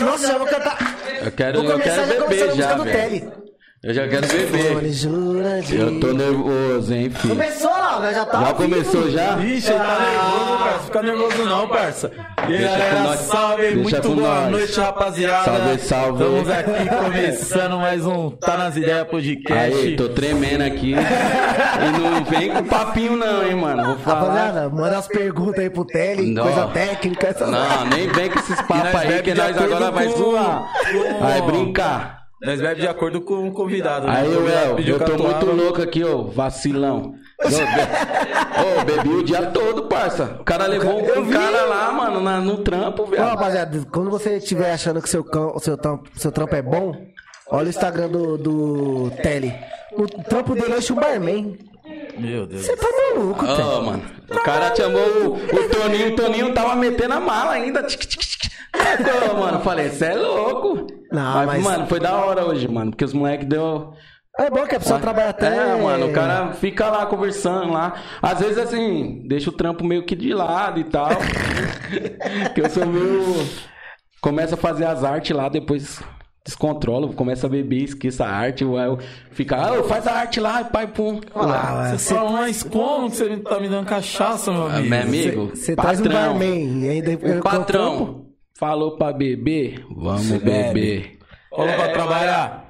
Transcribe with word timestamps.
Nossa, 0.00 0.26
já 0.26 0.38
vou 0.38 0.46
cantar. 0.46 0.96
Eu 1.24 1.32
quero, 1.32 1.62
Vou 1.62 1.70
eu 1.70 1.78
quero 1.78 1.94
já 1.96 2.06
beber 2.06 2.44
música 2.46 2.54
já, 2.56 2.74
do 2.74 2.84
velho. 2.84 3.10
Tele. 3.20 3.43
Eu 3.86 3.92
já 3.92 4.08
quero 4.08 4.26
beber. 4.26 4.82
Eu 5.78 6.00
tô 6.00 6.14
nervoso, 6.14 6.94
hein, 6.94 7.10
filho. 7.10 7.34
Começou 7.36 7.70
lá, 7.70 8.12
já 8.14 8.24
tá 8.24 8.40
Já 8.40 8.44
vivo. 8.46 8.54
começou 8.54 9.10
já? 9.10 9.38
Ixi, 9.38 9.70
ele 9.72 9.78
tá 9.78 9.98
nervoso, 10.00 10.58
parça. 10.64 10.84
Fica 10.84 11.02
nervoso 11.02 11.44
não, 11.44 11.68
parça. 11.68 12.10
E 12.48 12.54
aí, 12.54 12.62
galera, 12.62 13.16
salve. 13.18 13.62
Deixa 13.62 13.80
Muito 13.80 14.08
boa 14.14 14.40
nós. 14.40 14.50
noite, 14.52 14.80
rapaziada. 14.80 15.44
Salve, 15.44 15.78
salve. 15.80 16.24
Estamos 16.24 16.50
aqui 16.50 17.04
começando 17.04 17.76
mais 17.76 18.06
um 18.06 18.30
Tá 18.30 18.56
Nas 18.56 18.74
Ideias 18.74 19.06
Podcast. 19.06 19.76
Aí, 19.78 19.96
tô 19.96 20.08
tremendo 20.08 20.62
aqui. 20.62 20.92
e 20.92 21.98
não 22.00 22.24
vem 22.24 22.52
com 22.54 22.64
papinho 22.64 23.18
não, 23.18 23.46
hein, 23.46 23.54
mano. 23.54 23.84
Vou 23.84 23.98
falar. 23.98 24.20
Rapaziada, 24.20 24.68
manda 24.70 24.96
as 24.96 25.08
perguntas 25.08 25.60
aí 25.60 25.68
pro 25.68 25.84
Tele, 25.84 26.32
Não. 26.32 26.42
coisa 26.42 26.68
técnica. 26.68 27.26
Essas... 27.26 27.50
Não, 27.50 27.84
nem 27.84 28.08
vem 28.08 28.30
com 28.30 28.38
esses 28.38 28.62
papos 28.62 28.94
aí 28.94 29.20
que 29.20 29.34
nós 29.34 29.54
agora 29.58 29.90
vai 29.90 30.08
zoar. 30.08 30.72
Vai 31.20 31.42
brincar. 31.42 32.23
Nós 32.44 32.60
bebe 32.60 32.80
de 32.80 32.88
acordo 32.88 33.20
com 33.20 33.48
o 33.48 33.52
convidado. 33.52 34.06
né? 34.06 34.14
Aí, 34.16 34.28
O 34.28 34.34
convidado 34.36 34.66
El, 34.70 34.76
pediu 34.76 34.96
eu 34.98 35.04
tô 35.04 35.18
muito 35.22 35.46
louco 35.46 35.82
aqui, 35.82 36.04
ô, 36.04 36.24
vacilão. 36.30 37.14
Ô, 37.42 37.48
be- 37.48 38.80
Ô, 38.80 38.84
bebi 38.84 39.08
o 39.16 39.22
dia 39.24 39.46
todo, 39.46 39.84
parça. 39.84 40.36
O 40.40 40.44
cara 40.44 40.66
levou 40.66 41.00
Eu 41.00 41.20
um 41.22 41.24
vi. 41.24 41.32
cara 41.32 41.64
lá, 41.64 41.90
mano, 41.92 42.20
na- 42.20 42.40
no 42.40 42.58
trampo, 42.58 43.04
velho. 43.06 43.22
rapaziada, 43.24 43.84
quando 43.92 44.10
você 44.10 44.36
estiver 44.36 44.72
achando 44.72 45.00
que 45.02 45.08
seu, 45.08 45.24
cam- 45.24 45.58
seu, 45.58 45.76
trampo, 45.76 46.08
seu 46.16 46.30
trampo 46.30 46.54
é 46.54 46.62
bom, 46.62 46.94
olha 47.50 47.66
o 47.66 47.70
Instagram 47.70 48.08
do, 48.08 48.38
do 48.38 49.10
Tele. 49.22 49.52
O 49.96 50.06
trampo 50.06 50.54
dele 50.54 50.74
é 50.74 50.92
um 50.92 50.94
barman. 50.96 51.58
Meu 52.18 52.46
Deus. 52.46 52.62
Você 52.62 52.76
tá 52.76 52.86
maluco, 53.16 53.44
Tele. 53.44 53.62
mano, 53.62 54.02
o 54.30 54.40
cara 54.40 54.74
chamou 54.74 55.00
o, 55.00 55.34
o 55.34 55.68
Toninho, 55.68 56.12
o 56.12 56.16
Toninho 56.16 56.52
tava 56.54 56.76
metendo 56.76 57.14
a 57.14 57.20
mala 57.20 57.52
ainda. 57.52 57.82
Tic, 57.82 58.00
tic, 58.00 58.20
tic, 58.20 58.40
tic. 58.40 58.52
Ô, 59.30 59.36
mano, 59.40 59.60
falei, 59.60 59.88
cê 59.90 60.06
é 60.06 60.14
louco. 60.14 60.86
Não, 61.10 61.34
mas, 61.34 61.46
mas- 61.46 61.62
mano, 61.62 61.86
foi 61.86 62.00
da 62.00 62.14
hora 62.14 62.44
hoje, 62.44 62.68
mano, 62.68 62.90
porque 62.90 63.04
os 63.04 63.12
moleques 63.12 63.48
deu. 63.48 63.92
É 64.38 64.50
bom 64.50 64.66
que 64.66 64.74
a 64.74 64.80
pessoa 64.80 64.98
trabalha 64.98 65.30
até... 65.30 65.46
É, 65.46 65.76
mano, 65.80 66.08
o 66.08 66.12
cara 66.12 66.52
fica 66.54 66.88
lá 66.90 67.06
conversando 67.06 67.72
lá. 67.72 67.94
Às 68.20 68.40
vezes, 68.40 68.58
assim, 68.58 69.22
deixa 69.28 69.48
o 69.48 69.52
trampo 69.52 69.84
meio 69.84 70.04
que 70.04 70.16
de 70.16 70.34
lado 70.34 70.80
e 70.80 70.84
tal. 70.84 71.08
que 72.52 72.60
eu 72.60 72.68
sou 72.68 72.84
meio. 72.84 73.22
Começa 74.20 74.56
a 74.56 74.58
fazer 74.58 74.86
as 74.86 75.04
artes 75.04 75.36
lá, 75.36 75.48
depois 75.48 76.02
descontrolo, 76.44 77.12
começa 77.14 77.46
a 77.46 77.50
beber, 77.50 77.84
esqueça 77.84 78.24
a 78.24 78.28
arte. 78.30 78.64
Aí 78.64 78.86
eu 78.86 78.98
fica, 79.30 79.56
ah, 79.56 79.82
faz 79.84 80.06
a 80.06 80.12
arte 80.12 80.40
lá, 80.40 80.62
pai, 80.64 80.86
pum. 80.86 81.20
Ah, 81.34 81.90
Você 81.92 81.98
você 81.98 82.14
fala, 82.14 82.30
mas 82.32 82.62
como 82.62 83.10
que 83.10 83.16
você 83.16 83.36
tá 83.38 83.58
me 83.58 83.68
dando 83.68 83.86
cachaça, 83.86 84.52
meu 84.52 84.66
Ah, 84.66 84.76
amigo? 84.76 84.88
meu 84.90 85.02
amigo, 85.02 85.50
você 85.54 85.74
traz 85.74 86.00
um 86.00 86.04
barman 86.04 86.84
e 86.84 86.88
ainda 86.88 87.12
O 87.12 87.18
com 87.18 87.28
trampo, 87.28 87.42
patrão 87.50 88.24
falou 88.58 88.96
pra 88.96 89.12
beber, 89.12 89.84
vamos 89.90 90.26
Você 90.26 90.38
bebe. 90.38 90.72
beber. 90.74 91.18
Falou 91.50 91.72
pra 91.72 91.88
trabalhar. 91.88 92.64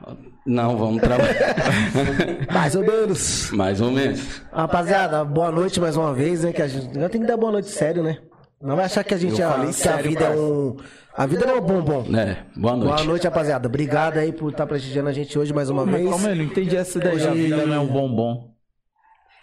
Não, 0.47 0.77
vamos 0.77 1.01
trabalhar. 1.01 1.57
mais 2.53 2.75
ou 2.77 2.83
menos. 2.83 3.51
Mais 3.51 3.81
ou 3.81 3.91
menos. 3.91 4.43
Rapaziada, 4.53 5.25
boa 5.25 5.51
noite 5.51 5.81
mais 5.81 5.97
uma 5.97 6.13
vez, 6.13 6.45
né? 6.45 6.53
Que 6.53 6.61
a 6.61 6.69
gente 6.69 6.89
tem 7.09 7.21
que 7.23 7.27
dar 7.27 7.37
boa 7.39 7.51
noite 7.51 7.71
sério, 7.71 8.03
né? 8.03 8.19
Não 8.65 8.77
vai 8.77 8.87
achar 8.87 9.05
que 9.05 9.13
a 9.13 9.19
gente 9.19 9.41
é, 9.41 9.47
falei 9.47 9.73
que 9.73 9.87
a 9.89 9.97
vida 9.99 10.25
é 10.25 10.31
um. 10.37 10.77
A 11.17 11.27
vida 11.27 11.47
não 11.47 11.57
é 11.57 11.61
um 11.61 11.67
bombom. 11.67 12.05
É, 12.17 12.45
boa 12.57 12.75
noite. 12.77 12.95
Boa 12.95 13.05
noite, 13.05 13.25
rapaziada. 13.25 13.69
Obrigado 13.69 14.17
aí 14.17 14.33
por 14.33 14.51
estar 14.51 14.67
prestigiando 14.67 15.11
a 15.11 15.13
gente 15.13 15.39
hoje 15.39 15.53
mais 15.53 15.69
uma 15.69 15.85
Mas 15.85 15.97
vez. 15.97 16.09
calma 16.11 16.29
aí, 16.29 16.35
não 16.39 16.45
entendi 16.45 16.75
essa 16.77 16.99
ideia. 16.99 17.15
Hoje- 17.15 17.29
A 17.29 17.33
vida 17.35 17.67
não 17.67 17.75
é 17.75 17.79
um 17.79 17.87
bombom. 17.87 18.55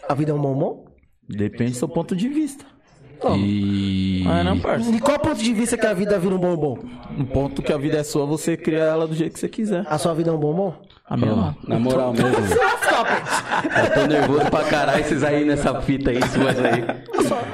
A 0.09 0.13
vida 0.16 0.31
é 0.31 0.33
um 0.33 0.41
bombom? 0.41 0.86
Depende 1.30 1.72
do 1.72 1.78
seu 1.78 1.88
ponto 1.88 2.16
de 2.16 2.28
vista. 2.28 2.66
E. 3.38 4.23
Ah, 4.27 4.44
não, 4.44 4.59
parça. 4.59 4.91
De 4.91 5.00
qual 5.00 5.19
ponto 5.19 5.41
de 5.41 5.53
vista 5.53 5.77
que 5.77 5.86
a 5.86 5.94
vida 5.94 6.17
vira 6.19 6.36
um 6.36 6.39
bombom? 6.39 6.77
Um 7.17 7.25
ponto 7.25 7.61
que 7.61 7.72
a 7.72 7.78
vida 7.78 7.97
é 7.97 8.03
sua, 8.03 8.25
você 8.25 8.58
cria 8.58 8.80
ela 8.80 9.07
do 9.07 9.16
jeito 9.16 9.34
que 9.34 9.40
você 9.40 9.50
quiser. 9.50 9.85
A 9.88 9.97
sua 9.97 10.13
vida 10.13 10.29
é 10.29 10.34
um 10.34 10.40
bombom? 10.40 10.73
A 11.06 11.18
minha 11.18 11.35
não. 11.35 11.56
na 11.68 11.78
moral 11.78 12.13
mesmo. 12.13 12.31
Eu 12.31 13.94
tô 13.94 14.07
nervoso 14.07 14.50
pra 14.50 14.63
caralho 14.63 15.01
esses 15.01 15.23
aí 15.23 15.44
nessa 15.44 15.81
fita 15.81 16.12
aí, 16.12 16.19
suas 16.22 16.57
aí. 16.59 16.85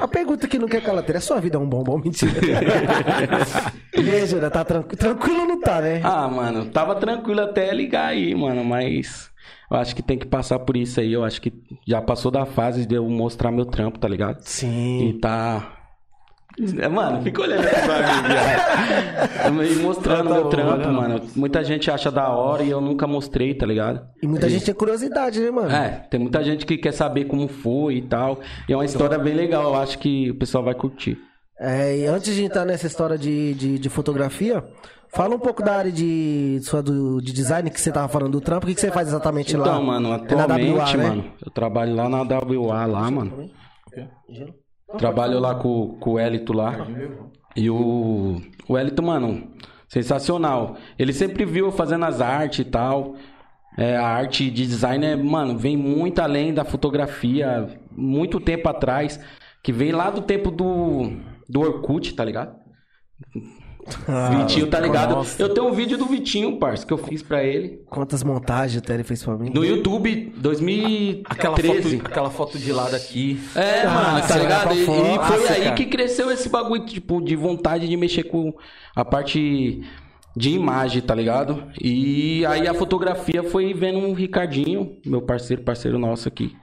A, 0.00 0.06
pergunta 0.06 0.46
que 0.46 0.58
não 0.58 0.68
quer 0.68 0.82
calar 0.82 1.04
a 1.04 1.20
sua 1.20 1.40
vida 1.40 1.56
é 1.56 1.60
um 1.60 1.68
bombom? 1.68 1.98
Mentira. 1.98 2.32
e 3.96 4.10
aí, 4.10 4.26
Júlia, 4.26 4.50
tá 4.50 4.64
tranquilo? 4.64 4.96
Tranquilo 4.96 5.46
não 5.46 5.60
tá, 5.60 5.80
né? 5.80 6.00
Ah, 6.04 6.28
mano, 6.28 6.66
tava 6.66 6.94
tranquilo 6.94 7.40
até 7.40 7.72
ligar 7.72 8.08
aí, 8.08 8.34
mano, 8.34 8.64
mas 8.64 9.28
eu 9.70 9.76
acho 9.76 9.94
que 9.94 10.02
tem 10.02 10.18
que 10.18 10.26
passar 10.26 10.58
por 10.60 10.76
isso 10.76 11.00
aí. 11.00 11.12
Eu 11.12 11.24
acho 11.24 11.40
que 11.40 11.52
já 11.86 12.00
passou 12.00 12.30
da 12.30 12.44
fase 12.46 12.86
de 12.86 12.94
eu 12.94 13.08
mostrar 13.08 13.50
meu 13.50 13.64
trampo, 13.66 13.98
tá 13.98 14.08
ligado? 14.08 14.38
Sim. 14.42 15.08
E 15.08 15.12
tá. 15.20 15.74
É, 16.80 16.88
Mano, 16.88 17.22
fica 17.22 17.42
olhando 17.42 17.62
pra 17.68 17.98
mim. 17.98 19.68
E 19.72 19.76
mostrando 19.76 20.28
Tá 20.28 20.34
meu 20.34 20.44
bom, 20.44 20.48
trampo, 20.50 20.86
não. 20.86 20.92
mano. 20.92 21.20
Muita 21.36 21.62
gente 21.64 21.90
acha 21.90 22.10
da 22.10 22.28
hora 22.30 22.62
e 22.62 22.70
eu 22.70 22.80
nunca 22.80 23.06
mostrei, 23.06 23.54
tá 23.54 23.64
ligado? 23.64 24.00
E 24.22 24.26
muita 24.26 24.48
gente 24.48 24.64
tem 24.64 24.74
curiosidade, 24.74 25.40
né, 25.40 25.50
mano? 25.50 25.70
É, 25.70 26.06
tem 26.10 26.18
muita 26.20 26.42
gente 26.42 26.66
que 26.66 26.76
quer 26.76 26.92
saber 26.92 27.24
como 27.26 27.46
foi 27.48 27.96
e 27.96 28.02
tal. 28.02 28.40
E 28.68 28.72
é 28.72 28.76
uma 28.76 28.84
história 28.84 29.18
bem 29.18 29.34
legal, 29.34 29.64
eu 29.64 29.76
acho 29.76 29.98
que 29.98 30.30
o 30.30 30.34
pessoal 30.34 30.64
vai 30.64 30.74
curtir. 30.74 31.16
É, 31.60 31.96
e 31.98 32.06
antes 32.06 32.34
de 32.34 32.44
entrar 32.44 32.64
nessa 32.64 32.86
história 32.86 33.16
de, 33.18 33.54
de, 33.54 33.78
de 33.78 33.88
fotografia, 33.88 34.62
fala 35.18 35.34
um 35.34 35.38
pouco 35.40 35.64
da 35.64 35.74
área 35.74 35.90
de, 35.90 36.60
sua, 36.62 36.80
do, 36.80 37.20
de 37.20 37.32
design 37.32 37.68
que 37.70 37.80
você 37.80 37.90
tava 37.90 38.06
falando 38.06 38.30
do 38.30 38.40
trampo. 38.40 38.64
O 38.64 38.68
que, 38.68 38.74
que 38.76 38.80
você 38.80 38.92
faz 38.92 39.08
exatamente 39.08 39.56
lá? 39.56 39.66
Então, 39.66 39.82
mano, 39.82 40.06
É 40.06 40.10
na 40.12 40.44
atualmente, 40.44 40.70
WA, 40.70 40.96
né? 40.96 41.08
mano, 41.08 41.24
eu 41.44 41.50
trabalho 41.50 41.96
lá 41.96 42.08
na 42.08 42.22
WA 42.22 42.86
lá, 42.86 43.10
mano. 43.10 43.50
Trabalho 44.96 45.40
lá 45.40 45.56
com, 45.56 45.98
com 45.98 46.12
o 46.12 46.20
Elito 46.20 46.52
lá. 46.52 46.86
E 47.56 47.68
o, 47.68 48.40
o 48.68 48.78
Elito, 48.78 49.02
mano, 49.02 49.50
sensacional. 49.88 50.76
Ele 50.96 51.12
sempre 51.12 51.44
viu 51.44 51.66
eu 51.66 51.72
fazendo 51.72 52.04
as 52.04 52.20
artes 52.20 52.60
e 52.60 52.64
tal. 52.64 53.16
É, 53.76 53.96
a 53.96 54.06
arte 54.06 54.48
de 54.48 54.66
design, 54.66 55.04
é, 55.04 55.16
mano, 55.16 55.58
vem 55.58 55.76
muito 55.76 56.20
além 56.20 56.54
da 56.54 56.64
fotografia. 56.64 57.68
Muito 57.90 58.38
tempo 58.38 58.68
atrás. 58.68 59.18
Que 59.64 59.72
vem 59.72 59.90
lá 59.90 60.10
do 60.10 60.22
tempo 60.22 60.52
do, 60.52 61.10
do 61.48 61.60
Orkut, 61.60 62.14
tá 62.14 62.24
ligado? 62.24 62.54
Ah, 64.06 64.30
Vitinho, 64.30 64.66
tá 64.68 64.80
ligado? 64.80 65.14
nossa. 65.14 65.40
Eu 65.42 65.48
tenho 65.54 65.66
um 65.68 65.72
vídeo 65.72 65.96
do 65.98 66.06
Vitinho, 66.06 66.58
parça, 66.58 66.86
que 66.86 66.92
eu 66.92 66.98
fiz 66.98 67.22
pra 67.22 67.42
ele. 67.42 67.80
Quantas 67.88 68.22
montagens 68.22 68.80
o 68.80 68.84
Terry 68.84 69.02
fez 69.04 69.22
pra 69.22 69.36
mim? 69.36 69.50
No 69.54 69.64
YouTube, 69.64 70.32
2013. 70.36 71.22
Aquela 71.24 71.56
foto, 71.56 72.06
aquela 72.06 72.30
foto 72.30 72.58
de 72.58 72.72
lado 72.72 72.94
aqui. 72.96 73.40
É, 73.54 73.82
Ah, 73.82 73.90
mano, 74.12 74.26
tá 74.28 74.36
ligado? 74.38 74.74
E, 74.74 74.82
e 74.82 74.84
foi 74.86 75.16
Nossa, 75.16 75.52
aí 75.52 75.62
cara. 75.64 75.74
que 75.74 75.86
cresceu 75.86 76.30
esse 76.30 76.48
bagulho, 76.48 76.84
tipo, 76.84 77.20
de 77.20 77.36
vontade 77.36 77.88
de 77.88 77.96
mexer 77.96 78.24
com 78.24 78.52
a 78.94 79.04
parte 79.04 79.80
de 80.36 80.50
imagem, 80.50 81.02
tá 81.02 81.14
ligado? 81.14 81.64
E 81.80 82.44
aí 82.46 82.66
a 82.68 82.74
fotografia 82.74 83.42
foi 83.42 83.74
vendo 83.74 83.98
um 83.98 84.12
Ricardinho, 84.12 84.96
meu 85.04 85.20
parceiro, 85.22 85.62
parceiro 85.62 85.98
nosso 85.98 86.28
aqui. 86.28 86.54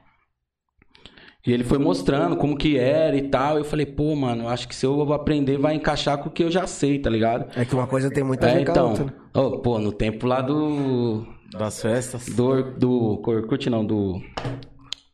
E 1.46 1.54
ele 1.54 1.64
foi 1.64 1.78
mostrando 1.78 2.36
como 2.36 2.58
que 2.58 2.78
era 2.78 3.16
e 3.16 3.30
tal. 3.30 3.58
Eu 3.58 3.64
falei, 3.64 3.86
pô, 3.86 4.16
mano, 4.16 4.48
acho 4.50 4.68
que 4.68 4.76
se 4.76 4.86
eu 4.86 5.14
aprender 5.14 5.58
vai 5.58 5.76
encaixar 5.76 6.18
com 6.18 6.30
o 6.30 6.32
que 6.32 6.44
eu 6.44 6.50
já 6.50 6.66
sei, 6.66 6.98
tá 6.98 7.10
ligado? 7.10 7.48
É 7.56 7.64
que 7.64 7.76
uma 7.76 7.86
coisa 7.86 8.10
tem 8.10 8.24
muita 8.24 8.50
É, 8.50 8.62
então, 8.62 8.90
outra, 8.90 9.06
né? 9.06 9.14
ô, 9.36 9.60
pô, 9.60 9.78
no 9.78 9.92
tempo 9.92 10.26
lá 10.26 10.42
do 10.42 11.24
Das 11.52 11.82
festas. 11.82 12.26
do, 12.30 12.64
do 12.78 13.22
Orkut, 13.28 13.70
não, 13.70 13.86
do. 13.86 14.20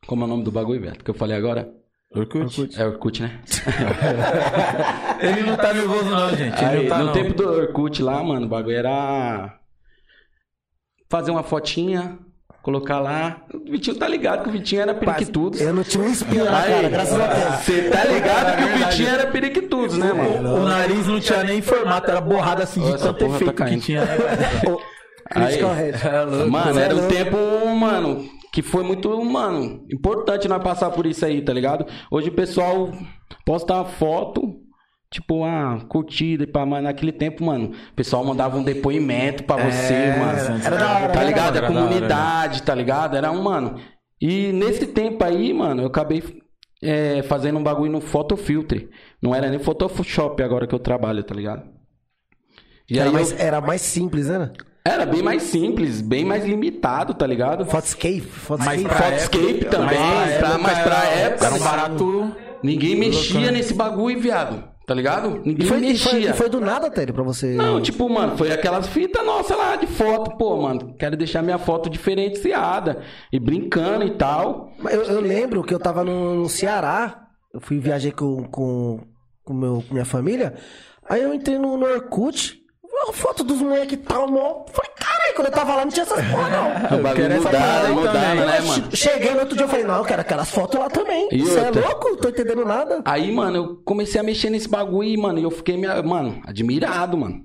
Como 0.08 0.24
é 0.24 0.26
o 0.26 0.30
nome 0.30 0.44
do 0.44 0.52
bagulho, 0.52 0.80
velho? 0.82 1.04
Que 1.04 1.10
eu 1.10 1.16
falei 1.16 1.36
agora? 1.36 1.70
Orkut. 2.16 2.80
É 2.80 2.86
Orkut, 2.86 3.22
né? 3.22 3.42
Ele 5.22 5.44
não 5.44 5.56
tá 5.56 5.74
nervoso 5.74 6.10
não, 6.10 6.30
gente. 6.36 6.64
Aí, 6.64 6.84
não 6.84 6.90
tá 6.90 6.98
no 7.00 7.06
não. 7.06 7.14
tempo 7.14 7.34
do 7.34 7.48
Orkut 7.50 8.02
lá, 8.02 8.24
mano, 8.24 8.46
o 8.46 8.50
bagulho 8.50 8.76
era. 8.78 9.58
Fazer 11.10 11.32
uma 11.32 11.44
fotinha, 11.44 12.18
colocar 12.62 13.00
lá. 13.00 13.42
O 13.54 13.72
Vitinho 13.72 13.98
tá 13.98 14.08
ligado 14.08 14.44
que 14.44 14.50
o 14.50 14.52
Vitinho 14.52 14.82
era 14.82 14.94
periquitudos. 14.94 15.60
Eu 15.60 15.74
não 15.74 15.84
tinha 15.84 16.04
um 16.04 16.12
espinho 16.12 16.46
na 16.46 16.52
cara, 16.64 16.90
graças 16.90 17.20
a 17.20 17.28
Deus. 17.28 17.56
Você 17.62 17.90
tá 17.90 18.04
ligado 18.06 18.58
que 18.58 18.64
o. 18.64 18.86
Vitinho 18.86 19.10
era 19.10 19.28
periquitudos, 19.28 19.98
né, 19.98 20.14
mano? 20.14 20.56
O 20.56 20.66
nariz 20.66 21.08
não 21.08 21.20
tinha 21.20 21.44
nem 21.44 21.62
formato, 21.62 22.10
era 22.10 22.22
borrado 22.22 22.62
assim 22.62 22.82
de 22.82 22.98
tanto 22.98 23.20
tá 23.20 23.26
efeito 23.26 23.52
que 23.52 23.54
caindo. 23.54 23.82
tinha. 23.82 24.06
né? 24.06 24.18
Aí, 25.34 25.56
Head. 25.56 26.50
mano, 26.50 26.74
Você 26.74 26.80
é 26.80 26.84
era 26.84 26.96
um 26.96 27.08
tempo, 27.08 27.38
mano, 27.74 28.26
que 28.52 28.62
foi 28.62 28.84
muito, 28.84 29.24
mano, 29.24 29.86
importante 29.90 30.48
nós 30.48 30.62
passar 30.62 30.90
por 30.92 31.06
isso 31.06 31.26
aí, 31.26 31.42
tá 31.42 31.54
ligado? 31.54 31.86
Hoje 32.12 32.28
o 32.28 32.34
pessoal 32.34 32.92
posta 33.46 33.76
uma 33.76 33.86
foto, 33.86 34.56
tipo, 35.12 35.44
ah, 35.44 35.80
curtida 35.90 36.44
e 36.44 36.48
pá, 36.48 36.66
mas 36.66 36.84
naquele 36.84 37.12
tempo, 37.12 37.44
mano, 37.44 37.72
o 37.92 37.94
pessoal 37.96 38.24
mandava 38.24 38.58
um 38.58 38.64
depoimento 38.64 39.44
pra 39.44 39.58
você, 39.58 40.14
mano. 40.18 40.62
era 40.66 40.76
da 40.78 40.92
hora, 40.96 41.08
tá 41.10 41.20
era 41.20 41.24
ligado? 41.28 41.54
da 41.54 41.60
A 41.60 41.64
hora, 41.64 41.74
comunidade, 41.74 42.64
tá 42.64 42.74
ligado? 42.74 43.18
Era 43.18 43.32
um, 43.32 43.42
mano. 43.42 43.76
E 44.22 44.52
nesse 44.54 44.88
tempo 44.88 45.24
aí, 45.24 45.52
mano, 45.54 45.82
eu 45.84 45.88
acabei 45.88 46.24
é, 46.82 47.22
fazendo 47.24 47.60
um 47.60 47.64
bagulho 47.64 47.92
no 47.92 48.00
Photofiltre. 48.02 48.90
Não 49.22 49.36
era 49.36 49.50
nem 49.50 49.60
Photoshop 49.60 50.42
agora 50.42 50.66
que 50.66 50.74
eu 50.74 50.80
trabalho, 50.80 51.24
tá 51.24 51.36
ligado? 51.36 51.64
E 52.90 52.98
Era 53.00 53.10
aí 53.10 53.14
mais, 53.14 53.32
eu- 53.32 53.38
era 53.40 53.62
mais 53.62 53.82
simples, 53.82 54.28
né? 54.28 54.52
era 54.84 55.06
bem 55.06 55.22
mais 55.22 55.44
simples, 55.44 56.02
bem 56.02 56.26
mais 56.26 56.44
limitado, 56.44 57.14
tá 57.14 57.28
ligado? 57.28 57.66
Photoscape. 57.66 58.22
Photoscape. 58.22 58.82
Mas 58.84 58.98
pra 58.98 59.12
Photoscape 59.12 59.66
também, 59.66 60.00
Mas 60.00 60.38
pra 60.38 60.50
pra- 60.50 60.58
mas 60.58 60.80
pra 60.80 61.04
época, 61.06 61.46
Era 61.46 61.56
um 61.56 61.60
barato. 61.60 62.36
Ninguém 62.64 62.96
mexia 62.96 63.52
nesse 63.52 63.74
bagulho, 63.74 64.20
viado. 64.20 64.71
Tá 64.92 64.96
ligado? 64.96 65.42
Ninguém 65.46 65.66
E 65.66 65.70
foi, 65.70 65.78
e 65.78 65.82
mexia. 65.82 66.12
foi, 66.12 66.24
e 66.24 66.34
foi 66.34 66.50
do 66.50 66.60
nada, 66.60 66.92
Télio, 66.92 67.14
pra 67.14 67.24
você. 67.24 67.54
Não, 67.56 67.82
tipo, 67.82 68.10
mano, 68.10 68.36
foi 68.38 68.52
aquelas 68.52 68.88
fitas 68.88 69.26
nossas 69.26 69.58
lá 69.58 69.78
de 69.78 69.88
foto. 69.88 70.36
Pô, 70.36 70.58
mano, 70.64 70.94
quero 71.00 71.16
deixar 71.16 71.42
minha 71.42 71.58
foto 71.58 71.90
diferenciada. 71.90 73.02
E 73.32 73.40
brincando 73.40 74.04
e 74.04 74.12
tal. 74.12 74.70
Eu, 74.90 75.04
eu 75.04 75.22
lembro 75.22 75.64
que 75.64 75.74
eu 75.74 75.80
tava 75.80 76.04
no, 76.04 76.36
no 76.36 76.50
Ceará, 76.50 77.26
eu 77.54 77.62
fui 77.62 77.80
viajei 77.80 78.12
com, 78.12 78.44
com, 78.50 79.00
com, 79.46 79.54
meu, 79.54 79.82
com 79.88 79.94
minha 79.94 80.04
família, 80.04 80.56
aí 81.10 81.22
eu 81.22 81.34
entrei 81.34 81.58
no, 81.58 81.78
no 81.78 81.86
Orkut, 81.86 82.60
uma 82.84 83.14
foto 83.14 83.46
dos 83.46 83.62
moleques 83.62 83.94
e 83.94 83.98
tal, 83.98 84.28
mó. 84.30 84.66
Falei, 84.74 84.92
caralho, 85.32 85.36
quando 85.36 85.48
eu 85.48 85.52
tava 85.52 85.76
lá 85.76 85.86
não 85.86 85.92
tinha 85.92 86.04
essas 86.04 86.26
porra, 86.30 86.50
não. 86.50 86.82
O 87.00 87.02
bagulho 87.02 87.32
aí 87.32 87.40
mudaram, 87.40 88.04
também. 88.04 88.46
né, 88.46 88.60
mano? 88.62 88.84
Cheguei 88.94 89.32
no 89.32 89.40
outro 89.40 89.56
dia, 89.56 89.66
eu 89.66 89.70
falei, 89.70 89.86
não, 89.86 89.98
eu 89.98 90.04
quero 90.04 90.22
aquelas 90.22 90.50
fotos 90.50 90.80
lá 90.80 90.90
também. 90.90 91.30
E 91.32 91.42
Você 91.42 91.60
é 91.60 91.72
louco? 91.72 92.18
Tô 92.18 92.30
entendendo 92.30 92.66
nada. 92.66 93.02
Aí, 93.06 93.32
mano, 93.32 93.58
eu 93.58 93.76
comecei 93.84 94.20
a 94.20 94.24
mexer 94.24 94.50
nesse 94.50 94.70
bagulho 94.70 95.10
e, 95.10 95.18
mano, 95.18 95.40
eu 95.40 95.52
fiquei, 95.52 95.78
mano, 95.78 96.42
admirado, 96.46 97.18
mano. 97.18 97.42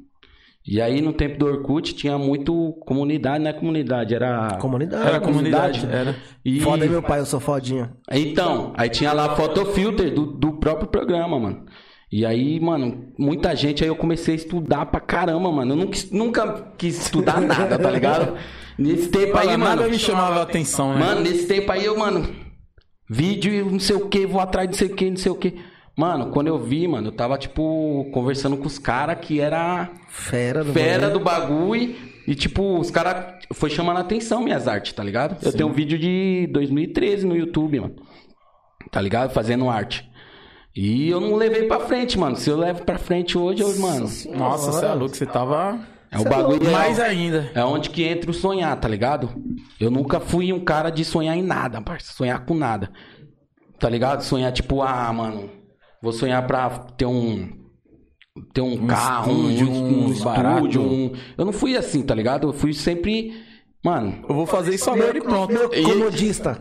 E 0.68 0.82
aí, 0.82 1.00
no 1.00 1.12
tempo 1.12 1.38
do 1.38 1.46
Orkut, 1.46 1.94
tinha 1.94 2.18
muito 2.18 2.72
comunidade, 2.84 3.42
não 3.42 3.50
é 3.50 3.52
comunidade, 3.52 4.14
era... 4.14 4.58
Comunidade. 4.60 5.08
Era 5.08 5.20
comunidade, 5.20 5.88
era. 5.88 6.16
E... 6.44 6.60
Foda 6.60 6.82
aí, 6.82 6.90
meu 6.90 7.02
pai, 7.02 7.20
eu 7.20 7.26
sou 7.26 7.38
fodinha. 7.38 7.92
Então, 8.10 8.72
aí 8.76 8.88
tinha 8.88 9.12
lá 9.12 9.36
fotofilter 9.36 10.12
do, 10.12 10.26
do 10.26 10.54
próprio 10.54 10.88
programa, 10.88 11.38
mano. 11.38 11.66
E 12.10 12.24
aí, 12.24 12.60
mano, 12.60 13.12
muita 13.18 13.54
gente, 13.56 13.82
aí 13.82 13.88
eu 13.88 13.96
comecei 13.96 14.34
a 14.34 14.36
estudar 14.36 14.86
pra 14.86 15.00
caramba, 15.00 15.50
mano. 15.50 15.72
Eu 15.72 15.76
nunca, 15.76 15.98
nunca 16.12 16.72
quis 16.78 17.00
estudar 17.06 17.40
nada, 17.40 17.78
tá 17.78 17.90
ligado? 17.90 18.36
Nesse 18.78 19.08
tempo 19.08 19.36
aí, 19.36 19.46
Fala, 19.46 19.58
mano. 19.58 19.76
nada 19.76 19.88
me 19.88 19.98
chamava 19.98 20.42
atenção, 20.42 20.94
né? 20.94 21.00
Mano, 21.00 21.22
nesse 21.22 21.46
tempo 21.46 21.72
aí 21.72 21.82
eu, 21.86 21.98
mano, 21.98 22.28
vídeo 23.08 23.50
e 23.50 23.62
não 23.62 23.78
sei 23.80 23.96
o 23.96 24.06
que, 24.06 24.26
vou 24.26 24.38
atrás 24.38 24.68
de 24.68 24.74
não 24.74 24.78
sei 24.78 24.88
o 24.88 24.94
que, 24.94 25.10
não 25.10 25.16
sei 25.16 25.32
o 25.32 25.34
que. 25.34 25.54
Mano, 25.96 26.30
quando 26.30 26.48
eu 26.48 26.58
vi, 26.58 26.86
mano, 26.86 27.08
eu 27.08 27.12
tava, 27.12 27.38
tipo, 27.38 28.06
conversando 28.12 28.54
com 28.58 28.66
os 28.66 28.78
caras 28.78 29.16
que 29.18 29.40
era 29.40 29.90
Fera 30.10 30.62
do 30.62 30.72
fera 30.74 31.08
do 31.08 31.18
bagulho. 31.18 31.94
E, 32.28 32.34
tipo, 32.34 32.78
os 32.78 32.90
caras 32.90 33.46
foi 33.54 33.70
chamando 33.70 33.96
a 33.96 34.00
atenção 34.00 34.42
minhas 34.42 34.68
artes, 34.68 34.92
tá 34.92 35.02
ligado? 35.02 35.38
Eu 35.42 35.52
tenho 35.54 35.70
um 35.70 35.72
vídeo 35.72 35.98
de 35.98 36.46
2013 36.52 37.24
no 37.26 37.34
YouTube, 37.34 37.80
mano. 37.80 37.96
Tá 38.90 39.00
ligado? 39.00 39.32
Fazendo 39.32 39.70
arte. 39.70 40.06
E 40.76 41.08
eu 41.08 41.20
não 41.20 41.34
levei 41.36 41.66
pra 41.66 41.80
frente, 41.80 42.18
mano. 42.18 42.36
Se 42.36 42.50
eu 42.50 42.56
levo 42.56 42.84
pra 42.84 42.98
frente 42.98 43.38
hoje, 43.38 43.62
eu, 43.62 43.78
mano. 43.78 44.08
Nossa, 44.36 44.72
você 44.72 44.84
é 44.84 44.92
louco, 44.92 45.16
você 45.16 45.24
tava 45.24 45.80
É 46.10 46.18
o 46.18 46.24
bagulho. 46.24 46.70
mais 46.70 46.98
é, 46.98 47.06
ainda. 47.06 47.50
é 47.54 47.64
onde 47.64 47.88
que 47.90 48.02
entra 48.02 48.30
o 48.30 48.34
sonhar, 48.34 48.78
tá 48.78 48.86
ligado? 48.86 49.30
Eu 49.80 49.90
nunca 49.90 50.20
fui 50.20 50.52
um 50.52 50.60
cara 50.60 50.90
de 50.90 51.04
sonhar 51.04 51.36
em 51.36 51.42
nada, 51.42 51.80
parça. 51.80 52.12
Sonhar 52.12 52.44
com 52.44 52.54
nada. 52.54 52.90
Tá 53.78 53.88
ligado? 53.88 54.22
Sonhar 54.22 54.52
tipo, 54.52 54.82
ah, 54.82 55.10
mano, 55.12 55.48
vou 56.02 56.12
sonhar 56.12 56.46
pra 56.46 56.68
ter 56.70 57.06
um. 57.06 57.64
Ter 58.52 58.60
um, 58.60 58.86
carro, 58.86 59.32
estúdio, 59.50 59.70
um, 59.70 60.06
um 60.08 60.12
estúdio, 60.12 60.82
um. 60.82 61.12
Eu 61.38 61.44
não 61.46 61.52
fui 61.54 61.74
assim, 61.74 62.02
tá 62.02 62.14
ligado? 62.14 62.48
Eu 62.48 62.52
fui 62.52 62.74
sempre. 62.74 63.32
Mano, 63.82 64.22
Eu 64.28 64.34
vou 64.34 64.44
fazer 64.46 64.74
isso 64.74 64.90
agora 64.90 65.16
e 65.16 65.22
pronto. 65.22 65.52
Meu 65.54 65.72
E- 65.72 65.82
comodista. 65.82 66.60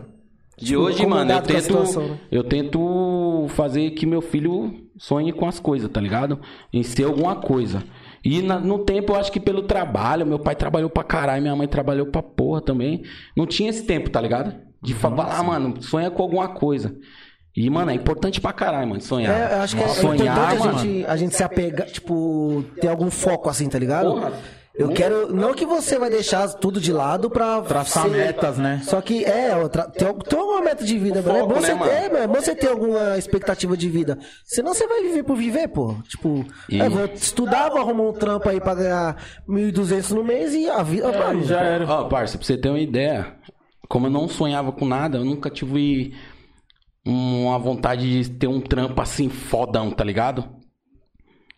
De 0.58 0.76
hoje, 0.76 1.04
mano, 1.06 1.30
eu 1.32 1.42
tento. 1.42 1.62
situação, 1.62 2.08
né? 2.08 2.18
Eu 2.30 2.44
tento 2.44 3.46
fazer 3.50 3.90
que 3.90 4.06
meu 4.06 4.20
filho 4.22 4.72
sonhe 4.96 5.32
com 5.32 5.46
as 5.46 5.58
coisas, 5.60 5.90
tá 5.90 6.00
ligado? 6.00 6.40
Em 6.72 6.82
ser 6.82 7.04
alguma 7.04 7.36
coisa. 7.36 7.82
E 8.24 8.42
na- 8.42 8.58
no 8.58 8.78
tempo, 8.80 9.12
eu 9.12 9.16
acho 9.16 9.30
que 9.30 9.38
pelo 9.38 9.62
trabalho, 9.62 10.26
meu 10.26 10.38
pai 10.38 10.54
trabalhou 10.56 10.90
pra 10.90 11.04
caralho, 11.04 11.42
minha 11.42 11.54
mãe 11.54 11.68
trabalhou 11.68 12.06
pra 12.06 12.22
porra 12.22 12.60
também. 12.60 13.02
Não 13.36 13.46
tinha 13.46 13.70
esse 13.70 13.84
tempo, 13.84 14.10
tá 14.10 14.20
ligado? 14.20 14.54
De 14.82 14.94
falar, 14.94 15.36
ah, 15.38 15.42
mano, 15.42 15.80
sonha 15.82 16.10
com 16.10 16.22
alguma 16.22 16.48
coisa. 16.48 16.96
E, 17.56 17.70
mano, 17.70 17.90
é 17.90 17.94
importante 17.94 18.40
pra 18.40 18.52
caralho, 18.52 18.88
mano, 18.88 19.00
sonhar. 19.00 19.34
É, 19.34 19.54
eu 19.56 19.60
acho 19.62 19.76
que 19.76 19.82
é 19.82 19.88
sonhar, 19.88 20.36
importante 20.36 20.62
a 20.62 20.64
mano. 20.72 20.78
gente, 20.78 21.06
a 21.06 21.16
gente 21.16 21.34
se 21.36 21.42
apegar, 21.42 21.86
tipo, 21.88 22.62
ter 22.80 22.88
algum 22.88 23.10
foco 23.10 23.48
assim, 23.48 23.68
tá 23.68 23.78
ligado? 23.78 24.10
Porra. 24.12 24.32
Eu 24.78 24.90
quero. 24.90 25.34
Não 25.34 25.54
que 25.54 25.64
você 25.64 25.98
vai 25.98 26.10
deixar 26.10 26.46
tudo 26.54 26.78
de 26.80 26.92
lado 26.92 27.30
pra. 27.30 27.62
Traçar 27.62 28.04
ser- 28.04 28.10
metas, 28.10 28.58
né? 28.58 28.82
Só 28.84 29.00
que 29.00 29.24
é, 29.24 29.56
outra, 29.56 29.84
tem, 29.88 30.06
al- 30.06 30.14
tem 30.18 30.38
alguma 30.38 30.60
meta 30.60 30.84
de 30.84 30.98
vida, 30.98 31.22
mano. 31.22 31.36
É 31.36 31.40
foco, 31.40 31.54
bom, 31.54 31.60
né, 31.60 31.66
você, 31.68 31.74
mano? 31.74 31.90
é, 31.90 32.08
mano, 32.10 32.18
é 32.18 32.26
bom 32.26 32.34
você 32.34 32.54
ter 32.54 32.68
alguma 32.68 33.16
expectativa 33.16 33.74
de 33.76 33.88
vida. 33.88 34.18
Senão 34.44 34.74
você 34.74 34.86
vai 34.86 35.02
viver 35.02 35.22
por 35.22 35.36
viver, 35.36 35.68
pô. 35.68 35.94
Tipo, 36.08 36.44
E- 36.68 36.78
é, 36.80 36.88
vou 36.90 37.06
estudar, 37.06 37.70
vou 37.70 37.78
arrumar 37.80 38.02
um 38.04 38.12
trampo 38.12 38.48
aí 38.48 38.60
pra 38.60 38.74
ganhar 38.74 39.16
1.200 39.48 40.10
no 40.10 40.22
mês 40.22 40.52
e 40.54 40.68
a 40.68 40.82
vida. 40.82 41.10
mano, 41.10 41.42
já 41.44 41.60
era. 41.60 41.86
Ó, 41.88 42.04
parça, 42.04 42.36
pra 42.36 42.46
você 42.46 42.58
ter 42.58 42.68
uma 42.68 42.78
ideia, 42.80 43.34
como 43.88 44.08
eu 44.08 44.10
não 44.10 44.28
sonhava 44.28 44.72
com 44.72 44.84
nada, 44.84 45.16
eu 45.18 45.24
nunca 45.24 45.48
tive 45.48 46.12
uma 47.04 47.58
vontade 47.58 48.24
de 48.24 48.30
ter 48.30 48.46
um 48.46 48.60
trampo 48.60 49.00
assim 49.00 49.28
fodão, 49.28 49.90
tá 49.90 50.04
ligado? 50.04 50.44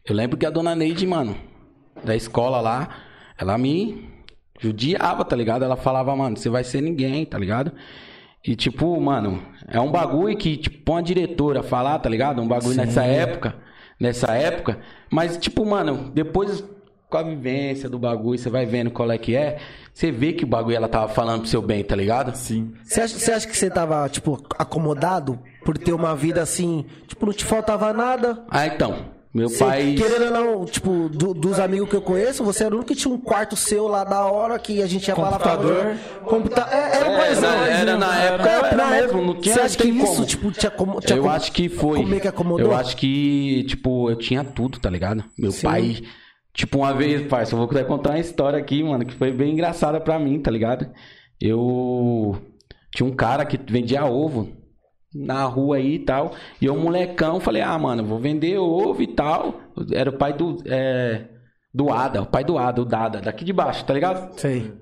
Eu 0.04 0.14
lembro 0.14 0.36
que 0.36 0.46
a 0.46 0.50
dona 0.50 0.74
Neide, 0.76 1.06
mano, 1.06 1.36
da 2.04 2.14
escola 2.14 2.60
lá, 2.60 2.88
ela 3.38 3.56
me 3.56 4.08
judiava, 4.60 5.24
tá 5.24 5.36
ligado? 5.36 5.64
Ela 5.64 5.76
falava, 5.76 6.14
mano, 6.14 6.36
você 6.36 6.48
vai 6.48 6.64
ser 6.64 6.80
ninguém, 6.80 7.24
tá 7.24 7.38
ligado? 7.38 7.72
E 8.44 8.56
tipo, 8.56 9.00
mano, 9.00 9.42
é 9.68 9.80
um 9.80 9.90
bagulho 9.90 10.36
que, 10.36 10.56
tipo, 10.56 10.92
uma 10.92 11.02
diretora 11.02 11.62
falar, 11.62 11.98
tá 11.98 12.08
ligado? 12.08 12.40
Um 12.40 12.48
bagulho 12.48 12.76
nessa 12.76 13.04
época, 13.04 13.54
nessa 14.00 14.32
época. 14.34 14.78
Mas, 15.10 15.36
tipo, 15.36 15.64
mano, 15.64 16.10
depois 16.12 16.64
com 17.08 17.16
a 17.16 17.22
vivência 17.22 17.88
do 17.88 17.98
bagulho, 17.98 18.38
você 18.38 18.50
vai 18.50 18.66
vendo 18.66 18.90
qual 18.90 19.10
é 19.10 19.16
que 19.16 19.34
é, 19.34 19.58
você 19.94 20.10
vê 20.10 20.32
que 20.32 20.44
o 20.44 20.46
bagulho 20.46 20.76
ela 20.76 20.88
tava 20.88 21.08
falando 21.08 21.40
pro 21.40 21.48
seu 21.48 21.62
bem, 21.62 21.82
tá 21.82 21.96
ligado? 21.96 22.36
Sim. 22.36 22.74
Você 22.84 23.00
acha, 23.00 23.18
você 23.18 23.32
acha 23.32 23.48
que 23.48 23.56
você 23.56 23.70
tava, 23.70 24.06
tipo, 24.08 24.38
acomodado 24.58 25.38
por 25.64 25.78
ter 25.78 25.92
uma 25.92 26.14
vida 26.14 26.42
assim, 26.42 26.84
tipo, 27.06 27.24
não 27.24 27.32
te 27.32 27.44
faltava 27.44 27.92
nada? 27.92 28.44
Ah, 28.50 28.66
então, 28.66 29.06
meu 29.34 29.48
Você, 29.48 29.58
pai. 29.64 29.94
Querendo 29.96 30.24
ou 30.24 30.30
não, 30.30 30.64
tipo, 30.64 31.08
do- 31.08 31.34
dos 31.34 31.60
amigos 31.60 31.88
que 31.88 31.94
eu 31.96 32.00
conheço, 32.02 32.42
você 32.42 32.64
era 32.64 32.74
o 32.74 32.78
único 32.78 32.92
que 32.92 32.98
tinha 33.00 33.12
um 33.12 33.18
quarto 33.18 33.54
seu 33.56 33.86
lá 33.86 34.02
da 34.04 34.24
hora 34.26 34.58
que 34.58 34.80
a 34.82 34.86
gente 34.86 35.06
ia 35.08 35.14
falar 35.14 35.38
pra 35.38 35.56
Computador. 35.56 35.96
Computa... 36.24 36.68
É, 36.70 36.96
era 36.96 37.06
É, 37.06 37.16
mais 37.16 37.40
na- 37.40 37.48
mais 37.56 37.80
era 37.80 37.96
na 37.96 38.16
época, 38.16 38.48
era 38.50 38.76
na 38.76 39.12
não 39.12 39.34
tinha- 39.40 39.54
Você 39.54 39.60
acha 39.60 39.76
que 39.78 39.88
isso, 39.88 40.06
como. 40.06 40.26
tipo, 40.26 40.50
te, 40.52 40.66
acom... 40.66 41.00
te 41.00 41.12
Eu 41.12 41.18
acom- 41.24 41.30
acho 41.30 41.52
que 41.52 41.68
foi. 41.68 41.98
Como 42.00 42.14
é 42.14 42.20
que 42.20 42.28
acomodou? 42.28 42.66
Eu 42.66 42.74
acho 42.76 42.96
que, 42.96 43.64
tipo, 43.68 44.10
eu 44.10 44.16
tinha 44.16 44.42
tudo, 44.42 44.78
tá 44.80 44.88
ligado? 44.90 45.22
Meu 45.38 45.52
pai. 45.62 45.98
Tipo, 46.54 46.78
uma 46.78 46.92
vez, 46.92 47.26
parça, 47.28 47.54
eu 47.54 47.58
vou 47.58 47.68
contar 47.68 48.10
uma 48.10 48.18
história 48.18 48.58
aqui, 48.58 48.82
mano, 48.82 49.04
que 49.04 49.14
foi 49.14 49.30
bem 49.30 49.52
engraçada 49.52 50.00
pra 50.00 50.18
mim, 50.18 50.40
tá 50.40 50.50
ligado? 50.50 50.88
Eu. 51.40 52.36
Tinha 52.94 53.06
um 53.08 53.14
cara 53.14 53.44
que 53.44 53.58
vendia 53.70 54.04
ovo 54.06 54.48
na 55.14 55.44
rua 55.44 55.76
aí 55.76 55.94
e 55.94 55.98
tal. 55.98 56.34
E 56.60 56.66
eu, 56.66 56.76
molecão, 56.76 57.40
falei, 57.40 57.62
ah, 57.62 57.78
mano, 57.78 58.04
vou 58.04 58.18
vender 58.18 58.58
ovo 58.58 59.02
e 59.02 59.06
tal. 59.06 59.60
Era 59.92 60.10
o 60.10 60.18
pai 60.18 60.32
do. 60.32 60.56
É, 60.66 61.26
do 61.72 61.92
Ada, 61.92 62.22
o 62.22 62.26
pai 62.26 62.42
do 62.44 62.58
Ada, 62.58 62.82
o 62.82 62.84
Dada, 62.84 63.20
daqui 63.20 63.44
de 63.44 63.52
baixo, 63.52 63.84
tá 63.84 63.94
ligado? 63.94 64.38
Sei. 64.38 64.72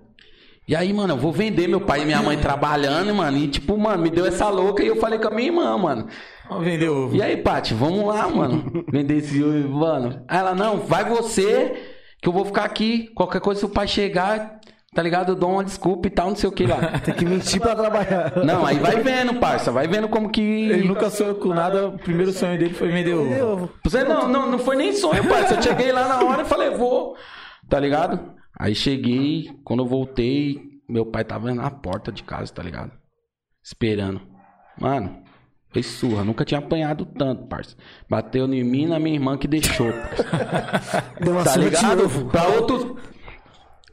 E 0.69 0.75
aí, 0.75 0.93
mano, 0.93 1.15
eu 1.15 1.19
vou 1.19 1.31
vender 1.31 1.69
meu 1.69 1.81
pai 1.81 2.03
e 2.03 2.05
minha 2.05 2.23
mãe 2.23 2.37
trabalhando, 2.37 3.15
mano. 3.15 3.37
E 3.37 3.47
tipo, 3.47 3.77
mano, 3.79 4.03
me 4.03 4.11
deu 4.11 4.27
essa 4.27 4.49
louca 4.49 4.83
e 4.83 4.89
eu 4.89 4.97
falei 4.97 5.19
com 5.19 5.29
a 5.29 5.31
minha 5.31 5.49
irmã, 5.49 5.77
mano. 5.79 6.09
Vamos 6.49 6.65
vender 6.65 6.89
ovo. 6.89 7.15
E 7.15 7.23
aí, 7.23 7.37
Paty, 7.37 7.73
vamos 7.75 8.05
lá, 8.05 8.29
mano. 8.29 8.85
Vender 8.91 9.19
esse 9.19 9.43
ovo, 9.43 9.69
mano. 9.69 10.25
Aí 10.27 10.39
ela, 10.39 10.55
não, 10.55 10.79
vai 10.79 11.05
você, 11.05 11.77
que 12.21 12.29
eu 12.29 12.33
vou 12.33 12.45
ficar 12.45 12.65
aqui. 12.65 13.09
Qualquer 13.15 13.41
coisa, 13.41 13.61
se 13.61 13.67
o 13.67 13.69
pai 13.69 13.87
chegar, 13.87 14.56
tá 14.97 15.03
ligado? 15.03 15.33
Eu 15.33 15.37
dou 15.37 15.53
uma 15.53 15.63
desculpa 15.63 16.09
e 16.09 16.11
tal, 16.11 16.31
não 16.31 16.37
sei 16.37 16.49
o 16.49 16.53
que 16.53 16.67
lá. 16.67 16.99
Tem 17.05 17.15
que 17.15 17.27
mentir 17.27 17.61
pra 17.61 17.77
trabalhar. 17.77 18.33
Não, 18.43 18.65
aí 18.65 18.79
vai 18.79 18.97
vendo, 19.03 19.35
parça. 19.35 19.71
Vai 19.71 19.87
vendo 19.87 20.09
como 20.09 20.31
que. 20.31 20.41
Ele 20.41 20.89
nunca 20.89 21.11
sonhou 21.11 21.35
com 21.35 21.51
nada, 21.51 21.89
o 21.89 21.99
primeiro 21.99 22.33
sonho 22.33 22.59
dele 22.59 22.73
foi 22.73 22.89
vender 22.89 23.13
ovo. 23.13 23.71
Você 23.85 24.03
não, 24.03 24.27
não, 24.27 24.51
não 24.51 24.59
foi 24.59 24.75
nem 24.75 24.95
sonho, 24.95 25.23
parça. 25.29 25.55
Eu 25.55 25.63
cheguei 25.63 25.93
lá 25.93 26.09
na 26.09 26.25
hora 26.25 26.43
e 26.43 26.47
falei, 26.47 26.71
vou. 26.71 27.15
Tá 27.69 27.79
ligado? 27.79 28.35
Aí 28.59 28.75
cheguei, 28.75 29.51
quando 29.63 29.83
eu 29.83 29.87
voltei, 29.87 30.63
meu 30.89 31.05
pai 31.05 31.25
tava 31.25 31.53
na 31.55 31.71
porta 31.71 32.11
de 32.11 32.23
casa, 32.23 32.51
tá 32.51 32.63
ligado? 32.63 32.91
Esperando. 33.63 34.23
Mano, 34.81 35.19
foi 35.69 35.83
surra. 35.83 36.25
Nunca 36.25 36.43
tinha 36.43 36.59
apanhado 36.59 37.05
tanto, 37.05 37.45
parça. 37.49 37.77
Bateu 38.09 38.51
em 38.51 38.65
mim 38.65 38.85
e 38.85 38.87
na 38.87 38.99
minha 38.99 39.17
irmã 39.17 39.37
que 39.37 39.47
deixou, 39.47 39.93
parça. 39.93 41.05
Deu 41.21 41.33
uma 41.33 41.45
Tá 41.45 41.57
ligado? 41.57 42.09
Pra 42.31 42.49
outros. 42.49 42.97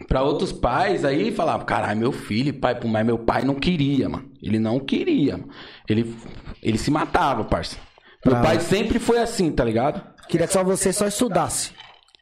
Pra 0.08 0.22
outros 0.22 0.52
pais 0.52 1.04
aí 1.06 1.32
falavam, 1.32 1.66
caralho, 1.66 2.00
meu 2.00 2.12
filho, 2.12 2.54
pai, 2.54 2.78
mas 2.86 3.06
meu 3.06 3.18
pai 3.18 3.44
não 3.44 3.56
queria, 3.56 4.08
mano. 4.10 4.26
Ele 4.42 4.60
não 4.60 4.80
queria, 4.80 5.38
mano. 5.38 5.50
Ele, 5.90 6.16
ele 6.62 6.78
se 6.78 6.92
matava, 6.92 7.44
parça. 7.44 7.78
Meu 8.26 8.36
Ah. 8.36 8.42
pai 8.42 8.60
sempre 8.60 9.00
foi 9.00 9.20
assim, 9.20 9.52
tá 9.52 9.64
ligado? 9.64 10.02
Queria 10.30 10.48
que 10.48 10.54
só 10.54 10.64
você 10.64 10.92
só 10.94 11.08
estudasse. 11.08 11.72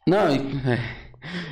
Não, 0.08 0.28
é. 0.28 0.80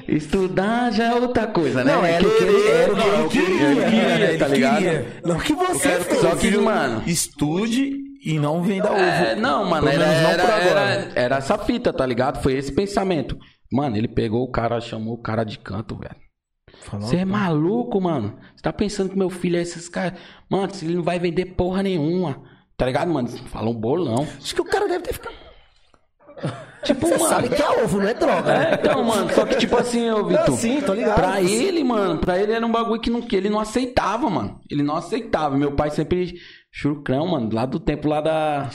estudar 0.08 0.92
já 0.92 1.06
é 1.06 1.14
outra 1.16 1.48
coisa, 1.48 1.84
né? 1.84 1.94
Não, 1.94 2.04
era 2.06 2.28
o 2.28 2.32
que 2.36 2.44
ele- 2.44 2.68
era 2.68 2.94
o 2.94 3.30
que 3.30 3.38
ele 3.38 3.50
queria. 3.86 4.38
Tá 4.40 4.48
ligado? 4.48 4.78
queria. 4.78 5.06
Não 5.24 5.38
que 5.38 5.54
você 5.54 5.90
quero 5.90 6.04
fez. 6.06 6.20
Só 6.22 6.36
que, 6.36 6.58
mano. 6.58 7.04
Estude 7.06 7.94
e 8.26 8.40
não 8.40 8.64
venda 8.64 8.92
ovo. 8.92 9.00
É, 9.00 9.36
não, 9.36 9.66
mano, 9.70 9.88
era, 9.88 9.98
não 10.06 10.30
era, 10.30 10.44
por 10.44 10.52
agora. 10.54 10.80
era, 10.82 11.12
era 11.16 11.36
essa 11.38 11.58
fita, 11.60 11.94
tá 11.94 12.06
ligado? 12.06 12.42
Foi 12.42 12.54
esse 12.54 12.72
pensamento. 12.72 13.38
Mano, 13.72 13.96
ele 13.98 14.08
pegou 14.08 14.44
o 14.44 14.52
cara, 14.52 14.80
chamou 14.82 15.14
o 15.16 15.22
cara 15.22 15.44
de 15.44 15.60
canto, 15.60 15.96
velho. 15.96 16.16
Você 17.00 17.18
é 17.18 17.26
maluco, 17.26 18.00
mano? 18.00 18.38
Você 18.56 18.62
tá 18.62 18.72
pensando 18.72 19.10
que 19.10 19.18
meu 19.18 19.30
filho 19.30 19.58
é 19.58 19.62
esses 19.62 19.90
caras. 19.90 20.20
Mano, 20.50 20.72
ele 20.82 20.96
não 20.96 21.04
vai 21.04 21.20
vender 21.20 21.46
porra 21.46 21.82
nenhuma. 21.84 22.42
Tá 22.78 22.86
ligado, 22.86 23.12
mano? 23.12 23.28
Fala 23.28 23.70
um 23.70 23.74
bolão. 23.74 24.28
Acho 24.38 24.56
que 24.56 24.62
o 24.62 24.66
cara 24.66 24.88
deve 24.88 25.04
ter 25.04 25.14
ficado. 25.14 25.36
Tipo, 26.82 27.08
Você 27.08 27.18
mano. 27.18 27.28
sabe 27.28 27.50
que 27.50 27.62
é 27.62 27.84
ovo, 27.84 28.00
não 28.00 28.08
é 28.08 28.14
droga. 28.14 28.58
né? 28.58 28.72
É, 28.72 28.74
então, 28.76 29.04
mano, 29.04 29.30
só 29.34 29.46
que 29.46 29.58
tipo 29.58 29.76
assim, 29.76 30.10
ô 30.12 30.24
Vitor. 30.26 30.56
sim, 30.56 30.80
tô 30.80 30.94
ligado. 30.94 31.16
Pra 31.16 31.42
ele, 31.42 31.84
mano, 31.84 32.18
pra 32.22 32.40
ele 32.42 32.54
era 32.54 32.66
um 32.66 32.72
bagulho 32.72 33.02
que, 33.02 33.10
não, 33.10 33.22
que 33.22 33.36
ele 33.36 33.50
não 33.50 33.60
aceitava, 33.60 34.30
mano. 34.30 34.62
Ele 34.72 34.82
não 34.82 34.96
aceitava. 34.96 35.58
Meu 35.58 35.74
pai 35.74 35.92
sempre 35.92 36.36
churcrão, 36.72 37.28
mano, 37.28 37.50
lá 37.54 37.66
do 37.66 37.82
tempo 37.82 38.08
lá 38.08 38.22
da. 38.22 38.70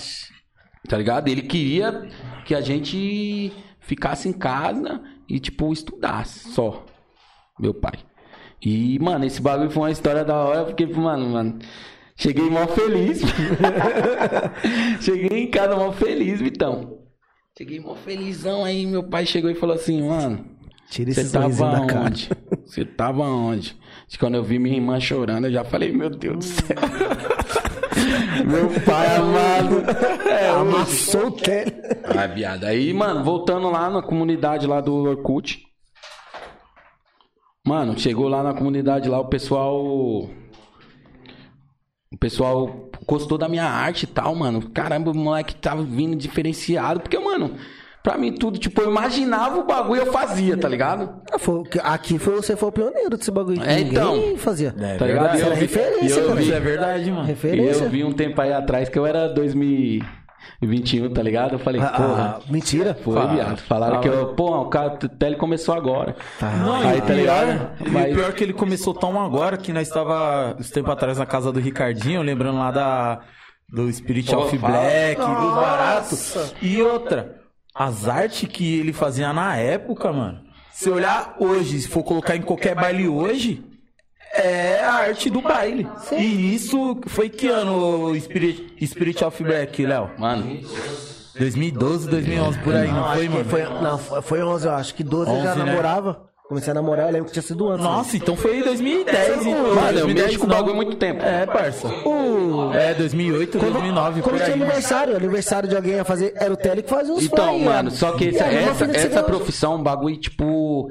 Tá 0.87 0.99
ligado? 0.99 1.29
Ele 1.29 1.41
queria 1.41 2.07
que 2.45 2.55
a 2.55 2.61
gente 2.61 3.51
ficasse 3.85 4.29
em 4.29 4.33
casa 4.33 5.01
e, 5.29 5.39
tipo, 5.39 5.73
estudasse 5.73 6.51
só. 6.51 6.85
Meu 7.59 7.73
pai. 7.73 7.99
E, 8.61 8.99
mano, 8.99 9.25
esse 9.25 9.41
bagulho 9.41 9.71
foi 9.71 9.83
uma 9.85 9.91
história 9.91 10.25
da 10.25 10.37
hora, 10.37 10.65
porque, 10.65 10.87
mano, 10.87 11.31
mano. 11.31 11.59
Cheguei 12.17 12.49
mó 12.49 12.67
feliz. 12.67 13.21
Cheguei 15.01 15.45
em 15.45 15.51
casa 15.51 15.77
mó 15.77 15.93
feliz, 15.93 16.41
Vitão. 16.41 16.99
Cheguei 17.57 17.79
mó 17.81 17.95
felizão, 17.95 18.65
aí 18.65 18.87
meu 18.87 19.05
pai 19.05 19.27
chegou 19.27 19.51
e 19.51 19.55
falou 19.55 19.77
assim, 19.77 20.09
mano, 20.09 20.45
Tira 20.91 21.13
você 21.13 21.21
esse 21.23 21.33
tava 21.33 21.49
da 21.49 21.81
onde? 21.81 22.31
Você 22.65 22.85
tava 22.85 23.23
onde? 23.23 23.77
De 24.09 24.19
quando 24.19 24.37
eu 24.37 24.43
vi 24.43 24.59
minha 24.59 24.77
irmã 24.77 24.99
chorando, 25.01 25.47
eu 25.47 25.53
já 25.53 25.65
falei, 25.65 25.93
meu 25.93 26.11
Deus 26.11 26.37
do 26.37 26.45
céu. 26.45 26.77
meu 28.45 28.69
pai 28.85 29.17
amado. 29.17 29.85
É, 30.29 30.53
hoje. 30.53 30.61
Amassou 30.61 31.27
o 31.29 31.33
Kelly. 31.33 31.73
Ai, 32.17 32.29
viado. 32.29 32.65
Aí, 32.65 32.93
mano, 32.93 33.25
voltando 33.25 33.71
lá 33.71 33.91
na 33.91 34.03
comunidade 34.03 34.67
lá 34.67 34.81
do 34.81 34.95
Orkut. 34.95 35.63
Mano, 37.67 37.99
chegou 37.99 38.29
lá 38.29 38.43
na 38.43 38.53
comunidade 38.53 39.09
lá, 39.09 39.19
o 39.19 39.29
pessoal. 39.29 39.83
O 42.13 42.19
pessoal 42.21 42.91
gostou 43.07 43.37
da 43.37 43.49
minha 43.49 43.65
arte 43.65 44.05
e 44.05 44.07
tal, 44.07 44.35
mano. 44.35 44.71
Caramba, 44.71 45.11
o 45.11 45.17
moleque 45.17 45.55
tava 45.55 45.83
vindo 45.83 46.15
diferenciado. 46.15 47.01
Porque, 47.01 47.19
mano, 47.19 47.57
pra 48.05 48.17
mim 48.19 48.33
tudo, 48.35 48.59
tipo, 48.59 48.81
eu 48.83 48.91
imaginava 48.91 49.59
o 49.59 49.65
bagulho 49.67 50.03
e 50.03 50.07
eu 50.07 50.13
fazia, 50.13 50.57
tá 50.57 50.69
ligado? 50.69 51.23
Ah, 51.33 51.39
foi- 51.39 51.63
Aqui 51.83 52.19
foi, 52.19 52.37
você 52.37 52.55
foi 52.55 52.69
o 52.69 52.73
pioneiro 52.73 53.17
desse 53.17 53.31
bagulho. 53.31 53.61
É, 53.65 53.77
Ninguém 53.79 53.89
então. 53.89 54.37
fazia. 54.37 54.73
É 54.79 54.97
Tá 54.97 55.07
ligado? 55.07 55.37
era 55.37 55.55
vi- 55.55 55.61
referência, 55.63 56.21
e 56.21 56.23
eu 56.23 56.35
vi- 56.37 56.43
Isso 56.45 56.53
é 56.53 56.61
verdade, 56.61 57.11
mano. 57.11 57.25
E 57.25 57.27
Referência. 57.29 57.85
eu 57.85 57.91
vi 57.91 58.05
um 58.05 58.13
tempo 58.13 58.41
aí 58.41 58.53
atrás 58.53 58.89
que 58.91 58.99
eu 58.99 59.07
era 59.07 59.27
2021, 59.29 61.11
tá 61.13 61.23
ligado? 61.23 61.55
Eu 61.55 61.59
falei, 61.59 61.81
Ah, 61.81 61.87
porra. 61.89 62.39
ah, 62.39 62.53
mentira. 62.53 62.95
Foi, 63.03 63.15
Fala. 63.15 63.33
viado. 63.35 63.57
Falaram 63.63 64.01
que 64.01 64.09
eu, 64.09 64.27
pô, 64.35 64.61
o 64.63 64.69
cara, 64.69 64.99
o 65.03 65.09
tele 65.09 65.37
começou 65.37 65.75
agora. 65.75 66.15
Não, 66.41 66.75
Aí, 66.77 66.97
e 66.97 66.99
o 66.99 67.01
tá 67.01 67.07
pior, 67.07 67.17
ligado? 67.17 67.71
e 67.87 67.91
Mas- 67.91 68.13
o 68.13 68.15
pior 68.17 68.29
é 68.29 68.33
que 68.33 68.45
ele 68.45 68.53
começou 68.53 68.95
tão 68.95 69.21
agora 69.21 69.57
que 69.57 69.73
nós 69.73 69.89
estava 69.89 70.55
uns 70.59 70.71
tempo 70.71 70.91
atrás 70.91 71.19
na 71.19 71.27
casa 71.27 71.51
do 71.51 71.59
Ricardinho, 71.61 72.23
lembrando 72.23 72.59
lá 72.59 72.71
da 72.71 73.21
do 73.67 73.91
Spirit 73.93 74.31
Pô, 74.31 74.43
of 74.43 74.59
fala. 74.59 74.73
Black, 74.79 75.21
do 75.21 75.27
Nossa. 75.27 75.61
barato. 76.41 76.55
E 76.63 76.81
outra, 76.83 77.37
as 77.75 78.07
artes 78.07 78.49
que 78.49 78.79
ele 78.79 78.93
fazia 78.93 79.33
na 79.33 79.57
época, 79.57 80.13
mano. 80.13 80.41
Se 80.73 80.89
olhar 80.89 81.37
hoje, 81.39 81.81
se 81.81 81.89
for 81.89 82.03
colocar 82.03 82.37
em 82.37 82.43
qualquer 82.43 82.75
baile 82.75 83.09
hoje, 83.09 83.65
é 84.35 84.81
a 84.83 84.95
arte 84.95 85.31
do 85.31 85.41
baile. 85.41 85.87
E 86.13 86.55
isso 86.55 87.01
foi 87.07 87.29
que 87.29 87.49
ano 87.49 88.15
Spirit, 88.21 88.87
Spirit 88.87 89.25
of 89.25 89.43
Black, 89.43 89.85
Léo? 89.85 90.11
Mano, 90.19 90.61
2012, 91.39 92.09
2011, 92.09 92.59
por 92.61 92.75
aí, 92.75 92.89
não 92.91 93.05
Acho 93.05 93.15
foi, 93.17 93.29
mano? 93.29 93.45
foi, 93.45 93.63
não, 93.65 93.99
foi, 93.99 94.23
foi 94.23 94.43
11, 94.43 94.67
eu 94.67 94.75
acho. 94.75 94.95
Que 94.95 95.03
12 95.05 95.31
eu 95.31 95.43
já 95.43 95.53
11, 95.53 95.63
né? 95.65 95.77
Comecei 96.47 96.71
a 96.73 96.75
namorar, 96.75 97.07
eu 97.07 97.13
lembro 97.13 97.27
que 97.29 97.33
tinha 97.33 97.43
sido 97.43 97.69
antes. 97.71 97.83
né? 97.85 97.91
Nossa, 97.91 98.17
então 98.19 98.37
foi 98.37 98.59
em 98.59 98.63
2010, 98.63 99.47
então. 99.47 99.75
mano, 99.75 99.99
eu 99.99 100.07
2010 100.07 100.27
mexo 100.27 100.39
com 100.41 100.45
o 100.45 100.49
bagulho 100.49 100.73
há 100.73 100.77
muito 100.77 100.97
tempo. 100.97 101.23
É, 101.25 101.47
parça. 101.47 101.89
É, 102.75 102.93
2008, 102.95 103.59
2009, 103.59 104.21
Quando 104.21 104.35
tinha 104.37 104.47
aí. 104.49 104.53
aniversário, 104.53 105.17
aniversário 105.17 105.69
de 105.71 105.75
alguém 105.77 105.93
ia 105.95 106.05
fazer, 106.05 106.35
era 106.37 106.53
o 106.53 106.57
Tele 106.57 106.83
que 106.83 106.91
fazia 106.91 107.15
os 107.15 107.25
Então, 107.25 107.47
flyers. 107.47 107.65
mano, 107.65 107.91
só 107.91 108.13
que 108.13 108.29
essa, 108.29 108.45
a 108.45 108.53
essa, 108.53 108.85
essa 108.85 109.23
profissão 109.23 109.73
é 109.73 109.77
um 109.77 109.83
bagulho, 109.83 110.19
tipo, 110.19 110.91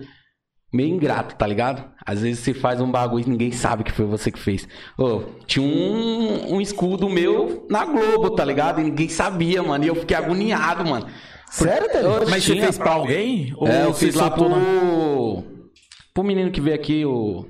meio 0.73 0.89
ingrato, 0.95 1.35
tá 1.35 1.45
ligado? 1.45 1.83
Às 2.03 2.21
vezes 2.21 2.39
você 2.39 2.53
faz 2.55 2.81
um 2.81 2.89
bagulho 2.89 3.23
e 3.27 3.29
ninguém 3.29 3.51
sabe 3.51 3.83
que 3.83 3.91
foi 3.91 4.05
você 4.05 4.31
que 4.31 4.39
fez. 4.39 4.67
Ô, 4.97 5.21
tinha 5.45 5.63
um, 5.63 6.55
um 6.55 6.61
escudo 6.61 7.07
meu 7.07 7.67
na 7.69 7.85
Globo, 7.85 8.31
tá 8.31 8.43
ligado? 8.43 8.81
E 8.81 8.85
ninguém 8.85 9.07
sabia, 9.07 9.61
mano. 9.61 9.83
E 9.83 9.87
eu 9.87 9.95
fiquei 9.95 10.17
agoniado, 10.17 10.83
mano. 10.83 11.05
Sério, 11.55 11.89
Tele? 11.89 12.05
Eu- 12.05 12.29
Mas 12.29 12.43
você 12.43 12.55
fez 12.55 12.77
pra 12.77 12.91
alguém? 12.91 13.53
Ou 13.57 13.67
É, 13.67 13.85
eu 13.85 13.93
fiz 13.93 14.15
lá 14.15 14.29
pro... 14.31 15.43
Pro 16.13 16.23
menino 16.23 16.51
que 16.51 16.61
veio 16.61 16.75
aqui, 16.75 17.05
o 17.05 17.45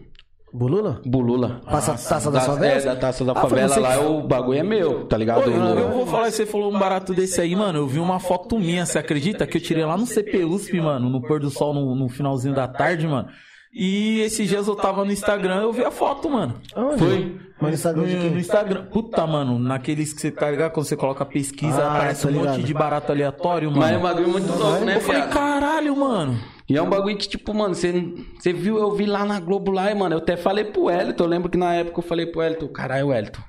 Bulula? 0.53 1.01
Bulula. 1.05 1.61
Passa 1.65 1.93
taça 1.93 2.29
da 2.31 2.39
Da- 2.39 2.45
favela? 2.45 2.73
É, 2.73 2.81
da 2.81 2.95
taça 2.95 3.25
da 3.25 3.31
Ah, 3.33 3.35
favela 3.41 3.67
você 3.69 3.73
que- 3.75 3.79
lá, 3.81 3.99
o 3.99 4.21
bagulho 4.27 4.59
é 4.59 4.63
meu, 4.63 5.05
tá 5.05 5.17
ligado? 5.17 5.47
Ô, 5.49 5.51
eu, 5.51 5.79
eu 5.79 5.91
vou 5.91 6.05
falar, 6.05 6.31
você 6.31 6.45
falou 6.45 6.71
um 6.73 6.77
barato 6.79 7.13
desse 7.13 7.41
aí, 7.41 7.55
mano. 7.55 7.79
Eu 7.79 7.87
vi 7.87 7.99
uma 7.99 8.19
foto 8.19 8.57
minha, 8.59 8.85
você 8.85 8.99
acredita? 8.99 9.47
Que 9.47 9.57
eu 9.57 9.61
tirei 9.61 9.83
lá 9.83 9.97
no 9.97 10.05
CPUSP, 10.05 10.79
mano, 10.79 11.09
no 11.09 11.21
pôr 11.21 11.39
do 11.39 11.49
sol, 11.49 11.73
no, 11.73 11.95
no 11.95 12.07
finalzinho 12.07 12.53
da 12.53 12.67
tarde, 12.67 13.07
mano. 13.07 13.27
E 13.73 14.19
esses 14.21 14.47
dias 14.47 14.67
eu 14.67 14.75
tava 14.75 15.03
no 15.03 15.11
Instagram, 15.11 15.61
eu 15.61 15.73
vi 15.73 15.83
a 15.83 15.89
foto, 15.89 16.29
mano. 16.29 16.53
Aonde? 16.75 16.97
Foi. 16.99 17.37
Mas 17.59 17.69
no 17.69 17.73
Instagram 17.73 18.03
No, 18.05 18.29
no? 18.31 18.39
Instagram. 18.39 18.85
Puta, 18.85 19.25
mano, 19.25 19.57
naqueles 19.57 20.13
que 20.13 20.21
você 20.21 20.29
tá 20.29 20.51
ligado? 20.51 20.71
Quando 20.73 20.85
você 20.85 20.95
coloca 20.95 21.25
pesquisa, 21.25 21.81
Ah, 21.83 21.95
aparece 21.95 22.27
tô 22.27 22.33
um 22.33 22.43
monte 22.43 22.61
de 22.61 22.73
barato 22.73 23.11
aleatório, 23.11 23.69
mano. 23.71 23.81
Mas 23.81 23.91
é 23.93 23.97
um 23.97 24.01
bagulho 24.01 24.29
muito 24.29 24.51
louco, 24.53 24.85
né, 24.85 24.97
eu 24.97 25.01
falei, 25.01 25.21
viado? 25.21 25.33
caralho, 25.33 25.95
mano. 25.95 26.39
E 26.69 26.77
é 26.77 26.81
um 26.81 26.89
bagulho 26.89 27.17
que, 27.17 27.27
tipo, 27.27 27.53
mano, 27.53 27.73
você, 27.73 28.13
você 28.37 28.53
viu, 28.53 28.77
eu 28.77 28.91
vi 28.91 29.05
lá 29.05 29.25
na 29.25 29.39
Globo 29.39 29.71
lá, 29.71 29.91
e, 29.91 29.95
mano, 29.95 30.15
eu 30.15 30.19
até 30.19 30.37
falei 30.37 30.65
pro 30.65 30.89
Elton, 30.89 31.23
eu 31.23 31.27
lembro 31.29 31.49
que 31.49 31.57
na 31.57 31.73
época 31.73 31.99
eu 31.99 32.03
falei 32.03 32.25
pro 32.25 32.41
Elton, 32.41 32.67
caralho, 32.67 33.11
Elton. 33.13 33.41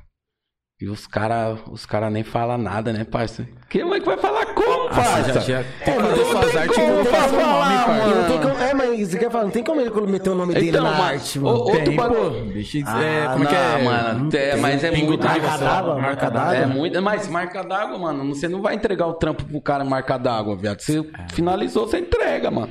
E 0.84 0.88
os 0.90 1.06
caras 1.06 1.60
os 1.70 1.86
cara 1.86 2.10
nem 2.10 2.22
falam 2.22 2.58
nada, 2.58 2.92
né, 2.92 3.04
parça? 3.04 3.48
Quem 3.70 3.80
é 3.90 4.00
que 4.00 4.04
vai 4.04 4.18
falar 4.18 4.44
como, 4.52 4.90
parça? 4.90 5.32
já, 5.32 5.40
já 5.40 5.64
tem 5.82 5.94
que 5.96 6.02
não 6.02 6.10
fazer 6.10 6.24
suas 6.26 6.50
tem 6.50 6.60
artes 6.60 6.76
como 6.76 6.92
que 6.92 7.00
o 7.00 7.04
falar, 7.06 7.88
nome, 7.88 8.14
não 8.14 8.28
tem 8.28 8.40
como, 8.42 8.54
é, 8.62 8.74
mas 8.74 9.08
você 9.08 9.18
quer 9.18 9.30
falar, 9.30 9.44
não 9.44 9.50
tem 9.50 9.64
como 9.64 9.80
ele 9.80 9.90
meter 10.06 10.28
o 10.28 10.34
nome 10.34 10.52
dele 10.52 10.68
Então, 10.68 10.84
na 10.84 10.90
mas- 10.90 11.00
arte, 11.00 11.38
mano. 11.40 11.56
ô, 11.56 11.60
outro 11.60 11.84
Tem, 11.84 11.96
bagulho. 11.96 12.52
Deixa 12.52 12.78
de 12.82 12.84
Ah, 12.86 13.02
é, 13.02 13.28
como 13.32 13.44
é 13.44 13.46
que 13.46 13.54
é? 13.54 13.78
Não, 13.78 13.84
mano, 13.84 14.36
é, 14.36 14.56
mas 14.56 14.84
é 14.84 14.90
muito 14.90 15.24
marca 15.24 15.56
d'água, 15.56 15.98
marca 15.98 16.30
d'água. 16.30 16.54
É 16.54 16.66
muito, 16.66 17.00
mas 17.00 17.28
marca 17.28 17.62
d'água, 17.64 17.98
mano, 17.98 18.34
você 18.34 18.46
não 18.46 18.60
vai 18.60 18.74
entregar 18.74 19.06
o 19.06 19.14
trampo 19.14 19.42
pro 19.42 19.60
cara 19.62 19.84
marca 19.86 20.18
d'água, 20.18 20.54
viado. 20.54 20.80
Você 20.80 20.98
É. 20.98 21.32
finalizou, 21.32 21.86
você 21.88 21.98
entrega, 21.98 22.50
mano. 22.50 22.68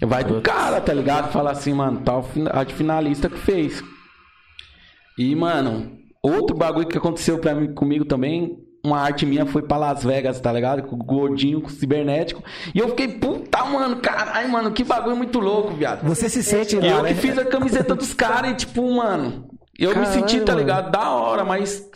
Vai 0.00 0.24
do 0.24 0.40
cara, 0.40 0.80
tá 0.80 0.94
ligado? 0.94 1.30
Fala 1.30 1.50
assim, 1.50 1.74
mano, 1.74 2.00
tal 2.00 2.26
a 2.54 2.64
finalista 2.64 3.28
que 3.28 3.36
fez. 3.38 3.84
E, 5.18 5.34
mano, 5.36 5.99
outro 6.22 6.56
bagulho 6.56 6.86
que 6.86 6.98
aconteceu 6.98 7.38
pra 7.38 7.54
mim, 7.54 7.72
comigo 7.74 8.04
também, 8.04 8.58
uma 8.84 8.98
arte 8.98 9.26
minha 9.26 9.44
foi 9.46 9.62
pra 9.62 9.76
Las 9.76 10.02
Vegas, 10.02 10.40
tá 10.40 10.52
ligado? 10.52 10.82
Com 10.84 10.96
o 10.96 10.98
gordinho, 10.98 11.60
com 11.60 11.68
o 11.68 11.70
cibernético. 11.70 12.42
E 12.74 12.78
eu 12.78 12.88
fiquei, 12.90 13.08
puta, 13.08 13.64
mano, 13.64 13.96
caralho, 13.96 14.48
mano, 14.48 14.72
que 14.72 14.82
bagulho 14.84 15.16
muito 15.16 15.38
louco, 15.38 15.74
viado. 15.74 16.02
Você 16.06 16.28
se 16.28 16.42
sente 16.42 16.76
E 16.76 16.80
lá, 16.80 16.86
eu 16.86 17.02
né? 17.02 17.08
que 17.10 17.20
fiz 17.20 17.36
a 17.38 17.44
camiseta 17.44 17.94
dos 17.94 18.14
caras 18.14 18.52
e, 18.52 18.54
tipo, 18.54 18.82
mano, 18.94 19.48
eu 19.78 19.92
Caralho, 19.92 20.08
me 20.08 20.14
senti, 20.20 20.40
tá 20.40 20.52
mano. 20.52 20.58
ligado? 20.60 20.90
Da 20.90 21.10
hora, 21.10 21.44
mas 21.44 21.86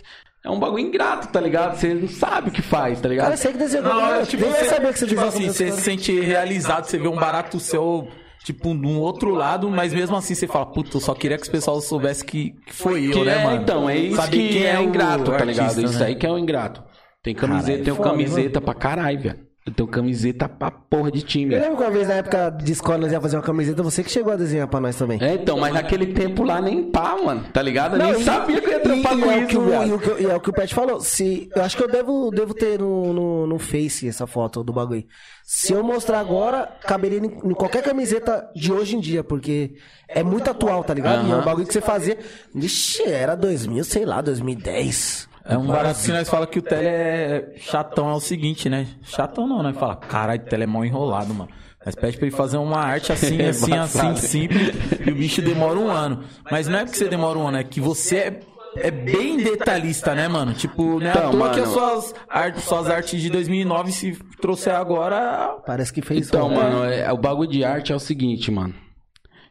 é 0.44 0.50
um 0.50 0.58
bagulho 0.60 0.80
ingrato, 0.86 1.28
tá 1.28 1.40
ligado? 1.40 1.76
Você 1.78 1.94
não 1.94 2.06
sabe 2.08 2.50
o 2.50 2.52
que 2.52 2.60
faz, 2.60 3.00
tá 3.00 3.08
ligado? 3.08 3.24
Cara, 3.26 3.36
você 3.38 3.50
que 3.52 3.56
desenhou. 3.58 3.86
Não, 3.88 4.16
Não, 4.18 4.26
tipo, 4.26 4.44
você, 4.44 4.64
saber 4.66 4.92
que 4.92 4.98
você 4.98 5.06
tipo 5.06 5.20
assim, 5.22 5.46
você 5.48 5.72
se 5.72 5.80
sente 5.80 6.20
realizado, 6.20 6.84
você 6.84 6.98
vê 6.98 7.08
um 7.08 7.16
barato 7.16 7.58
seu, 7.58 8.08
tipo, 8.44 8.74
num 8.74 9.00
outro 9.00 9.34
lado, 9.34 9.70
mas 9.70 9.92
mesmo 9.94 10.14
assim 10.14 10.34
você 10.34 10.46
fala, 10.46 10.66
puta, 10.66 10.96
eu 10.96 11.00
só 11.00 11.14
queria 11.14 11.38
que 11.38 11.42
os 11.44 11.48
pessoal 11.48 11.80
soubesse 11.80 12.22
que, 12.22 12.50
que 12.66 12.74
foi 12.74 13.06
eu, 13.06 13.12
Que 13.12 13.24
né, 13.24 13.40
é, 13.40 13.44
mano? 13.44 13.62
então, 13.62 13.88
é 13.88 13.96
isso 13.96 14.16
Saber 14.16 14.36
que 14.36 14.48
quem 14.50 14.62
é, 14.64 14.78
o 14.78 14.82
ingrato, 14.82 15.30
tá 15.32 15.44
ligado? 15.44 15.68
artista, 15.70 15.82
Isso 15.90 15.98
né? 15.98 16.06
aí 16.06 16.14
que 16.14 16.26
é 16.26 16.30
o 16.30 16.38
ingrato. 16.38 16.84
Tem 17.22 17.34
camiseta, 17.34 17.66
Caralho, 17.66 17.84
tenho 17.84 17.96
foda, 17.96 18.10
camiseta 18.10 18.60
pra 18.60 18.74
caralho, 18.74 19.18
velho. 19.18 19.53
Eu 19.66 19.72
tenho 19.72 19.88
camiseta 19.88 20.46
pra 20.46 20.70
porra 20.70 21.10
de 21.10 21.22
time, 21.22 21.54
Eu 21.54 21.60
lembro 21.62 21.78
que 21.78 21.82
uma 21.84 21.90
vez 21.90 22.06
na 22.06 22.14
época 22.16 22.50
de 22.50 22.70
escola 22.70 22.98
nós 22.98 23.12
ia 23.12 23.18
fazer 23.18 23.36
uma 23.36 23.42
camiseta, 23.42 23.82
você 23.82 24.04
que 24.04 24.10
chegou 24.10 24.30
a 24.30 24.36
desenhar 24.36 24.68
pra 24.68 24.78
nós 24.78 24.94
também. 24.94 25.18
É, 25.22 25.34
então, 25.36 25.56
mas 25.58 25.72
naquele 25.72 26.08
tempo 26.08 26.42
lá 26.44 26.60
nem 26.60 26.90
pá, 26.90 27.16
mano, 27.24 27.44
tá 27.50 27.62
ligado? 27.62 27.94
Eu 27.94 27.98
Não, 27.98 28.12
nem 28.12 28.20
e- 28.20 28.24
sabia 28.24 28.60
que 28.60 28.66
eu 28.66 28.72
ia 28.72 28.80
trampar 28.80 29.18
com 29.18 29.30
é 29.32 29.38
o 29.38 29.40
isso, 29.40 29.48
que 29.48 30.10
o- 30.10 30.20
e 30.20 30.26
é 30.26 30.36
o 30.36 30.40
que 30.40 30.50
o 30.50 30.52
Pet 30.52 30.74
falou. 30.74 31.00
Se, 31.00 31.48
eu 31.56 31.62
acho 31.62 31.78
que 31.78 31.82
eu 31.82 31.88
devo, 31.90 32.30
devo 32.30 32.52
ter 32.52 32.78
no, 32.78 33.14
no, 33.14 33.46
no 33.46 33.58
Face 33.58 34.06
essa 34.06 34.26
foto 34.26 34.62
do 34.62 34.70
bagulho. 34.70 35.02
Se 35.42 35.72
eu 35.72 35.82
mostrar 35.82 36.20
agora, 36.20 36.68
caberia 36.82 37.18
em, 37.20 37.24
em 37.24 37.54
qualquer 37.54 37.82
camiseta 37.82 38.46
de 38.54 38.70
hoje 38.70 38.96
em 38.96 39.00
dia, 39.00 39.24
porque 39.24 39.76
é 40.06 40.22
muito 40.22 40.50
atual, 40.50 40.84
tá 40.84 40.92
ligado? 40.92 41.26
E 41.26 41.30
é 41.32 41.36
um 41.36 41.42
bagulho 41.42 41.66
que 41.66 41.72
você 41.72 41.80
fazia. 41.80 42.18
Ixi, 42.54 43.04
era 43.04 43.34
2000, 43.34 43.82
sei 43.82 44.04
lá, 44.04 44.20
2010. 44.20 45.26
É 45.46 45.58
um 45.58 45.66
barato 45.66 46.00
que 46.02 46.10
nós 46.10 46.28
fala 46.28 46.46
que 46.46 46.58
o 46.58 46.62
Tele 46.62 46.86
é 46.88 47.52
chatão, 47.58 48.08
é 48.10 48.14
o 48.14 48.20
seguinte, 48.20 48.68
né? 48.70 48.86
Chatão 49.02 49.46
não, 49.46 49.62
né? 49.62 49.72
Fala, 49.74 49.96
caralho, 49.96 50.40
o 50.40 50.44
Tele 50.44 50.62
é 50.64 50.66
mal 50.66 50.84
enrolado, 50.84 51.34
mano. 51.34 51.50
Mas 51.84 51.94
pede 51.94 52.16
pra 52.16 52.26
ele 52.26 52.34
fazer 52.34 52.56
uma 52.56 52.78
arte 52.78 53.12
assim, 53.12 53.40
assim, 53.44 53.76
assim, 53.76 54.16
simples, 54.16 54.72
e 55.06 55.10
o 55.10 55.14
bicho 55.14 55.42
demora 55.42 55.78
um 55.78 55.90
ano. 55.90 56.24
Mas 56.50 56.66
não 56.66 56.78
é 56.78 56.84
porque 56.84 56.96
você 56.96 57.08
demora 57.08 57.38
um 57.38 57.46
ano, 57.46 57.58
é 57.58 57.64
que 57.64 57.78
você 57.78 58.16
é, 58.16 58.40
é 58.76 58.90
bem 58.90 59.36
detalhista, 59.36 60.14
né, 60.14 60.26
mano? 60.26 60.54
Tipo, 60.54 60.98
não 60.98 61.06
é 61.06 61.10
Então, 61.10 61.28
à 61.28 61.30
toa 61.30 61.50
que 61.50 61.60
mano. 61.60 61.62
as 61.62 61.68
suas 61.68 62.14
artes, 62.26 62.64
suas 62.64 62.88
artes 62.88 63.20
de 63.20 63.28
2009, 63.28 63.92
se 63.92 64.12
trouxer 64.40 64.74
agora... 64.74 65.58
Parece 65.66 65.92
que 65.92 66.00
fez 66.00 66.26
Então, 66.28 66.48
uma- 66.48 66.62
mano, 66.62 66.84
é- 66.84 67.12
o 67.12 67.18
bagulho 67.18 67.50
de 67.50 67.62
arte 67.62 67.92
é 67.92 67.94
o 67.94 68.00
seguinte, 68.00 68.50
mano. 68.50 68.74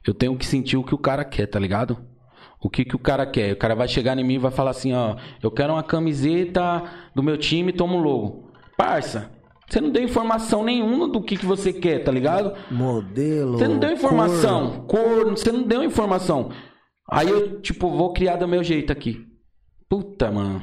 Eu 0.06 0.16
tenho 0.16 0.36
que 0.36 0.46
sentir 0.48 0.76
o 0.76 0.84
que 0.84 0.96
o 0.96 0.98
cara 0.98 1.24
quer, 1.24 1.46
tá 1.46 1.60
ligado? 1.60 2.00
O 2.64 2.70
que, 2.70 2.86
que 2.86 2.96
o 2.96 3.00
cara 3.00 3.26
quer? 3.26 3.52
O 3.54 3.58
cara 3.58 3.76
vai 3.76 3.88
chegar 3.88 4.18
em 4.18 4.24
mim 4.24 4.36
e 4.36 4.40
vai 4.40 4.52
falar 4.52 4.72
assim, 4.72 4.94
ó, 4.94 5.18
eu 5.42 5.52
quero 5.52 5.74
uma 5.74 5.84
camiseta 5.84 6.84
do 7.14 7.22
meu 7.22 7.38
time, 7.38 7.74
toma 7.74 7.96
um 7.96 8.02
logo. 8.02 8.52
Parça, 8.78 9.30
Você 9.68 9.82
não 9.82 9.90
deu 9.90 10.04
informação 10.04 10.64
nenhuma 10.64 11.08
do 11.08 11.22
que, 11.22 11.36
que 11.38 11.46
você 11.46 11.74
quer, 11.74 12.04
tá 12.04 12.12
ligado? 12.12 12.54
Modelo. 12.72 13.58
Você 13.58 13.68
não 13.68 13.80
deu 13.80 13.90
cor. 13.90 13.98
informação. 13.98 14.86
Cor, 14.88 15.30
você 15.32 15.52
não 15.52 15.64
deu 15.64 15.84
informação. 15.84 16.52
Aí 17.10 17.30
eu, 17.30 17.60
tipo, 17.62 17.90
vou 17.90 18.14
criar 18.14 18.38
do 18.38 18.48
meu 18.48 18.64
jeito 18.64 18.92
aqui. 18.92 19.26
Puta, 19.90 20.32
mano. 20.32 20.62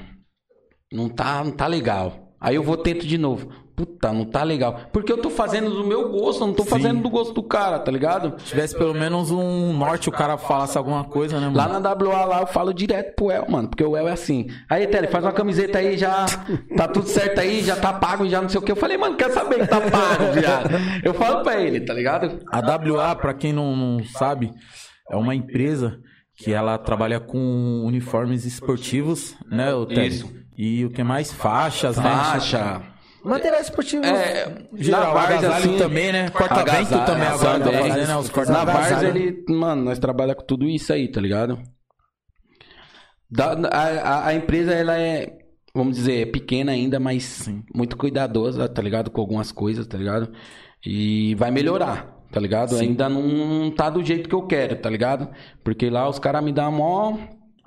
Não 0.93 1.09
tá, 1.09 1.43
não 1.45 1.53
tá 1.53 1.67
legal. 1.67 2.35
Aí 2.41 2.55
eu 2.55 2.63
vou 2.63 2.77
tento 2.77 3.07
de 3.07 3.19
novo. 3.19 3.51
Puta, 3.81 4.13
não 4.13 4.27
tá 4.27 4.43
legal. 4.43 4.79
Porque 4.93 5.11
eu 5.11 5.17
tô 5.17 5.31
fazendo 5.31 5.71
do 5.71 5.83
meu 5.83 6.11
gosto, 6.11 6.43
eu 6.43 6.49
não 6.49 6.55
tô 6.55 6.65
Sim. 6.65 6.69
fazendo 6.69 7.03
do 7.03 7.09
gosto 7.09 7.33
do 7.33 7.43
cara, 7.43 7.79
tá 7.79 7.91
ligado? 7.91 8.39
Se 8.39 8.49
tivesse 8.49 8.77
pelo 8.77 8.93
menos 8.93 9.31
um 9.31 9.73
norte, 9.73 10.11
o 10.11 10.13
cara 10.13 10.37
falasse 10.37 10.77
alguma 10.77 11.03
coisa, 11.05 11.41
né, 11.41 11.47
mano? 11.47 11.57
Lá 11.57 11.81
na 11.81 11.91
WA 11.91 12.25
lá 12.27 12.41
eu 12.43 12.47
falo 12.47 12.75
direto 12.75 13.15
pro 13.15 13.31
El, 13.31 13.49
mano. 13.49 13.69
Porque 13.69 13.83
o 13.83 13.97
El 13.97 14.07
é 14.07 14.13
assim. 14.13 14.49
Aí, 14.69 14.87
Tele, 14.87 15.07
faz 15.07 15.25
uma 15.25 15.33
camiseta 15.33 15.79
aí, 15.79 15.97
já 15.97 16.27
tá 16.77 16.87
tudo 16.89 17.09
certo 17.09 17.41
aí, 17.41 17.63
já 17.63 17.75
tá 17.75 17.91
pago, 17.95 18.29
já 18.29 18.43
não 18.43 18.51
sei 18.51 18.61
o 18.61 18.63
que. 18.63 18.71
Eu 18.71 18.77
falei, 18.77 18.99
mano, 18.99 19.17
quer 19.17 19.31
saber 19.31 19.61
que 19.61 19.67
tá 19.67 19.81
pago, 19.81 20.33
viado? 20.39 20.71
Eu 21.03 21.15
falo 21.15 21.43
pra 21.43 21.59
ele, 21.59 21.81
tá 21.81 21.95
ligado? 21.95 22.39
A 22.53 22.59
WA, 22.61 23.17
pra 23.17 23.33
quem 23.33 23.51
não, 23.51 23.75
não 23.75 24.05
sabe, 24.05 24.53
é 25.11 25.17
uma 25.17 25.35
empresa 25.35 25.99
que 26.37 26.53
ela 26.53 26.77
trabalha 26.77 27.19
com 27.19 27.83
uniformes 27.87 28.45
esportivos, 28.45 29.35
né, 29.51 29.69
Ted? 29.89 30.07
Isso. 30.17 30.31
E 30.55 30.85
o 30.85 30.91
que 30.91 31.03
mais? 31.03 31.33
Faixas, 31.33 31.97
né? 31.97 32.03
Faixa. 32.03 32.83
Material 33.25 33.61
esportivo. 33.61 34.05
É, 34.05 34.65
Geral, 34.75 35.15
na 35.15 35.21
agasalho 35.23 35.55
assim, 35.55 35.77
também, 35.79 36.13
né? 36.13 36.31
Corta-vento 36.31 36.89
também 37.05 37.27
agora 37.29 37.59
tá 37.61 37.71
fazendo, 37.73 38.07
né? 38.09 38.17
Os 38.17 38.49
Na. 38.49 38.65
Várzea, 38.65 39.09
ele... 39.09 39.45
Mano, 39.49 39.85
nós 39.85 39.99
trabalhamos 39.99 40.41
com 40.43 40.47
tudo 40.47 40.67
isso 40.69 40.93
aí, 40.93 41.07
tá 41.09 41.21
ligado? 41.21 41.59
Da- 43.31 43.53
a, 43.71 43.83
a- 43.83 44.27
a 44.29 44.35
empresa, 44.35 44.73
ela 44.73 44.99
é, 44.99 45.39
vamos 45.75 45.97
dizer, 45.97 46.23
é 46.23 46.27
pequena 46.27 46.73
ainda, 46.73 46.99
mas 46.99 47.49
muito 47.75 47.97
cuidadosa, 47.97 48.69
tá 48.69 48.83
ligado? 48.83 49.11
Com 49.11 49.21
algumas 49.21 49.53
coisas, 49.53 49.87
tá 49.87 49.97
ligado? 49.97 50.33
E 50.85 51.35
vai 51.37 51.51
melhorar, 51.51 52.17
tá 52.33 52.41
ligado? 52.41 52.77
Ainda 52.77 53.09
não 53.09 53.71
tá 53.71 53.91
do 53.91 54.03
jeito 54.05 54.29
que 54.29 54.35
eu 54.35 54.47
quero, 54.47 54.77
tá 54.77 54.89
ligado? 54.91 55.29
Porque 55.63 55.89
lá 55.91 56.09
os 56.09 56.19
caras 56.19 56.43
me 56.43 56.53
dão 56.53 56.73
mó 56.73 57.19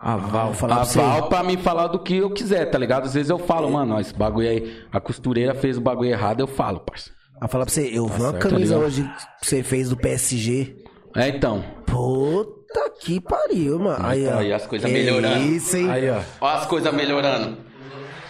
Aval. 0.04 0.54
falar 0.54 0.76
pra 0.76 0.86
você. 0.86 1.00
aval 1.00 1.30
pra 1.30 1.44
me 1.44 1.56
falar 1.58 1.88
do 1.88 1.98
que 2.00 2.18
eu 2.18 2.30
quiser, 2.30 2.66
tá 2.66 2.78
ligado? 2.78 3.06
Às 3.06 3.14
vezes 3.14 3.30
eu 3.30 3.40
falo, 3.40 3.72
mano, 3.72 3.96
ó, 3.96 4.00
esse 4.00 4.14
bagulho 4.14 4.50
aí, 4.50 4.84
a 4.92 5.00
costureira 5.00 5.56
fez 5.56 5.78
o 5.78 5.82
bagulho 5.82 6.10
errado, 6.10 6.42
eu 6.42 6.48
falo, 6.48 6.80
parça. 6.82 7.10
Vou 7.40 7.50
falar 7.50 7.66
pra 7.66 7.74
você, 7.74 7.88
eu 7.92 8.06
vi 8.08 8.22
uma 8.22 8.32
certo, 8.32 8.50
camisa 8.50 8.74
tá 8.76 8.80
ligado? 8.82 8.86
hoje 8.86 9.10
que 9.42 9.48
você 9.48 9.64
fez 9.64 9.90
do 9.90 9.98
PSG. 9.98 10.76
É, 11.16 11.30
então. 11.30 11.64
Puta 11.86 12.90
que 13.00 13.20
pariu, 13.22 13.80
mano. 13.80 14.06
Aí, 14.06 14.28
ó. 14.28 14.38
Aí 14.40 14.52
as 14.54 14.66
coisas 14.66 14.90
Que 14.90 14.96
melhorando. 14.98 15.44
Isso, 15.44 15.78
hein? 15.78 15.90
Aí, 15.90 16.10
ó. 16.10 16.20
Ó 16.42 16.48
as 16.48 16.66
coisas 16.66 16.94
melhorando. 16.94 17.58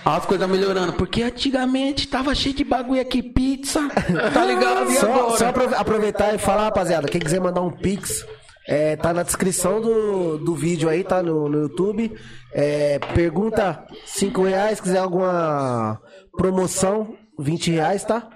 Ó 0.06 0.10
as 0.10 0.26
coisas 0.26 0.50
melhorando. 0.50 0.94
Porque 0.94 1.24
antigamente 1.24 2.08
tava 2.08 2.36
cheio 2.36 2.54
de 2.56 2.64
bagulho 2.64 3.02
aqui, 3.02 3.24
pizza. 3.24 3.88
Tá 4.34 4.44
ligado? 4.46 4.92
E 4.92 4.96
Só, 5.00 5.06
agora? 5.14 5.38
só 5.38 5.48
apro- 5.48 5.76
aproveitar 5.76 6.36
e 6.36 6.38
falar, 6.38 6.66
rapaziada, 6.66 7.08
quem 7.08 7.22
quiser 7.22 7.40
mandar 7.40 7.62
um 7.62 7.72
pix, 7.72 8.26
é, 8.68 8.96
tá 8.96 9.14
na 9.14 9.24
descrição 9.24 9.82
do, 9.82 10.38
do 10.38 10.56
vídeo 10.56 10.88
aí, 10.90 11.04
tá 11.04 11.22
no, 11.24 11.48
no 11.50 11.62
YouTube. 11.64 12.16
É, 12.54 13.00
pergunta 13.16 13.86
5 14.06 14.44
reais, 14.44 14.80
quiser 14.80 15.00
alguma 15.00 16.00
promoção, 16.38 17.16
20 17.40 17.72
reais, 17.72 18.04
tá? 18.04 18.28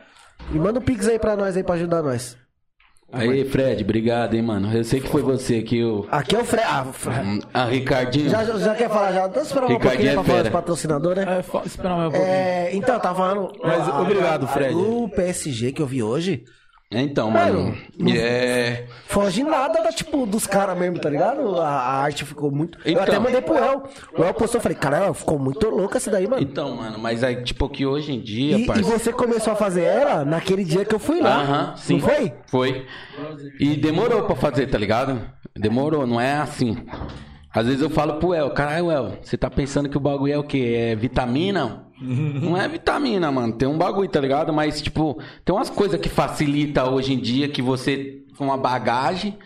E 0.51 0.57
manda 0.57 0.79
um 0.79 0.83
pix 0.83 1.07
aí 1.07 1.19
pra 1.19 1.35
nós 1.35 1.57
aí 1.57 1.63
pra 1.63 1.75
ajudar 1.75 2.01
nós. 2.01 2.37
Aí, 3.09 3.45
Fred, 3.45 3.83
obrigado, 3.85 4.33
hein, 4.33 4.41
mano. 4.41 4.69
Eu 4.73 4.83
sei 4.83 4.99
que 4.99 5.07
foi 5.07 5.21
você 5.21 5.61
que 5.61 5.81
o. 5.81 6.05
Aqui 6.11 6.35
é 6.35 6.39
o 6.39 6.43
Fred. 6.43 6.65
Ah, 6.69 6.83
Fre- 6.91 7.13
A 7.53 7.63
Ricardinho. 7.65 8.29
já, 8.29 8.43
já, 8.43 8.57
já 8.59 8.75
quer 8.75 8.89
falar? 8.89 9.13
Já, 9.13 9.31
eu 9.33 9.41
esperar 9.41 9.63
um 9.65 9.67
Ricardinho 9.69 9.79
pouquinho 9.91 10.09
é 10.09 10.13
pra 10.13 10.23
falar 10.23 10.37
fera. 10.37 10.43
dos 10.43 10.51
patrocinadores, 10.51 11.25
né? 11.25 11.39
É, 11.39 11.41
fa- 11.41 11.61
espera 11.65 11.95
mais 11.95 12.09
um 12.09 12.11
pouquinho. 12.11 12.33
É, 12.33 12.69
então, 12.75 12.95
eu 12.95 12.99
tava 13.01 13.15
falando. 13.15 13.53
Mas 13.63 13.87
a- 13.87 14.01
obrigado, 14.01 14.45
Fred. 14.47 14.75
O 14.75 15.07
PSG 15.09 15.71
que 15.71 15.81
eu 15.81 15.85
vi 15.87 16.03
hoje, 16.03 16.43
Então, 16.89 17.29
mano. 17.29 17.75
Mano, 17.99 18.15
É. 18.15 18.85
foge 19.07 19.43
nada 19.43 19.83
da, 19.83 19.89
tipo, 19.91 20.25
dos 20.25 20.47
caras 20.47 20.77
mesmo, 20.79 20.97
tá 20.99 21.09
ligado? 21.09 21.59
A, 21.59 21.67
a 21.67 21.97
arte 22.01 22.23
ficou 22.23 22.49
muito. 22.49 22.77
Eu 22.85 22.91
Então. 22.93 23.03
até 23.03 23.19
mandei 23.19 23.41
pro 23.41 23.57
El. 23.57 23.83
O 24.17 24.23
El 24.23 24.33
postou, 24.33 24.59
eu 24.59 24.63
falei, 24.63 24.77
caramba, 24.77 25.13
ficou 25.13 25.37
muito 25.37 25.69
louca 25.69 25.97
essa 25.97 26.09
daí, 26.09 26.25
mano. 26.27 26.41
Então, 26.41 26.77
mano, 26.77 26.97
mas 26.97 27.25
aí, 27.25 27.43
tipo, 27.43 27.67
que 27.67 27.85
hoje 27.85 28.13
em 28.13 28.21
dia, 28.21 28.57
E, 28.57 28.63
e 28.63 28.65
parça. 28.65 28.83
você 28.83 29.11
começou 29.11 29.51
a 29.51 29.55
fazer 29.57 29.83
ela 29.83 30.23
naquele 30.23 30.63
dia 30.63 30.85
que 30.85 30.95
eu 30.95 30.99
fui 30.99 31.19
lá. 31.19 31.41
Aham, 31.41 31.73
sim. 31.75 31.93
Não 31.95 31.99
foi? 32.07 32.33
Foi. 32.47 32.85
E 33.59 33.75
demorou 33.75 34.23
pra 34.23 34.35
fazer, 34.37 34.67
tá 34.67 34.77
ligado? 34.77 35.19
Demorou, 35.53 36.07
não 36.07 36.21
é 36.21 36.35
assim. 36.35 36.77
Às 37.53 37.65
vezes 37.65 37.81
eu 37.81 37.89
falo 37.89 38.13
pro 38.13 38.33
El, 38.33 38.49
caralho, 38.51 38.89
El, 38.91 39.17
você 39.21 39.35
tá 39.35 39.49
pensando 39.49 39.89
que 39.89 39.97
o 39.97 39.99
bagulho 39.99 40.31
é 40.33 40.37
o 40.37 40.43
quê? 40.43 40.91
É 40.91 40.95
vitamina? 40.95 41.86
não 42.41 42.57
é 42.57 42.67
vitamina, 42.67 43.31
mano. 43.31 43.53
Tem 43.53 43.67
um 43.67 43.77
bagulho, 43.77 44.09
tá 44.09 44.19
ligado? 44.19 44.53
Mas, 44.53 44.81
tipo, 44.81 45.19
tem 45.43 45.55
umas 45.55 45.69
coisas 45.69 45.99
que 45.99 46.09
facilita 46.09 46.89
hoje 46.89 47.13
em 47.13 47.19
dia 47.19 47.47
que 47.49 47.61
você, 47.61 48.23
com 48.37 48.45
uma 48.45 48.57
bagagem 48.57 49.37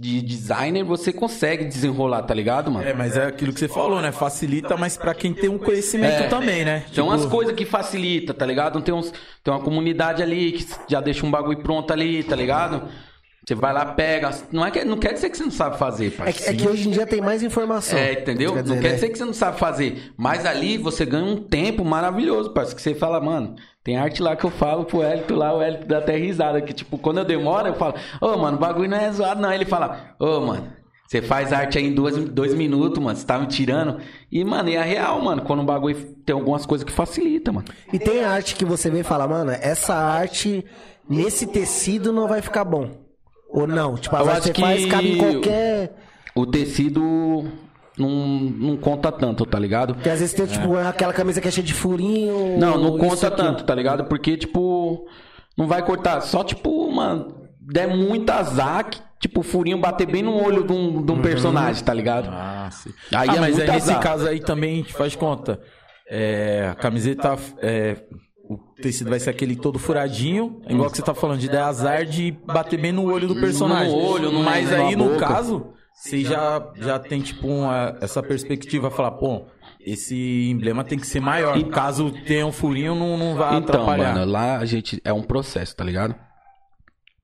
de 0.00 0.22
designer, 0.22 0.84
você 0.84 1.12
consegue 1.12 1.64
desenrolar, 1.64 2.22
tá 2.22 2.32
ligado, 2.32 2.70
mano? 2.70 2.86
É, 2.86 2.94
mas 2.94 3.16
é 3.16 3.26
aquilo 3.26 3.52
que 3.52 3.58
você 3.58 3.66
falou, 3.66 4.00
né? 4.00 4.12
Facilita, 4.12 4.76
mas 4.76 4.96
pra 4.96 5.12
quem 5.12 5.34
tem 5.34 5.50
um 5.50 5.58
conhecimento 5.58 6.22
É. 6.22 6.28
também, 6.28 6.64
né? 6.64 6.80
Tem 6.82 6.90
Tipo, 6.90 7.06
umas 7.08 7.24
coisas 7.26 7.52
que 7.54 7.64
facilita, 7.64 8.32
tá 8.32 8.46
ligado? 8.46 8.80
Tem, 8.80 8.94
uns, 8.94 9.12
tem 9.42 9.52
uma 9.52 9.58
comunidade 9.60 10.22
ali 10.22 10.52
que 10.52 10.66
já 10.88 11.00
deixa 11.00 11.26
um 11.26 11.30
bagulho 11.32 11.58
pronto 11.64 11.92
ali, 11.92 12.22
tá 12.22 12.36
ligado? 12.36 12.88
Você 13.48 13.54
vai 13.54 13.72
lá, 13.72 13.86
pega. 13.86 14.30
Não, 14.52 14.62
é 14.62 14.70
que, 14.70 14.84
não 14.84 14.98
quer 14.98 15.14
dizer 15.14 15.30
que 15.30 15.38
você 15.38 15.42
não 15.44 15.50
sabe 15.50 15.78
fazer, 15.78 16.08
É, 16.08 16.10
parceiro. 16.10 16.38
que- 16.38 16.50
é 16.50 16.52
que 16.52 16.68
hoje 16.68 16.86
em 16.86 16.90
dia 16.90 17.06
tem 17.06 17.22
mais 17.22 17.42
informação. 17.42 17.98
É, 17.98 18.12
entendeu? 18.12 18.52
Quer 18.52 18.62
dizer, 18.62 18.74
não 18.74 18.82
quer 18.82 18.88
né? 18.90 18.94
dizer 18.96 19.08
que 19.08 19.16
você 19.16 19.24
não 19.24 19.32
sabe 19.32 19.58
fazer. 19.58 20.12
Mas 20.18 20.44
ali 20.44 20.76
você 20.76 21.06
ganha 21.06 21.24
um 21.24 21.36
tempo 21.38 21.82
maravilhoso, 21.82 22.50
parceiro. 22.50 22.76
Que 22.76 22.82
você 22.82 22.94
fala, 22.94 23.18
mano, 23.22 23.54
tem 23.82 23.96
arte 23.96 24.22
lá 24.22 24.36
que 24.36 24.44
eu 24.44 24.50
falo 24.50 24.84
pro 24.84 25.02
Hélito 25.02 25.34
lá, 25.34 25.56
o 25.56 25.62
Hélito 25.62 25.86
dá 25.86 25.96
até 25.96 26.14
risada. 26.14 26.60
Que 26.60 26.74
tipo, 26.74 26.98
quando 26.98 27.20
eu 27.20 27.24
demoro, 27.24 27.68
eu 27.68 27.74
falo, 27.74 27.94
ô, 28.20 28.36
mano, 28.36 28.58
o 28.58 28.60
bagulho 28.60 28.90
não 28.90 28.98
é 28.98 29.10
zoado, 29.10 29.40
não. 29.40 29.50
Ele 29.50 29.64
fala, 29.64 30.14
ô, 30.20 30.40
mano. 30.40 30.68
Você 31.06 31.22
faz 31.22 31.50
arte 31.50 31.78
aí 31.78 31.86
em 31.86 31.94
dois, 31.94 32.18
dois 32.18 32.52
minutos, 32.52 33.02
mano. 33.02 33.16
Você 33.16 33.24
tá 33.24 33.38
me 33.38 33.46
tirando. 33.46 33.98
E, 34.30 34.44
mano, 34.44 34.68
é 34.68 34.82
real, 34.82 35.22
mano. 35.22 35.40
Quando 35.40 35.60
o 35.60 35.64
bagulho 35.64 35.96
tem 36.22 36.34
algumas 36.34 36.66
coisas 36.66 36.84
que 36.84 36.92
facilita, 36.92 37.50
mano. 37.50 37.64
E 37.90 37.98
tem 37.98 38.22
arte 38.22 38.54
que 38.54 38.66
você 38.66 38.90
vê 38.90 39.00
e 39.00 39.02
fala, 39.02 39.26
mano, 39.26 39.52
essa 39.52 39.94
arte 39.94 40.62
nesse 41.08 41.46
tecido 41.46 42.12
não 42.12 42.28
vai 42.28 42.42
ficar 42.42 42.62
bom. 42.64 43.07
Ou 43.48 43.66
não? 43.66 43.96
Tipo, 43.96 44.16
a 44.16 44.20
acho 44.32 44.52
que 44.52 44.60
faz, 44.60 44.86
cabe 44.86 45.12
em 45.12 45.18
qualquer. 45.18 45.94
o 46.34 46.46
tecido 46.46 47.50
não, 47.98 48.08
não 48.08 48.76
conta 48.76 49.10
tanto, 49.10 49.44
tá 49.44 49.58
ligado? 49.58 49.94
Porque 49.94 50.08
às 50.08 50.20
vezes 50.20 50.34
tem, 50.34 50.46
tipo, 50.46 50.76
aquela 50.76 51.12
camisa 51.12 51.40
que 51.40 51.48
é 51.48 51.50
cheia 51.50 51.66
de 51.66 51.74
furinho. 51.74 52.58
Não, 52.58 52.78
não 52.78 52.96
conta 52.96 53.30
tanto, 53.30 53.64
tá 53.64 53.74
ligado? 53.74 54.04
Porque, 54.04 54.36
tipo, 54.36 55.06
não 55.56 55.66
vai 55.66 55.82
cortar. 55.84 56.20
Só, 56.20 56.44
tipo, 56.44 56.90
mano, 56.92 57.34
der 57.60 57.88
muito 57.88 58.30
azar, 58.30 58.88
que, 58.88 59.00
tipo, 59.20 59.40
o 59.40 59.42
furinho 59.42 59.78
bater 59.78 60.06
bem 60.06 60.22
no 60.22 60.40
olho 60.40 60.64
de 60.64 60.72
um, 60.72 61.04
de 61.04 61.10
um 61.10 61.20
personagem, 61.20 61.82
tá 61.82 61.92
ligado? 61.92 62.28
Ah, 62.30 62.68
sim. 62.70 62.90
Aí 63.12 63.28
ah, 63.30 63.36
é 63.36 63.40
mas 63.40 63.56
muito 63.56 63.70
é 63.70 63.74
nesse 63.74 63.94
caso 63.96 64.28
aí 64.28 64.40
também, 64.40 64.74
a 64.74 64.76
gente 64.76 64.92
faz 64.92 65.16
conta. 65.16 65.60
É, 66.10 66.68
a 66.70 66.74
camiseta, 66.74 67.36
é, 67.60 67.96
o 68.48 68.56
tecido 68.80 69.10
vai 69.10 69.20
ser 69.20 69.30
aquele 69.30 69.54
todo 69.56 69.78
furadinho, 69.78 70.60
igual 70.68 70.90
que 70.90 70.96
você 70.96 71.02
tá 71.02 71.14
falando, 71.14 71.38
de 71.40 71.48
dar 71.48 71.66
azar 71.66 72.04
de 72.06 72.30
bater 72.46 72.80
bem 72.80 72.92
no 72.92 73.04
olho 73.12 73.28
do 73.28 73.36
personagem. 73.36 73.92
No 73.92 73.98
olho, 74.04 74.32
no- 74.32 74.42
Mas 74.42 74.72
aí, 74.72 74.96
no 74.96 75.16
caso, 75.18 75.66
você 75.94 76.22
já, 76.24 76.72
já 76.76 76.98
tem, 76.98 77.20
tipo, 77.20 77.46
uma- 77.46 77.96
essa 78.00 78.22
perspectiva, 78.22 78.90
falar, 78.90 79.10
pô, 79.12 79.42
esse 79.80 80.48
emblema 80.50 80.82
tem 80.84 80.98
que 80.98 81.06
ser 81.06 81.20
maior. 81.20 81.62
Caso 81.70 82.10
tenha 82.26 82.46
um 82.46 82.52
furinho, 82.52 82.94
não, 82.94 83.16
não 83.18 83.34
vai 83.34 83.56
Então, 83.58 83.74
atrapalhar. 83.76 84.14
mano, 84.14 84.30
lá 84.30 84.58
a 84.58 84.64
gente. 84.64 85.00
É 85.04 85.12
um 85.12 85.22
processo, 85.22 85.76
tá 85.76 85.84
ligado? 85.84 86.14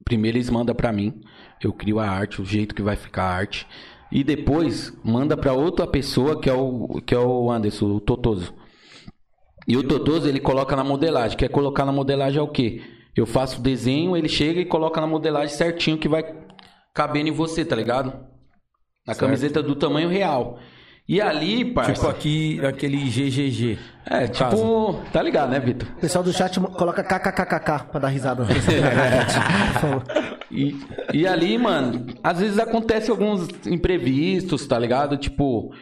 Primeiro 0.05 0.37
eles 0.37 0.51
mandam 0.51 0.75
pra 0.75 0.93
mim, 0.93 1.23
eu 1.63 1.73
crio 1.73 1.99
a 1.99 2.07
arte, 2.07 2.43
o 2.43 2.45
jeito 2.45 2.75
que 2.75 2.83
vai 2.83 2.97
ficar 2.97 3.25
a 3.25 3.35
arte. 3.35 3.67
E 4.13 4.23
depois 4.23 4.93
manda 5.03 5.37
pra 5.37 5.53
outra 5.55 5.87
pessoa, 5.87 6.39
que 6.41 6.49
é 6.49 6.53
o, 6.53 7.01
que 7.05 7.15
é 7.15 7.19
o 7.19 7.51
Anderson, 7.51 7.87
o 7.87 8.01
Totoso. 8.01 8.53
E 9.67 9.77
o 9.77 9.83
Totoso 9.83 10.29
ele 10.29 10.41
coloca 10.41 10.77
na 10.77 10.85
modelagem. 10.85 11.37
Quer 11.37 11.49
colocar 11.49 11.85
na 11.85 11.93
modelagem 11.93 12.39
é 12.39 12.43
o 12.43 12.49
quê? 12.49 12.83
Eu 13.17 13.27
faço 13.27 13.61
o 13.61 13.63
desenho, 13.63 14.17
ele 14.17 14.29
chega 14.29 14.61
e 14.61 14.65
coloca 14.65 15.01
na 15.01 15.07
modelagem 15.07 15.55
certinho 15.55 15.97
que 15.97 16.09
vai 16.09 16.25
cabendo 16.93 17.29
em 17.29 17.33
você, 17.33 17.65
tá 17.65 17.77
ligado? 17.77 18.13
Na 19.07 19.15
camiseta 19.15 19.63
do 19.63 19.75
tamanho 19.75 20.09
real. 20.09 20.59
E 21.07 21.21
ali, 21.21 21.65
parça. 21.67 21.93
Tipo 21.93 22.09
aqui, 22.09 22.65
aquele 22.65 22.97
GGG. 22.97 23.79
é, 24.07 24.23
no 24.23 24.33
caso. 24.33 24.57
tipo. 24.57 25.01
Tá 25.13 25.23
ligado, 25.23 25.51
né, 25.51 25.61
Vitor? 25.61 25.87
O 25.99 26.01
pessoal 26.01 26.25
do 26.25 26.33
chat 26.33 26.59
coloca 26.59 27.05
kkkk 27.05 27.91
pra 27.91 28.01
dar 28.01 28.09
risada. 28.09 28.47
E, 30.51 30.79
e 31.13 31.27
ali, 31.27 31.59
mano, 31.59 32.07
às 32.23 32.39
vezes 32.39 32.61
acontece 32.61 33.11
alguns 33.11 33.49
imprevistos, 33.67 34.67
tá 34.67 34.79
ligado? 34.79 35.17
Tipo. 35.17 35.75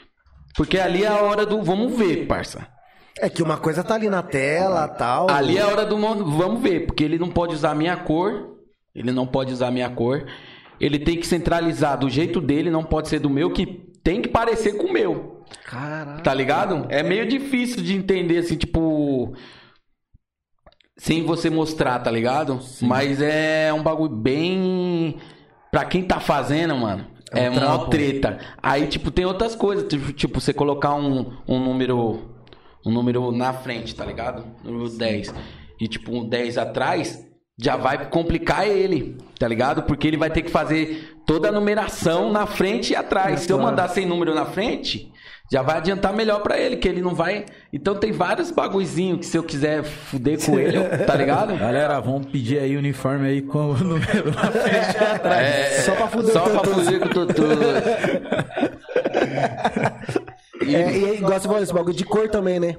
Porque 0.57 0.79
ali 0.79 1.05
é 1.05 1.09
a 1.09 1.21
hora 1.21 1.45
do 1.45 1.63
vamos 1.63 1.95
ver, 1.95 2.27
parça. 2.27 2.67
É 3.21 3.29
que 3.29 3.43
uma 3.43 3.57
coisa 3.59 3.83
tá 3.85 3.95
ali 3.95 4.09
na 4.09 4.23
tela 4.23 4.89
tal. 4.89 5.31
Ali 5.31 5.59
é 5.59 5.63
a 5.63 5.69
hora 5.69 5.85
do 5.85 5.97
vamos 5.99 6.61
ver, 6.63 6.87
porque 6.87 7.05
ele 7.05 7.19
não 7.19 7.29
pode 7.31 7.55
usar 7.55 7.71
a 7.73 7.75
minha 7.75 7.97
cor. 7.97 8.57
Ele 8.95 9.13
não 9.13 9.27
pode 9.27 9.53
usar 9.53 9.69
a 9.69 9.71
minha 9.71 9.89
cor. 9.91 10.27
Ele 10.81 10.99
tem 10.99 11.17
que 11.17 11.27
centralizar 11.27 11.99
do 11.99 12.11
jeito 12.11 12.41
dele, 12.41 12.71
não 12.71 12.85
pode 12.85 13.09
ser 13.09 13.19
do 13.21 13.31
meu, 13.31 13.53
que 13.53 13.67
tem 14.03 14.21
que 14.21 14.29
parecer 14.29 14.73
com 14.77 14.87
o 14.89 14.93
meu. 14.93 15.43
Caralho. 15.65 16.23
Tá 16.23 16.35
ligado? 16.35 16.87
É 16.89 17.03
meio 17.03 17.27
difícil 17.27 17.83
de 17.83 17.95
entender, 17.95 18.39
assim, 18.39 18.57
tipo. 18.57 19.33
sem 20.97 21.23
você 21.25 21.49
mostrar, 21.51 21.99
tá 22.01 22.11
ligado? 22.11 22.61
Mas 22.81 23.21
é 23.21 23.73
um 23.73 23.83
bagulho 23.83 24.15
bem. 24.15 25.19
Pra 25.71 25.85
quem 25.85 26.03
tá 26.03 26.21
fazendo, 26.21 26.77
mano. 26.77 27.07
É, 27.33 27.45
É 27.47 27.51
um 27.51 27.53
uma 27.55 27.61
trampo. 27.61 27.91
treta. 27.91 28.39
Aí, 28.63 28.87
tipo, 28.87 29.11
tem 29.11 29.25
outras 29.25 29.55
coisas. 29.55 29.89
Tipo, 29.89 30.13
tipo, 30.13 30.41
você 30.41 30.53
colocar 30.53 30.95
um, 30.95 31.33
um 31.49 31.59
número. 31.59 32.32
Um 32.85 32.91
número 32.91 33.31
na 33.33 33.53
frente, 33.53 33.95
tá 33.95 34.05
ligado? 34.05 34.45
Número 34.65 34.89
10. 34.89 35.33
E, 35.81 35.89
tipo, 35.89 36.13
um 36.17 36.29
10 36.29 36.59
atrás. 36.59 37.25
Já 37.61 37.77
vai 37.77 38.09
complicar 38.09 38.67
ele, 38.67 39.19
tá 39.39 39.47
ligado? 39.47 39.83
Porque 39.83 40.09
ele 40.09 40.17
vai 40.17 40.31
ter 40.31 40.41
que 40.43 40.51
fazer 40.51 41.15
toda 41.27 41.49
a 41.51 41.53
numeração 41.53 42.33
na 42.33 42.47
frente 42.47 42.93
e 42.93 42.97
atrás. 42.97 43.41
Se 43.41 43.53
eu 43.53 43.59
mandar 43.59 43.89
sem 43.89 44.07
número 44.07 44.35
na 44.35 44.47
frente, 44.47 45.13
já 45.53 45.61
vai 45.61 45.77
adiantar 45.77 46.15
melhor 46.15 46.41
pra 46.43 46.59
ele, 46.59 46.79
que 46.79 46.89
ele 46.89 47.03
não 47.03 47.15
vai. 47.15 47.45
Então 47.71 47.95
tem 47.95 48.11
vários 48.11 48.51
bagulhozinhos 48.51 49.19
que 49.21 49.27
se 49.27 49.37
eu 49.37 49.43
quiser 49.45 49.85
fuder 49.85 50.43
com 50.45 50.59
ele, 50.59 50.79
tá 51.07 51.15
ligado? 51.15 51.55
Galera, 51.57 52.01
vamos 52.01 52.27
pedir 52.27 52.59
aí 52.59 52.75
uniforme 52.75 53.29
aí 53.29 53.43
com 53.43 53.73
o 53.73 53.75
número 53.77 54.33
na 54.35 54.51
frente 54.51 54.97
e 54.99 55.05
atrás. 55.05 55.47
É, 55.47 55.83
Só 55.83 55.95
pra 55.95 56.09
fuder 56.09 56.33
Só 56.33 56.47
o 56.47 56.51
pra 56.51 56.61
Tutu. 56.63 56.75
fuder 56.75 57.01
com 57.01 57.07
o 57.07 57.27
Tutu. 57.27 57.43
E 60.65 60.75
É, 60.77 60.99
e 60.99 61.05
aí, 61.05 61.17
igual 61.19 61.33
você 61.41 61.47
falou, 61.49 61.63
esse 61.63 61.73
bagulho 61.73 61.97
de 61.97 62.05
cor 62.05 62.29
também, 62.29 62.59
né? 62.61 62.77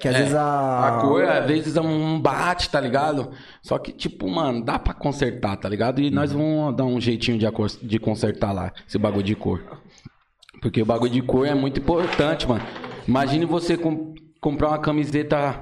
Que 0.00 0.08
às 0.08 0.14
É, 0.16 0.18
vezes 0.18 0.34
a. 0.34 0.88
a 0.88 1.00
cor, 1.02 1.24
às 1.24 1.46
vezes, 1.46 1.76
é 1.76 1.80
um 1.80 2.18
bate, 2.20 2.68
tá 2.68 2.80
ligado? 2.80 3.30
Só 3.62 3.78
que, 3.78 3.92
tipo, 3.92 4.28
mano, 4.28 4.64
dá 4.64 4.78
pra 4.78 4.92
consertar, 4.92 5.56
tá 5.56 5.68
ligado? 5.68 6.00
E 6.00 6.10
nós 6.10 6.32
vamos 6.32 6.74
dar 6.76 6.84
um 6.84 7.00
jeitinho 7.00 7.38
de, 7.38 7.46
acor- 7.46 7.70
de 7.80 7.98
consertar 7.98 8.52
lá, 8.52 8.72
esse 8.88 8.98
bagulho 8.98 9.22
de 9.22 9.36
cor. 9.36 9.62
Porque 10.60 10.82
o 10.82 10.86
bagulho 10.86 11.12
de 11.12 11.22
cor 11.22 11.46
é 11.46 11.54
muito 11.54 11.78
importante, 11.80 12.48
mano. 12.48 12.62
Imagine 13.06 13.44
você 13.44 13.76
com- 13.76 14.14
comprar 14.40 14.68
uma 14.68 14.78
camiseta 14.78 15.60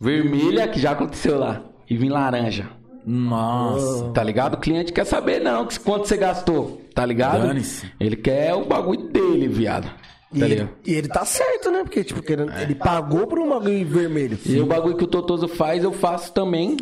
vermelha, 0.00 0.68
que 0.68 0.78
já 0.80 0.92
aconteceu 0.92 1.38
lá, 1.38 1.62
e 1.88 1.96
vir 1.96 2.08
laranja. 2.08 2.68
Nossa. 3.04 4.10
Tá 4.12 4.22
ligado? 4.22 4.54
O 4.54 4.58
cliente 4.58 4.92
quer 4.92 5.04
saber 5.04 5.40
não 5.40 5.66
que- 5.66 5.78
quanto 5.78 6.06
você 6.08 6.16
gastou, 6.16 6.80
tá 6.94 7.04
ligado? 7.06 7.46
Dane-se. 7.46 7.90
Ele 8.00 8.16
quer 8.16 8.54
o 8.54 8.64
bagulho 8.64 9.08
dele, 9.10 9.46
viado. 9.46 9.88
E 10.32 10.40
Tá 10.40 10.46
ele, 10.46 10.68
e 10.84 10.94
ele 10.94 11.08
tá 11.08 11.24
certo, 11.24 11.70
né? 11.70 11.82
Porque, 11.84 12.02
tipo, 12.02 12.20
querendo- 12.22 12.52
ele 12.60 12.74
pagou 12.74 13.26
por 13.26 13.38
um 13.38 13.48
bagulho 13.48 13.86
vermelho. 13.86 14.38
E 14.44 14.60
o 14.60 14.66
bagulho 14.66 14.96
que 14.96 15.04
o 15.04 15.06
Totoso 15.06 15.46
faz, 15.48 15.84
eu 15.84 15.92
faço 15.92 16.32
também. 16.32 16.76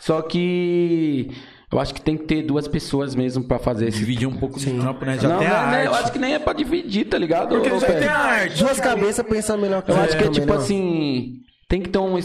Só 0.00 0.22
que 0.22 1.30
eu 1.72 1.80
acho 1.80 1.92
que 1.94 2.00
tem 2.00 2.16
que 2.16 2.24
ter 2.24 2.42
duas 2.42 2.68
pessoas 2.68 3.14
mesmo 3.14 3.44
pra 3.44 3.58
fazer 3.58 3.88
esse. 3.88 3.98
Dividir 3.98 4.28
um 4.28 4.36
pouco 4.36 4.58
de 4.60 4.70
trampo, 4.72 5.04
né? 5.04 5.18
Já 5.18 5.28
não, 5.28 5.38
tem 5.38 5.48
não, 5.48 5.56
a 5.56 5.66
não, 5.66 5.78
eu 5.82 5.92
arte. 5.92 6.02
acho 6.04 6.12
que 6.12 6.18
nem 6.18 6.34
é 6.34 6.38
pra 6.38 6.52
dividir, 6.52 7.06
tá 7.08 7.18
ligado? 7.18 7.48
Porque 7.48 7.78
já 7.80 7.86
tem 7.86 8.06
a 8.08 8.16
arte. 8.18 8.58
Duas 8.62 8.78
cabeças 8.78 9.26
pensando 9.26 9.60
melhor 9.60 9.82
que 9.82 9.90
Eu 9.90 9.96
acho 9.96 10.16
que 10.16 10.24
é 10.24 10.30
tipo 10.30 10.46
né? 10.46 10.56
assim, 10.56 11.32
tem 11.68 11.80
que 11.80 11.88
ter 11.88 11.98
um 11.98 12.16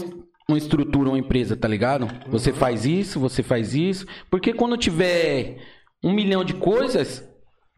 uma 0.48 0.58
estrutura, 0.58 1.08
uma 1.08 1.18
empresa, 1.18 1.56
tá 1.56 1.66
ligado? 1.66 2.08
Você 2.28 2.52
faz 2.52 2.84
isso, 2.84 3.18
você 3.18 3.42
faz 3.42 3.74
isso. 3.74 4.04
Porque 4.30 4.52
quando 4.52 4.76
tiver 4.76 5.56
um 6.04 6.12
milhão 6.12 6.44
de 6.44 6.52
coisas, 6.54 7.26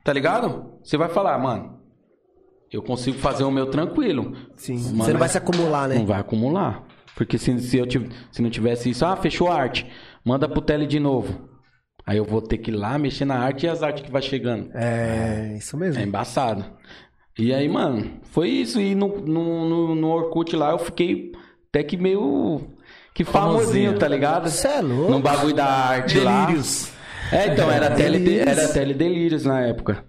tá 0.03 0.13
ligado? 0.13 0.73
Você 0.83 0.97
vai 0.97 1.09
falar, 1.09 1.39
mano, 1.39 1.74
eu 2.75 2.83
consigo 2.83 3.19
fazer 3.19 3.45
o 3.45 3.51
meu 3.51 3.67
tranquilo. 3.67 4.37
Sim. 4.57 4.75
Mano, 4.75 5.05
você 5.05 5.13
não 5.13 5.21
vai 5.21 5.29
se 5.29 5.39
acumular, 5.39 5.89
né? 5.89 5.95
Não 5.97 6.07
vai 6.07 6.21
acumular. 6.21 6.85
Porque 7.15 7.39
se, 7.39 7.57
se, 7.61 7.79
eu 7.79 7.87
se 8.33 8.43
não 8.43 8.51
tivesse 8.51 8.91
isso, 8.91 9.07
ah, 9.07 9.17
fechou 9.17 9.49
a 9.49 9.55
arte, 9.55 9.87
manda 10.25 10.49
pro 10.49 10.61
tele 10.61 10.87
de 10.87 10.99
novo. 10.99 11.49
Aí 12.05 12.17
eu 12.17 12.25
vou 12.25 12.43
ter 12.43 12.59
que 12.59 12.71
ir 12.71 12.75
lá 12.75 12.99
mexer 12.99 13.25
na 13.25 13.39
arte 13.39 13.65
e 13.65 13.69
as 13.69 13.83
artes 13.83 14.03
que 14.03 14.11
vai 14.11 14.21
chegando. 14.21 14.71
É, 14.75 15.55
isso 15.57 15.77
mesmo. 15.77 16.01
É 16.01 16.05
embaçado. 16.05 16.65
E 17.39 17.55
aí, 17.55 17.69
mano, 17.69 18.21
foi 18.25 18.49
isso. 18.49 18.81
E 18.81 18.95
no, 18.95 19.21
no, 19.21 19.69
no, 19.69 19.95
no 19.95 20.09
Orkut 20.09 20.55
lá 20.57 20.73
eu 20.73 20.79
fiquei 20.79 21.33
até 21.69 21.83
que 21.83 21.97
meio. 21.97 22.69
Que 23.15 23.25
famosinho, 23.25 23.97
tá 23.97 24.09
ligado? 24.09 24.51
Cê 24.51 24.67
é 24.67 24.81
louco. 24.81 25.13
No 25.13 25.21
bagulho 25.21 25.55
da 25.55 25.67
arte 25.67 26.19
lá. 26.19 26.47
Delírios. 26.47 26.93
É, 27.31 27.47
então, 27.47 27.71
era 27.71 27.91
tele, 27.91 28.19
Delírios. 28.19 28.59
era 28.59 28.69
teledelírios 28.69 29.45
na 29.45 29.61
época. 29.61 30.05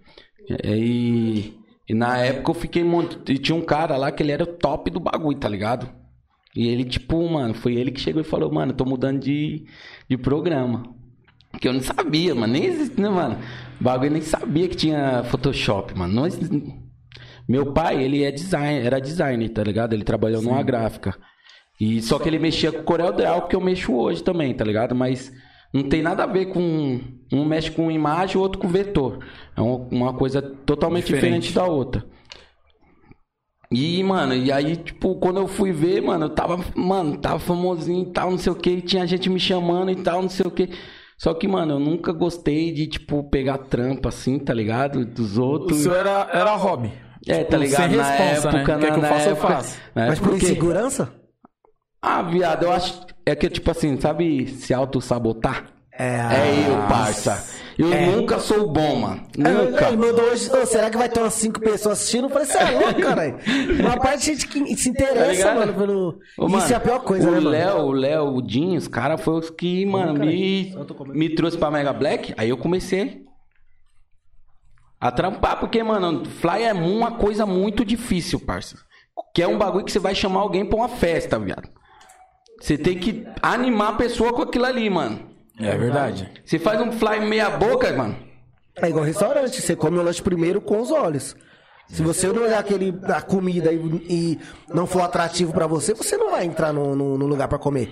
E, 0.63 1.53
e 1.87 1.93
na 1.93 2.17
época 2.17 2.51
eu 2.51 2.55
fiquei 2.55 2.83
muito. 2.83 3.31
E 3.31 3.37
tinha 3.37 3.55
um 3.55 3.61
cara 3.61 3.95
lá 3.97 4.11
que 4.11 4.21
ele 4.23 4.31
era 4.31 4.43
o 4.43 4.47
top 4.47 4.89
do 4.89 4.99
bagulho, 4.99 5.37
tá 5.37 5.47
ligado? 5.49 5.89
E 6.55 6.67
ele, 6.67 6.85
tipo, 6.85 7.27
mano, 7.29 7.53
foi 7.53 7.75
ele 7.75 7.91
que 7.91 7.99
chegou 7.99 8.21
e 8.21 8.25
falou, 8.25 8.51
mano, 8.51 8.71
eu 8.71 8.75
tô 8.77 8.85
mudando 8.85 9.19
de, 9.19 9.65
de 10.09 10.17
programa. 10.17 10.83
Que 11.59 11.67
eu 11.67 11.73
não 11.73 11.81
sabia, 11.81 12.33
mano. 12.33 12.53
Nem 12.53 12.65
existe, 12.65 12.99
né, 12.99 13.09
mano? 13.09 13.37
O 13.79 13.83
bagulho 13.83 14.11
nem 14.11 14.21
sabia 14.21 14.67
que 14.67 14.75
tinha 14.75 15.23
Photoshop, 15.25 15.97
mano. 15.97 16.25
Exi- 16.25 16.73
Meu 17.47 17.73
pai, 17.73 18.03
ele 18.03 18.23
é 18.23 18.31
design, 18.31 18.85
era 18.85 18.99
designer, 18.99 19.49
tá 19.49 19.63
ligado? 19.63 19.93
Ele 19.93 20.03
trabalhou 20.03 20.41
numa 20.41 20.63
gráfica. 20.63 21.15
E 21.79 22.01
só 22.01 22.17
que 22.17 22.27
ele 22.29 22.39
mexia 22.39 22.71
com 22.71 22.83
Corel 22.83 23.11
Draw, 23.11 23.47
que 23.47 23.55
eu 23.55 23.61
mexo 23.61 23.93
hoje 23.93 24.23
também, 24.23 24.53
tá 24.53 24.63
ligado? 24.63 24.95
Mas 24.95 25.31
não 25.75 25.83
tem 25.89 26.01
nada 26.01 26.23
a 26.23 26.27
ver 26.27 26.45
com. 26.47 26.99
Um 27.33 27.43
mexe 27.43 27.71
com 27.71 27.89
imagem, 27.91 28.37
o 28.37 28.39
outro 28.39 28.59
com 28.59 28.67
vetor. 28.67 29.19
É 29.57 29.61
uma, 29.61 30.13
coisa 30.13 30.41
totalmente 30.41 31.05
Diferente. 31.07 31.41
diferente 31.49 31.53
da 31.55 31.65
outra. 31.65 32.05
E, 33.71 34.01
mano, 34.03 34.35
e 34.35 34.51
aí, 34.51 34.75
tipo, 34.77 35.15
quando 35.15 35.37
eu 35.39 35.47
fui 35.47 35.71
ver, 35.71 36.01
mano, 36.01 36.25
eu 36.25 36.29
tava, 36.29 36.63
mano, 36.75 37.17
tava 37.17 37.39
famosinho 37.39 38.03
e 38.03 38.11
tal, 38.11 38.29
não 38.31 38.37
sei 38.37 38.51
o 38.51 38.55
que, 38.55 38.79
tinha 38.81 39.05
gente 39.07 39.27
me 39.29 39.39
chamando 39.39 39.89
e 39.89 39.95
tal, 39.95 40.21
não 40.21 40.29
sei 40.29 40.45
o 40.45 40.51
que. 40.51 40.69
Só 41.17 41.33
que, 41.33 41.47
mano, 41.47 41.73
eu 41.73 41.79
nunca 41.79 42.11
gostei 42.13 42.71
de, 42.71 42.85
tipo, 42.87 43.23
pegar 43.29 43.57
trampa 43.57 44.09
assim, 44.09 44.37
tá 44.37 44.53
ligado? 44.53 45.03
Dos 45.03 45.37
outros. 45.37 45.79
seu 45.79 45.95
era, 45.95 46.29
era 46.31 46.55
hobby. 46.55 46.91
É, 47.27 47.43
tá 47.43 47.57
Tipo, 47.57 47.63
ligado? 47.63 47.89
Sem 47.89 47.97
Na 47.97 48.03
responsa, 48.11 48.51
né? 48.51 48.57
época, 48.59 48.77
Quer 48.79 48.91
que 48.91 48.97
eu 48.97 49.01
na- 49.01 49.07
faça, 49.07 49.25
na 49.25 49.31
eu 49.31 49.35
época- 49.35 49.53
faço. 49.55 49.81
na 49.95 50.05
Mas 50.07 50.19
por 50.19 50.27
época- 50.29 50.43
insegurança? 50.45 51.13
Ah, 52.01 52.21
viado, 52.21 52.63
eu 52.63 52.71
acho. 52.71 53.01
É 53.25 53.35
que, 53.35 53.49
tipo 53.49 53.71
assim, 53.71 53.99
sabe 53.99 54.47
se 54.47 54.73
auto-sabotar? 54.73 55.71
É, 55.97 56.15
É 56.17 56.65
eu, 56.69 56.87
parça. 56.89 57.43
Eu 57.77 57.87
nunca 57.89 58.39
sou 58.39 58.69
bom, 58.69 58.95
mano. 58.97 59.23
Nunca. 59.37 59.87
Ele 59.87 59.97
mandou 59.97 60.25
hoje, 60.25 60.49
"Ô, 60.51 60.65
será 60.65 60.89
que 60.89 60.97
vai 60.97 61.09
ter 61.09 61.19
umas 61.21 61.33
cinco 61.33 61.59
pessoas 61.59 61.99
assistindo? 61.99 62.25
Eu 62.25 62.29
falei, 62.29 62.45
você 62.47 62.57
é 62.57 62.71
louco, 62.71 63.01
caralho. 63.01 63.37
Uma 63.79 63.97
parte 63.97 64.19
de 64.19 64.25
gente 64.25 64.47
que 64.47 64.75
se 64.77 64.93
Tá 64.93 65.03
interessa, 65.03 65.31
ligado? 65.31 65.57
mano, 65.59 65.73
pelo. 65.73 66.07
Ô, 66.37 66.47
Isso 66.47 66.49
mano, 66.57 66.71
é 66.71 66.75
a 66.75 66.79
pior 66.79 66.99
coisa, 66.99 67.27
o 67.27 67.31
né, 67.31 67.37
mano? 67.39 67.49
Léo, 67.49 67.77
o 67.79 67.91
Léo, 67.91 68.35
o 68.35 68.41
Dinho, 68.41 68.77
os 68.77 68.87
caras 68.87 69.19
foram 69.21 69.39
os 69.39 69.49
que, 69.49 69.85
mano, 69.85 70.13
me, 70.13 70.73
me 71.13 71.29
trouxe 71.35 71.57
pra 71.57 71.71
Mega 71.71 71.91
Black. 71.93 72.33
Aí 72.37 72.49
eu 72.49 72.57
comecei 72.57 73.23
a 74.99 75.11
trampar, 75.11 75.59
porque, 75.59 75.81
mano, 75.83 76.25
Fly 76.25 76.63
é 76.63 76.73
uma 76.73 77.11
coisa 77.13 77.45
muito 77.45 77.83
difícil, 77.85 78.39
parça. 78.39 78.77
Que 79.33 79.41
é 79.41 79.47
um 79.47 79.57
bagulho 79.57 79.83
que 79.85 79.91
você 79.91 79.99
vai 79.99 80.15
chamar 80.15 80.41
alguém 80.41 80.65
pra 80.65 80.77
uma 80.77 80.89
festa, 80.89 81.37
viado. 81.39 81.69
Você 82.65 82.79
tem 82.79 82.97
que 82.97 83.23
animar 83.43 83.89
a 83.89 83.93
pessoa 83.93 84.33
com 84.33 84.41
aquilo 84.41 84.65
ali, 84.65 84.89
mano. 84.89 85.19
É 85.59 85.77
verdade. 85.77 86.27
Você 86.43 86.57
faz 86.57 86.81
um 86.81 86.91
fly 86.91 87.19
meia 87.23 87.47
boca, 87.51 87.93
mano. 87.93 88.15
É 88.81 88.89
igual 88.89 89.05
restaurante, 89.05 89.61
você 89.61 89.75
come 89.75 89.99
o 89.99 90.01
lanche 90.01 90.19
primeiro 90.23 90.59
com 90.59 90.81
os 90.81 90.89
olhos. 90.89 91.35
Se 91.87 92.01
você 92.01 92.27
não 92.27 92.41
olhar 92.41 92.57
aquele, 92.57 92.91
a 93.03 93.21
comida 93.21 93.71
e, 93.71 93.77
e 94.09 94.39
não 94.73 94.87
for 94.87 95.01
atrativo 95.03 95.53
pra 95.53 95.67
você, 95.67 95.93
você 95.93 96.17
não 96.17 96.31
vai 96.31 96.43
entrar 96.45 96.73
no, 96.73 96.95
no- 96.95 97.19
no 97.19 97.27
lugar 97.27 97.47
pra 97.47 97.59
comer. 97.59 97.91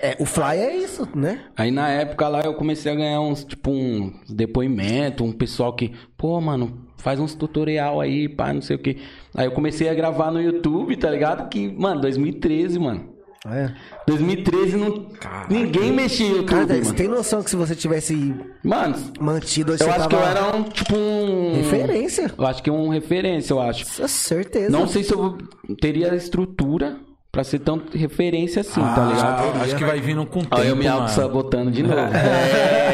É, 0.00 0.16
o 0.18 0.24
fly 0.24 0.56
é 0.60 0.74
isso, 0.74 1.06
né? 1.14 1.44
Aí 1.54 1.70
na 1.70 1.90
época 1.90 2.26
lá 2.26 2.40
eu 2.40 2.54
comecei 2.54 2.90
a 2.90 2.94
ganhar 2.94 3.20
uns, 3.20 3.44
tipo, 3.44 3.70
um 3.70 4.14
depoimento, 4.30 5.24
um 5.24 5.32
pessoal 5.32 5.74
que, 5.74 5.92
pô, 6.16 6.40
mano, 6.40 6.86
faz 6.96 7.20
uns 7.20 7.34
tutorial 7.34 8.00
aí, 8.00 8.30
pá, 8.30 8.50
não 8.50 8.62
sei 8.62 8.76
o 8.76 8.78
que. 8.78 8.96
Aí 9.34 9.46
eu 9.46 9.52
comecei 9.52 9.90
a 9.90 9.94
gravar 9.94 10.30
no 10.30 10.40
YouTube, 10.40 10.96
tá 10.96 11.10
ligado? 11.10 11.50
Que, 11.50 11.68
mano, 11.70 12.00
2013, 12.00 12.78
mano. 12.78 13.14
É. 13.52 13.72
2013 14.06 14.76
não, 14.76 15.06
ninguém 15.48 15.92
mexia 15.92 16.28
no 16.28 16.36
YouTube, 16.38 16.66
Cara, 16.66 16.84
você 16.84 16.94
tem 16.94 17.08
noção 17.08 17.42
que 17.42 17.50
se 17.50 17.56
você 17.56 17.74
tivesse 17.74 18.34
Mano, 18.64 18.96
mantido 19.20 19.72
eu 19.78 19.90
acho 19.92 20.08
que 20.08 20.14
eu 20.14 20.20
era 20.20 20.56
um, 20.56 20.62
tipo, 20.64 20.96
um... 20.96 21.54
Referência. 21.56 22.32
Eu 22.36 22.46
acho 22.46 22.62
que 22.62 22.70
um 22.70 22.88
referência, 22.88 23.52
eu 23.52 23.60
acho. 23.60 23.84
Com 24.00 24.08
certeza. 24.08 24.70
Não 24.70 24.86
sei 24.88 25.02
se 25.04 25.12
eu 25.12 25.38
teria 25.80 26.14
estrutura 26.14 26.96
pra 27.30 27.44
ser 27.44 27.58
tão 27.58 27.82
referência 27.92 28.62
assim, 28.62 28.80
tá 28.80 29.08
ligado? 29.12 29.58
Ah, 29.58 29.62
acho 29.62 29.76
que 29.76 29.84
vai 29.84 30.00
vindo 30.00 30.24
com 30.24 30.40
tempo, 30.40 30.56
Olha 30.56 30.68
eu 30.68 30.76
me 30.76 30.88
auto-sabotando 30.88 31.70
de 31.70 31.82
novo. 31.82 31.96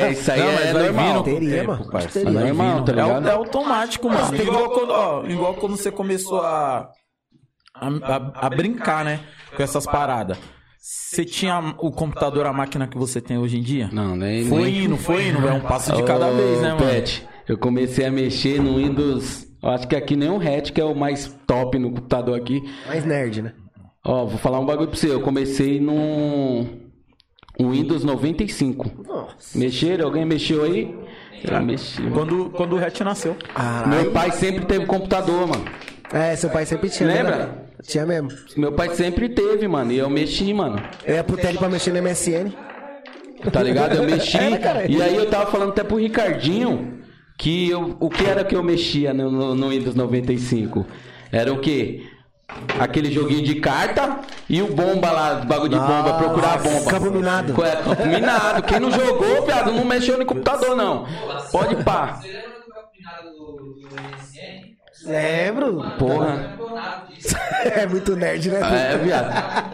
É, 0.03 0.11
isso 0.11 0.33
aí 0.33 0.41
Não, 0.41 0.47
mas 0.53 0.67
é 0.67 0.73
vai 0.73 0.83
normal. 0.83 1.05
vindo 1.07 1.15
com 1.15 1.21
o 1.21 1.35
Teria, 1.35 1.57
tempo, 1.61 1.71
mano. 1.71 2.09
Teria. 2.13 2.33
Vai 2.33 2.43
Normal, 2.45 2.85
tá 2.85 2.93
É, 2.93 2.95
ligado? 2.97 3.29
é 3.29 3.33
automático, 3.33 4.09
mano. 4.11 4.37
Igual 4.37 4.71
quando, 4.71 4.91
ó, 4.91 5.25
igual 5.27 5.55
quando 5.55 5.77
você 5.77 5.93
começou 5.93 6.41
a, 6.41 6.89
a, 7.83 8.17
a- 8.17 8.47
a 8.47 8.51
brincar, 8.51 9.05
né? 9.05 9.21
Com 9.57 9.63
essas 9.63 9.85
paradas. 9.87 10.39
Você 10.79 11.25
tinha 11.25 11.59
o 11.79 11.91
computador, 11.93 12.47
a 12.47 12.53
máquina 12.53 12.87
que 12.89 12.97
você 12.99 13.21
tem 13.21 13.39
hoje 13.39 13.59
em 13.59 13.63
dia? 13.63 13.89
Não, 13.93 14.17
nem... 14.17 14.45
Foi 14.47 14.63
nem... 14.65 14.85
indo, 14.85 14.97
foi 14.97 15.29
indo. 15.29 15.47
É 15.47 15.53
um 15.53 15.61
passo 15.61 15.93
de 15.95 16.03
cada 16.03 16.27
Ô, 16.29 16.35
vez, 16.35 16.61
né, 16.61 16.73
mano? 16.75 16.79
Pet, 16.87 17.27
eu 17.49 17.57
comecei 17.59 18.05
a 18.07 18.11
mexer 18.11 18.61
no 18.61 18.77
Windows... 18.79 19.47
Eu 19.63 19.69
acho 19.71 19.87
que 19.87 19.95
aqui 19.95 20.17
nem 20.17 20.29
o 20.29 20.37
Hatch, 20.41 20.73
que 20.73 20.81
é 20.81 20.85
o 20.85 20.93
mais 20.93 21.33
top 21.47 21.79
no 21.79 21.91
computador 21.93 22.37
aqui. 22.37 22.61
Mais 22.85 23.05
nerd, 23.05 23.43
né? 23.43 23.53
Ó, 24.05 24.27
vou 24.27 24.37
falar 24.37 24.59
um 24.59 24.67
bagulho 24.67 24.89
pra 24.89 24.97
você. 24.99 25.09
Eu 25.09 25.21
comecei 25.21 25.79
no 25.81 26.67
Windows 27.61 28.03
95. 28.03 28.91
Nossa. 29.07 29.57
Mexeram? 29.57 30.07
Alguém 30.07 30.25
mexeu 30.25 30.65
aí? 30.65 30.93
Eu 31.45 31.63
mexi. 31.63 32.03
Quando, 32.11 32.51
quando 32.51 32.75
o 32.77 32.85
Hatch 32.85 33.01
nasceu. 33.03 33.37
Ah, 33.55 33.85
Meu 33.87 34.11
pai 34.11 34.33
sempre 34.33 34.65
teve 34.65 34.85
computador, 34.87 35.47
mano. 35.47 35.65
é, 36.13 36.35
seu 36.35 36.51
pai 36.51 36.67
sempre 36.67 36.89
tinha. 36.91 37.09
Lembra? 37.09 37.62
Tinha 37.83 38.07
mesmo. 38.07 38.31
Meu 38.57 38.73
pai 38.73 38.95
sempre 38.95 39.29
teve, 39.29 39.67
mano. 39.67 39.93
E 39.93 39.99
eu 39.99 40.09
mexi, 40.09 40.53
mano. 40.55 40.81
Eu 41.05 41.17
ia 41.17 41.25
pro 41.25 41.37
tele 41.37 41.59
pra 41.59 41.69
mexer 41.69 41.93
no 41.93 42.03
MSN. 42.03 42.53
Tá 43.51 43.63
ligado? 43.63 43.97
Eu 43.97 44.05
mexi. 44.05 44.39
É, 44.43 44.51
né, 44.51 44.87
e 44.89 45.03
aí 45.03 45.17
eu 45.17 45.29
tava 45.29 45.51
falando 45.51 45.71
até 45.71 45.83
pro 45.83 45.97
Ricardinho 45.97 47.01
que 47.37 47.69
eu, 47.71 47.97
o 47.99 48.09
que 48.09 48.25
era 48.25 48.45
que 48.45 48.55
eu 48.55 48.63
mexia 48.63 49.13
no, 49.13 49.31
no, 49.31 49.55
no 49.55 49.69
Windows 49.71 49.95
95? 49.95 50.87
Era 51.31 51.53
o 51.53 51.59
quê? 51.59 52.07
Aquele 52.79 53.11
joguinho 53.11 53.43
de 53.43 53.57
carta 53.57 54.21
e 54.49 54.61
o 54.63 54.69
bomba 54.69 55.11
lá, 55.11 55.35
bagulho 55.37 55.71
de 55.71 55.79
bomba, 55.79 56.15
procurar 56.19 56.55
a 56.55 56.59
bomba. 56.59 56.91
Campo 56.91 57.11
minado. 57.11 57.65
É? 57.65 57.77
Campo 57.77 58.07
minado. 58.07 58.63
Quem 58.63 58.79
não 58.79 58.91
jogou, 58.91 59.47
viado, 59.47 59.73
não 59.73 59.85
mexeu 59.85 60.19
no 60.19 60.27
computador, 60.27 60.77
não. 60.77 61.07
Pode 61.51 61.83
pá. 61.83 62.21
Você 62.21 62.29
lembra 62.29 62.61
do 62.61 62.73
campeonato 62.73 63.31
do, 63.31 63.75
do 63.75 63.89
MSN? 63.97 64.72
Lembro. 65.05 65.83
Porra. 65.99 66.59
É 67.65 67.87
muito 67.87 68.17
nerd, 68.17 68.51
né? 68.51 68.61
É, 68.93 68.99
viado. 68.99 69.73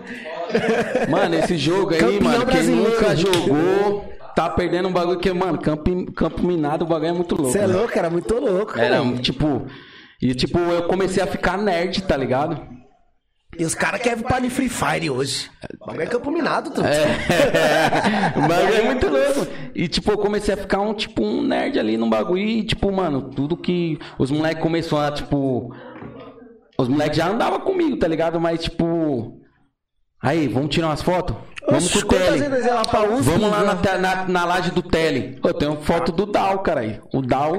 Mano, 1.09 1.35
esse 1.37 1.57
jogo 1.57 1.95
aí, 1.95 2.01
Campeão 2.01 2.21
mano, 2.21 2.47
quem 2.47 2.65
nunca 2.65 3.17
jogou, 3.17 4.05
tá 4.35 4.51
perdendo 4.51 4.89
um 4.89 4.93
bagulho 4.93 5.19
que, 5.19 5.33
mano, 5.33 5.59
campo, 5.59 6.13
campo 6.13 6.47
minado, 6.47 6.85
o 6.85 6.89
bagulho 6.89 7.09
é 7.09 7.13
muito 7.13 7.35
louco. 7.35 7.51
Você 7.51 7.61
é 7.61 7.67
né? 7.67 7.75
louco, 7.75 7.99
era 7.99 8.11
muito 8.11 8.35
louco. 8.35 8.79
Era, 8.79 9.03
tipo... 9.23 9.67
E, 10.21 10.35
tipo, 10.35 10.59
eu 10.59 10.83
comecei 10.83 11.23
a 11.23 11.27
ficar 11.27 11.57
nerd, 11.57 12.03
tá 12.03 12.17
ligado? 12.17 12.61
E 13.59 13.65
os 13.65 13.75
caras 13.75 14.01
querem 14.01 14.23
parar 14.23 14.41
de 14.41 14.51
Free 14.51 14.69
Fire 14.69 15.11
hoje. 15.11 15.51
O 15.81 15.87
bagulho 15.87 16.03
é 16.03 16.07
campo 16.07 16.31
minado, 16.31 16.71
tudo. 16.71 16.87
É, 16.87 18.33
o 18.39 18.41
bagulho 18.47 18.75
é 18.75 18.83
muito 18.83 19.09
louco. 19.09 19.47
E, 19.75 19.89
tipo, 19.89 20.13
eu 20.13 20.19
comecei 20.19 20.55
a 20.55 20.57
ficar 20.57 20.81
um, 20.81 20.95
tipo, 20.95 21.25
um 21.25 21.43
nerd 21.43 21.77
ali 21.77 21.97
no 21.97 22.09
bagulho. 22.09 22.41
E, 22.41 22.63
tipo, 22.63 22.93
mano, 22.93 23.31
tudo 23.31 23.57
que 23.57 23.99
os 24.17 24.31
moleques 24.31 24.63
começaram 24.63 25.09
a, 25.09 25.11
tipo... 25.11 25.75
Os 26.79 26.87
moleques 26.87 27.17
já 27.17 27.29
andavam 27.29 27.59
comigo, 27.59 27.97
tá 27.97 28.07
ligado? 28.07 28.41
Mas, 28.41 28.63
tipo... 28.63 29.41
Aí, 30.23 30.47
vamos 30.47 30.73
tirar 30.73 30.87
umas 30.89 31.03
fotos? 31.03 31.35
Vamos 31.69 31.91
pro 31.91 32.09
tele. 32.09 32.45
é 32.45 33.21
Vamos 33.23 33.51
lá 33.51 33.61
né? 33.61 33.67
na, 33.67 33.77
te- 33.77 33.99
na, 33.99 34.25
na 34.29 34.45
laje 34.45 34.71
do 34.71 34.83
tele. 34.83 35.39
Eu 35.45 35.53
tenho 35.53 35.77
foto 35.83 36.13
do 36.13 36.27
Dal, 36.27 36.61
cara. 36.61 37.03
O 37.13 37.21
Dal... 37.21 37.57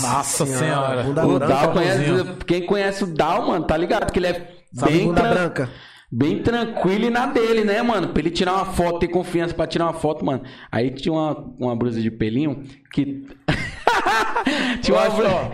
Nossa 0.00 0.46
senhora. 0.46 1.04
O 1.04 1.38
Dal 1.38 1.72
conhece... 1.72 2.04
Quem 2.46 2.64
conhece 2.64 3.02
o 3.02 3.08
Dal, 3.08 3.48
mano, 3.48 3.64
tá 3.66 3.76
ligado? 3.76 4.10
Que 4.12 4.20
ele 4.20 4.28
é 4.28 4.61
Sabe 4.72 4.92
bem... 4.92 5.06
bunda 5.06 5.22
branca. 5.22 5.70
Bem 6.14 6.42
tranquilo 6.42 7.06
e 7.06 7.10
na 7.10 7.24
dele, 7.24 7.64
né, 7.64 7.80
mano? 7.80 8.08
Pra 8.08 8.20
ele 8.20 8.30
tirar 8.30 8.52
uma 8.52 8.66
foto, 8.66 8.98
ter 8.98 9.08
confiança 9.08 9.54
pra 9.54 9.66
tirar 9.66 9.86
uma 9.86 9.94
foto, 9.94 10.22
mano. 10.22 10.42
Aí 10.70 10.90
tinha 10.90 11.10
uma, 11.10 11.32
uma 11.58 11.74
blusa 11.74 12.02
de 12.02 12.10
pelinho 12.10 12.62
que. 12.92 13.24
tinha 14.82 14.94
Eu 14.94 15.00
uma 15.00 15.10
blusa. 15.10 15.52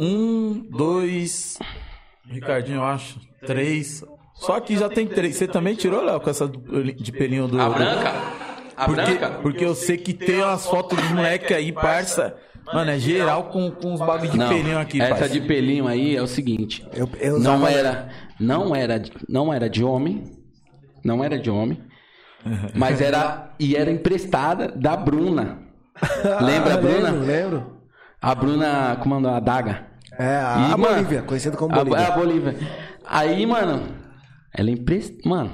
Um, 0.00 0.66
dois. 0.70 1.58
Ricardinho, 2.26 2.78
eu 2.78 2.84
acho. 2.84 3.20
Três. 3.46 4.04
Só 4.34 4.56
aqui 4.56 4.76
já 4.76 4.88
tem 4.88 5.06
três. 5.06 5.36
Você 5.36 5.46
também 5.46 5.76
tirou, 5.76 6.02
Léo, 6.04 6.20
com 6.20 6.30
essa 6.30 6.48
de 6.48 7.12
pelinho 7.12 7.46
do. 7.46 7.60
A 7.60 7.68
branca? 7.68 8.12
A 8.76 8.84
Porque, 8.84 9.02
branca? 9.02 9.30
porque 9.42 9.64
eu 9.64 9.74
sei 9.74 9.96
que 9.96 10.12
tem 10.12 10.42
umas 10.42 10.66
fotos 10.66 10.98
dos 10.98 11.10
moleque 11.10 11.52
aí, 11.54 11.72
parça. 11.72 12.36
Mano, 12.72 12.90
é 12.90 12.98
geral 12.98 13.44
com, 13.44 13.70
com 13.70 13.94
os 13.94 14.00
bagulho 14.00 14.30
de 14.30 14.36
Não, 14.36 14.48
pelinho 14.48 14.78
aqui, 14.78 15.00
essa 15.00 15.14
parça. 15.14 15.28
de 15.28 15.40
pelinho 15.40 15.86
aí 15.88 16.16
é 16.16 16.22
o 16.22 16.26
seguinte. 16.26 16.86
Eu, 16.92 17.08
eu 17.20 17.38
não 17.38 17.66
era, 17.66 18.08
não 18.38 18.74
era, 18.74 19.02
não 19.28 19.52
era 19.54 19.68
de 19.70 19.82
homem, 19.84 20.24
não 21.04 21.22
era 21.24 21.38
de 21.38 21.50
homem, 21.50 21.80
mas 22.74 23.00
era 23.00 23.50
e 23.58 23.74
era 23.76 23.90
emprestada 23.90 24.68
da 24.68 24.96
Bruna. 24.96 25.58
Lembra 26.42 26.74
a 26.74 26.74
Ah, 26.74 26.80
Bruna? 26.80 27.10
Lembro, 27.10 27.26
lembro. 27.26 27.76
A 28.20 28.34
Bruna 28.34 28.96
comandou 29.02 29.30
a 29.32 29.40
Daga. 29.40 29.86
É, 30.18 30.36
a, 30.36 30.66
E, 30.70 30.72
a 30.72 30.76
mano, 30.76 30.94
Bolívia, 30.96 31.22
conhecida 31.22 31.56
como 31.56 31.74
a- 31.74 31.78
Bolívia. 31.84 32.06
A, 32.06 32.10
Bolívia. 32.12 32.56
Aí, 33.06 33.46
mano, 33.46 33.82
ela 34.54 34.70
emprestou. 34.70 35.18
Mano, 35.30 35.52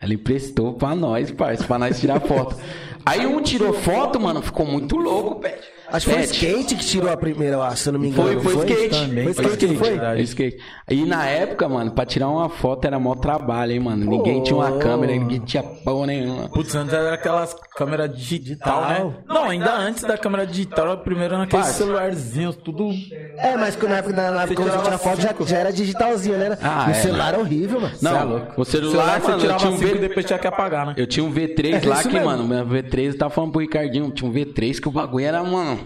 ela 0.00 0.14
emprestou 0.14 0.74
pra 0.74 0.94
nós, 0.94 1.30
parça, 1.30 1.64
pra 1.64 1.78
nós 1.78 1.98
tirar 2.00 2.20
foto. 2.20 2.56
Aí 3.04 3.24
um 3.24 3.40
tirou 3.40 3.72
foto, 3.72 4.18
mano, 4.20 4.42
ficou 4.42 4.66
muito 4.66 4.96
louco, 4.96 5.36
Pet. 5.40 5.60
Acho 5.88 6.06
que 6.06 6.12
foi 6.12 6.22
o 6.22 6.26
Pet. 6.26 6.34
skate 6.34 6.74
que 6.74 6.84
tirou 6.84 7.10
a 7.10 7.16
primeira, 7.16 7.62
acho, 7.62 7.82
se 7.82 7.88
eu 7.88 7.92
não 7.92 8.00
me 8.00 8.08
engano. 8.08 8.40
Foi, 8.40 8.54
foi, 8.54 8.66
skate. 8.66 8.88
também, 8.90 9.24
Foi 9.24 9.34
Foi 9.34 9.44
skate, 9.44 9.48
skate, 9.48 9.66
não 9.66 9.76
foi? 9.76 9.98
Foi 9.98 10.20
skate. 10.22 10.58
E 10.90 11.04
na 11.04 11.26
época, 11.26 11.68
mano, 11.68 11.90
pra 11.92 12.04
tirar 12.04 12.28
uma 12.28 12.48
foto 12.48 12.84
era 12.86 12.98
mó 12.98 13.14
trabalho, 13.14 13.72
hein, 13.72 13.80
mano. 13.80 14.04
Ninguém 14.04 14.42
tinha 14.42 14.56
uma 14.56 14.78
câmera, 14.78 15.12
ninguém 15.12 15.40
tinha 15.40 15.62
porra 15.62 16.06
nenhuma. 16.06 16.48
Putz, 16.48 16.74
antes 16.74 16.92
era 16.92 17.14
aquelas 17.14 17.54
câmeras 17.76 18.16
digital, 18.16 18.88
né? 18.88 19.14
Não, 19.26 19.44
ainda 19.44 19.74
antes 19.76 20.02
da 20.02 20.16
câmera 20.18 20.46
digital, 20.46 20.86
era 20.86 20.96
primeiro 20.96 21.36
naqueles 21.38 21.66
celularzinhos, 21.66 22.56
tudo. 22.56 22.90
É, 23.38 23.56
mas 23.56 23.76
na 23.76 23.96
época, 23.98 24.14
na 24.14 24.42
época 24.42 24.54
quando 24.56 24.68
a 24.68 24.72
gente 24.72 24.84
tira 24.84 24.98
foto 24.98 25.20
já, 25.20 25.34
já 25.46 25.56
era 25.58 25.72
digitalzinho, 25.72 26.38
né? 26.38 26.58
Ah, 26.62 26.86
o 26.88 26.90
é. 26.90 26.94
celular 26.94 27.28
era 27.28 27.38
horrível, 27.38 27.80
mano. 27.80 27.94
Não, 28.00 28.10
Cê 28.12 28.16
é 28.16 28.24
louco. 28.24 28.60
o 28.60 28.64
celular, 28.64 29.20
você 29.20 29.30
mano, 29.30 29.34
eu 29.36 29.40
tirava 29.40 29.58
tinha 29.58 29.70
um 29.70 29.74
e 29.74 29.78
V... 29.78 29.98
depois 29.98 30.26
tinha 30.26 30.38
que 30.38 30.46
apagar, 30.46 30.86
né? 30.86 30.94
Eu 30.96 31.06
tinha 31.06 31.24
um 31.24 31.32
V3 31.32 31.84
É 31.84 31.88
lá 31.88 32.02
que, 32.02 32.08
mesmo. 32.08 32.24
mano, 32.24 32.44
meu 32.46 32.66
V3 32.66 33.04
eu 33.06 33.18
tava 33.18 33.30
falando 33.30 33.52
pro 33.52 33.60
Ricardinho, 33.60 34.10
tinha 34.10 34.30
um 34.30 34.32
V3 34.32 34.80
que 34.80 34.88
o 34.88 34.90
bagulho 34.90 35.24
era, 35.24 35.42
mano. 35.42 35.80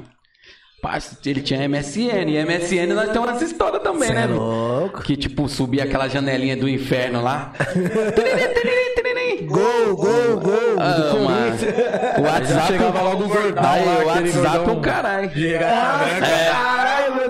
Parça, 0.81 1.17
ele 1.27 1.43
tinha 1.43 1.69
MSN. 1.69 2.29
E 2.31 2.45
MSN 2.45 2.95
nós 2.95 3.11
temos 3.11 3.29
essa 3.31 3.45
história 3.45 3.79
também, 3.81 4.09
Cê 4.09 4.15
né? 4.15 4.23
é 4.25 4.27
louco. 4.27 5.03
Que 5.03 5.17
tipo, 5.17 5.49
subia 5.49 5.85
aquela 5.85 6.09
janelinha 6.09 6.57
do 6.57 6.69
inferno 6.69 7.23
lá. 7.23 7.53
Gol, 9.47 9.97
gol, 9.97 10.37
gol. 10.41 10.77
Ah. 10.79 12.19
O 12.19 12.23
WhatsApp. 12.23 12.67
chegava 12.67 13.03
logo 13.03 13.25
o 13.25 13.29
gordão 13.29 13.65
Aí, 13.65 13.85
lá, 13.85 13.93
o 14.05 14.11
aquele 14.11 14.31
WhatsApp 14.31 14.69
é 14.69 14.73
o 14.73 14.81
caralho. 14.81 15.31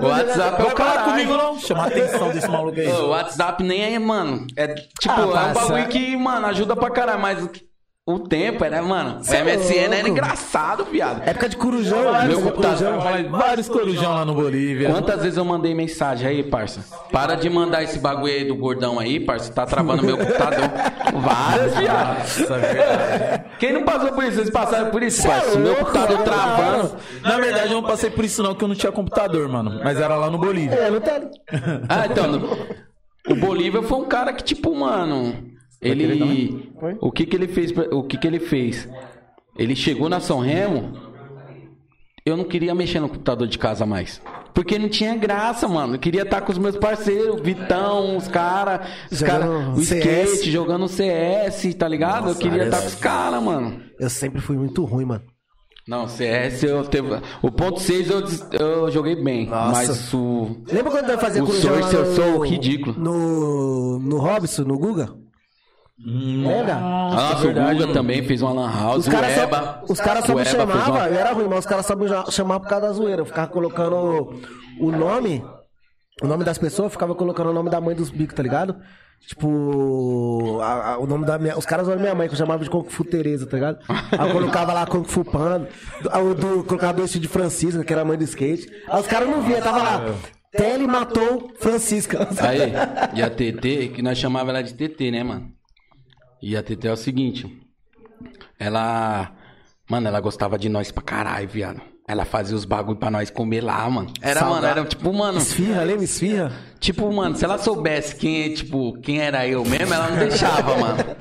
O. 0.01 0.07
WhatsApp 0.07 0.61
é 0.61 0.65
o 0.65 0.71
caralho. 0.71 1.03
comigo 1.11 1.33
não, 1.37 1.59
chamar 1.59 1.83
a 1.83 1.87
atenção 1.87 2.29
desse 2.29 2.47
maluco 2.47 2.79
aí. 2.79 2.87
O 2.87 3.07
WhatsApp 3.09 3.63
nem 3.63 3.95
é, 3.95 3.99
mano. 3.99 4.45
É 4.55 4.67
tipo, 4.67 5.09
Ah, 5.09 5.21
é 5.47 5.49
um 5.49 5.53
bagulho 5.53 5.87
que, 5.87 6.15
mano, 6.17 6.47
ajuda 6.47 6.75
pra 6.75 6.89
caralho, 6.91 7.19
mas 7.21 7.49
o 8.05 8.13
o 8.13 8.19
tempo 8.19 8.65
era, 8.65 8.81
mano. 8.81 9.19
O 9.19 9.23
Cê 9.23 9.37
é 9.37 9.43
MSN 9.43 9.75
era 9.83 9.93
louco. 9.95 10.07
engraçado, 10.09 10.85
viado. 10.85 11.21
Época 11.23 11.47
de 11.47 11.55
corujão, 11.55 11.99
Meu 12.01 12.15
época 12.15 12.27
de 12.35 12.41
computador. 12.43 13.29
Vários 13.29 13.69
corujão 13.69 14.13
lá 14.15 14.25
no 14.25 14.33
Bolívia. 14.33 14.89
Quantas 14.89 15.21
vezes 15.21 15.37
eu 15.37 15.45
mandei 15.45 15.73
mensagem 15.75 16.27
aí, 16.27 16.43
parça? 16.43 16.83
Para 17.11 17.35
de 17.35 17.47
mandar 17.49 17.83
esse 17.83 17.99
bagulho 17.99 18.33
aí 18.33 18.43
do 18.43 18.55
gordão 18.55 18.99
aí, 18.99 19.19
parça. 19.19 19.53
Tá 19.53 19.65
travando 19.67 20.03
meu 20.03 20.17
computador. 20.17 20.69
Várias, 21.13 21.75
viado. 21.77 22.17
Nossa, 22.17 22.55
é. 22.57 23.45
Quem 23.59 23.73
não 23.73 23.83
passou 23.83 24.11
por 24.13 24.23
isso? 24.23 24.35
Vocês 24.37 24.49
passaram 24.49 24.89
por 24.89 25.03
isso, 25.03 25.21
Cê 25.21 25.27
é 25.27 25.31
parça? 25.31 25.59
Meu 25.59 25.75
computador 25.75 26.17
travando. 26.23 26.95
Na 27.21 27.37
verdade, 27.37 27.67
eu 27.73 27.81
não 27.81 27.87
passei 27.87 28.09
por 28.09 28.25
isso 28.25 28.41
não, 28.41 28.55
que 28.55 28.63
eu 28.63 28.67
não 28.67 28.75
tinha 28.75 28.91
computador, 28.91 29.47
mano. 29.47 29.79
Mas 29.83 29.99
era 29.99 30.15
lá 30.15 30.29
no 30.29 30.39
Bolívia. 30.39 30.75
É, 30.75 30.89
não 30.89 30.99
tá... 31.01 31.21
Ah, 31.87 32.07
então. 32.07 32.27
no- 32.27 32.57
O 33.29 33.35
Bolívia 33.35 33.83
foi 33.83 33.99
um 33.99 34.05
cara 34.05 34.33
que, 34.33 34.43
tipo, 34.43 34.75
mano. 34.75 35.50
Ele. 35.81 36.71
O 37.01 37.11
que 37.11 37.25
que 37.25 37.35
ele 37.35 37.47
fez? 37.47 37.73
O 37.91 38.03
que 38.03 38.17
que 38.17 38.27
ele 38.27 38.39
fez? 38.39 38.87
Ele 39.57 39.75
chegou 39.75 40.07
na 40.09 40.19
São 40.19 40.39
Remo. 40.39 40.93
Eu 42.23 42.37
não 42.37 42.43
queria 42.43 42.75
mexer 42.75 42.99
no 42.99 43.09
computador 43.09 43.47
de 43.47 43.57
casa 43.57 43.83
mais. 43.85 44.21
Porque 44.53 44.77
não 44.77 44.87
tinha 44.89 45.15
graça, 45.15 45.67
mano. 45.67 45.95
Eu 45.95 45.99
queria 45.99 46.21
estar 46.21 46.41
com 46.41 46.51
os 46.51 46.57
meus 46.57 46.75
parceiros, 46.77 47.41
Vitão, 47.41 48.15
os 48.17 48.27
caras. 48.27 48.87
Os 49.11 49.21
cara, 49.23 49.49
o 49.71 49.77
CS. 49.81 49.91
skate, 50.29 50.51
jogando 50.51 50.87
CS, 50.87 51.73
tá 51.73 51.87
ligado? 51.87 52.29
eu 52.29 52.35
queria 52.35 52.65
estar 52.65 52.79
com 52.81 52.87
os 52.87 52.95
caras, 52.95 53.41
mano. 53.41 53.81
Eu 53.99 54.09
sempre 54.09 54.39
fui 54.39 54.55
muito 54.55 54.83
ruim, 54.85 55.05
mano. 55.05 55.23
Não, 55.87 56.07
CS 56.07 56.61
eu 56.63 56.83
teve. 56.83 57.07
O 57.41 57.49
ponto 57.51 57.79
6 57.79 58.09
eu, 58.09 58.21
eu 58.59 58.91
joguei 58.91 59.15
bem. 59.15 59.47
Nossa. 59.47 59.71
Mas 59.71 60.13
o. 60.13 60.61
Lembra 60.71 60.91
quando 60.91 61.09
eu 61.09 61.17
fazia 61.17 61.43
O 61.43 61.47
Source 61.47 61.95
eu 61.95 62.05
no- 62.05 62.15
sou 62.15 62.45
ridículo. 62.45 62.95
No, 62.99 63.97
no 63.99 64.17
Robson, 64.19 64.61
no 64.63 64.77
Guga? 64.77 65.09
Lembra? 65.99 66.75
Nossa, 66.79 67.47
o 67.47 67.53
Guga 67.53 67.93
também 67.93 68.23
fez 68.23 68.41
uma 68.41 68.51
lan 68.53 68.71
house. 68.71 69.05
Os 69.05 69.07
caras 69.13 69.37
o 69.37 69.39
Eba. 69.41 69.83
só, 69.87 69.93
os 69.93 69.99
cara 69.99 70.21
só 70.21 70.33
me 70.35 70.45
chamavam, 70.45 70.95
uma- 70.95 71.07
eu 71.07 71.15
era 71.19 71.31
ruim, 71.33 71.47
mas 71.47 71.59
os 71.59 71.65
caras 71.65 71.85
só 71.85 71.95
me 71.95 72.07
chamavam 72.31 72.61
por 72.61 72.69
causa 72.69 72.87
da 72.87 72.93
zoeira. 72.93 73.21
Eu 73.21 73.25
ficava 73.25 73.47
colocando 73.47 74.39
o 74.79 74.91
nome, 74.91 75.43
o 76.23 76.27
nome 76.27 76.43
das 76.43 76.57
pessoas, 76.57 76.85
eu 76.87 76.89
ficava 76.89 77.13
colocando 77.13 77.49
o 77.51 77.53
nome 77.53 77.69
da 77.69 77.79
mãe 77.79 77.95
dos 77.95 78.09
bicos, 78.09 78.35
tá 78.35 78.41
ligado? 78.41 78.75
Tipo, 79.27 80.59
a- 80.63 80.93
a- 80.93 80.97
o 80.97 81.05
nome 81.05 81.25
da 81.25 81.37
minha. 81.37 81.55
Os 81.55 81.65
caras 81.65 81.87
olham 81.87 81.99
minha 81.99 82.15
mãe, 82.15 82.27
que 82.27 82.33
eu 82.33 82.37
chamava 82.39 82.63
de 82.63 82.69
Kung 82.71 82.83
Fu 82.89 83.03
Tereza, 83.03 83.45
tá 83.45 83.55
ligado? 83.57 83.77
Aí 83.87 84.27
eu 84.27 84.33
colocava 84.33 84.73
lá 84.73 84.85
Kung 84.87 85.03
Fu 85.03 85.23
Panda, 85.23 85.69
eu 86.15 86.33
do, 86.33 86.63
colocava 86.63 86.93
dois 86.93 87.11
filhos 87.11 87.27
de 87.27 87.31
Francisca, 87.31 87.83
que 87.83 87.93
era 87.93 88.01
a 88.01 88.05
mãe 88.05 88.17
do 88.17 88.23
skate. 88.23 88.67
Aí 88.87 88.99
os 88.99 89.05
caras 89.07 89.29
não 89.29 89.43
viam, 89.43 89.61
tava 89.61 89.77
lá. 89.77 90.01
Tele 90.51 90.87
matou 90.87 91.51
Francisca. 91.59 92.27
Aí, 92.41 92.73
e 93.13 93.21
a 93.21 93.29
TT, 93.29 93.89
que 93.93 94.01
nós 94.01 94.17
chamava 94.17 94.49
ela 94.49 94.63
de 94.63 94.73
TT, 94.73 95.11
né, 95.11 95.23
mano? 95.23 95.47
E 96.41 96.55
a 96.57 96.63
TT 96.63 96.87
é 96.87 96.91
o 96.91 96.97
seguinte. 96.97 97.45
Ela. 98.59 99.31
Mano, 99.89 100.07
ela 100.07 100.19
gostava 100.19 100.57
de 100.57 100.69
nós 100.69 100.91
pra 100.91 101.03
caralho, 101.03 101.47
viado. 101.47 101.81
Ela 102.07 102.25
fazia 102.25 102.55
os 102.55 102.65
bagulho 102.65 102.97
pra 102.97 103.11
nós 103.11 103.29
comer 103.29 103.61
lá, 103.61 103.87
mano. 103.89 104.11
Era, 104.21 104.39
Saudade. 104.39 104.61
mano, 104.61 104.67
era 104.79 104.85
tipo, 104.85 105.13
mano. 105.13 105.37
Esfirra, 105.37 105.83
lembra? 105.83 106.03
Esfirra? 106.03 106.51
Tipo, 106.79 107.11
mano, 107.11 107.35
se 107.35 107.45
ela 107.45 107.57
soubesse 107.57 108.15
quem, 108.15 108.53
tipo, 108.53 108.99
quem 109.01 109.19
era 109.19 109.47
eu 109.47 109.63
mesmo, 109.63 109.93
ela 109.93 110.09
não 110.09 110.17
deixava, 110.17 110.77
mano. 110.77 111.15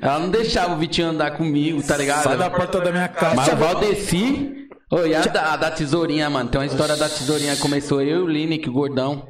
Ela 0.00 0.18
não 0.18 0.28
deixava 0.28 0.74
o 0.74 0.76
Vitinho 0.76 1.08
andar 1.08 1.36
comigo, 1.36 1.82
tá 1.82 1.96
ligado? 1.96 2.24
Sai 2.24 2.36
da 2.36 2.50
porta 2.50 2.80
da 2.80 2.90
minha 2.90 3.08
casa. 3.08 3.36
Mas 3.36 3.48
o 3.48 3.56
Valdeci. 3.56 4.68
Oi, 4.90 5.14
a 5.14 5.20
da, 5.22 5.52
a 5.52 5.56
da 5.56 5.70
tesourinha, 5.70 6.28
mano. 6.28 6.50
Tem 6.50 6.60
uma 6.60 6.66
história 6.66 6.96
da 6.96 7.08
tesourinha. 7.08 7.56
Começou 7.56 8.02
eu, 8.02 8.24
o 8.24 8.28
Lineker, 8.28 8.70
o 8.70 8.72
gordão. 8.72 9.26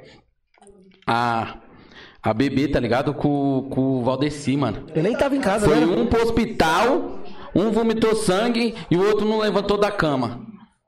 A, 1.06 1.58
a 2.30 2.34
bebê, 2.34 2.66
tá 2.66 2.80
ligado? 2.80 3.14
Com, 3.14 3.68
com 3.70 3.98
o 3.98 4.02
Valdeci, 4.02 4.56
mano. 4.56 4.84
Ele 4.94 5.08
nem 5.08 5.16
tava 5.16 5.36
em 5.36 5.40
casa, 5.40 5.66
Foi 5.66 5.76
né? 5.78 5.86
um 5.86 6.06
pro 6.06 6.22
hospital, 6.22 7.20
um 7.54 7.70
vomitou 7.70 8.16
sangue 8.16 8.74
e 8.90 8.96
o 8.96 9.06
outro 9.06 9.24
não 9.26 9.38
levantou 9.38 9.78
da 9.78 9.90
cama. 9.90 10.40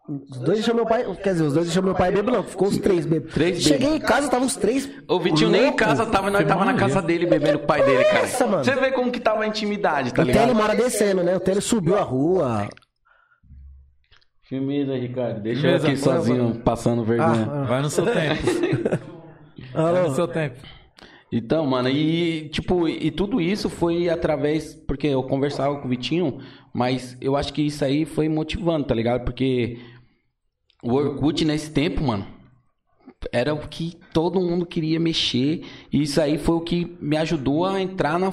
Os 0.08 0.38
dois 0.38 0.58
deixou 0.58 0.74
meu 0.74 0.86
pai. 0.86 1.04
Quer 1.22 1.32
dizer, 1.32 1.44
os 1.44 1.52
dois 1.52 1.66
deixou 1.66 1.82
meu 1.82 1.94
pai 1.94 2.10
bebo, 2.10 2.30
não. 2.30 2.42
Ficou 2.42 2.66
os 2.68 2.78
três 2.78 3.04
bebo. 3.06 3.28
Três 3.28 3.62
Cheguei 3.62 3.96
em 3.96 4.00
casa, 4.00 4.28
tava 4.28 4.44
os 4.44 4.56
três. 4.56 4.88
O 5.06 5.20
Vitinho 5.20 5.50
nem 5.50 5.68
em 5.68 5.72
casa 5.76 6.06
tava, 6.06 6.30
nós 6.30 6.46
tava 6.46 6.64
na 6.64 6.74
casa 6.74 7.00
dele 7.02 7.26
bebendo 7.26 7.58
com 7.58 7.64
o 7.64 7.66
pai 7.68 7.84
dele, 7.84 8.02
cara. 8.04 8.22
Nossa, 8.22 8.46
mano. 8.46 8.64
Você 8.64 8.74
vê 8.74 8.90
como 8.90 9.12
que 9.12 9.20
tava 9.20 9.42
a 9.42 9.46
intimidade, 9.46 10.12
tá 10.14 10.22
O 10.22 10.24
Tele 10.24 10.38
ligado? 10.38 10.54
mora 10.56 10.74
descendo, 10.74 11.22
né? 11.22 11.36
O 11.36 11.40
Tele 11.40 11.60
subiu 11.60 11.96
a 11.98 12.02
rua. 12.02 12.68
Firmeza, 14.48 14.94
Ricardo. 14.96 15.40
Deixa 15.42 15.60
Firmeza, 15.60 15.86
eu 15.86 15.90
aqui 15.92 16.00
sozinho, 16.00 16.54
passando 16.64 17.04
vergonha. 17.04 17.48
Ah, 17.52 17.64
Vai 17.64 17.82
no 17.82 17.90
seu 17.90 18.04
tempo. 18.06 18.42
Vai 19.74 20.02
no 20.08 20.14
seu 20.14 20.26
tempo. 20.26 20.56
Então, 21.30 21.66
mano, 21.66 21.88
e 21.90 22.48
tipo, 22.48 22.88
e 22.88 23.10
tudo 23.10 23.40
isso 23.40 23.68
foi 23.68 24.08
através. 24.08 24.74
Porque 24.74 25.06
eu 25.06 25.22
conversava 25.22 25.78
com 25.78 25.86
o 25.86 25.90
Vitinho, 25.90 26.40
mas 26.72 27.16
eu 27.20 27.36
acho 27.36 27.52
que 27.52 27.62
isso 27.62 27.84
aí 27.84 28.04
foi 28.04 28.28
motivando, 28.28 28.86
tá 28.86 28.94
ligado? 28.94 29.24
Porque 29.24 29.78
o 30.82 30.94
Orkut 30.94 31.44
nesse 31.44 31.70
tempo, 31.70 32.02
mano, 32.02 32.26
era 33.32 33.52
o 33.52 33.68
que 33.68 33.98
todo 34.12 34.40
mundo 34.40 34.64
queria 34.64 34.98
mexer. 34.98 35.64
E 35.92 36.02
isso 36.02 36.20
aí 36.20 36.38
foi 36.38 36.54
o 36.56 36.60
que 36.60 36.96
me 37.00 37.16
ajudou 37.16 37.66
a 37.66 37.80
entrar 37.80 38.18
na, 38.18 38.32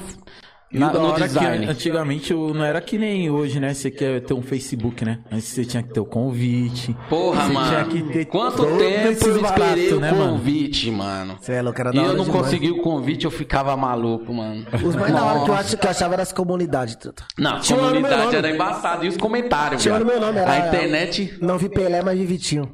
na- 0.80 0.94
no 0.94 1.08
hora 1.12 1.28
design. 1.28 1.66
que 1.66 1.72
antigamente 1.72 2.32
eu- 2.34 2.54
não 2.54 2.64
era 2.64 2.80
que 2.82 2.98
nem 2.98 3.30
hoje, 3.30 3.60
né? 3.60 3.74
Você 3.74 3.90
quer 3.92 4.22
ter 4.22 4.34
um 4.34 4.42
Facebook, 4.42 5.04
né? 5.06 5.20
Antes 5.32 5.48
você 5.48 5.66
tinha 5.66 5.82
que 5.84 5.94
ter 5.94 6.00
o 6.00 6.06
convite. 6.06 6.96
Porra, 7.10 7.44
você 7.46 7.54
mano. 7.54 7.70
tinha 7.70 7.86
que 7.86 8.14
ter 8.14 8.26
Quanto 8.26 8.66
tempo 8.78 9.28
eu 9.28 9.42
esperei 9.42 9.94
o 9.94 10.00
né, 10.00 10.12
mano? 10.12 10.32
convite, 10.34 10.92
mano? 10.92 11.38
Você 11.40 11.54
é 11.54 11.62
louco, 11.62 11.80
era 11.80 11.90
E 11.90 11.94
da 11.94 12.00
eu 12.02 12.06
hora 12.10 12.18
não 12.18 12.26
demais. 12.26 12.42
consegui 12.44 12.72
o 12.72 12.82
convite, 12.82 13.26
eu 13.26 13.32
ficava 13.32 13.76
maluco, 13.78 14.34
mano. 14.34 14.66
Os 14.84 14.96
mais 14.96 15.14
da 15.14 15.24
hora 15.24 15.40
que 15.44 15.50
eu, 15.50 15.54
acho, 15.56 15.78
que 15.78 15.86
eu 15.86 15.90
achava 15.92 16.14
era 16.16 16.24
as 16.24 16.32
comunidades, 16.32 16.96
truta. 16.96 17.24
Não, 17.38 17.58
a 17.58 17.62
comunidade 17.62 18.36
era 18.36 18.52
embaçada. 18.52 19.06
E 19.06 19.08
os 19.10 19.18
comentários, 19.18 19.82
Tinha 19.84 20.00
no 20.00 20.06
meu 20.06 20.20
nome, 20.20 20.40
era. 20.40 20.52
A 20.52 20.68
internet. 20.68 21.38
Não 21.42 21.58
vi 21.58 21.70
Pelé, 21.70 22.02
mas 22.02 22.18
vi 22.18 22.26
Vitinho. 22.26 22.70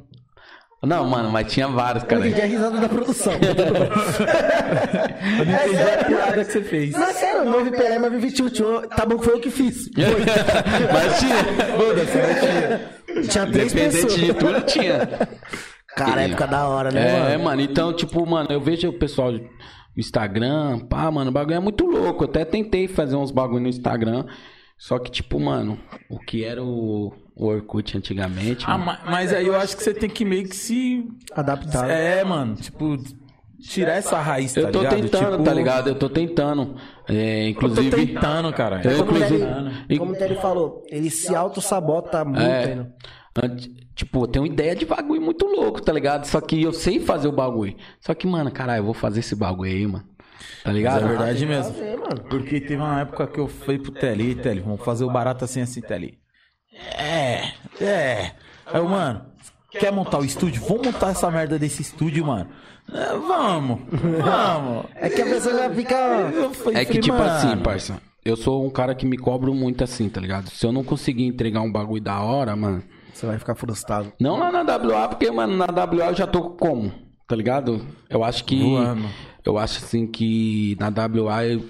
Não, 0.84 1.06
mano, 1.08 1.30
mas 1.30 1.52
tinha 1.52 1.68
vários, 1.68 2.02
Eu 2.02 2.08
cara. 2.08 2.26
entendi 2.26 2.42
a 2.42 2.46
risada 2.46 2.80
da 2.80 2.88
produção. 2.88 3.32
Eu 5.38 5.44
não 5.46 5.54
entendi 5.54 5.76
a 5.82 6.04
piada 6.04 6.44
que 6.44 6.52
você 6.52 6.62
fez. 6.62 6.90
Não, 6.92 7.04
é 7.04 7.12
sério, 7.12 7.44
não 7.44 7.64
vi 7.64 7.70
Pelé, 7.70 7.98
mas 7.98 8.20
vi. 8.20 8.32
Tinha- 8.32 8.50
Tá 8.88 9.06
bom 9.06 9.16
que 9.18 9.24
foi 9.24 9.34
eu 9.34 9.40
que 9.40 9.50
fiz. 9.50 9.88
mas 10.92 11.18
tinha. 11.20 11.36
Tinha 13.28 13.46
três 13.46 13.72
Independente 13.72 14.02
pessoas. 14.06 14.14
de 14.20 14.34
tudo, 14.34 14.60
tinha. 14.62 15.08
Cara, 15.96 16.22
época 16.22 16.46
da 16.46 16.66
hora, 16.66 16.90
né, 16.90 17.08
É, 17.08 17.32
mano? 17.32 17.44
mano, 17.44 17.60
então, 17.62 17.92
tipo, 17.92 18.26
mano, 18.26 18.48
eu 18.50 18.60
vejo 18.60 18.88
o 18.88 18.92
pessoal 18.98 19.32
do 19.32 19.48
Instagram, 19.96 20.80
pá, 20.88 21.10
mano, 21.10 21.30
o 21.30 21.32
bagulho 21.32 21.56
é 21.56 21.60
muito 21.60 21.84
louco. 21.86 22.24
Eu 22.24 22.28
até 22.28 22.44
tentei 22.44 22.88
fazer 22.88 23.14
uns 23.16 23.30
bagulho 23.30 23.62
no 23.62 23.68
Instagram. 23.68 24.24
Só 24.78 24.98
que, 24.98 25.10
tipo, 25.10 25.38
mano, 25.38 25.78
o 26.10 26.18
que 26.18 26.44
era 26.44 26.62
o, 26.62 27.12
o 27.34 27.46
Orkut 27.46 27.96
antigamente. 27.96 28.64
Ah, 28.68 28.76
mano, 28.78 28.84
ma- 29.04 29.10
mas 29.10 29.32
aí 29.32 29.46
eu 29.46 29.56
acho 29.56 29.76
que 29.76 29.82
você 29.82 29.94
tem 29.94 30.08
que 30.10 30.24
meio 30.24 30.48
que 30.48 30.56
se. 30.56 31.08
Adaptar. 31.34 31.88
É, 31.90 32.22
mano, 32.24 32.54
tipo, 32.56 32.96
tirar 33.60 33.94
essa 33.94 34.18
raiz, 34.20 34.52
tá 34.52 34.60
eu 34.60 34.72
tô 34.72 34.80
ligado? 34.80 35.00
tentando, 35.00 35.30
Tipo, 35.32 35.44
tá 35.44 35.54
ligado? 35.54 35.88
Eu 35.88 35.94
tô 35.94 36.08
tentando. 36.08 36.76
É, 37.08 37.48
Eu 37.50 37.54
tô 37.54 37.66
inclusive. 37.66 37.90
tentando, 38.06 38.52
cara. 38.52 38.80
Eu, 38.84 39.04
Como 39.04 39.16
inclusive. 39.16 39.44
ele, 39.88 39.98
como 39.98 40.16
ele 40.16 40.34
falou, 40.36 40.82
ele 40.90 41.10
se 41.10 41.34
auto-sabota 41.34 42.24
muito 42.24 42.40
É. 42.40 42.74
né? 42.76 42.86
Tipo, 43.94 44.24
eu 44.24 44.26
tenho 44.28 44.46
ideia 44.46 44.74
de 44.74 44.84
bagulho 44.84 45.20
muito 45.22 45.46
louco, 45.46 45.80
tá 45.80 45.92
ligado? 45.92 46.26
Só 46.26 46.40
que 46.40 46.62
eu 46.62 46.72
sei 46.72 47.00
fazer 47.00 47.28
o 47.28 47.32
bagulho. 47.32 47.74
Só 48.00 48.14
que, 48.14 48.26
mano, 48.26 48.50
caralho, 48.50 48.80
eu 48.80 48.84
vou 48.84 48.94
fazer 48.94 49.20
esse 49.20 49.34
bagulho 49.36 49.70
aí, 49.70 49.86
mano. 49.86 50.04
Tá 50.04 50.70
Mas 50.70 50.74
ligado? 50.74 51.04
é 51.04 51.08
verdade 51.08 51.46
mesmo. 51.46 51.72
fazer, 51.72 51.96
mano. 51.96 52.20
Porque 52.28 52.60
teve 52.60 52.76
uma 52.76 53.00
época 53.00 53.26
que 53.26 53.38
eu 53.38 53.48
fui 53.48 53.78
pro 53.78 53.92
Tele, 53.92 54.34
Tele, 54.34 54.60
vamos 54.60 54.84
fazer 54.84 55.04
o 55.04 55.10
barato 55.10 55.44
assim, 55.44 55.60
assim, 55.60 55.80
Tele. 55.80 56.18
É, 56.72 57.52
é. 57.80 58.32
Aí 58.66 58.80
eu, 58.80 58.88
mano, 58.88 59.22
quer 59.70 59.92
montar 59.92 60.18
o 60.18 60.24
estúdio? 60.24 60.62
Vamos 60.62 60.86
montar 60.86 61.10
essa 61.10 61.30
merda 61.30 61.58
desse 61.58 61.82
estúdio, 61.82 62.26
mano. 62.26 62.48
É, 62.92 63.16
vamos, 63.16 63.80
vamos. 63.90 64.86
É 64.96 65.08
que 65.08 65.22
a 65.22 65.24
pessoa 65.24 65.56
já 65.56 65.70
fica. 65.70 65.96
É 66.74 66.84
que, 66.84 66.98
tipo 66.98 67.16
assim, 67.16 67.56
parça. 67.58 68.00
Eu 68.24 68.36
sou 68.36 68.64
um 68.64 68.70
cara 68.70 68.94
que 68.94 69.04
me 69.04 69.16
cobro 69.16 69.52
muito 69.52 69.82
assim, 69.82 70.08
tá 70.08 70.20
ligado? 70.20 70.48
Se 70.48 70.64
eu 70.64 70.72
não 70.72 70.84
conseguir 70.84 71.24
entregar 71.24 71.60
um 71.60 71.70
bagulho 71.70 72.02
da 72.02 72.20
hora, 72.20 72.54
mano. 72.54 72.82
Você 73.12 73.26
vai 73.26 73.38
ficar 73.38 73.54
frustrado. 73.54 74.12
Não 74.18 74.38
lá 74.38 74.50
na 74.50 74.62
WA, 74.62 75.08
porque, 75.08 75.30
mano, 75.30 75.56
na 75.56 75.66
WA 75.66 76.06
eu 76.06 76.14
já 76.14 76.26
tô 76.26 76.50
como? 76.50 76.92
Tá 77.26 77.36
ligado? 77.36 77.84
Eu 78.08 78.22
acho 78.24 78.44
que. 78.44 78.58
Voando. 78.58 79.08
Eu 79.44 79.58
acho 79.58 79.84
assim 79.84 80.06
que 80.06 80.76
na 80.78 80.88
WA 80.88 81.44
eu, 81.44 81.64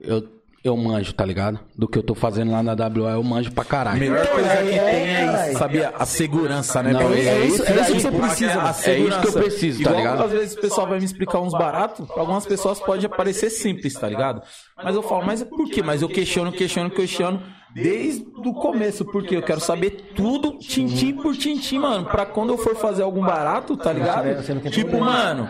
eu, 0.00 0.28
eu 0.64 0.76
manjo, 0.76 1.12
tá 1.12 1.24
ligado? 1.24 1.58
Do 1.76 1.88
que 1.88 1.98
eu 1.98 2.02
tô 2.02 2.14
fazendo 2.14 2.52
lá 2.52 2.62
na 2.62 2.72
WA, 2.72 3.12
eu 3.12 3.22
manjo 3.22 3.50
pra 3.52 3.62
A 3.62 3.66
caralho. 3.66 3.98
melhor 3.98 4.26
coisa 4.28 4.48
É, 4.48 4.62
que 4.62 4.78
é, 4.78 4.84
tem 4.90 5.02
é 5.14 5.26
caralho. 5.26 5.50
isso, 5.50 5.58
sabia? 5.58 5.88
A 5.98 6.06
segurança, 6.06 6.82
né? 6.82 6.92
Não, 6.92 7.00
é, 7.12 7.18
é 7.18 7.44
isso, 7.46 7.62
é 7.64 7.74
isso 7.80 7.92
que 7.92 8.00
você 8.00 8.10
precisa, 8.10 8.52
A 8.52 8.56
mano. 8.56 8.68
É 8.68 8.70
isso 8.70 8.78
que 8.82 8.90
eu 8.90 9.02
segurança. 9.02 9.32
preciso, 9.40 9.82
tá 9.82 9.90
Igual, 9.90 9.96
ligado? 9.96 10.22
Às 10.24 10.30
vezes 10.32 10.54
o 10.56 10.60
pessoal 10.60 10.86
vai 10.88 10.98
me 10.98 11.04
explicar 11.04 11.40
uns 11.40 11.52
baratos, 11.52 12.06
pra 12.06 12.20
algumas 12.20 12.46
pessoas 12.46 12.78
pode 12.80 13.08
parecer 13.08 13.50
simples, 13.50 13.94
tá 13.94 14.08
ligado? 14.08 14.42
Mas 14.82 14.94
eu 14.94 15.02
falo, 15.02 15.24
mas 15.26 15.42
por 15.42 15.68
quê? 15.68 15.82
Mas 15.82 16.00
eu 16.02 16.08
questiono, 16.08 16.52
questiono, 16.52 16.90
questiono 16.90 17.42
desde 17.74 18.22
o 18.36 18.52
começo, 18.52 19.04
porque 19.06 19.34
eu 19.34 19.42
quero 19.42 19.58
saber 19.60 20.12
tudo, 20.14 20.58
tintim 20.58 21.14
por 21.14 21.34
tintim, 21.34 21.78
mano, 21.78 22.04
pra 22.04 22.26
quando 22.26 22.50
eu 22.50 22.58
for 22.58 22.76
fazer 22.76 23.02
algum 23.02 23.22
barato, 23.24 23.76
tá 23.78 23.92
ligado? 23.92 24.42
Tipo, 24.70 25.00
mano, 25.00 25.48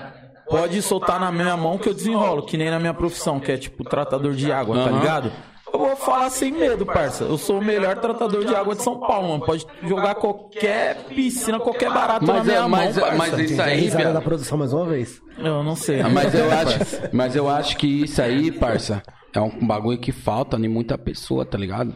pode 0.53 0.83
soltar 0.83 1.19
na 1.19 1.33
minha 1.33 1.57
mão 1.57 1.79
que 1.79 1.89
eu 1.89 1.95
desenrolo, 1.95 2.43
que 2.43 2.57
nem 2.57 2.71
na 2.71 2.79
minha 2.79 2.95
profissão, 2.95 3.41
que 3.41 3.51
é 3.51 3.57
tipo 3.57 3.83
tratador 3.85 4.33
de 4.35 4.53
água, 4.53 4.77
tá 4.77 4.91
Aham. 4.91 4.99
ligado? 5.01 5.33
Eu 5.73 5.79
vou 5.79 5.97
falar 5.97 6.29
sem 6.29 6.53
medo, 6.53 6.85
parça. 6.85 7.25
Eu 7.25 7.39
sou 7.39 7.59
o 7.59 7.65
melhor 7.65 7.97
tratador 7.99 8.45
de 8.45 8.55
água 8.55 8.75
de 8.75 8.83
São 8.83 9.01
Paulo, 9.01 9.29
mano. 9.31 9.45
Pode 9.45 9.67
jogar 9.85 10.15
qualquer 10.17 11.05
piscina, 11.05 11.59
qualquer 11.59 11.91
barato 11.91 12.27
na 12.27 12.35
Mas, 12.35 12.45
minha 12.45 12.59
é, 12.59 12.67
mas, 12.69 12.97
mão, 12.97 13.05
parça. 13.07 13.17
mas 13.17 13.51
isso 13.51 13.61
A 13.63 13.65
aí, 13.65 13.91
da 13.91 14.21
produção 14.21 14.59
mais 14.59 14.73
uma 14.75 14.85
vez. 14.85 15.23
Eu 15.39 15.63
não 15.63 15.75
sei. 15.75 16.03
Ah, 16.03 16.11
Mas 16.11 16.35
eu 16.35 16.45
acho, 16.53 16.79
mas 17.13 17.37
eu 17.37 17.49
acho 17.49 17.77
que 17.79 17.87
isso 18.03 18.21
aí, 18.21 18.53
parça, 18.53 19.03
é 19.33 19.41
um 19.41 19.67
bagulho 19.67 19.99
que 19.99 20.13
falta 20.13 20.59
em 20.59 20.69
muita 20.69 20.99
pessoa, 20.99 21.47
tá 21.47 21.57
ligado? 21.57 21.95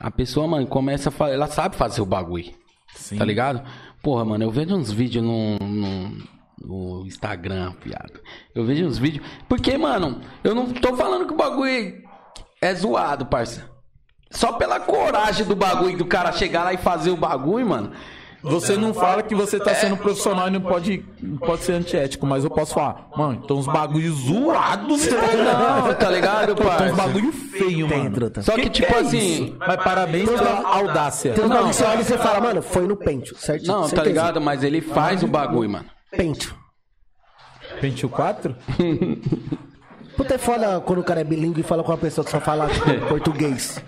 A 0.00 0.10
pessoa, 0.10 0.48
mano, 0.48 0.66
começa 0.66 1.08
a 1.08 1.12
fazer, 1.12 1.34
ela 1.34 1.46
sabe 1.46 1.76
fazer 1.76 2.00
o 2.00 2.06
bagulho. 2.06 2.50
Tá 3.16 3.24
ligado? 3.24 3.62
Porra, 4.02 4.24
mano, 4.24 4.42
eu 4.42 4.50
vejo 4.50 4.74
uns 4.74 4.90
vídeos 4.90 5.24
no, 5.24 5.56
no, 5.60 6.18
no 6.60 7.04
Instagram, 7.06 7.72
piada. 7.72 8.20
Eu 8.54 8.64
vejo 8.64 8.84
uns 8.84 8.98
vídeos. 8.98 9.26
Porque, 9.48 9.76
mano, 9.78 10.20
eu 10.42 10.54
não 10.54 10.72
tô 10.72 10.96
falando 10.96 11.26
que 11.26 11.32
o 11.32 11.36
bagulho 11.36 12.02
é 12.60 12.74
zoado, 12.74 13.26
parça. 13.26 13.68
Só 14.30 14.52
pela 14.52 14.78
coragem 14.78 15.46
do 15.46 15.56
bagulho, 15.56 15.96
do 15.96 16.04
cara 16.06 16.32
chegar 16.32 16.64
lá 16.64 16.72
e 16.72 16.76
fazer 16.78 17.10
o 17.10 17.16
bagulho, 17.16 17.66
mano. 17.66 17.92
Você 18.40 18.76
não 18.76 18.94
fala 18.94 19.22
que 19.22 19.34
você 19.34 19.58
tá 19.58 19.74
sendo 19.74 19.96
profissional 19.96 20.46
e 20.46 20.50
não 20.50 20.60
pode, 20.60 20.98
pode 21.40 21.62
ser 21.62 21.72
antiético, 21.72 22.24
mas 22.24 22.44
eu 22.44 22.50
posso 22.50 22.72
falar, 22.72 23.08
mano, 23.16 23.42
tem 23.42 23.56
uns 23.56 23.66
bagulho 23.66 24.12
zoados 24.12 25.06
no. 25.06 25.16
Não, 25.16 25.94
tá 25.94 26.08
ligado, 26.08 26.54
Tem 26.54 26.64
uns 26.64 26.70
parça? 26.70 26.94
bagulho 26.94 27.32
feio, 27.32 27.88
Tem, 27.88 27.98
mano. 28.04 28.14
truta. 28.14 28.42
Só 28.42 28.54
que, 28.54 28.70
tipo 28.70 28.92
é 28.94 29.00
assim. 29.00 29.18
isso? 29.46 29.56
Mas 29.58 29.76
parabéns 29.82 30.30
pela 30.30 30.68
audácia. 30.68 31.32
Tem 31.34 31.44
uns 31.44 31.48
bagulho 31.48 31.70
que 31.70 31.76
você 31.76 31.84
olha 31.84 32.00
e 32.00 32.04
você 32.04 32.18
fala, 32.18 32.40
mano, 32.40 32.62
foi 32.62 32.86
no 32.86 32.96
pente, 32.96 33.36
certo? 33.36 33.66
Não, 33.66 33.88
tá 33.88 34.04
ligado? 34.04 34.40
Mas 34.40 34.62
ele 34.62 34.80
faz 34.80 35.22
o 35.24 35.26
bagulho, 35.26 35.70
mano. 35.70 35.86
Pente. 36.10 36.54
Pentium 37.80 38.08
4? 38.08 38.56
Puta, 40.16 40.34
é 40.34 40.38
foda 40.38 40.80
quando 40.80 40.98
o 40.98 41.04
cara 41.04 41.20
é 41.20 41.24
bilíngue 41.24 41.60
e 41.60 41.64
fala 41.64 41.84
com 41.84 41.92
uma 41.92 41.98
pessoa 41.98 42.24
que 42.24 42.30
só 42.30 42.40
fala 42.40 42.68
português. 43.08 43.80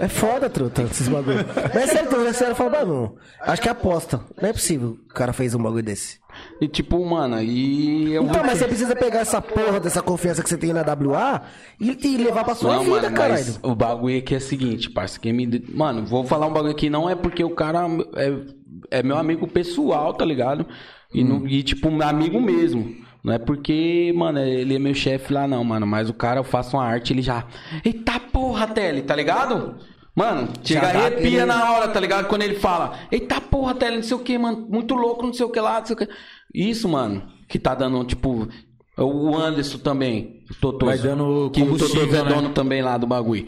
É 0.00 0.08
foda, 0.08 0.48
truta, 0.48 0.82
esses 0.82 1.08
bagulho. 1.08 1.44
Mas 1.74 1.76
é 1.76 1.86
sério, 1.88 2.06
então, 2.06 2.24
é 2.26 2.32
sério, 2.32 2.54
fala, 2.54 2.70
mano, 2.70 3.16
acho 3.40 3.60
que 3.60 3.68
é 3.68 3.72
aposta. 3.72 4.20
Não 4.40 4.48
é 4.48 4.52
possível 4.52 4.96
que 5.08 5.10
o 5.10 5.14
cara 5.14 5.32
fez 5.32 5.54
um 5.54 5.62
bagulho 5.62 5.82
desse. 5.82 6.20
E 6.60 6.68
tipo, 6.68 7.04
mano, 7.04 7.42
e 7.42 8.14
eu 8.14 8.22
Então, 8.22 8.44
mas 8.44 8.58
você 8.58 8.66
precisa 8.68 8.94
pegar 8.94 9.20
essa 9.20 9.42
porra 9.42 9.80
dessa 9.80 10.00
confiança 10.00 10.40
que 10.42 10.48
você 10.48 10.56
tem 10.56 10.72
na 10.72 10.82
WA 10.82 11.42
e, 11.80 11.98
e 12.06 12.16
levar 12.16 12.44
pra 12.44 12.54
sua 12.54 12.76
Não, 12.76 12.84
vida, 12.84 13.02
mano, 13.02 13.16
caralho. 13.16 13.32
mas 13.44 13.60
o 13.60 13.74
bagulho 13.74 14.18
aqui 14.18 14.34
é 14.34 14.38
o 14.38 14.40
seguinte, 14.40 14.88
parça. 14.88 15.18
Quem 15.18 15.32
me... 15.32 15.64
Mano, 15.68 16.06
vou 16.06 16.24
falar 16.24 16.46
um 16.46 16.52
bagulho 16.52 16.72
aqui, 16.72 16.88
não 16.88 17.10
é 17.10 17.16
porque 17.16 17.42
o 17.42 17.50
cara 17.50 17.80
é, 18.14 18.98
é 19.00 19.02
meu 19.02 19.18
amigo 19.18 19.48
pessoal, 19.48 20.14
tá 20.14 20.24
ligado? 20.24 20.64
E, 21.12 21.22
Hum. 21.22 21.40
não- 21.40 21.46
e, 21.48 21.62
tipo, 21.62 21.88
amigo 22.02 22.40
mesmo. 22.40 22.94
Não 23.24 23.32
é 23.32 23.38
porque, 23.38 24.12
mano, 24.16 24.38
ele 24.38 24.76
é 24.76 24.78
meu 24.78 24.94
chefe 24.94 25.32
lá, 25.32 25.46
não, 25.48 25.62
mano. 25.64 25.86
Mas 25.86 26.08
o 26.08 26.14
cara, 26.14 26.40
eu 26.40 26.44
faço 26.44 26.76
uma 26.76 26.84
arte, 26.84 27.12
ele 27.12 27.22
já. 27.22 27.44
Eita 27.84 28.18
porra, 28.20 28.66
Tele, 28.66 29.02
tá 29.02 29.14
ligado? 29.16 29.76
Mano, 30.14 30.48
chega 30.64 30.80
Já 30.92 30.98
arrepia 31.06 31.46
na 31.46 31.72
hora, 31.72 31.88
tá 31.88 32.00
ligado? 32.00 32.26
Quando 32.26 32.42
ele 32.42 32.54
fala, 32.56 32.98
eita 33.10 33.40
porra, 33.40 33.74
Tele, 33.74 33.96
não 33.96 34.02
sei 34.02 34.16
o 34.16 34.20
que, 34.20 34.36
mano, 34.38 34.66
muito 34.68 34.94
louco, 34.94 35.26
não 35.26 35.32
sei 35.32 35.46
o 35.46 35.50
que 35.50 35.60
lá, 35.60 35.78
não 35.80 35.86
sei 35.86 35.94
o 35.94 35.98
que. 35.98 36.08
Isso, 36.54 36.88
mano, 36.88 37.22
que 37.48 37.58
tá 37.58 37.74
dando, 37.74 38.02
tipo. 38.04 38.48
O 38.96 39.36
Anderson 39.36 39.78
também, 39.78 40.42
o 40.50 40.54
Totoso. 40.56 40.86
Vai 40.86 40.98
dando 40.98 41.50
que 41.52 41.62
o 41.62 41.66
combustível, 41.66 42.20
é 42.20 42.24
né? 42.24 42.34
dono 42.34 42.48
também 42.50 42.82
lá 42.82 42.96
do 42.98 43.06
bagulho. 43.06 43.46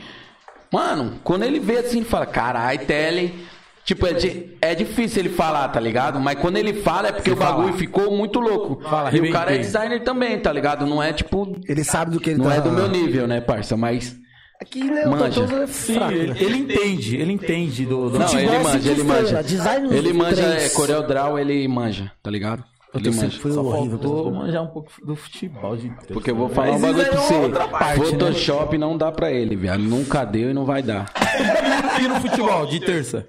Mano, 0.72 1.14
quando 1.24 1.42
ele 1.42 1.58
vê 1.58 1.78
assim, 1.78 1.98
ele 1.98 2.06
fala, 2.06 2.24
carai, 2.24 2.78
Tele, 2.78 3.34
Tipo, 3.84 4.06
é, 4.06 4.12
di- 4.12 4.56
é 4.60 4.74
difícil 4.74 5.20
ele 5.20 5.30
falar, 5.30 5.66
tá 5.68 5.80
ligado? 5.80 6.20
Mas 6.20 6.38
quando 6.38 6.56
ele 6.58 6.74
fala 6.74 7.08
é 7.08 7.12
porque 7.12 7.30
o 7.30 7.36
bagulho 7.36 7.72
ficou 7.72 8.14
muito 8.16 8.38
louco. 8.38 8.80
Fala, 8.88 9.14
e 9.16 9.20
o 9.20 9.32
cara 9.32 9.54
é 9.54 9.58
designer 9.58 10.00
também, 10.04 10.38
tá 10.38 10.52
ligado? 10.52 10.86
Não 10.86 11.02
é 11.02 11.12
tipo. 11.12 11.56
Ele 11.68 11.82
sabe 11.82 12.12
do 12.12 12.20
que 12.20 12.30
ele 12.30 12.38
Não 12.38 12.46
tá 12.48 12.56
é 12.56 12.60
do 12.60 12.70
meu 12.70 12.88
nível, 12.88 13.26
né, 13.26 13.40
parça? 13.40 13.76
Mas. 13.76 14.16
Aqui, 14.60 14.84
né? 14.84 15.06
Manja. 15.06 15.42
É 15.42 15.66
Sim, 15.66 15.98
ele, 16.10 16.26
né? 16.32 16.36
ele 16.38 16.56
entende, 16.58 17.16
ele 17.16 17.32
entende 17.32 17.86
do. 17.86 18.10
do- 18.10 18.18
Não, 18.18 18.28
Futebol 18.28 18.44
ele 18.54 18.54
é 18.56 18.62
manja, 18.62 18.90
ele 18.92 19.02
manja. 19.02 19.42
design 19.42 19.96
Ele 19.96 20.12
manja, 20.12 20.42
é. 20.42 20.68
Corel 20.68 21.02
Draw, 21.06 21.38
ele 21.38 21.66
manja, 21.66 22.12
tá 22.22 22.30
ligado? 22.30 22.62
Ele 22.94 23.08
Eu 23.08 23.12
sempre 23.12 23.26
manja. 23.28 23.40
fui 23.40 23.52
Só 23.52 23.62
horrível. 23.62 23.98
faltou 23.98 24.30
manjar 24.32 24.62
um 24.62 24.66
pouco 24.66 24.90
do 25.06 25.16
futebol 25.16 25.76
de 25.76 25.90
Porque 26.12 26.30
eu 26.32 26.36
vou 26.36 26.48
falar 26.50 26.72
Mas 26.72 26.76
um 26.76 26.80
bagulho 26.80 27.02
isso 27.02 27.10
pra 27.10 27.20
é 27.20 27.96
você. 27.96 28.00
né? 28.02 28.10
Photoshop 28.10 28.76
não 28.78 28.98
dá 28.98 29.10
pra 29.10 29.32
ele, 29.32 29.56
viado. 29.56 29.80
Nunca 29.80 30.24
deu 30.24 30.50
e 30.50 30.52
não 30.52 30.64
vai 30.66 30.82
dar. 30.82 31.06
E 32.02 32.08
no 32.08 32.16
futebol, 32.16 32.66
de 32.66 32.80
terça? 32.80 33.26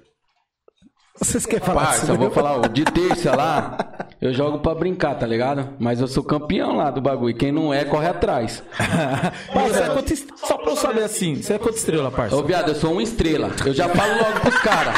Vocês 1.18 1.44
querem 1.44 1.64
falar 1.64 1.82
Parça, 1.84 2.00
disso? 2.00 2.12
eu 2.12 2.16
vou 2.16 2.30
falar, 2.30 2.56
ó, 2.58 2.60
de 2.66 2.84
terça 2.84 3.36
lá, 3.36 3.76
eu 4.20 4.32
jogo 4.32 4.58
pra 4.60 4.74
brincar, 4.74 5.14
tá 5.14 5.26
ligado? 5.26 5.68
Mas 5.78 6.00
eu 6.00 6.08
sou 6.08 6.24
campeão 6.24 6.76
lá 6.76 6.90
do 6.90 7.00
bagulho. 7.02 7.36
Quem 7.36 7.52
não 7.52 7.72
é, 7.72 7.84
corre 7.84 8.08
atrás. 8.08 8.62
Você 9.52 9.82
é 9.82 9.88
quanta 9.90 10.12
est- 10.12 10.28
Só 10.36 10.56
pra 10.56 10.72
eu 10.72 10.76
saber 10.76 11.02
assim, 11.04 11.36
você 11.36 11.54
é 11.54 11.58
quanta 11.58 11.76
estrela, 11.76 12.10
parça? 12.10 12.34
Ô, 12.34 12.42
viado, 12.42 12.70
eu 12.70 12.74
sou 12.74 12.92
uma 12.92 13.02
estrela. 13.02 13.50
Eu 13.64 13.74
já 13.74 13.88
falo 13.90 14.14
logo 14.16 14.40
pros 14.40 14.56
caras. 14.58 14.94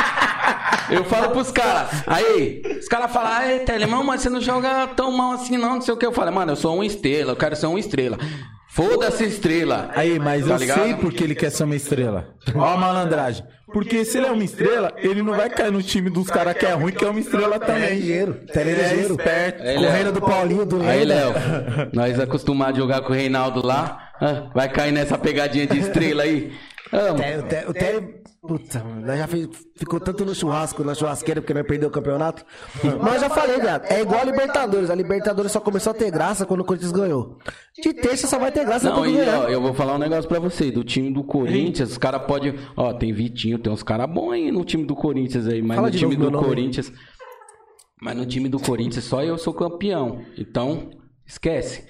Eu 0.90 1.04
falo 1.04 1.30
pros 1.30 1.50
caras. 1.50 1.90
Aí, 2.06 2.62
os 2.78 2.86
caras 2.86 3.10
falam, 3.12 3.32
ai, 3.32 3.58
Telemão, 3.60 4.04
mas 4.04 4.20
você 4.20 4.30
não 4.30 4.40
joga 4.40 4.86
tão 4.88 5.10
mal 5.10 5.32
assim, 5.32 5.56
não, 5.56 5.74
não 5.74 5.80
sei 5.80 5.92
o 5.94 5.96
que. 5.96 6.06
Eu 6.06 6.12
falo, 6.12 6.32
mano, 6.32 6.52
eu 6.52 6.56
sou 6.56 6.74
uma 6.76 6.86
estrela, 6.86 7.32
eu 7.32 7.36
quero 7.36 7.56
ser 7.56 7.66
uma 7.66 7.80
estrela. 7.80 8.18
Foda-se 8.74 9.24
estrela. 9.24 9.90
Aí, 9.94 10.18
mas 10.18 10.44
Tá 10.46 10.54
eu 10.54 10.56
ligado? 10.58 10.82
sei 10.82 10.94
porque 10.94 11.22
ele 11.22 11.34
quer 11.34 11.50
ser 11.50 11.62
uma 11.62 11.76
estrela. 11.76 12.26
Ó 12.54 12.64
a 12.64 12.76
malandragem. 12.76 13.44
Porque 13.72 14.04
se 14.04 14.18
ele 14.18 14.26
é 14.26 14.30
uma 14.32 14.42
estrela, 14.44 14.92
ele 14.96 15.22
não 15.22 15.32
vai 15.34 15.48
cair 15.48 15.70
no 15.72 15.82
time 15.82 16.10
dos 16.10 16.28
caras 16.28 16.54
que 16.54 16.66
é 16.66 16.72
ruim, 16.72 16.92
que 16.92 17.04
é 17.04 17.08
uma 17.08 17.20
estrela 17.20 17.56
É 17.56 17.58
também. 17.60 17.94
ligeiro. 17.98 18.34
Tele 18.52 18.70
Ele 18.70 18.80
é 18.80 18.88
ligeiro. 18.88 19.14
esperto. 19.14 19.62
Aí, 19.62 19.74
Correndo 19.76 20.02
Léo. 20.04 20.12
do 20.12 20.20
Paulinho, 20.20 20.66
do 20.66 20.82
Aí, 20.82 21.04
Lenda. 21.04 21.14
Léo, 21.14 21.90
nós 21.92 22.18
acostumados 22.20 22.76
a 22.78 22.82
jogar 22.82 23.00
com 23.02 23.12
o 23.12 23.16
Reinaldo 23.16 23.64
lá, 23.64 24.10
ah, 24.20 24.50
vai 24.54 24.68
cair 24.68 24.92
nessa 24.92 25.16
pegadinha 25.18 25.66
de 25.66 25.78
estrela 25.78 26.22
aí. 26.24 26.52
Ah, 26.94 27.12
O 27.12 27.16
Tele- 27.16 27.66
o 27.68 27.72
Tele. 27.74 28.24
Puta, 28.46 28.84
nós 28.84 29.18
já 29.18 29.26
ficou 29.26 29.98
tanto 29.98 30.22
no 30.22 30.34
churrasco, 30.34 30.84
na 30.84 30.94
churrasqueira, 30.94 31.40
porque 31.40 31.54
nós 31.54 31.66
perdeu 31.66 31.88
o 31.88 31.92
campeonato. 31.92 32.44
Mas 33.02 33.14
eu 33.14 33.20
já 33.20 33.30
falei, 33.30 33.58
viado. 33.58 33.86
É 33.86 34.02
igual 34.02 34.20
a 34.20 34.24
Libertadores. 34.24 34.90
A 34.90 34.94
Libertadores 34.94 35.50
só 35.50 35.60
começou 35.60 35.92
a 35.92 35.94
ter 35.94 36.10
graça 36.10 36.44
quando 36.44 36.60
o 36.60 36.64
Corinthians 36.64 36.92
ganhou. 36.92 37.38
De 37.82 37.94
terça 37.94 38.26
só 38.26 38.38
vai 38.38 38.52
ter 38.52 38.66
graça 38.66 38.90
Não, 38.90 38.96
quando 38.96 39.10
e 39.16 39.20
ó, 39.22 39.48
eu 39.48 39.62
vou 39.62 39.72
falar 39.72 39.94
um 39.94 39.98
negócio 39.98 40.28
pra 40.28 40.38
você. 40.38 40.70
Do 40.70 40.84
time 40.84 41.10
do 41.10 41.24
Corinthians, 41.24 41.92
os 41.92 41.98
caras 41.98 42.22
podem. 42.26 42.54
Ó, 42.76 42.92
tem 42.92 43.14
Vitinho, 43.14 43.58
tem 43.58 43.72
uns 43.72 43.82
caras 43.82 44.10
bons 44.12 44.32
aí 44.32 44.52
no 44.52 44.62
time 44.62 44.84
do 44.84 44.94
Corinthians 44.94 45.46
aí, 45.48 45.62
mas 45.62 45.76
Fala 45.76 45.88
no 45.90 45.96
time 45.96 46.14
do. 46.14 46.30
Corinthians. 46.30 46.92
Mas 48.00 48.14
no 48.14 48.26
time 48.26 48.48
do 48.50 48.60
Corinthians 48.60 49.04
só 49.06 49.22
eu 49.22 49.38
sou 49.38 49.54
campeão. 49.54 50.20
Então, 50.36 50.90
esquece. 51.26 51.86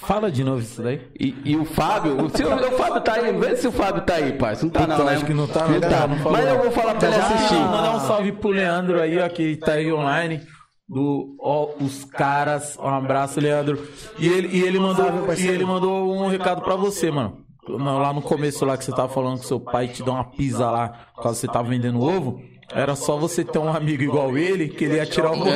Fala 0.00 0.30
de 0.30 0.42
novo 0.42 0.60
isso 0.60 0.82
daí. 0.82 1.00
E, 1.18 1.34
e 1.44 1.56
o 1.56 1.64
Fábio, 1.64 2.24
o, 2.24 2.30
seu, 2.30 2.48
o 2.52 2.72
Fábio 2.72 3.00
tá 3.02 3.14
aí, 3.14 3.32
vê 3.32 3.56
se 3.56 3.68
o 3.68 3.72
Fábio 3.72 4.02
tá 4.02 4.14
aí, 4.14 4.32
parça. 4.32 4.64
Não 4.64 4.72
tá 4.72 4.80
Puta, 4.80 4.96
não, 4.96 5.04
né? 5.04 5.12
acho 5.12 5.24
que 5.26 5.34
não 5.34 5.46
tá, 5.46 5.66
não. 5.66 5.74
Não 5.74 5.80
tá. 5.80 6.06
Não 6.06 6.32
Mas 6.32 6.46
eu 6.48 6.58
vou 6.58 6.70
falar 6.70 6.94
pra 6.94 7.08
ele 7.08 7.16
assistir. 7.16 7.54
Mandar 7.54 7.96
um 7.96 8.00
salve 8.00 8.32
pro 8.32 8.50
Leandro 8.50 9.00
aí, 9.00 9.18
ó, 9.18 9.28
que 9.28 9.56
tá 9.56 9.72
aí 9.72 9.92
online. 9.92 10.40
Do 10.88 11.36
ó, 11.38 11.68
Os 11.80 12.04
Caras. 12.04 12.76
Um 12.78 12.88
abraço, 12.88 13.40
Leandro. 13.40 13.86
E 14.18 14.26
ele, 14.26 14.48
e 14.56 14.62
ele 14.62 14.78
mandou, 14.78 15.06
e 15.38 15.46
ele 15.46 15.64
mandou 15.64 16.12
um 16.12 16.28
recado 16.28 16.62
pra 16.62 16.74
você, 16.76 17.10
mano. 17.10 17.38
Lá 17.68 18.12
no 18.12 18.22
começo 18.22 18.64
lá 18.64 18.76
que 18.76 18.84
você 18.84 18.90
tava 18.90 19.08
falando 19.08 19.38
que 19.38 19.46
seu 19.46 19.60
pai 19.60 19.86
te 19.86 20.02
deu 20.02 20.14
uma 20.14 20.24
pizza 20.24 20.68
lá, 20.68 20.88
por 21.14 21.22
causa 21.22 21.38
que 21.38 21.46
você 21.46 21.52
tava 21.52 21.68
vendendo 21.68 22.00
ovo. 22.00 22.40
Era 22.72 22.94
só 22.94 23.16
você 23.16 23.44
ter 23.44 23.58
um 23.58 23.72
amigo 23.72 24.02
igual 24.02 24.38
ele, 24.38 24.68
que 24.68 24.84
ele 24.84 24.96
ia 24.96 25.06
tirar 25.06 25.32
o 25.32 25.40
ovo. 25.40 25.50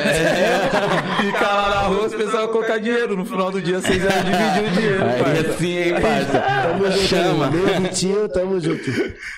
Ficar 1.21 1.53
lá 1.53 1.69
na 1.69 1.81
rua, 1.83 2.05
os 2.07 2.13
pessoal 2.13 2.43
ia 2.43 2.47
colocar 2.49 2.77
dinheiro. 2.77 3.15
No 3.15 3.25
final 3.25 3.51
do 3.51 3.61
dia, 3.61 3.79
vocês 3.79 4.03
iam 4.03 4.11
dividir 4.23 4.63
o 4.63 4.75
dinheiro, 4.75 5.03
Aí 5.25 5.45
assim, 5.45 5.77
hein, 5.77 5.93
parça. 6.01 7.07
Chama. 7.07 7.51
Meu 7.51 7.81
Vitinho, 7.81 8.27
tamo 8.27 8.59
junto. 8.59 8.91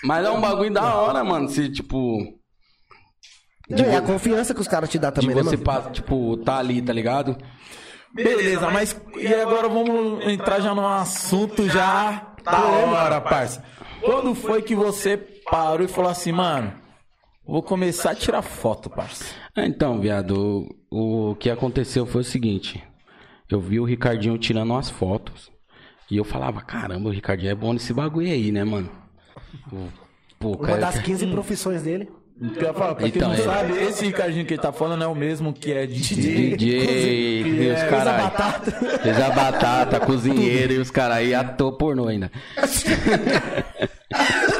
Mas 0.04 0.26
é 0.26 0.32
um 0.32 0.42
bagulho 0.42 0.74
da 0.74 0.96
hora, 0.96 1.24
mano. 1.24 1.50
Se, 1.50 1.70
tipo. 1.70 2.18
E 3.70 3.96
a 3.96 4.02
confiança 4.02 4.54
que 4.54 4.62
os 4.62 4.68
caras 4.68 4.90
te 4.90 4.98
dão 4.98 5.12
De 5.12 5.20
também, 5.20 5.36
né, 5.36 5.44
você, 5.44 5.58
passa, 5.58 5.92
tipo, 5.92 6.38
tá 6.38 6.58
ali, 6.58 6.82
tá 6.82 6.94
ligado? 6.94 7.38
Beleza, 8.14 8.70
mas 8.72 8.96
e 9.18 9.28
agora 9.28 9.68
vamos 9.68 10.26
entrar 10.26 10.62
já 10.62 10.74
num 10.74 10.88
assunto 10.88 11.70
já 11.70 12.34
da 12.44 12.66
hora, 12.66 13.22
parça. 13.22 13.64
Quando 14.02 14.34
foi 14.34 14.62
que 14.62 14.74
você 14.74 15.18
parou 15.18 15.86
e 15.86 15.88
falou 15.90 16.10
assim, 16.10 16.32
mano, 16.32 16.74
vou 17.48 17.64
começar 17.64 18.12
a 18.12 18.16
tirar 18.16 18.42
foto, 18.42 18.90
parça? 18.90 19.26
Ah, 19.56 19.66
Então, 19.66 20.00
viado, 20.00 20.68
o, 20.92 21.32
o 21.32 21.36
que 21.36 21.50
aconteceu 21.50 22.06
foi 22.06 22.22
o 22.22 22.26
seguinte. 22.26 22.84
Eu 23.50 23.60
vi 23.62 23.80
o 23.80 23.86
Ricardinho 23.86 24.38
tirando 24.38 24.72
umas 24.72 24.90
fotos. 24.90 25.50
E 26.10 26.18
eu 26.18 26.24
falava, 26.24 26.62
caramba, 26.62 27.10
o 27.10 27.12
Ricardinho 27.12 27.52
é 27.52 27.56
bom 27.56 27.74
nesse 27.74 27.94
bagulho 27.94 28.32
aí, 28.32 28.52
né, 28.52 28.64
mano? 28.64 28.90
Pô, 30.40 30.52
Uma 30.52 30.68
cara, 30.68 30.80
das 30.80 31.00
15 31.00 31.28
profissões 31.28 31.82
dele. 31.84 32.10
Eu 32.40 32.72
falo, 32.76 32.96
pra 32.96 33.10
quem 33.10 33.18
Então, 33.18 33.30
não 33.30 33.36
é. 33.36 33.40
sabe, 33.40 33.74
esse 33.82 34.06
Ricardinho 34.06 34.46
que 34.46 34.54
ele 34.54 34.62
tá 34.62 34.72
falando 34.72 35.04
é 35.04 35.08
o 35.08 35.16
mesmo 35.16 35.52
que 35.52 35.72
é 35.74 35.88
DJ. 35.88 36.56
DJ, 36.56 37.42
e 37.42 37.72
os 37.72 37.82
caralho. 37.84 38.32
Fez 39.02 39.20
a 39.20 39.30
batata, 39.32 40.00
cozinheiro 40.06 40.74
e 40.74 40.78
os 40.78 40.92
caras 40.92 41.18
aí, 41.18 41.34
ator 41.34 41.74
pornô 41.74 42.08
ainda. 42.08 42.32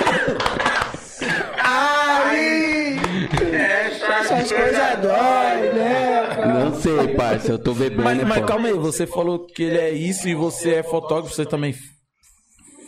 Essas 4.58 4.78
coisas 4.78 5.02
dói, 5.02 5.74
né? 5.74 6.64
Não 6.64 6.76
sei, 6.76 7.16
parça, 7.16 7.52
eu 7.54 7.60
tô 7.60 7.74
bebendo, 7.74 8.04
Mas, 8.04 8.18
né, 8.18 8.24
mas 8.26 8.46
calma 8.46 8.68
aí, 8.68 8.74
você 8.74 9.06
falou 9.06 9.46
que 9.46 9.64
ele 9.64 9.78
é 9.78 9.92
isso 9.92 10.28
e 10.28 10.36
você 10.36 10.76
é 10.76 10.84
fotógrafo, 10.84 11.34
você 11.34 11.46
também 11.46 11.74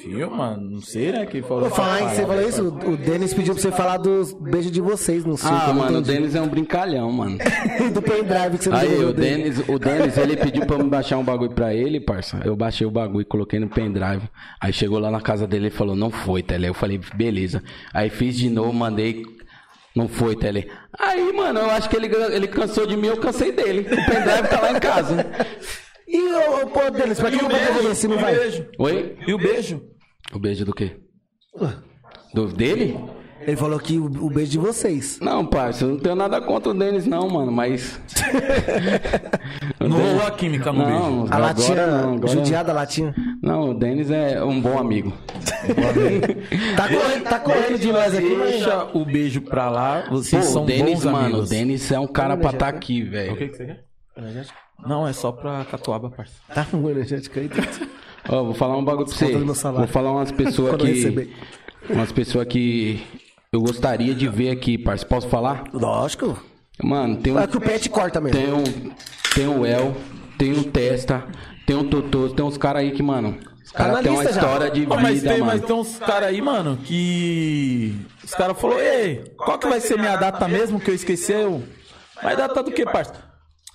filma? 0.01 0.57
Não 0.57 0.82
sei, 0.82 1.11
né? 1.11 1.26
Que 1.26 1.41
falou 1.41 1.61
Vou 1.61 1.72
falar 1.72 2.01
em 2.01 2.09
você 2.09 2.26
falou 2.26 2.47
isso, 2.47 2.67
o 2.67 2.97
Denis 2.97 3.34
pediu 3.34 3.53
pra 3.53 3.61
você 3.61 3.72
falar 3.72 3.97
dos 3.97 4.34
beijos 4.34 4.72
de 4.72 4.82
vocês 4.82 5.26
no 5.26 5.38
circo. 5.38 5.53
Ah, 5.53 5.74
mano, 5.74 5.99
o. 5.99 6.01
Denis 6.01 6.36
é 6.36 6.41
um 6.41 6.47
brincalhão, 6.47 7.11
mano. 7.11 7.38
do 7.93 8.01
pendrive 8.01 8.57
que 8.57 8.63
você 8.63 8.70
não 8.70 8.78
Aí, 8.78 9.03
o. 9.03 9.13
Denis, 9.13 9.59
o 9.67 9.78
Denis, 9.78 10.17
ele 10.17 10.38
pediu 10.38 10.65
pra 10.65 10.78
eu 10.78 10.88
baixar 10.88 11.17
um 11.17 11.24
bagulho 11.24 11.51
pra 11.51 11.74
ele, 11.74 11.99
parça. 11.99 12.41
Eu 12.45 12.55
baixei 12.55 12.88
o 12.88 12.91
bagulho, 12.91 13.26
coloquei 13.26 13.59
no 13.59 13.67
pendrive. 13.67 14.30
Aí 14.59 14.72
chegou 14.72 14.99
lá 14.99 15.11
na 15.11 15.22
casa 15.22 15.45
dele 15.45 15.67
e 15.67 15.72
falou, 15.72 15.95
não 15.95 16.09
foi, 16.09 16.41
Tele. 16.41 16.67
Eu 16.67 16.74
falei, 16.74 16.99
beleza. 17.15 17.61
Aí 17.93 18.09
fiz 18.09 18.38
de 18.38 18.49
novo, 18.49 18.74
mandei. 18.74 19.24
Não 19.96 20.08
foi, 20.08 20.36
Tele. 20.36 20.70
Aí, 20.98 21.32
mano, 21.34 21.60
eu 21.60 21.70
acho 21.72 21.90
que 21.90 21.96
ele, 21.96 22.08
ele 22.34 22.48
cansou 22.48 22.86
de 22.86 22.96
mim, 22.96 23.08
eu 23.08 23.18
cansei 23.18 23.52
dele. 23.52 23.82
O 23.82 23.90
pendrive 24.06 24.48
tá 24.50 24.62
lá 24.62 24.72
em 24.72 24.80
casa. 24.80 25.26
E 26.12 26.18
o 26.34 26.66
pô, 26.66 26.90
Denis, 26.90 27.20
pra 27.20 27.30
que 27.30 27.36
eu 27.36 27.46
o 27.46 27.50
vou 27.50 27.60
devolver 27.60 27.84
beijo? 27.84 28.08
não 28.08 28.16
o 28.18 28.20
vai? 28.20 28.34
beijo? 28.36 28.68
Oi? 28.80 29.16
E 29.28 29.32
o 29.32 29.38
beijo? 29.38 29.84
O 30.34 30.40
beijo 30.40 30.66
do 30.66 30.74
quê? 30.74 30.98
Do 32.34 32.48
dele? 32.48 32.98
Ele 33.42 33.56
falou 33.58 33.80
que 33.80 33.98
o, 33.98 34.06
o 34.06 34.30
beijo 34.30 34.52
de 34.52 34.58
vocês. 34.58 35.18
Não, 35.22 35.46
parça, 35.46 35.86
eu 35.86 35.90
não 35.92 35.98
tenho 35.98 36.16
nada 36.16 36.40
contra 36.42 36.72
o 36.72 36.74
Denis, 36.74 37.06
não, 37.06 37.28
mano, 37.30 37.52
mas. 37.52 38.00
Não 39.80 39.90
rolou 39.98 40.28
a 40.28 40.32
química 40.32 40.72
no 40.72 40.86
beijo. 40.86 41.00
Não, 41.00 41.22
A 41.24 41.26
agora 41.26 41.40
latinha, 41.40 41.88
não, 41.88 42.14
agora- 42.16 42.28
judiada 42.34 42.74
latinha. 42.74 43.16
Não, 43.42 43.70
o 43.72 43.74
Denis 43.74 44.12
é 44.12 44.44
um 44.44 44.60
bom 44.60 44.78
amigo. 44.78 45.14
Tá 46.76 46.88
correndo, 46.88 47.24
tá 47.24 47.40
correndo 47.40 47.78
de 47.80 47.92
nós 47.92 48.16
aqui, 48.16 48.36
mas... 48.36 48.52
Deixa 48.52 48.88
o 48.94 49.06
beijo 49.06 49.42
pra 49.42 49.70
lá, 49.70 50.06
vocês 50.10 50.46
Pô, 50.48 50.52
são 50.54 50.64
o 50.64 50.66
Denis, 50.66 51.04
bons 51.04 51.06
mano, 51.06 51.26
amigos. 51.26 51.48
o 51.48 51.50
Denis 51.50 51.92
é 51.92 52.00
um 52.00 52.08
cara 52.08 52.38
pra 52.38 52.52
estar 52.52 52.68
aqui, 52.68 53.04
velho. 53.04 53.36
que 53.36 53.48
você 53.50 53.66
quer? 53.66 53.84
Não, 54.86 55.08
é 55.08 55.14
só 55.14 55.32
pra 55.32 55.66
Catuaba, 55.66 56.10
parça. 56.10 56.34
Tá 56.54 56.66
com 56.66 56.90
energético 56.90 57.40
aí. 57.40 57.50
Ó, 58.30 58.44
vou 58.46 58.54
falar 58.54 58.78
um 58.78 58.84
bagulho 58.84 59.06
pra 59.08 59.16
você. 59.16 59.32
Vou 59.36 59.88
falar 59.88 60.12
umas 60.12 60.32
pessoas 60.32 60.76
que. 60.82 60.88
receber. 60.88 61.34
Umas 61.90 62.12
pessoas 62.12 62.48
que 62.48 63.02
eu 63.52 63.62
gostaria 63.62 64.14
de 64.14 64.28
ver 64.28 64.52
aqui, 64.52 64.78
parça. 64.78 65.06
Posso 65.06 65.28
falar? 65.28 65.64
Lógico. 65.74 66.41
Mano, 66.84 67.18
tem 67.18 67.34
um. 67.34 67.39
É 67.39 67.47
que 67.47 67.58
o 67.58 67.62
pet 67.62 67.89
corta 67.89 68.22
mesmo. 68.22 68.39
Tem 68.39 68.54
um. 68.54 68.93
Tem 69.34 69.47
o 69.47 69.66
El, 69.66 69.95
tem 70.38 70.52
o 70.54 70.64
Testa, 70.64 71.26
tem 71.66 71.76
o 71.76 71.84
Totoso, 71.84 72.36
tem 72.36 72.45
uns 72.45 72.58
caras 72.58 72.82
aí 72.84 72.91
que, 72.91 73.04
mano. 73.04 73.38
Os 73.64 73.72
caras 73.72 74.02
têm 74.02 74.12
uma 74.12 74.24
já. 74.24 74.30
história 74.32 74.72
de 74.72 74.88
mas, 74.88 75.22
vida, 75.22 75.34
tem, 75.34 75.39
mas 75.41 75.56
mano. 75.56 75.68
tem 75.68 75.76
uns 75.76 76.00
caras 76.00 76.30
aí, 76.30 76.41
mano, 76.41 76.78
que. 76.78 77.95
Os 78.24 78.34
caras 78.34 78.60
falaram, 78.60 78.82
ei, 78.82 79.24
qual 79.38 79.60
que 79.60 79.68
vai 79.68 79.80
ser 79.80 79.97
minha 79.97 80.16
data 80.16 80.47
mesmo 80.47 80.80
que 80.80 80.89
eu 80.89 80.95
esqueci? 80.95 81.32
Eu. 81.32 81.64
Mas 82.24 82.38
data 82.38 82.64
do 82.64 82.72
que, 82.72 82.86
parça? 82.86 83.14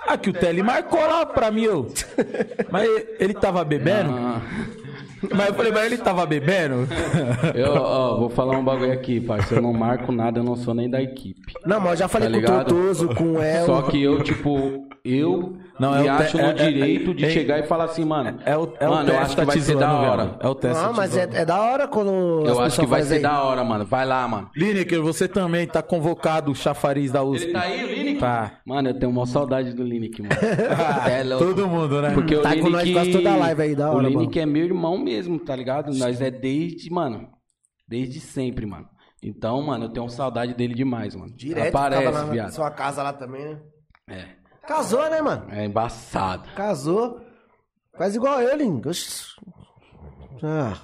Ah, 0.07 0.19
que 0.19 0.31
o 0.31 0.33
Tele 0.33 0.63
marcou 0.63 1.01
lá 1.01 1.25
pra 1.25 1.51
mim, 1.51 1.63
eu. 1.63 1.93
Mas 2.71 2.89
ele 3.19 3.35
tava 3.35 3.65
bebendo? 3.65 4.11
Ah. 4.13 4.41
Mas 5.33 5.49
eu 5.49 5.55
falei, 5.55 5.73
mas 5.73 5.87
ele 5.87 5.99
tava 5.99 6.27
bebendo? 6.27 6.89
Eu, 7.55 7.73
ó, 7.75 8.17
vou 8.19 8.29
falar 8.29 8.59
um 8.59 8.65
bagulho 8.65 8.93
aqui, 8.93 9.21
parça. 9.21 9.55
Eu 9.55 9.63
não 9.63 9.73
marco 9.73 10.11
nada, 10.11 10.41
eu 10.41 10.45
não 10.45 10.57
sou 10.57 10.75
nem 10.75 10.89
da 10.91 11.01
equipe. 11.03 11.53
Não, 11.65 11.79
mas 11.81 11.93
eu 11.93 11.97
já 11.99 12.09
falei 12.09 12.29
Tá 12.29 12.33
com 12.33 12.39
o 12.39 12.41
ligado? 12.41 12.69
Tortoso, 12.69 13.09
com 13.15 13.33
o 13.35 13.43
El. 13.43 13.67
Só 13.67 13.83
que 13.83 14.03
eu, 14.03 14.23
tipo, 14.23 14.87
eu 15.05 15.57
Não, 15.79 15.95
é 15.95 16.01
o 16.01 16.05
te- 16.05 16.09
acho 16.09 16.37
no 16.39 16.45
é- 16.45 16.51
é- 16.51 16.53
direito 16.53 17.15
de 17.15 17.25
é- 17.25 17.31
chegar 17.31 17.59
e 17.59 17.65
falar 17.65 17.85
assim, 17.85 18.05
mano. 18.05 18.39
É 18.45 18.57
o, 18.57 18.73
é 18.79 18.89
o 18.89 18.91
mano, 18.93 19.09
eu 19.09 19.13
Tess 19.15 19.23
acho 19.25 19.37
que 19.37 19.45
vai 19.45 19.59
ser 19.61 19.77
da 19.77 19.93
hora. 19.93 20.37
É 20.41 20.49
o 20.49 20.55
Tess 20.55 20.77
Não, 20.77 20.93
te 20.93 20.97
mas 20.97 21.17
é, 21.17 21.23
é 21.33 21.45
da 21.45 21.61
hora 21.61 21.89
quando. 21.89 22.45
Eu 22.47 22.61
acho 22.61 22.81
que 22.81 22.87
vai 22.87 23.03
ser 23.03 23.15
aí. 23.17 23.23
da 23.23 23.43
hora, 23.43 23.65
mano. 23.65 23.85
Vai 23.85 24.07
lá, 24.07 24.27
mano. 24.29 24.51
Lineker, 24.57 25.03
você 25.03 25.27
também 25.27 25.67
tá 25.67 25.83
convocado, 25.83 26.53
o 26.53 26.55
chafariz 26.55 27.11
da 27.11 27.23
USP. 27.23 27.45
Ele 27.45 27.53
tá 27.53 27.61
aí, 27.63 27.85
o 27.85 27.89
Lineker? 27.89 28.21
Tá. 28.21 28.59
Mano, 28.65 28.89
eu 28.91 28.99
tenho 28.99 29.11
uma 29.11 29.27
saudade 29.27 29.73
do 29.73 29.83
Lineker, 29.83 30.25
mano. 30.27 30.35
é 31.11 31.23
louco. 31.25 31.45
Todo 31.45 31.67
mundo, 31.69 32.01
né? 32.03 32.11
Porque 32.13 32.37
Tá 32.37 32.51
o 32.55 32.61
com 32.61 32.71
nós 32.71 32.85
Lineker... 32.85 32.93
quase 32.95 33.13
toda 33.13 33.33
a 33.33 33.37
live 33.37 33.63
aí, 33.63 33.75
da 33.75 33.91
O 33.91 33.97
hora, 33.97 34.09
Lineker 34.09 34.43
é 34.43 34.47
meu 34.47 34.65
irmão 34.65 34.97
mesmo, 34.99 35.39
tá 35.39 35.57
ligado? 35.57 35.93
Nós 35.95 36.21
é 36.21 36.31
desde, 36.31 36.89
mano, 36.91 37.29
desde 37.89 38.21
sempre, 38.21 38.65
mano. 38.65 38.87
Então, 39.23 39.61
mano, 39.63 39.87
eu 39.87 39.89
tenho 39.89 40.09
saudade 40.09 40.55
dele 40.55 40.75
demais, 40.75 41.15
mano. 41.17 41.33
Direto, 41.35 41.69
Aparece, 41.75 42.13
na 42.13 42.25
viado. 42.25 42.51
sua 42.53 42.71
casa 42.71 43.03
lá 43.03 43.13
também, 43.13 43.45
né? 43.45 43.59
É. 44.11 44.25
Casou, 44.67 45.09
né, 45.11 45.21
mano? 45.21 45.47
É 45.51 45.65
embaçado. 45.65 46.49
Casou. 46.55 47.21
Faz 47.97 48.15
igual 48.15 48.41
ele, 48.41 48.65
hein? 48.65 48.83
Oxi. 48.85 49.35
Ah. 50.43 50.77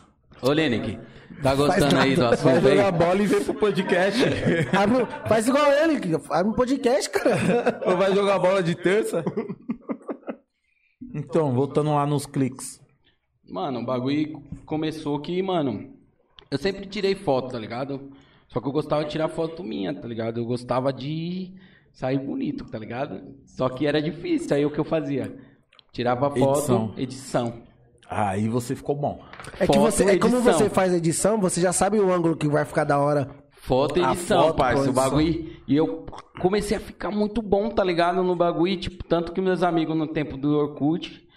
Ô, 0.42 0.52
Lineker, 0.52 0.98
tá 1.42 1.54
gostando 1.54 1.98
aí 1.98 2.14
do. 2.14 2.22
Vai 2.22 2.34
assunto 2.34 2.66
aí? 2.66 2.76
jogar 2.76 2.92
bola 2.92 3.22
e 3.22 3.26
vem 3.26 3.44
pro 3.44 3.54
podcast. 3.54 4.22
Abre 4.76 5.06
Faz 5.28 5.48
igual 5.48 5.72
ele, 5.72 6.00
que 6.00 6.14
abre 6.14 6.50
um 6.50 6.54
podcast, 6.54 7.10
cara. 7.10 7.80
Ou 7.84 7.96
vai 7.96 8.14
jogar 8.14 8.38
bola 8.38 8.62
de 8.62 8.74
terça? 8.74 9.24
Então, 11.12 11.52
voltando 11.52 11.94
lá 11.94 12.06
nos 12.06 12.24
cliques. 12.24 12.80
Mano, 13.48 13.80
o 13.80 13.84
bagulho 13.84 14.40
começou 14.64 15.20
que, 15.20 15.42
mano, 15.42 15.92
eu 16.50 16.56
sempre 16.56 16.86
tirei 16.86 17.14
foto, 17.14 17.50
tá 17.50 17.58
ligado? 17.58 18.12
Só 18.48 18.60
que 18.60 18.68
eu 18.68 18.72
gostava 18.72 19.04
de 19.04 19.10
tirar 19.10 19.28
foto 19.28 19.64
minha, 19.64 19.92
tá 19.92 20.06
ligado? 20.06 20.38
Eu 20.38 20.44
gostava 20.44 20.92
de 20.92 21.52
sair 21.92 22.18
bonito, 22.18 22.64
tá 22.64 22.78
ligado? 22.78 23.20
Só 23.46 23.68
que 23.68 23.86
era 23.86 24.00
difícil, 24.00 24.56
aí 24.56 24.64
o 24.64 24.70
que 24.70 24.78
eu 24.78 24.84
fazia? 24.84 25.36
Tirava 25.92 26.30
foto, 26.30 26.58
Edição. 26.58 26.94
edição. 26.96 27.62
Aí 28.08 28.48
você 28.48 28.74
ficou 28.74 28.96
bom. 28.96 29.20
É 29.58 29.66
que 29.66 29.72
Foto, 29.72 29.80
você, 29.80 30.04
é 30.04 30.18
como 30.18 30.40
você 30.40 30.68
faz 30.68 30.92
a 30.92 30.96
edição, 30.96 31.40
você 31.40 31.60
já 31.60 31.72
sabe 31.72 31.98
o 32.00 32.12
ângulo 32.12 32.36
que 32.36 32.48
vai 32.48 32.64
ficar 32.64 32.84
da 32.84 32.98
hora. 32.98 33.30
Foto 33.52 33.98
e 33.98 34.02
edição, 34.02 34.46
foto, 34.46 34.56
parça, 34.56 34.90
o 34.90 34.92
bagulho. 34.92 35.48
E 35.68 35.76
eu 35.76 36.06
comecei 36.40 36.76
a 36.76 36.80
ficar 36.80 37.10
muito 37.10 37.40
bom, 37.40 37.68
tá 37.70 37.84
ligado? 37.84 38.22
No 38.22 38.34
bagulho, 38.34 38.76
tipo, 38.76 39.04
tanto 39.04 39.32
que 39.32 39.40
meus 39.40 39.62
amigos 39.62 39.96
no 39.96 40.08
tempo 40.08 40.36
do 40.36 40.56
Orkut 40.56 41.28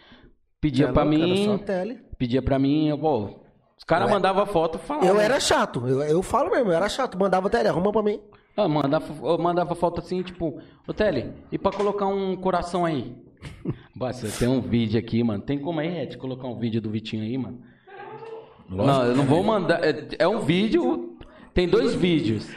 pedia 0.60 0.88
Já 0.88 0.94
pra 0.94 1.04
não, 1.06 1.60
cara, 1.60 1.86
mim, 1.86 2.00
pedia 2.18 2.42
pra 2.42 2.58
mim, 2.58 2.88
eu, 2.88 2.98
pô, 2.98 3.44
os 3.78 3.84
caras 3.84 4.10
mandavam 4.10 4.46
foto 4.46 4.80
falando. 4.80 5.06
Eu 5.06 5.20
era 5.20 5.40
chato, 5.40 5.86
eu, 5.86 6.02
eu 6.04 6.24
falo 6.24 6.50
mesmo, 6.50 6.72
eu 6.72 6.76
era 6.76 6.88
chato. 6.88 7.20
Mandava 7.20 7.50
tele, 7.50 7.68
arruma 7.68 7.92
pra 7.92 8.02
mim. 8.02 8.20
Ah, 8.56 8.68
mandava, 8.68 9.06
eu 9.28 9.38
mandava 9.38 9.74
foto 9.76 10.00
assim, 10.00 10.22
tipo, 10.22 10.60
ô 10.88 10.94
Tele, 10.94 11.32
e 11.52 11.58
pra 11.58 11.72
colocar 11.72 12.06
um 12.08 12.36
coração 12.36 12.86
aí? 12.86 13.16
Basta, 13.96 14.28
tem 14.40 14.48
um 14.48 14.62
vídeo 14.62 15.00
aqui, 15.00 15.24
mano. 15.24 15.42
Tem 15.42 15.58
como 15.60 15.80
aí, 15.80 16.04
Ed, 16.04 16.18
colocar 16.18 16.48
um 16.48 16.58
vídeo 16.58 16.80
do 16.82 16.90
Vitinho 16.90 17.24
aí, 17.24 17.38
mano? 17.38 17.60
não, 18.70 19.06
eu 19.06 19.16
não 19.16 19.26
vou 19.26 19.44
mandar. 19.44 19.84
É, 19.84 20.08
é 20.20 20.28
um 20.28 20.40
vídeo. 20.40 21.18
Tem 21.54 21.68
dois 21.68 21.94
vídeos 21.94 22.48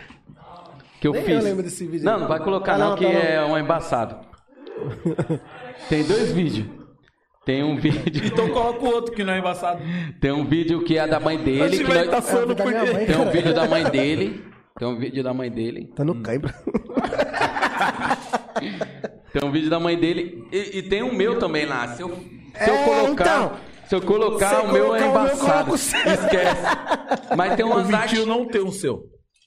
que 1.00 1.06
eu 1.08 1.12
Nem 1.12 1.22
fiz. 1.22 1.34
eu 1.36 1.42
lembro 1.42 1.62
desse 1.62 1.86
vídeo 1.86 2.04
Não, 2.06 2.20
não 2.20 2.28
vai 2.28 2.40
colocar 2.40 2.74
Ah, 2.74 2.78
não, 2.78 2.90
não, 2.90 2.96
que 2.96 3.04
tá 3.04 3.10
é 3.10 3.44
um 3.44 3.58
embaçado. 3.58 4.16
Tem 5.88 6.02
dois 6.04 6.32
vídeos. 6.32 6.66
Tem 7.44 7.62
um 7.62 7.76
vídeo. 7.76 8.22
Então 8.26 8.48
coloca 8.50 8.84
o 8.84 8.88
outro 8.88 9.14
que 9.14 9.22
não 9.22 9.32
é 9.34 9.38
embaçado. 9.38 9.80
Tem 10.20 10.32
um 10.32 10.44
vídeo 10.44 10.82
que 10.82 10.98
é 10.98 11.06
da 11.06 11.20
mãe 11.20 11.38
dele. 11.38 11.78
Que 11.78 11.84
nós- 11.84 12.08
tá 12.08 12.22
falando 12.22 12.54
da 12.54 12.64
por 12.64 12.72
minha 12.72 12.84
quê? 12.84 12.92
mãe. 12.92 13.06
Tem 13.06 13.16
um 13.18 13.30
vídeo 13.30 13.54
da 13.54 13.68
mãe 13.68 13.84
dele. 13.84 14.44
Tem 14.78 14.86
um 14.88 14.96
vídeo 14.98 15.22
da 15.24 15.34
mãe 15.34 15.50
dele. 15.50 15.90
Tá 15.94 16.04
no 16.04 16.22
cãibra. 16.22 16.54
Tem 19.32 19.44
um 19.46 19.52
vídeo 19.52 19.68
da 19.68 19.78
mãe 19.78 19.98
dele 19.98 20.46
e, 20.50 20.78
e 20.78 20.82
tem 20.82 21.02
o 21.02 21.14
meu 21.14 21.38
também 21.38 21.66
lá. 21.66 21.88
Se 21.88 22.02
eu, 22.02 22.08
se 22.08 22.70
eu 22.70 22.74
É, 22.74 22.84
colocar, 22.84 23.24
então. 23.24 23.52
se 23.86 23.94
eu 23.94 24.00
colocar 24.02 24.62
o 24.64 24.72
meu 24.72 24.94
é 24.96 25.00
colocar 25.00 25.20
o 25.20 25.24
meu, 25.24 25.34
embaçado. 25.34 25.72
o 25.74 25.78
seu. 25.78 26.00
Esquece. 26.00 26.62
Mas 27.36 27.54
tem 27.56 27.64
O 27.64 27.68
umas 27.68 27.92
artes. 27.92 28.10
Vitinho 28.12 28.26
não 28.26 28.46
tem 28.46 28.62
o 28.62 28.72
seu. 28.72 29.02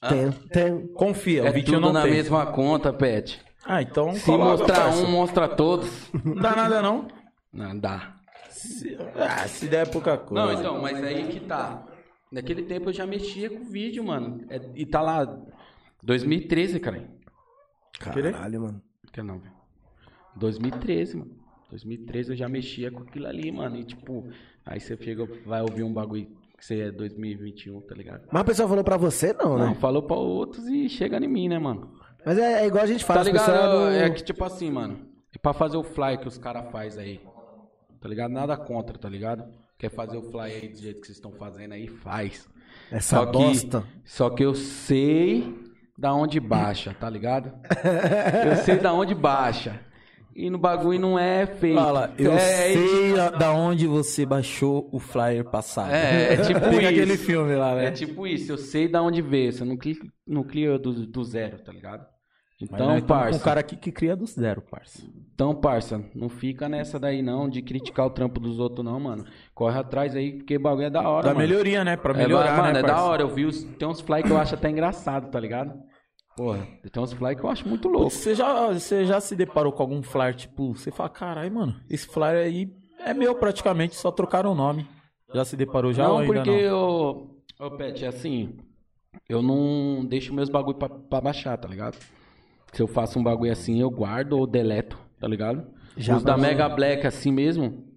Tem, 0.08 0.30
tem. 0.52 0.86
Confia, 0.94 1.42
É 1.44 1.50
o 1.50 1.52
Vitinho 1.52 1.78
tudo 1.78 1.86
não 1.86 1.92
na 1.92 2.02
tem. 2.02 2.12
mesma 2.12 2.46
conta, 2.46 2.92
Pet. 2.92 3.40
Ah, 3.66 3.82
então 3.82 4.14
Se 4.14 4.24
coloca, 4.24 4.58
mostrar 4.58 4.80
parça. 4.84 5.02
um, 5.02 5.10
mostra 5.10 5.48
todos. 5.48 5.90
Não 6.24 6.34
dá 6.36 6.54
nada 6.54 6.80
não. 6.80 7.08
Não 7.52 7.76
dá. 7.78 8.14
Se, 8.48 8.96
ah, 9.18 9.46
se 9.48 9.66
der 9.66 9.88
pouca 9.90 10.16
coisa. 10.16 10.46
Não, 10.46 10.52
então, 10.52 10.80
mas 10.80 11.02
aí 11.02 11.24
que 11.26 11.40
tá. 11.40 11.82
Naquele 12.30 12.62
tempo 12.62 12.88
eu 12.88 12.92
já 12.92 13.06
mexia 13.06 13.50
com 13.50 13.64
vídeo, 13.64 14.04
mano. 14.04 14.44
É- 14.48 14.60
e 14.74 14.86
tá 14.86 15.00
lá. 15.02 15.38
2013, 16.02 16.78
cara. 16.80 17.08
Caralho, 17.98 18.60
mano. 18.62 18.82
Quer 19.12 19.24
não, 19.24 19.38
velho. 19.38 19.52
2013, 20.36 21.16
mano. 21.16 21.30
2013 21.70 22.30
eu 22.30 22.36
já 22.36 22.48
mexia 22.48 22.90
com 22.90 23.02
aquilo 23.02 23.26
ali, 23.26 23.50
mano. 23.50 23.76
E 23.76 23.84
tipo, 23.84 24.28
aí 24.64 24.80
você 24.80 24.96
chega, 24.96 25.26
vai 25.44 25.60
ouvir 25.60 25.82
um 25.82 25.92
bagulho 25.92 26.26
que 26.56 26.64
você 26.64 26.80
é 26.80 26.90
2021, 26.90 27.80
tá 27.82 27.94
ligado? 27.94 28.26
Mas 28.32 28.42
a 28.42 28.44
pessoa 28.44 28.68
falou 28.68 28.84
pra 28.84 28.96
você, 28.96 29.32
não, 29.32 29.58
Não, 29.58 29.68
né? 29.70 29.74
falou 29.74 30.02
pra 30.02 30.16
outros 30.16 30.66
e 30.68 30.88
chega 30.88 31.18
em 31.18 31.28
mim, 31.28 31.48
né, 31.48 31.58
mano? 31.58 31.92
Mas 32.24 32.38
é, 32.38 32.62
é 32.62 32.66
igual 32.66 32.82
a 32.84 32.86
gente 32.86 33.04
fala. 33.04 33.20
Tá 33.20 33.24
ligado? 33.24 33.46
pessoas 33.46 33.74
não- 33.74 33.90
É 33.90 34.10
que 34.10 34.22
tipo 34.22 34.44
assim, 34.44 34.70
mano. 34.70 35.06
E 35.34 35.38
pra 35.38 35.52
fazer 35.52 35.76
o 35.76 35.82
fly 35.82 36.18
que 36.18 36.28
os 36.28 36.36
caras 36.38 36.70
faz 36.70 36.98
aí. 36.98 37.20
Tá 38.00 38.08
ligado? 38.08 38.30
Nada 38.32 38.56
contra, 38.56 38.98
tá 38.98 39.08
ligado? 39.08 39.44
Quer 39.80 39.88
fazer 39.90 40.18
o 40.18 40.22
fly 40.22 40.52
aí 40.52 40.68
do 40.68 40.78
jeito 40.78 41.00
que 41.00 41.06
vocês 41.06 41.16
estão 41.16 41.32
fazendo 41.32 41.72
aí, 41.72 41.88
faz. 41.88 42.46
Essa 42.92 43.16
só 43.16 43.26
que, 43.26 43.32
bosta. 43.32 43.84
Só 44.04 44.28
que 44.28 44.44
eu 44.44 44.54
sei 44.54 45.54
da 45.96 46.12
onde 46.12 46.38
baixa, 46.38 46.94
tá 47.00 47.08
ligado? 47.08 47.50
eu 48.46 48.56
sei 48.56 48.76
da 48.76 48.92
onde 48.92 49.14
baixa. 49.14 49.80
E 50.36 50.50
no 50.50 50.58
bagulho 50.58 51.00
não 51.00 51.18
é 51.18 51.46
feito. 51.46 51.76
Fala, 51.80 52.14
eu 52.18 52.32
é, 52.32 52.38
sei 52.38 53.18
a- 53.18 53.30
da 53.30 53.52
onde 53.54 53.86
você 53.86 54.26
baixou 54.26 54.86
o 54.92 54.98
flyer 54.98 55.44
passado. 55.44 55.92
É, 55.92 56.34
é 56.34 56.36
tipo 56.44 56.58
isso. 56.58 56.86
aquele 56.86 57.16
filme 57.16 57.54
lá, 57.56 57.74
né? 57.74 57.86
É 57.86 57.90
tipo 57.90 58.26
isso, 58.26 58.52
eu 58.52 58.58
sei 58.58 58.86
da 58.86 59.02
onde 59.02 59.22
veio. 59.22 59.50
Você 59.50 59.64
não 59.64 59.78
cria, 59.78 59.96
não 60.26 60.42
cria 60.42 60.78
do, 60.78 61.06
do 61.06 61.24
zero, 61.24 61.58
tá 61.58 61.72
ligado? 61.72 62.06
Então, 62.62 62.76
tamo 62.76 63.02
parça. 63.02 63.38
um 63.38 63.40
cara 63.42 63.60
aqui 63.60 63.74
que 63.76 63.90
cria 63.90 64.14
do 64.14 64.26
zero, 64.26 64.60
parça. 64.60 65.02
Então, 65.34 65.54
parça, 65.54 66.04
não 66.14 66.28
fica 66.28 66.68
nessa 66.68 66.98
daí 66.98 67.22
não, 67.22 67.48
de 67.48 67.62
criticar 67.62 68.06
o 68.06 68.10
trampo 68.10 68.38
dos 68.38 68.58
outros 68.58 68.84
não, 68.84 69.00
mano. 69.00 69.24
Corre 69.54 69.78
atrás 69.78 70.14
aí, 70.14 70.32
porque 70.32 70.56
o 70.56 70.60
bagulho 70.60 70.86
é 70.86 70.90
da 70.90 71.08
hora, 71.08 71.28
Da 71.28 71.34
mano. 71.34 71.46
melhoria, 71.48 71.82
né? 71.84 71.96
Pra 71.96 72.12
É, 72.12 72.16
melhorar, 72.16 72.56
mano, 72.58 72.72
né, 72.74 72.80
é 72.80 72.82
da 72.82 73.02
hora. 73.02 73.22
Eu 73.22 73.28
vi 73.28 73.46
os, 73.46 73.64
tem 73.64 73.88
uns 73.88 74.00
fly 74.00 74.22
que 74.22 74.30
eu 74.30 74.36
acho 74.38 74.54
até 74.54 74.68
engraçado, 74.68 75.30
tá 75.30 75.40
ligado? 75.40 75.72
Porra, 76.36 76.66
tem 76.92 77.02
uns 77.02 77.12
fly 77.14 77.34
que 77.34 77.42
eu 77.44 77.48
acho 77.50 77.66
muito 77.66 77.88
louco. 77.88 78.10
Você 78.10 78.34
já, 78.34 78.68
você 78.72 79.04
já 79.06 79.20
se 79.20 79.34
deparou 79.34 79.72
com 79.72 79.82
algum 79.82 80.02
flyer, 80.02 80.34
tipo, 80.34 80.74
você 80.74 80.90
fala, 80.90 81.08
caralho, 81.08 81.52
mano, 81.54 81.76
esse 81.88 82.06
flyer 82.06 82.44
aí 82.46 82.70
é 82.98 83.14
meu 83.14 83.34
praticamente, 83.34 83.96
só 83.96 84.10
trocaram 84.10 84.52
o 84.52 84.54
nome. 84.54 84.86
Já 85.34 85.44
se 85.44 85.56
deparou 85.56 85.92
já 85.92 86.06
não, 86.06 86.26
porque 86.26 86.50
não? 86.50 86.58
eu. 86.58 87.36
Ô, 87.58 87.70
Pet, 87.70 88.04
é 88.04 88.08
assim. 88.08 88.58
Eu 89.28 89.42
não 89.42 90.04
deixo 90.04 90.34
meus 90.34 90.48
bagulho 90.48 90.76
pra, 90.76 90.88
pra 90.88 91.20
baixar, 91.20 91.56
tá 91.56 91.68
ligado? 91.68 91.96
Se 92.72 92.82
eu 92.82 92.86
faço 92.86 93.18
um 93.18 93.22
bagulho 93.22 93.52
assim, 93.52 93.80
eu 93.80 93.90
guardo 93.90 94.34
ou 94.34 94.46
deleto, 94.46 94.98
tá 95.18 95.26
ligado? 95.26 95.66
Já 95.96 96.16
Os 96.16 96.22
da 96.22 96.36
Mega 96.36 96.68
Black 96.68 97.06
assim 97.06 97.32
mesmo. 97.32 97.90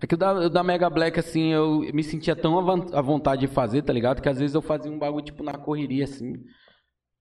É 0.00 0.06
que 0.06 0.14
o 0.14 0.18
da, 0.18 0.32
o 0.32 0.50
da 0.50 0.62
Mega 0.62 0.90
Black, 0.90 1.18
assim, 1.18 1.52
eu 1.52 1.80
me 1.92 2.02
sentia 2.02 2.36
tão 2.36 2.58
à 2.92 3.00
vontade 3.00 3.40
de 3.42 3.46
fazer, 3.46 3.82
tá 3.82 3.92
ligado? 3.92 4.20
Que 4.20 4.28
às 4.28 4.38
vezes 4.38 4.54
eu 4.54 4.60
fazia 4.60 4.90
um 4.90 4.98
bagulho, 4.98 5.24
tipo, 5.24 5.42
na 5.42 5.54
correria, 5.54 6.04
assim. 6.04 6.34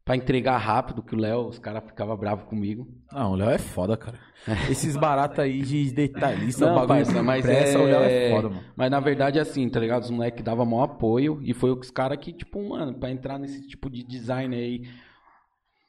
Pra 0.03 0.15
entregar 0.15 0.57
rápido, 0.57 1.01
que 1.01 1.15
o 1.15 1.17
Léo, 1.17 1.47
os 1.47 1.57
caras 1.57 1.83
ficavam 1.83 2.15
bravos 2.15 2.45
comigo. 2.45 2.85
Não, 3.11 3.31
o 3.31 3.35
Léo 3.35 3.49
é 3.49 3.57
foda, 3.57 3.97
cara. 3.97 4.19
Esses 4.69 4.95
baratos 4.95 5.39
aí 5.39 5.61
de 5.61 5.91
detalhista, 5.91 6.67
Não, 6.67 6.75
bagulho 6.75 7.05
parça, 7.05 7.23
mas 7.23 7.43
impressa, 7.43 7.77
é... 7.77 7.81
o 7.81 7.85
Léo 7.85 8.03
é 8.03 8.29
foda, 8.29 8.49
mano. 8.49 8.63
Mas 8.75 8.91
na 8.91 8.99
verdade 8.99 9.39
é 9.39 9.41
assim, 9.41 9.67
tá 9.67 9.79
ligado? 9.79 10.03
Os 10.03 10.11
moleques 10.11 10.43
davam 10.43 10.65
maior 10.65 10.83
apoio 10.83 11.39
e 11.41 11.53
foi 11.53 11.71
os 11.71 11.89
caras 11.89 12.19
que, 12.19 12.31
tipo, 12.31 12.61
mano, 12.69 12.93
pra 12.93 13.09
entrar 13.09 13.39
nesse 13.39 13.65
tipo 13.67 13.89
de 13.89 14.03
design 14.03 14.55
aí, 14.55 14.83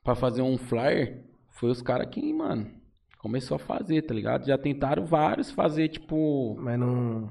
pra 0.06 0.14
fazer 0.14 0.40
um 0.42 0.56
flyer, 0.56 1.22
foi 1.50 1.68
os 1.70 1.82
caras 1.82 2.08
que, 2.10 2.32
mano, 2.32 2.70
começou 3.18 3.56
a 3.56 3.58
fazer, 3.58 4.02
tá 4.02 4.14
ligado? 4.14 4.46
Já 4.46 4.56
tentaram 4.56 5.04
vários 5.04 5.50
fazer, 5.50 5.88
tipo, 5.88 6.56
Mas 6.58 6.78
não. 6.78 7.28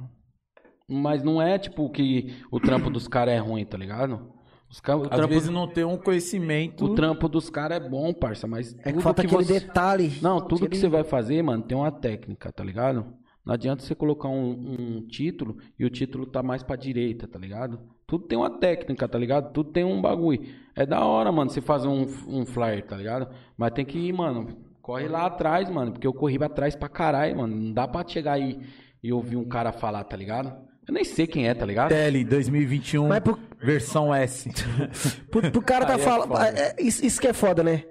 mas 0.88 1.24
não 1.24 1.42
é, 1.42 1.58
tipo, 1.58 1.90
que 1.90 2.36
o 2.52 2.60
trampo 2.60 2.90
dos 2.90 3.08
caras 3.08 3.34
é 3.34 3.38
ruim, 3.40 3.66
tá 3.66 3.78
ligado? 3.78 4.32
Os 4.70 4.80
ca- 4.80 4.98
o, 4.98 5.04
Às 5.04 5.10
trampo, 5.10 5.28
vezes 5.34 5.50
não 5.50 5.68
tem 5.68 5.84
um 5.86 5.98
conhecimento. 5.98 6.86
o 6.86 6.96
trampo 6.96 7.30
dos 7.30 7.50
caras 7.50 7.82
é 7.84 7.90
bom, 7.90 8.14
parça, 8.14 8.46
mas 8.48 8.76
É 8.84 8.92
que 8.92 9.02
falta 9.02 9.22
que 9.22 9.28
aquele 9.28 9.44
você... 9.46 9.60
detalhe. 9.60 10.12
Não, 10.22 10.42
tudo 10.42 10.68
que 10.70 10.76
você 10.78 10.88
vai 10.90 11.04
fazer, 11.04 11.42
mano, 11.44 11.64
tem 11.64 11.78
uma 11.78 11.92
técnica, 11.92 12.52
tá 12.52 12.64
ligado? 12.64 13.06
Não 13.46 13.54
adianta 13.54 13.84
você 13.84 13.94
colocar 13.96 14.28
um, 14.28 14.52
um 14.98 15.08
título 15.08 15.58
e 15.80 15.86
o 15.86 15.90
título 15.90 16.26
tá 16.26 16.42
mais 16.44 16.64
pra 16.64 16.76
direita, 16.76 17.28
tá 17.28 17.38
ligado? 17.38 17.80
Tudo 18.08 18.26
tem 18.28 18.38
uma 18.38 18.50
técnica, 18.60 19.08
tá 19.08 19.18
ligado? 19.18 19.52
Tudo 19.52 19.72
tem 19.72 19.84
um 19.84 20.02
bagulho. 20.02 20.42
É 20.76 20.86
da 20.86 21.04
hora, 21.04 21.32
mano, 21.32 21.50
você 21.50 21.62
fazer 21.62 21.88
um, 21.88 22.06
um 22.28 22.46
flyer, 22.46 22.86
tá 22.86 22.96
ligado? 22.96 23.28
Mas 23.58 23.72
tem 23.74 23.84
que 23.86 23.98
ir, 23.98 24.14
mano, 24.14 24.56
corre 24.82 25.08
lá 25.08 25.26
atrás, 25.26 25.70
mano, 25.70 25.92
porque 25.94 26.06
eu 26.06 26.14
corri 26.14 26.38
pra 26.38 26.50
trás 26.50 26.76
pra 26.76 26.88
caralho, 26.90 27.38
mano. 27.38 27.56
Não 27.56 27.74
dá 27.74 27.88
pra 27.88 28.06
chegar 28.08 28.34
aí 28.34 28.60
e 29.04 29.12
ouvir 29.12 29.38
um 29.38 29.46
cara 29.48 29.72
falar, 29.72 30.04
tá 30.04 30.16
ligado? 30.16 30.54
Eu 30.88 30.94
nem 30.94 31.04
sei 31.04 31.26
quem 31.26 31.48
é, 31.48 31.54
tá 31.56 31.66
ligado? 31.66 31.90
TL 31.90 32.24
2021, 32.26 33.08
Mas 33.08 33.20
por- 33.22 33.40
versão 33.60 34.14
S. 34.14 34.52
Pro, 35.32 35.52
pro 35.52 35.62
cara 35.62 35.86
tá 35.86 35.94
é 35.94 35.98
falando. 35.98 36.28
foda. 36.28 36.48
é, 36.50 36.76
isso, 36.80 37.04
isso 37.04 37.20
que 37.20 37.28
é 37.28 37.34
foda, 37.34 37.64
né? 37.64 37.84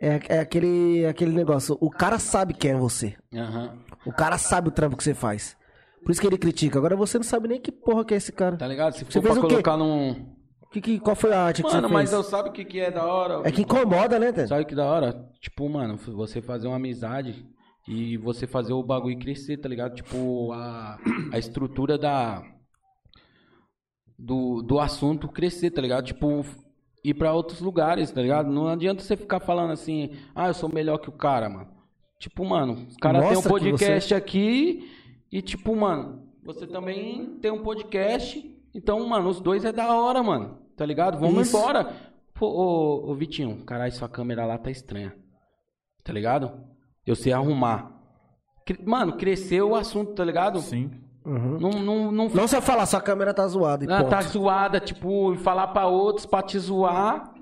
É, 0.00 0.18
é 0.28 0.38
aquele, 0.38 1.04
aquele 1.06 1.32
negócio. 1.32 1.76
O 1.80 1.90
cara 1.90 2.18
sabe 2.18 2.54
quem 2.54 2.70
é 2.70 2.74
você. 2.76 3.14
Aham. 3.34 3.76
O 4.06 4.12
cara 4.12 4.38
sabe 4.38 4.68
o 4.68 4.70
trampo 4.70 4.96
que 4.96 5.04
você 5.04 5.12
faz. 5.12 5.56
Por 6.02 6.12
isso 6.12 6.20
que 6.20 6.26
ele 6.26 6.38
critica. 6.38 6.78
Agora 6.78 6.96
você 6.96 7.18
não 7.18 7.24
sabe 7.24 7.48
nem 7.48 7.60
que 7.60 7.70
porra 7.70 8.04
que 8.04 8.14
é 8.14 8.16
esse 8.16 8.32
cara. 8.32 8.56
Tá 8.56 8.66
ligado? 8.66 8.94
Se 8.94 9.04
Você 9.04 9.20
for 9.20 9.32
pra 9.32 9.40
colocar 9.40 9.76
num. 9.76 10.36
Que, 10.70 10.80
que, 10.80 11.00
qual 11.00 11.16
foi 11.16 11.32
a 11.32 11.40
arte 11.40 11.62
que 11.62 11.68
Mano, 11.68 11.88
você 11.88 11.94
mas 11.94 12.10
fez? 12.10 12.12
eu 12.12 12.22
sabe 12.22 12.50
o 12.50 12.52
que, 12.52 12.64
que 12.64 12.78
é 12.78 12.90
da 12.90 13.04
hora? 13.06 13.48
É 13.48 13.50
que 13.50 13.62
incomoda, 13.62 14.18
né, 14.18 14.32
Ted? 14.32 14.48
Sabe 14.48 14.66
que 14.66 14.74
da 14.74 14.84
hora? 14.84 15.26
Tipo, 15.40 15.66
mano, 15.68 15.96
você 15.96 16.42
fazer 16.42 16.66
uma 16.66 16.76
amizade 16.76 17.46
e 17.86 18.18
você 18.18 18.46
fazer 18.46 18.74
o 18.74 18.82
bagulho 18.82 19.18
crescer, 19.18 19.56
tá 19.56 19.68
ligado? 19.68 19.94
Tipo, 19.94 20.52
a, 20.52 20.98
a 21.32 21.38
estrutura 21.38 21.96
da. 21.96 22.42
Do, 24.18 24.62
do 24.62 24.80
assunto 24.80 25.28
crescer, 25.28 25.70
tá 25.70 25.80
ligado? 25.80 26.04
Tipo, 26.04 26.44
ir 27.04 27.14
pra 27.14 27.32
outros 27.32 27.60
lugares, 27.60 28.10
tá 28.10 28.20
ligado? 28.20 28.50
Não 28.50 28.68
adianta 28.68 29.02
você 29.02 29.16
ficar 29.16 29.40
falando 29.40 29.72
assim, 29.72 30.10
ah, 30.34 30.48
eu 30.48 30.54
sou 30.54 30.68
melhor 30.68 30.98
que 30.98 31.08
o 31.08 31.12
cara, 31.12 31.48
mano. 31.48 31.68
Tipo, 32.18 32.44
mano, 32.44 32.86
os 32.88 32.96
caras 32.96 33.28
têm 33.28 33.38
um 33.38 33.42
que 33.42 33.48
podcast 33.48 34.12
aqui 34.12 34.90
e, 35.30 35.42
tipo, 35.42 35.74
mano, 35.76 36.22
você 36.44 36.66
também 36.66 37.36
tem 37.40 37.50
um 37.50 37.62
podcast. 37.62 38.42
Então, 38.74 39.06
mano, 39.08 39.28
os 39.28 39.40
dois 39.40 39.64
é 39.64 39.72
da 39.72 39.94
hora, 39.94 40.22
mano. 40.22 40.58
Tá 40.76 40.84
ligado? 40.86 41.18
Vamos 41.18 41.48
Isso. 41.48 41.56
embora. 41.56 41.92
Pô, 42.34 42.46
ô, 42.46 43.10
ô 43.10 43.14
Vitinho, 43.14 43.64
caralho, 43.64 43.92
sua 43.92 44.08
câmera 44.08 44.46
lá 44.46 44.56
tá 44.58 44.70
estranha. 44.70 45.14
Tá 46.04 46.12
ligado? 46.12 46.52
Eu 47.06 47.16
sei 47.16 47.32
arrumar. 47.32 47.92
Mano, 48.84 49.16
cresceu 49.16 49.70
o 49.70 49.74
assunto, 49.74 50.12
tá 50.12 50.24
ligado? 50.24 50.60
Sim. 50.60 50.90
Uhum. 51.24 51.58
Não, 51.58 51.70
não, 51.70 52.12
não, 52.12 52.28
Não 52.28 52.48
só 52.48 52.60
falar, 52.62 52.86
sua 52.86 53.00
câmera 53.00 53.34
tá 53.34 53.46
zoada 53.46 53.84
e 53.84 53.90
Ah, 53.90 54.04
tá 54.04 54.20
zoada, 54.22 54.78
tipo, 54.80 55.34
falar 55.36 55.68
pra 55.68 55.86
outros 55.86 56.24
pra 56.26 56.42
te 56.42 56.58
zoar. 56.58 57.34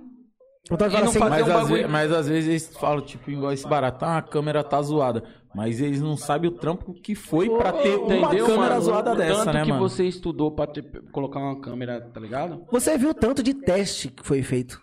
Eu 0.68 0.76
tava 0.76 0.96
E 0.96 1.00
não 1.00 1.08
assim, 1.08 1.18
faz- 1.18 1.30
Mas, 1.30 1.42
um 1.46 1.50
às 1.50 1.62
bagulho- 1.62 1.82
ve- 1.82 1.88
mas 1.88 2.12
às 2.12 2.28
vezes 2.28 2.48
eles 2.48 2.76
falam, 2.78 3.00
tipo, 3.04 3.30
igual 3.30 3.52
esse 3.52 3.68
barato, 3.68 4.04
ah, 4.04 4.18
a 4.18 4.22
câmera 4.22 4.64
tá 4.64 4.80
zoada. 4.82 5.22
Mas 5.56 5.80
eles 5.80 6.02
não 6.02 6.18
sabem 6.18 6.50
o 6.50 6.52
trampo 6.52 6.92
que 6.92 7.14
foi 7.14 7.48
pra 7.48 7.72
ter 7.72 7.96
uma 7.96 8.14
Entendeu, 8.26 8.44
câmera 8.46 8.68
mano? 8.74 8.80
zoada 8.82 9.12
O 9.12 9.16
dessa, 9.16 9.44
Tanto 9.46 9.54
né, 9.54 9.62
que 9.64 9.70
mano? 9.70 9.88
você 9.88 10.04
estudou 10.06 10.50
pra 10.50 10.66
ter- 10.66 10.84
colocar 11.10 11.40
uma 11.40 11.58
câmera, 11.60 11.98
tá 12.12 12.20
ligado? 12.20 12.66
Você 12.70 12.98
viu 12.98 13.10
o 13.10 13.14
tanto 13.14 13.42
de 13.42 13.54
teste 13.54 14.08
que 14.10 14.22
foi 14.26 14.42
feito 14.42 14.78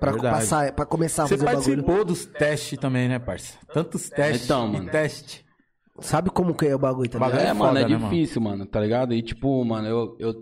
pra, 0.00 0.10
Verdade. 0.10 0.34
passar, 0.36 0.72
pra 0.72 0.84
começar 0.84 1.22
a 1.22 1.26
Você 1.28 1.38
fazer 1.38 1.44
o 1.44 1.46
bagulho? 1.46 1.64
participou 1.84 2.04
dos 2.04 2.26
testes 2.26 2.78
também, 2.80 3.08
né, 3.08 3.20
parça? 3.20 3.58
Tantos 3.72 4.08
testes 4.10 4.44
Então, 4.46 4.68
e 4.68 4.72
mano. 4.72 4.90
teste. 4.90 5.46
Sabe 6.00 6.30
como 6.30 6.52
que 6.52 6.66
é 6.66 6.74
o 6.74 6.78
bagulho, 6.80 7.08
tá 7.08 7.18
Bagulho 7.18 7.38
ligado? 7.38 7.48
É, 7.48 7.50
é 7.50 7.54
mano, 7.54 7.68
foda, 7.74 7.80
é 7.80 7.88
né, 7.88 7.96
mano? 7.96 8.10
difícil, 8.10 8.40
mano, 8.42 8.66
tá 8.66 8.80
ligado? 8.80 9.14
E 9.14 9.22
tipo, 9.22 9.64
mano, 9.64 9.86
eu, 9.88 10.16
eu, 10.18 10.34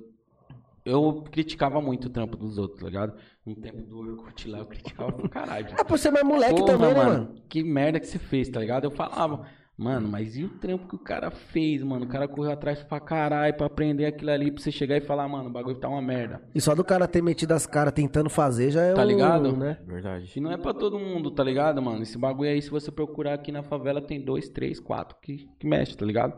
eu 0.84 1.24
criticava 1.30 1.80
muito 1.80 2.06
o 2.06 2.10
trampo 2.10 2.36
dos 2.36 2.56
outros, 2.58 2.80
tá 2.80 2.86
ligado? 2.86 3.14
No 3.44 3.54
tempo 3.56 3.82
do 3.82 3.98
Orkut 3.98 4.48
lá, 4.48 4.58
eu 4.58 4.66
criticava 4.66 5.12
pra 5.12 5.28
caralho. 5.28 5.66
É 5.78 5.84
por 5.84 5.98
ser 5.98 6.10
mais 6.10 6.24
moleque 6.26 6.60
Porra, 6.60 6.72
também, 6.72 6.88
né, 6.88 6.94
mano, 6.94 7.10
mano? 7.24 7.34
que 7.48 7.62
merda 7.62 8.00
que 8.00 8.06
você 8.06 8.18
fez, 8.18 8.48
tá 8.48 8.60
ligado? 8.60 8.84
Eu 8.84 8.90
falava, 8.90 9.46
mano, 9.76 10.08
mas 10.08 10.36
e 10.36 10.44
o 10.44 10.48
trampo 10.48 10.88
que 10.88 10.94
o 10.96 10.98
cara 10.98 11.30
fez, 11.30 11.82
mano? 11.82 12.04
O 12.06 12.08
cara 12.08 12.26
correu 12.26 12.52
atrás 12.52 12.82
pra 12.82 12.98
caralho 12.98 13.54
pra 13.54 13.66
aprender 13.66 14.06
aquilo 14.06 14.30
ali, 14.30 14.50
pra 14.50 14.62
você 14.62 14.72
chegar 14.72 14.96
e 14.96 15.00
falar, 15.00 15.28
mano, 15.28 15.48
o 15.48 15.52
bagulho 15.52 15.78
tá 15.78 15.88
uma 15.88 16.00
merda. 16.00 16.40
E 16.54 16.60
só 16.60 16.74
do 16.74 16.82
cara 16.84 17.06
ter 17.06 17.22
metido 17.22 17.52
as 17.52 17.66
caras 17.66 17.92
tentando 17.92 18.30
fazer 18.30 18.70
já 18.70 18.82
é 18.82 18.94
Tá 18.94 19.02
o... 19.02 19.04
ligado? 19.06 19.56
Né? 19.56 19.78
Verdade. 19.86 20.32
E 20.34 20.40
não 20.40 20.50
é 20.52 20.56
pra 20.56 20.72
todo 20.72 20.98
mundo, 20.98 21.30
tá 21.30 21.44
ligado, 21.44 21.80
mano? 21.82 22.02
Esse 22.02 22.16
bagulho 22.18 22.50
aí, 22.50 22.60
se 22.62 22.70
você 22.70 22.90
procurar 22.90 23.34
aqui 23.34 23.52
na 23.52 23.62
favela, 23.62 24.00
tem 24.00 24.20
dois, 24.24 24.48
três, 24.48 24.80
quatro 24.80 25.16
que, 25.20 25.46
que 25.58 25.66
mexe, 25.66 25.96
tá 25.96 26.06
ligado? 26.06 26.36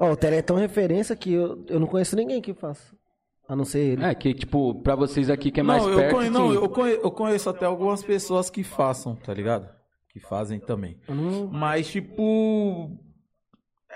Ó, 0.00 0.12
o 0.12 0.16
Tele 0.16 0.36
é 0.36 0.42
tão 0.42 0.56
referência 0.56 1.14
que 1.16 1.32
eu, 1.32 1.64
eu 1.68 1.80
não 1.80 1.86
conheço 1.86 2.14
ninguém 2.16 2.40
que 2.40 2.54
faça. 2.54 2.96
A 3.48 3.56
não 3.56 3.64
ser 3.64 3.78
ele. 3.80 4.04
É, 4.04 4.14
que 4.14 4.34
tipo, 4.34 4.74
pra 4.82 4.94
vocês 4.94 5.30
aqui 5.30 5.50
que 5.50 5.58
é 5.60 5.62
mais 5.62 5.82
não, 5.82 5.96
perto, 5.96 6.10
eu 6.10 6.14
conheço, 6.16 6.32
não 6.32 6.48
sim. 6.50 6.54
eu, 6.56 6.68
conheço, 6.68 7.00
eu 7.02 7.10
conheço 7.10 7.50
até 7.50 7.64
algumas 7.66 8.02
pessoas 8.04 8.50
que 8.50 8.62
façam, 8.62 9.16
tá 9.16 9.32
ligado? 9.32 9.77
Que 10.18 10.26
fazem 10.26 10.58
também. 10.58 10.96
Mas, 11.52 11.88
tipo. 11.90 12.90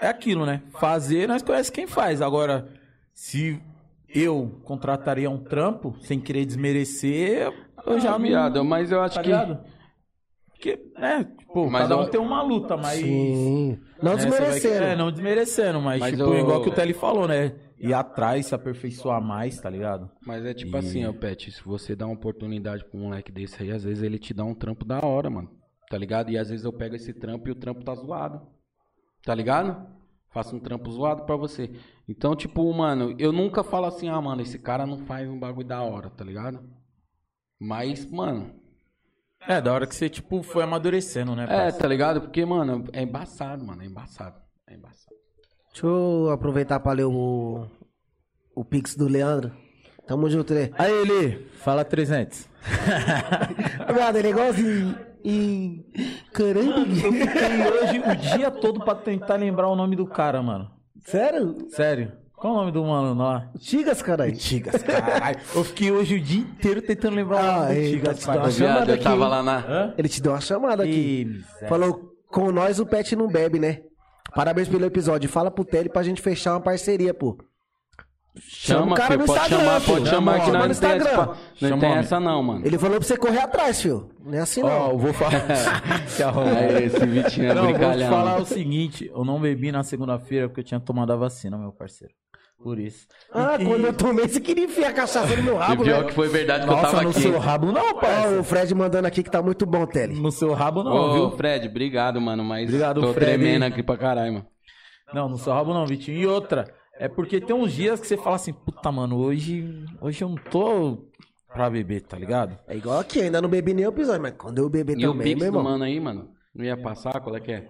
É 0.00 0.08
aquilo, 0.08 0.46
né? 0.46 0.62
Fazer, 0.78 1.28
nós 1.28 1.42
conhecemos 1.42 1.70
quem 1.70 1.86
faz. 1.86 2.22
Agora, 2.22 2.68
se 3.12 3.60
eu 4.08 4.60
contrataria 4.64 5.28
um 5.30 5.38
trampo, 5.38 5.96
sem 6.00 6.18
querer 6.20 6.44
desmerecer, 6.44 7.52
eu 7.86 8.00
já 8.00 8.10
Ah, 8.14 8.18
não. 8.18 8.26
viado, 8.26 8.64
mas 8.64 8.90
eu 8.90 9.00
acho 9.02 9.14
Tá 9.16 9.22
que... 9.22 9.28
ligado? 9.28 9.58
Porque, 10.50 10.78
né? 10.96 11.24
Tipo, 11.38 11.68
Mas 11.70 11.82
cada 11.82 11.98
um 11.98 12.02
eu- 12.02 12.08
tem 12.10 12.20
uma 12.20 12.40
luta, 12.42 12.76
mas. 12.76 12.98
Sim. 13.00 13.78
Não 14.00 14.14
né, 14.14 14.20
você 14.22 14.28
vai- 14.28 14.38
desmerecendo. 14.40 14.84
É, 14.84 14.96
não 14.96 15.10
desmerecendo, 15.12 15.80
mas, 15.80 16.00
Mas 16.00 16.10
tipo, 16.16 16.22
eu- 16.22 16.38
igual 16.40 16.62
que 16.62 16.68
o 16.68 16.72
Telly 16.74 16.92
falou, 16.94 17.26
né? 17.26 17.54
Ir 17.78 17.92
atrás, 17.94 18.46
se 18.46 18.54
aperfeiçoar 18.54 19.20
mais, 19.20 19.60
tá 19.60 19.68
ligado? 19.68 20.08
Mas 20.24 20.44
é 20.46 20.54
tipo 20.54 20.76
E- 20.76 20.78
assim, 20.78 21.04
ó, 21.04 21.12
Pet, 21.12 21.50
se 21.50 21.62
você 21.64 21.96
dá 21.96 22.06
uma 22.06 22.14
oportunidade 22.14 22.84
pra 22.84 22.98
um 22.98 23.04
moleque 23.04 23.32
desse 23.32 23.60
aí, 23.60 23.72
às 23.72 23.82
vezes 23.82 24.04
ele 24.04 24.18
te 24.20 24.32
dá 24.32 24.44
um 24.44 24.54
trampo 24.54 24.84
da 24.84 25.00
hora, 25.04 25.28
mano. 25.28 25.50
Tá 25.92 25.98
ligado? 25.98 26.30
E 26.30 26.38
às 26.38 26.48
vezes 26.48 26.64
eu 26.64 26.72
pego 26.72 26.96
esse 26.96 27.12
trampo 27.12 27.46
e 27.50 27.52
o 27.52 27.54
trampo 27.54 27.84
tá 27.84 27.94
zoado. 27.94 28.40
Tá 29.22 29.34
ligado? 29.34 29.86
Faço 30.30 30.56
um 30.56 30.58
trampo 30.58 30.90
zoado 30.90 31.24
pra 31.26 31.36
você. 31.36 31.70
Então, 32.08 32.34
tipo, 32.34 32.72
mano, 32.72 33.14
eu 33.18 33.30
nunca 33.30 33.62
falo 33.62 33.84
assim, 33.84 34.08
ah, 34.08 34.18
mano, 34.18 34.40
esse 34.40 34.58
cara 34.58 34.86
não 34.86 35.04
faz 35.04 35.28
um 35.28 35.38
bagulho 35.38 35.66
da 35.66 35.82
hora, 35.82 36.08
tá 36.08 36.24
ligado? 36.24 36.66
Mas, 37.60 38.10
mano, 38.10 38.54
É, 39.46 39.60
da 39.60 39.70
hora 39.70 39.86
que 39.86 39.94
você, 39.94 40.08
tipo, 40.08 40.42
foi 40.42 40.62
amadurecendo, 40.62 41.36
né? 41.36 41.44
é, 41.44 41.46
parça? 41.46 41.78
tá 41.80 41.86
ligado? 41.86 42.22
Porque, 42.22 42.42
mano, 42.42 42.86
é 42.94 43.02
embaçado, 43.02 43.62
mano, 43.62 43.82
é 43.82 43.84
embaçado. 43.84 44.40
É 44.66 44.74
embaçado. 44.74 45.14
Deixa 45.72 45.86
eu 45.86 46.30
aproveitar 46.30 46.80
pra 46.80 46.92
ler 46.92 47.04
o, 47.04 47.66
o 48.54 48.64
pix 48.64 48.96
do 48.96 49.06
Leandro. 49.06 49.52
Tamo 50.06 50.30
junto, 50.30 50.54
Lê. 50.54 50.70
Aí, 50.78 50.90
ele, 50.90 51.48
fala 51.58 51.84
300. 51.84 52.48
Viado, 53.94 54.16
ele 54.16 54.28
é 54.28 54.30
igualzinho. 54.30 55.11
E... 55.24 55.84
Caramba, 56.32 56.80
Eu 56.80 57.12
fiquei 57.12 57.66
hoje 57.70 57.98
o 58.00 58.16
dia 58.36 58.50
todo 58.50 58.80
pra 58.84 58.94
tentar 58.94 59.36
lembrar 59.36 59.68
o 59.68 59.76
nome 59.76 59.96
do 59.96 60.06
cara, 60.06 60.42
mano. 60.42 60.70
sério? 61.04 61.56
Sério. 61.70 62.12
Qual 62.36 62.54
o 62.54 62.56
nome 62.56 62.72
do 62.72 62.82
mano 62.84 63.14
lá? 63.22 63.48
Tigas, 63.60 64.02
caralho. 64.02 64.32
Tigas, 64.36 64.82
caralho. 64.82 65.38
Eu 65.54 65.62
fiquei 65.62 65.92
hoje 65.92 66.16
o 66.16 66.20
dia 66.20 66.40
inteiro 66.40 66.82
tentando 66.82 67.14
lembrar 67.14 67.36
o 67.36 67.38
Ah, 67.38 67.52
nome 67.62 67.66
do 67.66 67.72
eita, 67.72 68.14
Tigas, 68.14 68.20
chamada 68.20 68.48
Viado, 68.50 68.88
eu 68.88 68.94
aqui, 68.96 69.04
tava 69.04 69.28
lá 69.28 69.42
na... 69.44 69.58
Hã? 69.58 69.94
Ele 69.96 70.08
te 70.08 70.20
deu 70.20 70.32
uma 70.32 70.40
chamada 70.40 70.82
aqui. 70.82 71.40
Falou, 71.68 72.12
com 72.26 72.50
nós 72.50 72.80
o 72.80 72.86
pet 72.86 73.14
não 73.14 73.28
bebe, 73.28 73.60
né? 73.60 73.82
Parabéns 74.34 74.68
pelo 74.68 74.84
episódio. 74.84 75.28
Fala 75.30 75.52
pro 75.52 75.64
Tele 75.64 75.88
pra 75.88 76.02
gente 76.02 76.20
fechar 76.20 76.54
uma 76.54 76.60
parceria, 76.60 77.14
pô. 77.14 77.38
Chama, 78.40 78.92
o 78.92 78.94
cara 78.94 79.06
filho, 79.12 79.18
no 79.20 79.26
pode 79.26 79.40
Instagram, 79.40 79.58
chamar, 79.66 79.80
filho. 79.80 79.96
pode 79.98 80.08
chamar 80.08 80.32
que 80.40 80.46
Chama 80.46 80.58
nós 80.58 80.62
no 80.68 80.68
não 80.74 80.80
tem, 80.80 80.90
essa, 80.90 80.96
Instagram. 81.10 81.26
não 81.26 81.68
Chama 81.68 81.80
tem 81.80 81.88
homem. 81.90 81.98
essa 82.02 82.20
não, 82.20 82.42
mano. 82.42 82.66
Ele 82.66 82.78
falou 82.78 82.98
pra 82.98 83.06
você 83.06 83.16
correr 83.18 83.38
atrás, 83.40 83.82
filho. 83.82 84.10
Não 84.24 84.34
é 84.34 84.40
assim, 84.40 84.62
Ó, 84.62 84.68
não. 84.68 84.90
eu 84.92 84.98
vou 84.98 85.12
falar. 85.12 85.44
É, 85.50 86.82
esse 86.84 87.06
Vitinho 87.06 87.50
é 87.50 87.54
Não, 87.54 87.62
eu 87.62 87.68
vou 87.68 87.72
brincalhão. 87.78 88.10
falar 88.10 88.40
o 88.40 88.46
seguinte, 88.46 89.10
eu 89.14 89.24
não 89.24 89.38
bebi 89.40 89.70
na 89.70 89.82
segunda-feira 89.82 90.48
porque 90.48 90.60
eu 90.60 90.64
tinha 90.64 90.80
tomado 90.80 91.12
a 91.12 91.16
vacina, 91.16 91.58
meu 91.58 91.72
parceiro. 91.72 92.14
Por 92.62 92.78
isso. 92.78 93.06
Ah, 93.34 93.56
E- 93.58 93.64
quando 93.66 93.84
eu 93.86 93.92
tomei, 93.92 94.26
você 94.28 94.40
queria 94.40 94.64
enfiar 94.64 94.90
a 94.90 94.92
cachaça 94.92 95.34
no 95.36 95.42
meu 95.42 95.56
E 95.56 95.58
rabo, 95.58 95.82
pior 95.82 96.02
né? 96.02 96.08
que 96.08 96.14
foi 96.14 96.28
verdade 96.28 96.64
que 96.64 96.70
eu 96.70 96.76
Nossa, 96.76 96.90
tava 96.90 97.02
no 97.02 97.10
aqui. 97.10 97.20
seu 97.20 97.38
rabo 97.38 97.72
não, 97.72 97.90
Ó, 97.90 97.94
parça. 97.94 98.38
o 98.38 98.44
Fred 98.44 98.74
mandando 98.74 99.08
aqui 99.08 99.22
que 99.22 99.30
tá 99.30 99.42
muito 99.42 99.66
bom, 99.66 99.84
Tele. 99.84 100.14
No 100.18 100.30
seu 100.30 100.52
rabo 100.54 100.84
não, 100.84 100.92
Ô, 100.92 101.12
viu? 101.12 101.30
Fred, 101.36 101.66
obrigado, 101.68 102.20
mano, 102.20 102.44
mas 102.44 102.64
Obrigado, 102.68 103.00
tô 103.00 103.12
Fred. 103.12 103.32
tremendo 103.32 103.64
aqui 103.64 103.82
pra 103.82 103.96
caralho, 103.96 104.32
mano. 104.34 104.46
Não, 105.12 105.28
no 105.28 105.36
seu 105.38 105.52
rabo 105.52 105.74
não, 105.74 105.84
Vitinho. 105.84 106.16
E 106.18 106.26
outra, 106.26 106.72
é 106.98 107.08
porque 107.08 107.40
tem 107.40 107.54
uns 107.54 107.72
dias 107.72 108.00
que 108.00 108.06
você 108.06 108.16
fala 108.16 108.36
assim, 108.36 108.52
puta, 108.52 108.90
mano, 108.92 109.16
hoje, 109.18 109.84
hoje 110.00 110.22
eu 110.22 110.28
não 110.28 110.36
tô 110.36 111.08
pra 111.48 111.68
beber, 111.68 112.02
tá 112.02 112.16
ligado? 112.18 112.58
É 112.66 112.76
igual 112.76 112.98
aqui, 112.98 113.20
ainda 113.20 113.40
não 113.42 113.48
bebi 113.48 113.74
nem 113.74 113.86
o 113.86 113.90
episódio, 113.90 114.22
mas 114.22 114.34
quando 114.38 114.58
eu 114.58 114.68
beber 114.70 114.98
E 114.98 115.06
o 115.06 115.12
também, 115.12 115.26
Pix 115.28 115.38
meu 115.38 115.46
irmão. 115.46 115.62
mano 115.64 115.84
aí, 115.84 115.98
mano, 116.00 116.30
não 116.54 116.64
ia 116.64 116.76
passar? 116.76 117.20
Qual 117.20 117.34
é 117.36 117.40
que 117.40 117.52
é? 117.52 117.68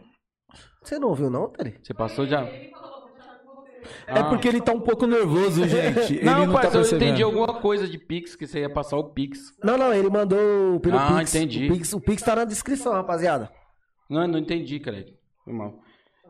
Você 0.83 0.99
não 0.99 1.09
ouviu, 1.09 1.31
não, 1.31 1.49
Tele? 1.49 1.79
Você 1.83 1.95
passou 1.95 2.27
já? 2.27 2.45
É 4.07 4.23
porque 4.29 4.47
ele 4.49 4.61
tá 4.61 4.73
um 4.73 4.81
pouco 4.81 5.07
nervoso, 5.07 5.67
gente. 5.67 6.15
Ele 6.19 6.25
não, 6.25 6.47
não, 6.47 6.55
tá 6.55 6.61
parça, 6.63 6.77
eu 6.77 6.81
percebendo. 6.83 7.05
entendi 7.05 7.23
alguma 7.23 7.61
coisa 7.61 7.89
de 7.89 7.99
Pix, 7.99 8.37
que 8.37 8.47
você 8.47 8.61
ia 8.61 8.71
passar 8.71 8.97
o 8.97 9.11
Pix. 9.11 9.53
Não, 9.63 9.77
não, 9.77 9.93
ele 9.93 10.09
mandou 10.09 10.79
pelo 10.81 10.99
Ah, 10.99 11.19
Pix. 11.19 11.35
entendi. 11.35 11.67
O 11.67 11.73
Pix, 11.73 11.93
o 11.93 12.01
Pix 12.01 12.23
tá 12.23 12.37
na 12.37 12.45
descrição, 12.45 12.93
rapaziada. 12.93 13.51
Não, 14.09 14.27
não 14.29 14.39
entendi, 14.39 14.79
cara. 14.79 15.05
Foi 15.45 15.53
mal. 15.53 15.82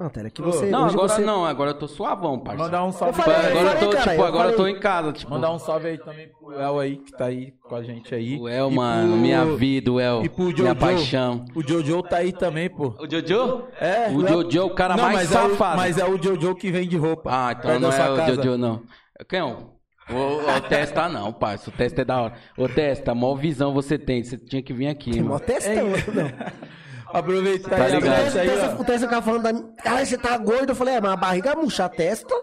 Não, 0.03 0.11
Tele, 0.11 0.31
que 0.31 0.43
você. 0.43 0.67
Não, 0.67 0.87
hoje 0.87 0.95
agora 0.95 1.09
você... 1.09 1.23
não, 1.23 1.45
agora 1.45 1.71
eu 1.71 1.75
tô 1.75 1.87
suavão, 1.87 2.39
parça. 2.41 2.63
Mandar 2.63 2.85
um 2.85 2.91
salve 2.93 3.19
Eu 3.19 3.25
falei, 3.25 3.41
pra 3.41 3.61
agora 3.61 3.69
eu 3.75 3.81
tô, 3.81 3.91
cara, 3.91 4.03
tipo, 4.11 4.21
eu 4.23 4.27
agora 4.27 4.51
eu 4.51 4.57
tô 4.57 4.67
em 4.67 4.81
casa, 4.81 5.13
tipo. 5.13 5.31
Mandar 5.31 5.53
um 5.53 5.59
salve 5.59 5.89
aí 5.89 5.99
também 5.99 6.29
pro 6.29 6.53
El 6.53 6.79
aí, 6.81 6.97
que 6.97 7.13
tá 7.13 7.27
aí 7.27 7.53
com 7.63 7.77
a 7.77 7.83
gente 7.83 8.13
aí. 8.15 8.37
O 8.41 8.49
El, 8.49 8.71
E 8.71 8.75
mano, 8.75 9.09
pro- 9.13 9.17
minha 9.21 9.45
vida, 9.55 9.93
o 9.93 10.01
El. 10.01 10.25
E 10.25 10.29
pro 10.29 10.45
minha 10.45 10.57
Jojo. 10.57 10.75
paixão. 10.75 11.45
O 11.55 11.63
Jojo 11.63 12.03
tá 12.03 12.17
aí 12.17 12.33
também, 12.33 12.69
pô. 12.69 12.95
O 12.99 13.09
Jojo? 13.09 13.65
É. 13.81 14.09
O 14.11 14.27
Jojo 14.27 14.59
é 14.59 14.63
o 14.65 14.71
cara 14.71 14.97
Não, 14.97 15.05
mais 15.05 15.15
mas 15.15 15.31
É 15.31 15.35
safado. 15.35 15.75
o, 15.75 15.77
mas 15.77 15.99
é 15.99 16.05
o 16.05 16.21
Jojo 16.21 16.55
que 16.57 16.73
vende 16.73 16.97
roupa. 16.97 17.31
Ah, 17.33 17.53
então 17.53 17.79
não 17.79 17.93
é 17.93 18.11
o 18.11 18.17
casa. 18.17 18.35
Jojo, 18.35 18.57
não. 18.59 18.83
Quem 19.29 19.39
é 19.39 19.45
o... 19.45 19.71
O, 20.11 20.57
o 20.57 20.61
Testa 20.63 21.09
não, 21.09 21.33
parça. 21.33 21.71
O 21.71 21.73
Testa 21.73 22.03
é 22.03 22.05
da 22.05 22.21
hora. 22.21 22.35
Ô, 22.59 22.69
Testa, 22.69 23.15
maior 23.15 23.37
visão 23.37 23.73
você 23.73 23.97
tem. 23.97 24.23
Você 24.25 24.37
tinha 24.37 24.61
que 24.61 24.73
vir 24.73 24.89
aqui, 24.89 25.13
Tem 25.13 25.23
mó 25.23 25.35
mano. 25.35 25.41
testão, 25.41 25.87
não. 25.87 26.53
Aproveitar 27.13 27.77
Tá 27.77 27.89
ligado? 27.89 28.39
aí, 28.39 28.49
O 28.49 28.53
ó. 28.53 28.55
Tessa- 28.55 28.77
O 28.81 28.85
Tessa 28.85 29.05
ficava 29.07 29.23
falando 29.23 29.43
da 29.43 29.53
minha. 29.53 29.69
Caralho, 29.83 30.07
você 30.07 30.19
tá 30.19 30.37
gordo? 30.39 30.71
Eu 30.71 30.75
falei, 30.77 30.95
é, 30.95 31.01
mas 31.01 31.13
a 31.13 31.17
barriga 31.17 31.55
murcha 31.55 31.85
a 31.85 31.89
testa. 31.89 32.35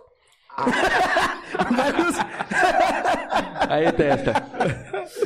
Nos- 1.98 2.16
Aí, 3.70 3.92
Testa. 3.92 4.34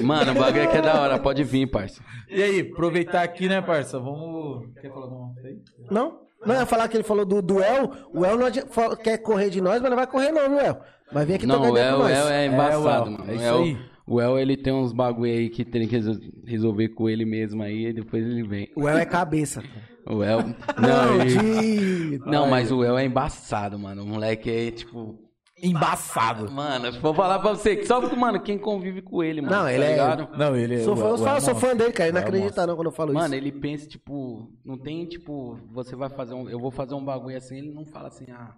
Mano, 0.01 0.31
o 0.31 0.35
bagulho 0.35 0.63
aqui 0.63 0.77
é 0.77 0.81
da 0.81 1.01
hora, 1.01 1.19
pode 1.19 1.43
vir, 1.43 1.67
parça. 1.67 2.01
E 2.29 2.41
aí, 2.41 2.69
aproveitar 2.71 3.23
aqui, 3.23 3.47
né, 3.47 3.61
parça? 3.61 3.99
Vamos. 3.99 4.67
Quer 4.81 4.89
falar 4.91 5.05
alguma 5.05 5.33
coisa 5.33 5.47
aí? 5.49 5.57
Não? 5.89 6.23
Não, 6.45 6.55
ia 6.55 6.65
falar 6.65 6.87
que 6.89 6.97
ele 6.97 7.03
falou 7.03 7.25
do 7.25 7.41
duel. 7.41 7.89
O 8.13 8.25
El 8.25 8.37
não 8.37 8.47
adi- 8.47 8.63
quer 9.03 9.17
correr 9.19 9.49
de 9.49 9.61
nós, 9.61 9.81
mas 9.81 9.89
não 9.89 9.95
vai 9.97 10.05
correr 10.07 10.31
não, 10.31 10.49
viu, 10.49 10.59
El? 10.59 10.81
Vai 11.11 11.25
vir 11.25 11.35
aqui 11.35 11.45
Não, 11.47 11.61
trocar 11.61 11.71
o 11.73 11.77
El, 11.77 11.95
o 11.95 11.99
nós. 11.99 12.11
El 12.17 12.27
é 12.29 12.45
embaçado, 12.47 13.07
É, 13.07 13.11
mano. 13.11 13.25
é 13.27 13.31
O 13.31 13.35
isso 13.35 13.43
El, 13.45 13.57
aí. 13.59 13.77
O 14.05 14.19
El, 14.21 14.37
ele 14.39 14.57
tem 14.57 14.73
uns 14.73 14.91
bagulho 14.91 15.31
aí 15.31 15.49
que 15.49 15.63
tem 15.63 15.87
que 15.87 15.95
resol- 15.95 16.19
resolver 16.45 16.89
com 16.89 17.09
ele 17.09 17.25
mesmo 17.25 17.63
aí, 17.63 17.87
e 17.87 17.93
depois 17.93 18.25
ele 18.25 18.43
vem. 18.43 18.69
O 18.75 18.87
El 18.87 18.97
é 18.97 19.05
cabeça. 19.05 19.63
O 20.05 20.21
El... 20.23 20.39
Não, 20.77 21.17
Não, 21.17 21.21
ele- 21.23 22.17
não 22.25 22.49
mas 22.49 22.71
o 22.71 22.83
El 22.83 22.97
é 22.97 23.05
embaçado, 23.05 23.79
mano. 23.79 24.03
O 24.03 24.05
moleque 24.07 24.49
é, 24.49 24.71
tipo... 24.71 25.17
Embaçado. 25.61 26.51
Mano, 26.51 26.87
eu 26.87 26.99
vou 26.99 27.13
falar 27.13 27.39
pra 27.39 27.51
você 27.51 27.77
que 27.77 27.85
só 27.85 28.01
mano, 28.17 28.41
quem 28.41 28.57
convive 28.57 29.01
com 29.01 29.23
ele, 29.23 29.39
mano, 29.39 29.55
Não, 29.55 29.63
tá 29.63 29.71
ele 29.73 29.83
é- 29.85 29.89
ligado? 29.91 30.37
Não, 30.37 30.55
ele 30.57 30.79
Sou 30.83 30.93
fã, 30.97 31.07
eu 31.07 31.17
falo, 31.17 31.39
sou 31.39 31.55
fã 31.55 31.73
dele, 31.73 31.93
cara. 31.93 32.09
Ele 32.09 32.13
não 32.15 32.19
É, 32.19 32.23
acredita 32.23 32.47
monstro. 32.49 32.67
não 32.67 32.75
quando 32.75 32.87
eu 32.87 32.91
falo 32.91 33.13
Mano, 33.13 33.27
isso. 33.27 33.35
ele 33.35 33.51
pensa, 33.53 33.87
tipo, 33.87 34.51
não 34.65 34.77
tem, 34.77 35.05
tipo, 35.05 35.57
você 35.71 35.95
vai 35.95 36.09
fazer 36.09 36.33
um. 36.33 36.49
Eu 36.49 36.59
vou 36.59 36.69
fazer 36.69 36.95
um 36.95 37.05
bagulho 37.05 37.37
assim, 37.37 37.59
ele 37.59 37.73
não 37.73 37.85
fala 37.85 38.09
assim, 38.09 38.25
ah, 38.29 38.53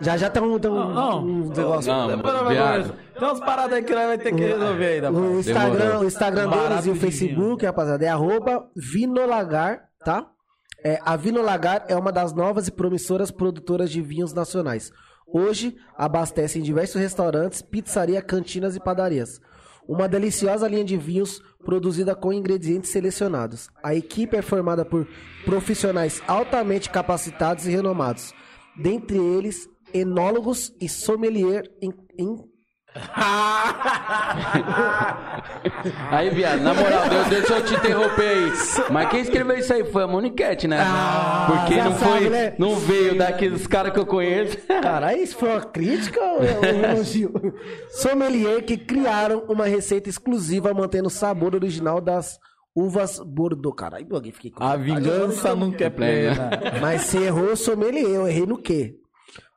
Já 0.00 0.16
já 0.16 0.28
tem 0.28 0.42
um, 0.42 0.58
tem 0.58 0.70
um, 0.70 0.92
Não, 0.92 1.24
um 1.24 1.48
negócio. 1.50 1.92
Não, 1.92 2.18
vai. 2.20 2.82
Tem 2.82 3.28
umas 3.28 3.38
paradas 3.40 3.74
aí 3.74 3.84
que 3.84 3.94
nós 3.94 4.06
vai 4.06 4.18
ter 4.18 4.34
que 4.34 4.42
resolver 4.42 4.86
ainda, 4.86 5.12
O. 5.12 5.38
Instagram, 5.38 5.78
Demorou. 5.78 6.02
o 6.02 6.04
Instagram 6.04 6.50
Barato 6.50 6.68
deles 6.68 6.86
e 6.86 6.90
o 6.90 6.94
de 6.94 7.00
Facebook, 7.00 7.64
rapaziada, 7.64 8.04
é 8.04 8.08
arroba 8.08 8.68
Vinolagar, 8.74 9.84
tá? 10.04 10.26
É, 10.82 10.98
a 11.04 11.14
Vinolagar 11.16 11.84
é 11.88 11.96
uma 11.96 12.10
das 12.10 12.32
novas 12.32 12.66
e 12.66 12.72
promissoras 12.72 13.30
produtoras 13.30 13.88
de 13.88 14.02
vinhos 14.02 14.32
nacionais. 14.32 14.90
Hoje, 15.26 15.76
abastecem 15.96 16.60
diversos 16.60 17.00
restaurantes, 17.00 17.62
pizzaria, 17.62 18.20
cantinas 18.20 18.74
e 18.74 18.80
padarias. 18.80 19.40
Uma 19.86 20.08
deliciosa 20.08 20.66
linha 20.66 20.84
de 20.84 20.96
vinhos 20.96 21.42
produzida 21.64 22.14
com 22.14 22.32
ingredientes 22.32 22.90
selecionados. 22.90 23.68
A 23.82 23.94
equipe 23.94 24.36
é 24.36 24.42
formada 24.42 24.84
por 24.84 25.06
profissionais 25.44 26.22
altamente 26.26 26.88
capacitados 26.90 27.66
e 27.66 27.70
renomados. 27.70 28.34
Dentre 28.76 29.18
eles, 29.18 29.68
enólogos 29.92 30.74
e 30.80 30.88
sommelier 30.88 31.70
Aí, 36.10 36.30
viado, 36.30 36.60
na 36.62 36.74
moral, 36.74 37.08
Deus, 37.08 37.26
deixa 37.28 37.54
eu 37.54 37.64
te 37.64 37.74
interromper 37.74 38.28
aí. 38.28 38.52
Mas 38.90 39.08
quem 39.10 39.20
escreveu 39.20 39.56
isso 39.58 39.72
aí 39.72 39.84
foi 39.84 40.04
a 40.04 40.06
Moniquete, 40.06 40.68
né? 40.68 40.78
Ah, 40.80 41.46
Porque 41.50 41.76
não 41.82 41.94
foi. 41.94 42.08
sabe, 42.08 42.30
né? 42.30 42.54
Não 42.58 42.76
veio 42.76 43.18
daqueles 43.18 43.66
caras 43.66 43.92
que 43.92 43.98
eu 43.98 44.06
conheço. 44.06 44.56
Caralho, 44.66 45.18
isso 45.18 45.36
foi 45.36 45.48
uma 45.50 45.60
crítica 45.62 46.20
ou 46.20 46.42
é 46.42 46.60
um 46.60 46.84
elogio? 46.92 47.32
Sommelier 47.90 48.62
que 48.62 48.76
criaram 48.76 49.44
uma 49.48 49.66
receita 49.66 50.08
exclusiva 50.08 50.72
mantendo 50.72 51.08
o 51.08 51.10
sabor 51.10 51.54
original 51.54 52.00
das 52.00 52.38
uvas 52.74 53.18
Bordeaux. 53.18 53.74
Caralho, 53.76 54.06
alguém 54.12 54.32
fiquei 54.32 54.50
com 54.50 54.62
A 54.62 54.76
vingança 54.76 55.54
nunca 55.54 55.84
é 55.84 55.90
plena. 55.90 56.50
Mas 56.80 57.02
você 57.02 57.18
errou 57.24 57.56
sommelier, 57.56 58.10
eu 58.10 58.28
errei 58.28 58.46
no 58.46 58.58
quê? 58.58 58.96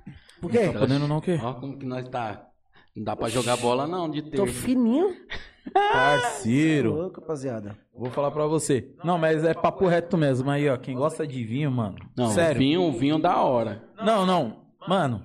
Por 0.46 0.52
quê? 0.52 0.70
Tá 0.70 0.80
podendo 0.80 1.08
não 1.08 1.18
o 1.18 1.22
quê? 1.22 1.40
Ó 1.42 1.54
como 1.56 1.78
que 1.78 1.86
nós 1.86 2.08
tá. 2.08 2.48
Não 2.96 3.04
dá 3.04 3.16
pra 3.16 3.30
jogar 3.30 3.58
bola 3.58 3.88
não, 3.88 4.10
de 4.10 4.22
ter. 4.22 4.38
Tô 4.38 4.48
fininho. 4.48 5.16
Parceiro. 5.74 6.94
Louco, 6.94 7.20
rapaziada. 7.20 7.76
Vou 7.94 8.10
falar 8.10 8.32
pra 8.32 8.46
você. 8.46 8.94
Não, 9.04 9.18
mas 9.18 9.44
é 9.44 9.54
papo 9.54 9.88
reto 9.88 10.16
mesmo. 10.18 10.50
Aí, 10.50 10.70
ó, 10.70 10.78
quem 10.78 10.96
gosta 10.96 11.26
de 11.26 11.44
vinho, 11.44 11.72
mano. 11.72 11.98
Não, 12.16 12.30
sério. 12.30 12.60
vinho, 12.60 12.92
vinho 12.92 13.20
da 13.20 13.42
hora. 13.42 13.84
Não, 14.04 14.26
não. 14.26 14.66
Mano, 14.88 15.24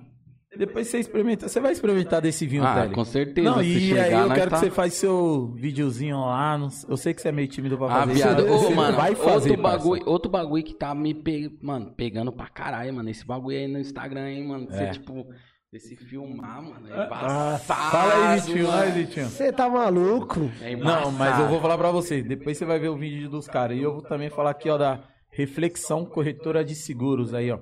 depois 0.57 0.87
você 0.87 0.99
experimenta. 0.99 1.47
Você 1.47 1.59
vai 1.59 1.71
experimentar 1.71 2.21
desse 2.21 2.45
vinho, 2.45 2.63
Ah, 2.63 2.81
Tele. 2.81 2.93
com 2.95 3.05
certeza, 3.05 3.49
Não, 3.49 3.59
se 3.59 3.65
e 3.65 3.79
chegar, 3.89 4.03
aí 4.03 4.11
eu 4.13 4.27
nós 4.27 4.33
quero 4.37 4.49
tá- 4.51 4.57
que 4.59 4.65
você 4.65 4.71
faça 4.71 4.89
seu 4.95 5.47
videozinho 5.55 6.19
lá. 6.19 6.57
não- 6.57 6.69
Eu 6.89 6.97
sei 6.97 7.13
que 7.13 7.21
você 7.21 7.29
é 7.29 7.31
meio 7.31 7.47
tímido 7.47 7.77
pra 7.77 7.87
Ah, 7.87 7.99
fazer 8.01 8.13
viado, 8.13 8.45
ô, 8.51 8.57
Você 8.57 8.75
mano, 8.75 8.97
vai 8.97 9.15
fazer, 9.15 9.49
outro, 9.51 9.63
bagulho, 9.63 10.03
outro 10.05 10.31
bagulho 10.31 10.63
que 10.63 10.73
tá 10.73 10.93
me 10.93 11.13
pe... 11.13 11.57
mano, 11.61 11.93
pegando 11.95 12.31
pra 12.31 12.47
caralho, 12.47 12.93
mano. 12.93 13.09
Esse 13.09 13.25
bagulho 13.25 13.57
aí 13.57 13.67
no 13.67 13.79
Instagram 13.79 14.23
aí, 14.23 14.45
mano. 14.45 14.67
Você, 14.69 14.83
É. 14.83 14.91
tipo, 14.91 15.25
esse 15.73 15.95
filmar, 15.95 16.61
mano. 16.61 16.87
É 16.89 17.01
Ah, 17.01 17.05
embaçado, 17.05 17.91
Fala 17.91 18.31
aí, 18.33 18.39
Vitinho. 18.41 18.67
mano. 18.67 18.77
Vai, 18.77 18.91
Vitinho. 18.91 19.25
Você 19.27 19.51
tá 19.53 19.69
maluco? 19.69 20.51
É 20.61 20.75
Não, 20.75 21.11
mas 21.11 21.39
eu 21.39 21.47
vou 21.47 21.61
falar 21.61 21.77
pra 21.77 21.91
você. 21.91 22.21
Depois 22.21 22.57
você 22.57 22.65
vai 22.65 22.77
ver 22.77 22.89
o 22.89 22.97
vídeo 22.97 23.29
dos 23.29 23.47
caras. 23.47 23.77
E 23.77 23.81
eu 23.81 23.93
vou 23.93 24.01
também 24.01 24.29
falar 24.29 24.49
aqui, 24.51 24.69
ó, 24.69 24.77
da 24.77 24.99
Reflexão 25.31 26.03
Corretora 26.05 26.63
de 26.63 26.75
Seguros 26.75 27.33
aí, 27.33 27.49
ó. 27.51 27.59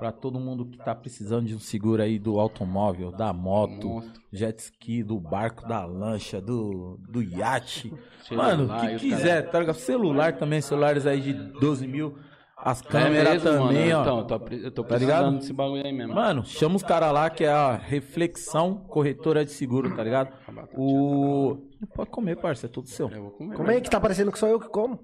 Pra 0.00 0.10
todo 0.10 0.40
mundo 0.40 0.64
que 0.64 0.78
tá 0.78 0.94
precisando 0.94 1.46
de 1.46 1.54
um 1.54 1.58
seguro 1.60 2.02
aí 2.02 2.18
do 2.18 2.40
automóvel, 2.40 3.12
da 3.12 3.32
moto, 3.34 4.02
jet 4.32 4.58
ski, 4.58 5.02
do 5.02 5.20
barco, 5.20 5.68
da 5.68 5.84
lancha, 5.84 6.40
do, 6.40 6.98
do 7.08 7.22
iate. 7.22 7.92
Mano, 8.32 8.64
o 8.74 8.80
que 8.80 8.96
quiser, 8.96 9.50
tá 9.50 9.60
ligado? 9.60 9.76
Celular 9.76 10.32
também, 10.38 10.60
celulares 10.62 11.06
aí 11.06 11.20
de 11.20 11.32
12 11.34 11.86
mil. 11.86 12.16
As 12.56 12.80
É 12.82 12.84
câmeras 12.84 13.42
mesmo, 13.42 13.58
também, 13.66 13.88
mano. 13.92 13.98
ó. 13.98 14.02
Então, 14.02 14.18
eu 14.18 14.24
tô, 14.24 14.34
eu 14.54 14.70
tô 14.70 14.82
Tá 14.82 14.88
precisando 14.88 15.38
desse 15.38 15.52
bagulho 15.52 15.84
aí 15.86 15.92
mesmo. 15.92 16.14
Mano, 16.14 16.44
chama 16.44 16.76
os 16.76 16.82
caras 16.82 17.10
lá 17.12 17.30
que 17.30 17.44
é 17.44 17.50
a 17.52 17.74
Reflexão 17.74 18.74
Corretora 18.76 19.44
de 19.44 19.50
Seguro, 19.50 19.94
tá 19.96 20.02
ligado? 20.04 20.30
O. 20.76 21.56
Não 21.80 21.88
pode 21.94 22.10
comer, 22.10 22.36
parça, 22.36 22.66
é 22.66 22.68
tudo 22.68 22.88
seu. 22.88 23.08
Eu 23.10 23.22
vou 23.22 23.30
comer. 23.32 23.56
Como 23.56 23.70
é 23.70 23.80
que 23.80 23.88
tá 23.90 24.00
parecendo 24.00 24.30
que 24.32 24.38
sou 24.38 24.48
eu 24.48 24.60
que 24.60 24.68
como? 24.68 24.98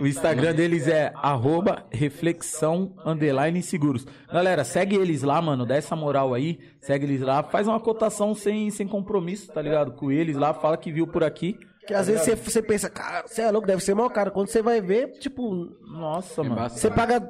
O 0.00 0.06
Instagram 0.06 0.54
deles 0.54 0.86
é 0.86 1.12
arroba 1.16 1.86
reflexão 1.90 2.94
underline 3.04 3.62
seguros. 3.62 4.06
Galera, 4.32 4.64
segue 4.64 4.96
eles 4.96 5.22
lá, 5.22 5.40
mano. 5.40 5.66
Dá 5.66 5.76
essa 5.76 5.94
moral 5.94 6.34
aí. 6.34 6.58
Segue 6.80 7.04
eles 7.04 7.20
lá. 7.20 7.42
Faz 7.42 7.68
uma 7.68 7.80
cotação 7.80 8.34
sem, 8.34 8.70
sem 8.70 8.86
compromisso, 8.86 9.52
tá 9.52 9.60
ligado? 9.60 9.92
Com 9.92 10.10
eles 10.10 10.36
lá. 10.36 10.54
Fala 10.54 10.76
que 10.76 10.92
viu 10.92 11.06
por 11.06 11.22
aqui. 11.22 11.58
Que 11.86 11.94
às 11.94 12.06
vezes 12.06 12.38
você, 12.44 12.60
pensa, 12.60 12.90
cara, 12.90 13.26
você 13.26 13.42
é 13.42 13.50
louco, 13.50 13.66
deve 13.66 13.82
ser 13.82 13.94
mal 13.94 14.10
caro. 14.10 14.30
Quando 14.30 14.48
você 14.48 14.60
vai 14.60 14.80
ver, 14.80 15.12
tipo, 15.18 15.66
Nossa, 15.90 16.42
mano. 16.42 16.68
Você 16.68 16.90
paga 16.90 17.26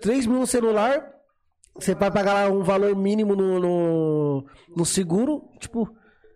3 0.00 0.26
mil 0.26 0.38
no 0.40 0.46
celular, 0.46 1.04
você 1.74 1.94
vai 1.94 2.10
pagar 2.10 2.34
lá 2.34 2.48
um 2.48 2.62
valor 2.62 2.94
mínimo 2.94 3.34
no, 3.34 3.58
no, 3.58 4.46
no 4.76 4.84
seguro, 4.86 5.42
tipo, 5.58 5.88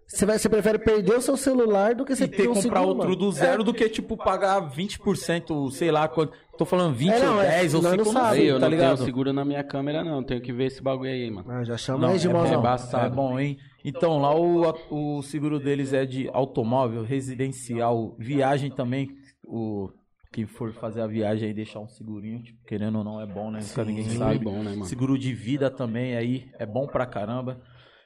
você, 0.09 0.25
vai, 0.27 0.39
você 0.39 0.49
prefere 0.49 0.79
perder 0.79 1.17
o 1.17 1.21
seu 1.21 1.37
celular 1.37 1.95
do 1.95 2.05
que 2.05 2.17
você 2.17 2.25
E 2.25 2.29
ter 2.29 2.37
que 2.43 2.49
um 2.49 2.55
comprar 2.55 2.63
seguro, 2.63 2.89
outro 2.89 3.05
mano. 3.11 3.17
do 3.17 3.31
zero 3.33 3.63
do 3.63 3.75
que, 3.75 3.89
tipo, 3.89 4.17
pagar 4.17 4.61
20%, 4.71 5.71
sei 5.71 5.91
lá, 5.91 6.09
quanto. 6.09 6.33
Tô 6.57 6.65
falando 6.65 6.95
20 6.95 7.13
É, 7.13 7.19
não, 7.25 7.35
ou 7.37 7.43
é, 7.43 7.49
10 7.51 7.75
ou 7.75 7.83
nós 7.83 7.93
5, 7.93 8.05
não 8.05 8.13
não 8.13 8.21
sabe, 8.21 8.45
eu 8.47 8.55
tá 8.55 8.61
não 8.63 8.69
ligado? 8.69 8.95
tenho 8.97 9.05
seguro 9.07 9.33
na 9.33 9.45
minha 9.45 9.63
câmera, 9.63 10.03
não. 10.03 10.23
Tenho 10.25 10.41
que 10.41 10.53
ver 10.53 10.65
esse 10.67 10.83
bagulho 10.83 11.11
aí, 11.11 11.31
mano. 11.31 11.49
Ah, 11.51 11.63
já 11.63 11.77
chama 11.77 11.99
Não, 12.07 12.15
aí 12.15 12.19
de 12.19 12.27
é, 12.27 12.33
bom, 12.33 12.47
embaçado. 12.47 13.07
é 13.07 13.11
bom, 13.15 13.39
hein? 13.39 13.59
Então, 13.85 14.19
lá 14.19 14.35
o, 14.35 14.75
o 15.19 15.23
seguro 15.23 15.61
deles 15.61 15.93
é 15.93 16.05
de 16.05 16.29
automóvel, 16.33 17.05
residencial, 17.05 18.17
viagem 18.19 18.71
também. 18.71 19.09
O, 19.47 19.89
quem 20.33 20.47
for 20.47 20.73
fazer 20.73 21.01
a 21.01 21.07
viagem 21.07 21.49
aí, 21.49 21.55
deixar 21.55 21.81
um 21.81 21.89
segurinho, 21.89 22.43
tipo, 22.43 22.59
querendo 22.67 22.99
ou 22.99 23.05
não, 23.05 23.21
é 23.21 23.27
bom, 23.27 23.51
né? 23.51 23.61
Nunca 23.61 23.85
ninguém 23.85 24.05
Sempre 24.05 24.19
sabe. 24.19 24.39
bom, 24.41 24.63
né, 24.63 24.71
mano? 24.71 24.85
Seguro 24.85 25.17
de 25.19 25.33
vida 25.33 25.71
também 25.71 26.17
aí, 26.17 26.51
é 26.59 26.67
bom 26.67 26.87
pra 26.87 27.07
caramba. 27.07 27.61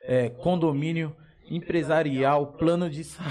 É, 0.05 0.29
condomínio, 0.29 1.17
empresarial, 1.51 2.47
plano 2.59 2.89
de 2.89 3.05
saúde. 3.05 3.27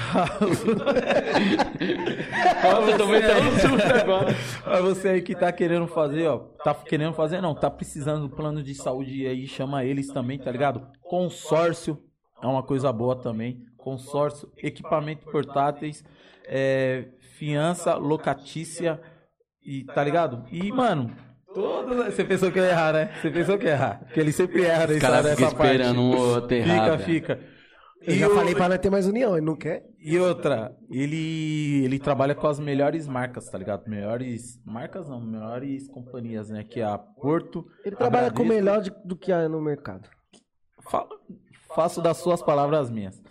Nossa, 2.63 2.91
eu 2.91 2.97
tô 2.97 3.07
metendo 3.07 3.47
um 3.49 3.59
susto 3.59 3.93
agora. 3.93 4.35
Pra 4.63 4.81
você 4.81 5.09
aí 5.09 5.21
que 5.21 5.35
tá 5.35 5.51
querendo 5.51 5.87
fazer, 5.87 6.27
ó. 6.27 6.37
Tá 6.63 6.73
querendo 6.73 7.13
fazer, 7.13 7.41
não. 7.41 7.55
Tá 7.55 7.69
precisando 7.69 8.27
do 8.27 8.35
plano 8.35 8.61
de 8.63 8.75
saúde 8.75 9.25
aí, 9.25 9.47
chama 9.47 9.83
eles 9.83 10.07
também, 10.07 10.37
tá 10.39 10.51
ligado? 10.51 10.87
Consórcio 11.01 11.97
é 12.41 12.47
uma 12.47 12.63
coisa 12.63 12.91
boa 12.91 13.15
também. 13.15 13.63
Consórcio, 13.77 14.51
equipamento 14.57 15.25
portáteis, 15.31 16.03
é, 16.47 17.05
fiança 17.37 17.95
locatícia 17.95 18.99
e 19.65 19.83
tá 19.85 20.03
ligado? 20.03 20.43
E, 20.51 20.71
mano, 20.71 21.11
todas. 21.53 22.13
Você 22.13 22.23
pensou 22.23 22.51
que 22.51 22.59
eu 22.59 22.63
ia 22.63 22.69
errar, 22.71 22.93
né? 22.93 23.11
Você 23.19 23.31
pensou 23.31 23.57
que 23.57 23.65
ia 23.65 23.71
errar. 23.71 23.99
Porque 24.05 24.19
ele 24.19 24.31
sempre 24.31 24.63
erra 24.63 24.85
nessa, 24.85 24.99
caras 24.99 25.23
nessa 25.23 25.35
ficam 25.37 25.53
parte. 25.55 25.71
esperando 25.71 25.99
um 25.99 26.15
outro 26.15 26.55
errar, 26.55 26.73
Fica, 26.75 26.97
velho. 26.97 27.03
fica. 27.03 27.39
Eu 28.01 28.15
já 28.15 28.27
o- 28.27 28.35
falei 28.35 28.55
pra 28.55 28.67
nós 28.69 28.79
ter 28.79 28.89
mais 28.89 29.05
união, 29.07 29.37
ele 29.37 29.45
não 29.45 29.55
quer. 29.55 29.83
e 29.99 30.17
outra, 30.17 30.75
ele 30.89 31.83
ele 31.85 31.99
trabalha 31.99 32.33
com 32.33 32.47
as 32.47 32.59
melhores 32.59 33.07
marcas, 33.07 33.45
tá 33.49 33.57
ligado? 33.57 33.87
Melhores 33.87 34.59
marcas 34.65 35.07
não, 35.07 35.21
melhores 35.21 35.87
companhias, 35.87 36.49
né? 36.49 36.63
Que 36.63 36.79
é 36.79 36.83
a 36.85 36.97
Porto. 36.97 37.65
Ele 37.85 37.95
trabalha 37.95 38.31
com 38.31 38.43
o 38.43 38.45
melhor 38.47 38.81
de- 38.81 38.91
do 39.05 39.15
que 39.15 39.31
há 39.31 39.47
no 39.47 39.61
mercado. 39.61 40.09
Fa- 40.89 41.07
faço 41.75 42.01
das 42.01 42.17
suas 42.17 42.41
palavras 42.41 42.81
as 42.81 42.89
minhas. 42.91 43.21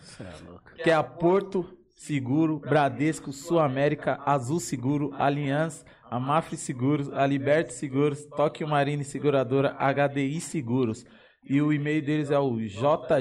é 0.78 0.82
Que 0.82 0.90
é 0.90 0.94
a 0.94 1.02
Porto 1.02 1.76
Seguro, 1.96 2.58
Bradesco, 2.60 3.32
Sul 3.32 3.58
América, 3.58 4.20
Azul 4.24 4.58
Seguro, 4.60 5.10
Aliança, 5.18 5.84
a 6.10 6.18
Mafre 6.18 6.56
Seguros, 6.56 7.12
a 7.12 7.26
Liberte 7.26 7.74
Seguros, 7.74 8.24
Tóquio 8.24 8.66
Marine 8.66 9.04
Seguradora, 9.04 9.74
HDI 9.78 10.40
Seguros. 10.40 11.04
E 11.42 11.60
o 11.60 11.72
e-mail 11.72 12.02
deles 12.02 12.30
é 12.30 12.38
o 12.38 12.56
jg.aguilar, 12.56 13.16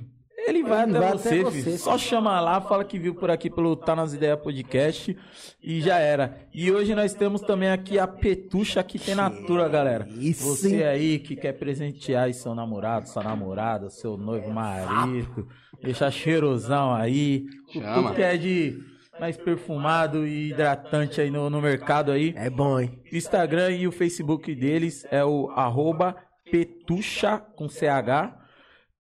Ele 0.48 0.64
vai, 0.64 0.84
Ele 0.84 0.98
até, 0.98 1.00
vai 1.00 1.12
você, 1.12 1.28
até 1.30 1.52
filho. 1.52 1.64
você, 1.64 1.78
Só 1.78 1.98
chama 2.00 2.40
lá, 2.42 2.60
fala 2.62 2.84
que 2.84 2.98
viu 2.98 3.14
por 3.14 3.30
aqui 3.30 3.48
pelo 3.48 3.76
Tá 3.76 3.96
Nas 3.96 4.12
Ideias 4.14 4.40
Podcast 4.40 5.16
e 5.62 5.82
já 5.82 6.00
era. 6.00 6.36
E 6.52 6.72
hoje 6.72 6.96
nós 6.96 7.14
temos 7.14 7.42
também 7.42 7.70
aqui 7.70 8.00
a 8.00 8.08
Petucha 8.08 8.82
que 8.84 8.98
tem 8.98 9.14
Natura, 9.14 9.70
galera. 9.70 10.08
isso, 10.18 10.44
Você 10.56 10.84
aí 10.84 11.20
que 11.20 11.36
quer 11.36 11.54
presentear 11.54 12.24
aí 12.24 12.34
seu 12.34 12.56
namorado, 12.56 13.08
sua 13.08 13.24
namorada, 13.24 13.92
seu 13.92 14.18
noivo 14.18 14.50
marido, 14.50 15.48
deixar 15.84 16.10
cheirosão 16.10 16.92
aí, 16.92 17.46
Chama. 17.72 17.94
tudo 17.94 18.16
que 18.16 18.22
é 18.24 18.36
de 18.36 18.80
mais 19.20 19.38
perfumado 19.38 20.26
e 20.26 20.50
hidratante 20.50 21.22
aí 21.22 21.30
no, 21.30 21.50
no 21.50 21.62
mercado 21.62 22.12
aí. 22.12 22.34
É 22.36 22.50
bom, 22.50 22.80
hein? 22.80 23.02
Instagram 23.12 23.72
e 23.72 23.88
o 23.88 23.92
Facebook 23.92 24.54
deles 24.56 25.06
é 25.12 25.24
o 25.24 25.50
arroba 25.52 26.16
petucha 26.52 27.38
com 27.38 27.70
CH 27.70 28.40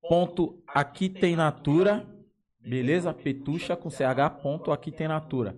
ponto 0.07 0.61
aqui 0.67 1.09
tem 1.09 1.35
natura, 1.35 2.05
beleza? 2.59 3.13
Petucha 3.13 3.75
com 3.75 3.89
CH 3.89 4.41
ponto 4.41 4.71
aqui 4.71 4.91
tem 4.91 5.07
natura. 5.07 5.55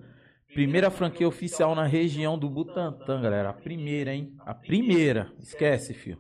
Primeira 0.54 0.92
franquia 0.92 1.28
oficial 1.28 1.74
na 1.74 1.86
região 1.86 2.38
do 2.38 2.48
Butantã, 2.50 3.20
galera. 3.20 3.50
A 3.50 3.54
primeira, 3.54 4.14
hein? 4.14 4.36
A 4.46 4.54
primeira. 4.54 5.32
Esquece, 5.40 5.96
filho. 5.96 6.20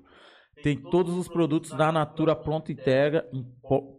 Tem 0.63 0.75
todos 0.75 1.15
os 1.15 1.27
produtos 1.27 1.71
da 1.71 1.91
Natura 1.91 2.35
pronta 2.35 2.71
entrega, 2.71 3.25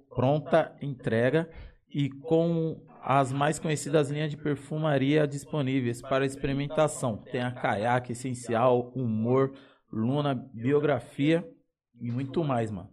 pronta 0.08 0.74
entrega 0.80 1.48
e 1.88 2.08
com 2.08 2.80
as 3.06 3.32
mais 3.32 3.58
conhecidas 3.58 4.10
linhas 4.10 4.30
de 4.30 4.36
perfumaria 4.36 5.26
disponíveis 5.26 6.00
para 6.00 6.24
experimentação. 6.24 7.18
Tem 7.30 7.42
a 7.42 7.50
Caiaque, 7.50 8.12
Essencial, 8.12 8.90
Humor, 8.96 9.52
Luna, 9.92 10.34
Biografia 10.54 11.46
e 12.00 12.10
muito 12.10 12.42
mais, 12.42 12.70
mano. 12.70 12.88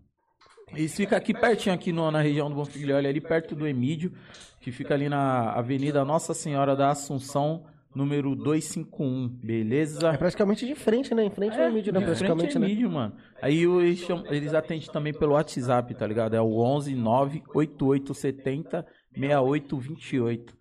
Isso 0.76 0.97
fica 0.97 1.18
aqui 1.18 1.34
pertinho, 1.34 1.74
aqui 1.76 1.91
no- 1.91 2.12
na 2.12 2.22
região 2.22 2.49
do 2.49 2.55
Bonfilho, 2.55 2.95
olha 2.95 3.09
ali 3.09 3.20
perto 3.22 3.55
do 3.55 3.68
Emídio, 3.68 4.14
que 4.62 4.72
fica 4.72 4.93
ali 4.93 5.09
na 5.09 5.51
Avenida 5.51 6.03
Nossa 6.05 6.34
Senhora 6.34 6.76
da 6.76 6.89
Assunção, 6.91 7.66
número 7.93 8.34
251, 8.36 9.28
beleza? 9.28 10.07
É 10.09 10.18
praticamente 10.18 10.66
de 10.66 10.76
frente, 10.76 11.14
né? 11.14 11.26
Em 11.26 11.30
frente 11.30 11.59
ao 11.59 11.70
mídia, 11.72 11.91
né? 11.91 11.99
de 11.99 12.05
Praticamente, 12.05 12.51
frente 12.53 12.55
é 12.57 12.59
né? 12.59 12.68
mídia, 12.68 12.88
mano. 12.89 13.14
Aí 13.41 13.64
eles, 13.64 13.99
chamam- 13.99 14.26
eles 14.28 14.53
atendem 14.53 14.88
também 14.88 15.14
pelo 15.14 15.34
WhatsApp, 15.34 15.93
tá 15.93 16.07
ligado? 16.07 16.36
É 16.36 16.41
o 16.41 16.57
11 16.59 16.95
98870 16.95 18.86
6828. 19.16 20.53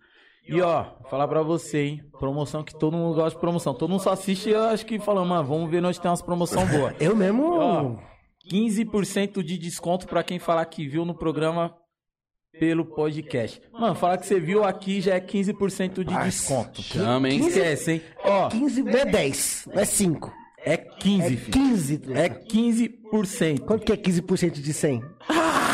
E 0.47 0.59
ó, 0.61 0.85
falar 1.09 1.27
pra 1.27 1.41
você, 1.43 1.83
hein? 1.83 2.03
Promoção 2.19 2.63
que 2.63 2.77
todo 2.77 2.97
mundo 2.97 3.15
gosta 3.15 3.31
de 3.31 3.39
promoção. 3.39 3.73
Todo 3.73 3.89
mundo 3.91 4.01
só 4.01 4.11
assiste 4.11 4.49
e 4.49 4.53
eu 4.53 4.63
acho 4.63 4.85
que 4.85 4.99
fala, 4.99 5.23
mano, 5.23 5.47
vamos 5.47 5.69
ver 5.69 5.81
nós 5.81 5.97
tem 5.99 6.09
umas 6.09 6.21
promoção 6.21 6.65
boa. 6.67 6.93
Eu 6.99 7.15
mesmo. 7.15 7.53
Ó, 7.53 7.95
15% 8.51 9.43
de 9.43 9.57
desconto 9.57 10.07
pra 10.07 10.23
quem 10.23 10.39
falar 10.39 10.65
que 10.65 10.87
viu 10.87 11.05
no 11.05 11.13
programa 11.13 11.73
pelo 12.59 12.83
podcast. 12.83 13.61
Mano, 13.71 13.95
falar 13.95 14.17
que 14.17 14.25
você 14.25 14.39
viu 14.39 14.63
aqui 14.63 14.99
já 14.99 15.13
é 15.15 15.21
15% 15.21 16.03
de 16.03 16.11
Nossa, 16.11 16.25
desconto. 16.25 16.81
Chama, 16.81 17.29
hein? 17.29 17.39
Esquece, 17.47 17.91
hein? 17.93 18.01
Ó, 18.25 18.49
15 18.49 18.83
não 18.83 18.91
é 18.91 19.05
10, 19.05 19.69
não 19.73 19.81
é 19.81 19.85
5. 19.85 20.33
é 20.65 20.75
15, 20.77 21.23
É 21.23 21.29
filho. 21.37 21.51
15. 21.51 21.97
truta. 21.99 22.19
É 22.19 22.29
15%. 22.29 23.59
Quanto 23.61 23.85
que 23.85 23.93
é 23.93 23.95
15% 23.97 24.59
de 24.59 24.73
100? 24.73 25.01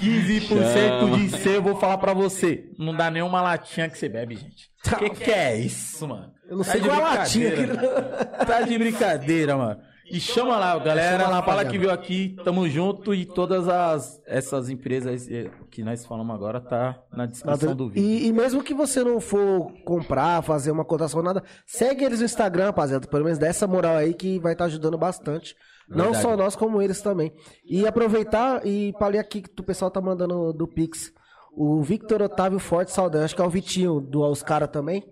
15% 0.00 1.16
de 1.16 1.28
C, 1.38 1.56
eu 1.56 1.62
vou 1.62 1.76
falar 1.76 1.98
pra 1.98 2.12
você. 2.12 2.70
Não 2.78 2.94
dá 2.94 3.10
nenhuma 3.10 3.40
latinha 3.42 3.88
que 3.88 3.98
você 3.98 4.08
bebe, 4.08 4.36
gente. 4.36 4.70
Que 4.98 5.10
que 5.10 5.30
é 5.30 5.56
isso, 5.56 6.06
mano? 6.06 6.32
Eu 6.48 6.58
não 6.58 6.64
Tá 6.64 6.72
sei 6.72 6.80
de 6.80 6.88
qual 6.88 7.00
é 7.00 7.02
a 7.02 7.14
latinha 7.14 7.50
brincadeira. 7.50 8.24
Tá 8.46 8.60
de 8.62 8.78
brincadeira, 8.78 9.56
mano. 9.56 9.80
E 10.10 10.20
chama 10.20 10.58
lá, 10.58 10.78
galera. 10.78 11.18
Chama 11.24 11.30
lá, 11.30 11.42
fala 11.42 11.64
que 11.64 11.78
viu 11.78 11.90
aqui, 11.90 12.36
tamo 12.44 12.68
junto. 12.68 13.14
E 13.14 13.24
todas 13.24 13.66
as 13.68 14.20
essas 14.26 14.68
empresas 14.68 15.26
eh, 15.30 15.50
que 15.70 15.82
nós 15.82 16.04
falamos 16.04 16.34
agora 16.34 16.60
tá 16.60 16.98
na 17.10 17.24
descrição 17.24 17.74
do 17.74 17.88
vídeo. 17.88 18.06
E, 18.06 18.26
e 18.26 18.32
mesmo 18.32 18.62
que 18.62 18.74
você 18.74 19.02
não 19.02 19.18
for 19.18 19.72
comprar, 19.86 20.42
fazer 20.42 20.70
uma 20.70 20.84
cotação, 20.84 21.22
nada, 21.22 21.42
segue 21.66 22.04
eles 22.04 22.18
no 22.18 22.26
Instagram, 22.26 22.66
rapaziada. 22.66 23.06
Pelo 23.06 23.24
menos 23.24 23.38
dá 23.38 23.46
essa 23.46 23.66
moral 23.66 23.96
aí 23.96 24.12
que 24.12 24.38
vai 24.38 24.52
estar 24.52 24.66
ajudando 24.66 24.98
bastante. 24.98 25.56
Não 25.88 26.06
Verdade. 26.06 26.22
só 26.22 26.36
nós, 26.36 26.56
como 26.56 26.80
eles 26.80 27.00
também. 27.02 27.32
E 27.64 27.86
aproveitar 27.86 28.66
e 28.66 28.92
pra 28.98 29.08
ler 29.08 29.18
aqui 29.18 29.42
que 29.42 29.60
o 29.60 29.64
pessoal 29.64 29.90
tá 29.90 30.00
mandando 30.00 30.52
do 30.52 30.66
Pix. 30.66 31.12
O 31.56 31.82
Victor 31.82 32.20
Otávio 32.22 32.58
Forte 32.58 32.90
Saldanha, 32.90 33.24
acho 33.24 33.36
que 33.36 33.42
é 33.42 33.44
o 33.44 33.50
Vitinho 33.50 34.00
do 34.00 34.20
Oscar 34.22 34.66
também. 34.66 35.04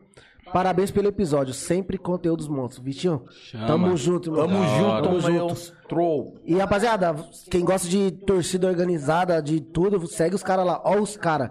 Parabéns 0.52 0.90
pelo 0.90 1.08
episódio, 1.08 1.54
sempre 1.54 1.96
conteúdos 1.96 2.48
monstros. 2.48 2.84
Vitinho, 2.84 3.24
Chama. 3.30 3.66
tamo 3.66 3.96
junto, 3.96 4.28
irmão. 4.28 4.48
Tamo 4.48 4.64
junto, 4.66 5.02
tamo 5.02 5.20
junto. 5.20 5.76
troll. 5.88 6.34
E 6.44 6.54
rapaziada, 6.56 7.14
quem 7.50 7.64
gosta 7.64 7.88
de 7.88 8.10
torcida 8.10 8.66
organizada, 8.66 9.40
de 9.40 9.60
tudo, 9.60 10.04
segue 10.06 10.34
os 10.34 10.42
caras 10.42 10.66
lá. 10.66 10.80
Ó 10.84 10.96
os 10.98 11.16
caras. 11.16 11.50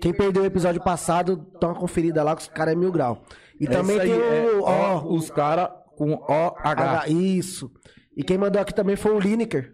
Quem 0.00 0.12
perdeu 0.12 0.42
o 0.42 0.46
episódio 0.46 0.82
passado, 0.82 1.46
dá 1.60 1.68
uma 1.68 1.78
conferida 1.78 2.22
lá, 2.24 2.34
que 2.34 2.42
os 2.42 2.48
caras 2.48 2.72
é 2.74 2.76
mil 2.76 2.90
grau. 2.90 3.22
E 3.60 3.66
também 3.68 3.96
Essa 3.96 4.04
tem 4.04 4.14
é 4.20 4.50
o. 4.58 4.62
Ó, 4.64 4.68
ó, 5.04 5.14
os 5.14 5.30
caras 5.30 5.68
com 5.96 6.12
OH. 6.14 6.54
H, 6.64 7.08
isso. 7.08 7.70
E 8.16 8.22
quem 8.22 8.38
mandou 8.38 8.60
aqui 8.60 8.74
também 8.74 8.96
foi 8.96 9.12
o 9.12 9.18
Lineker. 9.20 9.72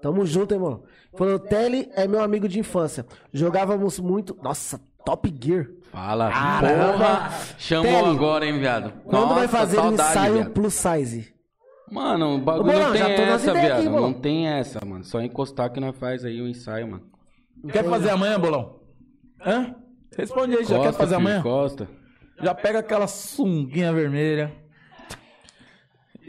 Tamo 0.00 0.24
junto, 0.24 0.54
irmão. 0.54 0.82
Falou, 1.16 1.38
Telly 1.38 1.88
é 1.94 2.06
meu 2.08 2.22
amigo 2.22 2.48
de 2.48 2.58
infância. 2.58 3.04
Jogávamos 3.32 3.98
muito. 4.00 4.36
Nossa, 4.42 4.80
Top 5.04 5.32
Gear. 5.42 5.66
Fala, 5.92 6.30
Caramba. 6.30 6.92
porra. 6.92 7.30
Chamou 7.58 7.84
Telly, 7.92 8.16
agora, 8.16 8.46
hein, 8.46 8.58
viado. 8.58 8.92
Quando 9.04 9.28
vai 9.34 9.42
Nossa, 9.46 9.48
fazer 9.58 9.78
o 9.78 9.82
saudade, 9.82 10.10
ensaio 10.10 10.34
viado. 10.34 10.50
plus 10.52 10.74
size? 10.74 11.34
Mano, 11.90 12.36
o 12.36 12.38
bagulho 12.38 12.70
Ô, 12.70 12.80
não 12.80 12.92
tem 12.92 13.00
essa, 13.02 13.10
ideias 13.10 13.42
viado. 13.66 13.78
aqui, 13.80 13.88
não 13.88 14.12
tem 14.12 14.46
essa, 14.48 14.84
mano. 14.86 15.04
Só 15.04 15.20
encostar 15.20 15.70
que 15.72 15.80
nós 15.80 15.96
faz 15.96 16.24
aí 16.24 16.40
o 16.40 16.46
ensaio, 16.48 16.86
mano. 16.88 17.02
Quer 17.70 17.84
fazer 17.84 18.10
amanhã, 18.10 18.38
bolão? 18.38 18.80
Hã? 19.44 19.74
Responde 20.16 20.56
aí, 20.56 20.64
já 20.64 20.78
quer 20.80 20.92
fazer 20.92 21.16
amanhã? 21.16 21.42
Costa. 21.42 21.88
Já 22.40 22.54
pega 22.54 22.78
aquela 22.78 23.06
sunguinha 23.06 23.92
vermelha. 23.92 24.52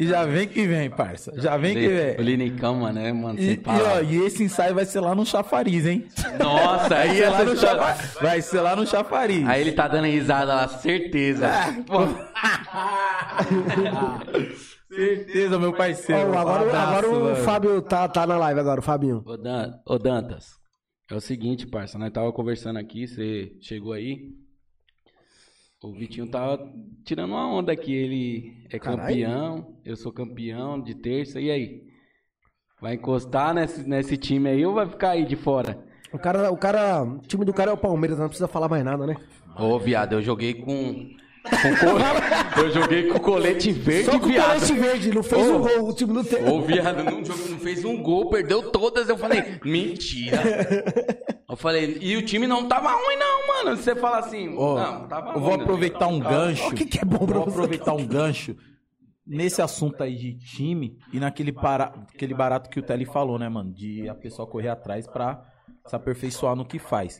E 0.01 0.07
já 0.07 0.25
vem 0.25 0.47
que 0.47 0.65
vem, 0.65 0.89
parça. 0.89 1.31
Já 1.39 1.55
vem 1.57 1.75
que 1.75 1.85
O 1.85 1.89
vem. 1.89 2.15
Linicão, 2.25 2.73
mano, 2.73 2.97
é, 2.97 3.13
mano. 3.13 3.37
E, 3.39 3.43
sem 3.43 3.53
e, 3.53 3.61
ó, 3.67 4.01
e 4.01 4.25
esse 4.25 4.41
ensaio 4.43 4.73
vai 4.73 4.83
ser 4.83 4.99
lá 4.99 5.13
no 5.13 5.23
chafariz, 5.23 5.85
hein? 5.85 6.07
Nossa, 6.39 6.95
aí, 6.95 7.21
Vai 7.21 7.21
ser 7.21 7.29
lá 7.29 7.43
no 7.43 7.55
chafariz. 7.55 8.13
Vai 8.19 8.41
ser 8.41 8.61
lá 8.61 8.75
no 8.75 8.87
chafariz. 8.87 9.47
Aí 9.47 9.61
ele 9.61 9.73
tá 9.73 9.87
dando 9.87 10.07
risada 10.07 10.55
lá, 10.55 10.67
certeza. 10.67 11.47
Pô, 11.85 11.99
Certeza, 14.89 15.59
meu 15.59 15.71
parceiro. 15.71 16.31
Ó, 16.31 16.37
agora, 16.39 16.61
abraço, 16.63 16.87
agora 16.87 17.09
o 17.09 17.23
mano. 17.23 17.35
Fábio 17.37 17.79
tá, 17.83 18.07
tá 18.07 18.25
na 18.25 18.37
live 18.37 18.59
agora, 18.59 18.79
o 18.79 18.83
Fabinho. 18.83 19.21
Ô, 19.23 19.37
Dan- 19.37 19.71
ô, 19.85 19.99
Dantas, 19.99 20.47
é 21.11 21.15
o 21.15 21.21
seguinte, 21.21 21.67
parça, 21.67 21.99
nós 21.99 22.11
tava 22.11 22.33
conversando 22.33 22.79
aqui, 22.79 23.05
você 23.07 23.51
chegou 23.61 23.93
aí. 23.93 24.17
O 25.83 25.91
Vitinho 25.93 26.27
tava 26.27 26.59
tirando 27.03 27.31
uma 27.31 27.51
onda 27.51 27.71
aqui, 27.71 27.91
ele 27.91 28.65
é 28.69 28.77
Caralho. 28.77 29.01
campeão, 29.01 29.75
eu 29.83 29.95
sou 29.95 30.11
campeão 30.11 30.79
de 30.79 30.93
terça, 30.93 31.41
e 31.41 31.49
aí? 31.49 31.81
Vai 32.79 32.93
encostar 32.95 33.51
nesse, 33.53 33.87
nesse 33.89 34.15
time 34.15 34.49
aí 34.49 34.63
ou 34.63 34.75
vai 34.75 34.87
ficar 34.87 35.11
aí 35.11 35.25
de 35.25 35.35
fora? 35.35 35.83
O 36.13 36.19
cara, 36.19 36.51
o 36.51 36.57
cara, 36.57 37.03
o 37.03 37.19
time 37.21 37.43
do 37.43 37.53
cara 37.53 37.71
é 37.71 37.73
o 37.73 37.77
Palmeiras, 37.77 38.19
não 38.19 38.27
precisa 38.27 38.47
falar 38.47 38.69
mais 38.69 38.83
nada, 38.83 39.07
né? 39.07 39.15
Ô, 39.57 39.79
viado, 39.79 40.13
eu 40.13 40.21
joguei 40.21 40.53
com. 40.53 41.09
Com 41.43 41.75
col- 41.75 41.99
eu 42.63 42.71
joguei 42.71 43.07
com 43.09 43.19
colete 43.19 43.71
verde, 43.71 44.05
Só 44.05 44.19
com 44.19 44.25
o 44.25 44.29
viado. 44.29 44.53
colete 44.53 44.73
verde, 44.73 45.11
não 45.13 45.23
fez 45.23 45.47
Ô. 45.47 45.53
um 45.55 45.59
gol, 45.61 45.89
o 45.89 45.95
time 45.95 46.13
não 46.13 46.23
tem. 46.23 46.47
Ô, 46.47 46.61
viado, 46.61 47.03
não, 47.03 47.23
jogou- 47.25 47.49
não 47.49 47.59
fez 47.59 47.83
um 47.85 48.01
gol, 48.01 48.29
perdeu 48.29 48.69
todas. 48.71 49.09
Eu 49.09 49.17
falei, 49.17 49.59
mentira. 49.65 50.39
Eu 51.49 51.55
falei, 51.57 51.97
e 51.99 52.15
o 52.15 52.21
time 52.25 52.47
não 52.47 52.67
tava 52.67 52.89
ruim, 52.91 53.17
não, 53.17 53.47
mano. 53.47 53.75
Você 53.77 53.95
fala 53.95 54.19
assim, 54.19 54.55
Ó, 54.57 54.75
não, 54.79 55.07
tava 55.07 55.33
eu 55.33 55.39
vou 55.39 55.49
ruim, 55.51 55.61
aproveitar 55.61 56.07
um 56.07 56.19
gancho. 56.19 56.67
O 56.69 56.73
que, 56.75 56.85
que 56.85 56.99
é 56.99 57.05
bom 57.05 57.25
pra 57.25 57.35
Vou 57.39 57.45
você? 57.45 57.49
aproveitar 57.51 57.93
um 57.93 58.05
gancho 58.05 58.55
nesse 59.27 59.61
assunto 59.61 60.01
aí 60.03 60.15
de 60.15 60.37
time 60.37 60.97
e 61.13 61.19
naquele 61.19 61.51
para... 61.51 61.93
aquele 62.13 62.33
barato 62.33 62.69
que 62.69 62.79
o 62.79 62.83
Telly 62.83 63.05
falou, 63.05 63.37
né, 63.37 63.49
mano? 63.49 63.73
De 63.73 64.07
a 64.07 64.15
pessoa 64.15 64.47
correr 64.47 64.69
atrás 64.69 65.05
pra 65.07 65.41
se 65.85 65.95
aperfeiçoar 65.95 66.55
no 66.55 66.65
que 66.65 66.79
faz. 66.79 67.19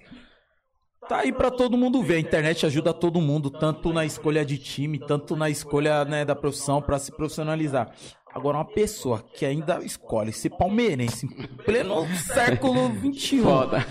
Tá 1.08 1.18
aí 1.20 1.32
pra 1.32 1.50
todo 1.52 1.78
mundo 1.78 2.02
ver. 2.04 2.16
A 2.16 2.20
internet 2.20 2.66
ajuda 2.66 2.94
todo 2.94 3.20
mundo, 3.20 3.50
tanto 3.50 3.92
na 3.92 4.06
escolha 4.06 4.46
de 4.46 4.58
time, 4.58 5.00
tanto 5.00 5.36
na 5.36 5.50
escolha 5.50 6.06
né, 6.06 6.24
da 6.24 6.36
profissão 6.36 6.82
pra 6.82 7.00
se 7.00 7.12
profissionalizar. 7.12 7.92
Agora, 8.34 8.58
uma 8.60 8.66
pessoa 8.66 9.22
que 9.34 9.46
ainda 9.46 9.84
escolhe 9.84 10.32
ser 10.32 10.52
palmeirense 10.52 11.26
em 11.26 11.48
pleno 11.66 12.08
século 12.16 12.90
XXI, 13.14 13.42
Foda. 13.42 13.86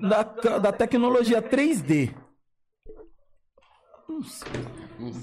da, 0.00 0.22
da 0.58 0.72
tecnologia 0.72 1.42
3D. 1.42 2.14
Não 4.08 4.22
sei. 4.22 4.52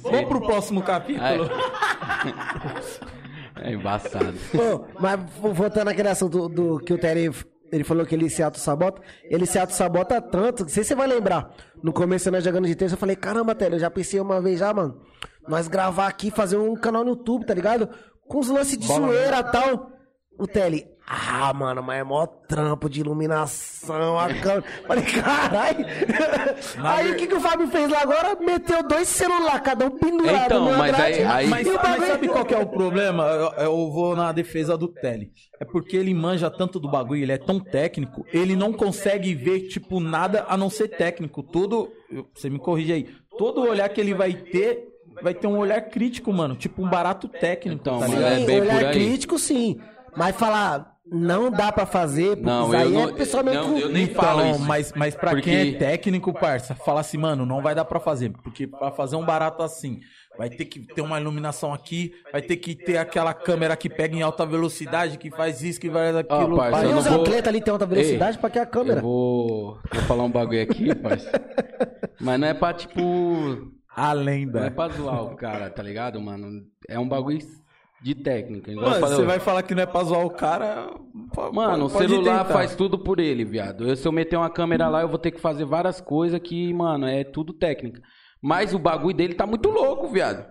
Vamos 0.04 0.26
pro 0.26 0.42
próximo 0.42 0.84
capítulo. 0.84 1.50
É 3.56 3.72
embaçado. 3.74 4.34
Pô, 4.52 4.86
mas 5.00 5.20
vo- 5.40 5.54
voltando 5.54 5.88
àquele 5.88 6.10
assunto 6.10 6.48
do, 6.50 6.78
do 6.78 6.80
que 6.86 6.94
o 6.94 6.98
Terry 7.00 7.32
ele 7.72 7.84
falou 7.84 8.06
que 8.06 8.14
ele 8.14 8.30
se 8.30 8.44
auto-sabota, 8.44 9.02
ele 9.24 9.46
se 9.46 9.58
auto-sabota 9.58 10.22
tanto, 10.22 10.64
não 10.64 10.70
sei 10.70 10.84
se 10.84 10.90
você 10.90 10.96
vai 10.96 11.08
lembrar. 11.08 11.54
No 11.82 11.94
começo, 11.94 12.30
nós 12.30 12.44
jogando 12.44 12.68
de 12.68 12.76
terça, 12.76 12.96
eu 12.96 13.00
falei, 13.00 13.16
caramba, 13.16 13.56
Terry, 13.56 13.74
eu 13.74 13.80
já 13.80 13.90
pensei 13.90 14.20
uma 14.20 14.42
vez 14.42 14.60
já, 14.60 14.74
mano, 14.74 15.00
nós 15.48 15.68
gravar 15.68 16.08
aqui, 16.08 16.30
fazer 16.30 16.58
um 16.58 16.76
canal 16.76 17.04
no 17.04 17.12
YouTube, 17.12 17.46
tá 17.46 17.54
ligado? 17.54 17.90
Com 18.28 18.40
os 18.40 18.50
lances 18.50 18.78
de 18.78 18.86
zoeira 18.86 19.40
e 19.40 19.52
tal. 19.52 19.92
O 20.38 20.48
Telly, 20.48 20.88
ah, 21.14 21.54
mano, 21.54 21.84
mas 21.84 22.00
é 22.00 22.04
mó 22.04 22.26
trampo 22.26 22.90
de 22.90 23.02
iluminação, 23.02 24.18
a 24.18 24.34
câmera. 24.34 24.64
Falei, 24.88 25.04
caralho. 25.04 25.86
Aí 26.84 27.12
o 27.12 27.16
que, 27.18 27.28
que 27.28 27.34
o 27.36 27.40
Fábio 27.42 27.68
fez 27.68 27.90
lá 27.90 28.02
agora? 28.02 28.36
Meteu 28.40 28.82
dois 28.88 29.08
celulares, 29.10 29.62
cada 29.62 29.86
um 29.86 29.92
pendurado 29.92 30.46
Então, 30.46 30.66
numa 30.66 30.78
mas 30.78 30.96
grade. 30.96 31.14
aí- 31.20 31.26
aí- 31.26 31.48
Mas, 31.48 31.68
mas 31.68 31.78
bagulho- 31.82 32.08
sabe 32.08 32.28
qual 32.30 32.46
que 32.46 32.54
é 32.54 32.58
o 32.60 32.66
problema? 32.66 33.24
Eu, 33.26 33.64
eu 33.66 33.92
vou 33.92 34.16
na 34.16 34.32
defesa 34.32 34.78
do 34.78 34.88
Telly. 34.88 35.32
É 35.60 35.66
porque 35.66 35.98
ele 35.98 36.14
manja 36.14 36.50
tanto 36.50 36.80
do 36.80 36.90
bagulho, 36.90 37.22
ele 37.24 37.32
é 37.34 37.38
tão 37.38 37.60
técnico, 37.60 38.26
ele 38.32 38.56
não 38.56 38.72
consegue 38.72 39.36
ver, 39.36 39.68
tipo, 39.68 40.00
nada 40.00 40.46
a 40.48 40.56
não 40.56 40.70
ser 40.70 40.88
técnico. 40.88 41.44
Todo. 41.44 41.92
Você 42.34 42.50
me 42.50 42.58
corrige 42.60 42.94
aí. 42.94 43.10
Todo 43.38 43.62
olhar 43.62 43.90
que 43.90 44.00
ele 44.00 44.14
vai 44.14 44.34
ter, 44.34 44.88
vai 45.22 45.34
ter 45.34 45.48
um 45.48 45.58
olhar 45.58 45.82
crítico, 45.82 46.32
mano. 46.32 46.56
Tipo, 46.56 46.84
um 46.84 46.90
barato 46.90 47.28
técnico. 47.28 47.80
Então, 47.82 48.00
tá 48.00 48.08
ligado? 48.08 48.24
é 48.42 48.46
bem 48.46 48.62
olhar 48.62 48.78
por 48.80 48.86
aí. 48.88 48.94
crítico, 48.94 49.38
sim. 49.38 49.80
Mas 50.16 50.36
falar, 50.36 50.91
não 51.12 51.52
dá 51.52 51.72
pra 51.72 51.86
fazer, 51.86 52.38
porque 52.38 52.46
Não, 52.46 52.72
aí 52.72 52.90
não- 52.90 53.10
é 53.10 53.14
pessoa 53.14 53.44
meio 53.44 53.62
não, 53.62 53.78
eu 53.78 53.90
nem 53.90 54.06
Então, 54.06 54.24
falo 54.24 54.50
isso. 54.52 54.60
mas, 54.62 54.94
mas 54.96 55.14
pra 55.14 55.32
Porque- 55.32 55.50
quem 55.50 55.76
é 55.76 55.78
técnico, 55.78 56.34
parça, 56.34 56.74
fala 56.74 57.02
assim, 57.02 57.18
mano, 57.18 57.46
não 57.46 57.62
vai 57.62 57.76
dar 57.76 57.84
pra 57.86 58.00
fazer. 58.00 58.32
Porque 58.44 58.66
pra 58.66 58.92
fazer 58.92 59.16
um 59.18 59.26
barato 59.26 59.62
assim, 59.62 60.00
vai 60.38 60.50
ter 60.50 60.66
que 60.66 60.80
ter 60.80 61.02
uma 61.02 61.20
iluminação 61.20 61.74
aqui, 61.74 62.14
vai 62.32 62.42
ter 62.42 62.56
que 62.56 62.74
ter 62.74 62.98
aquela 62.98 63.34
câmera 63.34 63.76
que 63.76 63.90
pega 63.90 64.16
em 64.16 64.22
alta 64.22 64.46
velocidade, 64.46 65.18
que 65.18 65.30
faz 65.30 65.62
isso, 65.62 65.80
que 65.82 65.90
vai 65.90 66.10
aquilo. 66.18 66.56
parça, 66.56 66.80
Aí 66.80 66.90
não 66.90 67.00
os 67.00 67.06
vou- 67.08 67.22
atletas 67.22 67.48
ali 67.50 67.60
tem 67.62 67.72
alta 67.74 67.86
velocidade, 67.86 68.38
Ei, 68.38 68.42
pra 68.42 68.50
que 68.50 68.60
a 68.60 68.66
câmera? 68.66 69.00
Eu 69.00 69.04
vou, 69.04 69.80
vou 69.94 70.02
falar 70.04 70.24
um 70.24 70.32
bagulho 70.32 70.62
aqui, 70.64 70.96
parça. 70.96 71.30
Mas 72.20 72.40
não 72.40 72.48
é 72.48 72.54
pra, 72.54 72.74
tipo. 72.74 73.02
A 73.94 74.14
Não 74.16 74.22
é 74.22 74.24
lenda. 74.24 74.72
pra 74.72 74.88
zoar 74.88 75.24
o 75.24 75.36
cara, 75.36 75.70
tá 75.70 75.84
ligado, 75.84 76.22
mano? 76.22 76.62
É 76.88 76.98
um 76.98 77.08
bagulho 77.08 77.40
de 78.02 78.16
técnica. 78.16 78.72
Mano, 78.74 78.96
falei, 79.00 79.16
você 79.16 79.24
vai 79.24 79.40
falar 79.40 79.64
que 79.64 79.76
não 79.76 79.84
é 79.84 79.86
pra 79.86 80.04
zoar 80.04 80.26
o 80.26 80.30
cara. 80.32 80.90
Mano, 81.54 81.86
o 81.86 81.90
pode 81.90 82.08
celular 82.08 82.40
tentar. 82.40 82.54
faz 82.54 82.76
tudo 82.76 82.98
por 82.98 83.20
ele, 83.20 83.46
viado. 83.46 83.88
Eu, 83.88 83.96
se 83.96 84.08
eu 84.08 84.12
meter 84.12 84.38
uma 84.38 84.50
câmera 84.50 84.88
lá, 84.90 85.02
eu 85.02 85.08
vou 85.10 85.18
ter 85.20 85.32
que 85.32 85.40
fazer 85.40 85.66
várias 85.66 86.02
coisas 86.02 86.40
que, 86.40 86.74
mano, 86.74 87.06
é 87.08 87.24
tudo 87.24 87.54
técnica. 87.54 88.02
Mas 88.42 88.74
o 88.74 88.80
bagulho 88.80 89.16
dele 89.16 89.36
tá 89.36 89.46
muito 89.46 89.70
louco, 89.70 90.08
viado. 90.08 90.46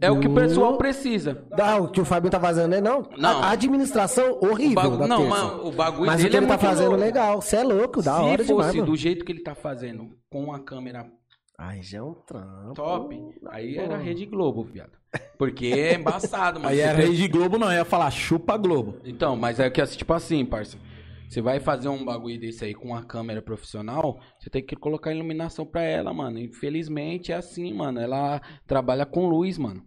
É 0.00 0.10
o 0.10 0.18
que 0.18 0.26
o 0.26 0.32
pessoal 0.34 0.78
precisa. 0.78 1.44
Dá, 1.54 1.76
o 1.76 1.88
que 1.88 2.00
o 2.00 2.04
Fabinho 2.04 2.30
tá 2.30 2.40
fazendo, 2.40 2.70
né? 2.70 2.80
Não. 2.80 3.06
Não. 3.18 3.42
A 3.42 3.50
administração 3.50 4.38
horrível 4.40 4.70
O 4.78 4.82
bagu- 4.90 4.98
da 4.98 5.06
não, 5.06 5.26
mano, 5.28 5.66
o 5.66 5.72
bagulho 5.72 6.06
Mas 6.06 6.14
o 6.14 6.22
dele 6.22 6.30
que 6.30 6.36
é 6.36 6.38
ele 6.38 6.46
tá 6.46 6.52
muito 6.54 6.66
fazendo 6.66 6.88
louco. 6.90 7.04
legal. 7.04 7.42
Você 7.42 7.56
é 7.56 7.62
louco, 7.62 7.96
da 8.02 8.14
Se 8.14 8.20
hora 8.22 8.38
fosse 8.38 8.46
demais, 8.48 8.74
mano. 8.74 8.86
do 8.86 8.96
jeito 8.96 9.22
que 9.24 9.32
ele 9.32 9.42
tá 9.42 9.54
fazendo, 9.54 10.08
com 10.30 10.50
a 10.50 10.60
câmera 10.60 11.04
Ai, 11.64 11.82
já 11.82 11.98
é 11.98 12.02
um 12.02 12.14
trampo. 12.14 12.74
top, 12.74 13.20
aí 13.50 13.76
era 13.76 13.96
Rede 13.96 14.26
Globo, 14.26 14.64
viado. 14.64 14.92
Porque 15.38 15.66
é 15.66 15.94
embaçado, 15.94 16.58
mano. 16.58 16.70
Aí 16.70 16.76
Você 16.76 16.82
era 16.82 16.98
tem- 16.98 17.10
Rede 17.10 17.28
Globo, 17.28 17.58
não, 17.58 17.72
ia 17.72 17.84
falar 17.84 18.10
chupa 18.10 18.56
Globo. 18.56 18.96
Então, 19.04 19.36
mas 19.36 19.60
é 19.60 19.68
que 19.70 19.80
assim, 19.80 19.98
tipo 19.98 20.12
assim, 20.12 20.44
parça. 20.44 20.78
Você 21.28 21.40
vai 21.40 21.60
fazer 21.60 21.88
um 21.88 22.04
bagulho 22.04 22.38
desse 22.38 22.64
aí 22.64 22.74
com 22.74 22.88
uma 22.88 23.02
câmera 23.04 23.40
profissional, 23.40 24.18
você 24.38 24.50
tem 24.50 24.62
que 24.64 24.76
colocar 24.76 25.12
iluminação 25.14 25.64
pra 25.64 25.82
ela, 25.82 26.12
mano. 26.12 26.38
Infelizmente 26.38 27.32
é 27.32 27.36
assim, 27.36 27.72
mano. 27.72 28.00
Ela 28.00 28.40
trabalha 28.66 29.06
com 29.06 29.26
luz, 29.28 29.56
mano. 29.56 29.82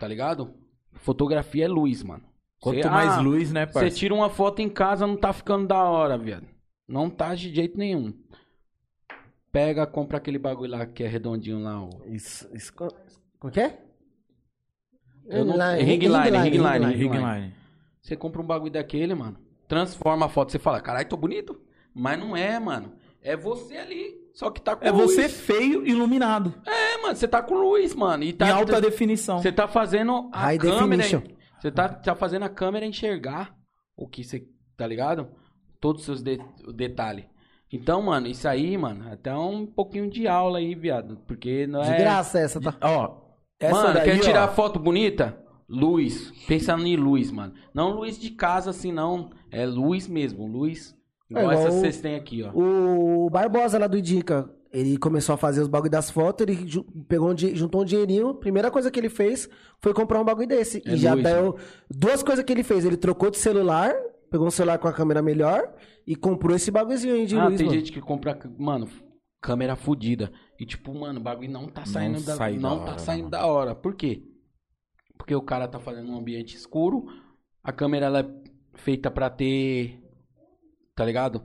Tá 0.00 0.06
ligado? 0.08 0.52
Fotografia 0.94 1.64
é 1.64 1.68
luz, 1.68 2.02
mano. 2.02 2.24
Quanto 2.60 2.82
Cê- 2.82 2.88
mais 2.88 3.10
ah, 3.12 3.20
luz, 3.20 3.52
né, 3.52 3.66
Você 3.66 3.72
parça? 3.72 3.96
tira 3.96 4.14
uma 4.14 4.28
foto 4.30 4.60
em 4.60 4.68
casa, 4.68 5.06
não 5.06 5.16
tá 5.16 5.32
ficando 5.32 5.66
da 5.66 5.82
hora, 5.84 6.16
viado. 6.18 6.46
Não 6.88 7.08
tá 7.10 7.34
de 7.34 7.54
jeito 7.54 7.78
nenhum. 7.78 8.12
Pega, 9.54 9.86
compra 9.86 10.18
aquele 10.18 10.36
bagulho 10.36 10.72
lá 10.72 10.84
que 10.84 11.04
é 11.04 11.06
redondinho 11.06 11.60
lá. 11.60 11.80
O... 11.80 11.88
Isso, 12.06 12.48
isso. 12.52 12.74
co- 12.74 12.92
Como 13.38 13.52
que 13.52 13.60
é? 13.60 13.78
Eu 15.26 15.44
não- 15.44 15.56
Ring 15.76 15.84
Ring 15.84 15.98
line, 16.08 16.38
ring 16.38 16.58
line, 16.58 16.94
ring 16.96 17.08
line. 17.12 17.54
Você 18.02 18.16
compra 18.16 18.42
um 18.42 18.44
bagulho 18.44 18.72
daquele, 18.72 19.14
mano. 19.14 19.38
Transforma 19.68 20.26
a 20.26 20.28
foto. 20.28 20.50
Você 20.50 20.58
fala, 20.58 20.80
caralho, 20.80 21.08
tô 21.08 21.16
bonito. 21.16 21.62
Mas 21.94 22.18
não 22.18 22.36
é, 22.36 22.58
mano. 22.58 22.94
É 23.22 23.36
você 23.36 23.76
ali. 23.76 24.16
Só 24.34 24.50
que 24.50 24.60
tá 24.60 24.74
com 24.74 24.84
É 24.84 24.90
luz. 24.90 25.14
você 25.14 25.28
feio 25.28 25.86
iluminado. 25.86 26.52
É, 26.66 27.00
mano. 27.00 27.14
Você 27.14 27.28
tá 27.28 27.40
com 27.40 27.54
luz, 27.54 27.94
mano. 27.94 28.24
E 28.24 28.32
tá, 28.32 28.48
em 28.48 28.50
alta 28.50 28.80
definição. 28.80 29.38
Você 29.38 29.52
tá 29.52 29.68
fazendo 29.68 30.28
a 30.32 30.40
High 30.46 30.58
câmera. 30.58 31.04
Você 31.60 31.70
tá, 31.70 31.88
tá 31.88 32.16
fazendo 32.16 32.42
a 32.42 32.48
câmera 32.48 32.84
enxergar 32.84 33.56
o 33.96 34.08
que 34.08 34.24
você. 34.24 34.44
Tá 34.76 34.84
ligado? 34.84 35.28
Todos 35.80 36.00
os 36.00 36.06
seus 36.06 36.22
de, 36.22 36.40
o 36.66 36.72
detalhe. 36.72 37.28
Então, 37.74 38.00
mano, 38.00 38.28
isso 38.28 38.46
aí, 38.46 38.78
mano, 38.78 39.04
até 39.10 39.34
um 39.36 39.66
pouquinho 39.66 40.08
de 40.08 40.28
aula 40.28 40.58
aí, 40.58 40.76
viado. 40.76 41.18
Porque 41.26 41.66
não 41.66 41.82
De 41.82 41.90
é. 41.90 41.98
graça 41.98 42.38
essa, 42.38 42.60
tá? 42.60 42.72
Ó, 42.80 43.16
essa 43.58 43.74
mano, 43.74 43.94
daí, 43.94 44.04
quer 44.04 44.20
tirar 44.20 44.48
ó, 44.48 44.52
foto 44.52 44.78
bonita? 44.78 45.36
Luz. 45.68 46.32
Pensando 46.46 46.86
em 46.86 46.94
luz, 46.94 47.32
mano. 47.32 47.52
Não 47.74 47.90
luz 47.90 48.16
de 48.16 48.30
casa 48.30 48.70
assim, 48.70 48.92
não. 48.92 49.30
É 49.50 49.66
luz 49.66 50.06
mesmo. 50.06 50.46
Luz. 50.46 50.94
Igual 51.28 51.50
É 51.50 51.54
igual 51.54 51.66
essa 51.66 51.74
que 51.74 51.80
vocês 51.80 52.00
têm 52.00 52.14
aqui, 52.14 52.44
ó. 52.44 52.52
O 52.54 53.28
Barbosa 53.28 53.76
lá 53.76 53.88
do 53.88 53.98
Indica, 53.98 54.48
Ele 54.72 54.96
começou 54.96 55.34
a 55.34 55.38
fazer 55.38 55.60
os 55.60 55.68
bagulho 55.68 55.90
das 55.90 56.10
fotos, 56.10 56.46
ele 56.46 56.68
pegou 57.08 57.32
um, 57.32 57.36
juntou 57.36 57.82
um 57.82 57.84
dinheirinho. 57.84 58.34
Primeira 58.34 58.70
coisa 58.70 58.90
que 58.90 59.00
ele 59.00 59.08
fez 59.08 59.48
foi 59.80 59.92
comprar 59.92 60.20
um 60.20 60.24
bagulho 60.24 60.46
desse. 60.46 60.82
É 60.86 60.92
e 60.92 60.96
já 60.96 61.14
Luiz, 61.14 61.24
deu. 61.24 61.56
Duas 61.90 62.22
coisas 62.22 62.44
que 62.44 62.52
ele 62.52 62.62
fez. 62.62 62.84
Ele 62.84 62.96
trocou 62.96 63.30
de 63.30 63.38
celular, 63.38 63.94
pegou 64.34 64.48
um 64.48 64.50
celular 64.50 64.78
com 64.78 64.88
a 64.88 64.92
câmera 64.92 65.22
melhor 65.22 65.72
e 66.04 66.16
comprou 66.16 66.56
esse 66.56 66.68
bagulhozinho 66.68 67.14
aí 67.14 67.24
de 67.24 67.38
ah, 67.38 67.46
Luiz, 67.46 67.56
tem 67.56 67.66
mano. 67.68 67.78
gente 67.78 67.92
que 67.92 68.00
compra, 68.00 68.36
mano, 68.58 68.88
câmera 69.40 69.76
fudida. 69.76 70.32
E 70.58 70.66
tipo, 70.66 70.92
mano, 70.92 71.20
o 71.20 71.22
bagulho 71.22 71.48
não 71.52 71.68
tá 71.68 71.86
saindo 71.86 72.20
da, 72.20 72.34
sai 72.34 72.54
da 72.54 72.60
não 72.60 72.80
hora, 72.80 72.92
tá 72.92 72.98
saindo 72.98 73.18
mano. 73.20 73.30
da 73.30 73.46
hora. 73.46 73.76
Por 73.76 73.94
quê? 73.94 74.24
Porque 75.16 75.32
o 75.36 75.40
cara 75.40 75.68
tá 75.68 75.78
fazendo 75.78 76.10
um 76.10 76.18
ambiente 76.18 76.56
escuro, 76.56 77.06
a 77.62 77.70
câmera 77.70 78.06
ela 78.06 78.20
é 78.22 78.26
feita 78.74 79.08
pra 79.08 79.30
ter, 79.30 80.02
tá 80.96 81.04
ligado? 81.04 81.44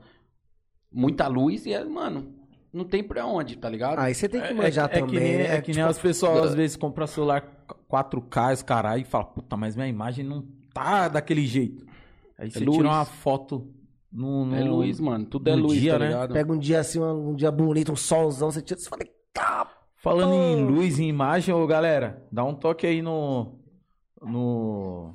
Muita 0.91 1.27
luz 1.27 1.67
e, 1.67 1.73
é, 1.73 1.85
mano, 1.85 2.33
não 2.73 2.85
tem 2.85 3.03
pra 3.03 3.23
onde, 3.27 3.55
tá 3.55 3.69
ligado? 3.69 3.99
Aí 3.99 4.15
você 4.15 4.27
tem 4.27 4.41
que 4.41 4.47
É, 4.47 4.53
manjar 4.55 4.89
é, 4.89 4.97
é 4.97 4.99
também. 4.99 5.13
que 5.15 5.19
nem, 5.19 5.37
né? 5.37 5.43
é 5.57 5.61
que 5.61 5.67
nem 5.67 5.75
Tipo, 5.75 5.89
as 5.91 5.99
pessoas 5.99 6.43
às 6.43 6.55
vezes 6.55 6.75
compram 6.75 7.05
celular 7.05 7.47
4K, 7.87 8.53
os 8.53 8.63
caralho, 8.63 9.03
e 9.03 9.05
falam, 9.05 9.27
puta, 9.27 9.55
mas 9.55 9.75
minha 9.75 9.87
imagem 9.87 10.25
não 10.25 10.43
tá 10.73 11.07
daquele 11.07 11.45
jeito. 11.45 11.87
Aí 12.39 12.49
você 12.49 12.63
luz. 12.63 12.77
tira 12.77 12.87
uma 12.89 13.05
foto 13.05 13.67
no, 14.11 14.45
no- 14.45 14.55
É 14.55 14.63
luz, 14.63 14.99
mano. 14.99 15.25
Tudo 15.25 15.49
é 15.49 15.55
luz, 15.55 15.79
dia, 15.79 15.93
tá 15.93 15.99
né? 15.99 16.07
ligado? 16.07 16.33
Pega 16.33 16.51
um 16.53 16.57
dia 16.57 16.79
assim, 16.79 16.99
um, 16.99 17.29
um 17.31 17.35
dia 17.35 17.51
bonito, 17.51 17.91
um 17.91 17.95
solzão, 17.97 18.49
você 18.49 18.61
tira. 18.61 18.79
Você 18.79 18.89
fala, 18.89 19.03
tá. 19.33 19.67
Falando 19.97 20.33
em 20.33 20.63
luz 20.65 20.97
e 20.97 21.03
imagem, 21.03 21.53
ô 21.53 21.67
galera, 21.67 22.25
dá 22.31 22.43
um 22.45 22.55
toque 22.55 22.87
aí 22.87 23.01
no. 23.01 23.59
No. 24.21 25.13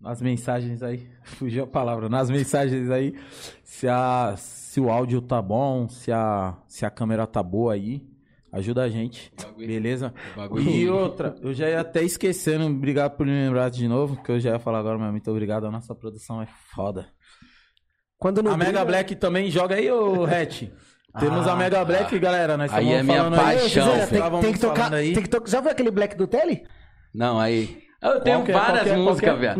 Nas 0.00 0.20
mensagens 0.22 0.82
aí. 0.82 1.08
Fugiu 1.24 1.64
a 1.64 1.66
palavra. 1.66 2.08
Nas 2.08 2.30
mensagens 2.30 2.90
aí. 2.90 3.18
Se, 3.64 3.88
a, 3.88 4.34
se 4.36 4.80
o 4.80 4.90
áudio 4.90 5.20
tá 5.20 5.40
bom, 5.42 5.88
se 5.88 6.12
a, 6.12 6.56
se 6.68 6.86
a 6.86 6.90
câmera 6.90 7.26
tá 7.26 7.42
boa 7.42 7.72
aí. 7.74 8.06
Ajuda 8.54 8.82
a 8.84 8.88
gente. 8.88 9.32
Bagulho- 9.42 9.66
Beleza? 9.66 10.14
bagulho- 10.36 10.70
E 10.70 10.88
outra, 10.88 11.34
eu 11.42 11.52
já 11.52 11.68
ia 11.68 11.80
até 11.80 12.02
esquecendo, 12.02 12.64
obrigado 12.66 13.16
por 13.16 13.26
me 13.26 13.32
lembrar 13.32 13.68
de 13.68 13.88
novo, 13.88 14.22
que 14.22 14.30
eu 14.30 14.38
já 14.38 14.50
ia 14.52 14.58
falar 14.60 14.78
agora, 14.78 14.96
mas 14.96 15.10
muito 15.10 15.28
obrigado. 15.30 15.66
A 15.66 15.70
nossa 15.70 15.94
produção 15.94 16.40
é 16.40 16.46
foda. 16.74 17.06
Quando 18.16 18.42
não 18.42 18.52
A 18.52 18.56
Mega 18.56 18.70
brilha- 18.70 18.84
Black 18.84 19.16
também 19.16 19.50
joga 19.50 19.74
aí, 19.74 19.90
ô 19.90 20.24
Hatch. 20.24 20.64
Temos 21.18 21.46
a 21.46 21.54
Mega 21.56 21.84
Black, 21.84 22.18
galera. 22.18 22.56
Nós 22.56 22.72
Aí 22.72 22.84
estamos 22.84 23.00
é 23.00 23.02
minha 23.02 23.16
falando 23.18 23.36
paixão, 23.36 23.92
aí. 23.92 24.06
Tem, 24.06 24.40
tem 24.40 24.52
que 24.52 24.58
tocar, 24.60 24.90
tem 24.90 25.12
que 25.14 25.28
tocar. 25.28 25.50
Já 25.50 25.60
viu 25.60 25.70
aquele 25.70 25.90
Black 25.90 26.16
do 26.16 26.26
Telly? 26.26 26.62
Não, 27.14 27.38
aí. 27.38 27.82
Eu 28.02 28.20
tenho 28.20 28.44
que 28.44 28.50
é? 28.50 28.54
Várias 28.54 28.86
é? 28.88 28.96
Músicas, 28.96 29.42
é? 29.42 29.54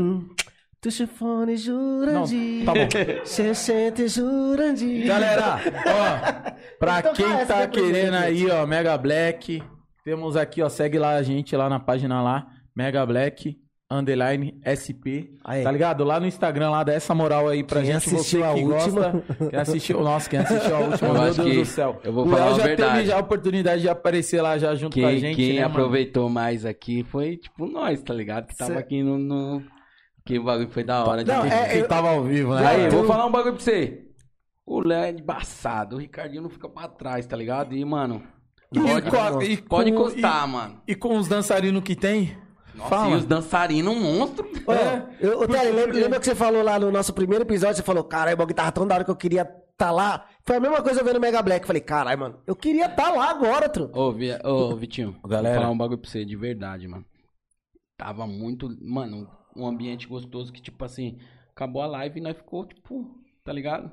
Hum. 0.85 0.91
Tuxifone 0.91 1.57
Jurandir. 1.57 2.65
Não, 2.65 2.65
tá 2.67 2.73
bom. 2.75 2.89
Xexente 3.25 4.07
Jurandir. 4.09 5.07
Galera, 5.07 5.59
ó, 5.87 6.51
pra 6.79 6.99
Então, 7.01 7.13
quem 7.15 7.47
tá 7.47 7.63
é 7.63 7.67
querendo 7.67 8.15
aí, 8.15 8.51
ó, 8.51 8.67
Mega 8.67 8.97
Black, 8.99 9.63
temos 10.05 10.37
aqui, 10.37 10.63
ó, 10.63 10.69
segue 10.69 10.99
lá 10.99 11.15
a 11.17 11.23
gente 11.23 11.57
lá 11.57 11.69
na 11.69 11.81
página 11.81 12.21
lá, 12.23 12.47
Mega 12.77 13.05
Black 13.07 13.57
underline 13.91 14.59
SP, 14.67 15.31
Aí. 15.45 15.63
tá 15.63 15.71
ligado? 15.71 16.03
Lá 16.05 16.19
no 16.19 16.27
Instagram 16.27 16.71
lá, 16.71 16.83
dá 16.83 16.95
essa 16.95 17.15
moral 17.15 17.49
aí 17.49 17.63
pra 17.63 17.81
Quem 17.81 17.93
gente, 17.93 18.11
você 18.11 18.39
que 18.39 18.43
a 18.43 18.51
última. 18.53 18.75
gosta, 19.11 19.25
quem 19.51 19.59
assistiu, 19.61 20.01
nossa, 20.01 20.29
quem 20.31 20.39
assistiu 20.41 20.75
a 20.77 20.79
última, 20.81 21.09
Eu 21.09 21.15
meu 21.15 21.23
Deus 21.23 21.37
que 21.37 21.57
do 21.59 21.65
céu. 21.65 22.01
eu 22.03 22.13
vou 22.13 22.27
o 22.27 22.31
falar 22.31 22.45
Léo 22.47 22.55
a 22.55 22.59
já 22.59 22.65
verdade. 22.65 22.95
teve 22.97 23.07
já 23.07 23.17
a 23.17 23.21
oportunidade 23.21 23.83
de 23.83 23.89
aparecer 23.89 24.43
lá 24.43 24.59
já 24.59 24.75
junto 24.75 24.99
com 24.99 25.07
a 25.07 25.11
Quem, 25.11 25.19
gente, 25.21 25.37
quem 25.37 25.55
né, 25.55 25.61
mano? 25.63 25.75
aproveitou 25.75 26.29
mais 26.29 26.65
aqui 26.67 27.05
foi, 27.05 27.37
tipo, 27.37 27.67
nós, 27.67 28.03
tá 28.03 28.13
ligado? 28.15 28.47
Que 28.49 28.57
tava 28.57 28.73
Cê- 28.73 28.79
aqui 28.79 29.03
no, 29.03 29.17
no- 29.19 29.63
Que 30.27 30.39
o 30.39 30.45
bagulho 30.45 30.71
foi 30.71 30.85
da 30.85 31.05
hora. 31.05 31.23
de 31.23 31.31
Não, 31.31 31.43
ter- 31.43 31.53
é- 31.53 31.69
Quem 31.69 31.79
eu- 31.81 31.89
tava 31.89 32.09
ao 32.11 32.23
vivo, 32.25 32.55
né? 32.55 32.67
Aí, 32.67 32.85
eu 32.85 32.91
vou 32.91 33.05
falar 33.07 33.27
um 33.27 33.31
bagulho 33.33 33.55
pra 33.55 33.63
você. 33.63 34.01
O 34.67 34.81
Léo 34.81 35.05
é 35.05 35.11
embaçado, 35.11 35.97
o 35.97 35.99
Ricardinho 35.99 36.43
não 36.43 36.49
fica 36.51 36.69
pra 36.69 36.89
trás, 36.89 37.27
tá 37.27 37.37
ligado? 37.37 37.75
E, 37.75 37.85
mano, 37.85 38.23
E 38.73 38.81
pode, 38.81 39.11
com- 39.11 39.43
e 39.43 39.57
pode 39.59 39.93
com- 39.93 39.99
encostar, 40.09 40.49
mano. 40.49 40.81
E 40.89 40.95
com 40.95 41.17
os 41.19 41.29
dançarinos 41.29 41.83
que 41.83 41.95
tem? 41.95 42.37
Nossa, 42.75 42.89
Fala. 42.91 43.11
e 43.11 43.15
os 43.19 43.25
dançarinos, 43.27 43.95
um 43.95 44.01
monstro. 44.01 44.49
É. 44.67 45.27
eu, 45.27 45.41
ô, 45.41 45.47
Telly, 45.47 45.71
lembra, 45.71 45.95
lembra 45.95 46.19
que 46.19 46.25
você 46.25 46.35
falou 46.35 46.63
lá 46.63 46.79
no 46.79 46.91
nosso 46.91 47.13
primeiro 47.13 47.45
episódio? 47.45 47.77
Você 47.77 47.83
falou, 47.83 48.03
caralho, 48.03 48.35
o 48.35 48.39
bagulho 48.39 48.57
tava 48.57 48.73
tão 48.73 48.87
da 48.87 48.95
hora 48.97 49.05
que 49.05 49.11
eu 49.11 49.17
queria 49.17 49.45
tá 49.77 49.91
lá. 49.91 50.27
Foi 50.45 50.57
a 50.57 50.61
mesma 50.61 50.81
coisa 50.83 51.01
eu 51.01 51.05
vendo 51.05 51.19
o 51.19 51.21
Mega 51.21 51.41
Black. 51.43 51.67
Falei, 51.67 51.83
caralho, 51.83 52.19
mano, 52.19 52.39
eu 52.47 52.57
queria 52.57 52.89
tá 52.89 53.13
lá 53.13 53.31
agora, 53.31 53.69
truta. 53.69 53.97
Ô, 53.99 54.11
Vi- 54.13 54.37
ô, 54.43 54.75
Vitinho, 54.75 55.15
Galera. 55.27 55.55
vou 55.57 55.63
falar 55.63 55.73
um 55.73 55.79
bagulho 55.79 55.99
pra 55.99 56.11
você, 56.11 56.25
de 56.25 56.35
verdade, 56.35 56.89
mano. 56.89 57.05
Tava 57.97 58.27
muito, 58.27 58.69
mano, 58.83 59.29
um 59.57 59.67
ambiente 59.67 60.07
gostoso 60.07 60.53
que, 60.53 60.61
tipo 60.61 60.85
assim, 60.85 61.19
acabou 61.51 61.83
a 61.83 61.87
live 61.87 62.19
e 62.19 62.23
nós 62.23 62.37
ficou, 62.37 62.67
tipo, 62.67 63.19
tá 63.43 63.53
ligado? 63.53 63.91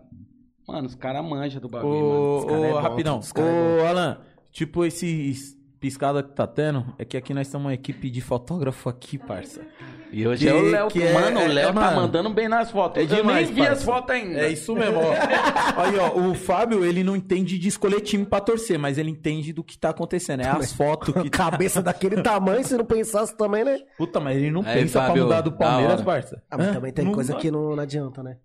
Mano, 0.67 0.87
os 0.87 0.95
caras 0.95 1.23
manjam 1.23 1.61
do 1.61 1.67
bagulho, 1.67 2.07
mano. 2.07 2.37
Ô, 2.37 2.45
cara 2.45 2.59
ô, 2.59 2.65
é 2.65 2.71
bom, 2.71 2.79
rapidão. 2.79 3.19
os 3.19 3.31
cara 3.31 3.49
é 3.49 3.83
Ô, 3.83 3.87
Alan, 3.87 4.21
tipo 4.51 4.85
esses 4.85 5.57
piscada 5.81 6.21
que 6.21 6.29
tá 6.33 6.45
tendo, 6.45 6.85
é 6.99 7.03
que 7.03 7.17
aqui 7.17 7.33
nós 7.33 7.47
temos 7.49 7.65
uma 7.65 7.73
equipe 7.73 8.09
de 8.09 8.21
fotógrafo 8.21 8.87
aqui, 8.87 9.17
parça. 9.17 9.61
E 10.11 10.27
hoje 10.27 10.45
Que- 10.45 10.51
é 10.51 10.53
o 10.53 10.61
Léo, 10.61 10.87
que 10.89 11.01
é- 11.01 11.11
mano, 11.13 11.39
o 11.39 11.43
é- 11.43 11.47
Léo 11.47 11.69
é, 11.69 11.73
tá 11.73 11.79
mano. 11.81 11.95
mandando 12.01 12.29
bem 12.29 12.47
nas 12.47 12.69
fotos. 12.69 13.01
É 13.01 13.05
demais, 13.07 13.49
Eu 13.49 13.53
nem 13.53 13.53
vi 13.55 13.61
parça. 13.61 13.73
as 13.73 13.83
fotos 13.83 14.15
ainda. 14.15 14.39
É 14.41 14.49
isso 14.49 14.75
mesmo, 14.75 14.99
ó. 14.99 15.11
Aí, 15.81 15.97
ó, 15.97 16.19
o 16.29 16.35
Fábio, 16.35 16.85
ele 16.85 17.03
não 17.03 17.15
entende 17.15 17.57
de 17.57 17.67
escolher 17.67 17.99
time 18.01 18.25
pra 18.25 18.39
torcer, 18.39 18.77
mas 18.77 18.97
ele 18.99 19.09
entende 19.09 19.51
do 19.51 19.63
que 19.63 19.75
tá 19.77 19.89
acontecendo. 19.89 20.41
É 20.41 20.47
as 20.49 20.71
fotos 20.73 21.13
que 21.15 21.29
tá... 21.29 21.49
Cabeça 21.49 21.81
daquele 21.81 22.21
tamanho, 22.21 22.63
se 22.63 22.77
não 22.77 22.85
pensasse 22.85 23.35
também, 23.35 23.63
né? 23.63 23.79
Puta, 23.97 24.19
mas 24.19 24.37
ele 24.37 24.51
não 24.51 24.61
Aí, 24.63 24.81
pensa 24.81 24.99
Fábio, 24.99 25.13
pra 25.15 25.23
mudar 25.23 25.41
do 25.41 25.51
Palmeiras, 25.53 26.01
parça. 26.01 26.43
Ah, 26.51 26.57
mas 26.57 26.67
Hã? 26.67 26.73
também 26.73 26.91
tem 26.93 27.05
Não 27.05 27.13
coisa 27.13 27.33
vai. 27.33 27.41
que 27.41 27.49
não, 27.49 27.75
não 27.75 27.81
adianta, 27.81 28.21
né? 28.21 28.37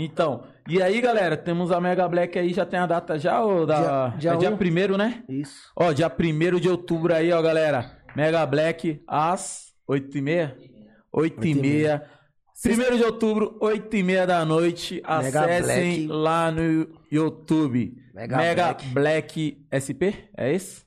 Então, 0.00 0.44
e 0.68 0.80
aí, 0.80 1.00
galera, 1.00 1.36
temos 1.36 1.72
a 1.72 1.80
Mega 1.80 2.06
Black 2.06 2.38
aí, 2.38 2.52
já 2.52 2.64
tem 2.64 2.78
a 2.78 2.86
data 2.86 3.18
já, 3.18 3.42
ou 3.42 3.66
da... 3.66 4.10
Dia- 4.10 4.16
dia 4.18 4.32
é 4.32 4.36
dia 4.36 4.50
um. 4.50 4.56
primeiro, 4.56 4.96
né? 4.96 5.24
Isso. 5.28 5.72
Ó, 5.74 5.92
dia 5.92 6.08
1 6.08 6.60
de 6.60 6.68
outubro 6.68 7.12
aí, 7.12 7.32
ó, 7.32 7.42
galera. 7.42 7.98
Mega 8.14 8.46
Black 8.46 9.02
às 9.08 9.72
8h30? 9.90 10.54
8h30. 11.12 12.02
1 12.64 12.96
de 12.96 13.04
outubro, 13.04 13.58
8h30 13.60 14.24
da 14.26 14.44
noite. 14.44 15.02
Mega 15.22 15.40
Acessem 15.40 16.06
Black. 16.06 16.06
lá 16.06 16.50
no 16.52 16.88
YouTube. 17.10 17.96
Mega 18.14 18.36
Mega, 18.36 18.64
Black. 18.64 18.86
Black. 18.86 19.66
SP? 19.74 20.14
É 20.36 20.52
esse? 20.52 20.82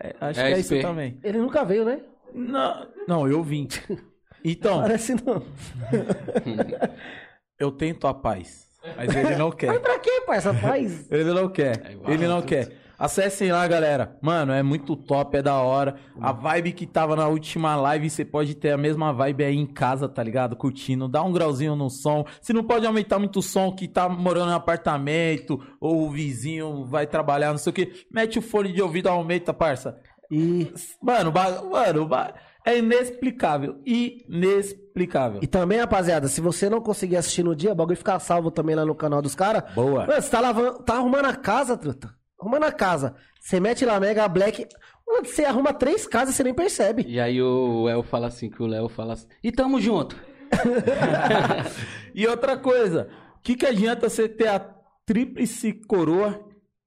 É, 0.00 0.14
acho 0.22 0.40
É 0.40 0.52
que 0.52 0.54
é 0.54 0.62
SP. 0.62 0.76
isso 0.78 0.80
também. 0.86 1.18
Ele 1.22 1.36
nunca 1.38 1.64
veio, 1.66 1.84
né? 1.84 2.00
Não, 2.32 2.86
não, 3.06 3.28
eu 3.28 3.42
vim. 3.42 3.68
Então, 4.44 4.82
Parece 4.82 5.16
não. 5.26 5.42
eu 7.58 7.70
tento 7.72 8.06
a 8.06 8.14
paz. 8.14 8.66
Mas 8.96 9.14
ele 9.14 9.36
não 9.36 9.50
quer. 9.50 9.66
Mas 9.68 9.78
pra 9.80 9.98
quê, 9.98 10.22
parça? 10.26 10.54
Faz. 10.54 11.06
Ele 11.10 11.24
não 11.32 11.48
quer. 11.48 11.82
É 11.84 11.92
igual 11.92 12.10
Ele 12.12 12.26
não 12.28 12.40
quer. 12.40 12.72
Acessem 12.98 13.52
lá, 13.52 13.66
galera. 13.68 14.16
Mano, 14.22 14.52
é 14.52 14.62
muito 14.62 14.96
top, 14.96 15.36
é 15.36 15.42
da 15.42 15.56
hora. 15.60 15.96
A 16.20 16.32
vibe 16.32 16.72
que 16.72 16.86
tava 16.86 17.14
na 17.14 17.28
última 17.28 17.76
live, 17.76 18.08
você 18.08 18.24
pode 18.24 18.54
ter 18.54 18.70
a 18.70 18.78
mesma 18.78 19.12
vibe 19.12 19.44
aí 19.44 19.56
em 19.56 19.66
casa, 19.66 20.08
tá 20.08 20.22
ligado? 20.22 20.56
Curtindo. 20.56 21.06
Dá 21.06 21.22
um 21.22 21.32
grauzinho 21.32 21.76
no 21.76 21.90
som. 21.90 22.24
Se 22.40 22.52
não 22.52 22.64
pode 22.64 22.86
aumentar 22.86 23.18
muito 23.18 23.40
o 23.40 23.42
som 23.42 23.72
que 23.72 23.86
tá 23.86 24.08
morando 24.08 24.50
em 24.52 24.54
apartamento, 24.54 25.60
ou 25.80 26.06
o 26.06 26.10
vizinho 26.10 26.84
vai 26.86 27.06
trabalhar, 27.06 27.50
não 27.50 27.58
sei 27.58 27.70
o 27.70 27.74
que. 27.74 28.06
Mete 28.10 28.38
o 28.38 28.42
fone 28.42 28.72
de 28.72 28.80
ouvido, 28.80 29.08
aumenta, 29.08 29.52
parça. 29.52 29.98
E, 30.30 30.72
Mano, 31.02 31.30
ba- 31.30 31.62
mano, 31.62 32.06
ba- 32.06 32.34
é 32.68 32.78
inexplicável. 32.78 33.80
Inexplicável. 33.84 35.40
e 35.42 35.46
também, 35.46 35.78
rapaziada, 35.78 36.28
se 36.28 36.40
você 36.40 36.68
não 36.68 36.80
conseguir 36.80 37.16
assistir 37.16 37.42
no 37.42 37.54
dia, 37.54 37.72
o 37.72 37.74
bagulho 37.74 37.96
fica 37.96 38.18
salvo 38.18 38.50
também 38.50 38.74
lá 38.76 38.84
no 38.84 38.94
canal 38.94 39.22
dos 39.22 39.34
caras. 39.34 39.72
Boa. 39.74 40.06
Mano, 40.06 40.20
você 40.22 40.30
tá 40.30 40.40
lavando, 40.40 40.82
tá 40.82 40.94
arrumando 40.94 41.26
a 41.26 41.34
casa, 41.36 41.76
truta. 41.76 42.14
Arrumando 42.40 42.64
a 42.64 42.72
casa. 42.72 43.14
Você 43.40 43.58
mete 43.60 43.84
lá 43.84 43.98
Mega 43.98 44.26
Black. 44.28 44.66
Mano, 45.06 45.24
você 45.24 45.44
arruma 45.44 45.72
três 45.72 46.06
casas 46.06 46.34
e 46.34 46.36
você 46.36 46.44
nem 46.44 46.54
percebe. 46.54 47.04
E 47.08 47.18
aí 47.18 47.40
o 47.40 47.84
Léo 47.84 48.02
fala 48.02 48.26
assim, 48.26 48.50
que 48.50 48.62
o 48.62 48.66
Léo 48.66 48.88
fala 48.88 49.14
assim, 49.14 49.26
e 49.42 49.50
tamo 49.50 49.80
junto. 49.80 50.16
E 52.14 52.26
outra 52.26 52.56
coisa, 52.56 53.08
o 53.36 53.42
que, 53.42 53.54
que 53.54 53.66
adianta 53.66 54.08
você 54.08 54.28
ter 54.28 54.48
a 54.48 54.58
tríplice 55.06 55.72
coroa 55.72 56.44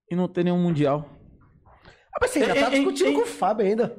e 0.10 0.16
não 0.16 0.28
ter 0.28 0.44
nenhum 0.44 0.58
mundial? 0.62 1.10
Ah, 2.14 2.18
mas 2.20 2.32
você 2.32 2.42
já 2.46 2.54
Ei, 2.56 2.62
tá 2.62 2.70
ei, 2.70 2.76
discutindo 2.80 3.08
ei. 3.10 3.14
com 3.16 3.22
o 3.22 3.26
Fábio 3.26 3.66
ainda. 3.66 3.96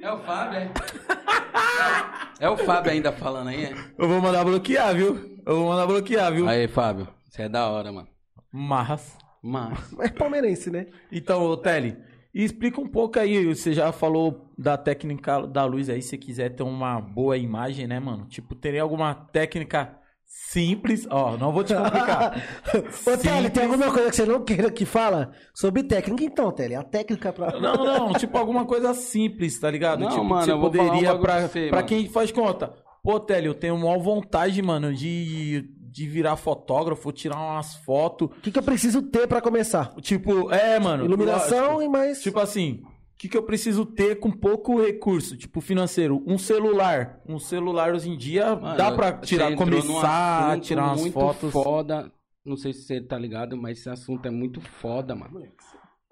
É 0.00 0.12
o 0.12 0.18
Fábio, 0.18 0.58
é? 0.58 0.70
É 2.40 2.48
o 2.48 2.56
Fábio 2.56 2.92
ainda 2.92 3.10
falando 3.10 3.48
aí, 3.48 3.64
é? 3.64 3.74
Eu 3.98 4.08
vou 4.08 4.20
mandar 4.20 4.44
bloquear, 4.44 4.94
viu? 4.94 5.40
Eu 5.44 5.56
vou 5.56 5.68
mandar 5.70 5.86
bloquear, 5.88 6.32
viu? 6.32 6.48
Aí, 6.48 6.68
Fábio, 6.68 7.08
você 7.28 7.42
é 7.42 7.48
da 7.48 7.68
hora, 7.68 7.90
mano. 7.90 8.06
Mas. 8.52 9.18
Mas, 9.42 9.92
Mas 9.92 10.08
é 10.08 10.12
palmeirense, 10.12 10.70
né? 10.70 10.86
Então, 11.10 11.42
ô 11.42 11.56
Tele, 11.56 11.96
explica 12.32 12.80
um 12.80 12.86
pouco 12.86 13.18
aí. 13.18 13.44
Você 13.46 13.72
já 13.72 13.90
falou 13.90 14.52
da 14.56 14.76
técnica 14.76 15.44
da 15.46 15.64
luz 15.64 15.88
aí, 15.90 16.00
se 16.00 16.16
quiser 16.16 16.50
ter 16.50 16.62
uma 16.62 17.00
boa 17.00 17.36
imagem, 17.36 17.88
né, 17.88 17.98
mano? 17.98 18.26
Tipo, 18.26 18.54
teria 18.54 18.82
alguma 18.82 19.14
técnica 19.14 19.98
simples? 20.28 21.06
Ó, 21.10 21.36
não 21.36 21.52
vou 21.52 21.64
te 21.64 21.74
complicar. 21.74 22.42
Ô, 23.06 23.16
Tele, 23.16 23.50
tem 23.50 23.64
alguma 23.64 23.90
coisa 23.90 24.10
que 24.10 24.16
você 24.16 24.26
não 24.26 24.44
queira 24.44 24.70
que 24.70 24.84
fala 24.84 25.32
sobre 25.54 25.82
técnica? 25.82 26.22
Então, 26.22 26.52
Tele, 26.52 26.74
a 26.74 26.82
técnica 26.82 27.32
pra. 27.32 27.58
Não, 27.58 27.84
não, 27.84 28.12
tipo 28.18 28.36
alguma 28.36 28.64
coisa 28.64 28.92
simples, 28.94 29.58
tá 29.58 29.70
ligado? 29.70 30.00
Não, 30.00 30.10
tipo, 30.10 30.24
mano, 30.24 30.40
que 30.40 30.44
você 30.46 30.52
eu 30.52 30.60
vou 30.60 30.70
falar 30.70 30.84
um 30.84 30.86
poderia 30.88 31.08
bagulho 31.12 31.22
pra, 31.26 31.48
você, 31.48 31.66
pra 31.68 31.76
mano. 31.78 31.88
quem 31.88 32.08
faz 32.08 32.30
conta. 32.30 32.72
Pô, 33.02 33.18
Télio, 33.18 33.50
eu 33.50 33.54
tenho 33.54 33.78
maior 33.78 33.98
vontade, 33.98 34.60
mano, 34.60 34.92
de, 34.92 35.64
de 35.90 36.06
virar 36.06 36.36
fotógrafo, 36.36 37.10
tirar 37.12 37.36
umas 37.36 37.76
fotos. 37.76 38.28
O 38.28 38.40
que, 38.40 38.50
que 38.50 38.58
eu 38.58 38.62
preciso 38.62 39.00
ter 39.02 39.26
pra 39.26 39.40
começar? 39.40 39.94
Tipo, 40.02 40.52
é, 40.52 40.78
mano. 40.78 41.04
Iluminação 41.04 41.80
e 41.80 41.88
mais. 41.88 42.20
Tipo 42.20 42.40
assim, 42.40 42.82
que, 43.18 43.28
que 43.28 43.36
eu 43.36 43.42
preciso 43.42 43.84
ter 43.84 44.20
com 44.20 44.30
pouco 44.30 44.80
recurso, 44.80 45.36
tipo 45.36 45.60
financeiro? 45.60 46.22
Um 46.24 46.38
celular. 46.38 47.20
Um 47.28 47.38
celular 47.38 47.92
hoje 47.92 48.08
em 48.08 48.16
dia 48.16 48.54
Mano, 48.54 48.76
dá 48.76 48.92
pra 48.92 49.18
tirar, 49.18 49.54
começar 49.56 50.52
a 50.52 50.60
tirar 50.60 50.84
umas 50.86 51.00
muito 51.00 51.14
fotos. 51.14 51.52
foda. 51.52 52.12
Não 52.44 52.56
sei 52.56 52.72
se 52.72 52.82
você 52.82 53.00
tá 53.00 53.18
ligado, 53.18 53.56
mas 53.56 53.78
esse 53.78 53.90
assunto 53.90 54.24
é 54.26 54.30
muito 54.30 54.60
foda, 54.60 55.14
mano. 55.14 55.42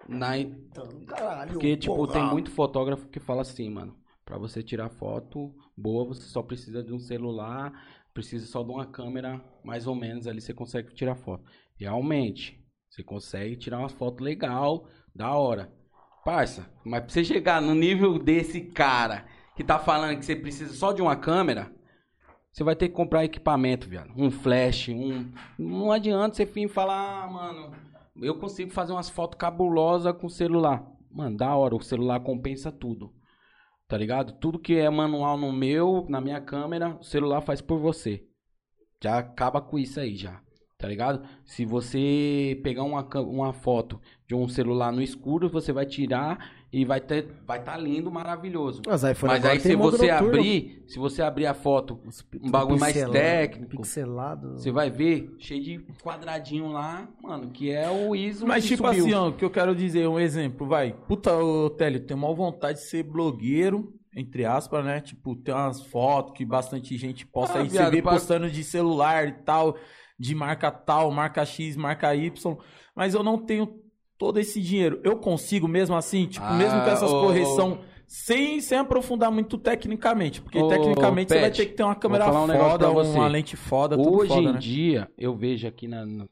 Na... 0.08 0.32
Caralho, 1.06 1.52
Porque, 1.52 1.76
tipo, 1.76 1.94
porra. 1.94 2.12
tem 2.12 2.24
muito 2.26 2.50
fotógrafo 2.50 3.08
que 3.08 3.20
fala 3.20 3.42
assim, 3.42 3.70
mano. 3.70 3.96
Pra 4.24 4.36
você 4.36 4.62
tirar 4.62 4.88
foto 4.90 5.54
boa, 5.76 6.04
você 6.06 6.22
só 6.22 6.42
precisa 6.42 6.82
de 6.82 6.92
um 6.92 6.98
celular, 6.98 7.72
precisa 8.12 8.46
só 8.46 8.62
de 8.64 8.70
uma 8.70 8.84
câmera, 8.84 9.40
mais 9.64 9.86
ou 9.86 9.94
menos, 9.94 10.26
ali 10.26 10.40
você 10.40 10.52
consegue 10.52 10.92
tirar 10.92 11.14
foto. 11.14 11.44
Realmente, 11.76 12.60
você 12.90 13.02
consegue 13.04 13.56
tirar 13.56 13.78
uma 13.78 13.88
foto 13.88 14.24
legal, 14.24 14.88
da 15.14 15.32
hora. 15.32 15.72
Parça, 16.26 16.68
mas 16.84 17.02
pra 17.02 17.08
você 17.08 17.22
chegar 17.22 17.62
no 17.62 17.72
nível 17.72 18.18
desse 18.18 18.60
cara 18.60 19.26
que 19.54 19.62
tá 19.62 19.78
falando 19.78 20.18
que 20.18 20.24
você 20.24 20.34
precisa 20.34 20.74
só 20.74 20.90
de 20.90 21.00
uma 21.00 21.14
câmera, 21.14 21.72
você 22.50 22.64
vai 22.64 22.74
ter 22.74 22.88
que 22.88 22.96
comprar 22.96 23.24
equipamento, 23.24 23.88
viado. 23.88 24.12
Um 24.16 24.28
flash, 24.28 24.88
um. 24.88 25.30
Não 25.56 25.92
adianta 25.92 26.34
você 26.34 26.44
vir 26.44 26.66
falar, 26.66 27.22
ah, 27.22 27.28
mano, 27.28 27.76
eu 28.20 28.36
consigo 28.40 28.72
fazer 28.72 28.92
umas 28.92 29.08
fotos 29.08 29.38
cabulosas 29.38 30.12
com 30.20 30.28
celular. 30.28 30.84
Mano, 31.12 31.36
da 31.36 31.54
hora, 31.54 31.76
o 31.76 31.80
celular 31.80 32.18
compensa 32.18 32.72
tudo. 32.72 33.14
Tá 33.86 33.96
ligado? 33.96 34.32
Tudo 34.40 34.58
que 34.58 34.74
é 34.74 34.90
manual 34.90 35.38
no 35.38 35.52
meu, 35.52 36.06
na 36.08 36.20
minha 36.20 36.40
câmera, 36.40 36.98
o 37.00 37.04
celular 37.04 37.40
faz 37.40 37.60
por 37.60 37.78
você. 37.78 38.26
Já 39.00 39.18
acaba 39.18 39.60
com 39.60 39.78
isso 39.78 40.00
aí, 40.00 40.16
já. 40.16 40.42
Tá 40.78 40.86
ligado? 40.86 41.22
Se 41.44 41.64
você 41.64 42.60
pegar 42.62 42.82
uma, 42.82 43.02
uma 43.20 43.52
foto 43.54 43.98
de 44.28 44.34
um 44.34 44.46
celular 44.46 44.92
no 44.92 45.00
escuro, 45.00 45.48
você 45.48 45.72
vai 45.72 45.86
tirar 45.86 46.50
e 46.70 46.84
vai 46.84 47.00
ter, 47.00 47.28
vai 47.46 47.62
tá 47.64 47.74
lindo, 47.78 48.10
maravilhoso. 48.10 48.82
Mas, 48.86 49.02
Mas 49.22 49.44
aí 49.46 49.58
tem 49.58 49.70
se 49.72 49.74
você 49.74 50.10
noturno. 50.12 50.28
abrir, 50.36 50.84
se 50.86 50.98
você 50.98 51.22
abrir 51.22 51.46
a 51.46 51.54
foto, 51.54 51.98
um 52.42 52.50
bagulho 52.50 52.78
mais 52.78 52.92
técnico, 53.10 53.78
Pixelado. 53.78 54.58
você 54.58 54.70
vai 54.70 54.90
ver 54.90 55.34
cheio 55.38 55.62
de 55.62 55.78
quadradinho 56.02 56.68
lá, 56.70 57.08
mano, 57.22 57.48
que 57.48 57.70
é 57.70 57.88
o 57.88 58.14
ISO 58.14 58.46
Mas 58.46 58.64
que 58.64 58.76
tipo 58.76 58.86
subiu. 58.86 59.04
assim, 59.06 59.14
ó, 59.14 59.28
o 59.28 59.32
que 59.32 59.44
eu 59.46 59.50
quero 59.50 59.74
dizer, 59.74 60.06
um 60.06 60.20
exemplo, 60.20 60.66
vai. 60.66 60.92
Puta, 60.92 61.34
ô 61.38 61.70
Télio, 61.70 62.00
tenho 62.00 62.20
maior 62.20 62.34
vontade 62.34 62.80
de 62.80 62.84
ser 62.84 63.02
blogueiro, 63.02 63.94
entre 64.14 64.44
aspas, 64.44 64.84
né? 64.84 65.00
Tipo, 65.00 65.34
ter 65.36 65.52
umas 65.52 65.80
fotos 65.80 66.34
que 66.36 66.44
bastante 66.44 66.98
gente 66.98 67.24
posta 67.26 67.60
Ah, 67.60 67.62
aí. 67.62 67.70
Você 67.70 67.78
viado, 67.78 67.92
vê 67.92 68.02
pra- 68.02 68.12
postando 68.12 68.50
de 68.50 68.62
celular 68.62 69.28
e 69.28 69.32
tal, 69.32 69.76
de 70.18 70.34
marca 70.34 70.70
tal, 70.70 71.10
marca 71.10 71.44
X, 71.44 71.76
marca 71.76 72.14
Y. 72.14 72.56
Mas 72.94 73.14
eu 73.14 73.22
não 73.22 73.38
tenho 73.38 73.82
todo 74.18 74.38
esse 74.38 74.60
dinheiro. 74.60 75.00
Eu 75.04 75.18
consigo 75.18 75.68
mesmo 75.68 75.94
assim, 75.96 76.26
tipo, 76.26 76.44
Ah, 76.44 76.54
mesmo 76.54 76.80
com 76.80 76.88
essas 76.88 77.10
ô, 77.10 77.20
correção, 77.20 77.84
sem, 78.06 78.60
sem 78.60 78.78
aprofundar 78.78 79.30
muito 79.30 79.58
tecnicamente. 79.58 80.40
Porque 80.40 80.58
Ô, 80.58 80.68
tecnicamente 80.68 81.32
você 81.32 81.40
vai 81.40 81.50
ter 81.50 81.66
que 81.66 81.74
ter 81.74 81.82
uma 81.82 81.94
câmera 81.94 82.26
um 82.28 82.46
foda, 82.46 82.90
uma 82.90 83.28
lente 83.28 83.56
foda, 83.56 83.96
tudo 83.96 84.16
Hoje 84.18 84.28
foda, 84.28 84.40
em 84.48 84.52
né? 84.54 84.58
dia, 84.58 85.10
eu 85.18 85.36
vejo 85.36 85.66
aqui 85.68 85.86
na, 85.88 86.04
na- 86.06 86.28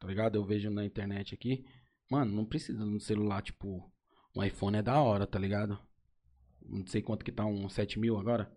Tá 0.00 0.06
ligado? 0.06 0.36
Eu 0.36 0.44
vejo 0.44 0.70
na 0.70 0.84
internet 0.84 1.34
aqui. 1.34 1.64
Mano, 2.10 2.32
não 2.32 2.44
precisa 2.44 2.84
de 2.84 2.88
um 2.88 3.00
celular, 3.00 3.42
tipo. 3.42 3.82
Um 4.34 4.42
iPhone 4.44 4.76
é 4.78 4.82
da 4.82 5.00
hora, 5.02 5.26
tá 5.26 5.38
ligado? 5.38 5.76
Não 6.64 6.86
sei 6.86 7.02
quanto 7.02 7.24
que 7.24 7.32
tá, 7.32 7.44
um 7.44 7.68
7 7.68 7.98
mil 7.98 8.16
agora? 8.18 8.48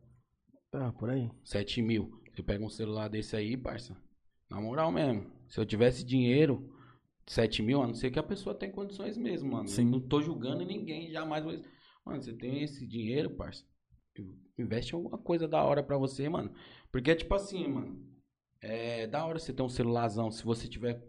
Ah, 0.73 0.91
por 0.91 1.09
aí. 1.09 1.29
7 1.43 1.81
mil. 1.81 2.11
Você 2.33 2.43
pega 2.43 2.63
um 2.63 2.69
celular 2.69 3.07
desse 3.09 3.35
aí, 3.35 3.57
parça. 3.57 3.97
Na 4.51 4.59
moral 4.61 4.91
mesmo. 4.91 5.25
Se 5.47 5.59
eu 5.59 5.65
tivesse 5.65 6.03
dinheiro, 6.03 6.69
7 7.25 7.63
mil, 7.63 7.81
a 7.81 7.87
não 7.87 7.93
ser 7.93 8.11
que 8.11 8.19
a 8.19 8.23
pessoa 8.23 8.53
tenha 8.53 8.71
condições 8.71 9.17
mesmo, 9.17 9.51
mano. 9.53 9.67
Sim. 9.67 9.85
Não 9.85 9.99
tô 9.99 10.21
julgando 10.21 10.63
ninguém, 10.65 11.09
jamais. 11.09 11.43
vou- 11.43 11.53
Mano, 12.05 12.21
você 12.21 12.33
tem 12.33 12.61
esse 12.63 12.85
dinheiro, 12.85 13.29
parça. 13.31 13.63
Investe 14.59 14.93
alguma 14.93 15.17
coisa 15.17 15.47
da 15.47 15.63
hora 15.63 15.81
pra 15.81 15.97
você, 15.97 16.27
mano. 16.27 16.51
Porque, 16.91 17.15
tipo 17.15 17.33
assim, 17.33 17.67
mano. 17.67 17.99
É 18.61 19.07
da 19.07 19.25
hora 19.25 19.39
você 19.39 19.51
ter 19.53 19.63
um 19.63 19.69
celularzão. 19.69 20.29
Se 20.29 20.43
você 20.43 20.67
tiver 20.67 21.01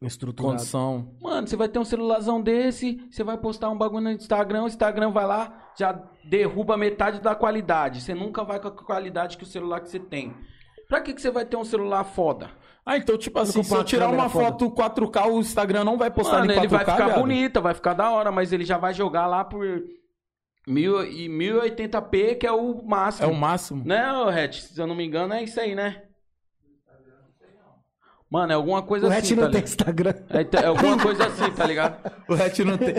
Estruturado. 0.00 0.56
Condição. 0.58 1.16
Mano, 1.20 1.46
você 1.46 1.56
vai 1.56 1.68
ter 1.68 1.78
um 1.78 1.84
celularzão 1.84 2.40
desse, 2.42 2.96
você 3.10 3.24
vai 3.24 3.38
postar 3.38 3.70
um 3.70 3.78
bagulho 3.78 4.04
no 4.04 4.10
Instagram, 4.10 4.64
o 4.64 4.66
Instagram 4.66 5.10
vai 5.10 5.26
lá, 5.26 5.72
já 5.78 5.92
derruba 6.28 6.76
metade 6.76 7.20
da 7.20 7.34
qualidade. 7.34 8.02
Você 8.02 8.12
nunca 8.14 8.44
vai 8.44 8.60
com 8.60 8.68
a 8.68 8.70
qualidade 8.70 9.36
que 9.38 9.44
o 9.44 9.46
celular 9.46 9.80
que 9.80 9.88
você 9.88 9.98
tem. 10.00 10.34
Pra 10.88 11.00
que, 11.00 11.14
que 11.14 11.22
você 11.22 11.30
vai 11.30 11.46
ter 11.46 11.56
um 11.56 11.64
celular 11.64 12.04
foda? 12.04 12.50
Ah, 12.86 12.98
então, 12.98 13.16
tipo 13.16 13.38
assim, 13.38 13.62
se 13.62 13.74
eu 13.74 13.82
tirar 13.84 14.08
uma 14.10 14.28
foda. 14.28 14.46
foto 14.46 14.70
4K, 14.70 15.26
o 15.30 15.38
Instagram 15.40 15.84
não 15.84 15.96
vai 15.96 16.10
postar 16.10 16.40
Mano, 16.40 16.52
em 16.52 16.56
4K, 16.56 16.58
ele 16.58 16.68
vai 16.68 16.80
ficar 16.80 17.06
viado? 17.06 17.20
bonita, 17.20 17.60
vai 17.60 17.74
ficar 17.74 17.94
da 17.94 18.10
hora, 18.10 18.30
mas 18.30 18.52
ele 18.52 18.64
já 18.64 18.76
vai 18.76 18.92
jogar 18.92 19.26
lá 19.26 19.42
por 19.42 19.64
mil, 20.68 21.02
e 21.04 21.26
1080p, 21.28 22.36
que 22.38 22.46
é 22.46 22.52
o 22.52 22.80
É 22.80 22.82
máximo. 22.84 23.30
o 23.32 23.34
máximo. 23.34 23.84
Né, 23.86 24.02
Hatch? 24.04 24.60
Se 24.60 24.78
eu 24.80 24.86
não 24.86 24.94
me 24.94 25.04
engano, 25.04 25.32
é 25.32 25.42
isso 25.42 25.58
aí, 25.58 25.74
né? 25.74 26.02
Mano, 28.30 28.52
é 28.52 28.54
alguma 28.56 28.82
coisa 28.82 29.06
O 29.06 29.10
assim, 29.10 29.18
Hatch 29.18 29.28
tá 29.30 29.34
não 29.36 29.42
tem 29.42 29.60
ligado? 29.60 29.64
Instagram. 29.68 30.14
É, 30.30 30.62
é 30.62 30.66
alguma 30.66 31.00
coisa 31.00 31.26
assim, 31.26 31.50
tá 31.52 31.66
ligado? 31.66 32.12
O 32.28 32.34
Hatch 32.34 32.58
não 32.60 32.76
tem. 32.76 32.94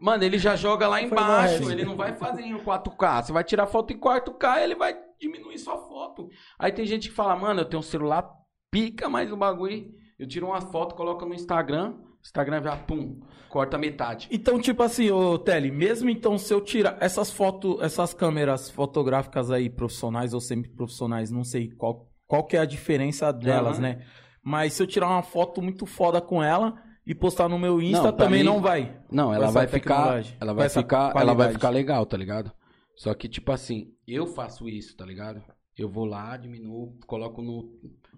Mano, 0.00 0.22
ele 0.22 0.38
já 0.38 0.54
joga 0.54 0.86
lá 0.86 1.00
embaixo, 1.00 1.70
ele 1.70 1.84
não 1.84 1.96
vai 1.96 2.14
fazer 2.14 2.42
em 2.42 2.58
4K. 2.58 3.22
Você 3.24 3.32
vai 3.32 3.42
tirar 3.42 3.66
foto 3.66 3.92
em 3.92 3.98
4K, 3.98 4.62
ele 4.62 4.74
vai 4.74 4.94
diminuir 5.18 5.56
sua 5.58 5.78
foto. 5.78 6.28
Aí 6.58 6.70
tem 6.72 6.84
gente 6.84 7.08
que 7.08 7.14
fala, 7.14 7.34
mano, 7.34 7.60
eu 7.60 7.64
tenho 7.64 7.80
um 7.80 7.82
celular, 7.82 8.28
pica 8.76 9.08
mais 9.08 9.32
o 9.32 9.36
bagulho. 9.36 9.90
Eu 10.18 10.26
tiro 10.28 10.46
uma 10.46 10.60
foto, 10.60 10.94
coloco 10.94 11.24
no 11.24 11.34
Instagram, 11.34 11.94
Instagram 12.22 12.62
já, 12.62 12.76
pum, 12.76 13.20
corta 13.48 13.78
metade. 13.78 14.28
Então, 14.30 14.58
tipo 14.60 14.82
assim, 14.82 15.10
ô 15.10 15.38
Tele, 15.38 15.70
mesmo 15.70 16.10
então 16.10 16.36
se 16.36 16.52
eu 16.52 16.60
tirar 16.60 16.96
essas 17.00 17.30
fotos, 17.30 17.80
essas 17.80 18.12
câmeras 18.12 18.70
fotográficas 18.70 19.50
aí, 19.50 19.70
profissionais 19.70 20.34
ou 20.34 20.40
semi-profissionais, 20.40 21.30
não 21.30 21.44
sei 21.44 21.70
qual, 21.70 22.10
qual 22.26 22.44
que 22.44 22.56
é 22.56 22.60
a 22.60 22.64
diferença 22.66 23.32
delas, 23.32 23.78
Aham. 23.78 23.82
né? 23.82 24.06
Mas 24.42 24.74
se 24.74 24.82
eu 24.82 24.86
tirar 24.86 25.08
uma 25.08 25.22
foto 25.22 25.60
muito 25.62 25.86
foda 25.86 26.20
com 26.20 26.42
ela 26.42 26.74
e 27.06 27.14
postar 27.14 27.48
no 27.48 27.58
meu 27.58 27.80
Insta, 27.80 28.04
Não, 28.10 28.12
também 28.12 28.40
mim- 28.40 28.46
não 28.46 28.60
vai. 28.60 28.98
Não, 29.10 29.32
ela 29.32 29.50
vai 29.50 29.66
ficar, 29.66 30.22
ela 30.40 30.52
vai 30.54 30.68
ficar, 30.68 30.98
ela 30.98 31.12
vai 31.12 31.24
qualidade. 31.24 31.52
ficar 31.54 31.70
legal, 31.70 32.04
tá 32.06 32.16
ligado? 32.16 32.52
Só 32.96 33.12
que 33.14 33.28
tipo 33.28 33.52
assim, 33.52 33.88
eu 34.06 34.26
faço 34.26 34.68
isso, 34.68 34.96
tá 34.96 35.04
ligado? 35.04 35.42
Eu 35.76 35.90
vou 35.90 36.06
lá, 36.06 36.36
diminuo, 36.38 36.96
coloco 37.06 37.42
no, 37.42 37.68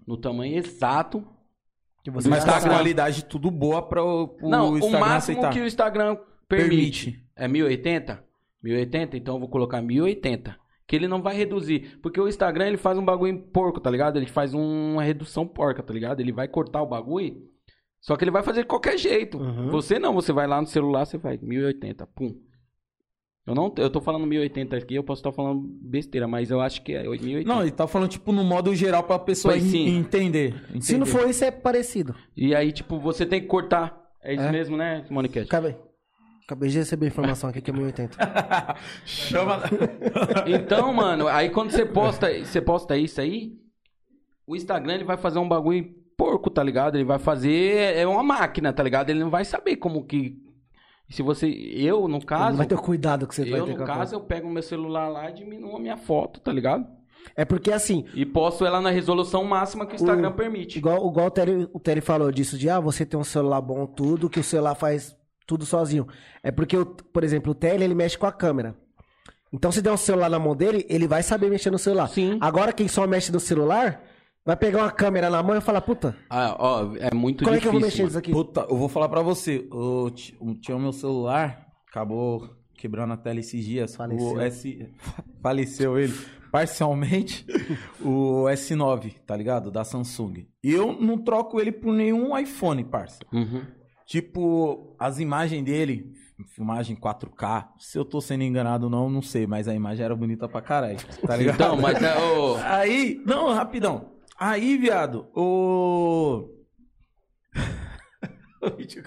no 0.09 0.17
tamanho 0.17 0.57
exato 0.57 1.23
Que 2.03 2.09
você 2.09 2.27
Mas 2.27 2.43
tá 2.43 2.57
a 2.57 2.61
qualidade 2.61 3.25
tudo 3.25 3.51
boa 3.51 3.81
para 3.87 4.03
o 4.03 4.35
Não, 4.41 4.75
Instagram 4.77 4.97
o 4.97 4.99
máximo 4.99 5.37
aceitar. 5.37 5.53
que 5.53 5.59
o 5.61 5.67
Instagram 5.67 6.17
permite, 6.47 7.11
Permite. 7.11 7.25
é 7.35 7.47
1080. 7.47 8.23
1080, 8.63 9.17
então 9.17 9.35
eu 9.35 9.39
vou 9.39 9.49
colocar 9.49 9.81
1080. 9.81 10.57
Que 10.87 10.95
ele 10.95 11.07
não 11.07 11.21
vai 11.21 11.35
reduzir. 11.35 11.99
Porque 12.01 12.19
o 12.19 12.27
Instagram 12.27 12.67
ele 12.67 12.77
faz 12.77 12.97
um 12.97 13.05
bagulho 13.05 13.37
porco, 13.53 13.79
tá 13.79 13.91
ligado? 13.91 14.17
Ele 14.17 14.25
faz 14.25 14.53
uma 14.55 15.03
redução 15.03 15.45
porca, 15.47 15.83
tá 15.83 15.93
ligado? 15.93 16.19
Ele 16.19 16.31
vai 16.31 16.47
cortar 16.47 16.81
o 16.81 16.87
bagulho. 16.87 17.43
Só 18.01 18.15
que 18.15 18.23
ele 18.23 18.31
vai 18.31 18.41
fazer 18.41 18.61
de 18.61 18.67
qualquer 18.67 18.97
jeito. 18.97 19.37
Uhum. 19.37 19.69
Você 19.69 19.99
não, 19.99 20.13
você 20.15 20.33
vai 20.33 20.47
lá 20.47 20.59
no 20.59 20.65
celular, 20.67 21.05
você 21.05 21.17
vai 21.17 21.37
1080, 21.37 22.07
pum. 22.07 22.35
Eu 23.49 23.55
não, 23.55 23.73
eu 23.77 23.89
tô 23.89 23.99
falando 23.99 24.25
1080 24.27 24.77
aqui, 24.77 24.95
eu 24.95 25.03
posso 25.03 25.19
estar 25.21 25.31
falando 25.31 25.61
besteira, 25.81 26.27
mas 26.27 26.51
eu 26.51 26.61
acho 26.61 26.81
que 26.83 26.93
é 26.93 27.01
1080. 27.01 27.47
Não, 27.47 27.61
ele 27.61 27.71
tá 27.71 27.87
falando 27.87 28.09
tipo 28.09 28.31
no 28.31 28.43
modo 28.43 28.73
geral 28.75 29.03
pra 29.03 29.17
pessoa 29.19 29.53
Pois 29.53 29.65
en- 29.65 29.69
sim. 29.69 29.97
entender, 29.97 30.53
Se 30.79 30.95
não 30.95 31.05
entender. 31.05 31.19
for 31.19 31.29
isso, 31.29 31.43
é 31.43 31.49
parecido. 31.51 32.13
E 32.37 32.53
aí, 32.53 32.71
tipo, 32.71 32.99
você 32.99 33.25
tem 33.25 33.41
que 33.41 33.47
cortar. 33.47 33.99
É 34.23 34.33
isso 34.33 34.43
É. 34.43 34.51
mesmo, 34.51 34.77
né, 34.77 35.03
Moniquete? 35.09 35.47
Acabei. 35.47 35.75
Acabei 36.45 36.69
de 36.69 36.77
receber 36.79 37.05
a 37.05 37.09
informação 37.09 37.49
aqui 37.49 37.61
que 37.61 37.69
é 37.69 37.73
1080. 37.73 38.17
Chama. 39.05 39.61
Então, 40.47 40.93
mano, 40.93 41.27
aí 41.27 41.49
quando 41.49 41.71
você 41.71 41.85
posta, 41.85 42.27
você 42.43 42.61
posta 42.61 42.97
isso 42.97 43.21
aí, 43.21 43.53
o 44.47 44.55
Instagram 44.55 44.95
ele 44.95 45.03
vai 45.03 45.17
fazer 45.17 45.39
um 45.39 45.47
bagulho 45.47 45.93
porco, 46.17 46.49
tá 46.49 46.63
ligado? 46.63 46.95
Ele 46.95 47.03
vai 47.05 47.19
fazer 47.19 47.95
é 47.97 48.05
uma 48.05 48.23
máquina, 48.23 48.73
tá 48.73 48.83
ligado? 48.83 49.09
Ele 49.09 49.19
não 49.19 49.29
vai 49.29 49.45
saber 49.45 49.75
como 49.77 50.03
que 50.05 50.37
se 51.09 51.21
você, 51.23 51.47
eu 51.47 52.01
no 52.03 52.07
Não 52.09 52.19
caso, 52.21 52.57
vai 52.57 52.67
ter 52.67 52.75
o 52.75 52.81
cuidado 52.81 53.27
que 53.27 53.33
você 53.35 53.43
vai 53.49 53.59
eu 53.59 53.65
ter 53.65 53.71
no 53.71 53.77
com 53.77 53.83
a 53.83 53.87
caso 53.87 54.15
eu 54.15 54.21
pego 54.21 54.49
meu 54.49 54.61
celular 54.63 55.07
lá 55.09 55.29
e 55.29 55.33
diminuo 55.33 55.75
a 55.75 55.79
minha 55.79 55.97
foto, 55.97 56.39
tá 56.39 56.51
ligado? 56.51 56.85
É 57.35 57.43
porque 57.43 57.71
assim, 57.71 58.05
E 58.13 58.25
posto 58.25 58.65
ela 58.65 58.79
na 58.79 58.89
resolução 58.89 59.43
máxima 59.43 59.85
que 59.85 59.93
o 59.93 59.95
Instagram 59.95 60.29
O- 60.29 60.33
permite. 60.33 60.77
igual, 60.77 60.97
igual 61.09 61.27
o, 61.27 61.31
Terry, 61.31 61.69
o 61.73 61.79
Terry 61.79 62.01
falou 62.01 62.31
disso, 62.31 62.57
de 62.57 62.69
ah, 62.69 62.79
você 62.79 63.05
tem 63.05 63.19
um 63.19 63.23
celular 63.23 63.59
bom, 63.61 63.85
tudo, 63.85 64.29
que 64.29 64.39
o 64.39 64.43
celular 64.43 64.75
faz 64.75 65.15
tudo 65.45 65.65
sozinho. 65.65 66.07
É 66.43 66.51
porque, 66.51 66.77
o- 66.77 66.85
por 66.85 67.23
exemplo, 67.23 67.51
o 67.51 67.55
Terry, 67.55 67.83
ele 67.83 67.93
mexe 67.95 68.17
com 68.17 68.25
a 68.25 68.31
câmera. 68.31 68.75
Então, 69.51 69.71
se 69.71 69.81
der 69.81 69.91
um 69.91 69.97
celular 69.97 70.29
na 70.29 70.37
mão 70.39 70.55
dele, 70.55 70.85
ele 70.87 71.07
vai 71.07 71.23
saber 71.23 71.49
mexer 71.49 71.71
no 71.71 71.79
celular. 71.79 72.07
Sim. 72.07 72.37
Agora, 72.39 72.71
quem 72.71 72.87
só 72.87 73.05
mexe 73.07 73.31
no 73.31 73.39
celular, 73.39 74.01
vai 74.49 74.57
pegar 74.57 74.79
uma 74.79 74.91
câmera 74.91 75.29
na 75.29 75.41
mão 75.43 75.55
e 75.55 75.61
falar, 75.61 75.81
puta, 75.81 76.15
Ah, 76.29 76.55
ó, 76.59 76.95
é 76.97 77.13
muito 77.13 77.43
como 77.43 77.55
é 77.55 77.59
que 77.59 77.67
eu 77.67 77.71
difícil. 77.71 77.71
vou 77.71 77.79
mexer 77.81 77.97
mano. 77.97 78.07
nisso 78.07 78.17
aqui? 78.19 78.31
Puta, 78.31 78.65
eu 78.69 78.75
vou 78.77 78.89
falar 78.89 79.07
pra 79.09 79.21
você. 79.21 79.67
Eu 79.71 80.09
ti- 80.13 80.35
eu 80.41 80.55
tinha 80.55 80.75
o 80.75 80.79
meu 80.79 80.91
celular, 80.91 81.67
acabou 81.89 82.49
quebrando 82.75 83.13
a 83.13 83.17
tela 83.17 83.39
esses 83.39 83.63
dias. 83.63 83.95
Faleceu. 83.95 84.33
O 84.33 84.39
S... 84.39 84.89
Faleceu 85.43 85.97
ele. 85.99 86.13
parcialmente 86.51 87.45
o 88.03 88.45
S9, 88.45 89.13
tá 89.25 89.35
ligado? 89.35 89.69
Da 89.69 89.83
Samsung. 89.83 90.47
Eu 90.63 90.93
não 90.93 91.17
troco 91.17 91.59
ele 91.61 91.71
por 91.71 91.93
nenhum 91.93 92.35
iPhone, 92.37 92.83
parça. 92.83 93.19
Uhum. 93.31 93.61
Tipo, 94.05 94.95
as 94.97 95.19
imagens 95.19 95.63
dele, 95.63 96.11
filmagem 96.55 96.95
4K, 96.95 97.67
se 97.77 97.95
eu 97.97 98.03
tô 98.03 98.19
sendo 98.19 98.43
enganado 98.43 98.85
ou 98.85 98.89
não, 98.89 99.07
não 99.09 99.21
sei, 99.21 99.45
mas 99.45 99.67
a 99.67 99.75
imagem 99.75 100.03
era 100.03 100.15
bonita 100.15 100.49
pra 100.49 100.61
caralho, 100.61 100.97
tá 101.27 101.35
ligado? 101.37 101.55
Então, 101.55 101.77
mas 101.77 102.01
é 102.01 102.17
o. 102.17 102.55
Aí, 102.63 103.21
não, 103.25 103.53
rapidão. 103.53 104.17
Aí, 104.39 104.77
viado, 104.77 105.27
o. 105.35 106.49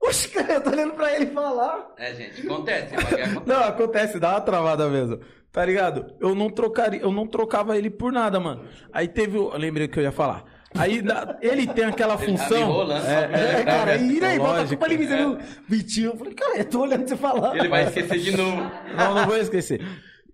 Oxe, 0.00 0.28
cara, 0.28 0.54
eu 0.54 0.60
tô 0.62 0.70
olhando 0.70 0.94
pra 0.94 1.14
ele 1.14 1.26
falar. 1.26 1.92
É, 1.98 2.14
gente, 2.14 2.46
acontece. 2.46 2.94
acontece. 2.94 3.34
Não, 3.46 3.64
acontece, 3.64 4.18
dá 4.20 4.30
uma 4.32 4.40
travada 4.40 4.88
mesmo. 4.88 5.20
Tá 5.50 5.64
ligado? 5.64 6.14
Eu 6.20 6.34
não 6.34 6.50
trocaria, 6.50 7.00
eu 7.00 7.10
não 7.10 7.26
trocava 7.26 7.76
ele 7.76 7.88
por 7.90 8.12
nada, 8.12 8.38
mano. 8.38 8.64
Aí 8.92 9.08
teve 9.08 9.38
o. 9.38 9.56
Lembrei 9.56 9.86
o 9.86 9.88
que 9.88 9.98
eu 9.98 10.02
ia 10.02 10.12
falar. 10.12 10.44
Aí 10.76 11.00
da- 11.00 11.38
ele 11.40 11.66
tem 11.66 11.84
aquela 11.84 12.14
Ele 12.14 12.26
tá 12.26 12.30
me 12.32 12.38
função. 12.38 12.60
enrolando, 12.60 13.02
só 13.02 13.08
É, 13.10 13.64
cara, 13.64 13.96
e 13.96 14.22
aí, 14.24 14.38
bota 14.38 14.60
a 14.62 14.66
culpa 14.68 14.84
ali, 14.84 14.96
viu? 14.98 15.38
Vitinho, 15.66 16.10
eu 16.10 16.16
falei, 16.18 16.34
cara, 16.34 16.58
eu 16.58 16.64
tô 16.66 16.80
olhando 16.82 17.08
você 17.08 17.16
falar. 17.16 17.56
Ele 17.56 17.68
vai 17.68 17.84
esquecer 17.84 18.18
de 18.18 18.36
novo. 18.36 18.56
Não, 18.94 19.14
não 19.14 19.26
vou 19.26 19.36
esquecer. 19.38 19.80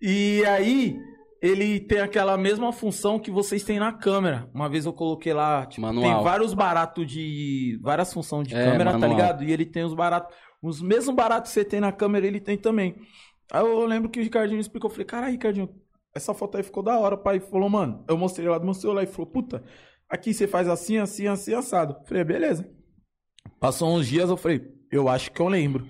E 0.02 0.44
aí, 0.46 0.98
ele 1.46 1.78
tem 1.80 2.00
aquela 2.00 2.38
mesma 2.38 2.72
função 2.72 3.18
que 3.18 3.30
vocês 3.30 3.62
têm 3.62 3.78
na 3.78 3.92
câmera. 3.92 4.48
Uma 4.54 4.66
vez 4.68 4.86
eu 4.86 4.92
coloquei 4.94 5.34
lá, 5.34 5.66
tipo, 5.66 5.82
Manual. 5.82 6.14
tem 6.14 6.24
vários 6.24 6.54
baratos 6.54 7.06
de. 7.06 7.78
várias 7.82 8.12
funções 8.12 8.48
de 8.48 8.54
É, 8.54 8.64
câmera, 8.64 8.92
tá 8.92 8.98
manual. 8.98 9.10
ligado? 9.10 9.44
E 9.44 9.52
ele 9.52 9.66
tem 9.66 9.84
os 9.84 9.92
baratos. 9.94 10.34
Os 10.62 10.80
mesmos 10.80 11.14
baratos 11.14 11.50
que 11.50 11.54
você 11.60 11.64
tem 11.64 11.80
na 11.80 11.92
câmera, 11.92 12.26
ele 12.26 12.40
tem 12.40 12.56
também. 12.56 12.96
Aí 13.52 13.60
eu 13.62 13.84
lembro 13.84 14.08
que 14.08 14.18
o 14.18 14.22
Ricardinho 14.22 14.58
explicou, 14.58 14.88
eu 14.88 14.92
falei, 14.92 15.04
caralho, 15.04 15.32
Ricardinho, 15.32 15.68
essa 16.16 16.32
foto 16.32 16.56
aí 16.56 16.62
ficou 16.62 16.82
da 16.82 16.98
hora, 16.98 17.16
pai. 17.18 17.36
Ele 17.36 17.44
falou, 17.44 17.68
mano, 17.68 18.02
eu 18.08 18.16
mostrei 18.16 18.48
lá 18.48 18.56
do 18.56 18.64
meu 18.64 18.72
celular 18.72 19.02
e 19.02 19.06
falou, 19.06 19.30
puta, 19.30 19.62
aqui 20.08 20.32
você 20.32 20.46
faz 20.46 20.66
assim, 20.66 20.96
assim, 20.96 21.26
assim, 21.26 21.52
assado. 21.52 21.96
Eu 22.00 22.06
falei, 22.06 22.24
beleza. 22.24 22.66
Passou 23.60 23.94
uns 23.94 24.08
dias, 24.08 24.30
eu 24.30 24.36
falei, 24.38 24.62
eu 24.90 25.10
acho 25.10 25.30
que 25.30 25.40
eu 25.42 25.48
lembro. 25.48 25.86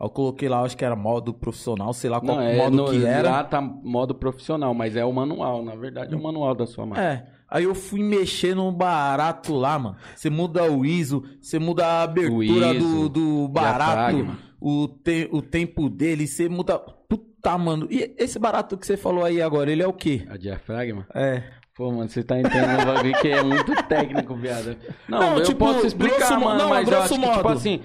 Eu 0.00 0.08
coloquei 0.08 0.48
lá, 0.48 0.62
acho 0.62 0.76
que 0.76 0.84
era 0.84 0.96
modo 0.96 1.32
profissional, 1.34 1.92
sei 1.92 2.08
lá 2.08 2.20
qual 2.20 2.36
Não, 2.38 2.42
é, 2.42 2.56
modo 2.56 2.76
no, 2.76 2.90
que 2.90 3.04
era. 3.04 3.30
Lá 3.30 3.44
tá 3.44 3.60
modo 3.60 4.14
profissional, 4.14 4.72
mas 4.72 4.96
é 4.96 5.04
o 5.04 5.12
manual. 5.12 5.62
Na 5.62 5.74
verdade, 5.74 6.14
é 6.14 6.16
o 6.16 6.22
manual 6.22 6.54
da 6.54 6.66
sua 6.66 6.86
máquina. 6.86 7.06
É. 7.06 7.26
Aí 7.48 7.64
eu 7.64 7.74
fui 7.74 8.02
mexer 8.02 8.54
num 8.54 8.72
barato 8.72 9.54
lá, 9.54 9.78
mano. 9.78 9.96
Você 10.14 10.30
muda 10.30 10.70
o 10.70 10.86
ISO, 10.86 11.22
você 11.40 11.58
muda 11.58 11.84
a 11.84 12.02
abertura 12.04 12.72
ISO, 12.72 13.08
do, 13.08 13.42
do 13.42 13.48
barato, 13.48 14.38
o, 14.60 14.86
te- 14.88 15.28
o 15.32 15.42
tempo 15.42 15.90
dele, 15.90 16.26
você 16.26 16.48
muda. 16.48 16.78
Puta, 16.78 17.58
mano. 17.58 17.88
E 17.90 18.14
esse 18.18 18.38
barato 18.38 18.78
que 18.78 18.86
você 18.86 18.96
falou 18.96 19.24
aí 19.24 19.42
agora, 19.42 19.70
ele 19.70 19.82
é 19.82 19.86
o 19.86 19.92
quê? 19.92 20.24
A 20.30 20.36
diafragma. 20.36 21.06
É. 21.14 21.42
Pô, 21.74 21.90
mano, 21.90 22.08
você 22.10 22.22
tá 22.22 22.38
entendendo 22.38 22.82
um 22.82 22.84
bagulho 22.84 23.14
que 23.20 23.28
é 23.28 23.42
muito 23.42 23.74
técnico, 23.84 24.34
viado. 24.34 24.76
Não, 25.08 25.18
Não, 25.20 25.38
eu 25.38 25.44
tipo, 25.44 25.58
posso 25.58 25.86
explicar, 25.86 26.18
grosso 26.18 26.40
mano, 26.40 26.58
não, 26.58 26.68
mas 26.68 26.80
eu 26.80 26.86
grosso 26.86 27.14
acho 27.14 27.14
que, 27.14 27.20
tipo 27.30 27.36
modo. 27.36 27.48
assim... 27.48 27.80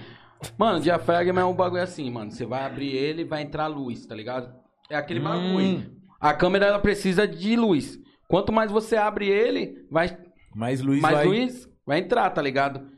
Mano, 0.57 0.79
diafragma 0.79 1.41
é 1.41 1.45
um 1.45 1.53
bagulho 1.53 1.81
assim, 1.81 2.09
mano. 2.09 2.31
Você 2.31 2.45
vai 2.45 2.63
abrir 2.63 2.89
ele 2.95 3.21
e 3.21 3.25
vai 3.25 3.41
entrar 3.41 3.67
luz, 3.67 4.05
tá 4.05 4.15
ligado? 4.15 4.53
É 4.89 4.95
aquele 4.95 5.19
Hum. 5.19 5.23
bagulho. 5.23 5.95
A 6.19 6.33
câmera, 6.33 6.65
ela 6.67 6.79
precisa 6.79 7.27
de 7.27 7.55
luz. 7.55 7.99
Quanto 8.27 8.51
mais 8.51 8.71
você 8.71 8.95
abre 8.95 9.27
ele, 9.27 9.85
vai, 9.89 10.17
Mas 10.55 10.81
Luiz 10.81 11.01
mais 11.01 11.15
vai... 11.17 11.25
luz 11.25 11.69
vai 11.85 11.99
entrar, 11.99 12.29
tá 12.31 12.41
ligado? 12.41 12.89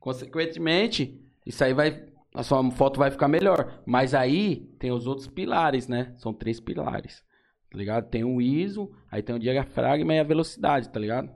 Consequentemente, 0.00 1.18
isso 1.46 1.62
aí 1.64 1.72
vai... 1.72 2.04
A 2.34 2.42
sua 2.42 2.68
foto 2.70 2.98
vai 2.98 3.10
ficar 3.10 3.28
melhor. 3.28 3.82
Mas 3.84 4.14
aí, 4.14 4.66
tem 4.78 4.90
os 4.90 5.06
outros 5.06 5.28
pilares, 5.28 5.86
né? 5.86 6.14
São 6.16 6.32
três 6.32 6.58
pilares. 6.60 7.22
Tá 7.70 7.76
ligado? 7.78 8.08
Tem 8.08 8.24
o 8.24 8.40
ISO, 8.40 8.90
aí 9.10 9.22
tem 9.22 9.34
o 9.34 9.38
diafragma 9.38 10.14
e 10.14 10.18
a 10.18 10.24
velocidade, 10.24 10.88
tá 10.88 10.98
ligado? 10.98 11.30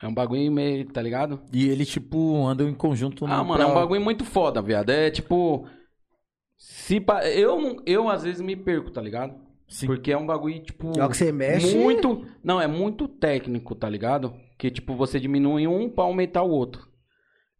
É 0.00 0.06
um 0.06 0.14
bagulho 0.14 0.50
meio, 0.52 0.84
tá 0.86 1.02
ligado? 1.02 1.40
E 1.52 1.68
ele, 1.68 1.84
tipo, 1.84 2.46
anda 2.46 2.62
em 2.64 2.74
conjunto 2.74 3.24
Ah, 3.26 3.38
no- 3.38 3.44
mano, 3.46 3.62
é 3.62 3.66
um 3.66 3.70
pra- 3.72 3.80
bagulho 3.80 4.00
muito 4.00 4.24
foda, 4.24 4.62
viado. 4.62 4.90
É 4.90 5.10
tipo. 5.10 5.66
Se 6.56 7.00
pa- 7.00 7.24
eu, 7.26 7.76
eu 7.86 8.08
às 8.08 8.22
vezes 8.22 8.40
me 8.40 8.54
perco, 8.56 8.90
tá 8.90 9.00
ligado? 9.00 9.34
Sim. 9.68 9.86
Porque 9.86 10.10
é 10.12 10.16
um 10.16 10.26
bagulho, 10.26 10.60
tipo. 10.62 10.86
Na 10.96 11.04
hora 11.04 11.10
que 11.10 11.16
você 11.16 11.30
mexe- 11.32 11.76
Muito. 11.76 12.24
Não, 12.42 12.60
é 12.60 12.66
muito 12.66 13.06
técnico, 13.08 13.74
tá 13.74 13.88
ligado? 13.88 14.34
Que, 14.56 14.70
tipo, 14.70 14.94
você 14.94 15.20
diminui 15.20 15.66
um 15.66 15.88
pra 15.90 16.04
aumentar 16.04 16.42
o 16.42 16.50
outro. 16.50 16.88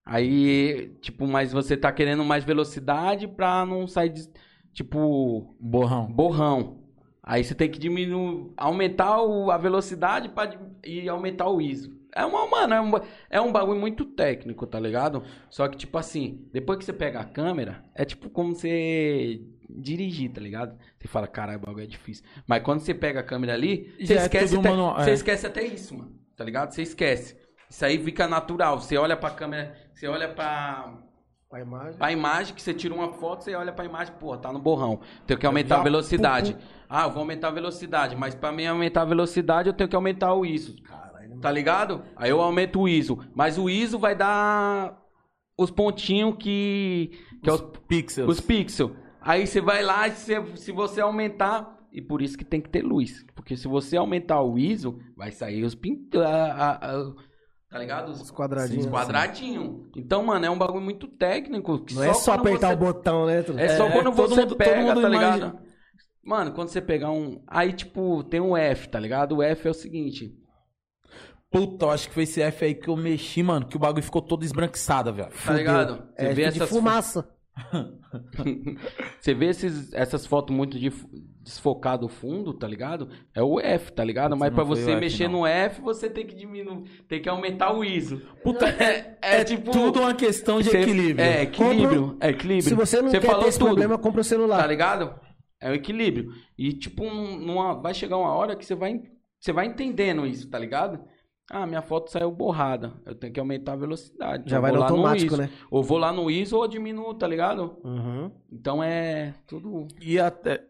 Aí, 0.05 0.97
tipo, 1.03 1.27
mas 1.27 1.53
você 1.53 1.77
tá 1.77 1.93
querendo 1.93 2.25
mais 2.25 2.43
velocidade 2.45 3.29
pra 3.29 3.67
não 3.67 3.87
sair, 3.87 4.09
de, 4.09 4.27
tipo, 4.73 5.55
Borrão. 5.61 6.07
borrão. 6.11 6.79
Aí 7.23 7.45
você 7.45 7.55
tem 7.55 7.71
que 7.71 7.79
diminuir, 7.79 8.51
aumentar 8.57 9.21
o- 9.23 9.51
a 9.51 9.59
velocidade 9.59 10.31
pra, 10.31 10.51
e 10.85 11.09
aumentar 11.09 11.49
o 11.51 11.61
ISO. 11.61 11.98
É 12.15 12.25
uma, 12.25 12.47
mano, 12.47 12.75
é 12.75 12.81
um, 12.81 12.91
é 13.31 13.41
um 13.41 13.53
bagulho 13.53 13.79
muito 13.79 14.05
técnico, 14.05 14.67
tá 14.67 14.81
ligado? 14.81 15.23
Só 15.51 15.69
que, 15.69 15.77
tipo 15.77 15.97
assim, 15.99 16.49
depois 16.53 16.79
que 16.79 16.85
você 16.85 16.93
pega 16.93 17.21
a 17.21 17.25
câmera, 17.25 17.85
é 17.95 18.05
tipo 18.05 18.31
como 18.31 18.55
você 18.55 19.41
dirigir, 19.69 20.31
tá 20.33 20.41
ligado? 20.41 20.79
Você 20.99 21.07
fala, 21.07 21.27
caralho, 21.27 21.59
o 21.59 21.67
bagulho 21.67 21.85
é 21.85 21.87
difícil. 21.87 22.25
Mas 22.47 22.63
quando 22.63 22.81
você 22.81 22.95
pega 22.95 23.21
a 23.21 23.23
câmera 23.23 23.53
ali, 23.55 23.95
você 24.01 24.15
Já 24.15 24.21
é 24.23 24.25
esquece, 24.25 24.49
tudo 24.55 24.61
até, 24.61 24.71
manual, 24.71 24.97
você 24.97 25.11
é. 25.11 25.15
esquece 25.15 25.47
até 25.47 25.63
isso, 25.65 25.97
mano. 25.97 26.13
Tá 26.35 26.45
ligado? 26.45 26.71
Você 26.73 26.83
esquece. 26.83 27.37
Isso 27.69 27.85
aí 27.85 28.03
fica 28.03 28.27
natural. 28.27 28.81
Você 28.81 28.97
olha 28.97 29.17
pra 29.17 29.31
câmera, 29.31 29.75
você 29.93 30.07
olha 30.09 30.29
pra, 30.29 30.95
A 31.53 31.61
imagem. 31.61 31.97
a 32.01 32.11
imagem 32.13 32.55
que 32.55 32.63
você 32.63 32.73
tira 32.73 32.95
uma 32.95 33.13
foto, 33.13 33.45
você 33.45 33.55
olha 33.55 33.73
pra 33.73 33.85
imagem, 33.85 34.15
pô, 34.19 34.37
tá 34.39 34.51
no 34.53 34.59
borrão. 34.59 35.01
Tenho 35.27 35.39
que 35.39 35.45
aumentar 35.47 35.81
a 35.81 35.83
velocidade. 35.83 36.57
Ah, 36.89 37.05
eu 37.05 37.11
vou 37.11 37.21
aumentar 37.21 37.49
a 37.49 37.51
velocidade, 37.51 38.17
mas 38.17 38.35
pra 38.35 38.51
mim 38.51 38.67
aumentar 38.67 39.03
a 39.03 39.05
velocidade 39.05 39.69
eu 39.69 39.75
tenho 39.75 39.91
que 39.91 39.97
aumentar 39.97 40.33
o 40.33 40.47
ISO. 40.47 40.75
Tá 41.41 41.51
ligado? 41.51 42.03
Aí 42.17 42.31
eu 42.31 42.41
aumento 42.41 42.81
o 42.81 42.89
ISO, 42.89 43.19
mas 43.35 43.59
o 43.59 43.69
ISO 43.71 43.99
vai 43.99 44.15
dar 44.15 44.99
os 45.57 45.71
pontinhos 45.71 46.37
que 46.39 47.11
que 47.43 47.49
é 47.49 47.53
os, 47.53 47.61
Pixels. 47.87 48.29
os 48.29 48.41
pixels. 48.41 48.93
Aí 49.21 49.47
você 49.47 49.61
vai 49.61 49.83
lá 49.83 50.09
e 50.09 50.13
se, 50.13 50.35
se 50.57 50.73
você 50.73 51.01
aumentar 51.01 51.77
e 51.93 52.01
por 52.03 52.21
isso 52.23 52.37
que 52.37 52.45
tem 52.45 52.61
que 52.61 52.69
ter 52.69 52.83
luz, 52.83 53.25
porque 53.35 53.57
se 53.57 53.67
você 53.69 53.97
aumentar 53.97 54.41
o 54.43 54.59
ISO, 54.59 54.99
vai 55.17 55.31
sair 55.31 55.65
os 55.65 55.75
pintos, 55.75 56.21
tá 56.21 57.79
ligado? 57.79 58.11
Os 58.11 58.21
Os 58.23 58.31
quadradinhos. 58.31 58.85
Sim, 58.85 58.91
quadradinho. 58.91 59.89
Então, 59.97 60.23
mano, 60.25 60.45
é 60.47 60.51
um 60.51 60.59
bagulho 60.59 60.83
muito 60.83 61.07
técnico. 61.07 61.85
Não 61.93 62.03
é 62.03 62.15
só 62.15 62.33
apertar 62.35 62.69
você- 62.69 62.75
o 62.75 62.77
botão, 62.79 63.27
né? 63.27 63.43
truta? 63.43 63.61
É 63.61 63.69
só 63.77 63.87
É, 63.89 63.91
quando 63.93 64.13
você 64.13 64.41
mundo- 64.43 64.57
pega, 64.57 64.73
tá 64.73 65.01
imagina- 65.01 65.09
ligado? 65.09 65.59
Mano, 66.25 66.53
quando 66.53 66.69
você 66.69 66.81
pegar 66.83 67.11
um... 67.11 67.43
Aí, 67.47 67.73
tipo, 67.73 68.23
tem 68.25 68.39
um 68.41 68.55
F, 68.57 68.89
tá 68.89 69.01
ligado? 69.01 69.37
O 69.37 69.43
F 69.43 69.67
é 69.67 69.71
o 69.71 69.75
seguinte... 69.75 70.35
Puta, 71.51 71.87
eu 71.87 71.91
acho 71.91 72.09
que 72.09 72.15
foi 72.15 72.25
esse 72.25 72.41
F 72.43 72.65
aí 72.65 72.75
que 72.75 72.89
eu 72.89 72.97
mexi, 72.97 73.43
mano, 73.43 73.67
que 73.67 73.77
o 73.77 73.81
bagulho 73.81 74.03
ficou 74.03 74.21
todo 74.21 74.45
esbranquiçado, 74.45 75.13
velho. 75.13 75.31
Tá 75.45 75.53
ligado? 75.55 75.95
Você 76.17 76.27
É, 76.27 76.29
vê 76.35 76.35
fica 76.45 76.51
de 76.53 76.59
essas... 76.63 76.71
fumaça. 76.71 77.29
Você 79.21 79.35
vê 79.35 79.47
esses, 79.47 79.93
essas 79.93 80.25
fotos 80.27 80.55
muito 80.55 80.79
de, 80.79 80.91
desfocado 81.43 82.07
o 82.07 82.09
fundo, 82.09 82.55
tá 82.55 82.67
ligado? 82.69 83.09
É 83.35 83.43
o 83.43 83.59
F, 83.61 83.93
tá 83.93 84.05
ligado? 84.05 84.37
Mas 84.37 84.55
foi 84.55 84.65
você 84.65 84.93
F, 84.93 85.01
mexer 85.01 85.29
não. 85.29 85.41
no 85.41 85.47
F, 85.47 85.81
você 85.81 86.09
tem 86.09 86.27
que 86.27 86.35
diminuir... 86.35 86.85
Tem 87.09 87.21
que 87.21 87.29
aumentar 87.29 87.73
o 87.73 87.85
ISO. 87.85 88.21
Puta, 88.43 88.69
É, 88.69 89.19
é, 89.21 89.45
tipo... 89.45 89.71
Tudo 89.71 90.01
uma 90.01 90.15
questão 90.15 90.61
de 90.61 90.71
Você- 90.71 90.81
equilíbrio. 90.83 91.25
É, 91.25 91.43
equilíbrio. 91.43 92.17
É 92.21 92.29
equilíbrio. 92.31 92.63
Se 92.69 92.75
você 92.75 93.03
não 93.03 93.11
quer 93.11 93.23
falou 93.23 93.43
ter 93.43 93.49
esse 93.49 93.59
tudo. 93.59 93.69
problema, 93.69 93.99
compra 93.99 94.21
o 94.21 94.25
celular. 94.25 94.59
Tá 94.61 94.67
ligado? 94.67 95.15
É 95.61 95.71
o 95.71 95.75
equilíbrio. 95.75 96.31
E, 96.57 96.73
tipo, 96.73 97.05
num- 97.05 97.39
numa, 97.39 97.75
vai 97.81 97.93
chegar 97.93 98.17
uma 98.17 98.33
hora 98.33 98.55
que 98.55 98.65
você 98.65 98.75
vai, 98.77 99.01
você 99.41 99.53
vai 99.53 99.67
entendendo 99.67 100.27
isso, 100.27 100.49
tá 100.49 100.59
ligado? 100.59 101.01
Ah, 101.51 101.67
minha 101.67 101.81
foto 101.81 102.11
saiu 102.11 102.31
borrada. 102.31 102.93
Eu 103.07 103.15
tenho 103.15 103.33
que 103.33 103.41
aumentar 103.41 103.73
a 103.73 103.77
velocidade. 103.77 104.51
Já 104.51 104.59
Eu 104.59 104.63
vai 104.63 104.71
no 104.73 104.83
automático, 104.83 105.33
ISO. 105.33 105.43
né? 105.43 105.51
Ou 105.71 105.83
vou 105.83 105.97
lá 105.97 106.13
no 106.13 106.31
ISO 106.31 106.57
ou 106.59 106.69
diminuo, 106.69 107.15
tá 107.15 107.27
ligado? 107.27 107.79
Uhum. 107.83 108.31
Então 108.53 108.83
é 108.83 109.35
tudo. 109.47 109.89
E 110.01 110.19
até. 110.19 110.63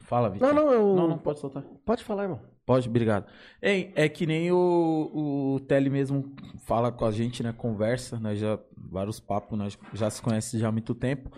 Fala, 0.00 0.30
Vitor. 0.30 0.54
Não, 0.54 0.64
não, 0.64 0.72
eu... 0.72 0.96
Não, 0.96 1.08
não 1.08 1.18
pode 1.18 1.38
soltar. 1.40 1.62
Pode 1.84 2.02
falar, 2.02 2.22
irmão. 2.22 2.40
Pode, 2.64 2.88
obrigado. 2.88 3.26
Hein, 3.62 3.92
é 3.94 4.08
que 4.08 4.26
nem 4.26 4.50
o, 4.52 5.54
o 5.56 5.60
Tele 5.60 5.90
mesmo 5.90 6.34
fala 6.66 6.90
com 6.90 7.04
a 7.04 7.10
gente, 7.10 7.42
né? 7.42 7.52
Conversa, 7.52 8.18
nós 8.18 8.38
já. 8.38 8.58
Vários 8.76 9.20
papos, 9.20 9.58
nós 9.58 9.78
já 9.92 10.08
se 10.08 10.22
conhecemos 10.22 10.62
já 10.62 10.68
há 10.68 10.72
muito 10.72 10.94
tempo. 10.94 11.30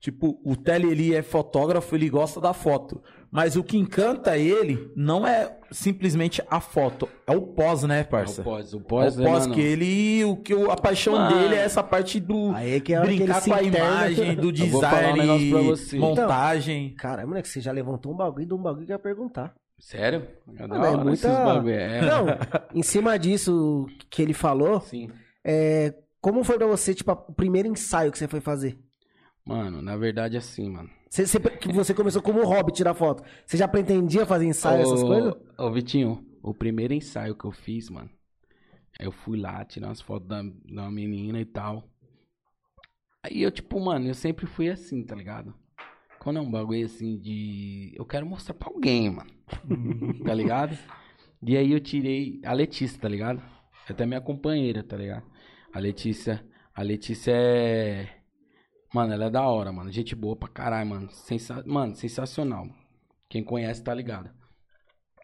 Tipo, 0.00 0.40
o 0.44 0.56
Tele, 0.56 0.88
ele 0.90 1.14
é 1.14 1.22
fotógrafo, 1.22 1.94
ele 1.94 2.08
gosta 2.10 2.40
da 2.40 2.52
foto. 2.52 3.00
Mas 3.30 3.56
o 3.56 3.62
que 3.64 3.76
encanta 3.76 4.38
ele 4.38 4.90
não 4.96 5.26
é 5.26 5.58
simplesmente 5.70 6.40
a 6.48 6.60
foto, 6.60 7.08
é 7.26 7.36
o 7.36 7.42
pós, 7.42 7.82
né, 7.82 8.00
É 8.00 8.04
parça? 8.04 8.40
o 8.40 8.44
pós. 8.44 8.72
O 8.72 8.78
É 8.78 8.80
pós, 8.80 9.16
o 9.16 9.20
né, 9.20 9.26
pós 9.28 9.42
mano? 9.42 9.54
que 9.54 9.60
ele, 9.60 10.24
o 10.24 10.36
que 10.36 10.52
a 10.54 10.76
paixão 10.76 11.14
Mano. 11.14 11.36
dele 11.36 11.54
é 11.56 11.58
essa 11.58 11.82
parte 11.82 12.20
do 12.20 12.52
Aí 12.54 12.80
que 12.80 12.94
é 12.94 13.00
que 13.00 13.06
brincar 13.06 13.42
com 13.44 13.52
a 13.54 13.62
interna. 13.62 13.88
imagem, 14.10 14.34
do 14.36 14.48
um 14.48 14.52
design, 14.52 15.50
pra 15.50 15.60
você. 15.60 15.98
montagem. 15.98 16.94
Cara, 16.94 17.26
moleque, 17.26 17.48
você 17.48 17.60
já 17.60 17.72
levantou 17.72 18.12
um 18.12 18.16
bagulho 18.16 18.46
de 18.46 18.54
um 18.54 18.62
bagulho 18.62 18.86
que 18.86 18.92
eu 18.92 18.94
ia 18.94 18.98
perguntar. 18.98 19.54
Sério? 19.78 20.26
É 20.56 20.66
da 20.66 20.78
Mano, 20.78 21.00
é 21.00 21.04
muita-. 21.04 21.70
É. 21.70 22.00
Não, 22.00 22.26
em 22.74 22.82
cima 22.82 23.18
disso 23.18 23.86
que 24.08 24.22
ele 24.22 24.32
falou, 24.32 24.80
Sim. 24.80 25.10
é, 25.44 25.92
como 26.20 26.42
foi 26.44 26.56
pra 26.56 26.66
você, 26.66 26.94
tipo, 26.94 27.12
o 27.12 27.34
primeiro 27.34 27.68
ensaio 27.68 28.10
que 28.10 28.16
você 28.18 28.26
foi 28.28 28.40
fazer? 28.40 28.78
Mano, 29.44 29.82
na 29.82 29.96
verdade, 29.96 30.36
assim, 30.36 30.70
mano. 30.70 30.88
Você, 31.16 31.26
você- 31.26 31.40
que 31.40 31.72
você 31.72 31.94
começou 31.94 32.20
como 32.20 32.44
hobby 32.44 32.72
tirar 32.72 32.92
foto. 32.92 33.22
Você 33.46 33.56
já 33.56 33.66
pretendia 33.66 34.26
fazer 34.26 34.44
ensaio, 34.44 34.82
essas 34.82 35.02
Ô, 35.02 35.06
coisas? 35.06 35.34
Ô, 35.56 35.70
Vitinho, 35.70 36.22
o 36.42 36.52
primeiro 36.52 36.92
ensaio 36.92 37.34
que 37.34 37.46
eu 37.46 37.52
fiz, 37.52 37.88
mano, 37.88 38.10
eu 39.00 39.10
fui 39.10 39.38
lá 39.38 39.64
tirar 39.64 39.88
umas 39.88 40.02
fotos 40.02 40.28
da, 40.28 40.42
da 40.42 40.90
menina 40.90 41.40
e 41.40 41.46
tal. 41.46 41.88
Aí 43.22 43.40
eu, 43.42 43.50
tipo, 43.50 43.80
mano, 43.80 44.06
eu 44.06 44.14
sempre 44.14 44.44
fui 44.46 44.68
assim, 44.68 45.02
tá 45.02 45.14
ligado? 45.14 45.54
Quando 46.18 46.38
é 46.38 46.42
um 46.42 46.50
bagulho 46.50 46.84
assim 46.84 47.16
de. 47.18 47.94
Eu 47.96 48.04
quero 48.04 48.26
mostrar 48.26 48.52
pra 48.52 48.68
alguém, 48.68 49.08
mano. 49.08 49.30
tá 50.22 50.34
ligado? 50.34 50.76
E 51.42 51.56
aí 51.56 51.72
eu 51.72 51.80
tirei 51.80 52.42
a 52.44 52.52
Letícia, 52.52 53.00
tá 53.00 53.08
ligado? 53.08 53.40
É 53.88 53.92
Até 53.92 54.04
minha 54.04 54.20
companheira, 54.20 54.82
tá 54.82 54.98
ligado? 54.98 55.24
A 55.72 55.78
Letícia. 55.78 56.44
A 56.74 56.82
Letícia 56.82 57.32
é. 57.34 58.08
Mano, 58.96 59.12
ela 59.12 59.26
é 59.26 59.30
da 59.30 59.42
hora, 59.42 59.70
mano. 59.70 59.92
Gente 59.92 60.14
boa 60.14 60.34
pra 60.34 60.48
caralho, 60.48 60.88
mano. 60.88 61.10
Sensa... 61.10 61.62
Mano, 61.66 61.94
sensacional. 61.94 62.66
Quem 63.28 63.44
conhece 63.44 63.84
tá 63.84 63.92
ligado. 63.92 64.30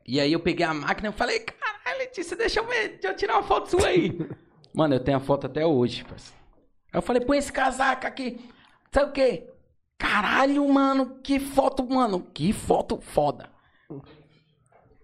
E 0.06 0.20
aí 0.20 0.30
eu 0.30 0.40
peguei 0.40 0.66
a 0.66 0.74
máquina 0.74 1.08
e 1.08 1.12
falei, 1.12 1.40
caralho, 1.40 2.00
Letícia, 2.00 2.36
deixa 2.36 2.60
eu 2.60 2.66
ver, 2.66 2.90
deixa 2.90 3.08
eu 3.08 3.16
tirar 3.16 3.38
uma 3.38 3.42
foto 3.42 3.70
sua 3.70 3.86
aí. 3.86 4.12
Mano, 4.74 4.94
eu 4.94 5.02
tenho 5.02 5.16
a 5.16 5.20
foto 5.20 5.46
até 5.46 5.64
hoje, 5.64 6.04
parceiro. 6.04 6.38
Aí 6.92 6.98
eu 6.98 7.00
falei, 7.00 7.24
põe 7.24 7.38
esse 7.38 7.50
casaco 7.50 8.06
aqui. 8.06 8.46
Sabe 8.92 9.08
o 9.08 9.12
quê? 9.14 9.48
Caralho, 9.96 10.68
mano, 10.68 11.18
que 11.22 11.40
foto, 11.40 11.82
mano, 11.88 12.26
que 12.34 12.52
foto 12.52 13.00
foda. 13.00 13.48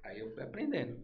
Aí 0.04 0.18
eu 0.18 0.30
fui 0.34 0.42
aprendendo. 0.42 0.98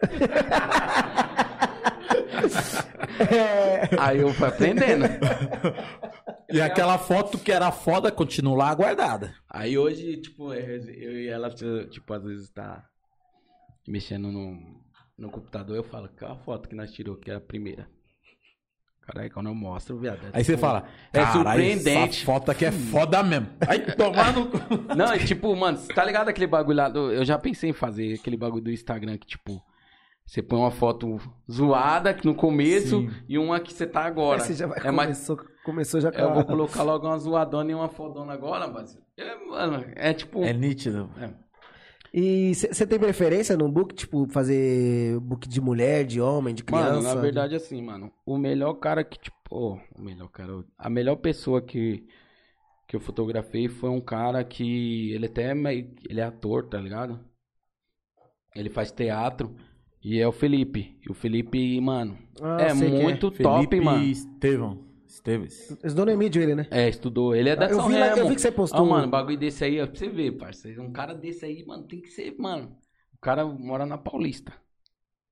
Aí 3.98 4.20
eu 4.20 4.32
fui 4.32 4.48
aprendendo. 4.48 5.04
E 6.50 6.60
aquela 6.60 6.96
foto 6.98 7.38
que 7.38 7.52
era 7.52 7.70
foda 7.70 8.10
continua 8.10 8.56
lá 8.56 8.74
guardada. 8.74 9.34
Aí 9.50 9.76
hoje, 9.76 10.16
tipo, 10.16 10.52
eu 10.54 11.18
e 11.20 11.28
ela, 11.28 11.50
tipo, 11.50 12.12
às 12.14 12.24
vezes 12.24 12.50
tá 12.50 12.84
mexendo 13.86 14.32
no, 14.32 14.58
no 15.16 15.30
computador, 15.30 15.76
eu 15.76 15.84
falo, 15.84 16.08
qual 16.18 16.32
a 16.32 16.36
foto 16.36 16.68
que 16.68 16.74
nós 16.74 16.90
tirou, 16.92 17.16
que 17.16 17.30
é 17.30 17.34
a 17.34 17.40
primeira? 17.40 17.88
Caralho, 19.02 19.30
quando 19.32 19.46
eu 19.48 19.54
mostro, 19.54 19.98
viado. 19.98 20.20
é 20.26 20.30
Aí 20.34 20.44
você 20.44 20.52
tipo- 20.52 20.60
fala, 20.60 20.86
É 21.12 21.18
"Caralho, 21.20 21.32
surpreendente. 21.62 22.16
Essa 22.18 22.26
foto 22.26 22.50
aqui 22.50 22.64
é 22.66 22.72
foda 22.72 23.22
mesmo. 23.22 23.48
Aí 23.66 23.80
tomar 23.96 24.34
no 24.34 24.50
cu. 24.50 24.58
Não, 24.94 25.14
e 25.14 25.24
tipo, 25.24 25.54
mano, 25.56 25.78
tá 25.94 26.04
ligado 26.04 26.28
aquele 26.28 26.46
bagulho 26.46 26.76
lá 26.76 26.88
do... 26.90 27.10
Eu 27.10 27.24
já 27.24 27.38
pensei 27.38 27.70
em 27.70 27.72
fazer 27.74 28.14
aquele 28.14 28.36
bagulho 28.36 28.62
do 28.64 28.70
Instagram 28.70 29.16
que, 29.16 29.26
tipo, 29.26 29.62
você 30.28 30.42
põe 30.42 30.58
uma 30.58 30.70
foto 30.70 31.16
zoada 31.50 32.14
no 32.22 32.34
começo 32.34 33.00
Sim. 33.00 33.10
e 33.26 33.38
uma 33.38 33.58
que 33.58 33.72
você 33.72 33.86
tá 33.86 34.02
agora. 34.04 34.42
Aí 34.42 34.46
você 34.46 34.52
já 34.54 34.66
vai 34.66 34.78
é 34.78 34.90
mais... 34.90 35.26
começou, 35.26 35.38
começou 35.64 36.00
já 36.02 36.12
com 36.12 36.18
Eu 36.18 36.28
a- 36.28 36.34
vou 36.34 36.44
colocar 36.44 36.82
logo 36.82 37.06
uma 37.06 37.18
zoadona 37.18 37.70
e 37.72 37.74
uma 37.74 37.88
fodona 37.88 38.34
agora, 38.34 38.68
mas... 38.68 38.94
É, 39.16 39.34
mano, 39.46 39.84
é 39.96 40.12
tipo... 40.12 40.44
É 40.44 40.52
nítido. 40.52 41.08
é. 41.18 41.32
E 42.12 42.54
você 42.54 42.86
tem 42.86 42.98
preferência 42.98 43.56
no 43.56 43.70
book, 43.70 43.94
tipo, 43.94 44.26
fazer 44.30 45.18
book 45.20 45.48
de 45.48 45.60
mulher, 45.62 46.04
de 46.04 46.20
homem, 46.20 46.54
de 46.54 46.62
criança? 46.64 46.90
Mano, 46.94 47.02
na 47.02 47.14
verdade, 47.14 47.54
assim, 47.54 47.82
mano, 47.82 48.12
o 48.26 48.36
melhor 48.38 48.74
cara 48.74 49.02
que, 49.04 49.18
tipo, 49.18 49.36
ô, 49.50 49.78
o 49.96 50.02
melhor 50.02 50.28
cara, 50.28 50.62
a 50.78 50.88
melhor 50.90 51.16
pessoa 51.16 51.60
que, 51.62 52.06
que 52.86 52.96
eu 52.96 53.00
fotografei 53.00 53.68
foi 53.68 53.90
um 53.90 54.00
cara 54.00 54.42
que, 54.44 55.12
ele 55.12 55.26
até, 55.26 55.50
é 55.50 55.54
meio- 55.54 55.94
ele 56.08 56.20
é 56.20 56.24
ator, 56.24 56.66
tá 56.68 56.78
ligado? 56.78 57.18
Ele 58.54 58.70
faz 58.70 58.90
teatro 58.90 59.54
e 60.02 60.18
é 60.18 60.26
o 60.26 60.32
Felipe. 60.32 60.98
E 61.06 61.10
o 61.10 61.14
Felipe, 61.14 61.80
mano, 61.80 62.18
Ah, 62.40 62.58
é 62.60 62.68
é. 62.70 62.74
muito 62.74 63.30
top, 63.30 63.66
Felipe 63.66 63.80
mano. 63.80 64.04
Estevão. 64.04 64.86
Esteves. 65.06 65.70
Esse 65.82 65.96
dono 65.96 66.10
é 66.10 66.14
Emílio, 66.14 66.42
ele, 66.42 66.54
né? 66.54 66.66
É, 66.70 66.86
estudou. 66.88 67.34
Ele 67.34 67.48
é 67.48 67.56
da 67.56 67.66
Eu 67.66 67.76
São 67.76 67.88
vi 67.88 67.94
lá- 67.96 68.08
eu 68.10 68.16
Remo. 68.16 68.28
vi 68.28 68.34
que 68.34 68.40
você 68.42 68.52
postou. 68.52 68.84
Ah, 68.84 68.88
mano, 68.88 69.08
bagulho 69.08 69.38
desse 69.38 69.64
aí, 69.64 69.80
ó, 69.80 69.86
pra 69.86 69.96
você 69.96 70.08
ver, 70.08 70.32
parceiro. 70.32 70.82
Um 70.82 70.92
cara 70.92 71.14
desse 71.14 71.44
aí, 71.46 71.64
mano, 71.64 71.84
tem 71.84 72.00
que 72.00 72.08
ser, 72.10 72.34
mano. 72.38 72.76
O 73.14 73.18
cara 73.18 73.44
mora 73.46 73.86
na 73.86 73.96
Paulista. 73.96 74.52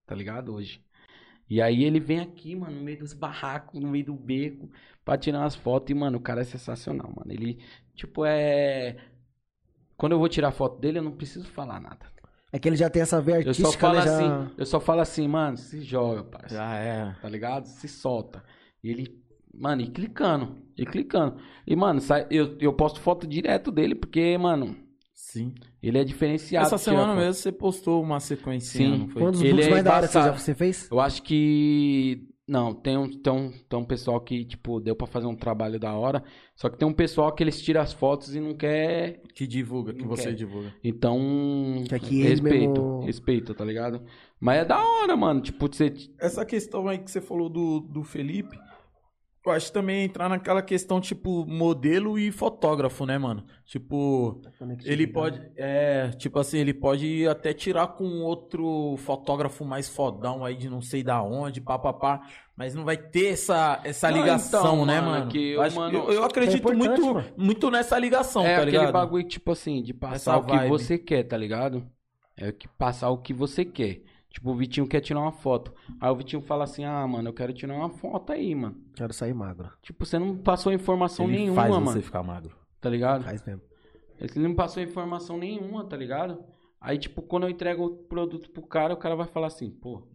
Tá 0.06 0.14
ligado? 0.14 0.55
Hoje. 0.55 0.82
E 1.48 1.60
aí 1.60 1.84
ele 1.84 2.01
vem 2.01 2.20
aqui, 2.20 2.56
mano, 2.56 2.74
no 2.76 2.82
meio 2.82 2.98
dos 2.98 3.12
barracos, 3.12 3.78
no 3.80 3.88
meio 3.88 4.06
do 4.06 4.14
beco, 4.14 4.68
pra 5.05 5.18
tirar 5.18 5.40
umas 5.40 5.55
fotos. 5.55 5.90
E, 5.90 5.94
mano, 5.94 6.16
o 6.18 6.22
cara 6.22 6.40
é 6.40 6.44
sensacional, 6.44 7.12
mano. 7.14 7.30
Ele, 7.30 7.59
tipo, 7.94 8.24
é. 8.24 8.97
Quando 9.97 10.12
eu 10.12 10.18
vou 10.18 10.28
tirar 10.28 10.51
foto 10.52 10.80
dele, 10.80 10.98
eu 10.98 11.02
não 11.02 11.12
preciso 11.12 11.47
falar 11.48 11.80
nada. 11.80 12.06
É 12.52 12.59
que 12.59 12.68
ele 12.68 12.77
já 12.77 12.89
tem 12.89 13.02
essa 13.02 13.20
veia 13.20 13.43
Eu 13.43 13.52
só 13.55 13.73
falo 13.73 13.94
né? 13.98 14.02
já- 14.02 14.16
assim, 14.16 14.51
eu 14.56 14.66
só 14.66 14.81
falo 14.81 15.01
assim, 15.01 15.28
mano, 15.28 15.56
se 15.56 15.81
joga, 15.82 16.23
parceiro 16.24 16.62
Já 16.64 16.74
é. 16.77 17.16
tá 17.20 17.28
ligado? 17.28 17.66
Se 17.66 17.89
solta. 17.89 18.43
E 18.82 18.89
ele, 18.90 19.20
mano, 19.52 19.82
e 19.82 19.89
clicando, 19.90 20.56
e 20.77 20.86
clicando. 20.86 21.36
E, 21.66 21.74
mano, 21.74 22.01
sai, 22.01 22.27
eu, 22.31 22.56
eu 22.60 22.73
posto 22.73 23.01
foto 23.01 23.27
direto 23.27 23.73
dele, 23.73 23.94
porque, 23.94 24.39
mano, 24.39 24.77
Sim. 25.12 25.52
ele 25.82 25.98
é 25.98 26.05
diferenciado. 26.05 26.66
Essa 26.66 26.78
semana 26.78 27.14
mesmo 27.16 27.35
você 27.35 27.51
postou 27.51 28.01
uma 28.02 28.20
sequência, 28.20 28.78
Sim. 28.78 28.98
não 28.98 29.09
foi? 29.09 29.23
Dos 29.32 29.40
Ele 29.40 29.51
books 29.52 29.66
é 29.66 29.70
mais 29.70 29.85
da 29.85 29.94
hora 29.97 30.06
que 30.06 30.12
você, 30.12 30.18
já, 30.23 30.31
você 30.32 30.55
fez? 30.55 30.89
Eu 30.90 31.01
acho 31.01 31.23
que. 31.23 32.28
Não, 32.48 32.73
tem 32.73 32.97
um, 32.97 33.09
tem, 33.10 33.32
um, 33.32 33.51
tem 33.51 33.78
um 33.78 33.85
pessoal 33.85 34.20
que, 34.20 34.44
tipo, 34.44 34.78
deu 34.78 34.94
pra 34.94 35.06
fazer 35.09 35.27
um 35.27 35.35
trabalho 35.35 35.81
da 35.81 35.93
hora. 35.94 36.23
Só 36.55 36.68
que 36.68 36.78
tem 36.78 36.86
um 36.86 36.93
pessoal 36.93 37.32
que 37.32 37.43
eles 37.43 37.60
tiram 37.60 37.81
as 37.81 37.93
fotos 37.93 38.36
e 38.36 38.40
não 38.40 38.55
quer. 38.55 39.20
Que 39.35 39.48
divulga, 39.48 39.93
que 39.93 40.05
você 40.06 40.28
quer. 40.28 40.35
divulga. 40.35 40.73
Então. 40.85 41.18
Que 41.89 41.94
aqui 41.97 42.23
respeito, 42.23 42.81
mesmo- 42.81 43.01
respeito, 43.05 43.52
tá 43.52 43.64
ligado? 43.64 44.01
Mas 44.39 44.59
é 44.60 44.64
da 44.64 44.78
hora, 44.81 45.16
mano. 45.16 45.40
Tipo, 45.40 45.66
você. 45.66 45.93
Essa 46.20 46.44
questão 46.47 46.86
aí 46.86 46.98
que 46.98 47.10
você 47.10 47.20
falou 47.20 47.48
do, 47.48 47.81
do 47.81 48.05
Felipe, 48.05 48.56
eu 49.48 49.55
acho 49.55 49.73
também 49.73 50.05
entrar 50.05 50.28
naquela 50.28 50.62
questão, 50.62 51.01
tipo, 51.01 51.47
modelo 51.47 52.18
e 52.18 52.31
fotógrafo, 52.32 53.05
né, 53.06 53.18
mano? 53.18 53.47
Tipo, 53.64 54.40
ele 54.82 55.06
pode, 55.06 55.40
é, 55.56 56.10
tipo 56.18 56.39
assim, 56.39 56.59
ele 56.59 56.74
pode 56.74 57.27
até 57.27 57.52
tirar 57.55 57.89
com 57.89 58.05
outro 58.23 58.97
fotógrafo 58.98 59.64
mais 59.64 59.89
fodão 59.89 60.44
aí 60.44 60.56
de 60.56 60.68
não 60.68 60.81
sei 60.81 61.02
da 61.02 61.23
onde, 61.23 61.60
papapá, 61.60 62.20
mas 62.56 62.74
não 62.74 62.85
vai 62.85 62.97
ter 62.97 63.32
essa, 63.32 63.81
essa 63.85 64.09
Não, 64.09 64.27
ligação, 64.27 64.85
então, 64.85 64.86
né, 64.86 65.01
mano, 65.01 65.27
mano? 65.27 65.27
que 65.27 65.52
eu, 65.52 65.62
acho- 65.62 65.81
mano, 65.81 66.09
eu, 66.09 66.12
eu 66.12 66.24
acredito 66.24 66.73
é 66.73 66.74
muito, 66.74 67.02
mano. 67.14 67.35
muito 67.36 67.70
nessa 67.70 67.98
ligação, 67.98 68.51
É 68.51 68.55
tá 68.55 68.62
aquele 68.62 68.86
ligado? 68.86 68.86
bagulho, 68.86 69.27
tipo 69.27 69.51
assim, 69.52 69.82
de 69.82 69.93
passar 69.94 70.36
Essa 70.36 70.39
o 70.39 70.44
que 70.47 70.59
vibe. 70.59 70.59
você 70.59 70.98
quer, 70.98 71.24
tá 71.24 71.36
ligado? 71.36 71.89
É 72.36 72.52
que 72.52 72.68
passar 72.68 73.10
o 73.10 73.18
que 73.18 73.32
você 73.35 73.64
quer. 73.64 74.02
Tipo, 74.36 74.50
o 74.50 74.54
Vitinho 74.54 74.86
quer 74.86 75.00
tirar 75.00 75.20
uma 75.20 75.32
foto. 75.32 75.72
Aí 75.98 76.10
o 76.10 76.14
Vitinho 76.14 76.42
fala 76.42 76.64
assim, 76.64 76.84
ah, 76.84 77.06
mano, 77.06 77.30
eu 77.30 77.32
quero 77.32 77.54
tirar 77.54 77.72
uma 77.72 77.88
foto 77.88 78.34
aí, 78.34 78.54
mano. 78.54 78.76
Quero 78.94 79.10
sair 79.14 79.32
magro. 79.32 79.70
Tipo, 79.82 80.04
você 80.04 80.18
não 80.18 80.36
passou 80.36 80.70
informação 80.74 81.24
Ele 81.24 81.38
nenhuma, 81.38 81.62
faz 81.62 81.72
mano. 81.72 81.86
você 81.86 82.02
ficar 82.02 82.22
magro. 82.22 82.54
Tá 82.78 82.90
ligado? 82.90 83.24
Faz 83.24 83.42
mesmo. 83.46 83.62
Ele 84.20 84.46
não 84.46 84.54
passou 84.54 84.82
informação 84.82 85.38
nenhuma, 85.38 85.86
tá 85.86 85.96
ligado? 85.96 86.44
Aí, 86.78 86.98
tipo, 86.98 87.22
quando 87.22 87.44
eu 87.44 87.48
entrego 87.48 87.82
o 87.86 87.96
produto 87.96 88.50
pro 88.50 88.60
cara, 88.66 88.92
o 88.92 88.96
cara 88.98 89.16
vai 89.16 89.26
falar 89.26 89.46
assim, 89.46 89.70
pô, 89.70 90.06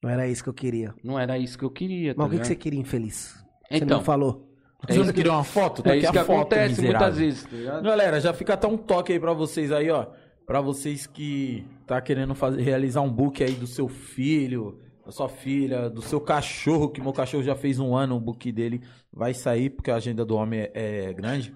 Não 0.00 0.10
era 0.10 0.28
isso 0.28 0.44
que 0.44 0.48
eu 0.48 0.54
queria. 0.54 0.94
não 1.02 1.18
era 1.18 1.36
isso 1.36 1.58
que 1.58 1.64
eu 1.64 1.70
queria, 1.70 2.14
tá 2.14 2.22
Mas 2.22 2.32
o 2.32 2.38
que, 2.38 2.46
você 2.46 2.54
queria, 2.54 2.78
infeliz? 2.78 3.34
Você 3.68 3.78
Então, 3.78 3.98
não 3.98 4.04
falou. 4.04 4.48
é 4.88 4.92
você 4.92 5.02
não 5.02 5.12
queria 5.12 5.32
uma 5.32 5.42
foto? 5.42 5.82
Tá 5.82 5.90
é 5.90 5.92
aqui 5.94 6.02
isso 6.02 6.10
a 6.10 6.12
que 6.12 6.18
foto, 6.24 6.38
acontece 6.38 6.68
miserável. 6.80 6.98
muitas 7.00 7.18
vezes, 7.18 7.42
tá 7.44 7.50
ligado? 7.56 7.82
Galera, 7.82 8.20
já 8.20 8.32
fica 8.32 8.54
até 8.54 8.68
um 8.68 8.76
toque 8.76 9.12
aí 9.12 9.18
pra 9.18 9.32
vocês 9.32 9.72
aí, 9.72 9.90
ó. 9.90 10.06
Pra 10.46 10.60
vocês 10.60 11.04
que 11.08 11.66
tá 11.86 12.00
querendo 12.00 12.34
fazer, 12.34 12.60
realizar 12.60 13.00
um 13.00 13.10
book 13.10 13.42
aí 13.42 13.52
do 13.52 13.66
seu 13.66 13.88
filho, 13.88 14.80
da 15.04 15.12
sua 15.12 15.28
filha, 15.28 15.88
do 15.88 16.02
seu 16.02 16.20
cachorro, 16.20 16.88
que 16.88 17.00
meu 17.00 17.12
cachorro 17.12 17.42
já 17.42 17.54
fez 17.54 17.78
um 17.78 17.94
ano, 17.94 18.16
o 18.16 18.20
book 18.20 18.50
dele 18.50 18.82
vai 19.12 19.32
sair, 19.32 19.70
porque 19.70 19.90
a 19.90 19.96
agenda 19.96 20.24
do 20.24 20.34
homem 20.34 20.60
é, 20.60 20.70
é 20.74 21.12
grande. 21.12 21.54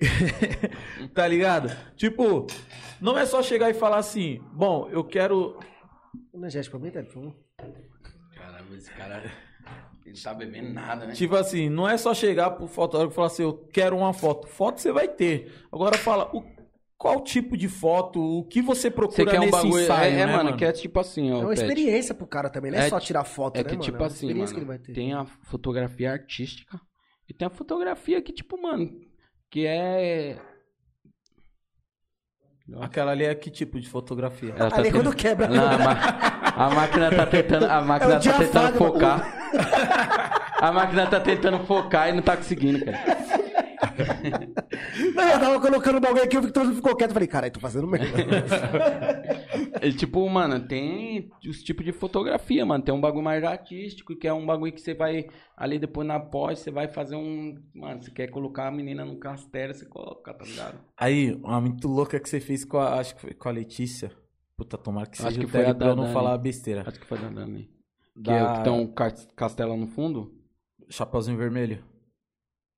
tá 1.14 1.28
ligado? 1.28 1.70
Tipo, 1.96 2.46
não 3.00 3.18
é 3.18 3.26
só 3.26 3.42
chegar 3.42 3.70
e 3.70 3.74
falar 3.74 3.98
assim, 3.98 4.40
bom, 4.52 4.88
eu 4.90 5.04
quero. 5.04 5.58
Energético 6.32 6.78
pra 6.78 6.86
mim, 6.86 6.92
tá? 6.92 7.02
Por 7.02 7.12
favor. 7.12 7.36
Caramba, 8.34 8.74
esse 8.74 8.90
cara, 8.92 9.30
ele 10.06 10.18
tá 10.18 10.32
bebendo 10.32 10.72
nada, 10.72 11.06
né? 11.06 11.12
Tipo 11.12 11.36
assim, 11.36 11.68
não 11.68 11.86
é 11.86 11.98
só 11.98 12.14
chegar 12.14 12.52
pro 12.52 12.66
fotógrafo 12.66 13.12
e 13.12 13.14
falar 13.14 13.26
assim, 13.26 13.42
eu 13.42 13.52
quero 13.52 13.96
uma 13.98 14.14
foto. 14.14 14.46
Foto 14.46 14.80
você 14.80 14.90
vai 14.90 15.08
ter. 15.08 15.52
Agora 15.70 15.98
fala, 15.98 16.34
o, 16.34 16.42
qual 17.02 17.18
tipo 17.24 17.56
de 17.56 17.66
foto, 17.66 18.20
o 18.20 18.44
que 18.44 18.60
você 18.60 18.82
Você 18.82 18.90
procura 18.90 19.30
quer 19.30 19.38
um 19.38 19.44
nesse 19.46 19.52
bagulho. 19.52 19.82
ensaio, 19.84 20.12
é, 20.14 20.20
é, 20.20 20.26
né, 20.26 20.36
mano, 20.36 20.54
que 20.54 20.64
é 20.66 20.70
tipo 20.70 21.00
assim, 21.00 21.32
ó. 21.32 21.36
É 21.36 21.38
uma 21.40 21.48
Pet. 21.48 21.60
experiência 21.62 22.14
pro 22.14 22.26
cara 22.26 22.50
também, 22.50 22.70
não 22.70 22.78
é, 22.78 22.86
É 22.86 22.88
só 22.90 23.00
ti- 23.00 23.06
tirar 23.06 23.24
foto, 23.24 23.56
É 23.56 23.60
né, 23.60 23.64
que, 23.64 23.70
mano? 23.70 23.82
tipo 23.82 23.96
é 23.96 24.00
uma 24.00 24.06
assim, 24.06 24.26
experiência 24.26 24.54
mano, 24.54 24.66
que 24.66 24.72
ele 24.72 24.78
vai 24.78 24.78
ter. 24.86 24.92
tem 24.92 25.14
a 25.14 25.24
fotografia 25.24 26.12
artística 26.12 26.78
e 27.26 27.32
tem 27.32 27.46
a 27.46 27.50
fotografia 27.50 28.20
que, 28.20 28.32
tipo, 28.34 28.60
mano, 28.60 28.90
que 29.50 29.64
é... 29.66 30.36
Aquela 32.82 33.12
ali 33.12 33.24
é 33.24 33.34
que 33.34 33.50
tipo 33.50 33.80
de 33.80 33.88
fotografia? 33.88 34.54
Ela 34.56 34.70
tá 34.70 34.76
Ali 34.76 34.88
é 34.88 34.92
tendo- 34.92 35.02
quando 35.04 35.16
quebra. 35.16 35.48
Não, 35.48 35.64
a, 35.66 35.78
ma- 35.78 36.00
a 36.54 36.70
máquina 36.74 37.10
tá 37.16 37.26
tentando, 37.26 37.64
a 37.64 37.80
máquina 37.80 38.14
É 38.14 38.18
tá 38.20 38.38
tentando 38.38 38.76
focar. 38.78 40.54
A 40.60 40.70
máquina 40.70 41.06
tá 41.06 41.18
tentando 41.18 41.58
focar 41.66 42.10
e 42.10 42.12
não 42.12 42.22
tá 42.22 42.36
conseguindo, 42.36 42.84
cara. 42.84 42.98
Não, 45.14 45.28
eu 45.28 45.40
tava 45.40 45.60
colocando 45.60 45.96
o 45.96 46.00
bagulho 46.00 46.22
aqui, 46.24 46.36
o 46.36 46.42
Victor 46.42 46.72
ficou 46.74 46.96
quieto. 46.96 47.10
Eu 47.10 47.14
falei, 47.14 47.28
caralho, 47.28 47.52
tô 47.52 47.60
fazendo 47.60 47.86
merda. 47.86 48.06
É, 49.82 49.90
tipo, 49.90 50.28
mano, 50.28 50.60
tem 50.66 51.30
os 51.46 51.62
tipos 51.62 51.84
de 51.84 51.92
fotografia, 51.92 52.66
mano. 52.66 52.84
Tem 52.84 52.92
um 52.94 53.00
bagulho 53.00 53.24
mais 53.24 53.42
artístico, 53.42 54.14
que 54.14 54.26
é 54.28 54.32
um 54.32 54.44
bagulho 54.44 54.72
que 54.72 54.80
você 54.80 54.92
vai 54.92 55.26
ali 55.56 55.78
depois 55.78 56.06
na 56.06 56.20
pós, 56.20 56.58
você 56.58 56.70
vai 56.70 56.86
fazer 56.88 57.16
um. 57.16 57.58
Mano, 57.74 58.02
você 58.02 58.10
quer 58.10 58.26
colocar 58.28 58.66
a 58.66 58.70
menina 58.70 59.04
no 59.06 59.16
castelo, 59.18 59.72
você 59.72 59.86
coloca, 59.86 60.34
tá 60.34 60.44
ligado? 60.44 60.78
Aí, 60.98 61.32
uma 61.42 61.60
muito 61.60 61.88
louca 61.88 62.20
que 62.20 62.28
você 62.28 62.40
fez 62.40 62.64
com 62.64 62.78
a, 62.78 62.98
acho 62.98 63.14
que 63.14 63.20
foi 63.22 63.32
com 63.34 63.48
a 63.48 63.52
Letícia. 63.52 64.10
Puta, 64.56 64.76
tomara 64.76 65.06
que 65.06 65.14
Acho 65.16 65.28
seja 65.28 65.40
que 65.40 65.46
o 65.46 65.48
foi 65.48 65.60
Terry 65.60 65.72
a 65.72 65.74
pra 65.74 65.86
eu 65.88 65.96
não 65.96 66.12
falar 66.12 66.36
besteira. 66.36 66.84
Acho 66.86 67.00
que 67.00 67.06
foi 67.06 67.18
da 67.18 67.28
Dani. 67.30 67.70
Que 68.14 68.20
Da- 68.22 68.32
é 68.36 68.44
o 68.44 68.54
que 68.54 68.64
tem 68.64 68.72
um 68.72 68.86
cas- 68.86 69.28
castelo 69.34 69.76
no 69.76 69.86
fundo? 69.86 70.34
Chapeuzinho 70.90 71.38
vermelho. 71.38 71.82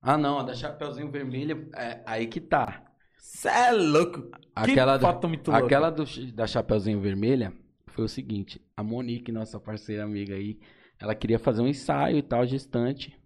Ah, 0.05 0.17
não, 0.17 0.39
a 0.39 0.43
da 0.43 0.53
Chapeuzinho 0.53 1.09
Vermelho, 1.09 1.69
é 1.73 2.03
aí 2.05 2.27
que 2.27 2.41
tá. 2.41 2.83
Cê 3.17 3.47
é 3.47 3.71
louco. 3.71 4.29
Aquela, 4.53 4.99
que 4.99 5.05
foto 5.05 5.29
muito 5.29 5.49
louca. 5.49 5.65
aquela 5.65 5.89
do, 5.89 6.03
da 6.33 6.45
Chapeuzinho 6.45 6.99
Vermelha 6.99 7.53
foi 7.87 8.03
o 8.03 8.09
seguinte: 8.09 8.61
a 8.75 8.83
Monique, 8.83 9.31
nossa 9.31 9.61
parceira 9.61 10.03
amiga 10.03 10.35
aí, 10.35 10.59
ela 10.99 11.15
queria 11.15 11.39
fazer 11.39 11.61
um 11.61 11.67
ensaio 11.67 12.17
e 12.17 12.21
tal, 12.21 12.45
gestante. 12.45 13.17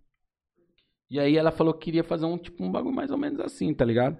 E 1.09 1.19
aí 1.19 1.35
ela 1.35 1.51
falou 1.51 1.73
que 1.73 1.85
queria 1.85 2.03
fazer 2.03 2.25
um 2.25 2.37
tipo 2.37 2.63
um 2.63 2.71
bagulho 2.71 2.95
mais 2.95 3.09
ou 3.09 3.17
menos 3.17 3.39
assim, 3.39 3.73
tá 3.73 3.83
ligado? 3.83 4.19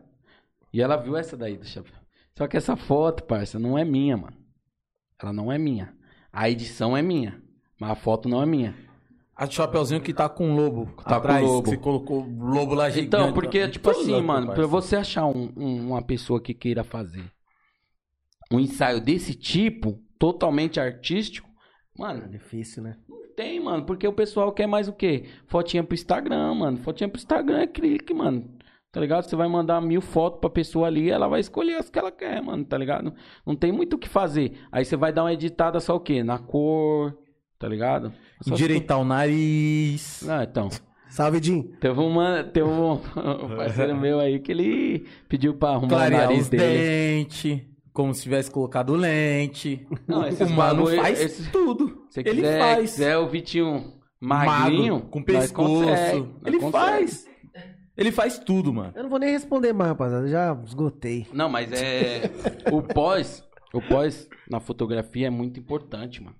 E 0.73 0.81
ela 0.81 0.97
viu 0.97 1.15
essa 1.15 1.37
daí 1.37 1.57
do 1.57 1.65
chapéu. 1.65 1.93
Só 2.35 2.47
que 2.47 2.57
essa 2.57 2.75
foto, 2.75 3.23
parça, 3.23 3.59
não 3.59 3.77
é 3.77 3.85
minha, 3.85 4.17
mano. 4.17 4.37
Ela 5.21 5.31
não 5.31 5.51
é 5.51 5.59
minha. 5.59 5.95
A 6.33 6.49
edição 6.49 6.97
é 6.97 7.03
minha, 7.03 7.39
mas 7.79 7.91
a 7.91 7.95
foto 7.95 8.27
não 8.27 8.41
é 8.41 8.45
minha. 8.47 8.86
A 9.37 9.45
do 9.45 9.53
Chapeuzinho 9.53 10.01
que 10.01 10.13
tá 10.13 10.27
com 10.27 10.51
o 10.51 10.55
lobo 10.55 10.87
Tá 10.97 11.03
com 11.03 11.13
atrás. 11.15 11.43
o 11.43 11.47
lobo. 11.47 11.69
Você 11.69 11.77
colocou 11.77 12.23
o 12.23 12.45
lobo 12.45 12.73
lá 12.73 12.89
gigante. 12.89 13.07
Então, 13.07 13.33
porque, 13.33 13.67
tipo 13.69 13.89
assim, 13.89 14.11
louco, 14.11 14.25
mano, 14.27 14.51
pra 14.53 14.65
você 14.65 14.95
achar 14.95 15.27
um- 15.27 15.51
um- 15.55 15.87
uma 15.89 16.01
pessoa 16.01 16.41
que 16.41 16.53
queira 16.55 16.83
fazer 16.83 17.23
um 18.51 18.59
ensaio 18.59 18.99
desse 19.01 19.33
tipo, 19.35 19.99
totalmente 20.17 20.79
artístico, 20.79 21.47
mano, 21.97 22.27
Difícil, 22.29 22.81
né? 22.81 22.95
não 23.07 23.17
tem, 23.35 23.59
mano, 23.59 23.85
porque 23.85 24.07
o 24.07 24.13
pessoal 24.13 24.51
quer 24.51 24.65
mais 24.67 24.87
o 24.87 24.93
quê? 24.93 25.25
Fotinha 25.47 25.83
pro 25.83 25.93
Instagram, 25.93 26.55
mano. 26.55 26.77
Fotinha 26.77 27.07
pro 27.07 27.19
Instagram 27.19 27.59
é 27.59 27.67
clique, 27.67 28.13
mano. 28.13 28.49
Tá 28.91 29.01
ligado? 29.01 29.25
Você 29.25 29.35
vai 29.35 29.47
mandar 29.47 29.79
mil 29.81 30.01
fotos 30.01 30.39
pra 30.39 30.49
pessoa 30.49 30.87
ali, 30.87 31.11
ela 31.11 31.27
vai 31.27 31.39
escolher 31.41 31.75
as 31.75 31.89
que 31.89 31.99
ela 31.99 32.11
quer, 32.11 32.41
mano, 32.41 32.65
tá 32.65 32.75
ligado? 32.77 33.13
Não 33.45 33.55
tem 33.55 33.71
muito 33.71 33.93
o 33.93 33.99
que 33.99 34.09
fazer. 34.09 34.57
Aí 34.71 34.83
você 34.83 34.95
vai 34.95 35.13
dar 35.13 35.23
uma 35.25 35.33
editada 35.33 35.79
só 35.79 35.95
o 35.95 35.99
quê? 35.99 36.23
Na 36.23 36.39
cor, 36.39 37.15
tá 37.59 37.67
ligado? 37.67 38.11
Só- 38.41 38.53
Endireitar 38.53 38.99
o 38.99 39.05
nariz. 39.05 40.27
Ah, 40.27 40.43
então. 40.43 40.69
Salve, 41.09 41.41
Jim. 41.41 41.63
Teve, 41.79 41.99
uma, 41.99 42.43
teve 42.43 42.67
um, 42.67 42.93
um 43.15 43.55
parceiro 43.55 43.95
meu 43.97 44.19
aí 44.19 44.39
que 44.39 44.51
ele 44.51 45.05
pediu 45.29 45.53
pra 45.55 45.69
arrumar 45.69 45.85
o 45.85 45.89
Clarear 45.89 46.21
nariz 46.27 46.43
os 46.43 46.49
dele. 46.49 46.63
dentes. 46.63 47.61
Como 47.93 48.13
se 48.13 48.21
tivesse 48.23 48.51
colocado 48.51 48.93
lente. 48.95 49.87
Não, 50.07 50.27
esses 50.27 50.47
o 50.47 50.53
mano 50.53 50.83
bagulho- 50.83 51.01
faz 51.01 51.19
esses- 51.19 51.47
tudo. 51.51 52.05
Se 52.11 52.19
ele 52.19 52.31
quiser, 52.31 52.59
faz. 52.59 52.91
quiser 52.91 53.17
o 53.17 53.27
Vitinho 53.27 53.93
magrinho, 54.19 54.93
Magro, 54.95 55.09
com 55.09 55.23
pescoço. 55.23 55.83
consegue, 55.85 56.27
ele 56.45 56.59
consegue. 56.59 56.71
faz. 56.71 57.27
Ele 57.97 58.11
faz 58.11 58.37
tudo, 58.37 58.71
mano. 58.71 58.93
Eu 58.95 59.01
não 59.03 59.09
vou 59.09 59.17
nem 59.17 59.31
responder 59.31 59.73
mais, 59.73 59.89
rapaziada. 59.89 60.27
Já 60.27 60.55
esgotei. 60.63 61.25
Não, 61.33 61.49
mas 61.49 61.71
é. 61.71 62.29
o 62.71 62.83
pós. 62.83 63.43
O 63.73 63.81
pós 63.81 64.29
na 64.47 64.59
fotografia 64.59 65.25
é 65.27 65.29
muito 65.31 65.59
importante, 65.59 66.21
mano. 66.21 66.35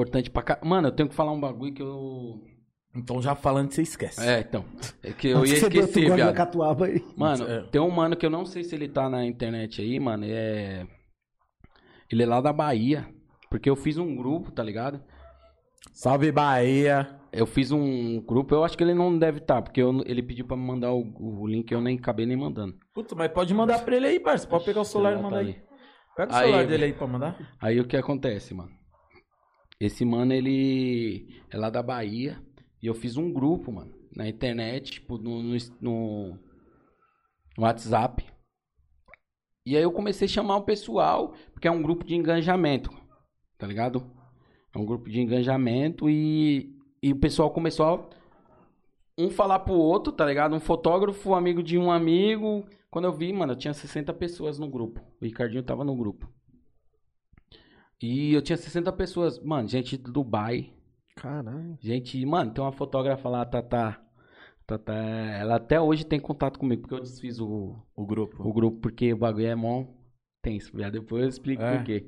Importante 0.00 0.30
pra 0.30 0.42
cá. 0.42 0.58
Mano, 0.64 0.88
eu 0.88 0.92
tenho 0.92 1.08
que 1.08 1.14
falar 1.14 1.32
um 1.32 1.40
bagulho 1.40 1.72
que 1.74 1.82
eu. 1.82 2.40
Então 2.94 3.20
já 3.20 3.34
falando, 3.34 3.70
você 3.72 3.82
esquece. 3.82 4.20
É, 4.26 4.40
então. 4.40 4.64
É 5.02 5.12
que 5.12 5.28
eu 5.28 5.44
ia 5.44 5.54
esquecer, 5.54 6.14
viado. 6.14 6.34
catuaba 6.34 6.86
aí. 6.86 7.04
Mano, 7.16 7.44
É. 7.46 7.62
tem 7.64 7.80
um 7.80 7.90
mano 7.90 8.16
que 8.16 8.24
eu 8.24 8.30
não 8.30 8.44
sei 8.46 8.62
se 8.64 8.74
ele 8.74 8.88
tá 8.88 9.08
na 9.10 9.24
internet 9.26 9.80
aí, 9.82 9.98
mano. 10.00 10.24
É. 10.26 10.86
Ele 12.10 12.22
é 12.22 12.26
lá 12.26 12.40
da 12.40 12.52
Bahia. 12.52 13.06
Porque 13.50 13.68
eu 13.68 13.76
fiz 13.76 13.96
um 13.98 14.14
grupo, 14.14 14.50
tá 14.52 14.62
ligado? 14.62 15.02
Salve 15.92 16.30
Bahia. 16.30 17.08
Eu 17.32 17.46
fiz 17.46 17.70
um 17.72 18.20
grupo, 18.22 18.54
eu 18.54 18.64
acho 18.64 18.76
que 18.76 18.82
ele 18.84 18.94
não 18.94 19.18
deve 19.18 19.38
estar, 19.38 19.60
porque 19.62 19.80
eu- 19.82 20.02
ele 20.06 20.22
pediu 20.22 20.46
pra 20.46 20.56
me 20.56 20.62
mandar 20.64 20.92
o, 20.92 21.02
o 21.18 21.46
link 21.46 21.70
eu 21.70 21.80
nem 21.80 21.96
acabei 21.98 22.24
nem 22.24 22.36
mandando. 22.36 22.74
Puta, 22.94 23.14
mas 23.14 23.30
pode 23.32 23.52
mandar 23.52 23.84
pra 23.84 23.96
ele 23.96 24.06
aí, 24.06 24.20
parça. 24.20 24.46
Pode 24.46 24.64
pegar 24.64 24.80
o 24.80 24.84
celular 24.84 25.12
e 25.12 25.16
mandar 25.16 25.30
tá 25.30 25.38
aí. 25.40 25.56
Pega 26.16 26.32
o 26.32 26.36
Aí, 26.36 26.42
celular 26.44 26.66
dele 26.66 26.84
aí 26.86 26.92
pra 26.94 27.06
mandar. 27.06 27.36
Aí 27.60 27.78
o 27.80 27.86
que 27.86 27.96
acontece, 27.96 28.54
mano? 28.54 28.70
Esse 29.80 30.04
mano, 30.04 30.32
ele 30.32 31.42
é 31.50 31.56
lá 31.56 31.70
da 31.70 31.82
Bahia. 31.82 32.42
E 32.82 32.86
eu 32.86 32.94
fiz 32.94 33.16
um 33.16 33.32
grupo, 33.32 33.72
mano, 33.72 33.92
na 34.14 34.28
internet, 34.28 34.92
tipo, 34.92 35.18
no, 35.18 35.42
no, 35.42 35.56
no- 35.80 36.38
WhatsApp. 37.58 38.24
E 39.66 39.76
aí 39.76 39.82
eu 39.82 39.92
comecei 39.92 40.26
a 40.26 40.30
chamar 40.30 40.56
o 40.56 40.64
pessoal, 40.64 41.34
porque 41.52 41.68
é 41.68 41.70
um 41.70 41.82
grupo 41.82 42.04
de 42.04 42.14
engajamento, 42.14 42.90
tá 43.58 43.66
ligado? 43.66 44.10
É 44.74 44.78
um 44.78 44.86
grupo 44.86 45.10
de 45.10 45.20
engajamento 45.20 46.08
e, 46.08 46.74
e 47.02 47.12
o 47.12 47.16
pessoal 47.20 47.50
começou 47.50 47.86
a 47.86 48.08
um 49.18 49.28
falar 49.28 49.58
pro 49.60 49.74
outro, 49.74 50.12
tá 50.12 50.24
ligado? 50.24 50.54
Um 50.54 50.60
fotógrafo, 50.60 51.34
amigo 51.34 51.62
de 51.62 51.76
um 51.76 51.90
amigo. 51.90 52.64
Quando 52.90 53.06
eu 53.06 53.12
vi, 53.12 53.32
mano, 53.32 53.52
eu 53.52 53.56
tinha 53.58 53.74
60 53.74 54.14
pessoas 54.14 54.58
no 54.58 54.68
grupo. 54.70 55.00
O 55.20 55.24
Ricardinho 55.24 55.62
tava 55.62 55.84
no 55.84 55.94
grupo. 55.96 56.28
E 58.02 58.32
eu 58.32 58.42
tinha 58.42 58.56
60 58.56 58.92
pessoas. 58.92 59.38
Mano, 59.42 59.68
gente 59.68 59.96
do 59.96 60.12
Dubai. 60.12 60.72
Caralho. 61.16 61.76
Gente, 61.80 62.24
mano, 62.24 62.52
tem 62.52 62.62
uma 62.62 62.72
fotógrafa 62.72 63.28
lá, 63.28 63.44
Tata. 63.44 64.00
Tata, 64.66 64.92
ela 64.94 65.56
até 65.56 65.80
hoje 65.80 66.04
tem 66.04 66.20
contato 66.20 66.58
comigo, 66.58 66.82
porque 66.82 66.94
eu 66.94 67.00
desfiz 67.00 67.40
o, 67.40 67.74
O 67.96 68.06
grupo. 68.06 68.46
o 68.46 68.52
grupo, 68.52 68.78
porque 68.80 69.12
o 69.12 69.16
bagulho 69.16 69.46
é 69.46 69.54
mó 69.54 69.84
tenso, 70.42 70.76
viado. 70.76 70.92
Depois 70.92 71.22
eu 71.22 71.28
explico 71.28 71.62
É. 71.62 71.76
por 71.78 71.84
quê. 71.84 72.06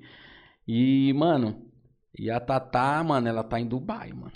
E, 0.68 1.12
mano, 1.14 1.66
e 2.16 2.30
a 2.30 2.38
Tata, 2.38 3.02
mano, 3.02 3.26
ela 3.26 3.42
tá 3.42 3.58
em 3.58 3.66
Dubai, 3.66 4.12
mano. 4.12 4.32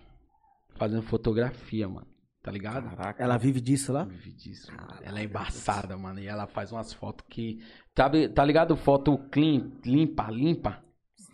Fazendo 0.77 1.03
fotografia, 1.03 1.89
mano. 1.89 2.07
Tá 2.43 2.51
ligado? 2.51 2.89
Caraca. 2.97 3.23
Ela 3.23 3.39
vive 3.39 3.61
disso 3.61 3.93
lá? 3.93 4.05
Vive 4.05 4.33
disso, 4.33 4.71
mano. 4.75 4.99
Ela 5.03 5.21
é 5.21 5.25
embaçada, 5.25 5.97
mano. 5.97 6.19
E 6.19 6.27
ela 6.27 6.47
faz 6.47 6.73
umas 6.73 6.93
fotos 6.93 7.25
que. 7.31 7.59
Sabe, 7.97 8.29
tá 8.29 8.45
ligado? 8.45 8.77
Foto 8.77 9.17
clean, 9.31 9.71
limpa, 9.85 10.31
limpa. 10.31 10.84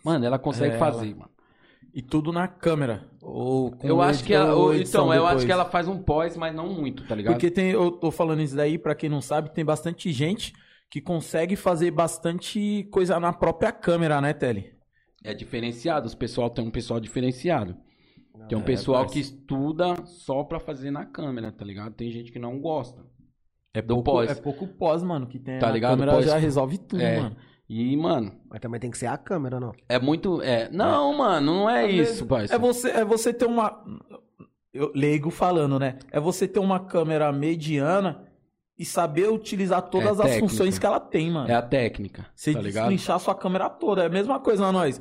Mano, 0.03 0.25
ela 0.25 0.39
consegue 0.39 0.75
É, 0.75 0.77
fazer, 0.77 1.15
mano. 1.15 1.29
E 1.93 2.01
tudo 2.01 2.31
na 2.31 2.47
câmera. 2.47 3.05
Ou 3.21 3.71
com 3.71 3.85
Eu 3.87 4.01
acho 4.01 4.23
que 4.23 4.33
ela. 4.33 4.55
ou 4.55 4.73
então, 4.73 5.13
eu 5.13 5.23
acho 5.25 5.29
depois. 5.39 5.45
que 5.45 5.51
ela 5.51 5.65
faz 5.65 5.87
um 5.87 6.01
pós, 6.01 6.37
mas 6.37 6.55
não 6.55 6.69
muito, 6.73 7.05
tá 7.05 7.13
ligado? 7.15 7.33
Porque 7.33 7.51
tem, 7.51 7.71
eu 7.71 7.91
tô 7.91 8.09
falando 8.11 8.41
isso 8.41 8.55
daí, 8.55 8.77
pra 8.77 8.95
quem 8.95 9.09
não 9.09 9.21
sabe, 9.21 9.53
tem 9.53 9.65
bastante 9.65 10.11
gente 10.11 10.53
que 10.89 11.01
consegue 11.01 11.55
fazer 11.57 11.91
bastante 11.91 12.87
coisa 12.91 13.19
na 13.19 13.33
própria 13.33 13.71
câmera, 13.73 14.21
né, 14.21 14.33
Telly? 14.33 14.73
É 15.23 15.33
diferenciado. 15.33 16.07
Os 16.07 16.15
pessoal 16.15 16.49
tem 16.49 16.65
um 16.65 16.71
pessoal 16.71 16.99
diferenciado. 16.99 17.75
Tem 18.47 18.57
um 18.57 18.61
é, 18.61 18.65
pessoal 18.65 18.99
parça. 19.01 19.13
que 19.13 19.19
estuda 19.19 19.95
só 20.05 20.43
pra 20.43 20.59
fazer 20.59 20.91
na 20.91 21.05
câmera, 21.05 21.51
tá 21.51 21.63
ligado? 21.65 21.93
Tem 21.93 22.09
gente 22.09 22.31
que 22.31 22.39
não 22.39 22.59
gosta. 22.59 23.01
É 23.73 23.81
Do 23.81 23.95
pouco, 23.95 24.11
pós. 24.11 24.31
é 24.31 24.35
pouco 24.35 24.67
pós, 24.67 25.03
mano, 25.03 25.27
que 25.27 25.39
tem 25.39 25.59
Tá 25.59 25.67
a 25.67 25.71
ligado? 25.71 25.91
câmera 25.91 26.13
Pós- 26.13 26.25
já 26.25 26.37
resolve 26.37 26.77
tudo, 26.77 27.01
É. 27.01 27.19
mano. 27.19 27.35
E, 27.73 27.95
mano, 27.95 28.33
Mas 28.49 28.59
também 28.59 28.81
tem 28.81 28.91
que 28.91 28.97
ser 28.97 29.05
a 29.05 29.17
câmera, 29.17 29.57
não. 29.57 29.71
é 29.87 29.97
muito. 29.97 30.41
É... 30.41 30.69
Não, 30.71 31.17
mano, 31.17 31.55
não 31.55 31.69
é 31.69 31.85
Às 31.85 32.09
isso, 32.09 32.25
parceiro. 32.25 32.53
É 32.53 32.59
você, 32.67 32.89
é 32.89 33.05
você 33.05 33.33
ter 33.33 33.45
uma. 33.45 33.81
Eu, 34.73 34.91
leigo 34.93 35.29
falando, 35.29 35.79
né? 35.79 35.97
É 36.11 36.19
você 36.19 36.47
ter 36.47 36.59
uma 36.59 36.79
câmera 36.81 37.31
mediana 37.31 38.23
e 38.77 38.83
saber 38.83 39.29
utilizar 39.29 39.81
todas 39.83 40.19
É 40.19 40.23
as 40.23 40.29
técnica. 40.31 40.49
funções 40.49 40.77
que 40.79 40.85
ela 40.85 40.99
tem, 40.99 41.31
mano. 41.31 41.49
É 41.49 41.53
a 41.53 41.61
técnica, 41.61 42.25
Você 42.35 42.51
tá 42.53 42.59
destrinchar 42.61 43.19
sua 43.19 43.35
câmera 43.35 43.69
toda. 43.69 44.03
É 44.03 44.07
a 44.07 44.09
mesma 44.09 44.37
coisa 44.39 44.69
nós. 44.71 44.99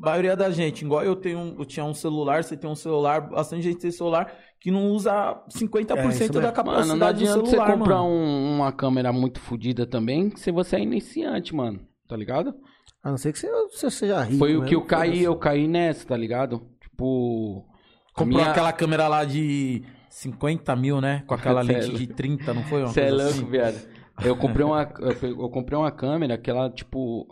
A 0.00 0.06
maioria 0.06 0.34
da 0.36 0.50
gente, 0.50 0.84
igual 0.86 1.02
eu 1.04 1.14
tenho, 1.16 1.56
eu 1.58 1.64
tinha 1.66 1.84
um 1.84 1.92
celular, 1.94 2.42
você 2.44 2.56
tem 2.56 2.70
um 2.70 2.74
celular, 2.76 3.20
bastante 3.28 3.62
gente 3.62 3.78
tem 3.80 3.90
celular 3.90 4.32
que 4.60 4.70
não 4.70 4.90
usa 4.92 5.42
50% 5.50 6.36
É, 6.38 6.40
da 6.40 6.52
capacidade 6.52 6.88
Mano, 6.88 6.96
não 7.00 7.06
adianta 7.06 7.38
do 7.40 7.44
você 7.46 7.50
celular, 7.50 7.72
comprar 7.78 7.96
mano. 7.98 8.08
um- 8.08 8.56
uma 8.56 8.72
câmera 8.72 9.12
muito 9.12 9.40
fodida 9.40 9.86
também 9.86 10.34
se 10.36 10.50
você 10.52 10.76
é 10.76 10.80
iniciante, 10.80 11.54
mano. 11.54 11.80
Tá 12.08 12.16
ligado? 12.16 12.54
A 13.02 13.10
não 13.10 13.18
ser 13.18 13.32
que 13.32 13.38
você, 13.38 13.90
seja 13.90 14.22
rico. 14.22 14.38
Foi 14.38 14.56
o 14.56 14.64
que 14.64 14.74
eu 14.74 14.84
caí, 14.84 15.22
eu 15.22 15.36
caí 15.36 15.68
nessa, 15.68 16.06
tá 16.06 16.16
ligado? 16.16 16.66
Tipo. 16.80 17.66
a 18.14 18.18
Comprou 18.18 18.38
minha- 18.40 18.50
aquela 18.50 18.72
câmera 18.72 19.06
lá 19.08 19.24
de 19.24 19.84
50 20.08 20.74
mil, 20.74 21.00
né? 21.00 21.22
Com 21.26 21.34
aquela 21.34 21.60
é 21.60 21.64
lente 21.64 21.92
de 21.92 22.06
30, 22.06 22.52
não 22.54 22.64
foi? 22.64 22.82
Você 22.82 23.02
é 23.02 23.10
louco, 23.10 23.28
assim? 23.28 23.44
viado. 23.44 23.88
Eu 24.24 24.34
comprei 24.38 24.64
uma, 24.64 24.82
eu 25.22 25.48
comprei 25.50 25.78
uma 25.78 25.92
câmera 25.92 26.36
que 26.38 26.50
ela, 26.50 26.70
tipo, 26.70 27.26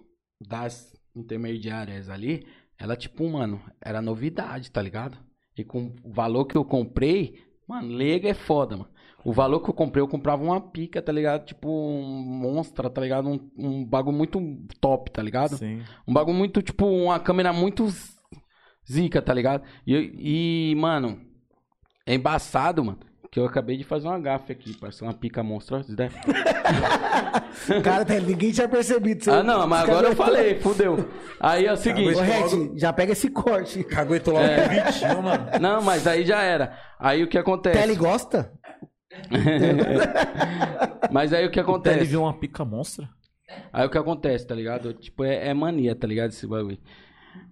das 0.47 0.93
intermediárias 1.17 2.09
ali, 2.09 2.47
ela, 2.79 2.95
tipo, 2.97 3.29
mano, 3.29 3.61
era 3.83 4.01
novidade, 4.03 4.71
tá 4.71 4.81
ligado? 4.83 5.19
E 5.57 5.65
com 5.65 5.95
o 6.05 6.13
valor 6.13 6.45
que 6.45 6.57
eu 6.57 6.65
comprei, 6.65 7.35
mano, 7.67 7.89
lega 7.89 8.29
é 8.29 8.35
foda, 8.35 8.77
mano. 8.77 8.91
O 9.29 9.33
valor 9.33 9.61
que 9.61 9.69
eu 9.69 9.75
comprei, 9.75 10.01
eu 10.01 10.07
comprava 10.07 10.45
uma 10.45 10.61
pica, 10.61 11.03
tá 11.03 11.11
ligado? 11.11 11.45
Tipo, 11.47 11.69
um 11.69 12.23
monstra, 12.25 12.89
tá 12.89 13.01
ligado? 13.01 13.29
Um, 13.29 13.41
um 13.59 13.85
bagulho 13.85 14.17
muito 14.17 14.41
top, 14.81 15.11
tá 15.11 15.21
ligado? 15.21 15.57
Sim. 15.57 15.83
Um 16.07 16.13
bagulho 16.15 16.37
muito, 16.37 16.63
tipo, 16.63 16.87
uma 16.87 17.19
câmera 17.19 17.53
muito 17.53 17.89
zica, 18.89 19.21
tá 19.21 19.35
ligado? 19.35 19.65
E, 19.85 20.71
e, 20.73 20.75
mano, 20.77 21.21
é 22.07 22.15
embaçado, 22.15 22.85
mano. 22.85 23.01
que 23.33 23.41
eu 23.41 23.45
acabei 23.47 23.77
de 23.77 23.83
fazer 23.83 24.07
uma 24.07 24.19
gafe 24.21 24.53
aqui, 24.53 24.75
parece 24.79 25.03
uma 25.03 25.13
pica 25.13 25.43
monstruosa. 25.43 25.93
né? 25.99 26.09
Cara, 27.83 28.05
tá, 28.05 28.15
ninguém 28.15 28.53
tinha 28.53 28.69
percebido. 28.69 29.25
Você- 29.25 29.31
Ah, 29.31 29.43
não, 29.43 29.67
mas 29.67 29.89
agora 29.89 30.09
eu 30.09 30.17
falei, 30.17 30.61
fudeu. 30.61 31.09
Aí 31.41 31.67
é 31.67 31.73
o 31.73 31.77
seguinte. 31.77 32.15
Ô, 32.15 32.21
Red, 32.21 32.79
já 32.79 32.93
pega 32.93 33.13
esse 33.13 33.29
corte. 33.29 33.83
Caguetou 33.85 34.35
logo 34.35 34.47
É. 34.47 34.85
20, 34.91 35.05
mano. 35.23 35.47
Não, 35.61 35.83
mas 35.83 36.07
aí 36.07 36.25
já 36.25 36.41
era. 36.43 36.79
Aí 36.99 37.23
o 37.23 37.29
que 37.29 37.37
acontece? 37.37 37.79
Tele 37.79 37.95
gosta? 37.97 38.53
Mas 41.11 41.33
aí 41.33 41.47
o 41.47 41.51
que 41.51 41.59
Até 41.61 41.69
ele 41.69 41.71
acontece? 41.73 42.05
viu 42.05 42.23
uma 42.23 42.35
pica 42.35 42.65
monstra. 42.65 43.09
Aí 43.73 43.87
o 43.87 43.91
que 43.91 43.99
acontece, 43.99 44.47
tá 44.47 44.55
ligado? 44.55 44.93
Tipo, 44.93 45.25
é, 45.25 45.49
é 45.49 45.55
mania, 45.55 45.95
tá 45.95 46.07
ligado? 46.07 46.31
Esse 46.31 46.47
bagulho. 46.47 46.79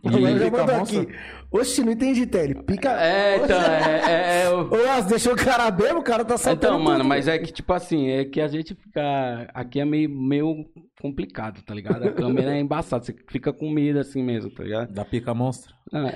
Agora 0.03 0.39
já 0.39 0.45
pica 0.47 0.59
mandou 0.59 0.77
aqui. 0.82 1.09
Oxi, 1.51 1.85
não 1.85 1.93
entendi, 1.93 2.27
Tele. 2.27 2.55
Pica. 2.62 2.91
É, 3.01 3.36
então, 3.36 3.61
é, 3.61 4.01
é, 4.11 4.43
é 4.45 4.51
o- 4.51 4.62
Ô, 4.73 5.03
deixou 5.09 5.35
o 5.35 5.36
cara 5.36 5.70
bebo, 5.70 6.01
o 6.01 6.03
cara 6.03 6.24
tá 6.24 6.36
saltando. 6.36 6.74
Então, 6.74 6.82
mano, 6.82 6.99
tudo. 7.01 7.09
mas 7.09 7.28
é 7.28 7.39
que, 7.39 7.53
tipo 7.53 7.73
assim, 7.73 8.09
é 8.09 8.24
que 8.24 8.41
a 8.41 8.49
gente 8.49 8.74
fica. 8.74 9.49
Aqui 9.55 9.81
é 9.81 9.85
meio, 9.85 10.09
meio 10.11 10.65
complicado, 11.01 11.62
tá 11.62 11.74
ligado? 11.74 12.09
A 12.09 12.12
câmera 12.12 12.57
é 12.57 12.61
embaçada, 12.61 13.05
você 13.05 13.15
fica 13.28 13.53
com 13.53 13.70
medo 13.70 13.99
assim 14.01 14.23
mesmo, 14.23 14.51
tá 14.51 14.65
ligado? 14.65 14.93
Da 14.93 15.05
pica 15.05 15.32
monstra. 15.35 15.73
Não, 15.93 16.09
é- 16.09 16.15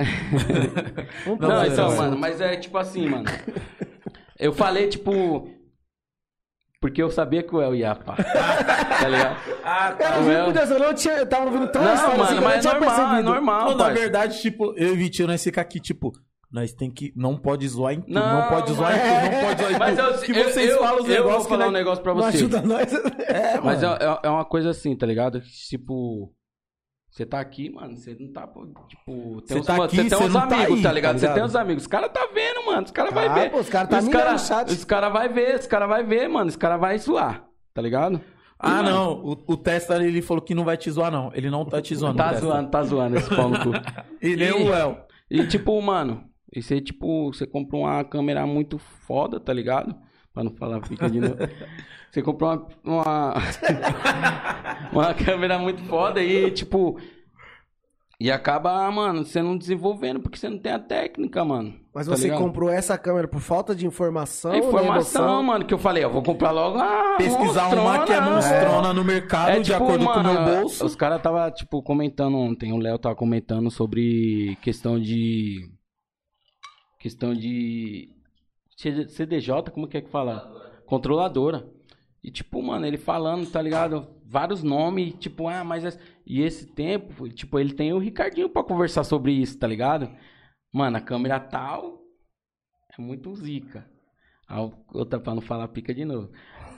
Não, 1.26 1.36
pra 1.36 1.66
então, 1.68 1.94
mano, 1.96 2.18
mas 2.18 2.40
é 2.40 2.56
tipo 2.56 2.76
assim, 2.78 3.06
mano. 3.08 3.26
Eu 4.38 4.52
falei, 4.52 4.88
tipo. 4.88 5.48
Porque 6.80 7.02
eu 7.02 7.10
sabia 7.10 7.42
que 7.42 7.52
o 7.54 7.60
El 7.60 7.74
ia 7.74 7.94
pá. 7.96 8.14
tá 8.14 9.08
ligado? 9.08 9.36
Ah, 9.64 9.92
Cara, 9.98 10.20
o 10.20 10.30
eu, 10.30 10.52
Deus, 10.52 10.70
eu 10.70 10.78
não 10.78 10.94
tinha. 10.94 11.14
Eu 11.14 11.28
tava 11.28 11.46
ouvindo 11.46 11.66
tão 11.72 11.82
Não, 11.82 11.92
história 11.94 12.14
assim 12.22 12.34
mano, 12.34 12.38
que 12.38 12.44
eu 12.44 12.48
mas 12.48 12.54
é 12.56 12.60
tinha 12.60 12.72
normal, 12.74 12.90
é 12.92 12.96
percebido. 12.98 13.22
normal, 13.30 13.66
Pô, 13.66 13.74
na 13.74 13.88
verdade, 13.90 14.40
tipo, 14.40 14.74
eu 14.76 14.94
e 14.94 14.96
Vitinho, 14.96 15.26
nós 15.26 15.42
fica 15.42 15.60
aqui, 15.60 15.80
tipo, 15.80 16.12
nós 16.52 16.72
tem 16.72 16.88
que. 16.88 17.12
Não 17.16 17.36
pode 17.36 17.66
zoar 17.66 17.94
em 17.94 18.00
tudo, 18.00 18.12
não, 18.14 18.40
Não, 18.42 18.48
pode 18.48 18.72
zoar 18.74 18.92
em 18.94 18.96
mas- 18.96 19.22
tudo, 19.24 19.32
não 19.32 19.40
pode 19.48 19.60
zoar 19.60 19.72
em 19.72 19.78
Mas 19.80 19.96
tudo. 19.98 20.08
eu, 20.08 20.18
que 20.20 20.30
eu, 20.40 20.44
vocês 20.44 20.70
eu, 20.70 20.78
falam 20.78 20.94
os 20.94 21.00
eu 21.00 21.06
vou 21.08 21.16
negócios 21.16 21.42
que 21.42 21.48
falar 21.48 21.62
um 21.64 21.70
nós- 21.70 21.78
negócio 21.80 22.02
pra 22.04 22.14
Não 22.14 22.22
você. 22.22 22.36
ajuda 22.36 22.62
nós. 22.62 22.92
É, 23.28 23.60
Mas 23.60 23.82
mano. 23.82 23.96
é, 24.00 24.04
é- 24.06 24.18
é 24.22 24.30
uma 24.30 24.44
coisa 24.44 24.70
assim, 24.70 24.96
tá 24.96 25.04
ligado? 25.04 25.40
Tipo, 25.68 26.32
você 27.18 27.26
tá 27.26 27.40
aqui, 27.40 27.68
mano, 27.70 27.96
você 27.96 28.16
não 28.18 28.32
tá, 28.32 28.46
tipo, 28.88 29.42
tem 29.42 29.56
Você 29.56 29.58
uns, 29.58 29.66
tá 29.66 29.72
mano, 29.72 29.84
aqui, 29.84 29.96
você 29.96 30.02
tem 30.02 30.08
você 30.18 30.24
uns 30.24 30.32
tá 30.32 30.42
amigos, 30.44 30.76
aí, 30.76 30.82
tá 30.82 30.88
tá 30.88 30.94
ligado? 30.94 31.18
Você 31.18 31.20
ligado? 31.26 31.34
tem 31.34 31.44
uns 31.44 31.56
amigos, 31.56 31.82
os 31.82 31.86
caras 31.88 32.10
tá 32.12 32.28
vendo, 32.32 32.66
mano, 32.66 32.82
os 32.84 32.90
caras 32.92 33.12
vai 33.12 33.26
Ah, 33.26 33.34
ver. 33.34 33.50
pô, 33.50 33.58
os 33.58 33.68
caras 33.68 33.90
tá 33.90 33.98
Os 33.98 34.08
cara- 34.08 34.32
no 34.32 34.38
chat. 34.38 34.70
Os 34.70 34.84
caras 34.84 35.12
vai 35.12 35.28
ver, 35.28 35.58
os 35.58 35.66
caras 35.66 35.88
vai 35.88 36.04
ver, 36.04 36.28
mano, 36.28 36.48
os 36.48 36.56
caras 36.56 36.80
vai 36.80 36.96
zoar, 36.98 37.44
tá 37.74 37.82
ligado? 37.82 38.20
Ah, 38.60 38.82
Mano, 38.82 38.90
não. 38.90 39.12
O, 39.24 39.44
o 39.52 39.56
Testa, 39.56 39.96
ele 40.02 40.22
falou 40.22 40.42
que 40.42 40.54
não 40.54 40.64
vai 40.64 40.76
te 40.76 40.90
zoar, 40.90 41.10
não. 41.12 41.30
Ele 41.34 41.48
não 41.50 41.64
tá 41.64 41.80
te 41.80 41.94
zoando. 41.94 42.16
Tá 42.16 42.34
zoando, 42.34 42.70
tá 42.70 42.82
zoando 42.82 43.16
esse 43.16 43.28
pau 43.28 43.48
no 43.48 43.58
cu. 43.58 43.70
E 44.22 44.34
nem 44.34 44.50
o 44.52 44.74
El. 44.74 44.98
E 45.30 45.46
tipo, 45.46 45.80
mano, 45.80 46.24
isso 46.52 46.72
aí, 46.72 46.80
tipo, 46.80 47.32
você 47.32 47.46
comprou 47.46 47.82
uma 47.82 48.02
câmera 48.04 48.44
muito 48.46 48.76
foda, 48.78 49.38
tá 49.38 49.52
ligado? 49.52 49.94
Pra 50.38 50.44
não 50.44 50.52
falar, 50.52 50.80
fica 50.86 51.10
de 51.10 51.18
novo. 51.18 51.34
Você 52.12 52.22
comprou 52.22 52.68
uma, 52.84 53.02
uma, 53.02 53.34
uma 54.92 55.14
câmera 55.14 55.58
muito 55.58 55.82
foda 55.82 56.22
e, 56.22 56.48
tipo. 56.52 56.96
E 58.20 58.30
acaba, 58.30 58.88
mano, 58.88 59.24
você 59.24 59.42
não 59.42 59.58
desenvolvendo 59.58 60.20
porque 60.20 60.38
você 60.38 60.48
não 60.48 60.58
tem 60.58 60.70
a 60.70 60.78
técnica, 60.78 61.44
mano. 61.44 61.74
Mas 61.92 62.06
tá 62.06 62.14
você 62.14 62.24
ligado? 62.24 62.38
comprou 62.38 62.70
essa 62.70 62.96
câmera 62.96 63.26
por 63.26 63.40
falta 63.40 63.74
de 63.74 63.84
informação? 63.84 64.52
A 64.52 64.58
informação, 64.58 65.42
mano, 65.42 65.64
que 65.64 65.74
eu 65.74 65.78
falei, 65.78 66.04
eu 66.04 66.10
vou 66.12 66.22
comprar 66.22 66.52
logo 66.52 66.78
a 66.78 67.16
Pesquisar 67.16 67.74
uma 67.74 68.04
que 68.04 68.12
é 68.12 68.20
monstrona 68.20 68.92
no 68.92 69.04
mercado, 69.04 69.50
É 69.50 69.58
de 69.58 69.72
tipo, 69.72 69.82
acordo 69.82 70.04
mano, 70.04 70.22
com 70.22 70.30
o 70.30 70.44
meu 70.44 70.60
bolso. 70.60 70.86
Os 70.86 70.94
caras 70.94 71.20
tava, 71.20 71.50
tipo, 71.50 71.82
comentando 71.82 72.36
ontem, 72.36 72.72
o 72.72 72.76
Léo 72.78 72.96
tava 72.96 73.16
comentando 73.16 73.72
sobre 73.72 74.56
questão 74.62 75.00
de. 75.00 75.68
Questão 77.00 77.34
de. 77.34 78.17
CDJ, 78.78 79.70
como 79.72 79.88
que 79.88 79.96
é 79.96 80.00
que 80.00 80.08
fala? 80.10 80.80
Controladora. 80.86 81.66
E, 82.22 82.30
tipo, 82.30 82.62
mano, 82.62 82.86
ele 82.86 82.96
falando, 82.96 83.50
tá 83.50 83.60
ligado? 83.60 84.08
Vários 84.24 84.62
nomes, 84.62 85.14
tipo, 85.14 85.48
ah, 85.48 85.64
mas. 85.64 85.84
es- 85.84 85.98
E 86.26 86.42
esse 86.42 86.66
tempo, 86.66 87.28
tipo, 87.28 87.58
ele 87.58 87.72
tem 87.72 87.92
o 87.92 87.98
Ricardinho 87.98 88.48
pra 88.48 88.62
conversar 88.62 89.02
sobre 89.04 89.32
isso, 89.32 89.58
tá 89.58 89.66
ligado? 89.66 90.10
Mano, 90.72 90.96
a 90.96 91.00
câmera 91.00 91.40
tal 91.40 92.00
é 92.96 93.00
muito 93.00 93.34
zica. 93.34 93.88
Ah, 94.48 94.68
Outra 94.92 95.18
pra 95.20 95.34
não 95.34 95.40
falar 95.42 95.68
pica 95.68 95.94
de 95.94 96.04
novo. 96.04 96.30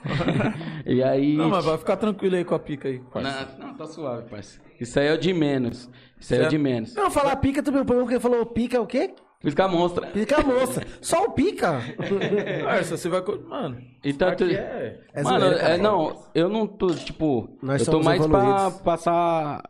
e 0.85 1.03
aí. 1.03 1.35
Não, 1.35 1.49
mas 1.49 1.65
vai 1.65 1.77
ficar 1.77 1.97
tranquilo 1.97 2.35
aí 2.35 2.45
com 2.45 2.55
a 2.55 2.59
pica 2.59 2.87
aí. 2.87 2.99
parça. 2.99 3.55
Não, 3.57 3.67
não, 3.67 3.75
tá 3.77 3.85
suave, 3.85 4.29
parceiro. 4.29 4.63
Isso 4.79 4.99
aí 4.99 5.07
é 5.07 5.13
o 5.13 5.17
de 5.17 5.33
menos. 5.33 5.89
Isso 6.19 6.33
aí 6.33 6.41
é 6.41 6.45
o 6.47 6.49
de 6.49 6.57
menos. 6.57 6.95
Não, 6.95 7.11
falar 7.11 7.35
pica, 7.37 7.61
tu 7.61 7.71
me 7.71 7.83
perguntou 7.85 8.07
que 8.07 8.13
ele 8.13 8.19
falou 8.19 8.45
pica 8.45 8.81
o 8.81 8.87
quê? 8.87 9.13
Fica 9.41 9.67
monstra. 9.67 10.07
Pica 10.07 10.37
a 10.39 10.43
moça. 10.43 10.85
Só 11.01 11.25
o 11.25 11.31
pica. 11.31 11.81
Parça, 12.63 12.95
você 12.95 13.09
vai. 13.09 13.21
Mano. 13.47 13.81
Então, 14.03 14.35
tu... 14.35 14.43
aqui 14.43 14.55
é. 14.55 14.99
É 15.13 15.23
Mano, 15.23 15.47
zoeira, 15.47 15.57
é, 15.61 15.77
não, 15.77 16.23
eu 16.35 16.47
não 16.47 16.67
tô, 16.67 16.93
tipo, 16.93 17.49
Nós 17.61 17.85
eu 17.85 17.91
tô 17.91 18.03
mais 18.03 18.25
pra 18.25 18.39
evoluídos. 18.39 18.81
passar 18.81 19.63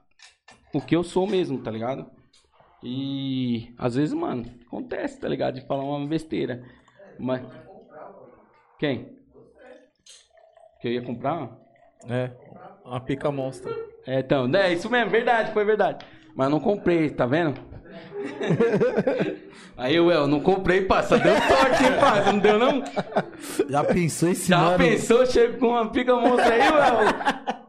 o 0.74 0.82
que 0.82 0.96
eu 0.96 1.04
sou 1.04 1.26
mesmo, 1.26 1.58
tá 1.60 1.72
ligado? 1.72 2.06
E 2.84 3.74
às 3.78 3.96
vezes, 3.96 4.14
mano, 4.14 4.46
acontece, 4.68 5.20
tá 5.20 5.30
ligado? 5.30 5.56
De 5.56 5.66
falar 5.66 5.84
uma 5.84 6.06
besteira. 6.06 6.64
Mas. 7.18 7.42
Quem? 8.78 9.18
Que 10.82 10.88
eu 10.90 10.92
ia 10.92 11.02
comprar? 11.02 11.50
É. 12.10 12.32
Uma 12.84 13.00
pica 13.00 13.32
monstra. 13.32 13.74
É, 14.06 14.20
então, 14.20 14.54
é 14.54 14.74
isso 14.74 14.90
mesmo, 14.90 15.12
verdade, 15.12 15.54
foi 15.54 15.64
verdade. 15.64 16.06
Mas 16.36 16.50
não 16.50 16.60
comprei, 16.60 17.10
tá 17.10 17.26
vendo? 17.26 17.62
Aí 19.78 19.96
eu, 19.96 20.12
eu 20.12 20.28
não 20.28 20.40
comprei, 20.40 20.82
passa, 20.86 21.18
deu 21.18 21.34
sorte, 21.36 21.84
hein, 21.84 21.92
passa, 22.00 22.32
não 22.32 22.40
deu 22.40 22.60
não? 22.60 22.84
Já 23.70 23.84
pensou 23.84 24.30
esse 24.30 24.50
Já 24.50 24.60
mano? 24.60 24.78
pensou, 24.78 25.26
chega 25.26 25.58
com 25.58 25.70
uma 25.70 25.90
pica 25.92 26.16
monstra 26.16 26.54
aí, 26.54 26.62
Uel? 26.62 27.14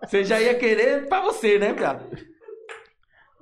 Você 0.06 0.24
já 0.24 0.40
ia 0.40 0.54
querer 0.54 1.08
pra 1.08 1.22
você, 1.22 1.58
né, 1.58 1.72
viado? 1.72 2.04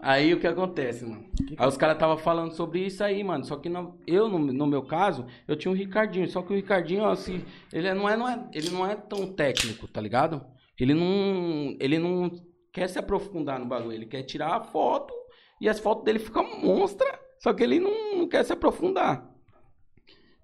Aí 0.03 0.33
o 0.33 0.41
que 0.41 0.47
acontece, 0.47 1.05
mano? 1.05 1.25
Aí 1.59 1.67
os 1.69 1.77
caras 1.77 1.99
tava 1.99 2.17
falando 2.17 2.53
sobre 2.53 2.81
isso 2.81 3.03
aí, 3.05 3.23
mano. 3.23 3.45
Só 3.45 3.57
que 3.57 3.69
não- 3.69 3.97
eu, 4.07 4.29
no, 4.29 4.39
no 4.39 4.67
meu 4.67 4.83
caso, 4.83 5.27
eu 5.47 5.57
tinha 5.57 5.71
um 5.71 5.75
Ricardinho. 5.75 6.27
Só 6.29 6.41
que 6.41 6.53
o 6.53 6.57
Ricardinho, 6.57 7.03
ó, 7.03 7.11
assim, 7.11 7.43
ele 7.73 7.87
é- 7.89 7.95
não 7.95 8.09
é, 8.09 8.17
não 8.17 8.29
é, 8.29 8.41
ele 8.55 8.71
não 8.71 8.87
é 8.89 8.95
tão 8.95 9.27
técnico, 9.27 9.87
tá 9.89 10.01
ligado? 10.01 10.43
Ele 10.79 10.95
não, 10.95 11.77
ele 11.79 11.99
não 11.99 12.31
quer 12.73 12.89
se 12.89 12.99
aprofundar 12.99 13.59
no 13.59 13.67
bagulho. 13.67 13.93
Ele 13.93 14.07
quer 14.07 14.23
tirar 14.23 14.57
a 14.57 14.63
foto 14.63 15.13
e 15.61 15.69
as 15.69 15.79
fotos 15.79 16.05
dele 16.05 16.19
ficam 16.19 16.61
monstra. 16.61 17.07
Só 17.39 17.53
que 17.53 17.63
ele 17.63 17.79
não, 17.81 18.17
não 18.19 18.29
quer 18.29 18.45
se 18.45 18.53
aprofundar. 18.53 19.29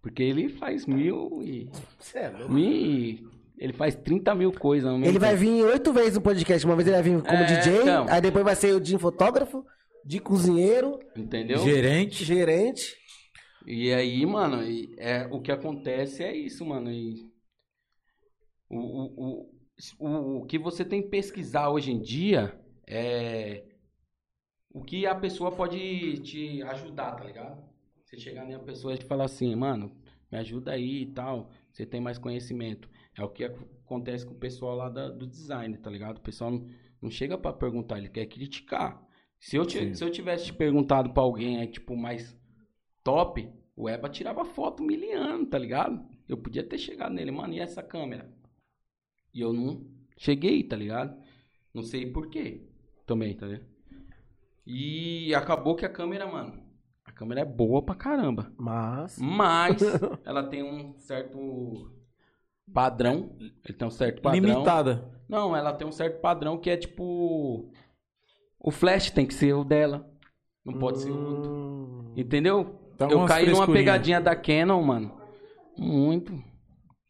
Porque 0.00 0.22
ele 0.22 0.48
faz 0.48 0.86
mil 0.86 1.42
e... 1.42 1.70
Cê 1.98 2.18
é 2.20 2.28
louco. 2.30 2.52
mil 2.52 2.70
e- 2.72 3.26
Ele 3.58 3.72
faz 3.72 3.94
30 3.96 4.34
mil 4.34 4.52
coisas 4.52 4.88
ao 4.88 4.96
mesmo 4.96 5.10
Ele 5.12 5.18
vai 5.18 5.30
tempo. 5.30 5.40
vir 5.40 5.64
oito 5.64 5.92
vezes 5.92 6.14
no 6.14 6.20
podcast. 6.22 6.64
Uma 6.64 6.76
vez 6.76 6.86
ele 6.86 6.96
vai 6.96 7.02
vir 7.02 7.22
como 7.22 7.38
É, 7.38 7.44
DJ, 7.44 7.80
então. 7.82 8.06
aí 8.08 8.20
depois 8.20 8.44
vai 8.44 8.54
ser 8.54 8.74
o 8.74 8.80
de 8.80 8.96
fotógrafo, 8.98 9.64
de 10.04 10.20
cozinheiro, 10.20 10.98
Entendeu? 11.16 11.58
Gerente. 11.58 12.24
gerente. 12.24 12.94
E 13.66 13.92
aí, 13.92 14.24
mano, 14.24 14.62
é, 14.96 15.26
o 15.32 15.40
que 15.40 15.50
acontece 15.50 16.22
é 16.22 16.34
isso, 16.36 16.64
mano. 16.64 16.88
E 16.92 17.16
o, 18.70 18.78
o, 18.78 19.04
o, 19.16 19.55
o, 19.98 20.38
o 20.42 20.46
que 20.46 20.58
você 20.58 20.84
tem 20.84 21.02
que 21.02 21.08
pesquisar 21.08 21.68
hoje 21.70 21.92
em 21.92 22.00
dia 22.00 22.58
é 22.86 23.64
o 24.70 24.82
que 24.82 25.06
a 25.06 25.14
pessoa 25.14 25.50
pode 25.52 26.18
te 26.20 26.62
ajudar, 26.62 27.12
tá 27.12 27.24
ligado? 27.24 27.62
Você 28.04 28.18
chegar 28.18 28.46
na 28.46 28.58
pessoa 28.58 28.94
e 28.94 29.02
falar 29.02 29.24
assim, 29.24 29.54
mano, 29.54 29.90
me 30.30 30.38
ajuda 30.38 30.72
aí 30.72 31.02
e 31.02 31.06
tal, 31.06 31.50
você 31.72 31.84
tem 31.86 32.00
mais 32.00 32.18
conhecimento. 32.18 32.88
É 33.16 33.22
o 33.24 33.28
que 33.28 33.44
acontece 33.44 34.24
com 34.26 34.32
o 34.34 34.38
pessoal 34.38 34.76
lá 34.76 34.88
da- 34.88 35.08
do 35.08 35.26
design, 35.26 35.76
tá 35.78 35.90
ligado? 35.90 36.18
O 36.18 36.20
pessoal 36.20 36.50
não, 36.50 36.66
não 37.00 37.10
chega 37.10 37.36
pra 37.38 37.52
perguntar, 37.52 37.98
ele 37.98 38.08
quer 38.08 38.26
criticar. 38.26 39.02
Se 39.40 39.56
eu, 39.56 39.64
se 39.68 40.02
eu 40.04 40.10
tivesse 40.10 40.46
te 40.46 40.52
perguntado 40.52 41.10
pra 41.12 41.22
alguém 41.22 41.58
aí, 41.60 41.66
tipo, 41.66 41.96
mais 41.96 42.36
top, 43.02 43.50
o 43.76 43.88
Eba 43.88 44.08
tirava 44.08 44.44
foto 44.44 44.82
miliano, 44.82 45.46
tá 45.46 45.58
ligado? 45.58 46.06
Eu 46.28 46.36
podia 46.36 46.62
ter 46.64 46.78
chegado 46.78 47.12
nele, 47.14 47.30
mano, 47.30 47.54
e 47.54 47.60
essa 47.60 47.82
câmera? 47.82 48.30
E 49.36 49.42
eu 49.42 49.52
não 49.52 49.84
cheguei, 50.16 50.62
tá 50.64 50.74
ligado? 50.74 51.14
Não 51.74 51.82
sei 51.82 52.10
por 52.10 52.30
quê. 52.30 52.66
Também, 53.04 53.36
tá 53.36 53.44
ligado? 53.44 53.66
E 54.66 55.34
acabou 55.34 55.76
que 55.76 55.84
a 55.84 55.90
câmera, 55.90 56.26
mano, 56.26 56.58
a 57.04 57.12
câmera 57.12 57.42
é 57.42 57.44
boa 57.44 57.82
pra 57.82 57.94
caramba. 57.94 58.50
Mas. 58.56 59.18
Mas 59.18 59.82
ela 60.24 60.42
tem 60.42 60.62
um 60.62 60.96
certo 60.96 61.92
padrão. 62.72 63.36
Ele 63.38 63.76
tem 63.76 63.86
um 63.86 63.90
certo 63.90 64.22
padrão. 64.22 64.40
Limitada. 64.40 65.12
Não, 65.28 65.54
ela 65.54 65.74
tem 65.74 65.86
um 65.86 65.92
certo 65.92 66.18
padrão 66.22 66.56
que 66.56 66.70
é 66.70 66.76
tipo. 66.78 67.70
O 68.58 68.70
flash 68.70 69.10
tem 69.10 69.26
que 69.26 69.34
ser 69.34 69.52
o 69.52 69.64
dela. 69.64 70.10
Não 70.64 70.78
pode 70.78 71.02
ser 71.02 71.10
o 71.10 71.36
outro. 71.36 71.50
Hum, 71.52 72.14
Entendeu? 72.16 72.80
Dá 72.96 73.06
Eu 73.06 73.26
caí 73.26 73.50
numa 73.50 73.66
pegadinha 73.66 74.18
da 74.18 74.34
Canon, 74.34 74.80
mano. 74.82 75.14
Muito. 75.76 76.32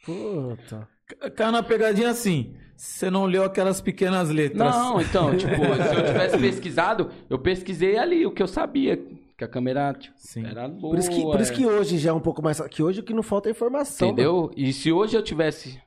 puta. 0.04 0.95
Caiu 1.36 1.52
na 1.52 1.62
pegadinha 1.62 2.10
assim. 2.10 2.54
Você 2.76 3.10
não 3.10 3.24
leu 3.24 3.42
aquelas 3.44 3.80
pequenas 3.80 4.28
letras. 4.28 4.74
Não, 4.76 5.00
então, 5.00 5.30
tipo, 5.38 5.54
se 5.54 5.94
eu 5.96 6.04
tivesse 6.06 6.38
pesquisado, 6.38 7.10
eu 7.30 7.38
pesquisei 7.38 7.96
ali 7.96 8.26
o 8.26 8.30
que 8.30 8.42
eu 8.42 8.46
sabia 8.46 8.98
Que 9.38 9.44
a 9.44 9.48
câmera, 9.48 9.94
tipo, 9.94 10.14
Sim. 10.18 10.44
era 10.44 10.68
boa. 10.68 10.90
Por 10.92 10.98
isso, 10.98 11.10
que, 11.10 11.22
por 11.22 11.40
isso 11.40 11.52
é. 11.52 11.54
que 11.56 11.66
hoje 11.66 11.96
já 11.98 12.10
é 12.10 12.12
um 12.12 12.20
pouco 12.20 12.42
mais. 12.42 12.60
Que 12.68 12.82
hoje 12.82 13.00
o 13.00 13.02
que 13.02 13.14
não 13.14 13.22
falta 13.22 13.48
é 13.48 13.52
informação. 13.52 14.08
mano. 14.08 14.18
Entendeu? 14.20 14.52
E 14.56 14.72
se 14.72 14.92
hoje 14.92 15.16
eu 15.16 15.22
tivesse 15.22 15.80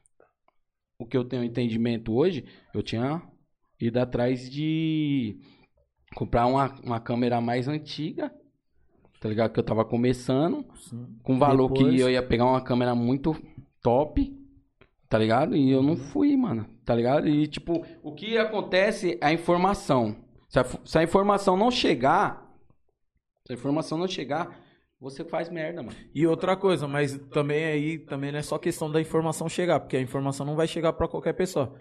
o 0.97 1.05
que 1.05 1.15
eu 1.15 1.23
tenho 1.23 1.43
entendimento 1.43 2.13
hoje, 2.13 2.43
eu 2.73 2.81
tinha 2.81 3.21
ido 3.79 3.97
atrás 3.99 4.49
de 4.49 5.37
comprar 6.15 6.45
uma, 6.47 6.75
uma 6.83 6.99
câmera 6.99 7.39
mais 7.39 7.67
antiga, 7.67 8.33
tá 9.21 9.29
ligado? 9.29 9.51
Que 9.53 9.59
eu 9.59 9.63
tava 9.63 9.85
começando, 9.85 10.65
com 11.23 11.37
valor 11.37 11.71
Depois- 11.71 11.95
que 11.95 12.01
eu 12.01 12.09
ia 12.09 12.23
pegar 12.23 12.45
uma 12.45 12.61
câmera 12.61 12.93
muito 12.95 13.35
top, 13.81 14.35
tá 15.09 15.17
ligado? 15.17 15.55
E 15.55 15.71
eu 15.71 15.81
não 15.81 15.97
fui, 15.97 16.37
mano, 16.37 16.65
tá 16.85 16.93
ligado? 16.95 17.27
E 17.27 17.47
tipo, 17.47 17.83
o 18.03 18.13
que 18.13 18.37
acontece 18.37 19.17
é 19.19 19.25
a 19.25 19.33
informação. 19.33 20.15
Se 20.47 20.59
a, 20.59 20.65
se 20.85 20.97
a 20.97 21.03
informação 21.03 21.57
não 21.57 21.71
chegar, 21.71 22.47
se 23.45 23.53
a 23.53 23.55
informação 23.55 23.97
não 23.97 24.07
chegar, 24.07 24.59
você 24.99 25.23
faz 25.25 25.49
merda, 25.49 25.81
mano. 25.81 25.97
E 26.13 26.27
outra 26.27 26.55
coisa, 26.55 26.87
mas 26.87 27.17
também 27.31 27.65
aí 27.65 27.97
também 27.99 28.31
não 28.31 28.39
é 28.39 28.43
só 28.43 28.57
questão 28.57 28.91
da 28.91 29.01
informação 29.01 29.49
chegar, 29.49 29.79
porque 29.79 29.97
a 29.97 30.01
informação 30.01 30.45
não 30.45 30.55
vai 30.55 30.67
chegar 30.67 30.93
pra 30.93 31.07
qualquer 31.07 31.33
pessoa. 31.33 31.75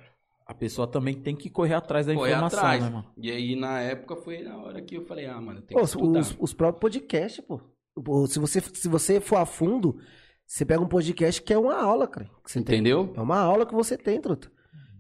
A 0.47 0.55
pessoa 0.55 0.87
também 0.87 1.15
tem 1.15 1.37
que 1.37 1.51
correr 1.51 1.75
atrás 1.75 2.07
da 2.07 2.15
informação, 2.15 2.59
atrás. 2.59 2.83
né, 2.83 2.89
mano? 2.89 3.13
E 3.19 3.31
aí, 3.31 3.55
na 3.55 3.81
época, 3.81 4.17
foi 4.17 4.43
na 4.43 4.57
hora 4.57 4.81
que 4.81 4.95
eu 4.95 5.05
falei, 5.05 5.27
ah, 5.27 5.39
mano, 5.39 5.61
tem 5.61 5.77
que 5.77 5.83
os, 5.83 5.91
estudar. 5.91 6.21
os, 6.21 6.37
os 6.39 6.55
próprios 6.55 6.81
podcasts, 6.81 7.45
pô. 7.45 7.61
Pô, 8.03 8.27
Se 8.27 8.39
você, 8.39 8.61
se 8.63 8.89
você 8.89 9.21
for 9.21 9.37
a 9.37 9.45
fundo, 9.45 10.01
você 10.49 10.65
pega 10.65 10.81
um 10.83 10.89
podcast 10.89 11.43
que 11.43 11.53
é 11.53 11.59
uma 11.59 11.75
aula, 11.81 12.09
cara. 12.09 12.25
que 12.45 12.51
você 12.51 12.63
tem. 12.63 12.77
Entendeu? 12.77 13.13
É 13.15 13.21
uma 13.21 13.39
aula 13.39 13.67
que 13.67 13.75
você 13.75 13.97
tem, 13.99 14.21
truta. 14.21 14.51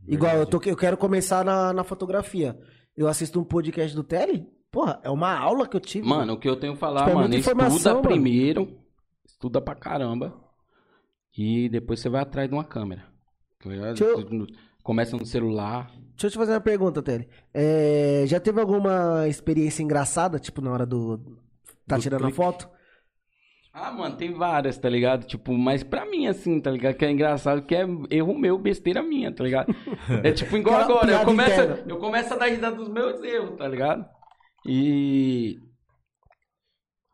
Igual, 0.07 0.37
eu, 0.37 0.47
tô, 0.47 0.61
eu 0.65 0.77
quero 0.77 0.97
começar 0.97 1.45
na, 1.45 1.73
na 1.73 1.83
fotografia. 1.85 2.59
Eu 2.97 3.09
assisto 3.09 3.41
um 3.41 3.45
podcast 3.45 3.95
do 3.97 4.03
Tele, 4.05 4.47
porra, 4.71 5.01
é 5.03 5.11
uma 5.11 5.37
aula 5.39 5.67
que 5.67 5.75
eu 5.77 5.81
tive. 5.81 6.07
Mano, 6.07 6.35
o 6.35 6.39
que 6.39 6.49
eu 6.49 6.57
tenho 6.57 6.75
que 6.75 6.79
falar, 6.79 7.01
Tipo, 7.07 7.11
é 7.11 7.15
mano, 7.15 7.35
estuda 7.35 7.95
mano. 7.95 8.03
primeiro, 8.03 8.79
estuda 9.27 9.61
pra 9.61 9.75
caramba, 9.75 10.35
e 11.37 11.69
depois 11.69 12.01
você 12.01 12.09
vai 12.09 12.23
atrás 12.23 12.49
de 12.49 12.55
uma 12.55 12.65
câmera. 12.65 13.05
Eu- 13.65 14.47
Começa 14.83 15.17
no 15.17 15.27
celular. 15.27 15.91
Deixa 16.13 16.27
eu 16.29 16.31
te 16.31 16.39
fazer 16.39 16.53
uma 16.53 16.61
pergunta, 16.61 17.03
Tele. 17.03 17.29
É, 17.53 18.25
já 18.27 18.41
teve 18.41 18.59
alguma 18.61 19.29
experiência 19.29 19.83
engraçada, 19.83 20.39
tipo, 20.39 20.61
na 20.63 20.73
hora 20.73 20.87
do. 20.87 21.19
Tá 21.87 21.97
Do 21.97 22.03
tirando 22.03 22.23
clique. 22.23 22.33
a 22.33 22.37
foto? 22.45 22.69
Ah, 23.81 23.93
mano, 23.93 24.17
tem 24.17 24.33
várias, 24.33 24.77
tá 24.77 24.89
ligado? 24.89 25.25
Tipo, 25.27 25.53
mas 25.57 25.83
pra 25.85 26.05
mim, 26.05 26.27
assim, 26.27 26.61
tá 26.61 26.71
ligado? 26.71 26.97
Que 26.97 27.05
é 27.05 27.11
engraçado, 27.11 27.63
que 27.63 27.75
é 27.75 27.87
erro 28.11 28.37
meu, 28.37 28.59
besteira 28.59 29.03
minha, 29.03 29.33
tá 29.33 29.45
ligado? 29.45 29.73
É 30.25 30.33
tipo 30.33 30.57
igual 30.57 30.81
Aquela 30.81 30.99
agora, 31.01 31.13
eu 31.21 31.25
começo, 31.25 31.51
interna. 31.51 31.85
eu 31.87 31.97
começo 31.99 32.35
a 32.35 32.37
dar 32.37 32.47
risada 32.47 32.77
dos 32.77 32.89
meus 32.89 33.23
erros, 33.23 33.57
tá 33.57 33.69
ligado? 33.69 34.05
E. 34.67 35.59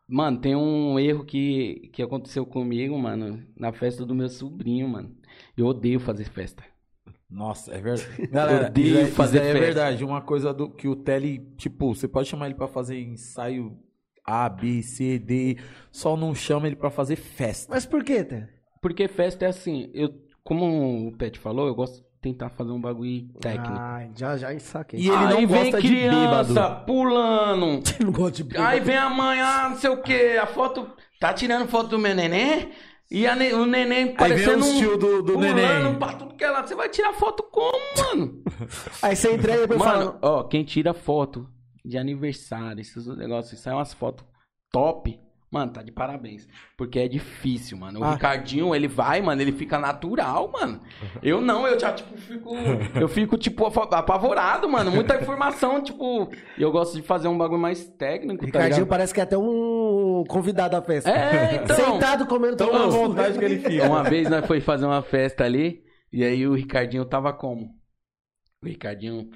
Mano, 0.07 0.39
tem 0.39 0.55
um 0.55 0.99
erro 0.99 1.25
que, 1.25 1.89
que 1.93 2.01
aconteceu 2.01 2.45
comigo, 2.45 2.97
mano, 2.97 3.43
na 3.57 3.71
festa 3.73 4.05
do 4.05 4.13
meu 4.15 4.29
sobrinho, 4.29 4.87
mano. 4.87 5.15
Eu 5.57 5.65
odeio 5.65 5.99
fazer 5.99 6.25
festa. 6.25 6.63
Nossa, 7.29 7.73
é 7.73 7.81
verdade. 7.81 8.27
Galera, 8.27 8.67
odeio 8.67 8.99
é- 8.99 9.05
fazer 9.07 9.37
isso 9.39 9.47
é 9.47 9.51
festa. 9.51 9.65
verdade. 9.65 10.05
Uma 10.05 10.21
coisa 10.21 10.53
do 10.53 10.69
que 10.69 10.87
o 10.87 10.95
Tele, 10.95 11.39
tipo, 11.57 11.93
você 11.95 12.07
pode 12.07 12.29
chamar 12.29 12.45
ele 12.45 12.55
pra 12.55 12.67
fazer 12.67 12.99
ensaio 13.01 13.77
A, 14.25 14.49
B, 14.49 14.81
C, 14.81 15.19
D, 15.19 15.57
só 15.91 16.17
não 16.17 16.33
chama 16.33 16.67
ele 16.67 16.75
pra 16.75 16.89
fazer 16.89 17.15
festa. 17.15 17.71
Mas 17.73 17.85
por 17.85 18.03
quê, 18.03 18.23
Tele? 18.23 18.47
Porque 18.81 19.07
festa 19.07 19.45
é 19.45 19.47
assim, 19.49 19.89
eu, 19.93 20.09
como 20.43 21.07
o 21.07 21.11
Pet 21.17 21.37
falou, 21.39 21.67
eu 21.67 21.75
gosto 21.75 21.97
de 21.97 22.05
tentar 22.21 22.49
fazer 22.49 22.71
um 22.71 22.81
bagulho 22.81 23.27
técnico. 23.39 23.73
Ah, 23.77 24.07
já, 24.15 24.35
já 24.37 24.57
saquei. 24.59 24.99
E 24.99 25.07
ele 25.07 25.15
não 25.15 25.37
Aí 25.37 25.45
vem 25.45 25.63
gosta 25.63 25.81
de 25.81 25.87
criança 25.87 26.43
bêbado. 26.53 26.85
pulando. 26.85 27.83
não 28.03 28.11
gosto 28.11 28.43
de 28.43 28.57
Aí 28.57 28.79
vem 28.79 28.97
a 28.97 29.09
mãe, 29.09 29.39
ah, 29.41 29.69
não 29.69 29.77
sei 29.77 29.89
o 29.91 30.01
que, 30.01 30.37
a 30.37 30.45
foto. 30.47 30.87
Tá 31.19 31.33
tirando 31.33 31.67
foto 31.67 31.89
do 31.89 31.99
meu 31.99 32.15
neném? 32.15 32.71
E 33.11 33.27
a 33.27 33.35
ne- 33.35 33.53
o 33.53 33.65
neném 33.67 33.97
Aí 33.99 34.05
vem 34.05 34.15
parecendo 34.15 34.65
o 34.65 34.69
um. 34.69 34.79
tio 34.79 34.97
do, 34.97 35.21
do 35.21 35.33
pulando 35.33 35.55
neném. 35.55 35.95
pra 35.99 36.13
tudo 36.13 36.33
que 36.35 36.43
é 36.43 36.49
lado. 36.49 36.67
Você 36.67 36.73
vai 36.75 36.89
tirar 36.89 37.13
foto 37.13 37.43
como, 37.43 37.77
mano? 37.97 38.43
Aí 39.03 39.15
você 39.15 39.31
entrega 39.33 39.59
e 39.59 39.61
depois 39.61 39.79
mano, 39.79 40.05
fala. 40.13 40.19
ó, 40.21 40.43
quem 40.43 40.63
tira 40.63 40.93
foto 40.93 41.47
de 41.85 41.97
aniversário, 41.97 42.81
esses 42.81 43.05
negócios, 43.17 43.59
sai 43.59 43.73
umas 43.73 43.93
fotos 43.93 44.25
top. 44.71 45.19
Mano, 45.51 45.71
tá 45.71 45.81
de 45.81 45.91
parabéns. 45.91 46.45
Porque 46.75 46.99
é 46.99 47.07
difícil, 47.07 47.77
mano. 47.77 48.01
O 48.01 48.03
Ah. 48.03 48.13
Ricardinho, 48.13 48.75
ele 48.75 48.89
vai, 48.89 49.21
mano, 49.21 49.41
ele 49.41 49.53
fica 49.53 49.79
natural, 49.79 50.51
mano. 50.51 50.81
Eu 51.23 51.39
não, 51.39 51.65
eu 51.65 51.79
já, 51.79 51.93
tipo, 51.93 52.17
fico. 52.17 52.49
Eu 52.99 53.07
fico, 53.07 53.37
tipo, 53.37 53.65
apavorado, 53.65 54.67
mano. 54.67 54.91
Muita 54.91 55.15
informação, 55.15 55.81
tipo. 55.81 56.29
E 56.57 56.61
eu 56.61 56.71
gosto 56.73 56.95
de 56.97 57.03
fazer 57.03 57.29
um 57.29 57.37
bagulho 57.37 57.61
mais 57.61 57.85
técnico, 57.85 58.39
tá 58.39 58.45
Ricardinho 58.47 58.75
ligado? 58.79 58.89
parece 58.89 59.13
que 59.13 59.19
é 59.21 59.23
até 59.23 59.37
um 59.37 60.25
convidado 60.27 60.71
da 60.75 60.81
festa. 60.81 61.09
É, 61.09 61.55
então. 61.63 61.75
Sentado 61.75 62.25
comendo 62.25 62.57
Tão 62.57 62.75
à 62.75 62.87
vontade 62.87 63.39
que 63.39 63.45
ele 63.45 63.59
fica. 63.59 63.85
Uma 63.87 64.03
vez 64.03 64.29
nós 64.29 64.45
foi 64.45 64.59
fazer 64.59 64.85
uma 64.85 65.03
festa 65.03 65.45
ali, 65.45 65.83
e 66.11 66.21
aí 66.23 66.45
o 66.45 66.53
Ricardinho 66.53 67.05
tava 67.05 67.31
como? 67.31 67.69
O 68.61 68.67
Ricardinho. 68.67 69.29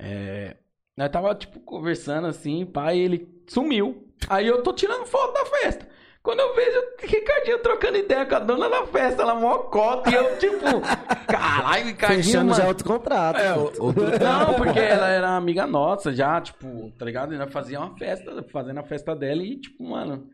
É... 0.00 0.56
Nós 0.96 1.10
tava, 1.10 1.34
tipo, 1.34 1.60
conversando 1.60 2.26
assim, 2.28 2.64
pai, 2.64 2.98
ele 2.98 3.28
sumiu. 3.48 4.06
Aí 4.28 4.46
eu 4.46 4.62
tô 4.62 4.72
tirando 4.72 5.06
foto 5.06 5.34
da 5.34 5.44
festa. 5.44 5.88
Quando 6.22 6.40
eu 6.40 6.54
vejo 6.54 6.78
o 6.78 7.06
Ricardinho 7.06 7.58
trocando 7.58 7.98
ideia 7.98 8.24
com 8.24 8.34
a 8.34 8.38
dona 8.38 8.70
da 8.70 8.86
festa, 8.86 9.20
ela 9.20 9.34
mó 9.34 9.58
cota, 9.58 10.08
e 10.10 10.14
eu, 10.14 10.38
tipo, 10.38 10.80
caralho, 11.28 11.84
Ricardinho, 11.84 12.22
Fechando 12.24 12.50
mano. 12.50 12.62
já 12.62 12.66
outro 12.66 12.86
contrato. 12.86 13.38
É, 13.38 13.54
outro... 13.54 13.84
Não, 14.18 14.54
porque 14.54 14.78
ela 14.78 15.08
era 15.10 15.36
amiga 15.36 15.66
nossa 15.66 16.14
já, 16.14 16.40
tipo, 16.40 16.90
tá 16.98 17.04
ligado? 17.04 17.34
E 17.34 17.36
nós 17.36 17.52
fazia 17.52 17.78
uma 17.78 17.94
festa, 17.98 18.42
fazendo 18.50 18.80
a 18.80 18.84
festa 18.84 19.14
dela 19.14 19.42
e, 19.42 19.60
tipo, 19.60 19.84
mano, 19.84 20.26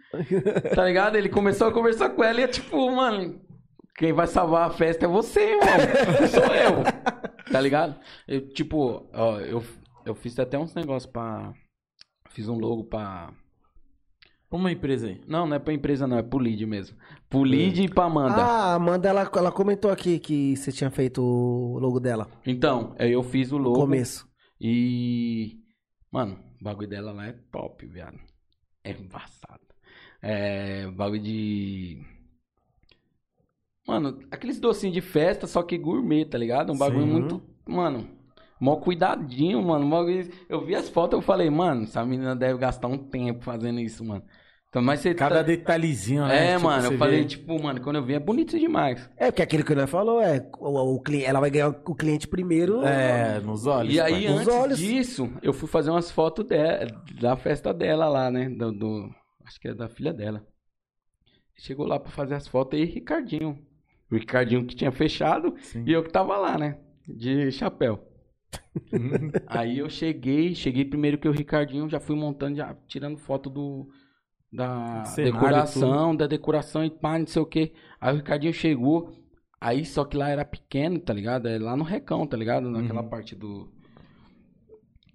tá 0.76 0.84
ligado? 0.84 1.16
Ele 1.16 1.28
começou 1.28 1.66
a 1.66 1.72
conversar 1.72 2.10
com 2.10 2.22
ela 2.22 2.40
e, 2.40 2.44
é 2.44 2.48
tipo, 2.48 2.88
mano, 2.92 3.40
quem 3.96 4.12
vai 4.12 4.28
salvar 4.28 4.68
a 4.68 4.72
festa 4.72 5.06
é 5.06 5.08
você, 5.08 5.40
irmão. 5.40 5.66
Não 6.20 6.28
sou 6.28 6.54
eu. 6.54 7.50
Tá 7.50 7.60
ligado? 7.60 7.96
Eu, 8.28 8.48
tipo, 8.50 9.10
ó, 9.12 9.40
eu, 9.40 9.60
eu 10.04 10.14
fiz 10.14 10.38
até 10.38 10.58
uns 10.58 10.74
negócios 10.74 11.10
pra. 11.10 11.52
Fiz 12.30 12.48
um 12.48 12.58
logo 12.58 12.84
pra. 12.84 13.32
Uma 14.50 14.72
empresa 14.72 15.06
aí. 15.06 15.20
Não, 15.28 15.46
não 15.46 15.54
é 15.56 15.58
pra 15.60 15.72
empresa, 15.72 16.08
não, 16.08 16.18
é 16.18 16.22
pro 16.24 16.38
lead 16.38 16.66
mesmo. 16.66 16.96
Pro 17.28 17.44
lead 17.44 17.84
e 17.84 17.88
pra 17.88 18.04
Amanda. 18.06 18.34
Ah, 18.42 18.72
a 18.72 18.74
Amanda, 18.74 19.08
ela, 19.08 19.30
ela 19.36 19.52
comentou 19.52 19.92
aqui 19.92 20.18
que 20.18 20.56
você 20.56 20.72
tinha 20.72 20.90
feito 20.90 21.22
o 21.22 21.78
logo 21.78 22.00
dela 22.00 22.28
Então, 22.44 22.92
aí 22.98 23.12
eu 23.12 23.22
fiz 23.22 23.52
o 23.52 23.58
no 23.58 23.64
logo. 23.68 23.76
começo. 23.80 24.28
E. 24.60 25.56
Mano, 26.10 26.36
o 26.60 26.64
bagulho 26.64 26.88
dela 26.88 27.12
lá 27.12 27.26
é 27.28 27.32
top, 27.52 27.86
viado. 27.86 28.18
É 28.82 28.90
embaçado. 28.90 29.60
É. 30.20 30.90
Bagulho 30.90 31.22
de. 31.22 32.04
Mano, 33.86 34.18
aqueles 34.30 34.58
docinhos 34.60 34.94
de 34.94 35.00
festa, 35.00 35.46
só 35.46 35.62
que 35.62 35.78
gourmet, 35.78 36.24
tá 36.24 36.36
ligado? 36.36 36.72
Um 36.72 36.78
bagulho 36.78 37.04
Sim. 37.04 37.10
muito. 37.12 37.42
Mano, 37.66 38.08
mó 38.60 38.76
cuidadinho, 38.76 39.62
mano. 39.62 39.88
bagulho- 39.88 40.30
Eu 40.48 40.64
vi 40.64 40.74
as 40.74 40.88
fotos 40.88 41.16
eu 41.18 41.22
falei, 41.22 41.48
mano, 41.50 41.84
essa 41.84 42.04
menina 42.04 42.36
deve 42.36 42.58
gastar 42.58 42.88
um 42.88 42.98
tempo 42.98 43.42
fazendo 43.42 43.80
isso, 43.80 44.04
mano. 44.04 44.22
Então, 44.68 44.80
mas 44.80 45.00
você. 45.00 45.12
Cada 45.14 45.36
tá- 45.36 45.42
detalhezinho, 45.42 46.24
né? 46.28 46.52
É, 46.52 46.54
Tipo, 46.54 46.66
mano, 46.68 46.84
eu 46.92 46.98
falei, 46.98 47.20
vê- 47.22 47.24
tipo, 47.24 47.60
mano, 47.60 47.80
quando 47.80 47.96
eu 47.96 48.04
vi 48.04 48.14
é 48.14 48.20
bonito 48.20 48.56
demais. 48.56 49.10
É, 49.16 49.26
porque 49.32 49.42
aquilo 49.42 49.64
que 49.64 49.74
nós 49.74 49.90
falou 49.90 50.20
é 50.22 50.48
o, 50.60 50.94
o 50.96 51.02
ela 51.24 51.40
vai 51.40 51.50
ganhar 51.50 51.68
o 51.70 51.94
cliente 51.96 52.28
primeiro. 52.28 52.84
É, 52.84 53.40
nos 53.40 53.66
olhos. 53.66 53.92
E 53.92 54.00
aí, 54.00 54.26
pai. 54.26 54.32
Os 54.34 54.40
antes 54.42 54.54
olhos. 54.54 54.78
disso, 54.78 55.28
eu 55.42 55.52
fui 55.52 55.68
fazer 55.68 55.90
umas 55.90 56.12
fotos 56.12 56.44
de- 56.46 57.20
da 57.20 57.34
festa 57.36 57.74
dela 57.74 58.08
lá, 58.08 58.30
né? 58.30 58.48
Do, 58.48 58.70
do- 58.70 59.10
acho 59.44 59.58
que 59.60 59.66
é 59.66 59.74
da 59.74 59.88
filha 59.88 60.12
dela. 60.12 60.46
Chegou 61.56 61.86
lá 61.86 61.98
pra 61.98 62.10
fazer 62.12 62.34
as 62.36 62.46
fotos 62.46 62.78
e 62.78 62.84
Ricardinho. 62.84 63.58
O 64.10 64.14
Ricardinho 64.14 64.64
que 64.64 64.74
tinha 64.76 64.92
fechado 64.92 65.52
Sim. 65.62 65.82
e 65.86 65.92
eu 65.92 66.02
que 66.04 66.10
tava 66.10 66.36
lá, 66.36 66.56
né? 66.56 66.78
De 67.08 67.50
chapéu. 67.50 68.00
aí 69.46 69.78
eu 69.78 69.88
cheguei, 69.88 70.54
cheguei 70.54 70.84
primeiro 70.84 71.18
que 71.18 71.28
o 71.28 71.32
Ricardinho, 71.32 71.88
já 71.88 72.00
fui 72.00 72.16
montando, 72.16 72.56
já 72.56 72.74
tirando 72.86 73.18
foto 73.18 73.48
do 73.50 73.88
da 74.52 75.04
Cenário, 75.04 75.34
decoração, 75.34 76.16
da 76.16 76.26
decoração 76.26 76.84
e 76.84 76.90
pá, 76.90 77.18
não 77.18 77.26
sei 77.26 77.40
o 77.40 77.46
que. 77.46 77.72
Aí 78.00 78.12
o 78.12 78.16
Ricardinho 78.16 78.52
chegou, 78.52 79.12
aí 79.60 79.84
só 79.84 80.04
que 80.04 80.16
lá 80.16 80.28
era 80.28 80.44
pequeno, 80.44 80.98
tá 80.98 81.12
ligado? 81.12 81.46
É 81.46 81.58
lá 81.58 81.76
no 81.76 81.84
Recão, 81.84 82.26
tá 82.26 82.36
ligado? 82.36 82.68
Naquela 82.68 83.02
parte 83.02 83.36
do. 83.36 83.68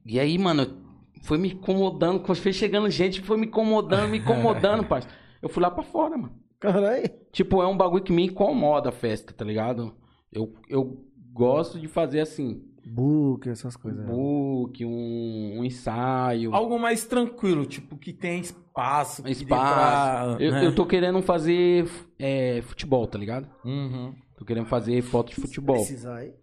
E 0.06 0.20
aí, 0.20 0.38
mano, 0.38 0.86
foi 1.24 1.38
me 1.38 1.52
incomodando, 1.52 2.24
foi 2.24 2.54
chegando 2.54 2.90
gente, 2.90 3.22
foi 3.22 3.38
me 3.38 3.48
incomodando, 3.48 4.10
me 4.10 4.20
incomodando, 4.20 4.86
parça. 4.88 5.10
Eu 5.42 5.50
fui 5.50 5.62
lá 5.62 5.70
pra 5.70 5.84
fora, 5.84 6.18
mano. 6.18 6.36
Caralho. 6.60 7.10
Tipo, 7.32 7.62
é 7.62 7.68
um 7.68 7.76
bagulho 7.76 8.04
que 8.04 8.14
me 8.14 8.26
incomoda 8.26 8.90
a 8.90 8.92
festa, 8.92 9.34
tá 9.34 9.44
ligado? 9.44 9.96
Eu, 10.32 10.54
eu 10.70 11.06
gosto 11.34 11.80
de 11.80 11.88
fazer 11.88 12.22
assim, 12.22 12.64
Book, 12.86 13.50
essas 13.50 13.76
coisas. 13.76 14.04
um 14.04 14.08
book, 14.08 14.86
um, 14.86 15.60
um 15.60 15.64
ensaio. 15.64 16.54
Algo 16.54 16.80
mais 16.80 17.06
tranquilo, 17.06 17.66
tipo, 17.66 17.98
que 17.98 18.14
tem 18.14 18.40
espaço. 18.42 19.24
que 19.24 19.32
Espaço. 19.32 20.36
pra- 20.36 20.44
Eu, 20.46 20.52
né? 20.52 20.66
eu 20.66 20.76
tô 20.76 20.86
querendo 20.86 21.22
fazer 21.22 21.90
é, 22.20 22.62
futebol, 22.62 23.08
tá 23.08 23.18
ligado? 23.18 23.50
Uhum. 23.64 24.14
Tô 24.38 24.46
querendo 24.46 24.68
fazer 24.68 25.02
foto 25.02 25.30
de 25.30 25.36
futebol. 25.42 25.78
Precisar 25.78 26.18
aí. 26.18 26.34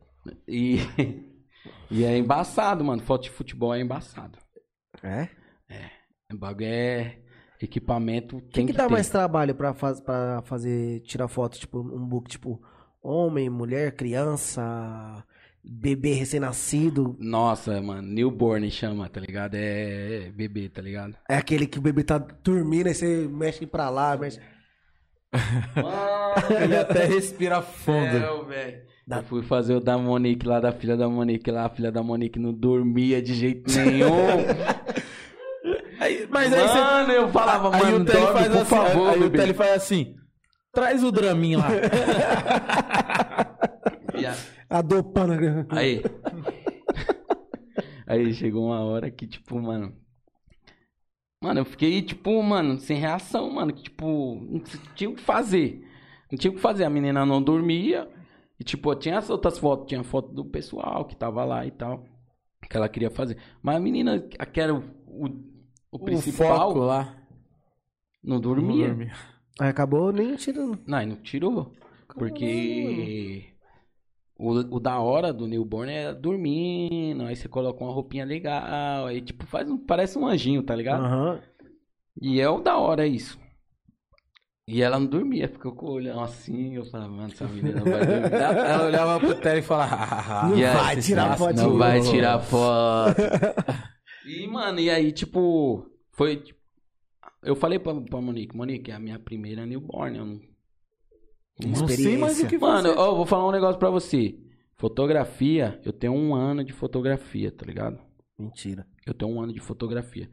E, 0.48 0.78
e 1.90 2.04
é 2.04 2.16
embaçado, 2.18 2.82
mano. 2.84 3.02
Foto 3.02 3.24
de 3.24 3.30
futebol 3.30 3.72
é 3.74 3.80
embaçado. 3.80 4.38
É? 5.02 5.28
O 6.32 6.36
bagulho 6.38 6.66
é, 6.66 7.18
equipamento 7.60 8.40
tem 8.52 8.66
que 8.66 8.72
que, 8.72 8.78
dá 8.78 8.86
ter. 8.86 8.92
mais 8.92 9.08
trabalho 9.08 9.54
pra, 9.54 9.74
faz, 9.74 10.00
pra 10.00 10.42
fazer, 10.44 11.00
tirar 11.02 11.28
foto, 11.28 11.58
tipo, 11.58 11.80
um 11.80 12.06
book, 12.06 12.28
tipo, 12.30 12.60
homem, 13.02 13.48
mulher, 13.50 13.94
criança, 13.94 14.62
bebê 15.64 16.12
recém-nascido? 16.14 17.16
Nossa, 17.20 17.80
mano, 17.80 18.02
newborn 18.02 18.68
chama, 18.70 19.08
tá 19.08 19.20
ligado? 19.20 19.54
É, 19.54 20.26
é 20.26 20.30
bebê, 20.30 20.68
tá 20.68 20.82
ligado? 20.82 21.14
É 21.28 21.36
aquele 21.36 21.66
que 21.66 21.78
o 21.78 21.82
bebê 21.82 22.02
tá 22.02 22.18
dormindo, 22.18 22.88
aí 22.88 22.94
você 22.94 23.28
mexe 23.30 23.66
pra 23.66 23.88
lá, 23.90 24.16
mexe... 24.16 24.40
Ele 26.62 26.76
até 26.76 27.04
respira 27.06 27.62
fundo. 27.62 28.16
É, 28.16 28.44
velho. 28.44 28.82
Eu 29.10 29.22
fui 29.24 29.42
fazer 29.42 29.74
o 29.74 29.80
da 29.80 29.96
Monique 29.98 30.46
lá, 30.46 30.60
da 30.60 30.72
filha 30.72 30.96
da 30.96 31.08
Monique 31.08 31.50
lá, 31.50 31.64
a 31.66 31.70
filha 31.70 31.90
da 31.90 32.02
Monique 32.02 32.38
não 32.38 32.52
dormia 32.52 33.20
de 33.22 33.34
jeito 33.34 33.70
nenhum. 33.76 34.10
Aí- 36.00 36.26
mas 36.30 36.52
aí 36.52 36.60
você. 36.68 36.74
mano, 36.78 37.12
eu 37.12 37.28
falava, 37.28 37.74
Aí 37.76 37.82
mano, 37.84 37.98
o 37.98 38.04
Tele 38.04 38.18
dorme, 38.20 38.32
faz 38.40 38.48
por 38.48 38.56
assim. 38.56 38.64
favor, 38.70 39.10
aí 39.10 39.16
o 39.18 39.20
bebê. 39.20 39.38
Tele 39.38 39.54
faz 39.54 39.70
assim. 39.72 40.16
Traz 40.72 41.04
o 41.04 41.12
draminho 41.12 41.58
lá. 41.60 41.68
A 44.72 44.80
dopana. 44.82 45.66
Aí. 45.70 46.00
Aí 48.06 48.32
chegou 48.34 48.66
uma 48.66 48.80
hora 48.80 49.10
que, 49.10 49.26
tipo, 49.26 49.60
mano. 49.60 49.94
Mano, 51.42 51.60
eu 51.60 51.64
fiquei, 51.64 52.00
tipo, 52.02 52.42
mano, 52.42 52.78
sem 52.78 52.96
reação, 52.98 53.50
mano. 53.50 53.72
Que, 53.72 53.82
tipo, 53.84 54.34
não 54.40 54.60
tinha 54.94 55.10
o 55.10 55.14
que 55.14 55.20
fazer. 55.20 55.86
Não 56.30 56.38
tinha 56.38 56.50
o 56.50 56.54
que 56.54 56.60
fazer. 56.60 56.84
A 56.84 56.90
menina 56.90 57.26
não 57.26 57.42
dormia. 57.42 58.08
E, 58.58 58.64
tipo, 58.64 58.94
tinha 58.94 59.18
as 59.18 59.28
outras 59.28 59.58
fotos. 59.58 59.86
Tinha 59.88 60.02
foto 60.04 60.32
do 60.32 60.44
pessoal 60.44 61.04
que 61.04 61.16
tava 61.16 61.44
lá 61.44 61.66
e 61.66 61.70
tal. 61.70 62.04
Que 62.68 62.76
ela 62.76 62.88
queria 62.88 63.10
fazer. 63.10 63.36
Mas 63.62 63.76
a 63.76 63.80
menina, 63.80 64.20
que 64.20 64.60
era 64.60 64.74
o, 64.74 64.78
o, 65.06 65.26
o 65.92 65.98
o 65.98 65.98
principal, 65.98 66.68
foco 66.68 66.78
lá. 66.80 67.14
não 68.22 68.40
dormia. 68.40 68.88
Não 68.88 68.96
dorme. 68.96 69.12
Aí 69.60 69.68
acabou 69.68 70.12
nem 70.12 70.34
tirando. 70.36 70.78
Não, 70.86 71.06
não 71.06 71.16
tirou. 71.16 71.74
Porque 72.16 73.51
o, 74.44 74.76
o 74.76 74.80
da 74.80 74.98
hora 74.98 75.32
do 75.32 75.46
newborn 75.46 75.92
é 75.92 76.12
dormindo, 76.14 77.24
aí 77.24 77.36
você 77.36 77.48
coloca 77.48 77.82
uma 77.84 77.92
roupinha 77.92 78.24
legal, 78.24 79.06
aí 79.06 79.20
tipo 79.20 79.46
faz 79.46 79.70
um, 79.70 79.78
parece 79.78 80.18
um 80.18 80.26
anjinho, 80.26 80.62
tá 80.62 80.74
ligado? 80.74 81.04
Aham. 81.04 81.40
E 82.20 82.40
é 82.40 82.48
o 82.48 82.60
da 82.60 82.76
hora 82.78 83.06
isso. 83.06 83.38
E 84.68 84.80
ela 84.80 84.98
não 84.98 85.06
dormia, 85.06 85.48
ficou 85.48 85.72
com 85.72 85.86
o 85.86 85.90
olhão 85.92 86.22
assim, 86.22 86.76
eu 86.76 86.84
falava, 86.86 87.10
mano, 87.12 87.32
essa 87.32 87.46
menina 87.48 87.80
não 87.80 87.84
vai 87.90 88.06
dormir. 88.06 88.32
Ela 88.32 88.86
olhava 88.86 89.18
pro 89.20 89.34
Tele 89.34 89.58
e 89.58 89.62
falava. 89.62 89.96
"Ah, 89.96 90.48
Não 90.48 90.56
E 90.58 90.64
aí, 90.64 90.74
vai 90.76 90.96
tirar 91.00 91.36
foto 91.36 91.56
Não 91.56 91.76
vai 91.78 92.00
tirar 92.00 92.38
foto. 92.40 93.16
e, 94.24 94.46
mano, 94.46 94.78
e 94.78 94.88
aí, 94.88 95.10
tipo, 95.12 95.84
foi. 96.12 96.36
tipo, 96.36 96.60
Eu 97.42 97.56
falei 97.56 97.78
pra, 97.80 97.92
pra 98.00 98.20
Monique, 98.20 98.56
Monique, 98.56 98.90
é 98.90 98.94
a 98.94 99.00
minha 99.00 99.18
primeira 99.18 99.66
newborn. 99.66 100.16
Eu 100.18 100.24
não, 100.26 100.40
Não 101.60 101.86
sei 101.88 102.16
mais 102.16 102.40
o 102.40 102.46
que 102.48 102.58
Mano, 102.58 102.88
fazer. 102.88 102.98
ó, 102.98 103.10
eu 103.12 103.16
vou 103.16 103.26
falar 103.26 103.46
um 103.48 103.52
negócio 103.52 103.78
pra 103.78 103.90
você. 103.90 104.38
Fotografia, 104.74 105.80
eu 105.84 105.92
tenho 105.92 106.12
um 106.12 106.34
ano 106.34 106.64
de 106.64 106.72
fotografia, 106.72 107.52
tá 107.52 107.64
ligado? 107.64 108.00
Mentira. 108.38 108.86
Eu 109.06 109.14
tenho 109.14 109.30
um 109.30 109.40
ano 109.40 109.52
de 109.52 109.60
fotografia. 109.60 110.28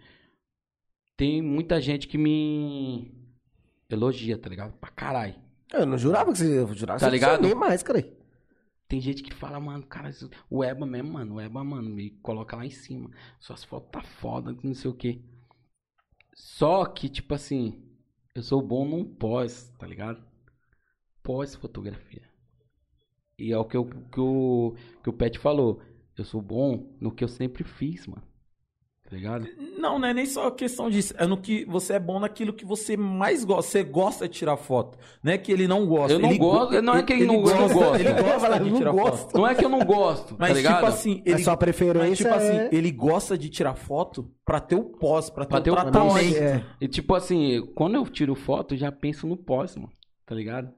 Tem 1.16 1.42
muita 1.42 1.80
gente 1.82 2.08
que 2.08 2.18
me 2.18 3.14
elogia, 3.90 4.38
tá 4.38 4.50
ligado? 4.50 4.74
Pra 4.78 4.90
caralho. 4.90 5.36
Eu 5.72 5.86
não 5.86 5.98
jurava 5.98 6.32
que 6.32 6.38
você... 6.40 6.66
Jurava 6.74 7.00
Tá 7.00 7.06
você 7.08 7.12
ligado? 7.12 7.42
nem 7.42 7.54
mais, 7.54 7.84
cara. 7.84 8.04
Tem 8.88 9.00
gente 9.00 9.22
que 9.22 9.32
fala, 9.32 9.60
mano, 9.60 9.86
cara, 9.86 10.10
o 10.50 10.64
Eba 10.64 10.84
mesmo, 10.86 11.14
mano, 11.14 11.36
o 11.36 11.42
Eba, 11.42 11.64
mano, 11.64 11.88
me 11.90 12.10
coloca 12.22 12.56
lá 12.58 12.66
em 12.66 12.72
cima. 12.72 13.12
Suas 13.40 13.64
fotos 13.64 13.92
tá 13.92 14.02
foda, 14.02 14.56
não 14.64 14.74
sei 14.74 14.90
o 14.90 14.96
quê. 14.96 15.22
Só 16.34 16.86
que, 16.86 17.08
tipo 17.08 17.36
assim, 17.36 17.84
eu 18.34 18.42
sou 18.42 18.62
bom 18.64 18.88
num 18.88 19.06
pós, 19.06 19.70
tá 19.78 19.86
ligado? 19.86 20.26
Pós-fotografia. 21.34 22.24
E 23.38 23.52
é 23.54 23.58
o 23.58 23.64
que, 23.64 23.78
eu, 23.78 23.86
que, 23.86 24.20
o, 24.20 24.74
que 25.04 25.10
o 25.12 25.14
Pet 25.14 25.38
falou. 25.38 25.80
Eu 26.18 26.26
sou 26.26 26.42
bom 26.42 26.88
no 27.00 27.12
que 27.12 27.24
eu 27.24 27.28
sempre 27.28 27.64
fiz, 27.64 28.08
mano. 28.08 28.24
Tá 29.08 29.16
ligado? 29.16 29.48
Não, 29.78 30.00
não 30.00 30.08
é 30.08 30.14
nem 30.14 30.26
só 30.26 30.50
questão 30.50 30.90
disso. 30.90 31.14
É 31.20 31.28
no 31.28 31.38
que 31.40 31.66
você 31.66 31.94
é 31.94 32.00
bom 32.00 32.20
naquilo 32.20 32.52
que 32.52 32.66
você 32.66 32.98
mais 32.98 33.46
gosta. 33.46 33.70
Você 33.72 33.84
gosta 33.84 34.28
de 34.28 34.34
tirar 34.40 34.58
foto. 34.58 34.98
Não 35.24 35.32
é 35.32 35.38
que 35.38 35.52
ele 35.52 35.68
não 35.68 35.86
gosta. 35.86 36.14
Eu 36.14 36.20
não 36.20 36.30
ele 36.30 36.40
gosto- 36.40 36.72
go- 36.74 36.82
não 36.82 36.96
é 36.96 37.04
que 37.04 37.14
ele 37.14 37.26
não- 37.28 37.36
eu 37.48 37.56
não 37.58 37.70
gosta. 37.74 38.00
Ele 38.00 38.22
gosta 38.24 38.50
de 38.60 38.70
não 38.72 38.78
tirar 38.78 38.94
foto. 38.94 39.38
Não 39.38 39.48
é 39.48 39.56
que 39.56 39.66
eu 39.66 39.70
não 39.70 39.86
gosto, 39.86 40.36
Mas 40.40 40.50
tá 40.50 40.56
ligado? 40.56 40.76
tipo 40.78 40.88
assim, 40.88 41.22
ele, 41.28 41.42
É 41.42 41.44
sua 41.44 41.56
preferência 41.58 42.08
mas, 42.10 42.18
tipo 42.18 42.34
assim, 42.34 42.58
é- 42.58 42.70
ele 42.72 42.92
gosta 42.92 43.38
de 43.38 43.50
tirar 43.50 43.76
foto 43.76 44.32
pra 44.44 44.60
ter 44.60 44.76
o 44.76 44.84
pós, 44.84 45.30
pra 45.30 45.46
ter 45.46 45.50
Pra 45.50 45.60
o 45.60 45.62
ter 45.64 45.70
o 45.72 45.76
tratamento. 45.76 46.12
pós, 46.12 46.36
É. 46.36 46.66
E 46.82 46.88
tipo 46.88 47.14
assim, 47.14 47.66
quando 47.76 47.96
eu 47.96 48.06
tiro 48.08 48.34
foto, 48.34 48.74
eu 48.74 48.80
já 48.80 48.92
penso 48.92 49.28
no 49.28 49.38
pós, 49.38 49.76
mano. 49.76 49.92
Tá 50.26 50.34
ligado? 50.36 50.72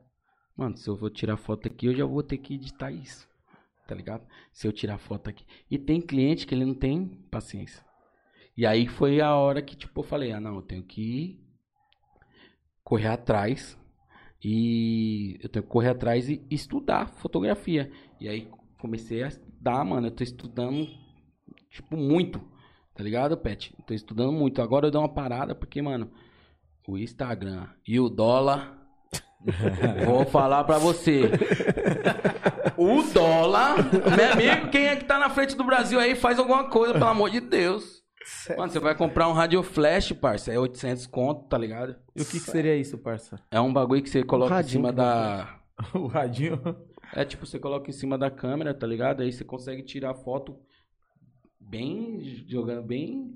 Mano, 0.55 0.77
se 0.77 0.87
eu 0.89 0.95
vou 0.95 1.09
tirar 1.09 1.37
foto 1.37 1.67
aqui, 1.67 1.87
eu 1.87 1.95
já 1.95 2.05
vou 2.05 2.21
ter 2.21 2.37
que 2.37 2.55
editar 2.55 2.91
isso. 2.91 3.27
Tá 3.87 3.95
ligado? 3.95 4.25
Se 4.53 4.67
eu 4.67 4.71
tirar 4.71 4.97
foto 4.97 5.29
aqui. 5.29 5.45
E 5.69 5.77
tem 5.77 6.01
cliente 6.01 6.45
que 6.45 6.53
ele 6.53 6.65
não 6.65 6.73
tem 6.73 7.07
paciência. 7.29 7.83
E 8.55 8.65
aí 8.65 8.87
foi 8.87 9.21
a 9.21 9.35
hora 9.35 9.61
que, 9.61 9.75
tipo, 9.75 9.99
eu 9.99 10.03
falei, 10.03 10.31
ah 10.31 10.39
não, 10.39 10.55
eu 10.55 10.61
tenho 10.61 10.83
que 10.83 11.39
correr 12.83 13.07
atrás. 13.07 13.77
E 14.43 15.39
eu 15.41 15.49
tenho 15.49 15.63
que 15.63 15.69
correr 15.69 15.89
atrás 15.89 16.29
e 16.29 16.45
estudar 16.49 17.07
fotografia. 17.07 17.91
E 18.19 18.27
aí 18.27 18.49
comecei 18.79 19.23
a 19.23 19.27
estudar, 19.27 19.85
mano. 19.85 20.07
Eu 20.07 20.11
tô 20.11 20.23
estudando, 20.23 20.87
tipo, 21.69 21.95
muito. 21.95 22.41
Tá 22.93 23.03
ligado, 23.03 23.37
Pet? 23.37 23.73
Tô 23.85 23.93
estudando 23.93 24.31
muito. 24.31 24.61
Agora 24.61 24.87
eu 24.87 24.91
dou 24.91 25.01
uma 25.01 25.13
parada 25.13 25.55
porque, 25.55 25.81
mano, 25.81 26.11
o 26.87 26.97
Instagram 26.97 27.67
e 27.87 27.99
o 27.99 28.09
dólar. 28.09 28.80
Vou 30.05 30.25
falar 30.25 30.63
pra 30.63 30.77
você. 30.77 31.21
O 32.77 33.03
dólar. 33.13 33.75
Meu 34.15 34.31
amigo, 34.33 34.69
quem 34.71 34.85
é 34.87 34.95
que 34.95 35.05
tá 35.05 35.19
na 35.19 35.29
frente 35.29 35.55
do 35.55 35.63
Brasil 35.63 35.99
aí 35.99 36.15
faz 36.15 36.39
alguma 36.39 36.67
coisa, 36.69 36.93
pelo 36.93 37.05
amor 37.07 37.29
de 37.29 37.39
Deus. 37.39 38.01
Mano, 38.57 38.71
você 38.71 38.79
vai 38.79 38.95
comprar 38.95 39.27
um 39.27 39.33
radio 39.33 39.61
flash, 39.61 40.11
parça. 40.13 40.51
É 40.51 40.57
800 40.59 41.05
conto, 41.05 41.47
tá 41.47 41.57
ligado? 41.57 41.95
E 42.15 42.21
o 42.21 42.25
que, 42.25 42.39
que 42.39 42.51
seria 42.51 42.75
isso, 42.75 42.97
parça? 42.97 43.39
É 43.51 43.59
um 43.59 43.71
bagulho 43.71 44.01
que 44.01 44.09
você 44.09 44.23
coloca 44.23 44.59
em 44.59 44.63
cima 44.63 44.91
da. 44.91 45.57
O 45.93 46.05
radinho. 46.07 46.59
É 47.13 47.25
tipo, 47.25 47.45
você 47.45 47.57
coloca 47.59 47.89
em 47.89 47.93
cima 47.93 48.17
da 48.17 48.29
câmera, 48.31 48.73
tá 48.73 48.85
ligado? 48.87 49.21
Aí 49.21 49.31
você 49.31 49.43
consegue 49.43 49.81
tirar 49.83 50.13
foto 50.13 50.55
bem, 51.59 52.45
jogando 52.47 52.83
bem, 52.83 53.35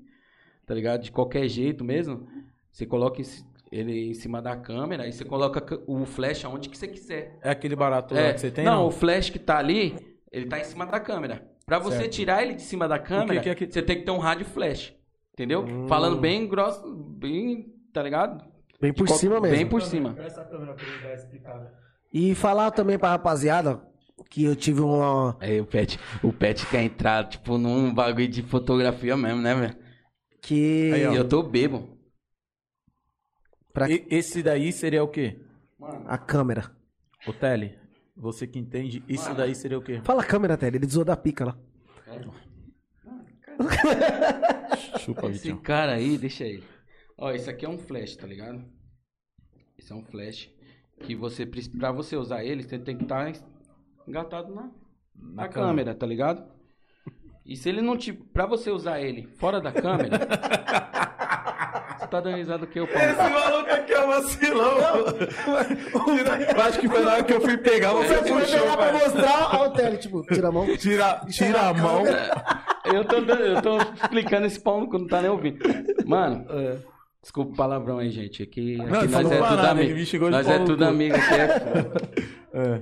tá 0.64 0.72
ligado? 0.74 1.02
De 1.02 1.10
qualquer 1.12 1.48
jeito 1.48 1.84
mesmo. 1.84 2.26
Você 2.70 2.86
coloca 2.86 3.20
esse- 3.20 3.44
ele 3.76 4.10
em 4.10 4.14
cima 4.14 4.40
da 4.42 4.56
câmera, 4.56 5.04
aí 5.04 5.12
você 5.12 5.24
coloca 5.24 5.60
ca- 5.60 5.78
o 5.86 6.04
flash 6.06 6.44
aonde 6.44 6.68
que 6.68 6.76
você 6.78 6.88
quiser. 6.88 7.38
É 7.42 7.50
aquele 7.50 7.76
barato 7.76 8.14
lá 8.14 8.20
É, 8.20 8.32
que 8.32 8.40
você 8.40 8.50
tem? 8.50 8.64
não, 8.64 8.86
o 8.86 8.90
flash 8.90 9.30
que 9.30 9.38
tá 9.38 9.58
ali, 9.58 9.96
ele 10.32 10.46
tá 10.46 10.58
em 10.58 10.64
cima 10.64 10.86
da 10.86 10.98
câmera. 11.00 11.46
Pra 11.64 11.78
você 11.78 11.98
Certo. 11.98 12.12
tirar 12.12 12.42
ele 12.42 12.54
de 12.54 12.62
cima 12.62 12.86
da 12.86 12.98
câmera, 12.98 13.40
que 13.40 13.48
é 13.48 13.54
que- 13.54 13.66
você 13.70 13.82
tem 13.82 13.96
que 13.98 14.04
ter 14.04 14.10
um 14.12 14.18
rádio 14.18 14.46
flash. 14.46 14.94
Entendeu? 15.32 15.64
Falando 15.88 16.18
bem 16.18 16.46
grosso, 16.46 16.94
bem, 16.94 17.66
tá 17.92 18.02
ligado? 18.02 18.42
Bem 18.80 18.92
por 18.92 19.06
qual- 19.06 19.18
cima 19.18 19.40
mesmo. 19.40 19.56
Bem 19.56 19.66
por 19.66 19.82
cima. 19.82 20.14
Essa 20.18 20.44
câmera 20.44 20.74
pra 20.74 20.84
ele 20.86 21.02
dar 21.02 21.14
explicada. 21.14 21.72
E 22.12 22.34
falar 22.34 22.70
também 22.70 22.98
pra 22.98 23.10
rapaziada 23.10 23.82
que 24.30 24.44
eu 24.44 24.54
tive 24.56 24.80
uma. 24.80 25.36
Aí 25.40 25.60
o 25.60 25.66
Pet, 25.66 25.98
o 26.22 26.32
Pet 26.32 26.64
quer 26.66 26.82
entrar, 26.82 27.28
tipo, 27.28 27.58
num 27.58 27.92
bagulho 27.92 28.28
de 28.28 28.42
fotografia 28.42 29.16
mesmo, 29.16 29.42
né, 29.42 29.54
velho? 29.54 29.76
Que. 30.40 30.90
Aí, 30.94 31.02
eu 31.02 31.28
tô 31.28 31.42
bebo. 31.42 31.95
Pra 33.76 33.90
E- 33.90 34.06
esse 34.10 34.42
daí 34.42 34.72
seria 34.72 35.04
o 35.04 35.08
quê? 35.08 35.38
a 36.06 36.16
câmera. 36.16 36.74
O 37.28 37.32
Tele, 37.32 37.78
você 38.16 38.46
que 38.46 38.58
entende, 38.58 39.04
isso 39.06 39.34
daí 39.34 39.54
seria 39.54 39.76
o 39.78 39.82
quê? 39.82 40.00
Fala 40.02 40.22
a 40.22 40.26
câmera, 40.26 40.56
Tele. 40.56 40.78
Ele 40.78 40.86
desou 40.86 41.04
da 41.04 41.14
pica 41.16 41.44
lá. 41.44 41.58
Chupa, 45.00 45.28
Esse 45.28 45.54
cara 45.56 45.92
aí, 45.92 46.16
deixa 46.16 46.44
ele. 46.44 46.64
Ó, 47.18 47.30
isso 47.32 47.50
aqui 47.50 47.66
é 47.66 47.68
um 47.68 47.78
flash, 47.78 48.16
tá 48.16 48.26
ligado? 48.26 48.64
Isso 49.78 49.92
é 49.92 49.96
um 49.96 50.04
flash 50.04 50.50
que 51.00 51.14
você, 51.14 51.44
pra 51.78 51.92
você 51.92 52.16
usar 52.16 52.42
ele, 52.44 52.62
você 52.62 52.78
tem 52.78 52.96
que 52.96 53.02
estar 53.04 53.30
engatado 54.08 54.54
na, 54.54 54.70
na 55.14 55.48
câmera, 55.48 55.94
tá 55.94 56.06
ligado? 56.06 56.50
E 57.44 57.56
se 57.56 57.68
ele 57.68 57.80
não 57.82 57.96
te. 57.96 58.12
Pra 58.12 58.46
você 58.46 58.70
usar 58.70 59.00
ele 59.00 59.26
fora 59.26 59.60
da 59.60 59.70
câmera. 59.72 60.18
você 62.06 62.10
tá 62.10 62.20
dando 62.20 62.36
risada 62.36 62.66
que 62.66 62.78
eu, 62.80 62.86
Paulo. 62.86 63.16
maluco 63.16 63.70
aqui 63.70 63.92
é 63.92 64.06
vacilão. 64.06 64.78
Eu 66.56 66.62
acho 66.62 66.80
que 66.80 66.88
foi 66.88 67.00
na 67.02 67.12
hora 67.12 67.24
que 67.24 67.32
eu 67.32 67.40
fui 67.40 67.56
pegar, 67.58 67.92
você 67.92 68.16
puxou, 68.18 68.60
pra 68.62 68.76
pai. 68.76 68.92
mostrar. 68.92 69.50
Ó, 69.56 69.66
o 69.66 69.70
Tele, 69.70 69.96
tipo, 69.98 70.22
tira 70.22 70.48
a 70.48 70.52
mão. 70.52 70.76
Tira, 70.76 71.20
tira 71.30 71.60
a 71.68 71.74
mão. 71.74 72.02
Eu 72.84 73.04
tô, 73.04 73.20
dando- 73.20 73.42
eu 73.42 73.62
tô 73.62 73.78
explicando 73.78 74.46
esse 74.46 74.60
pau 74.60 74.88
que 74.88 74.98
não 74.98 75.06
tá 75.06 75.20
nem 75.20 75.30
ouvindo. 75.30 75.58
Mano, 76.06 76.46
É. 76.50 76.76
desculpa 77.22 77.52
o 77.52 77.56
palavrão 77.56 77.98
aí, 77.98 78.10
gente. 78.10 78.42
Aqui, 78.42 78.80
aqui 78.80 78.90
Não, 78.90 79.00
nós 79.02 79.10
falou 79.10 79.32
é 79.32 79.36
tudo 79.36 79.48
banana, 79.48 79.70
amigo. 79.70 79.90
ele 79.90 79.94
me 80.00 80.06
xingou 80.06 80.28
de 80.30 80.36
Nós 80.36 80.48
é 80.48 80.58
tudo 80.60 80.84
amigo 80.84 81.14
aqui. 81.16 81.34
É. 81.34 82.26
É. 82.56 82.80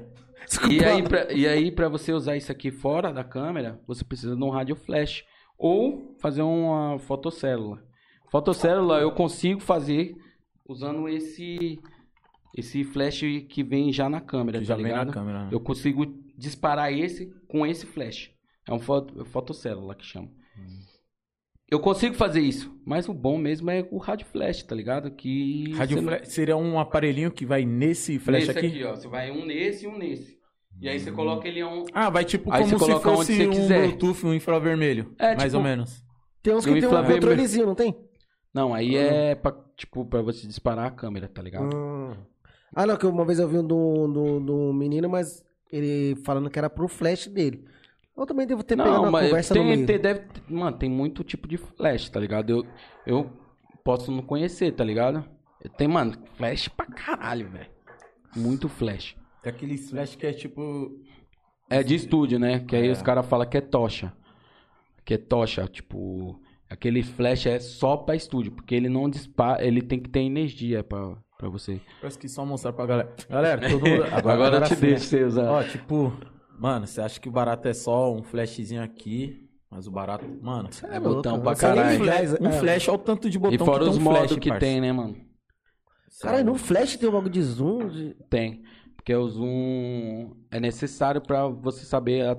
E 0.71 0.85
aí, 0.85 1.03
pra, 1.03 1.33
e 1.33 1.49
aí, 1.49 1.73
pra 1.73 1.89
você 1.89 2.13
usar 2.13 2.37
isso 2.37 2.53
aqui 2.53 2.71
fora 2.71 3.13
da 3.13 3.25
câmera, 3.25 3.81
você 3.89 4.05
precisa 4.05 4.37
de 4.37 4.45
um 4.45 4.51
rádio 4.51 4.77
flash. 4.77 5.25
Ou 5.59 6.15
fazer 6.21 6.43
uma 6.43 6.97
fotocélula. 7.01 7.79
Fotocélula 8.31 9.01
eu 9.01 9.13
consigo 9.13 9.61
fazer 9.61 10.15
usando 10.69 11.09
esse 11.09 11.79
esse 12.57 12.85
flash 12.85 13.21
que 13.49 13.65
vem 13.65 13.93
já 13.93 14.09
na 14.09 14.21
câmera, 14.21 14.61
Que 14.61 14.65
tá 14.67 14.69
já 14.69 14.77
vem 14.77 14.85
na 14.85 14.91
ligado? 14.91 15.13
câmera, 15.13 15.45
né? 15.45 15.49
Eu 15.53 15.59
consigo 15.61 16.07
disparar 16.37 16.93
esse 16.93 17.27
com 17.49 17.67
esse 17.67 17.85
flash. 17.85 18.31
É 18.69 18.73
um 18.73 18.79
foto, 18.79 19.25
fotocélula 19.27 19.95
que 19.95 20.05
chama. 20.05 20.31
Eu 21.71 21.81
consigo 21.81 22.15
fazer 22.15 22.41
isso, 22.41 22.73
mas 22.87 23.09
o 23.09 23.15
bom 23.15 23.37
mesmo 23.39 23.71
é 23.71 23.87
o 23.91 23.99
rádio 23.99 24.27
flash, 24.27 24.63
tá 24.63 24.75
ligado? 24.75 25.11
Que 25.11 25.73
Rádio 25.73 25.97
não- 26.03 26.05
flash 26.13 26.29
seria 26.29 26.57
um 26.57 26.79
aparelhinho 26.79 27.33
que 27.33 27.45
vai 27.45 27.65
nesse 27.65 28.19
flash 28.21 28.47
nesse 28.47 28.57
aqui? 28.59 28.67
aqui, 28.69 28.85
ó. 28.85 28.95
Você 28.95 29.09
vai 29.09 29.31
um 29.33 29.45
nesse 29.45 29.85
e 29.85 29.89
um 29.89 29.99
nesse. 29.99 30.39
E 30.81 30.89
aí 30.89 30.99
você 31.01 31.11
coloca 31.11 31.49
ele 31.49 31.65
um 31.65 31.85
Ah, 31.93 32.11
vai 32.11 32.25
tipo 32.25 32.53
Aí 32.53 32.63
como 32.63 32.79
você 32.79 32.85
se 32.85 32.91
coloca 32.91 33.09
onde 33.11 33.17
fosse 33.19 33.37
você 33.37 33.47
um 33.47 33.51
quiser. 33.51 33.87
Bluetooth, 33.89 34.27
um 34.27 34.35
infravermelho. 34.35 35.15
É, 35.19 35.29
mais 35.35 35.45
tipo- 35.45 35.57
ou 35.57 35.63
menos. 35.63 36.05
Tem 36.43 36.55
uns 36.55 36.65
que 36.67 36.73
tem 36.81 36.87
um 36.87 37.05
controlezinho, 37.05 37.67
não 37.67 37.75
tem? 37.75 37.97
Não, 38.55 38.73
aí 38.73 38.97
é 38.97 39.35
pra, 39.35 39.53
tipo, 39.77 40.05
pra 40.07 40.23
você 40.23 40.47
disparar 40.47 40.87
a 40.87 40.91
câmera, 40.91 41.29
tá 41.29 41.43
ligado? 41.43 41.75
Hum. 41.75 42.15
Ah, 42.75 42.87
não, 42.87 42.97
que 42.97 43.05
uma 43.07 43.25
vez 43.25 43.39
eu 43.41 43.49
vi 43.49 43.59
um 43.59 43.67
do, 43.67 44.07
do, 44.09 44.41
do 44.41 44.73
menino, 44.73 45.09
mas 45.09 45.45
ele 45.73 46.15
falando 46.25 46.49
que 46.49 46.59
era 46.59 46.71
pro 46.71 46.87
flash 46.89 47.27
dele. 47.27 47.65
Eu 48.17 48.25
também 48.27 48.47
devo 48.47 48.63
ter 48.63 48.77
pegado 48.77 48.95
Não, 49.03 49.09
uma 49.09 49.21
conversa 49.23 49.55
no 49.55 49.61
tem, 49.61 49.71
meio. 49.75 49.87
tem, 49.87 49.99
deve, 49.99 50.23
mano, 50.49 50.77
tem 50.79 50.89
muito 50.89 51.25
tipo 51.25 51.49
de 51.49 51.57
flash, 51.57 52.09
tá 52.09 52.21
ligado? 52.21 52.51
Eu, 52.51 52.67
eu 53.05 53.31
posso 53.83 54.13
não 54.13 54.23
conhecer, 54.23 54.71
tá 54.73 54.85
ligado? 54.85 55.25
Tem, 55.77 55.89
mano, 55.89 56.15
flash 56.37 56.69
pra 56.69 56.87
caralho, 56.87 57.49
velho. 57.49 57.71
Muito 58.37 58.69
flash. 58.69 59.17
Tem 59.43 59.53
aquele 59.53 59.77
flash 59.77 60.15
que 60.15 60.27
é 60.27 60.33
tipo. 60.33 60.97
É 61.69 61.83
de 61.83 61.95
estúdio, 61.97 62.39
né? 62.39 62.61
Que 62.61 62.77
aí 62.77 62.89
É. 62.89 62.93
os 62.93 63.03
caras 63.03 63.27
falam 63.27 63.49
que 63.49 63.57
é 63.57 63.61
tocha. 63.61 64.13
Que 65.05 65.15
é 65.15 65.19
tocha, 65.19 65.67
tipo... 65.67 66.41
Aquele 66.69 67.03
flash 67.03 67.47
é 67.47 67.59
só 67.61 67.97
pra 67.97 68.17
estúdio, 68.17 68.53
porque 68.53 68.75
ele 68.75 68.89
não 68.89 69.09
dispara, 69.09 69.65
ele 69.65 69.83
tem 69.83 70.01
que 70.01 70.09
ter 70.09 70.21
energia 70.21 70.83
pra, 70.83 71.15
pra 71.39 71.49
você. 71.49 71.81
Parece 72.01 72.19
que 72.19 72.29
só 72.29 72.45
mostrar 72.45 72.73
pra 72.73 72.87
galera. 72.87 73.15
Galera, 73.29 73.69
todo 73.71 73.87
mundo. 73.89 74.05
Agora, 74.13 74.57
eu 74.57 74.63
te 74.63 74.73
assim, 74.73 74.75
né? 74.87 74.91
deixo 74.93 75.05
você 75.07 75.25
usar. 75.25 75.51
Ó, 75.51 75.63
tipo, 75.63 76.13
mano, 76.59 76.87
você 76.87 77.01
acha 77.01 77.21
que 77.21 77.29
o 77.29 77.33
barato 77.33 77.69
é 77.69 77.75
só 77.75 78.13
um 78.13 78.23
flashzinho 78.23 78.83
aqui, 78.83 79.47
mas 79.71 79.87
o 79.87 79.91
barato, 79.91 80.25
mano, 80.43 80.69
é 80.91 80.99
botão 80.99 81.41
pra 81.41 81.51
não 81.53 81.57
sei 81.57 81.69
nem 81.69 81.77
caralho. 81.77 81.99
que 81.99 82.05
flash, 82.05 82.41
um 82.41 82.47
é. 82.49 82.53
flash, 82.53 82.89
olha 82.89 82.95
o 82.95 82.99
tanto 82.99 83.31
de 83.31 83.39
botão 83.39 83.55
E 83.55 83.59
fora 83.59 83.85
que 83.85 83.91
os 83.91 83.97
um 83.99 84.01
modos 84.01 84.19
flash, 84.21 84.37
que 84.39 84.49
parça. 84.49 84.67
tem, 84.67 84.81
né, 84.81 84.91
mano? 84.93 85.17
Caralho, 86.21 86.45
no 86.45 86.55
flash 86.55 86.97
tem 86.97 87.09
um 87.09 87.13
bagulho 87.13 87.31
de 87.33 87.43
zoom. 87.43 87.89
de- 87.89 88.15
Tem. 88.31 88.63
Porque 88.97 89.15
o 89.15 89.29
zoom 89.29 90.35
é 90.51 90.59
necessário 90.59 91.21
pra 91.21 91.47
você 91.47 91.85
saber 91.85 92.25
a- 92.27 92.39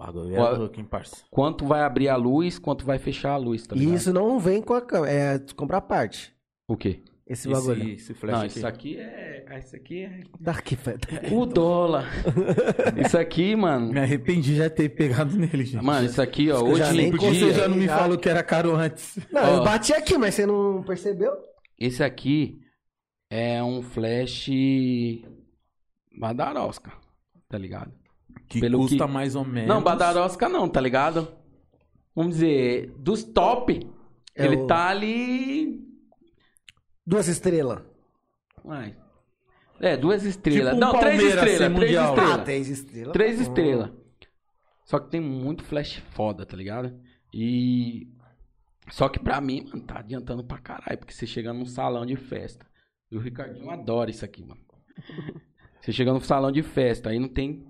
Bagulho 0.00 0.34
é 0.34 0.50
louco, 0.56 0.80
hein, 0.80 0.84
parça. 0.86 1.16
quanto 1.30 1.66
vai 1.66 1.82
abrir 1.82 2.08
a 2.08 2.16
luz, 2.16 2.58
quanto 2.58 2.86
vai 2.86 2.98
fechar 2.98 3.32
a 3.32 3.36
luz, 3.36 3.66
tá 3.66 3.76
E 3.76 3.80
ligado? 3.80 3.96
isso 3.96 4.12
não 4.14 4.38
vem 4.38 4.62
com 4.62 4.72
a 4.72 4.80
câmera. 4.80 5.12
É 5.12 5.38
tu 5.38 5.54
compra 5.54 5.76
a 5.76 5.80
parte. 5.80 6.34
O 6.66 6.74
quê? 6.76 7.02
Esse 7.26 7.48
bagulho. 7.48 7.82
Esse, 7.82 7.92
esse 7.92 8.14
flash 8.14 8.32
Não, 8.32 8.40
aqui. 8.40 8.56
isso 8.58 8.66
aqui 8.66 8.96
é... 8.98 9.44
ah, 9.48 9.58
Isso 9.58 9.76
aqui 9.76 10.02
é... 10.02 10.20
Daqui, 10.40 10.74
velho. 10.74 10.98
O 11.32 11.44
dólar. 11.46 12.08
isso 13.04 13.16
aqui, 13.18 13.54
mano... 13.54 13.92
Me 13.92 14.00
arrependi 14.00 14.56
já 14.56 14.68
de 14.68 14.74
ter 14.74 14.88
pegado 14.88 15.36
nele, 15.36 15.64
gente. 15.64 15.84
Mano, 15.84 16.06
isso 16.06 16.20
aqui, 16.20 16.50
ó, 16.50 16.60
hoje 16.62 16.78
já 16.78 16.92
em 16.92 16.96
nem 16.96 17.10
Porque 17.10 17.30
dia... 17.30 17.46
você 17.46 17.54
já 17.54 17.68
não 17.68 17.76
me 17.76 17.86
Já. 17.86 17.98
falou 17.98 18.18
que 18.18 18.28
era 18.28 18.42
caro 18.42 18.74
antes. 18.74 19.16
Não, 19.30 19.42
Ó. 19.42 19.56
eu 19.58 19.64
bati 19.64 19.92
aqui, 19.92 20.16
mas 20.18 20.34
você 20.34 20.44
não 20.46 20.82
percebeu? 20.82 21.32
Esse 21.78 22.02
aqui 22.02 22.58
é 23.30 23.62
um 23.62 23.80
flash 23.80 24.48
Badarosca, 26.18 26.92
tá 27.48 27.56
ligado? 27.58 27.92
Que 28.50 28.60
Pelo 28.60 28.78
custa 28.78 29.06
que- 29.06 29.12
mais 29.12 29.34
ou 29.36 29.44
menos. 29.44 29.68
Não, 29.68 29.80
Badarosca 29.82 30.48
não, 30.48 30.68
tá 30.68 30.80
ligado? 30.80 31.32
Vamos 32.14 32.34
dizer, 32.34 32.92
dos 32.98 33.22
top, 33.24 33.88
É 34.34 34.44
ele 34.44 34.56
o- 34.56 34.66
tá 34.66 34.88
ali... 34.88 35.80
Duas 37.06 37.28
estrelas. 37.28 37.82
Uai. 38.64 38.96
É, 39.80 39.96
duas 39.96 40.24
estrelas. 40.24 40.74
Tipo 40.74 40.76
um 40.76 40.80
não, 40.80 40.98
três 40.98 41.16
Palmeiras 41.16 41.34
estrelas, 41.34 41.58
ser 41.58 41.58
três 41.58 41.72
mundial. 41.72 42.08
estrelas. 42.14 42.34
Ah, 42.34 42.44
três 42.44 42.68
estrelas. 42.68 43.12
Três 43.12 43.38
Hum. 43.38 43.42
estrelas. 43.42 43.90
Só 44.84 44.98
que 44.98 45.10
tem 45.10 45.20
muito 45.20 45.62
flash 45.64 46.02
foda, 46.10 46.44
tá 46.44 46.56
ligado? 46.56 47.00
E. 47.32 48.08
Só 48.90 49.08
que 49.08 49.20
pra 49.20 49.40
mim, 49.40 49.64
mano, 49.72 49.86
tá 49.86 50.00
adiantando 50.00 50.44
pra 50.44 50.58
caralho. 50.58 50.98
Porque 50.98 51.14
você 51.14 51.26
chega 51.26 51.52
num 51.52 51.64
salão 51.64 52.04
de 52.04 52.16
festa. 52.16 52.66
E 53.10 53.16
o 53.16 53.20
Ricardinho 53.20 53.70
adora 53.70 54.10
isso 54.10 54.24
aqui, 54.24 54.44
mano. 54.44 54.60
Você 55.80 55.92
chega 55.92 56.12
num 56.12 56.20
salão 56.20 56.50
de 56.52 56.62
festa, 56.62 57.10
aí 57.10 57.18
não 57.18 57.28
tem. 57.28 57.64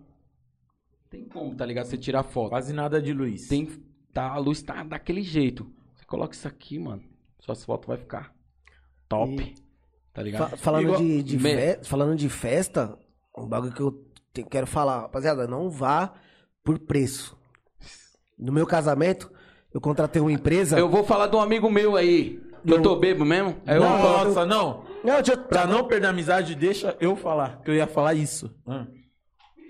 Tem 1.10 1.24
como, 1.24 1.54
tá 1.56 1.66
ligado? 1.66 1.86
Você 1.86 1.98
tirar 1.98 2.22
foto. 2.22 2.50
Quase 2.50 2.72
nada 2.72 3.02
de 3.02 3.12
luz. 3.12 3.48
Tem. 3.48 3.68
Tá, 4.12 4.30
a 4.30 4.38
luz 4.38 4.62
tá 4.62 4.82
daquele 4.84 5.22
jeito. 5.22 5.70
Você 5.96 6.04
coloca 6.04 6.34
isso 6.34 6.46
aqui, 6.46 6.78
mano. 6.78 7.02
Suas 7.40 7.64
fotos 7.64 7.88
vai 7.88 7.96
ficar 7.96 8.32
top. 9.08 9.42
E- 9.42 9.70
Tá 10.12 10.24
ligado? 10.24 10.50
Fa- 10.50 10.56
falando, 10.56 10.82
Igual- 10.82 10.98
de, 11.00 11.22
de 11.22 11.36
Me- 11.38 11.54
fe- 11.54 11.84
falando 11.84 12.16
de 12.16 12.28
festa, 12.28 12.98
um 13.38 13.46
bagulho 13.46 13.72
que 13.72 13.80
eu 13.80 14.04
te- 14.34 14.42
quero 14.42 14.66
falar, 14.66 15.02
rapaziada, 15.02 15.46
não 15.46 15.70
vá 15.70 16.12
por 16.64 16.80
preço. 16.80 17.38
No 18.36 18.50
meu 18.52 18.66
casamento, 18.66 19.30
eu 19.72 19.80
contratei 19.80 20.20
uma 20.20 20.32
empresa. 20.32 20.76
Eu 20.76 20.88
vou 20.88 21.04
falar 21.04 21.28
de 21.28 21.36
um 21.36 21.40
amigo 21.40 21.70
meu 21.70 21.94
aí. 21.94 22.40
Que 22.66 22.72
eu, 22.72 22.78
Eu- 22.78 22.82
tô 22.82 22.96
bebo 22.96 23.24
mesmo. 23.24 23.56
Aí 23.64 23.76
eu 23.76 23.82
Não, 23.82 24.00
coloco- 24.00 24.24
Nossa, 24.24 24.44
não. 24.46 24.84
Não, 25.04 25.14
eu- 25.18 25.38
Pra 25.44 25.64
não 25.64 25.86
perder 25.86 26.08
a 26.08 26.10
amizade, 26.10 26.56
deixa 26.56 26.96
eu 27.00 27.14
falar. 27.14 27.62
Que 27.62 27.70
eu 27.70 27.74
ia 27.76 27.86
falar 27.86 28.14
isso. 28.14 28.52
Ah. 28.66 28.86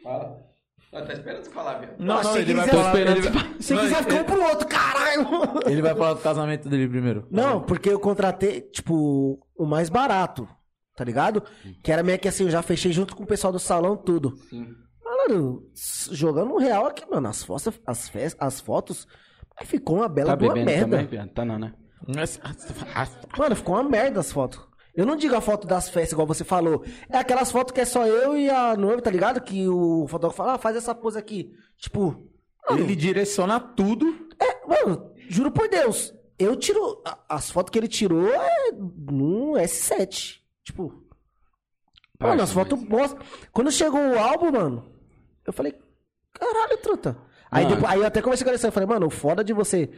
Fala. 0.02 0.49
Ah, 0.92 1.02
tá 1.02 1.12
esperando 1.12 1.44
você 1.44 1.50
falar, 1.50 1.78
velho. 1.78 1.92
Não, 1.98 2.20
não, 2.22 2.36
ele 2.36 2.52
vai 2.54 2.66
falar. 2.68 2.98
Ele 2.98 3.22
Se 3.62 3.74
não, 3.74 3.82
quiser, 3.82 3.96
ele- 3.98 4.10
fica 4.10 4.14
um 4.16 4.24
pro 4.24 4.42
outro, 4.42 4.66
caralho! 4.66 5.26
ele 5.66 5.82
vai 5.82 5.94
falar 5.94 6.14
do 6.14 6.20
casamento 6.20 6.68
dele 6.68 6.88
primeiro. 6.88 7.26
Não, 7.30 7.60
porque 7.62 7.88
eu 7.90 8.00
contratei, 8.00 8.60
tipo, 8.60 9.38
o 9.56 9.64
mais 9.66 9.88
barato, 9.88 10.48
tá 10.96 11.04
ligado? 11.04 11.42
Que 11.82 11.92
era 11.92 12.02
meio 12.02 12.18
que 12.18 12.26
assim, 12.26 12.44
eu 12.44 12.50
já 12.50 12.60
fechei 12.60 12.90
junto 12.92 13.14
com 13.14 13.22
o 13.22 13.26
pessoal 13.26 13.52
do 13.52 13.58
salão, 13.60 13.96
tudo. 13.96 14.36
Sim. 14.48 14.66
Mano, 15.04 15.62
jogando 16.10 16.52
um 16.54 16.58
real 16.58 16.86
aqui, 16.86 17.04
mano, 17.08 17.28
as 17.28 17.44
fotos, 17.44 17.68
as, 17.86 18.08
fes- 18.08 18.36
as 18.40 18.60
fotos, 18.60 19.06
ficou 19.64 19.98
uma 19.98 20.08
bela 20.08 20.36
Tá 20.36 20.44
uma 20.44 20.52
bebendo 20.54 20.66
merda. 20.66 21.04
também? 21.04 21.28
Tá 21.28 21.44
não, 21.44 21.58
né? 21.58 21.72
Mano, 23.38 23.56
ficou 23.56 23.74
uma 23.74 23.84
merda 23.84 24.20
as 24.20 24.32
fotos. 24.32 24.60
Eu 24.94 25.06
não 25.06 25.16
digo 25.16 25.34
a 25.36 25.40
foto 25.40 25.66
das 25.66 25.88
festas, 25.88 26.12
igual 26.12 26.26
você 26.26 26.44
falou. 26.44 26.84
É 27.08 27.18
aquelas 27.18 27.50
fotos 27.50 27.72
que 27.72 27.80
é 27.80 27.84
só 27.84 28.06
eu 28.06 28.36
e 28.36 28.50
a 28.50 28.76
noiva, 28.76 29.00
tá 29.00 29.10
ligado? 29.10 29.40
Que 29.40 29.68
o 29.68 30.06
fotógrafo 30.08 30.36
fala, 30.38 30.54
ah, 30.54 30.58
faz 30.58 30.76
essa 30.76 30.94
pose 30.94 31.18
aqui. 31.18 31.52
Tipo, 31.78 32.28
mano, 32.68 32.82
Ele 32.82 32.96
direciona 32.96 33.58
tudo. 33.60 34.28
é, 34.40 34.66
mano, 34.66 35.12
juro 35.28 35.50
por 35.52 35.68
Deus, 35.68 36.12
eu 36.38 36.56
tiro. 36.56 37.02
As 37.28 37.50
fotos 37.50 37.70
que 37.70 37.78
ele 37.78 37.88
tirou 37.88 38.26
é 38.28 38.72
no 38.72 39.52
S7. 39.52 40.40
Tipo, 40.64 40.84
mano, 40.88 41.02
Parça, 42.18 42.42
as 42.44 42.52
fotos 42.52 42.82
boas. 42.82 43.14
Quando 43.52 43.70
chegou 43.70 44.00
o 44.00 44.18
álbum, 44.18 44.50
mano, 44.52 44.92
eu 45.46 45.52
falei, 45.52 45.74
caralho, 46.32 46.76
truta. 46.78 47.16
Aí, 47.50 47.64
Mano. 47.64 47.76
depois, 47.76 47.92
aí 47.92 48.00
eu 48.00 48.06
até 48.06 48.22
comecei 48.22 48.44
a 48.44 48.46
conversar, 48.46 48.68
eu 48.68 48.72
falei, 48.72 48.88
mano, 48.88 49.06
o 49.06 49.10
foda 49.10 49.42
de 49.42 49.52
você 49.52 49.90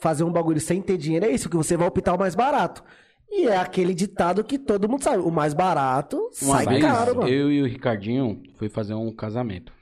fazer 0.00 0.24
um 0.24 0.32
bagulho 0.32 0.60
sem 0.60 0.82
ter 0.82 0.96
dinheiro 0.98 1.26
é 1.26 1.30
isso, 1.30 1.48
que 1.48 1.56
você 1.56 1.76
vai 1.76 1.86
optar 1.86 2.14
o 2.14 2.18
mais 2.18 2.34
barato. 2.34 2.82
E 3.30 3.48
é 3.48 3.56
aquele 3.56 3.92
ditado 3.94 4.42
que 4.44 4.58
todo 4.58 4.88
mundo 4.88 5.02
sabe, 5.02 5.18
o 5.18 5.30
mais 5.30 5.52
barato 5.52 6.16
Uma 6.42 6.56
sai 6.58 6.66
vez, 6.66 6.82
caro, 6.84 7.16
mano. 7.16 7.28
eu 7.28 7.50
e 7.50 7.60
o 7.62 7.66
Ricardinho 7.66 8.42
fui 8.56 8.68
fazer 8.68 8.94
um 8.94 9.14
casamento. 9.14 9.72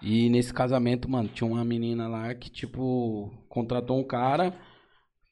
E 0.00 0.28
nesse 0.30 0.52
casamento, 0.52 1.08
mano, 1.08 1.28
tinha 1.28 1.48
uma 1.48 1.64
menina 1.64 2.08
lá 2.08 2.34
que, 2.34 2.50
tipo, 2.50 3.30
contratou 3.48 3.98
um 3.98 4.04
cara. 4.04 4.52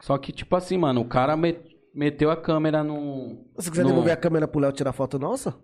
Só 0.00 0.16
que, 0.16 0.32
tipo 0.32 0.54
assim, 0.56 0.78
mano, 0.78 1.00
o 1.00 1.04
cara 1.08 1.36
me- 1.36 1.58
meteu 1.94 2.30
a 2.30 2.36
câmera 2.36 2.82
no. 2.84 3.44
Se 3.58 3.64
você 3.64 3.70
quiser 3.70 3.82
no- 3.82 3.88
devolver 3.90 4.12
a 4.12 4.16
câmera 4.16 4.46
pro 4.48 4.60
Léo 4.60 4.72
tirar 4.72 4.92
foto 4.92 5.18
nossa, 5.18 5.58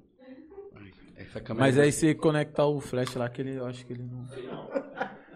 Essa 1.17 1.41
câmera 1.41 1.67
Mas 1.67 1.79
aí 1.79 1.91
você 1.91 2.15
conectar 2.15 2.67
o 2.67 2.79
flash 2.81 3.15
lá, 3.15 3.29
que 3.29 3.41
ele, 3.41 3.57
eu 3.57 3.67
acho 3.67 3.87
que 3.87 3.93
ele 3.93 4.03
não. 4.03 4.25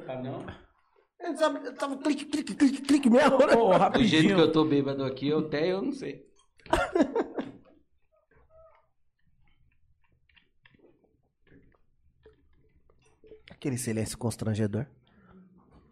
Tá, 0.07 0.21
não? 0.23 0.45
Ele 1.23 1.73
tava, 1.73 1.97
clique, 1.99 2.25
clique, 2.25 2.55
clique, 2.55 2.83
clique 2.83 3.11
mesmo, 3.11 3.39
né? 3.39 3.55
Ô, 3.55 3.69
Do 3.69 3.73
jeito 3.73 3.79
rapidinho. 3.79 4.37
que 4.37 4.43
eu 4.43 4.53
tô 4.53 4.65
bêbado 4.65 5.05
aqui, 5.05 5.29
eu 5.29 5.41
até 5.41 5.71
eu 5.73 5.83
não 5.83 5.93
sei. 5.93 6.27
Aquele 13.51 13.77
silêncio 13.77 14.17
constrangedor. 14.17 14.87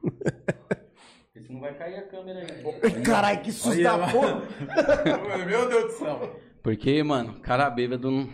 Porque 0.01 1.53
não 1.53 1.61
vai 1.61 1.77
cair 1.77 1.97
a 1.97 2.09
câmera 2.09 2.41
aí. 2.41 3.03
Caralho, 3.03 3.43
que 3.43 3.53
susto 3.53 3.83
da 3.83 4.11
porra. 4.11 4.43
Meu 5.45 5.69
Deus 5.69 5.85
do 5.85 5.99
céu. 5.99 6.41
Porque, 6.63 7.03
mano, 7.03 7.39
cara 7.41 7.69
bêbado 7.69 8.11
não... 8.11 8.29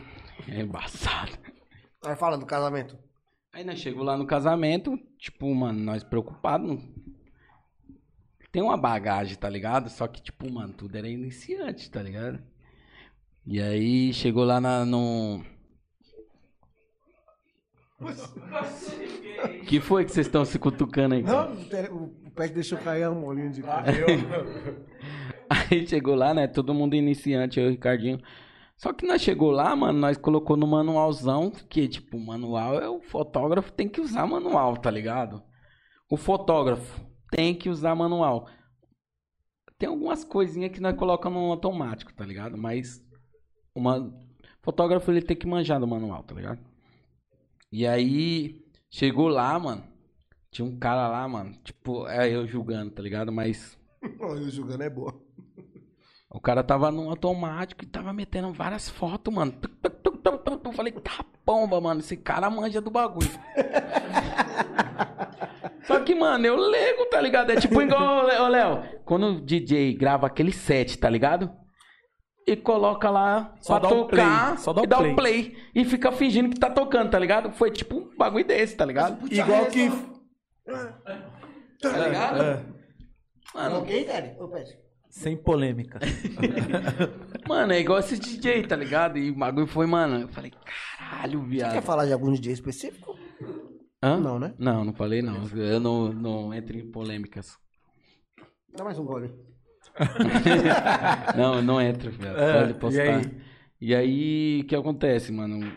é 0.48 0.60
embaçado. 0.60 1.32
Aí 2.04 2.14
fala 2.14 2.38
do 2.38 2.46
casamento. 2.46 2.96
Aí 3.54 3.62
nós 3.64 3.78
chegou 3.78 4.02
lá 4.02 4.16
no 4.16 4.26
casamento, 4.26 4.98
tipo, 5.16 5.54
mano, 5.54 5.78
nós 5.78 6.02
preocupados. 6.02 6.68
não- 6.68 6.82
Tem 8.50 8.60
uma 8.62 8.76
bagagem, 8.76 9.36
tá 9.36 9.48
ligado? 9.48 9.88
Só 9.88 10.06
que, 10.08 10.20
tipo, 10.20 10.52
mano, 10.52 10.72
tudo 10.72 10.96
era 10.96 11.08
iniciante, 11.08 11.88
tá 11.90 12.02
ligado? 12.02 12.40
E 13.46 13.60
aí 13.60 14.12
chegou 14.12 14.44
lá 14.44 14.60
na, 14.60 14.84
no. 14.84 15.44
que 19.66 19.80
foi 19.80 20.04
que 20.04 20.10
vocês 20.12 20.26
estão 20.26 20.44
se 20.44 20.58
cutucando 20.58 21.14
aí? 21.14 21.22
cara? 21.22 21.48
Não, 21.50 22.04
o 22.26 22.30
pé 22.30 22.48
deixou 22.48 22.78
cair 22.78 23.04
a 23.04 23.10
molinha 23.10 23.50
de 23.50 23.62
Ah, 23.64 23.82
Aí 25.70 25.86
chegou 25.86 26.14
lá, 26.14 26.34
né? 26.34 26.46
Todo 26.48 26.74
mundo 26.74 26.94
iniciante, 26.96 27.60
eu 27.60 27.66
e 27.66 27.68
o 27.68 27.70
Ricardinho. 27.70 28.20
Só 28.84 28.92
que 28.92 29.06
nós 29.06 29.22
chegou 29.22 29.50
lá, 29.50 29.74
mano, 29.74 29.98
nós 29.98 30.18
colocou 30.18 30.58
no 30.58 30.66
manualzão, 30.66 31.50
que 31.50 31.88
tipo, 31.88 32.20
manual 32.20 32.78
é 32.78 32.86
o 32.86 33.00
fotógrafo 33.00 33.72
tem 33.72 33.88
que 33.88 33.98
usar 33.98 34.26
manual, 34.26 34.76
tá 34.76 34.90
ligado? 34.90 35.42
O 36.10 36.18
fotógrafo 36.18 37.02
tem 37.30 37.54
que 37.54 37.70
usar 37.70 37.94
manual. 37.94 38.46
Tem 39.78 39.88
algumas 39.88 40.22
coisinhas 40.22 40.70
que 40.70 40.80
nós 40.80 40.94
colocamos 40.98 41.40
no 41.40 41.50
automático, 41.50 42.12
tá 42.12 42.26
ligado? 42.26 42.58
Mas 42.58 43.02
uma 43.74 44.14
fotógrafo 44.62 45.10
ele 45.10 45.22
tem 45.22 45.34
que 45.34 45.46
manjar 45.46 45.80
do 45.80 45.88
manual, 45.88 46.22
tá 46.22 46.34
ligado? 46.34 46.60
E 47.72 47.86
aí 47.86 48.62
chegou 48.90 49.28
lá, 49.28 49.58
mano, 49.58 49.82
tinha 50.50 50.68
um 50.68 50.78
cara 50.78 51.08
lá, 51.08 51.26
mano, 51.26 51.54
tipo, 51.64 52.06
é 52.06 52.28
eu 52.30 52.46
julgando, 52.46 52.90
tá 52.90 53.00
ligado? 53.00 53.32
Mas 53.32 53.78
Eu 54.20 54.50
julgando 54.50 54.82
é 54.82 54.90
boa. 54.90 55.23
O 56.34 56.40
cara 56.40 56.64
tava 56.64 56.90
no 56.90 57.08
automático 57.08 57.84
e 57.84 57.86
tava 57.86 58.12
metendo 58.12 58.52
várias 58.52 58.88
fotos, 58.88 59.32
mano. 59.32 59.52
Tuc, 59.52 59.72
tuc, 59.80 59.94
tuc, 60.02 60.18
tuc, 60.22 60.38
tuc, 60.44 60.56
tuc. 60.58 60.66
Eu 60.66 60.72
falei, 60.72 60.92
tá 60.92 61.24
pomba, 61.44 61.80
mano. 61.80 62.00
Esse 62.00 62.16
cara 62.16 62.50
manja 62.50 62.80
do 62.80 62.90
bagulho. 62.90 63.30
Só 65.86 66.00
que, 66.00 66.14
mano, 66.14 66.46
eu 66.46 66.56
lego, 66.56 67.04
tá 67.06 67.20
ligado? 67.20 67.50
É 67.50 67.56
tipo 67.56 67.80
igual, 67.82 68.18
ô, 68.18 68.22
Lé- 68.26 68.40
ô, 68.40 68.48
Léo, 68.48 68.82
quando 69.04 69.26
o 69.26 69.40
DJ 69.40 69.94
grava 69.94 70.26
aquele 70.26 70.52
set, 70.52 70.98
tá 70.98 71.08
ligado? 71.10 71.50
E 72.46 72.56
coloca 72.56 73.08
lá 73.10 73.54
Só 73.60 73.78
pra 73.78 73.88
dá 73.88 73.94
o 73.94 73.98
tocar 74.04 74.46
play, 74.48 74.58
só 74.58 74.72
dá 74.72 74.82
e 74.82 74.84
o 74.84 74.86
dá 74.86 74.96
play. 74.98 75.12
o 75.12 75.16
play. 75.16 75.56
E 75.74 75.84
fica 75.84 76.12
fingindo 76.12 76.50
que 76.50 76.58
tá 76.60 76.70
tocando, 76.70 77.10
tá 77.10 77.18
ligado? 77.18 77.50
Foi 77.52 77.70
tipo 77.70 77.96
um 77.96 78.16
bagulho 78.16 78.46
desse, 78.46 78.76
tá 78.76 78.84
ligado? 78.84 79.30
Igual 79.32 79.66
que. 79.66 79.90
Tá 81.80 81.90
ligado? 81.98 82.42
É, 82.42 82.62
Mano, 83.54 83.78
Ok, 83.80 84.04
Daddy? 84.06 84.36
Ô, 84.40 84.48
Pet. 84.48 84.78
Sem 85.14 85.36
polêmica. 85.36 86.00
mano, 87.48 87.72
é 87.72 87.78
igual 87.78 88.00
esses 88.00 88.18
DJ, 88.18 88.66
tá 88.66 88.74
ligado? 88.74 89.16
E 89.16 89.30
o 89.30 89.34
bagulho 89.36 89.66
foi, 89.66 89.86
mano. 89.86 90.22
Eu 90.22 90.28
falei, 90.28 90.52
caralho, 90.98 91.40
viado. 91.44 91.72
Quer 91.72 91.82
falar 91.82 92.04
de 92.04 92.12
algum 92.12 92.32
DJ 92.32 92.52
específico? 92.52 93.16
Hã? 94.02 94.18
Não, 94.18 94.40
né? 94.40 94.52
Não, 94.58 94.84
não 94.84 94.92
falei 94.92 95.22
não. 95.22 95.46
Eu 95.56 95.78
não, 95.78 96.12
não 96.12 96.52
entro 96.52 96.76
em 96.76 96.90
polêmicas. 96.90 97.56
Dá 98.76 98.82
mais 98.82 98.98
um 98.98 99.04
gole. 99.04 99.32
não, 101.36 101.62
não 101.62 101.80
entro, 101.80 102.10
velho. 102.10 102.36
É, 102.36 102.60
Pode 102.60 102.70
e 102.72 102.74
postar. 102.74 103.18
aí? 103.18 103.40
E 103.80 103.94
aí, 103.94 104.60
o 104.62 104.66
que 104.66 104.74
acontece, 104.74 105.30
mano? 105.30 105.72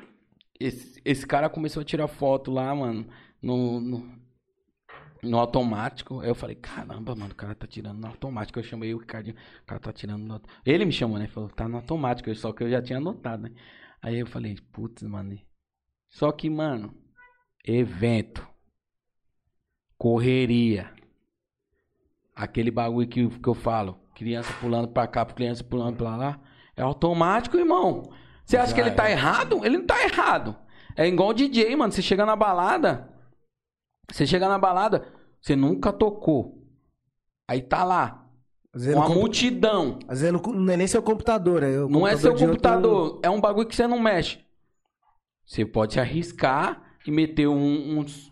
Esse, 0.60 1.00
esse 1.06 1.28
cara 1.28 1.48
começou 1.48 1.82
a 1.82 1.86
tirar 1.86 2.08
foto 2.08 2.50
lá, 2.50 2.74
mano, 2.74 3.08
no, 3.40 3.80
no, 3.80 4.17
no 5.24 5.38
automático. 5.40 6.20
Aí 6.22 6.30
eu 6.30 6.36
falei, 6.36 6.56
caramba, 6.56 7.16
mano, 7.16 7.32
o 7.32 7.36
cara 7.36 7.56
tá 7.56 7.66
tirando 7.68 8.00
no 8.00 8.08
automático. 8.08 8.60
Eu 8.60 8.64
chamei 8.64 8.94
o 8.94 8.98
Ricardinho, 9.00 9.36
o 9.64 9.66
cara 9.66 9.80
tá 9.80 9.92
tirando 9.94 10.24
no 10.24 10.34
auto- 10.34 10.50
Ele 10.66 10.86
me 10.86 10.92
chamou, 10.92 11.18
né? 11.18 11.28
Falou, 11.28 11.50
tá 11.50 11.68
no 11.68 11.78
automático, 11.78 12.34
só 12.36 12.52
que 12.54 12.64
eu 12.64 12.70
já 12.70 12.82
tinha 12.82 12.98
anotado, 12.98 13.44
né? 13.44 13.52
Aí 14.02 14.18
eu 14.20 14.28
falei, 14.28 14.56
putz, 14.72 15.04
mano. 15.04 15.38
Só 16.10 16.32
que, 16.32 16.50
mano, 16.50 16.94
evento, 17.66 18.48
correria, 19.98 20.92
aquele 22.36 22.72
bagulho 22.72 23.08
que, 23.08 23.28
que 23.28 23.48
eu 23.50 23.54
falo, 23.54 24.00
criança 24.16 24.54
pulando 24.60 24.88
pra 24.88 25.08
cá, 25.08 25.26
criança 25.26 25.64
pulando 25.64 25.98
pra 25.98 26.16
lá, 26.16 26.40
é 26.76 26.82
automático, 26.82 27.58
irmão. 27.58 28.04
Você 28.46 28.56
acha 28.56 28.68
Já 28.68 28.76
que 28.76 28.82
ele 28.82 28.92
tá 28.92 29.10
é. 29.10 29.14
errado? 29.14 29.66
Ele 29.66 29.78
não 29.80 29.86
tá 29.86 30.02
errado. 30.04 30.56
É 30.96 31.06
igual 31.08 31.30
o 31.30 31.34
DJ, 31.34 31.76
mano. 31.76 31.92
Você 31.92 32.02
chega 32.02 32.26
na 32.26 32.36
balada, 32.36 33.12
você 34.12 34.26
chega 34.26 34.48
na 34.48 34.58
balada, 34.58 35.08
você 35.42 35.56
nunca 35.56 35.92
tocou. 35.94 36.64
Aí 37.48 37.62
tá 37.62 37.84
lá, 37.84 38.26
uma 38.76 38.94
no 38.96 39.02
compu- 39.04 39.20
multidão. 39.20 40.00
Às 40.08 40.22
vezes 40.22 40.42
não 40.42 40.72
é 40.74 40.78
nem 40.78 40.88
seu 40.88 41.02
computador. 41.02 41.64
É 41.64 41.78
Não 41.88 42.08
é 42.08 42.16
seu 42.18 42.34
de 42.34 42.44
outro- 42.44 42.48
computador, 42.48 43.20
é 43.24 43.30
um 43.30 43.40
bagulho 43.42 43.68
que 43.68 43.76
você 43.76 43.88
não 43.88 44.00
mexe. 44.00 44.40
Você 45.46 45.66
pode 45.66 45.94
se 45.94 46.00
arriscar 46.00 46.84
e 47.06 47.12
meter 47.12 47.48
um, 47.48 48.00
uns. 48.00 48.30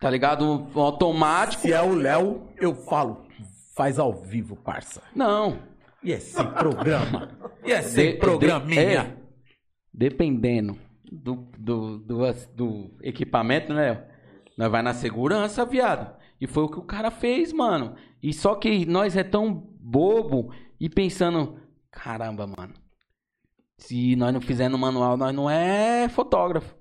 Tá 0.00 0.10
ligado? 0.10 0.44
Um 0.74 0.80
automático. 0.80 1.62
Se 1.62 1.72
é 1.72 1.80
o 1.80 1.94
Léo, 1.94 2.48
eu 2.58 2.74
falo. 2.74 3.24
Faz 3.74 3.98
ao 3.98 4.12
vivo, 4.12 4.56
parça. 4.56 5.02
Não. 5.14 5.58
E 6.02 6.12
é 6.12 6.18
sem 6.18 6.46
programa. 6.50 7.30
E 7.64 7.72
é 7.72 7.82
sem 7.82 8.12
De- 8.12 8.18
programinha. 8.18 8.84
de- 8.84 8.96
é, 8.96 9.16
dependendo 9.92 10.76
do, 11.10 11.48
do, 11.58 11.98
do, 11.98 12.32
do 12.54 12.90
equipamento, 13.02 13.72
né? 13.72 14.04
Nós 14.56 14.70
vai 14.70 14.82
na 14.82 14.94
segurança, 14.94 15.64
viado. 15.64 16.16
E 16.40 16.46
foi 16.46 16.64
o 16.64 16.68
que 16.68 16.78
o 16.78 16.84
cara 16.84 17.10
fez, 17.10 17.52
mano. 17.52 17.94
E 18.22 18.32
só 18.32 18.54
que 18.54 18.86
nós 18.86 19.16
é 19.16 19.22
tão 19.22 19.52
bobo 19.52 20.52
e 20.80 20.88
pensando, 20.88 21.60
caramba, 21.90 22.46
mano. 22.46 22.74
Se 23.78 24.16
nós 24.16 24.32
não 24.32 24.40
fizer 24.40 24.68
no 24.68 24.78
manual, 24.78 25.16
nós 25.16 25.34
não 25.34 25.50
é 25.50 26.08
fotógrafo. 26.08 26.74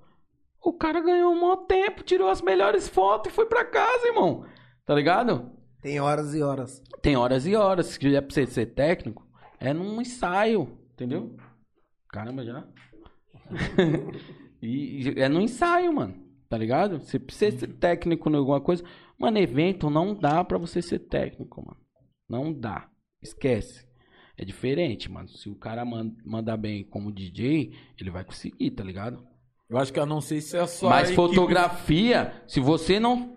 O 0.61 0.73
cara 0.73 1.01
ganhou 1.01 1.33
um 1.33 1.41
maior 1.41 1.57
tempo, 1.67 2.03
tirou 2.03 2.29
as 2.29 2.41
melhores 2.41 2.87
fotos 2.87 3.31
e 3.31 3.35
foi 3.35 3.45
pra 3.45 3.65
casa, 3.65 4.07
irmão. 4.07 4.45
Tá 4.85 4.95
ligado? 4.95 5.51
Tem 5.81 5.99
horas 5.99 6.33
e 6.33 6.41
horas. 6.41 6.81
Tem 7.01 7.15
horas 7.15 7.45
e 7.45 7.55
horas. 7.55 7.87
Se 7.87 8.15
é 8.15 8.21
pra 8.21 8.33
você 8.33 8.47
ser 8.47 8.67
técnico, 8.67 9.27
é 9.59 9.73
num 9.73 10.01
ensaio, 10.01 10.79
entendeu? 10.93 11.35
Caramba, 12.09 12.43
já. 12.43 12.65
e 14.61 15.13
é 15.17 15.29
no 15.29 15.41
ensaio, 15.41 15.93
mano. 15.93 16.24
Tá 16.55 16.59
ligado? 16.59 16.99
Você 17.01 17.19
precisa 17.19 17.57
ser 17.59 17.67
técnico 17.67 18.29
em 18.29 18.35
alguma 18.37 18.61
coisa. 18.61 18.81
Mano, 19.19 19.37
evento 19.37 19.89
não 19.89 20.15
dá 20.15 20.41
pra 20.41 20.57
você 20.57 20.81
ser 20.81 20.99
técnico, 20.99 21.61
mano. 21.65 21.77
Não 22.29 22.53
dá. 22.53 22.87
Esquece. 23.21 23.85
É 24.37 24.45
diferente, 24.45 25.11
mano. 25.11 25.27
Se 25.27 25.49
o 25.49 25.55
cara 25.55 25.83
man- 25.83 26.15
mandar 26.25 26.55
bem 26.55 26.85
como 26.85 27.11
DJ, 27.11 27.73
ele 27.99 28.09
vai 28.09 28.23
conseguir, 28.23 28.71
tá 28.71 28.85
ligado? 28.85 29.21
Eu 29.69 29.77
acho 29.77 29.91
que 29.91 29.99
eu 29.99 30.05
não 30.05 30.21
sei 30.21 30.39
se 30.39 30.55
é 30.55 30.65
só. 30.65 30.87
Mas 30.89 31.11
fotografia, 31.11 32.41
se 32.47 32.61
você 32.61 33.01
não. 33.01 33.35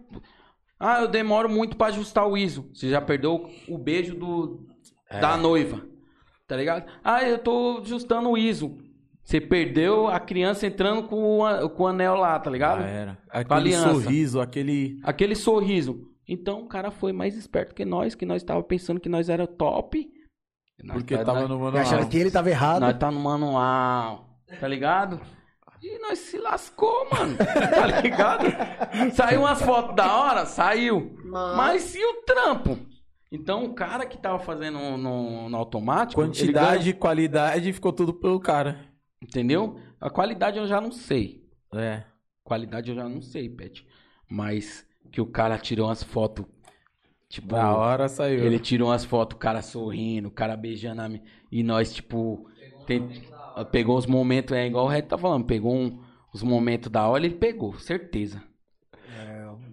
Ah, 0.78 1.00
eu 1.00 1.08
demoro 1.08 1.48
muito 1.48 1.76
pra 1.76 1.88
ajustar 1.88 2.24
o 2.24 2.36
ISO. 2.38 2.70
Você 2.72 2.88
já 2.88 3.00
perdeu 3.00 3.50
o 3.68 3.76
beijo 3.76 4.14
do 4.14 4.64
da 5.10 5.36
noiva. 5.36 5.84
Tá 6.46 6.54
ligado? 6.56 6.88
Ah, 7.02 7.24
eu 7.24 7.36
tô 7.40 7.78
ajustando 7.82 8.30
o 8.30 8.38
ISO. 8.38 8.78
Você 9.28 9.42
perdeu 9.42 10.08
a 10.08 10.18
criança 10.18 10.66
entrando 10.66 11.02
com 11.02 11.40
o, 11.40 11.44
a- 11.44 11.68
com 11.68 11.82
o 11.82 11.86
anel 11.86 12.14
lá, 12.14 12.38
tá 12.38 12.48
ligado? 12.50 12.80
Já 12.80 12.86
era. 12.88 13.18
Aquele 13.28 13.72
sorriso, 13.74 14.40
aquele. 14.40 14.98
Aquele 15.04 15.34
sorriso. 15.36 16.08
Então 16.26 16.62
o 16.62 16.66
cara 16.66 16.90
foi 16.90 17.12
mais 17.12 17.36
esperto 17.36 17.74
que 17.74 17.84
nós, 17.84 18.14
que 18.14 18.24
nós 18.24 18.42
tava 18.42 18.62
pensando 18.62 18.98
que 18.98 19.08
nós 19.08 19.28
era 19.28 19.46
top. 19.46 20.08
Nós 20.82 20.96
Porque 20.96 21.14
tá- 21.14 21.24
tava 21.26 21.40
nós- 21.40 21.48
no 21.50 21.58
manual. 21.58 21.82
achando 21.82 22.08
que 22.08 22.16
ele 22.16 22.30
tava 22.30 22.48
errado. 22.48 22.80
nós 22.80 22.96
tá 22.96 23.10
no 23.10 23.20
manual, 23.20 24.30
tá 24.58 24.66
ligado? 24.66 25.20
E 25.82 25.98
nós 25.98 26.18
se 26.20 26.38
lascou, 26.38 27.06
mano. 27.12 27.36
Tá 27.36 27.86
ligado? 28.00 28.46
Saiu 29.12 29.40
umas 29.40 29.60
fotos 29.60 29.94
da 29.94 30.10
hora? 30.16 30.46
Saiu. 30.46 31.14
Mas 31.54 31.94
e 31.94 32.02
o 32.02 32.22
trampo? 32.24 32.78
Então 33.30 33.66
o 33.66 33.74
cara 33.74 34.06
que 34.06 34.16
tava 34.16 34.38
fazendo 34.38 34.78
no, 34.96 35.50
no 35.50 35.56
automático. 35.58 36.18
Quantidade 36.18 36.88
e 36.88 36.92
qualidade 36.94 37.70
ficou 37.74 37.92
tudo 37.92 38.14
pelo 38.14 38.40
cara. 38.40 38.87
Entendeu? 39.22 39.78
A 40.00 40.08
qualidade 40.10 40.58
eu 40.58 40.66
já 40.66 40.80
não 40.80 40.92
sei. 40.92 41.44
É. 41.74 42.04
Qualidade 42.44 42.90
eu 42.90 42.96
já 42.96 43.08
não 43.08 43.20
sei, 43.20 43.48
Pet. 43.48 43.86
Mas 44.28 44.86
que 45.12 45.20
o 45.20 45.26
cara 45.26 45.58
tirou 45.58 45.86
umas 45.88 46.02
fotos. 46.02 46.44
Tipo, 47.28 47.48
Da 47.48 47.74
hora 47.76 48.08
saiu. 48.08 48.42
Ele 48.44 48.58
tirou 48.58 48.88
umas 48.88 49.04
fotos, 49.04 49.36
o 49.36 49.38
cara 49.38 49.60
sorrindo, 49.60 50.28
o 50.28 50.30
cara 50.30 50.56
beijando 50.56 51.02
a 51.02 51.08
mi- 51.08 51.22
E 51.52 51.62
nós, 51.62 51.92
tipo, 51.92 52.48
tem- 52.86 53.06
pegou 53.70 53.98
os 53.98 54.06
momentos, 54.06 54.56
é 54.56 54.66
igual 54.66 54.86
o 54.86 54.88
Red 54.88 55.02
tá 55.02 55.18
falando, 55.18 55.44
pegou 55.44 55.74
um- 55.74 56.00
os 56.32 56.42
momentos 56.42 56.90
da 56.90 57.06
hora, 57.06 57.24
ele 57.26 57.34
pegou, 57.34 57.74
certeza. 57.78 58.42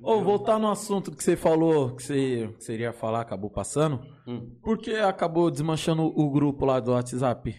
Ô, 0.01 0.21
voltar 0.21 0.59
no 0.59 0.69
assunto 0.69 1.11
que 1.11 1.23
você 1.23 1.35
falou, 1.35 1.95
que 1.95 2.03
você, 2.03 2.49
que 2.57 2.63
você 2.63 2.73
iria 2.73 2.93
falar, 2.93 3.21
acabou 3.21 3.49
passando. 3.49 4.05
Hum. 4.27 4.51
Por 4.61 4.77
que 4.77 4.95
acabou 4.95 5.49
desmanchando 5.49 6.03
o 6.03 6.29
grupo 6.29 6.65
lá 6.65 6.79
do 6.79 6.91
WhatsApp? 6.91 7.55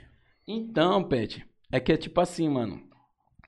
Então, 0.46 1.02
Pet, 1.02 1.44
é 1.70 1.80
que 1.80 1.92
é 1.92 1.96
tipo 1.96 2.20
assim, 2.20 2.48
mano. 2.48 2.80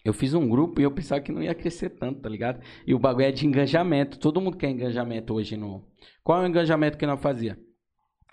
Eu 0.04 0.12
fiz 0.14 0.32
um 0.32 0.48
grupo 0.48 0.80
e 0.80 0.84
eu 0.84 0.90
pensava 0.90 1.20
que 1.20 1.30
não 1.32 1.42
ia 1.42 1.54
crescer 1.54 1.90
tanto, 1.90 2.20
tá 2.20 2.28
ligado? 2.28 2.60
E 2.86 2.94
o 2.94 2.98
bagulho 2.98 3.26
é 3.26 3.32
de 3.32 3.46
engajamento. 3.46 4.18
Todo 4.18 4.40
mundo 4.40 4.56
quer 4.56 4.70
engajamento 4.70 5.34
hoje 5.34 5.56
no. 5.56 5.84
Qual 6.24 6.40
é 6.40 6.44
o 6.44 6.48
engajamento 6.48 6.96
que 6.96 7.04
nós 7.06 7.20
fazia? 7.20 7.58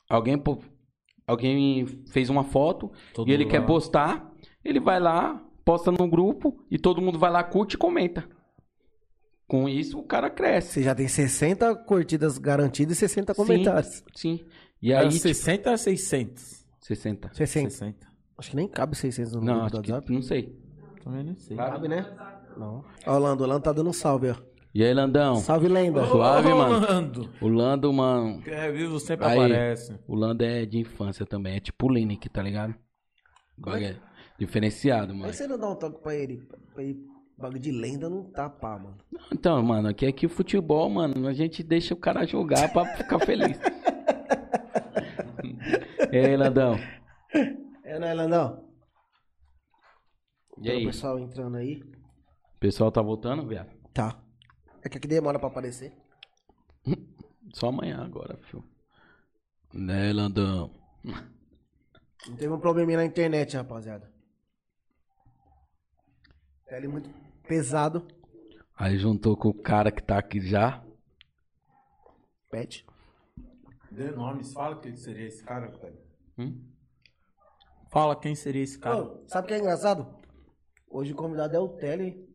Alguém, 0.10 0.38
pô- 0.38 0.62
alguém 1.28 1.86
fez 2.12 2.30
uma 2.30 2.44
foto 2.44 2.91
Todo 3.14 3.28
e 3.30 3.34
ele 3.34 3.44
lá. 3.45 3.52
quer 3.52 3.66
postar, 3.66 4.32
ele 4.64 4.80
vai 4.80 4.99
lá, 4.99 5.44
posta 5.66 5.91
no 5.91 6.07
grupo 6.07 6.64
e 6.70 6.78
todo 6.78 7.02
mundo 7.02 7.18
vai 7.20 7.32
lá, 7.32 7.44
curte 7.44 7.74
e 7.76 7.78
comenta. 7.80 8.26
Com 9.48 9.68
isso, 9.68 9.99
o 9.99 10.03
cara 10.03 10.30
cresce. 10.30 10.74
Você 10.74 10.84
já 10.84 10.95
tem 10.95 11.07
60 11.07 11.76
curtidas 11.84 12.38
garantidas 12.38 12.98
e 12.98 12.99
60 13.02 13.36
comentários. 13.36 14.03
Sim. 14.16 14.45
E 14.82 14.91
Era 14.91 15.02
aí, 15.03 15.10
tipo, 15.10 15.22
60 15.22 15.72
a 15.72 15.78
600? 15.78 16.66
60. 16.80 17.34
60. 17.34 17.70
60. 17.70 18.07
Acho 18.38 18.49
que 18.49 18.56
nem 18.56 18.68
cabe 18.68 18.95
600 18.95 19.34
no 19.34 19.41
Não, 19.41 19.53
grupo 19.62 19.72
do 19.72 19.78
WhatsApp. 19.78 20.14
não 20.14 20.22
sei. 20.22 20.56
Também 21.03 21.24
não 21.24 21.36
sei. 21.36 21.56
Cabe, 21.56 21.88
né? 21.88 22.06
Não. 22.57 22.84
Ó, 23.06 23.16
o 23.16 23.20
Lando, 23.20 23.44
o 23.44 23.48
Lando 23.48 23.64
tá 23.64 23.72
dando 23.72 23.90
um 23.90 23.94
salve, 23.94 24.32
ó. 24.32 24.36
E 24.74 24.84
aí, 24.84 24.94
Landão? 24.94 25.36
Salve, 25.38 25.70
lenda. 25.70 26.06
Suave, 26.06 26.52
Ô, 26.52 26.57
mano. 26.57 26.80
Lando. 26.86 27.30
O 27.40 27.48
Lando, 27.48 27.94
mano. 27.94 28.41
É 28.45 28.70
vivo 28.72 28.99
sempre 28.99 29.26
Aí. 29.26 29.38
aparece. 29.38 29.98
O 30.06 30.16
Lando 30.16 30.44
é 30.44 30.66
de 30.66 30.80
infância 30.80 31.26
também. 31.26 31.56
É 31.56 31.60
tipo 31.62 31.86
o 31.86 31.94
Lineker, 31.94 32.30
tá 32.30 32.41
ligado? 32.41 32.76
Bagulho 33.57 33.86
é 33.86 33.95
diferenciado, 34.38 35.14
mano. 35.14 35.28
Mas 35.28 35.38
você 35.38 35.48
não 35.48 35.57
dá 35.57 35.70
um 35.70 35.76
toque 35.76 36.02
pra 36.03 36.14
ele? 36.14 36.45
Pra 36.74 36.84
ele 36.84 36.99
bagulho 37.38 37.60
de 37.60 37.72
lenda 37.72 38.10
não 38.10 38.24
tá 38.24 38.49
pá, 38.49 38.78
mano. 38.78 38.98
Então, 39.32 39.62
mano, 39.64 39.88
aqui 39.90 40.06
é 40.06 40.12
que 40.12 40.26
o 40.26 40.30
futebol, 40.30 40.90
mano, 40.90 41.26
a 41.28 41.34
gente 41.34 41.64
deixa 41.64 41.94
o 41.94 41.98
cara 41.98 42.26
jogar 42.26 42.72
pra 42.74 42.86
ficar 42.98 43.20
feliz. 43.20 43.57
e 46.12 46.18
aí, 46.18 46.36
Landão? 46.36 46.78
É, 47.86 47.99
né, 47.99 48.16
Landão? 48.16 48.68
E 50.57 50.72
aí? 50.72 50.84
O 50.84 50.88
pessoal 50.88 51.20
entrando 51.20 51.57
aí. 51.57 51.84
O 51.84 52.60
pessoal 52.60 52.91
tá 52.91 52.99
voltando, 52.99 53.48
viado? 53.48 53.70
Tá. 53.94 54.20
É 54.82 54.90
que 54.90 54.98
aqui 54.98 55.07
demora 55.07 55.38
pra 55.38 55.49
aparecer. 55.49 55.95
Só 57.53 57.68
amanhã 57.68 58.03
agora, 58.03 58.38
filho. 58.38 58.64
Né, 59.72 60.12
Landão? 60.12 60.74
Não 61.03 62.36
teve 62.36 62.52
um 62.52 62.60
probleminha 62.60 62.98
na 62.98 63.06
internet, 63.06 63.56
rapaziada. 63.56 64.12
Ele 66.68 66.88
muito 66.88 67.07
pesado. 67.48 68.07
Aí 68.76 68.98
juntou 68.98 69.38
com 69.38 69.49
o 69.49 69.53
cara 69.53 69.91
que 69.91 70.02
tá 70.02 70.18
aqui 70.18 70.41
já. 70.41 70.84
Pet. 72.49 72.84
Dê 73.91 74.10
nomes, 74.10 74.53
fala 74.53 74.82
quem 74.82 74.95
seria 74.95 75.28
esse 75.28 75.44
cara, 75.44 75.68
velho. 75.68 75.99
Hum? 76.40 76.75
Fala 77.91 78.16
quem 78.16 78.36
seria 78.36 78.64
esse 78.64 78.78
cara. 78.78 79.03
Ô, 79.03 79.24
sabe 79.28 79.45
o 79.45 79.48
que 79.48 79.53
é 79.53 79.60
engraçado? 79.60 80.07
Hoje 80.90 81.14
o 81.14 81.16
convidado 81.16 81.56
é 81.56 81.60
o 81.60 81.70
Tele. 81.70 82.26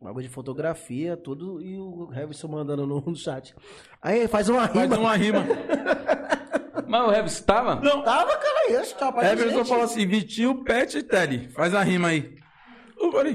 Bagulho 0.00 0.26
de 0.26 0.32
fotografia, 0.32 1.16
tudo. 1.16 1.60
E 1.60 1.78
o 1.78 2.10
Heverson 2.12 2.48
mandando 2.48 2.86
no, 2.86 3.14
chat. 3.14 3.54
Aí 4.00 4.26
faz 4.28 4.48
uma 4.48 4.64
rima. 4.66 4.88
Faz 4.88 4.98
uma 4.98 5.16
rima. 5.16 5.46
Mas 6.88 7.06
o 7.06 7.10
Revis 7.10 7.40
tava? 7.40 7.76
Não, 7.76 8.02
Tava, 8.02 8.36
cara, 8.36 8.66
aí, 8.66 8.76
acho 8.76 8.94
que 8.94 8.98
tava 8.98 9.24
Everson 9.24 9.64
falou 9.64 9.84
assim: 9.84 10.06
Vitinho, 10.06 10.64
Pet 10.64 10.98
e 10.98 11.02
Teddy. 11.04 11.48
Faz 11.50 11.72
a 11.72 11.82
rima 11.82 12.08
aí. 12.08 12.36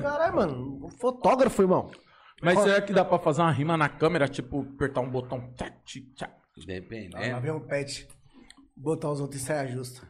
Caralho, 0.01 0.35
mano. 0.35 0.89
Fotógrafo, 0.99 1.61
irmão. 1.61 1.89
Mas 2.41 2.59
será 2.59 2.81
que 2.81 2.91
dá 2.91 3.05
pra 3.05 3.17
fazer 3.17 3.41
uma 3.41 3.51
rima 3.51 3.77
na 3.77 3.87
câmera, 3.87 4.27
tipo, 4.27 4.67
apertar 4.75 5.01
um 5.01 5.09
botão? 5.09 5.53
Tchac, 5.55 5.73
tchac. 6.15 6.33
Depende, 6.65 7.15
Lá 7.15 7.39
vem 7.39 7.51
um 7.51 7.59
pet. 7.59 8.07
Botar 8.75 9.11
os 9.11 9.21
outros 9.21 9.41
e 9.41 9.45
saia 9.45 9.67
justa. 9.67 10.01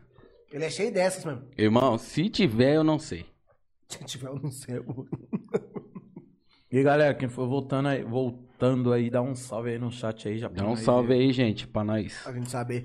Ele 0.52 0.66
é 0.66 0.70
cheio 0.70 0.92
dessas, 0.94 1.26
mano. 1.26 1.48
Irmão, 1.58 1.98
se 1.98 2.30
tiver, 2.30 2.76
eu 2.76 2.84
não 2.84 3.00
sei. 3.00 3.26
Se 3.88 4.04
tiver, 4.04 4.28
eu 4.30 4.40
não 4.40 4.50
sei. 4.52 4.78
eu- 4.78 5.08
E 6.72 6.82
galera, 6.82 7.14
quem 7.14 7.30
for 7.30 7.48
voltando 7.48 7.88
aí, 7.88 8.04
voltando 8.04 8.92
aí, 8.92 9.10
dá 9.10 9.22
um 9.22 9.36
salve 9.36 9.70
aí 9.72 9.78
no 9.80 9.92
chat 9.92 10.28
aí. 10.28 10.40
Já 10.40 10.48
Dá 10.48 10.66
um 10.68 10.76
salve 10.76 11.14
aí, 11.14 11.32
gente, 11.32 11.68
pra 11.68 11.84
nós. 11.84 12.24
Pra 12.24 12.34
gente 12.34 12.50
saber. 12.50 12.84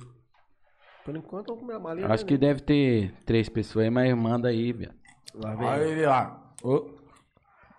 Por 1.05 1.17
enquanto, 1.17 1.49
eu 1.49 1.55
vou 1.55 1.65
comer 1.65 1.77
a 1.77 1.81
malinha. 1.81 2.07
Acho 2.09 2.27
que 2.27 2.37
deve 2.37 2.61
ter 2.61 3.15
três 3.25 3.49
pessoas 3.49 3.85
aí, 3.87 3.91
mas 3.91 4.15
manda 4.15 4.49
aí, 4.49 4.73
viado. 4.73 4.95
Lá 5.35 5.55
vem. 5.55 5.69
Aí, 5.69 6.05
ó. 6.05 6.37
Ô, 6.63 6.91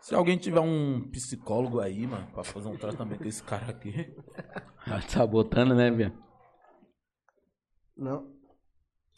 Se 0.01 0.15
alguém 0.15 0.35
tiver 0.37 0.59
um 0.59 1.07
psicólogo 1.11 1.79
aí, 1.79 2.07
mano, 2.07 2.25
pra 2.33 2.43
fazer 2.43 2.67
um 2.69 2.75
tratamento 2.77 3.19
com 3.21 3.27
esse 3.29 3.43
cara 3.43 3.67
aqui. 3.69 3.93
Tá 4.83 4.99
sabotando, 5.01 5.75
né, 5.75 5.91
viado? 5.91 6.17
Não. 7.95 8.33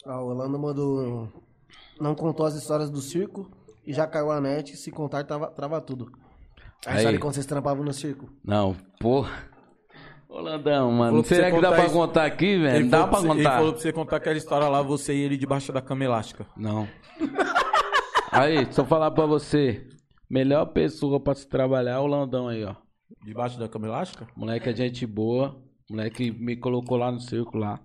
Ah, 0.06 0.20
o 0.20 0.28
Orlando 0.28 0.58
mandou. 0.58 1.28
Não 2.00 2.14
contou 2.14 2.44
as 2.46 2.54
histórias 2.54 2.90
do 2.90 3.00
circo 3.00 3.50
e 3.86 3.92
já 3.92 4.06
caiu 4.06 4.30
a 4.30 4.40
net. 4.40 4.76
Se 4.76 4.90
contar, 4.90 5.24
trava, 5.24 5.46
trava 5.48 5.80
tudo. 5.80 6.10
A 6.86 6.90
Aí. 6.90 6.96
história 6.98 7.12
de 7.18 7.22
quando 7.22 7.34
vocês 7.34 7.46
trampavam 7.46 7.84
no 7.84 7.92
circo. 7.92 8.28
Não, 8.44 8.76
porra. 9.00 9.30
Ô, 10.28 10.40
Landão, 10.40 10.90
mano, 10.90 11.24
será 11.24 11.50
que 11.50 11.60
dá 11.60 11.70
pra 11.72 11.84
isso. 11.86 11.94
contar 11.94 12.24
aqui, 12.26 12.58
velho? 12.58 12.76
Ele 12.76 12.88
Dá 12.88 13.06
pra 13.06 13.20
você- 13.20 13.26
Ele 13.28 13.36
contar? 13.36 13.56
falou 13.56 13.72
pra 13.72 13.80
você 13.82 13.92
contar 13.92 14.16
aquela 14.16 14.36
história 14.36 14.68
lá, 14.68 14.82
você 14.82 15.14
e 15.14 15.20
ele 15.20 15.36
debaixo 15.36 15.72
da 15.72 15.80
cama 15.80 16.04
elástica. 16.04 16.44
Não. 16.56 16.88
Aí, 18.32 18.66
só 18.72 18.84
falar 18.84 19.10
pra 19.12 19.26
você. 19.26 19.86
Melhor 20.28 20.66
pessoa 20.66 21.20
pra 21.20 21.34
se 21.34 21.48
trabalhar 21.48 21.92
é 21.92 21.98
o 21.98 22.06
Landão 22.06 22.48
aí, 22.48 22.64
ó. 22.64 22.74
Debaixo 23.24 23.58
da 23.58 23.68
cama 23.68 23.86
elástica? 23.86 24.26
Moleque 24.36 24.68
é 24.68 24.74
gente 24.74 25.06
boa. 25.06 25.56
Moleque 25.88 26.32
me 26.32 26.56
colocou 26.56 26.96
lá 26.96 27.12
no 27.12 27.20
circo 27.20 27.56
lá. 27.56 27.78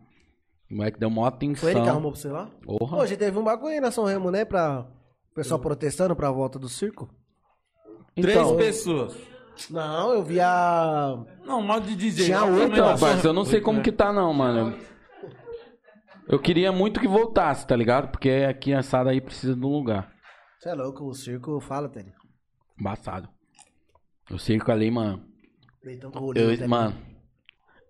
Moleque 0.71 0.99
deu 0.99 1.09
maior 1.09 1.27
atenção. 1.27 1.61
Foi 1.61 1.71
ele 1.71 1.81
que 1.81 1.89
arrumou 1.89 2.11
pra 2.11 2.19
você 2.21 2.27
lá? 2.29 2.47
Porra. 2.63 2.97
Hoje 2.99 3.17
teve 3.17 3.37
um 3.37 3.43
bagulho 3.43 3.73
aí 3.73 3.79
na 3.79 3.91
São 3.91 4.03
Remo, 4.05 4.29
né? 4.29 4.45
Pra 4.45 4.85
o 5.31 5.33
pessoal 5.35 5.59
protestando 5.59 6.15
pra 6.15 6.31
volta 6.31 6.59
do 6.59 6.69
circo. 6.69 7.09
Três 8.15 8.37
Então, 8.37 8.55
pessoas. 8.57 9.15
Não, 9.69 10.13
eu 10.13 10.23
vi 10.23 10.39
a. 10.39 11.17
Não, 11.45 11.61
modo 11.61 11.85
de 11.87 11.95
dizer. 11.95 12.25
Tinha 12.25 12.37
a 12.37 12.41
cama 12.41 12.53
oito, 12.53 12.65
Então, 12.73 12.85
elástica- 12.85 13.09
parça, 13.11 13.27
eu 13.27 13.33
não 13.33 13.43
sei 13.45 13.59
como 13.61 13.81
que 13.81 13.91
tá 13.91 14.13
não, 14.13 14.33
mano. 14.33 14.77
Eu 16.27 16.39
queria 16.39 16.71
muito 16.71 16.99
que 16.99 17.07
voltasse, 17.07 17.65
tá 17.65 17.75
ligado? 17.75 18.09
Porque 18.09 18.29
aqui 18.47 18.71
a 18.73 18.79
assada 18.79 19.09
aí 19.09 19.19
precisa 19.19 19.55
de 19.55 19.65
um 19.65 19.69
lugar. 19.69 20.13
Você 20.59 20.69
é 20.69 20.73
louco, 20.75 21.03
o 21.05 21.13
circo 21.13 21.59
fala, 21.59 21.89
Tele. 21.89 22.13
Embaçado. 22.79 23.27
O 24.31 24.37
circo 24.37 24.71
ali, 24.71 24.91
mano. 24.91 25.23
Rolê. 26.13 26.41
Eu, 26.43 26.49
Tele. 26.55 26.67
mano. 26.67 26.95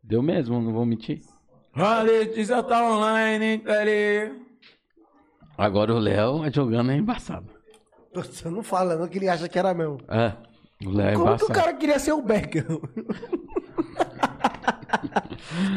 Deu 0.01 0.22
mesmo, 0.23 0.61
não 0.61 0.72
vou 0.72 0.85
mentir. 0.85 1.22
A 1.81 2.01
Letícia 2.01 2.61
tá 2.61 2.84
online, 2.84 3.64
ele. 3.65 4.34
Agora 5.57 5.93
o 5.93 5.99
Léo 5.99 6.41
jogando 6.53 6.91
é 6.91 6.95
embaçado. 6.95 7.47
Você 8.14 8.49
não 8.49 8.64
fala, 8.64 8.95
não, 8.95 9.07
que 9.07 9.18
ele 9.18 9.30
acha 9.30 9.47
que 9.47 9.57
era 9.57 9.73
mesmo. 9.73 9.97
É, 10.10 10.34
o 10.85 10.89
Léo 10.89 11.07
é 11.07 11.14
Como 11.14 11.26
que 11.26 11.30
embaçado. 11.31 11.51
o 11.51 11.56
cara 11.56 11.73
queria 11.73 11.99
ser 11.99 12.11
o 12.11 12.22
Beckham? 12.22 12.81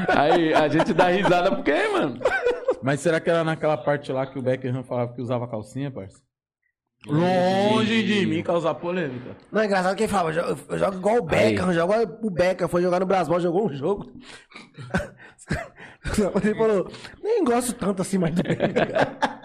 Aí 0.09 0.53
a 0.55 0.69
gente 0.69 0.93
dá 0.93 1.09
risada 1.09 1.55
porque, 1.55 1.73
mano. 1.89 2.19
Mas 2.83 3.01
será 3.01 3.21
que 3.21 3.31
era 3.31 3.45
naquela 3.45 3.77
parte 3.77 4.11
lá 4.11 4.27
que 4.27 4.39
o 4.39 4.43
Beckham 4.43 4.83
falava 4.83 5.13
que 5.13 5.23
usava 5.23 5.47
calcinha, 5.47 5.91
parça? 5.91 6.19
Longe 7.07 8.03
de 8.05 8.27
mim 8.27 8.43
causar 8.43 8.75
polêmica. 8.75 9.37
Não, 9.51 9.61
é 9.61 9.67
engraçado 9.67 9.97
que 9.97 10.05
ele 10.05 10.13
falava, 10.13 10.31
eu 10.31 10.35
jogo, 10.35 10.61
eu 10.69 10.79
jogo 10.79 10.97
igual 10.99 11.17
o 11.17 11.23
Beckham, 11.23 11.67
eu 11.69 11.75
jogo 11.75 11.93
o 12.23 12.31
Beckham, 12.31 12.69
foi 12.69 12.83
jogar 12.83 13.01
no 13.01 13.07
Brasbol, 13.07 13.41
jogou 13.41 13.67
um 13.67 13.73
jogo. 13.73 14.13
Ele 16.45 16.55
falou, 16.55 16.91
nem 17.23 17.45
gosto 17.45 17.73
tanto 17.75 18.03
assim 18.03 18.19
mais 18.19 18.35
do. 18.35 18.43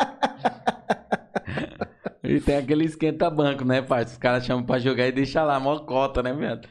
E 2.23 2.41
tem 2.41 2.57
aquele 2.57 2.83
esquenta-banco, 2.83 3.63
né, 3.63 3.81
parça? 3.81 4.11
Os 4.11 4.17
caras 4.17 4.45
chamam 4.45 4.65
pra 4.65 4.79
jogar 4.79 5.07
e 5.07 5.13
deixa 5.13 5.41
lá, 5.43 5.57
mó 5.61 5.79
cota, 5.79 6.21
né, 6.21 6.33
viado? 6.33 6.67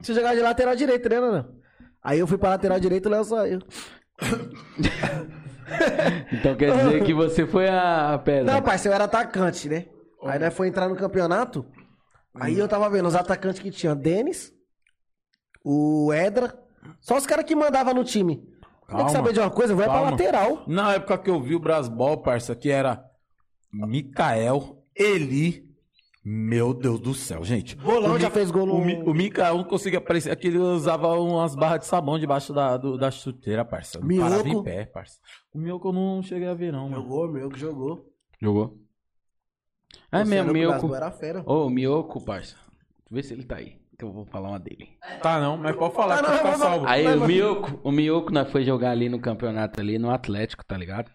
Você 0.00 0.14
jogar 0.14 0.34
de 0.34 0.40
lateral 0.40 0.74
direito, 0.74 1.06
né, 1.06 1.20
não? 1.20 1.46
Aí 2.02 2.18
eu 2.18 2.26
fui 2.26 2.38
pra 2.38 2.50
lateral 2.50 2.80
direito 2.80 3.06
e 3.06 3.08
o 3.08 3.12
Léo 3.12 3.24
saiu. 3.24 3.58
Então 6.32 6.54
quer 6.54 6.76
dizer 6.76 7.04
que 7.04 7.12
você 7.12 7.44
foi 7.44 7.68
a 7.68 8.16
pedra. 8.24 8.52
Não, 8.52 8.62
parceiro, 8.62 8.92
eu 8.92 8.94
era 8.94 9.04
atacante, 9.04 9.68
né? 9.68 9.86
Aí 10.22 10.38
nós 10.38 10.54
foi 10.54 10.68
entrar 10.68 10.88
no 10.88 10.94
campeonato. 10.94 11.66
Aí 12.34 12.56
eu 12.56 12.68
tava 12.68 12.88
vendo 12.88 13.08
os 13.08 13.16
atacantes 13.16 13.60
que 13.60 13.70
tinha 13.70 13.92
Denis, 13.92 14.52
o 15.68 16.12
Edra, 16.12 16.56
só 17.00 17.16
os 17.16 17.26
caras 17.26 17.44
que 17.44 17.56
mandavam 17.56 17.92
no 17.92 18.04
time. 18.04 18.36
Tem 18.36 18.46
Calma. 18.86 19.04
que 19.06 19.10
saber 19.10 19.32
de 19.32 19.40
uma 19.40 19.50
coisa, 19.50 19.74
vai 19.74 19.86
pra 19.86 19.94
Calma. 19.96 20.10
lateral. 20.12 20.62
Na 20.68 20.94
época 20.94 21.18
que 21.18 21.28
eu 21.28 21.42
vi 21.42 21.56
o 21.56 21.58
Brasbol, 21.58 22.18
parça, 22.18 22.54
que 22.54 22.70
era 22.70 23.04
Mikael, 23.72 24.82
Eli. 24.94 25.66
Meu 26.28 26.74
Deus 26.74 26.98
do 26.98 27.14
céu, 27.14 27.44
gente. 27.44 27.76
Bolão 27.76 28.14
O 28.14 28.18
já 28.18 28.28
Mi- 28.28 28.34
fez 28.34 28.50
gol 28.50 28.66
no- 28.66 28.74
O, 28.74 28.84
Mi- 28.84 29.00
o 29.02 29.14
Mikael 29.14 29.56
não 29.58 29.64
conseguia 29.64 29.98
aparecer. 30.00 30.30
Aqui 30.32 30.48
ele 30.48 30.58
usava 30.58 31.14
umas 31.20 31.54
barras 31.54 31.80
de 31.80 31.86
sabão 31.86 32.18
debaixo 32.18 32.52
da, 32.52 32.76
do- 32.76 32.98
da 32.98 33.12
chuteira, 33.12 33.64
parça. 33.64 34.00
Não 34.00 34.06
Mioco. 34.08 34.28
parava 34.30 34.48
em 34.48 34.62
pé, 34.64 34.86
parça. 34.86 35.20
O 35.54 35.58
Mioco 35.58 35.88
eu 35.88 35.92
não 35.92 36.22
cheguei 36.24 36.48
a 36.48 36.54
ver, 36.54 36.72
não, 36.72 36.88
mano. 36.88 37.02
Jogou, 37.02 37.28
meu 37.30 37.48
que 37.48 37.60
jogou. 37.60 38.12
Jogou. 38.42 38.76
É 40.10 40.24
mesmo, 40.24 40.50
o 40.50 40.54
Mioco. 40.54 40.88
Brasbol, 40.88 40.96
era 40.96 41.10
fera. 41.12 41.42
Ô, 41.46 41.70
Mioco, 41.70 42.24
parça. 42.24 42.56
Vê 43.08 43.22
se 43.22 43.32
ele 43.32 43.44
tá 43.44 43.56
aí. 43.56 43.78
Que 43.98 44.04
eu 44.04 44.12
vou 44.12 44.26
falar 44.26 44.50
uma 44.50 44.58
dele. 44.58 44.90
Tá 45.22 45.40
não, 45.40 45.56
mas 45.56 45.74
pode 45.74 45.94
falar 45.94 46.18
Ah, 46.18 46.22
que 46.22 46.42
tá 46.42 46.52
salvo. 46.58 46.86
Aí 46.86 47.06
o 47.06 47.26
Mioco, 47.26 47.80
o 47.82 47.90
Mioco 47.90 48.30
nós 48.30 48.50
foi 48.50 48.62
jogar 48.62 48.90
ali 48.90 49.08
no 49.08 49.18
campeonato 49.18 49.80
ali, 49.80 49.98
no 49.98 50.10
Atlético, 50.10 50.62
tá 50.66 50.76
ligado? 50.76 51.10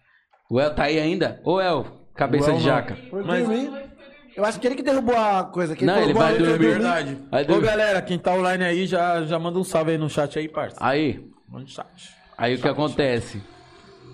O 0.50 0.60
El 0.60 0.74
tá 0.74 0.84
aí 0.84 0.98
ainda? 0.98 1.40
Ô 1.44 1.60
El, 1.60 1.84
cabeça 2.14 2.50
O 2.50 2.54
El 2.54 2.58
de 2.58 2.64
jaca. 2.64 2.96
Foi 3.08 3.22
Mas-. 3.22 3.92
Eu 4.36 4.44
acho 4.44 4.58
que 4.58 4.66
ele 4.66 4.74
que 4.74 4.82
derrubou 4.82 5.16
a 5.16 5.44
coisa 5.44 5.74
aqui. 5.74 5.84
Não, 5.84 5.96
ele 6.00 6.12
vai 6.14 6.36
dormir. 6.38 6.58
verdade. 6.58 7.18
Vai 7.30 7.44
Ô, 7.44 7.46
dormir. 7.46 7.66
galera, 7.66 8.02
quem 8.02 8.18
tá 8.18 8.32
online 8.32 8.64
aí, 8.64 8.86
já, 8.86 9.22
já 9.24 9.38
manda 9.38 9.58
um 9.58 9.64
salve 9.64 9.92
aí 9.92 9.98
no 9.98 10.08
chat 10.10 10.38
aí, 10.38 10.48
parça. 10.48 10.76
Aí, 10.80 11.30
Manda 11.46 11.64
um 11.64 11.68
chat. 11.68 12.14
aí 12.36 12.54
o 12.54 12.60
que 12.60 12.66
acontece? 12.68 13.42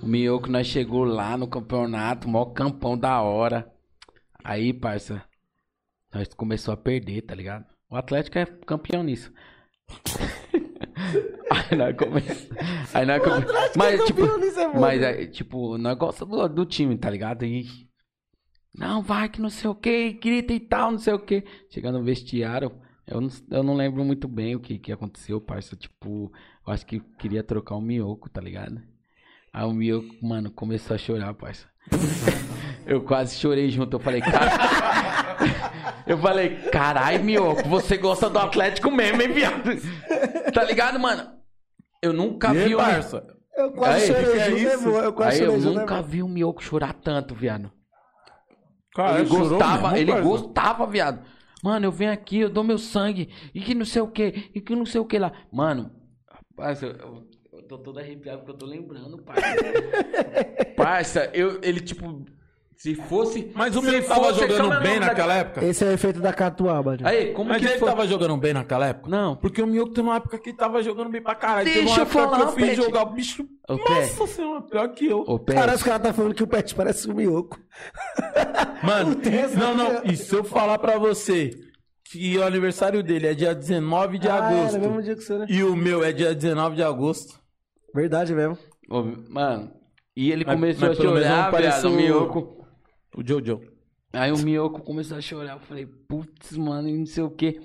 O 0.03 0.07
Mioco 0.07 0.49
nós 0.51 0.67
chegou 0.67 1.05
lá 1.05 1.37
no 1.39 1.49
campeonato, 1.49 2.29
maior 2.29 2.47
campão 2.47 2.99
da 2.99 3.23
hora. 3.23 3.67
Aí, 4.45 4.73
parça, 4.75 5.23
nós 6.13 6.29
começou 6.35 6.75
a 6.75 6.77
perder, 6.77 7.23
tá 7.23 7.35
ligado? 7.35 7.65
O 7.91 7.97
Atlético 7.97 8.39
é 8.39 8.45
campeão 8.45 9.03
nisso. 9.03 9.33
aí 11.51 11.77
nós 11.77 11.97
começamos. 11.97 12.49
Aí 12.95 13.07
nós 13.07 13.23
come... 13.23 13.47
Mas, 13.77 14.01
é 14.01 14.05
tipo, 14.05 14.23
é 14.25 14.79
mas, 14.79 15.03
aí, 15.03 15.27
tipo, 15.29 15.79
nós 15.79 15.97
gostamos 15.97 16.37
do, 16.37 16.49
do 16.49 16.67
time, 16.67 16.97
tá 16.99 17.09
ligado? 17.09 17.45
E. 17.45 17.67
Não, 18.75 19.03
vai 19.03 19.29
que 19.29 19.41
não 19.41 19.49
sei 19.49 19.71
o 19.71 19.75
que, 19.75 20.13
grita 20.13 20.53
e 20.53 20.61
tal, 20.61 20.93
não 20.93 20.99
sei 20.99 21.15
o 21.15 21.19
que. 21.19 21.43
Chegando 21.71 21.99
no 21.99 22.05
vestiário, 22.05 22.71
Eu 23.07 23.21
não, 23.21 23.29
eu 23.51 23.63
não 23.63 23.75
lembro 23.75 24.05
muito 24.05 24.29
bem 24.29 24.55
o 24.55 24.61
que, 24.61 24.79
que 24.79 24.93
aconteceu, 24.93 25.41
parça. 25.41 25.75
Tipo, 25.75 26.31
eu 26.67 26.73
acho 26.73 26.85
que 26.85 27.01
queria 27.19 27.43
trocar 27.43 27.75
o 27.77 27.81
Miyoko, 27.81 28.29
tá 28.29 28.41
ligado? 28.41 28.83
Aí 29.53 29.65
o 29.65 29.73
Miyoko, 29.73 30.15
mano, 30.23 30.51
começou 30.51 30.95
a 30.95 30.99
chorar, 30.99 31.33
parça. 31.33 31.67
eu 32.87 33.03
quase 33.03 33.37
chorei 33.37 33.71
junto. 33.71 33.97
Eu 33.97 34.01
falei, 34.01 34.21
cara. 34.21 35.08
Eu 36.09 36.19
falei, 36.19 36.57
carai, 36.71 37.19
Miyoko, 37.19 37.69
você 37.69 37.97
gosta 37.97 38.29
do 38.31 38.39
Atlético 38.39 38.91
mesmo, 38.91 39.21
hein, 39.23 39.33
viado? 39.33 39.71
tá 40.53 40.65
ligado, 40.65 40.99
mano? 40.99 41.31
Eu 42.03 42.13
nunca 42.13 42.55
E 42.55 42.65
vi 42.69 42.75
o. 42.75 42.79
parça? 42.79 43.27
Eu 43.57 43.73
quase 43.73 44.13
Aí, 44.13 44.25
chorei 44.25 44.41
é 44.41 44.51
isso? 44.53 44.89
Eu 44.89 45.13
quase 45.13 45.41
Aí 45.43 45.47
eu 45.47 45.59
nunca 45.59 46.01
vi 46.01 46.23
o 46.23 46.29
Miyoko 46.29 46.63
chorar 46.63 46.93
tanto, 46.95 47.35
viado. 47.35 47.73
Cara, 48.95 49.21
ele 49.21 49.29
gostava, 49.29 49.83
mesmo, 49.91 49.97
ele 49.97 50.13
parça? 50.13 50.29
gostava, 50.29 50.87
viado. 50.87 51.25
Mano, 51.63 51.87
eu 51.87 51.93
venho 51.93 52.13
aqui, 52.13 52.39
eu 52.41 52.49
dou 52.51 52.63
meu 52.63 52.79
sangue, 52.79 53.29
e 53.53 53.61
que 53.61 53.75
não 53.75 53.85
sei 53.85 54.01
o 54.03 54.09
que, 54.09 54.51
e 54.55 54.61
que 54.61 54.75
não 54.77 54.87
sei 54.87 55.01
o 55.01 55.05
que 55.05 55.19
lá. 55.19 55.33
Mano, 55.53 55.91
parça, 56.57 56.87
eu, 56.87 57.25
eu 57.53 57.63
tô 57.65 57.79
todo 57.79 57.99
arrepiado 57.99 58.39
porque 58.39 58.53
eu 58.53 58.57
tô 58.59 58.67
lembrando, 58.67 59.19
parça. 59.19 59.43
parça, 60.77 61.31
eu, 61.35 61.61
ele 61.63 61.81
tipo, 61.81 62.25
se 62.79 62.95
fosse. 62.95 63.51
Mas 63.55 63.75
o 63.77 63.83
menino 63.83 64.05
tava 64.07 64.29
fosse- 64.33 64.41
jogando 64.41 64.73
é 64.73 64.79
o 64.79 64.81
bem 64.81 65.01
naquela 65.01 65.35
da- 65.35 65.41
época? 65.41 65.65
Esse 65.67 65.85
é 65.85 65.89
o 65.89 65.91
efeito 65.91 66.21
da 66.21 66.33
catuaba. 66.33 66.97
Aí, 67.03 67.33
como 67.33 67.51
Mas 67.51 67.61
que 67.61 67.67
ele 67.69 67.79
foi? 67.79 67.89
tava 67.89 68.07
jogando 68.07 68.37
bem 68.37 68.55
naquela 68.55 68.87
época? 68.87 69.11
Não. 69.11 69.35
Porque 69.37 69.61
o 69.61 69.67
Miyoko 69.67 69.93
teve 69.93 70.07
uma 70.07 70.17
época 70.17 70.39
que 70.39 70.53
tava 70.53 70.81
jogando 70.83 71.11
bem 71.11 71.21
pra 71.21 71.35
caralho. 71.35 71.65
teve 71.67 71.81
Deixa 71.81 71.91
uma 71.93 71.99
eu 71.99 72.03
época 72.03 72.21
falar, 72.23 72.37
que 72.39 72.43
eu 72.45 72.53
fiz 72.53 72.65
Pet. 72.67 72.77
jogar 72.77 73.03
o 73.03 73.11
bicho. 73.11 73.45
Ô, 73.69 73.77
Nossa 73.77 74.27
senhora, 74.29 74.63
pior 74.63 74.89
que 74.91 75.07
eu. 75.07 75.39
Pet, 75.41 75.59
Cara, 75.59 75.75
os 75.75 75.83
caras 75.83 76.03
tá 76.03 76.13
falando 76.15 76.35
que 76.35 76.43
o 76.43 76.47
Pet 76.47 76.75
parece 76.75 77.11
o 77.11 77.15
Miyoko. 77.15 77.59
Mano, 78.83 79.17
não, 79.59 79.75
não. 79.75 80.05
E 80.05 80.17
se 80.17 80.35
eu 80.35 80.45
falar 80.45 80.79
pra 80.79 80.97
você 80.99 81.51
que 82.05 82.39
o 82.39 82.45
aniversário 82.45 83.03
dele 83.03 83.27
é 83.27 83.35
dia 83.35 83.55
19 83.55 84.19
de 84.19 84.29
Ah, 84.29 84.37
agosto 84.37 84.77
o 84.77 84.81
mesmo 84.81 85.03
dia 85.03 85.15
que 85.15 85.23
você, 85.23 85.37
né? 85.37 85.47
e 85.49 85.63
o 85.63 85.77
meu 85.77 86.03
é 86.05 86.13
dia 86.13 86.35
19 86.35 86.77
de 86.77 86.83
agosto. 86.83 87.39
Verdade 87.95 88.33
mesmo. 88.35 88.57
mano, 89.29 89.71
e 90.17 90.33
ele 90.33 90.45
Mas- 90.47 90.55
começou 90.55 90.89
mas 90.89 90.99
a 90.99 91.03
menos 91.03 91.21
chorar, 91.23 91.45
não 91.45 91.51
parece 91.51 91.81
viado, 91.83 91.93
o 91.93 91.95
o- 91.95 91.97
Miyoko. 91.97 92.58
O 93.15 93.27
Jojo. 93.27 93.61
Aí 94.13 94.33
o 94.33 94.39
Miyoko 94.39 94.83
começou 94.83 95.19
a 95.19 95.21
chorar. 95.21 95.55
Eu 95.55 95.61
falei, 95.61 95.87
putz, 95.87 96.57
mano, 96.57 96.89
e 96.89 96.97
não 96.97 97.07
sei 97.07 97.23
o 97.23 97.31
que. 97.31 97.61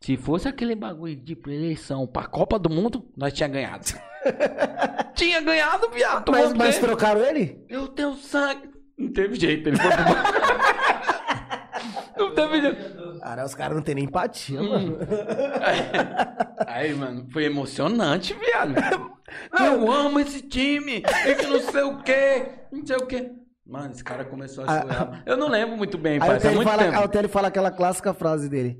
Se 0.00 0.16
fosse 0.16 0.48
aquele 0.48 0.74
bagulho 0.74 1.14
de 1.14 1.38
eleição 1.46 2.06
pra 2.06 2.26
Copa 2.26 2.58
do 2.58 2.68
Mundo, 2.68 3.08
nós 3.16 3.32
tinha 3.32 3.48
ganhado. 3.48 3.84
tinha 5.14 5.40
ganhado, 5.40 5.88
viado. 5.90 6.30
Mas, 6.30 6.52
mas 6.54 6.78
trocaram 6.78 7.24
ele? 7.24 7.64
Eu 7.68 7.88
tenho 7.88 8.14
sangue. 8.14 8.70
Não 8.98 9.12
teve 9.12 9.38
jeito, 9.38 9.68
ele 9.68 9.76
foi 9.76 9.90
pro. 9.90 10.02
Não 12.16 12.34
teve 12.34 12.60
jeito. 12.60 13.20
Cara, 13.20 13.44
os 13.44 13.54
caras 13.54 13.76
não 13.76 13.82
têm 13.82 13.94
nem 13.94 14.04
empatia, 14.04 14.62
mano. 14.62 14.98
Aí, 16.66 16.94
mano, 16.94 17.26
foi 17.32 17.44
emocionante, 17.44 18.34
viado. 18.34 18.74
Eu 19.58 19.90
amo 19.90 20.20
esse 20.20 20.42
time. 20.42 21.02
E 21.26 21.34
que 21.34 21.46
não 21.46 21.60
sei 21.60 21.82
o 21.82 22.02
que. 22.02 22.46
Não 22.70 22.86
sei 22.86 22.96
o 22.96 23.06
que. 23.06 23.30
Mano, 23.66 23.92
esse 23.92 24.02
cara 24.02 24.24
começou 24.24 24.64
a 24.64 24.80
chorar. 24.80 25.22
Eu 25.24 25.36
não 25.36 25.48
lembro 25.48 25.76
muito 25.76 25.96
bem, 25.96 26.14
Aí 26.14 26.18
o 26.18 26.40
fala, 26.40 26.40
tempo. 26.40 26.96
aí 26.98 27.04
o 27.04 27.08
Telly 27.08 27.28
fala 27.28 27.48
aquela 27.48 27.70
clássica 27.70 28.12
frase 28.12 28.48
dele. 28.48 28.78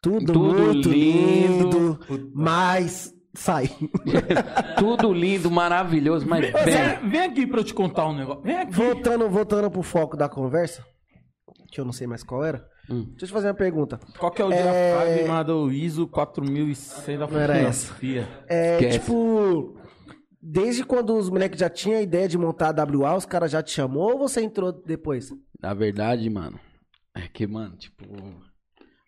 Tudo, 0.00 0.32
Tudo 0.32 0.62
muito 0.62 0.88
lindo. 0.90 1.98
lindo, 2.08 2.30
mas 2.34 3.12
sai. 3.34 3.68
Tudo 4.78 5.12
lindo, 5.12 5.50
maravilhoso, 5.50 6.26
mas 6.28 6.40
bem. 6.52 6.52
Vem, 6.64 7.10
vem 7.10 7.20
aqui 7.22 7.46
pra 7.46 7.60
eu 7.60 7.64
te 7.64 7.74
contar 7.74 8.06
um 8.06 8.14
negócio. 8.16 8.42
Vem 8.42 8.56
aqui. 8.58 8.72
voltando, 8.72 9.28
voltando 9.28 9.70
pro 9.70 9.82
foco 9.82 10.16
da 10.16 10.28
conversa, 10.28 10.84
que 11.72 11.80
eu 11.80 11.84
não 11.84 11.92
sei 11.92 12.06
mais 12.06 12.22
qual 12.22 12.44
era. 12.44 12.64
Hum. 12.88 13.04
Deixa 13.10 13.24
eu 13.24 13.28
te 13.28 13.32
fazer 13.32 13.48
uma 13.48 13.54
pergunta. 13.54 13.98
Qual 14.18 14.30
que 14.30 14.42
é 14.42 14.44
o 14.44 14.52
É- 14.52 14.62
diafragma 14.62 15.42
do 15.42 15.72
ISO 15.72 16.06
4100 16.06 17.18
da 17.18 17.26
Não 17.26 17.38
era 17.40 17.56
essa. 17.56 17.86
fotografia? 17.94 18.28
É, 18.46 18.74
Esquece. 18.74 18.98
tipo, 19.00 19.76
desde 20.46 20.84
quando 20.84 21.16
os 21.16 21.30
moleques 21.30 21.58
já 21.58 21.70
tinham 21.70 21.98
a 21.98 22.02
ideia 22.02 22.28
de 22.28 22.36
montar 22.36 22.78
a 22.78 22.84
WA, 22.84 23.16
os 23.16 23.24
caras 23.24 23.50
já 23.50 23.62
te 23.62 23.70
chamou 23.70 24.12
ou 24.12 24.18
você 24.18 24.42
entrou 24.42 24.70
depois? 24.70 25.32
Na 25.58 25.72
verdade, 25.72 26.28
mano, 26.28 26.60
é 27.14 27.26
que, 27.26 27.46
mano, 27.46 27.74
tipo, 27.76 28.04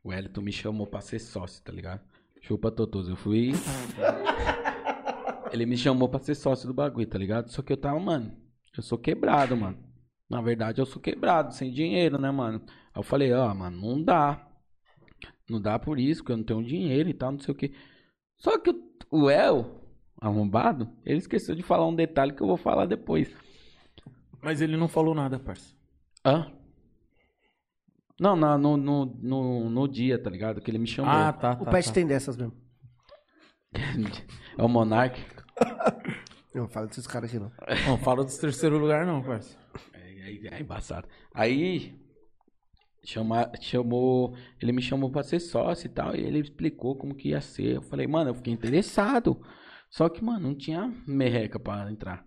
o 0.02 0.12
Elton 0.12 0.40
me 0.40 0.52
chamou 0.52 0.86
pra 0.86 1.02
ser 1.02 1.18
sócio, 1.18 1.62
tá 1.62 1.70
ligado? 1.70 2.00
Chupa 2.40 2.70
Totoso. 2.70 3.12
Eu 3.12 3.16
fui. 3.16 3.52
Ele 5.52 5.66
me 5.66 5.76
chamou 5.76 6.08
pra 6.08 6.20
ser 6.20 6.34
sócio 6.34 6.66
do 6.66 6.72
bagulho, 6.72 7.06
tá 7.06 7.18
ligado? 7.18 7.50
Só 7.50 7.60
que 7.60 7.72
eu 7.72 7.76
tava, 7.76 8.00
mano, 8.00 8.34
eu 8.74 8.82
sou 8.82 8.96
quebrado, 8.96 9.56
mano. 9.56 9.78
Na 10.28 10.40
verdade, 10.40 10.80
eu 10.80 10.86
sou 10.86 11.00
quebrado, 11.00 11.54
sem 11.54 11.70
dinheiro, 11.70 12.18
né, 12.18 12.30
mano? 12.30 12.62
Aí 12.66 12.98
eu 12.98 13.02
falei, 13.02 13.32
ó, 13.32 13.54
mano, 13.54 13.80
não 13.80 14.02
dá. 14.02 14.48
Não 15.48 15.60
dá 15.60 15.78
por 15.78 15.98
isso, 16.00 16.22
porque 16.22 16.32
eu 16.32 16.36
não 16.38 16.44
tenho 16.44 16.64
dinheiro 16.64 17.08
e 17.08 17.14
tal, 17.14 17.32
não 17.32 17.38
sei 17.38 17.52
o 17.52 17.56
que. 17.56 17.72
Só 18.38 18.58
que 18.58 18.74
o 19.10 19.30
El, 19.30 19.85
arrombado, 20.26 20.90
ele 21.04 21.18
esqueceu 21.18 21.54
de 21.54 21.62
falar 21.62 21.86
um 21.86 21.94
detalhe 21.94 22.32
que 22.32 22.42
eu 22.42 22.46
vou 22.46 22.56
falar 22.56 22.86
depois. 22.86 23.34
Mas 24.42 24.60
ele 24.60 24.76
não 24.76 24.88
falou 24.88 25.14
nada, 25.14 25.38
parça. 25.38 25.74
Hã? 26.24 26.52
Não, 28.18 28.34
na- 28.34 28.56
no, 28.56 28.76
no, 28.76 29.06
no, 29.06 29.70
no 29.70 29.88
dia, 29.88 30.20
tá 30.22 30.30
ligado? 30.30 30.60
Que 30.60 30.70
ele 30.70 30.78
me 30.78 30.86
chamou. 30.86 31.10
Ah, 31.10 31.32
tá. 31.32 31.52
o 31.60 31.64
tá, 31.64 31.70
Pet 31.70 31.86
tá. 31.86 31.92
tem 31.92 32.06
dessas 32.06 32.36
mesmo. 32.36 32.54
É 34.58 34.62
o 34.62 34.68
Monark. 34.68 35.20
Não 36.54 36.66
fala 36.66 36.86
desses 36.86 37.06
caras 37.06 37.28
aqui 37.28 37.38
não. 37.38 37.52
Não 37.86 37.98
fala 37.98 38.24
dos 38.24 38.38
terceiro 38.38 38.78
lugar, 38.78 39.04
não, 39.04 39.22
parça. 39.22 39.54
É, 39.92 40.30
é, 40.30 40.54
é 40.56 40.60
embaçado. 40.62 41.06
Aí, 41.34 41.94
chama, 43.04 43.52
chamou, 43.60 44.34
ele 44.58 44.72
me 44.72 44.80
chamou 44.80 45.10
pra 45.10 45.22
ser 45.22 45.38
sócio 45.40 45.84
e 45.84 45.90
tal, 45.90 46.16
e 46.16 46.20
ele 46.20 46.38
explicou 46.38 46.96
como 46.96 47.14
que 47.14 47.28
ia 47.28 47.42
ser. 47.42 47.74
Eu 47.76 47.82
falei, 47.82 48.06
mano, 48.06 48.30
eu 48.30 48.34
fiquei 48.34 48.54
interessado. 48.54 49.38
Só 49.96 50.08
que, 50.10 50.22
mano, 50.22 50.48
não 50.48 50.54
tinha 50.54 50.92
merreca 51.06 51.58
pra 51.58 51.90
entrar. 51.90 52.22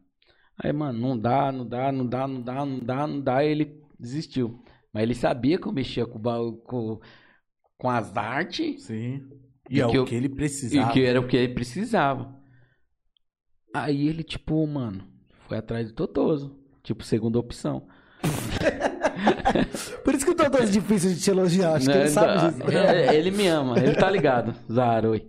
Aí, 0.57 0.73
mano, 0.73 0.97
não 0.99 1.17
dá, 1.17 1.51
não 1.51 1.67
dá, 1.67 1.91
não 1.91 2.05
dá, 2.07 2.27
não 2.27 2.41
dá, 2.41 2.65
não 2.65 2.79
dá, 2.79 3.07
não 3.07 3.21
dá, 3.21 3.43
e 3.45 3.49
ele 3.51 3.79
desistiu. 3.99 4.63
Mas 4.91 5.03
ele 5.03 5.13
sabia 5.13 5.57
que 5.59 5.67
eu 5.67 5.71
mexia 5.71 6.05
com, 6.05 6.19
com, 6.65 6.99
com 7.77 7.89
as 7.89 8.17
artes. 8.17 8.83
Sim. 8.85 9.21
E, 9.69 9.77
E 9.77 9.81
é 9.81 9.85
que 9.87 9.97
o 9.97 10.01
eu- 10.01 10.05
que 10.05 10.15
ele 10.15 10.25
E 10.25 10.29
precisava. 10.35 10.91
que 10.91 11.03
era 11.05 11.19
o 11.19 11.27
que 11.27 11.37
ele 11.37 11.53
precisava. 11.53 12.35
Aí 13.73 14.07
ele, 14.07 14.23
tipo, 14.23 14.65
mano, 14.65 15.07
foi 15.47 15.57
atrás 15.59 15.89
do 15.89 15.93
Totoso. 15.93 16.59
Tipo, 16.81 17.03
segunda 17.03 17.37
opção. 17.37 17.87
Por 20.03 20.15
isso 20.15 20.25
que 20.25 20.31
o 20.31 20.35
Totô 20.35 20.57
é 20.57 20.65
difícil 20.65 21.13
de 21.13 21.21
te 21.21 21.29
elogiar, 21.29 21.75
acho 21.75 21.85
que 21.87 21.93
Né, 21.93 22.01
ele 22.01 22.09
sabe 22.09 22.33
tá- 22.39 22.49
disso. 22.49 22.71
é, 22.71 23.15
ele 23.15 23.29
me 23.31 23.47
ama, 23.47 23.77
ele 23.77 23.93
tá 23.95 24.09
ligado, 24.09 24.55
Zaroi. 24.71 25.27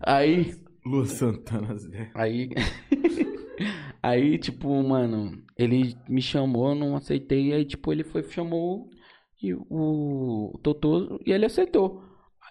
Aí, 0.00 0.54
Lua 0.84 1.06
Santana, 1.06 1.76
Zé. 1.76 2.10
aí, 2.14 2.50
aí, 4.02 4.38
tipo, 4.38 4.82
mano, 4.82 5.42
ele 5.56 5.96
me 6.08 6.20
chamou, 6.20 6.70
eu 6.70 6.74
não 6.74 6.96
aceitei, 6.96 7.52
aí, 7.52 7.64
tipo, 7.64 7.92
ele 7.92 8.04
foi, 8.04 8.22
chamou 8.24 8.90
e 9.42 9.54
o, 9.54 9.64
o 10.54 10.58
Totoso 10.62 11.20
e 11.24 11.32
ele 11.32 11.46
aceitou. 11.46 12.02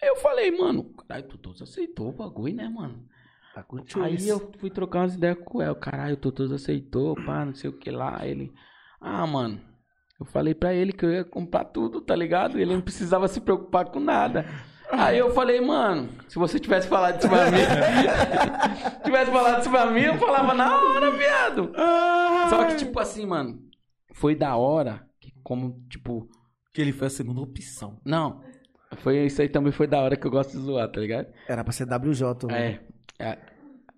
Aí 0.02 0.08
eu 0.10 0.16
falei, 0.16 0.50
mano, 0.52 0.84
caralho, 0.96 1.26
o 1.26 1.30
Totoso 1.30 1.64
aceitou 1.64 2.10
o 2.10 2.14
bagulho, 2.14 2.56
né, 2.56 2.68
mano? 2.68 3.06
Tá 3.54 3.66
Aí 4.02 4.16
isso. 4.16 4.30
eu 4.30 4.52
fui 4.60 4.70
trocar 4.70 5.00
umas 5.00 5.16
ideias 5.16 5.38
com 5.44 5.58
o 5.58 5.62
El. 5.62 5.76
Caralho, 5.76 6.14
o 6.14 6.18
Totoso 6.18 6.56
aceitou, 6.56 7.16
pá, 7.16 7.44
não 7.46 7.54
sei 7.54 7.70
o 7.70 7.78
que 7.78 7.92
lá. 7.92 8.26
Ele. 8.26 8.54
Ah, 9.00 9.28
mano. 9.28 9.60
Eu 10.18 10.26
falei 10.26 10.54
pra 10.54 10.74
ele 10.74 10.94
que 10.94 11.04
eu 11.04 11.12
ia 11.12 11.26
comprar 11.26 11.66
tudo, 11.66 12.00
tá 12.00 12.16
ligado? 12.16 12.58
Ele 12.60 12.74
não 12.74 12.82
precisava 12.82 13.28
se 13.28 13.42
preocupar 13.42 13.86
com 13.90 14.00
nada. 14.00 14.46
Aí 14.92 15.18
eu 15.18 15.32
falei, 15.32 15.62
mano, 15.62 16.10
se 16.28 16.38
você 16.38 16.60
tivesse 16.60 16.88
falado 16.88 17.20
isso 17.20 17.30
pra 17.30 17.52
mim. 17.52 17.58
tivesse 19.04 19.32
falado 19.32 19.62
isso 19.62 19.70
pra 19.70 19.86
mim, 19.90 20.02
eu 20.02 20.18
falava 20.18 20.54
na 20.54 20.76
hora, 20.76 21.12
viado. 21.12 21.72
Só 22.50 22.66
que, 22.66 22.76
tipo 22.76 23.00
assim, 23.00 23.26
mano, 23.26 23.60
foi 24.14 24.36
da 24.36 24.56
hora. 24.56 25.08
Que 25.20 25.34
como, 25.44 25.84
tipo. 25.90 26.30
Que 26.74 26.82
ele 26.82 26.92
foi 26.92 27.08
a 27.08 27.10
segunda 27.10 27.42
opção. 27.42 28.00
Não. 28.06 28.42
Foi, 28.98 29.26
isso 29.26 29.42
aí 29.42 29.50
também 29.50 29.72
foi 29.72 29.88
da 29.88 30.00
hora 30.02 30.18
que 30.18 30.28
eu 30.28 30.32
gosto 30.32 30.52
de 30.52 30.64
zoar, 30.64 30.90
tá 30.90 31.00
ligado? 31.00 31.28
Era 31.48 31.64
pra 31.64 31.72
ser 31.72 31.86
WJ. 31.86 32.48
né? 32.48 32.80
É, 33.20 33.26
é. 33.26 33.38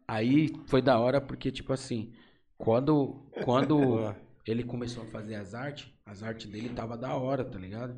Aí 0.07 0.49
foi 0.67 0.81
da 0.81 0.99
hora 0.99 1.19
porque, 1.19 1.51
tipo 1.51 1.73
assim, 1.73 2.13
quando, 2.57 3.25
quando 3.43 4.13
ele 4.45 4.63
começou 4.63 5.03
a 5.03 5.07
fazer 5.07 5.35
as 5.35 5.53
artes, 5.55 5.91
as 6.05 6.21
artes 6.21 6.49
dele 6.49 6.69
tava 6.69 6.97
da 6.97 7.15
hora, 7.15 7.43
tá 7.43 7.57
ligado? 7.57 7.95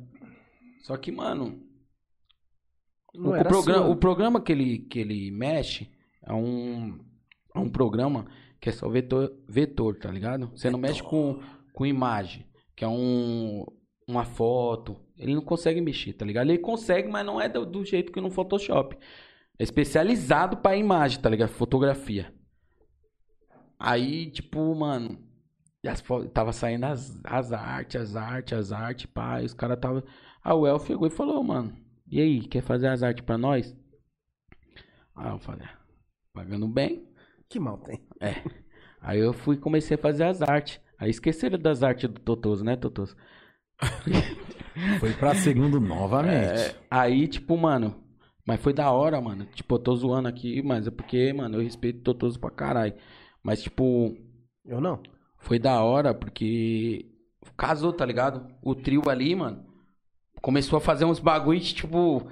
Só 0.82 0.96
que, 0.96 1.10
mano, 1.10 1.60
Não 3.16 3.30
o, 3.30 3.44
programa, 3.44 3.84
sua. 3.84 3.90
o 3.90 3.96
programa 3.96 4.40
que 4.40 4.52
ele, 4.52 4.78
que 4.78 4.98
ele 4.98 5.30
mexe 5.30 5.90
é 6.22 6.32
um, 6.32 6.98
é 7.54 7.58
um 7.58 7.68
programa 7.68 8.26
que 8.60 8.68
é 8.68 8.72
só 8.72 8.88
vetor, 8.88 9.32
vetor 9.48 9.96
tá 9.96 10.10
ligado? 10.10 10.50
Você 10.54 10.70
não 10.70 10.78
mexe 10.78 11.02
com, 11.02 11.40
com 11.72 11.86
imagem, 11.86 12.46
que 12.74 12.84
é 12.84 12.88
um, 12.88 13.64
uma 14.06 14.24
foto. 14.24 14.96
Ele 15.16 15.34
não 15.34 15.42
consegue 15.42 15.80
mexer, 15.80 16.12
tá 16.12 16.24
ligado? 16.24 16.50
Ele 16.50 16.58
consegue, 16.58 17.08
mas 17.08 17.24
não 17.24 17.40
é 17.40 17.48
do, 17.48 17.64
do 17.64 17.84
jeito 17.84 18.12
que 18.12 18.20
no 18.20 18.30
Photoshop. 18.30 18.96
É 19.58 19.62
especializado 19.62 20.58
pra 20.58 20.76
imagem, 20.76 21.20
tá 21.20 21.30
ligado? 21.30 21.48
Fotografia. 21.48 22.32
Aí, 23.78 24.30
tipo, 24.30 24.74
mano, 24.74 25.18
as 25.86 26.02
tava 26.32 26.52
saindo 26.52 26.84
as, 26.84 27.18
as 27.24 27.52
artes, 27.52 28.00
as 28.00 28.16
artes, 28.16 28.58
as 28.58 28.72
artes, 28.72 29.06
pá, 29.06 29.40
os 29.40 29.54
caras 29.54 29.78
tava. 29.78 30.04
Aí 30.42 30.52
o 30.52 30.66
El 30.66 30.78
chegou 30.80 31.06
e 31.06 31.10
falou, 31.10 31.42
mano, 31.42 31.76
e 32.10 32.20
aí, 32.20 32.40
quer 32.46 32.62
fazer 32.62 32.88
as 32.88 33.02
artes 33.02 33.24
pra 33.24 33.36
nós? 33.38 33.76
Ah, 35.14 35.30
eu 35.30 35.38
falei, 35.38 35.66
"Ah, 35.66 35.78
pagando 36.32 36.68
bem. 36.68 37.06
Que 37.48 37.58
mal 37.60 37.78
tem. 37.78 38.00
É. 38.20 38.34
Aí 39.00 39.18
eu 39.20 39.32
fui 39.32 39.56
comecei 39.56 39.94
a 39.96 39.98
fazer 40.00 40.24
as 40.24 40.42
artes. 40.42 40.80
Aí 40.98 41.10
esqueceram 41.10 41.58
das 41.58 41.82
artes 41.82 42.08
do 42.08 42.20
Totoso, 42.20 42.64
né, 42.64 42.76
Totoso? 42.76 43.16
Foi 45.00 45.12
pra 45.14 45.34
segundo 45.34 45.80
novamente. 45.80 46.60
É, 46.60 46.76
aí, 46.90 47.26
tipo, 47.28 47.56
mano. 47.56 48.02
Mas 48.46 48.60
foi 48.60 48.72
da 48.72 48.90
hora, 48.92 49.20
mano. 49.20 49.44
Tipo, 49.46 49.74
eu 49.74 49.78
tô 49.80 49.94
zoando 49.96 50.28
aqui, 50.28 50.62
mas 50.62 50.86
é 50.86 50.90
porque, 50.90 51.32
mano, 51.32 51.56
eu 51.58 51.62
respeito 51.62 51.98
o 52.00 52.02
Totoso 52.02 52.38
pra 52.38 52.50
caralho. 52.50 52.94
Mas, 53.42 53.62
tipo, 53.62 54.16
Eu 54.64 54.80
não. 54.80 55.02
foi 55.38 55.58
da 55.58 55.82
hora 55.82 56.14
porque 56.14 57.06
casou, 57.56 57.92
tá 57.92 58.04
ligado? 58.04 58.46
O 58.62 58.74
trio 58.74 59.08
ali, 59.08 59.34
mano, 59.34 59.65
começou 60.46 60.76
a 60.76 60.80
fazer 60.80 61.04
uns 61.04 61.18
bagulhos, 61.18 61.72
tipo. 61.72 62.24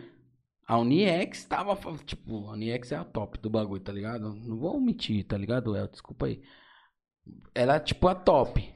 A 0.65 0.79
Uniex 0.79 1.45
tava. 1.45 1.77
Tipo, 2.07 2.49
a 2.49 2.53
Uniex 2.53 2.93
é 2.93 2.97
a 2.97 3.03
top 3.03 3.39
do 3.39 3.51
bagulho, 3.51 3.81
tá 3.83 3.93
ligado? 3.93 4.33
Não 4.33 4.57
vou 4.57 4.77
omitir, 4.77 5.27
tá 5.27 5.37
ligado, 5.37 5.77
El? 5.77 5.89
Desculpa 5.89 6.27
aí. 6.27 6.41
Ela 7.55 7.77
é 7.77 7.81
tipo 7.81 8.07
a 8.07 8.15
top 8.15 8.73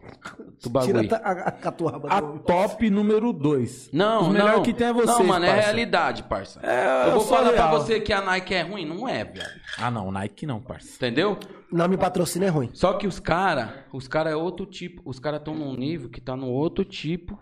do 0.63 0.71
bagulho. 0.71 1.03
Tira 1.03 1.19
a, 1.19 1.31
a 1.49 1.53
catuaba 1.53 2.09
A 2.09 2.21
top 2.21 2.91
número 2.91 3.33
2. 3.33 3.91
Não, 3.93 4.23
Os 4.23 4.29
melhor 4.29 4.57
não. 4.57 4.63
que 4.63 4.73
tem 4.73 4.89
é 4.89 4.93
vocês, 4.93 5.19
Não, 5.19 5.27
mano, 5.27 5.45
é 5.45 5.49
parça. 5.49 5.63
realidade, 5.67 6.23
parça. 6.25 6.61
É, 6.63 7.09
eu 7.09 7.13
vou 7.13 7.21
falar 7.21 7.53
pra 7.53 7.69
real. 7.69 7.79
você 7.79 8.01
que 8.01 8.13
a 8.13 8.21
Nike 8.23 8.55
é 8.55 8.63
ruim, 8.63 8.87
não 8.87 9.07
é, 9.09 9.23
viado. 9.25 9.61
Ah, 9.79 9.91
não, 9.91 10.11
Nike 10.11 10.47
não, 10.47 10.61
parça. 10.61 10.97
Entendeu? 10.97 11.39
Não 11.71 11.87
me 11.87 11.97
patrocina 11.99 12.47
é 12.47 12.49
ruim. 12.49 12.71
Só 12.73 12.95
que 12.95 13.07
os 13.07 13.21
cara, 13.21 13.87
os 13.93 14.09
cara 14.09 14.31
é 14.31 14.37
outro 14.37 14.65
tipo, 14.67 15.03
os 15.05 15.19
cara 15.21 15.37
estão 15.37 15.55
num 15.55 15.77
nível 15.77 16.09
que 16.09 16.21
tá 16.21 16.35
no 16.35 16.49
outro 16.49 16.85
tipo 16.85 17.39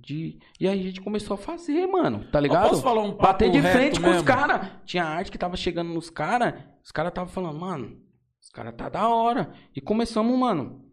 de 0.00 0.38
e 0.58 0.66
aí 0.68 0.80
a 0.80 0.82
gente 0.82 1.00
começou 1.00 1.34
a 1.34 1.38
fazer, 1.38 1.86
mano, 1.86 2.24
tá 2.30 2.40
ligado? 2.40 2.70
posso 2.70 2.82
falar 2.82 3.02
um 3.02 3.10
papo 3.10 3.22
Bater 3.22 3.50
de 3.50 3.60
frente 3.62 4.00
com 4.00 4.06
os 4.06 4.12
mesmo? 4.12 4.24
cara. 4.26 4.80
Tinha 4.84 5.04
arte 5.04 5.30
que 5.30 5.38
tava 5.38 5.56
chegando 5.56 5.92
nos 5.92 6.10
cara, 6.10 6.76
os 6.82 6.90
cara 6.90 7.10
tava 7.10 7.28
falando, 7.28 7.58
mano, 7.58 7.96
os 8.40 8.50
cara 8.50 8.72
tá 8.72 8.88
da 8.88 9.08
hora. 9.08 9.52
E 9.74 9.80
começamos, 9.80 10.38
mano. 10.38 10.84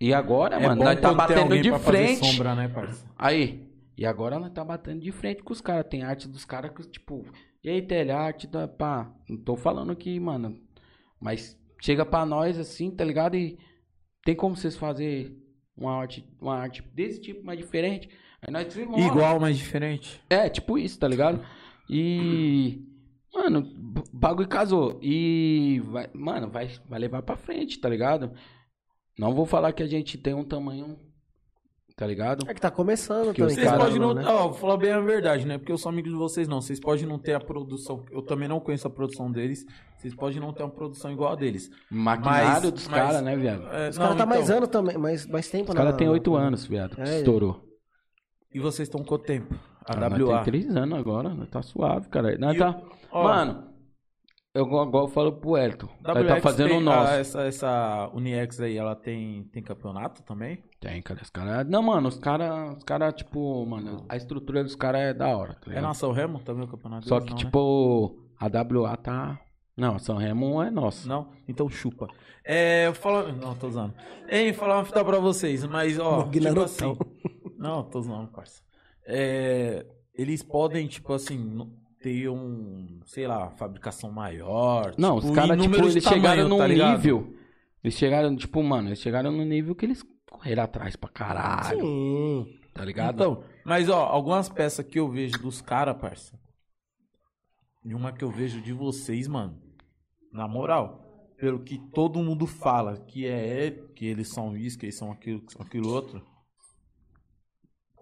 E 0.00 0.12
agora, 0.12 0.56
É 0.56 0.66
mano, 0.66 0.82
nós 0.82 1.00
tá 1.00 1.14
batendo 1.14 1.60
de 1.60 1.78
frente. 1.78 2.26
sombra, 2.26 2.54
né? 2.54 2.68
Aí, 3.16 3.70
e 3.96 4.04
agora 4.04 4.38
nós 4.38 4.50
tá 4.52 4.64
batendo 4.64 5.00
de 5.00 5.12
frente 5.12 5.42
com 5.42 5.52
os 5.52 5.60
caras. 5.60 5.86
Tem 5.88 6.02
arte 6.02 6.26
dos 6.26 6.44
caras 6.44 6.72
que, 6.74 6.82
tipo, 6.88 7.24
e 7.62 7.70
aí, 7.70 7.80
telha, 7.82 8.16
arte 8.16 8.46
da 8.48 8.66
pá. 8.66 9.12
Não 9.28 9.36
tô 9.36 9.54
falando 9.56 9.92
aqui, 9.92 10.18
mano. 10.18 10.58
Mas 11.20 11.56
chega 11.80 12.04
pra 12.04 12.26
nós 12.26 12.58
assim, 12.58 12.90
tá 12.90 13.04
ligado? 13.04 13.36
E 13.36 13.56
tem 14.24 14.34
como 14.34 14.56
vocês 14.56 14.76
fazer 14.76 15.36
uma 15.76 15.96
arte, 15.96 16.24
uma 16.40 16.56
arte 16.56 16.82
desse 16.94 17.20
tipo, 17.20 17.44
mais 17.44 17.58
diferente? 17.58 18.08
Aí 18.40 18.52
nós. 18.52 18.74
Igual, 18.76 19.38
mas 19.38 19.56
diferente. 19.56 20.20
É, 20.28 20.48
tipo 20.48 20.76
isso, 20.78 20.98
tá 20.98 21.06
ligado? 21.06 21.44
E. 21.88 22.82
Mano, 23.32 23.62
bagulho 24.12 24.48
casou. 24.48 24.98
E. 25.02 25.80
Vai, 25.86 26.10
mano, 26.12 26.50
vai, 26.50 26.68
vai 26.88 26.98
levar 26.98 27.22
pra 27.22 27.36
frente, 27.36 27.78
tá 27.78 27.88
ligado? 27.88 28.32
Não 29.18 29.34
vou 29.34 29.46
falar 29.46 29.72
que 29.72 29.82
a 29.82 29.86
gente 29.86 30.18
tem 30.18 30.34
um 30.34 30.44
tamanho. 30.44 30.98
Tá 31.96 32.06
ligado? 32.06 32.48
É 32.48 32.54
que 32.54 32.60
tá 32.60 32.70
começando 32.70 33.34
Que 33.34 33.42
os 33.42 33.48
também. 33.52 33.54
Vocês 33.54 33.66
cara, 33.70 33.78
podem 33.84 33.98
não. 33.98 34.14
né? 34.14 34.24
Ó, 34.26 34.48
vou 34.48 34.54
falar 34.54 34.76
bem 34.78 34.92
a 34.92 35.00
verdade, 35.00 35.46
né? 35.46 35.58
Porque 35.58 35.70
eu 35.70 35.76
sou 35.78 35.90
amigo 35.90 36.08
de 36.08 36.14
vocês, 36.14 36.48
não. 36.48 36.60
Vocês 36.60 36.80
podem 36.80 37.06
não 37.06 37.18
ter 37.18 37.34
a 37.34 37.40
produção. 37.40 38.04
Eu 38.10 38.22
também 38.22 38.48
não 38.48 38.58
conheço 38.60 38.86
a 38.86 38.90
produção 38.90 39.30
deles. 39.30 39.64
Vocês 39.98 40.14
podem 40.14 40.40
não 40.40 40.52
ter 40.52 40.62
uma 40.62 40.70
produção 40.72 41.12
igual 41.12 41.32
a 41.32 41.36
deles. 41.36 41.70
Maquinário 41.90 42.62
Mas- 42.62 42.72
dos 42.72 42.86
caras, 42.88 43.22
né, 43.22 43.36
viado? 43.36 43.66
É, 43.72 43.90
Os 43.90 43.96
não, 43.98 44.04
caras 44.04 44.18
tá 44.18 44.26
mais 44.26 44.44
então, 44.44 44.56
anos 44.56 44.68
também, 44.70 44.96
mais, 44.98 45.26
mais 45.26 45.50
tempo, 45.50 45.68
Os 45.70 45.74
né? 45.74 45.80
caras 45.82 45.96
têm 45.96 46.08
oito 46.08 46.34
anos, 46.34 46.64
viado. 46.66 46.96
É, 47.00 47.18
estourou. 47.18 47.62
E 48.52 48.58
vocês 48.58 48.88
estão 48.88 49.04
quanto 49.04 49.24
tempo? 49.24 49.54
A 49.84 49.94
Ah, 49.94 50.08
WA. 50.08 50.36
tem 50.36 50.44
três 50.44 50.76
anos 50.76 50.98
agora, 50.98 51.28
nós 51.30 51.48
tá 51.48 51.60
suave, 51.62 52.08
cara. 52.08 52.32
E 52.34 52.56
tá... 52.58 52.70
o- 52.70 52.84
ó, 53.18 53.22
Mano, 53.24 53.64
eu 54.54 54.64
igual 54.64 55.04
eu 55.04 55.08
falo 55.08 55.32
pro 55.32 55.56
Elton. 55.56 55.86
WX 56.02 56.26
tá 56.28 56.40
fazendo 56.40 56.68
tem- 56.68 56.78
o 56.78 56.80
nosso. 56.80 57.10
ah, 57.10 57.14
essa, 57.16 57.42
essa 57.42 58.10
Uniex 58.14 58.60
aí, 58.60 58.76
ela 58.76 58.94
tem, 58.94 59.44
tem 59.44 59.62
campeonato 59.62 60.22
também? 60.22 60.62
Tem, 60.80 61.00
cara. 61.00 61.22
Os 61.22 61.30
caras. 61.30 61.66
Não, 61.66 61.82
mano, 61.82 62.08
os 62.08 62.18
caras, 62.18 62.76
os 62.76 62.84
cara, 62.84 63.10
tipo, 63.12 63.64
mano, 63.64 64.04
a 64.08 64.16
estrutura 64.16 64.62
dos 64.62 64.74
caras 64.76 65.00
é 65.00 65.14
da 65.14 65.36
hora, 65.36 65.54
tá 65.54 65.72
É 65.72 65.80
na 65.80 65.94
São 65.94 66.12
Remo 66.12 66.38
também 66.40 66.64
o 66.64 66.68
campeonato? 66.68 67.08
Só 67.08 67.18
deles, 67.18 67.24
que, 67.28 67.30
não, 67.32 67.38
né? 67.38 67.44
tipo, 67.44 68.18
a 68.38 68.46
WA 68.46 68.96
tá. 68.96 69.40
Não, 69.74 69.98
São 69.98 70.16
Remo 70.18 70.62
é 70.62 70.70
nosso. 70.70 71.08
Não? 71.08 71.30
Então 71.48 71.68
chupa. 71.68 72.06
É, 72.44 72.88
eu 72.88 72.94
falo... 72.94 73.32
Não, 73.32 73.54
tô 73.54 73.68
usando. 73.68 73.94
Hein, 74.28 74.52
falar 74.52 74.76
uma 74.78 74.84
fita 74.84 75.02
pra 75.02 75.18
vocês, 75.18 75.64
mas 75.64 75.98
ó, 75.98 76.28
tipo 76.28 76.60
assim... 76.60 76.94
Não, 77.56 77.82
tô 77.84 78.00
usando, 78.00 78.28
parça. 78.28 78.60
É, 79.06 79.86
eles 80.14 80.42
podem, 80.42 80.86
tipo 80.88 81.12
assim, 81.14 81.38
ter 82.02 82.28
um, 82.28 83.00
sei 83.06 83.26
lá, 83.26 83.50
fabricação 83.50 84.10
maior. 84.10 84.94
Não, 84.98 85.16
tipo, 85.20 85.30
os 85.30 85.34
caras, 85.34 85.62
tipo, 85.62 85.76
eles 85.76 86.04
chegaram 86.04 86.48
tamanho, 86.48 86.48
num 86.48 86.58
tá 86.58 86.68
nível. 86.68 87.36
Eles 87.82 87.94
chegaram, 87.94 88.36
tipo, 88.36 88.62
mano, 88.62 88.88
eles 88.88 89.00
chegaram 89.00 89.30
no 89.30 89.44
nível 89.44 89.74
que 89.74 89.86
eles 89.86 90.04
correram 90.28 90.64
atrás 90.64 90.96
pra 90.96 91.08
caralho, 91.08 91.80
Sim. 91.80 92.60
tá 92.74 92.84
ligado? 92.84 93.14
Então, 93.14 93.44
mas 93.64 93.88
ó, 93.88 94.04
algumas 94.04 94.48
peças 94.48 94.84
que 94.84 94.98
eu 94.98 95.08
vejo 95.08 95.38
dos 95.38 95.60
caras, 95.60 95.96
parça. 95.96 96.38
E 97.84 97.94
uma 97.94 98.12
que 98.12 98.24
eu 98.24 98.30
vejo 98.30 98.60
de 98.60 98.72
vocês, 98.72 99.26
mano. 99.26 99.60
Na 100.32 100.48
moral, 100.48 101.32
pelo 101.36 101.60
que 101.60 101.78
todo 101.92 102.22
mundo 102.22 102.46
fala, 102.46 102.96
que 102.96 103.26
é 103.26 103.70
que 103.94 104.06
eles 104.06 104.28
são 104.28 104.56
isso, 104.56 104.78
que 104.78 104.86
eles 104.86 104.96
são 104.96 105.10
aquilo, 105.10 105.40
que 105.42 105.52
são 105.52 105.62
aquilo 105.62 105.92
outro. 105.92 106.24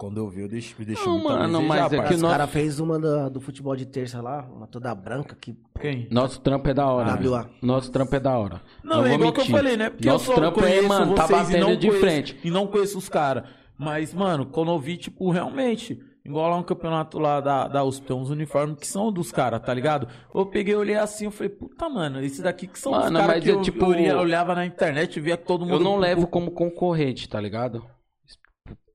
Quando 0.00 0.16
eu 0.16 0.28
vi, 0.30 0.40
eu 0.40 0.48
deixo, 0.48 0.74
me 0.78 0.84
deixou 0.86 1.06
Não, 1.08 1.12
muito 1.18 1.28
mano, 1.28 1.58
desejar, 1.58 1.68
mas 1.68 1.92
é 1.92 2.02
que. 2.08 2.14
Os 2.14 2.22
nós- 2.22 2.30
caras 2.30 2.50
fez 2.50 2.80
uma 2.80 2.98
da- 2.98 3.28
do 3.28 3.38
futebol 3.38 3.76
de 3.76 3.84
terça 3.84 4.22
lá, 4.22 4.48
uma 4.50 4.66
toda 4.66 4.94
branca, 4.94 5.36
que 5.38 5.54
Quem? 5.78 6.08
Nosso 6.10 6.40
trampo 6.40 6.68
é 6.70 6.72
da 6.74 6.86
hora. 6.86 7.10
WA. 7.22 7.42
velho. 7.42 7.54
Nosso 7.60 7.92
trampo 7.92 8.16
é 8.16 8.20
da 8.20 8.38
hora. 8.38 8.62
Não, 8.82 9.04
é 9.04 9.08
vou 9.08 9.18
igual 9.18 9.32
que 9.34 9.40
eu 9.42 9.44
falei, 9.46 9.76
né? 9.76 9.90
Porque 9.90 10.08
Nosso 10.08 10.30
eu 10.30 10.34
só 10.34 10.40
trampo 10.40 10.60
é, 10.60 10.62
conheço 10.62 10.88
mano, 10.88 11.14
tá 11.14 11.26
vocês 11.26 11.40
e 11.40 11.52
batendo 11.52 11.66
não 11.68 11.76
de 11.76 11.86
conheço- 11.86 12.00
frente. 12.00 12.40
E 12.42 12.50
não 12.50 12.66
conheço 12.66 12.96
os 12.96 13.08
caras. 13.10 13.44
Mas, 13.78 14.14
mano, 14.14 14.46
quando 14.46 14.70
eu 14.70 14.78
vi, 14.78 14.96
tipo, 14.96 15.30
realmente, 15.30 16.00
igual 16.24 16.48
lá 16.50 16.56
um 16.56 16.62
campeonato 16.62 17.18
lá 17.18 17.40
da, 17.42 17.68
da 17.68 17.84
USP, 17.84 18.06
tem 18.06 18.16
uns 18.16 18.30
uniformes 18.30 18.76
que 18.78 18.86
são 18.86 19.12
dos 19.12 19.30
caras, 19.30 19.60
tá 19.60 19.72
ligado? 19.74 20.08
Eu 20.34 20.46
peguei, 20.46 20.74
olhei 20.74 20.96
assim, 20.96 21.26
eu 21.26 21.30
falei, 21.30 21.50
puta, 21.50 21.88
mano, 21.90 22.22
esse 22.22 22.40
daqui 22.42 22.66
que 22.66 22.78
são 22.78 22.92
os 22.92 22.98
Mano, 22.98 23.18
caras 23.18 23.34
mas 23.36 23.44
que 23.44 23.50
é 23.50 23.52
eu, 23.54 23.60
tipo- 23.62 23.84
eu 23.84 23.88
olhava- 23.90 24.20
olhava 24.20 24.54
na 24.54 24.64
internet 24.64 25.16
e 25.16 25.20
via 25.20 25.36
que 25.36 25.46
todo 25.46 25.60
mundo... 25.66 25.74
Eu 25.74 25.80
não 25.80 25.96
levo 25.98 26.26
como 26.26 26.50
concorrente, 26.50 27.28
tá 27.28 27.38
ligado? 27.40 27.84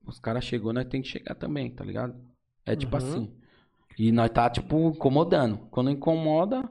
Os 0.06 0.18
caras 0.20 0.44
chegou, 0.44 0.72
nós 0.72 0.86
tem 0.86 1.02
que 1.02 1.08
chegar 1.08 1.34
também, 1.34 1.70
tá 1.70 1.84
ligado? 1.84 2.14
É 2.64 2.72
Uhum. 2.72 2.76
tipo 2.78 2.96
assim. 2.96 3.32
E 3.98 4.12
nós 4.12 4.30
tá, 4.30 4.48
tipo, 4.50 4.90
incomodando. 4.90 5.58
Quando 5.70 5.90
incomoda, 5.90 6.70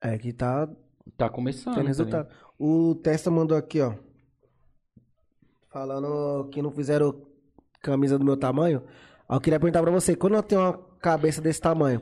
é 0.00 0.16
que 0.18 0.32
tá 0.32 0.68
tá 1.16 1.28
começando. 1.28 1.74
tendo 1.74 1.84
tá 1.84 1.88
resultado. 1.88 2.28
O 2.58 2.94
Testa 2.96 3.30
mandou 3.30 3.56
aqui, 3.56 3.80
ó. 3.80 3.94
Falando 5.70 6.48
que 6.50 6.62
não 6.62 6.70
fizeram 6.70 7.22
camisa 7.82 8.18
do 8.18 8.24
meu 8.24 8.36
tamanho. 8.36 8.82
Eu 9.28 9.40
queria 9.40 9.58
perguntar 9.60 9.82
pra 9.82 9.90
você, 9.90 10.14
quando 10.16 10.34
eu 10.34 10.42
tenho 10.42 10.60
uma 10.60 10.72
cabeça 11.00 11.40
desse 11.40 11.60
tamanho, 11.60 12.00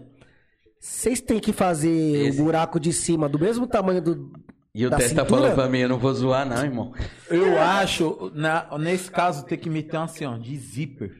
vocês 0.78 1.20
têm 1.20 1.40
que 1.40 1.52
fazer 1.52 1.88
Esse. 2.28 2.40
o 2.40 2.44
buraco 2.44 2.78
de 2.78 2.92
cima 2.92 3.28
do 3.28 3.38
mesmo 3.38 3.66
tamanho 3.66 4.02
do. 4.02 4.32
E 4.74 4.84
o 4.86 4.90
Testa 4.90 5.08
cintura? 5.08 5.26
falou 5.26 5.52
pra 5.52 5.68
mim, 5.68 5.78
eu 5.78 5.88
não 5.88 5.98
vou 5.98 6.12
zoar 6.12 6.44
não, 6.44 6.56
irmão. 6.64 6.92
Eu 7.30 7.60
acho, 7.60 8.32
na- 8.34 8.66
nesse 8.78 9.08
caso, 9.10 9.44
tem 9.46 9.56
que 9.56 9.70
meter 9.70 9.96
um 9.98 10.02
assim, 10.02 10.24
ó, 10.24 10.36
de 10.36 10.56
zíper. 10.58 11.12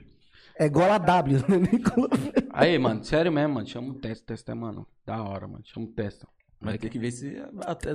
É 0.59 0.67
igual 0.67 0.91
a 0.91 0.99
W, 0.99 1.39
né? 1.49 1.69
Aí, 2.53 2.77
mano, 2.79 3.05
sério 3.05 3.31
mesmo, 3.33 3.55
mano. 3.55 3.67
Chama 3.67 3.91
o 3.91 3.95
Testa, 3.95 4.25
Testa 4.27 4.53
é, 4.53 4.55
mano. 4.55 4.87
Da 5.07 5.23
hora, 5.23 5.47
mano. 5.47 5.63
Chama 5.65 5.87
o 5.87 5.89
Testa. 5.91 6.27
Mas 6.61 6.79
tem 6.79 6.89
que 6.91 6.99
ver 6.99 7.11
se... 7.11 7.37
até- 7.67 7.91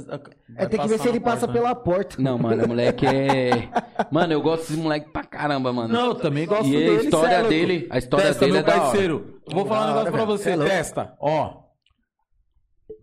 É, 0.56 0.65
tem 0.68 0.80
que 0.80 0.88
ver 0.88 0.99
se 0.99 1.07
ele 1.07 1.19
passa 1.19 1.48
né? 1.48 1.53
pela 1.53 1.73
porta. 1.73 2.22
Não, 2.22 2.38
mano, 2.38 2.65
o 2.65 2.68
moleque 2.68 3.06
é. 3.06 3.69
Mano, 4.11 4.31
eu 4.34 4.41
gosto 4.41 4.68
desse 4.68 4.77
moleque 4.80 5.10
pra 5.11 5.23
caramba, 5.23 5.73
mano. 5.73 5.91
Não, 5.94 6.07
eu 6.07 6.15
também 6.15 6.45
gosto 6.45 6.65
E 6.68 6.76
a 6.76 6.80
dele. 6.80 7.03
história 7.03 7.30
cê 7.30 7.34
é 7.36 7.38
louco. 7.40 7.49
dele- 7.49 7.88
a 7.90 7.98
história 7.98 8.26
Testa, 8.27 8.40
dele 8.41 8.52
meu 8.53 8.61
é 8.61 8.64
da 8.64 8.72
hora. 8.73 8.81
parceiro. 8.81 9.41
Eu 9.49 9.56
Vou 9.56 9.65
falar 9.65 9.80
um 9.81 9.88
negócio 9.88 10.02
hora, 10.07 10.11
pra 10.11 10.26
você, 10.26 10.49
é 10.52 10.56
louco. 10.56 10.69
testa. 10.72 11.14
Ó. 11.19 11.64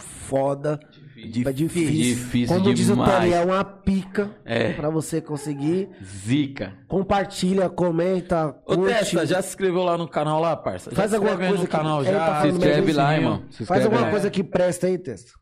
foda. 0.00 0.80
é 1.16 1.52
difícil. 1.52 1.92
difícil 1.92 2.56
Como 2.56 2.74
diz 2.74 2.88
o. 2.90 2.96
Tony, 2.96 3.32
é 3.32 3.40
uma 3.44 3.64
pica 3.64 4.30
É. 4.44 4.72
pra 4.72 4.90
você 4.90 5.20
conseguir. 5.20 5.88
Zica. 6.02 6.74
Compartilha, 6.88 7.68
comenta, 7.70 8.48
Ô, 8.66 8.74
curte. 8.76 8.94
Testa, 8.94 9.26
já 9.26 9.40
se 9.42 9.48
inscreveu 9.50 9.82
lá 9.82 9.96
no 9.96 10.08
canal 10.08 10.40
lá, 10.40 10.56
parça? 10.56 10.90
Já 10.90 10.96
Faz 10.96 11.10
se 11.10 11.16
alguma 11.16 11.32
inscreve 11.32 11.50
coisa 11.52 11.64
no 11.64 11.68
canal 11.70 12.00
que... 12.02 12.08
ele 12.08 12.16
já. 12.18 12.26
tá 12.26 12.42
Se 12.42 12.48
inscreve 12.48 12.92
lá, 12.92 13.08
assim. 13.10 13.16
irmão. 13.16 13.36
Se 13.38 13.44
Faz 13.44 13.60
inscreve 13.60 13.84
alguma 13.84 14.02
lá. 14.02 14.10
coisa 14.10 14.30
que 14.30 14.44
presta 14.44 14.86
aí, 14.86 14.98
Testa. 14.98 15.32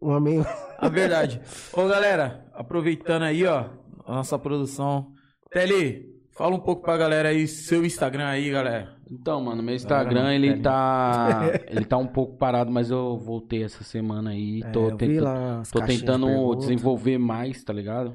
Um 0.00 0.12
amigo. 0.12 0.44
A 0.78 0.88
verdade. 0.88 1.40
Ô, 1.72 1.86
galera, 1.86 2.46
aproveitando 2.52 3.22
aí, 3.22 3.44
ó, 3.46 3.70
a 4.06 4.14
nossa 4.16 4.38
produção. 4.38 5.12
Tele, 5.50 6.04
fala 6.36 6.54
um 6.54 6.60
pouco 6.60 6.82
pra 6.82 6.96
galera 6.96 7.28
aí, 7.30 7.46
seu 7.48 7.84
Instagram 7.86 8.26
aí, 8.26 8.50
galera. 8.50 8.93
Então, 9.10 9.40
mano, 9.42 9.62
meu 9.62 9.74
Instagram, 9.74 10.34
ele 10.34 10.58
tá. 10.60 11.42
ele 11.68 11.84
tá 11.84 11.96
um 11.96 12.06
pouco 12.06 12.36
parado, 12.36 12.70
mas 12.70 12.90
eu 12.90 13.16
voltei 13.18 13.62
essa 13.62 13.84
semana 13.84 14.30
aí. 14.30 14.62
É, 14.64 14.70
Tô, 14.70 14.90
tô 14.90 14.96
de 14.96 15.86
tentando 15.86 16.26
pergunta. 16.26 16.58
desenvolver 16.60 17.18
mais, 17.18 17.62
tá 17.62 17.72
ligado? 17.72 18.14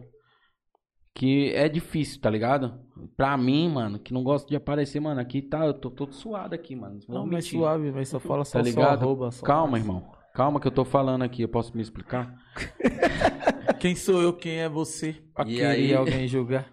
Que 1.14 1.54
é 1.54 1.68
difícil, 1.68 2.22
tá 2.22 2.30
ligado? 2.30 2.80
Pra 3.18 3.36
mim, 3.38 3.70
mano, 3.70 4.00
que 4.00 4.14
não 4.14 4.24
gosto 4.24 4.48
de 4.48 4.56
aparecer, 4.56 5.00
mano, 5.00 5.20
aqui 5.20 5.42
tá. 5.42 5.66
Eu 5.66 5.74
tô 5.74 5.90
todo 5.92 6.14
suado 6.14 6.56
aqui, 6.56 6.76
mano. 6.76 7.00
Vou 7.08 7.18
Não, 7.20 7.26
mas 7.26 7.46
mentir. 7.46 7.60
suave, 7.60 7.92
mas 7.92 8.08
só 8.10 8.20
fala 8.20 8.46
só 8.46 8.60
Tá 8.60 8.64
só 8.64 8.70
ligado? 8.70 9.04
arroba, 9.04 9.32
só- 9.32 9.46
Calma, 9.46 9.78
irmão. 9.78 10.12
Calma 10.34 10.60
que 10.60 10.68
eu 10.68 10.72
tô 10.72 10.86
falando 10.86 11.24
aqui, 11.24 11.42
eu 11.42 11.50
posso 11.50 11.76
me 11.76 11.82
explicar? 11.82 12.34
Quem 13.80 13.96
sou 13.96 14.22
eu, 14.22 14.34
quem 14.34 14.58
é 14.60 14.70
você? 14.70 15.16
Pra 15.34 15.46
E 15.48 15.56
querer 15.56 15.66
aí? 15.66 15.94
alguém 15.96 16.28
julgar? 16.28 16.68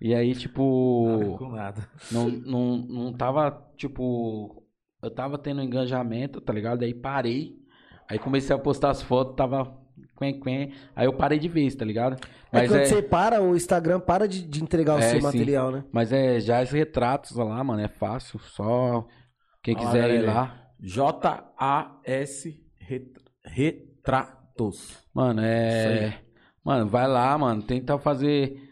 E 0.00 0.14
aí, 0.14 0.34
tipo. 0.34 1.36
Com 1.38 1.50
nada. 1.52 1.86
Não, 2.10 2.28
não, 2.28 2.76
não 2.78 3.12
tava, 3.12 3.70
tipo. 3.76 4.64
Eu 5.02 5.10
tava 5.10 5.38
tendo 5.38 5.62
engajamento, 5.62 6.40
tá 6.40 6.52
ligado? 6.52 6.82
Aí 6.82 6.94
parei. 6.94 7.56
Aí 8.08 8.18
comecei 8.18 8.54
a 8.54 8.58
postar 8.58 8.90
as 8.90 9.02
fotos, 9.02 9.36
tava. 9.36 9.78
Quen, 10.18 10.40
quen. 10.40 10.72
Aí 10.94 11.06
eu 11.06 11.12
parei 11.14 11.38
de 11.38 11.48
vez, 11.48 11.74
tá 11.74 11.84
ligado? 11.84 12.14
É 12.52 12.60
Mas 12.60 12.68
quando 12.70 12.80
é, 12.80 12.84
você 12.86 13.02
para, 13.02 13.42
o 13.42 13.54
Instagram 13.56 14.00
para 14.00 14.26
de, 14.28 14.42
de 14.46 14.62
entregar 14.62 14.96
o 14.96 14.98
É, 14.98 15.02
seu 15.02 15.18
sim. 15.18 15.24
material, 15.26 15.70
né? 15.70 15.84
mas 15.92 16.12
é 16.12 16.40
já 16.40 16.62
os 16.62 16.70
retratos 16.70 17.36
lá, 17.36 17.62
mano. 17.64 17.80
É 17.82 17.88
fácil. 17.88 18.38
Só 18.40 19.06
quem 19.62 19.76
Olha 19.76 19.86
quiser 19.86 20.10
ir 20.14 20.22
lá. 20.26 20.70
J-A-S 20.80 22.60
Ret- 22.78 23.20
Retratos. 23.44 24.98
Mano, 25.14 25.40
Isso 25.40 25.48
é. 25.48 26.18
Mano, 26.64 26.86
vai 26.86 27.06
lá, 27.06 27.36
mano. 27.38 27.62
Tenta 27.62 27.98
fazer 27.98 28.69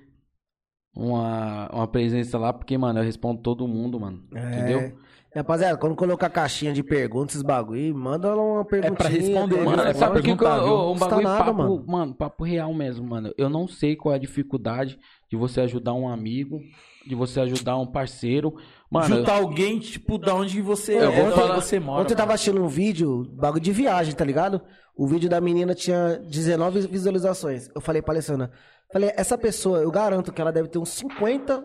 uma, 0.98 1.70
uma 1.72 1.86
presença 1.86 2.36
lá, 2.36 2.52
porque, 2.52 2.76
mano, 2.76 2.98
eu 2.98 3.04
respondo 3.04 3.40
todo 3.40 3.68
mundo, 3.68 4.00
mano. 4.00 4.20
Entendeu? 4.32 4.80
É. 4.80 4.92
Rapaziada, 5.34 5.76
quando 5.76 5.94
colocar 5.94 6.28
caixinha 6.30 6.72
de 6.72 6.82
perguntas, 6.82 7.34
esses 7.34 7.42
bagulho, 7.42 7.94
manda 7.94 8.34
lá 8.34 8.42
uma 8.42 8.64
perguntinha. 8.64 8.96
pra 8.96 9.08
responder, 9.08 9.62
Mano, 9.62 9.82
é 9.82 9.92
que 9.92 9.98
pra 9.98 10.06
sabe 10.06 10.18
o 10.18 10.22
que, 10.22 10.30
eu, 10.30 10.72
ô, 10.72 10.92
um 10.92 10.98
bagulho 10.98 11.22
nada, 11.22 11.44
papo, 11.44 11.58
mano. 11.58 11.84
mano. 11.86 12.14
papo 12.14 12.44
real 12.44 12.74
mesmo, 12.74 13.06
mano. 13.06 13.32
Eu 13.38 13.48
não 13.48 13.68
sei 13.68 13.94
qual 13.94 14.12
é 14.14 14.16
a 14.16 14.20
dificuldade 14.20 14.98
de 15.30 15.36
você 15.36 15.60
ajudar 15.60 15.92
um 15.92 16.08
amigo, 16.08 16.60
de 17.06 17.14
você 17.14 17.40
ajudar 17.40 17.76
um 17.76 17.86
parceiro. 17.86 18.56
Mano, 18.90 19.16
Juntar 19.16 19.34
alguém, 19.36 19.78
tipo, 19.78 20.16
da 20.16 20.34
onde 20.34 20.62
você 20.62 20.94
Eu 20.96 21.12
é, 21.12 21.22
vou 21.24 21.32
falar- 21.32 21.56
onde 21.56 21.64
você 21.66 21.78
mora. 21.78 22.02
Ontem 22.02 22.14
eu 22.14 22.16
tava 22.16 22.32
assistindo 22.32 22.62
um 22.62 22.68
vídeo, 22.68 23.24
bagulho 23.34 23.60
de 23.62 23.72
viagem, 23.72 24.14
tá 24.14 24.24
ligado? 24.24 24.62
O 24.96 25.06
vídeo 25.06 25.28
da 25.28 25.40
menina 25.40 25.74
tinha 25.74 26.16
19 26.18 26.80
visualizações. 26.86 27.68
Eu 27.74 27.80
falei 27.82 28.00
pra 28.00 28.14
Alessandra, 28.14 28.50
falei, 28.90 29.12
essa 29.14 29.36
pessoa, 29.36 29.80
eu 29.80 29.90
garanto 29.90 30.32
que 30.32 30.40
ela 30.40 30.50
deve 30.50 30.68
ter 30.68 30.78
uns 30.78 30.88
50, 30.90 31.64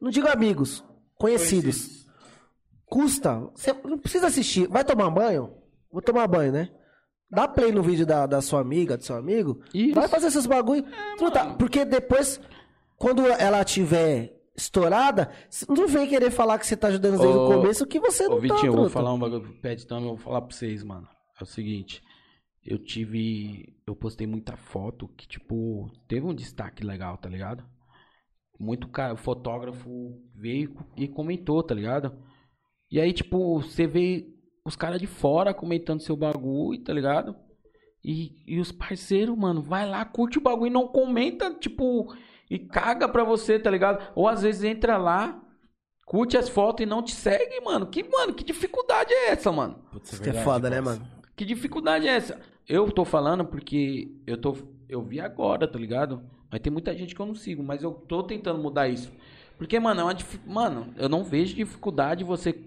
não 0.00 0.10
digo 0.10 0.28
amigos, 0.28 0.84
conhecidos. 1.18 2.06
Custa, 2.86 3.40
você 3.54 3.72
não 3.84 3.98
precisa 3.98 4.26
assistir, 4.28 4.66
vai 4.68 4.84
tomar 4.84 5.10
banho? 5.10 5.52
Vou 5.92 6.02
tomar 6.02 6.26
banho, 6.26 6.52
né? 6.52 6.68
Dá 7.30 7.46
play 7.46 7.70
no 7.70 7.82
vídeo 7.82 8.04
da, 8.04 8.26
da 8.26 8.40
sua 8.40 8.60
amiga, 8.60 8.96
do 8.96 9.04
seu 9.04 9.16
amigo, 9.16 9.60
Isso. 9.72 9.94
vai 9.94 10.08
fazer 10.08 10.26
esses 10.28 10.46
bagulho. 10.46 10.84
Não 11.20 11.30
tá- 11.30 11.54
porque 11.54 11.84
depois, 11.84 12.40
quando 12.96 13.24
ela 13.26 13.62
tiver 13.64 14.39
estourada, 14.60 15.30
não 15.68 15.88
vem 15.88 16.08
querer 16.08 16.30
falar 16.30 16.58
que 16.58 16.66
você 16.66 16.76
tá 16.76 16.88
ajudando 16.88 17.18
desde 17.18 17.36
Ô, 17.36 17.46
o 17.46 17.54
começo, 17.54 17.86
que 17.86 18.00
você 18.00 18.28
não 18.28 18.36
Ô, 18.36 18.40
tá, 18.40 18.54
Vitinho, 18.54 18.72
eu 18.72 18.76
vou 18.76 18.90
falar 18.90 19.12
um 19.12 19.18
bagulho 19.18 19.42
pro 19.42 19.60
Pet 19.60 19.86
também, 19.86 20.04
eu 20.04 20.16
vou 20.16 20.18
falar 20.18 20.42
pra 20.42 20.54
vocês, 20.54 20.82
mano. 20.82 21.08
É 21.40 21.42
o 21.42 21.46
seguinte, 21.46 22.02
eu 22.64 22.78
tive. 22.78 23.74
Eu 23.86 23.96
postei 23.96 24.26
muita 24.26 24.56
foto 24.56 25.08
que, 25.08 25.26
tipo, 25.26 25.90
teve 26.06 26.26
um 26.26 26.34
destaque 26.34 26.84
legal, 26.84 27.16
tá 27.16 27.28
ligado? 27.28 27.64
Muito 28.58 28.88
cara, 28.88 29.14
o 29.14 29.16
fotógrafo 29.16 29.90
veio 30.34 30.76
e 30.96 31.08
comentou, 31.08 31.62
tá 31.62 31.74
ligado? 31.74 32.12
E 32.90 33.00
aí, 33.00 33.12
tipo, 33.12 33.62
você 33.62 33.86
vê 33.86 34.26
os 34.64 34.76
caras 34.76 35.00
de 35.00 35.06
fora 35.06 35.54
comentando 35.54 36.02
seu 36.02 36.16
bagulho, 36.16 36.82
tá 36.82 36.92
ligado? 36.92 37.34
E, 38.04 38.32
e 38.46 38.60
os 38.60 38.72
parceiros, 38.72 39.36
mano, 39.36 39.62
vai 39.62 39.88
lá, 39.88 40.04
curte 40.04 40.38
o 40.38 40.42
bagulho 40.42 40.70
e 40.70 40.72
não 40.72 40.88
comenta, 40.88 41.54
tipo, 41.54 42.12
e 42.50 42.58
caga 42.58 43.08
pra 43.08 43.22
você, 43.22 43.58
tá 43.58 43.70
ligado? 43.70 44.12
Ou 44.14 44.28
às 44.28 44.42
vezes 44.42 44.64
entra 44.64 44.98
lá, 44.98 45.40
curte 46.04 46.36
as 46.36 46.48
fotos 46.48 46.82
e 46.82 46.86
não 46.86 47.02
te 47.02 47.14
segue, 47.14 47.60
mano. 47.60 47.86
Que, 47.86 48.02
mano, 48.02 48.34
que 48.34 48.42
dificuldade 48.42 49.12
é 49.12 49.30
essa, 49.30 49.52
mano? 49.52 49.78
Putz, 49.92 50.12
Isso 50.12 50.22
que 50.22 50.30
é 50.30 50.42
foda, 50.42 50.68
né, 50.68 50.80
mano? 50.80 51.06
Que 51.36 51.44
dificuldade 51.44 52.08
é 52.08 52.16
essa? 52.16 52.40
Eu 52.68 52.90
tô 52.90 53.04
falando 53.04 53.44
porque 53.44 54.10
eu 54.26 54.36
tô 54.36 54.56
eu 54.90 55.02
vi 55.02 55.20
agora, 55.20 55.68
tá 55.68 55.78
ligado? 55.78 56.20
Mas 56.50 56.60
tem 56.60 56.72
muita 56.72 56.94
gente 56.96 57.14
que 57.14 57.20
eu 57.20 57.26
não 57.26 57.34
sigo, 57.34 57.62
mas 57.62 57.82
eu 57.82 57.92
tô 57.92 58.24
tentando 58.24 58.58
mudar 58.58 58.88
isso. 58.88 59.12
Porque, 59.56 59.78
mano, 59.78 60.00
é 60.00 60.04
uma 60.04 60.14
dif... 60.14 60.40
mano, 60.44 60.92
eu 60.96 61.08
não 61.08 61.22
vejo 61.22 61.54
dificuldade 61.54 62.24
você 62.24 62.58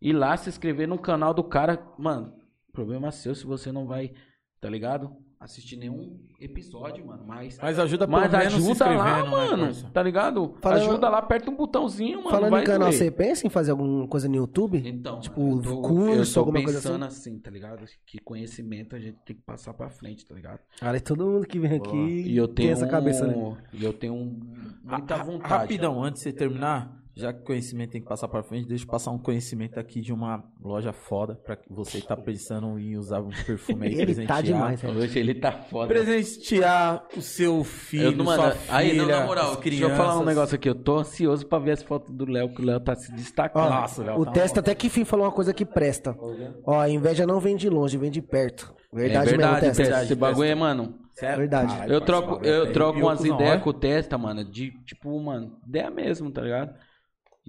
ir 0.00 0.12
lá 0.12 0.36
se 0.36 0.48
inscrever 0.48 0.86
no 0.86 0.98
canal 0.98 1.34
do 1.34 1.42
cara, 1.42 1.84
mano. 1.98 2.32
Problema 2.72 3.10
seu 3.10 3.34
se 3.34 3.44
você 3.44 3.72
não 3.72 3.86
vai, 3.86 4.12
tá 4.60 4.70
ligado? 4.70 5.16
Assistir 5.42 5.76
nenhum 5.78 6.18
episódio, 6.38 7.02
mano, 7.06 7.22
mas 7.26 7.58
Mas 7.62 7.78
ajuda 7.78 8.06
pelo 8.06 8.20
mas 8.20 8.30
menos 8.30 8.52
se 8.52 8.58
ajuda 8.58 8.84
lá, 8.84 8.92
inscrevendo, 9.20 9.24
né, 9.24 9.46
mano. 9.46 9.64
parça? 9.64 9.90
tá 9.90 10.02
ligado? 10.02 10.54
Falando- 10.60 10.82
Ajuda 10.82 11.08
lá, 11.08 11.18
aperta 11.18 11.50
um 11.50 11.56
botãozinho, 11.56 12.18
mano. 12.18 12.30
Falando 12.30 12.50
vai 12.50 12.60
em 12.62 12.66
canal, 12.66 12.92
você 12.92 13.10
pensa 13.10 13.46
em 13.46 13.50
fazer 13.50 13.70
alguma 13.70 14.06
coisa 14.06 14.28
no 14.28 14.36
YouTube? 14.36 14.82
Então, 14.84 15.18
Tipo, 15.18 15.40
mano, 15.40 15.56
eu 15.56 15.62
tô, 15.62 15.80
curso, 15.80 16.30
eu 16.30 16.34
tô 16.34 16.40
alguma 16.40 16.62
coisa 16.62 16.78
pensando 16.82 17.04
assim? 17.06 17.38
tá 17.38 17.50
ligado? 17.50 17.86
Que 18.04 18.18
conhecimento 18.18 18.94
a 18.94 18.98
gente 19.00 19.16
tem 19.24 19.34
que 19.34 19.40
passar 19.42 19.72
pra 19.72 19.88
frente, 19.88 20.26
tá 20.26 20.34
ligado? 20.34 20.60
Cara, 20.78 20.98
e 20.98 21.00
todo 21.00 21.24
mundo 21.26 21.46
que 21.46 21.58
vem 21.58 21.74
aqui 21.74 21.96
E 21.96 22.36
eu 22.36 22.46
tem 22.46 22.56
tenho 22.56 22.72
essa 22.72 22.86
cabeça, 22.86 23.26
né? 23.26 23.56
E 23.72 23.82
eu 23.82 23.94
tenho 23.94 24.12
um- 24.12 24.38
muita 24.84 25.16
Ra- 25.16 25.24
vontade. 25.24 25.54
Rapidão, 25.54 26.04
antes 26.04 26.20
de 26.22 26.28
você 26.28 26.32
terminar, 26.36 26.99
já 27.20 27.32
que 27.32 27.42
conhecimento 27.42 27.90
tem 27.90 28.00
que 28.00 28.08
passar 28.08 28.26
pra 28.28 28.42
frente, 28.42 28.66
deixa 28.66 28.84
eu 28.84 28.88
passar 28.88 29.10
um 29.10 29.18
conhecimento 29.18 29.78
aqui 29.78 30.00
de 30.00 30.12
uma 30.12 30.42
loja 30.62 30.92
foda 30.92 31.34
pra 31.34 31.56
que 31.56 31.72
você 31.72 32.00
que 32.00 32.06
tá 32.06 32.16
pensando 32.16 32.78
em 32.78 32.96
usar 32.96 33.20
um 33.20 33.28
perfume 33.28 33.86
aí, 33.86 33.92
Ele 34.00 34.04
presentear. 34.06 34.36
tá 34.36 34.42
demais? 34.42 34.82
Hoje 34.84 35.18
ele 35.18 35.34
tá 35.34 35.52
foda. 35.52 35.88
Presentear 35.88 37.06
o 37.16 37.20
seu 37.20 37.62
filho, 37.62 38.16
não, 38.16 38.24
mano, 38.24 38.52
filha, 38.52 38.76
aí, 38.76 38.96
não, 38.96 39.06
na 39.06 39.26
moral, 39.26 39.52
as 39.52 39.60
deixa 39.60 39.84
eu 39.84 39.90
falar 39.90 40.18
um 40.18 40.24
negócio 40.24 40.54
aqui. 40.54 40.68
Eu 40.68 40.74
tô 40.74 40.98
ansioso 40.98 41.46
pra 41.46 41.58
ver 41.58 41.72
as 41.72 41.82
fotos 41.82 42.14
do 42.14 42.24
Léo, 42.30 42.54
que 42.54 42.62
o 42.62 42.64
Léo 42.64 42.80
tá 42.80 42.94
se 42.94 43.12
destacando. 43.12 43.66
Ó, 43.66 43.70
Nossa, 43.70 44.02
Léo, 44.02 44.18
o 44.20 44.24
tá 44.24 44.32
Testa 44.32 44.60
até 44.60 44.74
que 44.74 44.88
fim 44.88 45.04
falou 45.04 45.26
uma 45.26 45.32
coisa 45.32 45.52
que 45.52 45.64
presta. 45.64 46.16
Ó, 46.64 46.78
a 46.78 46.88
inveja 46.88 47.26
não 47.26 47.40
vem 47.40 47.56
de 47.56 47.68
longe, 47.68 47.96
vem 47.98 48.10
de 48.10 48.22
perto. 48.22 48.74
Verdade, 48.92 49.28
é 49.28 49.30
verdade, 49.30 49.66
mesmo, 49.66 49.76
Testa. 49.76 50.02
Esse 50.04 50.14
bagulho 50.14 50.48
é, 50.48 50.54
mano. 50.54 50.98
Sério? 51.12 51.38
Verdade. 51.38 51.72
Caralho, 51.74 51.92
Eu 51.92 52.00
troco, 52.00 52.44
eu 52.44 52.64
é 52.64 52.72
troco 52.72 52.98
umas 52.98 53.22
ideias 53.24 53.56
é? 53.56 53.58
com 53.58 53.70
o 53.70 53.74
Testa, 53.74 54.16
mano, 54.16 54.42
de, 54.44 54.70
tipo, 54.84 55.20
mano, 55.20 55.58
ideia 55.66 55.90
mesmo, 55.90 56.30
tá 56.30 56.40
ligado? 56.40 56.74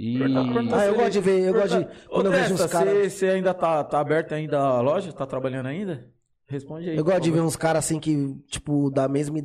E... 0.04 0.20
Ah, 0.74 0.86
eu 0.88 0.96
gosto 0.96 1.12
de 1.12 1.20
ver, 1.20 1.42
eu 1.42 1.54
gosto 1.54 1.78
de. 1.78 1.84
Ô, 2.08 2.16
Quando 2.16 2.26
eu 2.28 2.32
vejo 2.32 2.54
uns 2.56 2.66
caras. 2.66 3.14
você- 3.14 3.28
ainda 3.28 3.54
tá, 3.54 3.84
tá 3.84 4.00
aberto 4.00 4.34
ainda 4.34 4.58
a 4.60 4.82
loja? 4.82 5.14
Tá 5.14 5.26
trabalhando 5.28 5.68
ainda? 5.68 6.08
Responde 6.48 6.90
aí. 6.90 6.98
Eu 6.98 7.04
gosto 7.04 7.22
de 7.22 7.32
ver 7.32 7.42
uns 7.42 7.56
caras 7.56 7.86
assim 7.86 8.00
que, 8.00 8.36
tipo, 8.48 8.90
da 8.90 9.08
mesma 9.08 9.38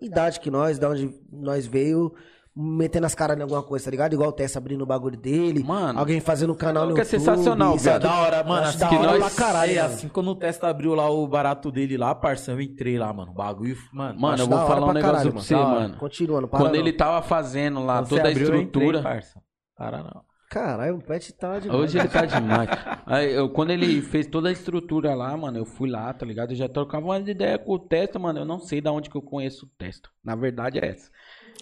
idade 0.00 0.38
que 0.40 0.50
nós, 0.50 0.78
da 0.78 0.90
onde 0.90 1.12
nós 1.32 1.66
veio, 1.66 2.14
metendo 2.56 3.06
as 3.06 3.14
caras 3.14 3.36
em 3.36 3.42
alguma 3.42 3.62
coisa, 3.62 3.84
tá 3.84 3.90
ligado? 3.90 4.12
Igual 4.14 4.30
o 4.30 4.32
Tessa 4.32 4.58
abrindo 4.58 4.82
o 4.82 4.86
bagulho 4.86 5.16
dele. 5.16 5.62
Mano, 5.62 5.98
Alguém 5.98 6.20
fazendo 6.20 6.52
um 6.52 6.56
canal 6.56 6.86
no 6.86 6.94
que 6.94 7.00
é 7.00 7.04
YouTube. 7.04 7.18
sensacional, 7.20 7.76
isso 7.76 7.88
é 7.88 7.90
viado. 7.98 8.02
Da 8.02 8.14
hora, 8.20 8.44
mano. 8.44 8.60
Acho 8.62 8.68
Assim, 8.70 8.78
da 8.78 8.88
que 8.88 8.96
hora 8.96 9.18
nós, 9.18 9.34
pra 9.34 9.44
caralho, 9.46 9.72
é, 9.72 9.82
mano. 9.82 9.94
assim, 9.94 10.08
quando 10.08 10.28
o 10.30 10.34
Testa 10.36 10.68
abriu 10.68 10.94
lá 10.94 11.10
o 11.10 11.26
barato 11.26 11.70
dele 11.70 11.96
lá, 11.96 12.14
parça, 12.14 12.52
eu 12.52 12.60
entrei 12.60 12.98
lá, 12.98 13.12
mano. 13.12 13.32
O 13.32 13.34
bagulho, 13.34 13.76
mano. 13.92 14.18
Mano, 14.20 14.42
eu 14.42 14.46
vou 14.48 14.58
falar 14.58 14.80
um 14.80 14.84
pra 14.84 14.94
negócio 14.94 15.02
caralho, 15.16 15.32
pra 15.32 15.40
você, 15.42 15.54
mano. 15.54 15.96
Continuando, 15.98 16.48
para 16.48 16.58
Quando 16.60 16.72
não. 16.74 16.80
ele 16.80 16.92
tava 16.92 17.20
fazendo 17.22 17.84
lá 17.84 17.98
quando 17.98 18.08
toda 18.10 18.22
a 18.22 18.30
abriu, 18.30 18.46
eu 18.48 18.54
entrei, 18.56 18.62
estrutura. 18.64 19.02
parça. 19.02 19.40
Para 19.78 20.02
não. 20.02 20.28
Caralho, 20.50 20.96
o 20.96 21.02
Pet 21.02 21.32
tá 21.34 21.58
demais. 21.58 21.80
Hoje 21.80 21.98
ele 21.98 22.08
tá 22.08 22.24
demais. 22.24 22.70
Aí, 23.04 23.34
eu, 23.34 23.50
quando 23.50 23.70
ele 23.70 24.00
fez 24.00 24.26
toda 24.26 24.48
a 24.48 24.52
estrutura 24.52 25.14
lá, 25.14 25.36
mano, 25.36 25.58
eu 25.58 25.66
fui 25.66 25.90
lá, 25.90 26.12
tá 26.12 26.24
ligado? 26.24 26.52
Eu 26.52 26.56
já 26.56 26.68
trocava 26.68 27.04
uma 27.04 27.18
ideia 27.18 27.58
com 27.58 27.74
o 27.74 27.78
Testa, 27.78 28.18
mano. 28.18 28.40
Eu 28.40 28.44
não 28.46 28.58
sei 28.58 28.80
da 28.80 28.90
onde 28.90 29.10
que 29.10 29.16
eu 29.16 29.22
conheço 29.22 29.66
o 29.66 29.68
Testa. 29.78 30.08
Na 30.24 30.34
verdade 30.34 30.78
é 30.78 30.88
essa. 30.88 31.10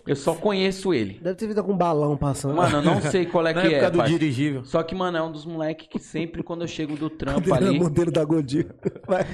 Eu 0.06 0.14
só 0.14 0.36
conheço 0.36 0.94
ele. 0.94 1.18
Deve 1.18 1.34
ter 1.34 1.48
vindo 1.48 1.64
com 1.64 1.72
um 1.72 1.76
balão 1.76 2.16
passando. 2.16 2.54
Mano, 2.54 2.76
eu 2.76 2.82
não 2.82 3.00
sei 3.00 3.26
qual 3.26 3.44
é 3.44 3.52
Na 3.52 3.60
que 3.60 3.74
época 3.74 3.86
é. 3.86 3.90
do 3.90 4.08
dirigível. 4.08 4.64
Só 4.64 4.80
que, 4.84 4.94
mano, 4.94 5.18
é 5.18 5.22
um 5.22 5.32
dos 5.32 5.44
moleques 5.44 5.88
que 5.88 5.98
sempre 5.98 6.44
quando 6.44 6.62
eu 6.62 6.68
chego 6.68 6.96
do 6.96 7.10
trampo 7.10 7.52
ali, 7.52 7.76
modelo 7.76 8.12
da 8.12 8.24
Godinho. 8.24 8.72
Vai. 9.04 9.24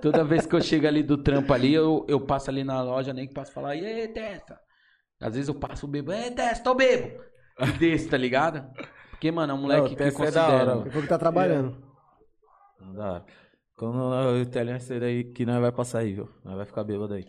toda 0.00 0.22
vez 0.22 0.46
que 0.46 0.54
eu 0.54 0.60
chego 0.60 0.86
ali 0.86 1.02
do 1.02 1.18
trampo 1.18 1.52
ali, 1.52 1.74
eu, 1.74 2.06
eu 2.08 2.20
passo 2.20 2.50
ali 2.50 2.62
na 2.62 2.80
loja, 2.82 3.12
nem 3.12 3.26
que 3.26 3.34
passo 3.34 3.52
falar, 3.52 3.74
e 3.74 3.84
aí, 3.84 4.06
Testa? 4.06 4.56
Às 5.20 5.34
vezes 5.34 5.48
eu 5.48 5.56
passo 5.56 5.86
o 5.86 5.88
bebo, 5.88 6.12
e 6.12 6.14
aí, 6.14 6.30
Testa, 6.30 6.70
eu 6.70 6.74
bebo. 6.76 7.20
Desse, 7.78 8.08
tá 8.08 8.16
ligado? 8.16 8.64
Porque, 9.10 9.30
mano, 9.30 9.52
é 9.52 9.54
um 9.54 9.60
moleque 9.62 9.80
Não, 9.82 9.88
que 9.88 9.96
Testa 9.96 10.22
é 10.22 10.24
considera. 10.26 10.46
da 10.46 10.54
hora, 10.76 10.90
mano. 10.90 11.06
tá 11.08 11.18
trabalhando. 11.18 11.76
Não 12.80 12.94
dá. 12.94 13.22
Quando 13.76 13.98
o 13.98 14.40
italiano 14.40 14.80
sair 14.80 15.00
daí, 15.00 15.24
que 15.24 15.44
nós 15.44 15.60
vai 15.60 15.72
passar 15.72 16.00
aí, 16.00 16.12
viu? 16.12 16.28
Nós 16.44 16.56
vai 16.56 16.66
ficar 16.66 16.84
bêbado 16.84 17.14
aí. 17.14 17.26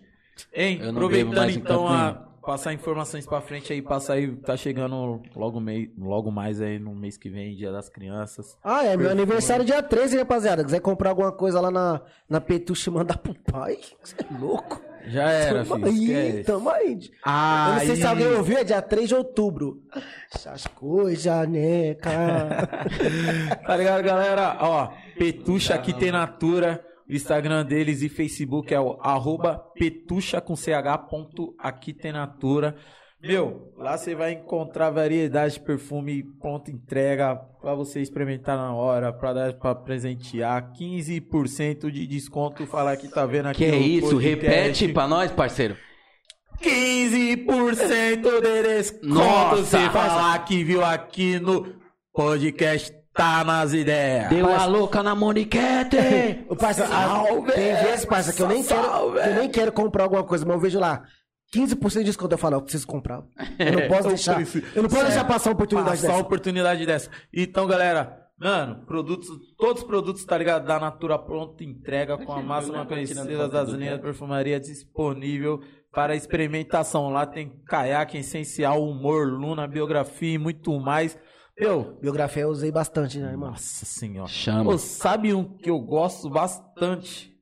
Hein, 0.54 0.80
não 0.80 0.90
aproveitando 0.92 1.50
então 1.50 1.88
canto 1.88 1.94
a 1.94 2.28
passar 2.48 2.74
informações 2.74 3.26
pra 3.26 3.42
frente 3.42 3.74
aí, 3.74 3.82
passa 3.82 4.14
aí, 4.14 4.34
tá 4.38 4.56
chegando 4.56 5.22
logo, 5.36 5.60
mei, 5.60 5.92
logo 5.98 6.32
mais 6.32 6.62
aí 6.62 6.80
no 6.80 6.96
mês 6.96 7.18
que 7.18 7.30
vem, 7.30 7.56
dia 7.56 7.72
das 7.72 7.90
crianças. 7.90 8.58
Ah, 8.64 8.86
é 8.86 8.96
meu 8.96 9.10
aniversário 9.10 9.66
dia 9.66 9.84
13, 9.84 10.20
rapaziada. 10.20 10.64
Quiser 10.64 10.80
comprar 10.80 11.10
alguma 11.10 11.32
coisa 11.32 11.60
lá 11.60 11.70
na, 11.70 12.02
na 12.30 12.40
Petuche 12.40 12.90
e 12.90 12.94
mandar 12.94 13.18
pro 13.18 13.34
pai, 13.34 13.78
você 14.02 14.16
é 14.22 14.40
louco. 14.40 14.82
Já 15.08 15.30
era, 15.30 15.66
tamo 15.66 15.88
filho. 15.88 16.18
aí, 16.18 16.44
tamo 16.44 16.70
aí. 16.70 16.94
Eu 16.94 17.10
Ah, 17.24 17.72
não 17.74 17.86
sei 17.86 17.96
se 17.96 18.06
alguém 18.06 18.28
ouviu, 18.28 18.58
é 18.58 18.64
dia 18.64 18.82
3 18.82 19.08
de 19.10 19.16
outubro. 19.16 19.82
Essas 20.34 20.68
coisas, 20.68 21.48
né, 21.50 21.96
cara? 21.96 22.68
Tá 23.66 23.78
ligado, 23.78 24.04
galera? 24.04 24.58
Ó, 24.60 24.90
Petucha 25.18 25.76
aqui 25.76 25.94
tem 25.94 26.12
Natura. 26.12 26.84
O 27.10 27.14
Instagram 27.14 27.64
deles 27.66 28.02
e 28.02 28.10
Facebook 28.10 28.74
é 28.74 28.80
o 28.80 29.00
arroba 29.02 29.58
petucha 29.76 30.42
com 30.42 30.58
ch 30.58 30.68
ponto 31.10 31.56
aqui 31.58 31.94
tem 31.94 32.12
Natura. 32.12 32.76
Meu, 33.22 33.74
lá 33.76 33.98
você 33.98 34.14
vai 34.14 34.34
encontrar 34.34 34.92
variedade 34.92 35.56
de 35.56 35.60
perfume 35.62 36.24
pronta 36.40 36.70
entrega 36.70 37.36
pra 37.60 37.74
você 37.74 38.00
experimentar 38.00 38.56
na 38.56 38.74
hora, 38.74 39.12
pra 39.12 39.34
dar 39.34 39.54
para 39.54 39.74
presentear 39.74 40.72
15% 40.74 41.90
de 41.90 42.06
desconto. 42.06 42.66
Falar 42.68 42.96
que 42.96 43.08
tá 43.08 43.26
vendo 43.26 43.48
aqui 43.48 43.58
Que 43.58 43.66
é 43.66 43.72
no 43.72 43.78
isso? 43.78 44.10
podcast. 44.12 44.46
Repete 44.46 44.88
pra 44.94 45.08
nós, 45.08 45.32
parceiro. 45.32 45.76
15% 46.62 48.42
de 48.42 48.64
desconto. 48.64 49.06
Nossa, 49.08 49.56
você 49.64 49.78
parça. 49.78 49.92
falar 49.92 50.46
que 50.46 50.64
viu 50.64 50.84
aqui 50.86 51.40
no 51.40 51.76
podcast 52.14 52.96
Tá 53.14 53.44
nas 53.44 53.74
ideias. 53.74 54.30
Deu 54.30 54.48
a 54.48 54.66
louca 54.68 55.02
na 55.02 55.16
Moniquete! 55.16 55.98
O 56.48 56.54
parça, 56.56 56.86
Salve! 56.86 57.52
tem 57.52 57.74
vezes, 57.74 58.06
parça, 58.06 58.32
que 58.32 58.44
eu 58.44 58.48
nem, 58.48 58.62
quero, 58.64 58.84
Salve! 58.86 59.18
eu 59.18 59.34
nem 59.34 59.50
quero 59.50 59.72
comprar 59.72 60.04
alguma 60.04 60.24
coisa, 60.24 60.46
mas 60.46 60.54
eu 60.54 60.60
vejo 60.62 60.80
lá. 60.80 61.02
15% 61.56 62.00
de 62.00 62.04
desconto, 62.06 62.34
eu 62.34 62.38
falo, 62.38 62.56
eu 62.56 62.62
preciso 62.62 62.86
comprar. 62.88 63.24
Eu 63.58 63.72
não 63.74 63.88
posso 63.88 64.04
Eu 64.04 64.10
deixar. 64.10 64.42
Eu 64.76 64.84
não 64.84 64.90
posso 64.90 64.96
Certo. 64.96 65.08
deixar 65.08 65.26
passar 65.26 65.50
uma 65.50 65.54
oportunidade 65.56 65.96
Passar 66.02 66.08
dessa. 66.10 66.22
oportunidade 66.22 66.86
dessa. 66.86 67.10
Então, 67.34 67.66
galera, 67.66 68.28
mano, 68.38 68.86
produtos, 68.86 69.28
todos 69.58 69.82
os 69.82 69.88
produtos, 69.88 70.26
tá 70.26 70.38
ligado? 70.38 70.66
Da 70.66 70.80
Natura 70.80 71.18
pronto, 71.18 71.64
entrega 71.64 72.18
com 72.18 72.34
a 72.34 72.42
máxima 72.42 72.86
conhecida 72.86 73.48
das 73.48 73.70
linhas 73.70 73.96
de 73.96 74.02
perfumaria 74.02 74.60
disponível 74.60 75.62
para 75.92 76.16
experimentação. 76.16 77.10
Lá 77.10 77.26
tem 77.26 77.50
caiaque 77.66 78.18
essencial, 78.18 78.84
humor, 78.84 79.28
luna, 79.32 79.66
biografia 79.68 80.34
e 80.34 80.38
muito 80.38 80.78
mais. 80.80 81.18
Meu, 81.60 81.98
Biografia 82.00 82.44
eu 82.44 82.50
usei 82.50 82.72
bastante, 82.72 83.18
né, 83.20 83.32
irmão? 83.32 83.50
nossa 83.50 83.84
senhora. 83.86 84.28
Chama. 84.28 84.64
Pô, 84.72 84.78
sabe 84.78 85.34
um 85.34 85.44
que 85.58 85.70
eu 85.72 85.80
gosto 85.80 86.30
bastante? 86.30 87.34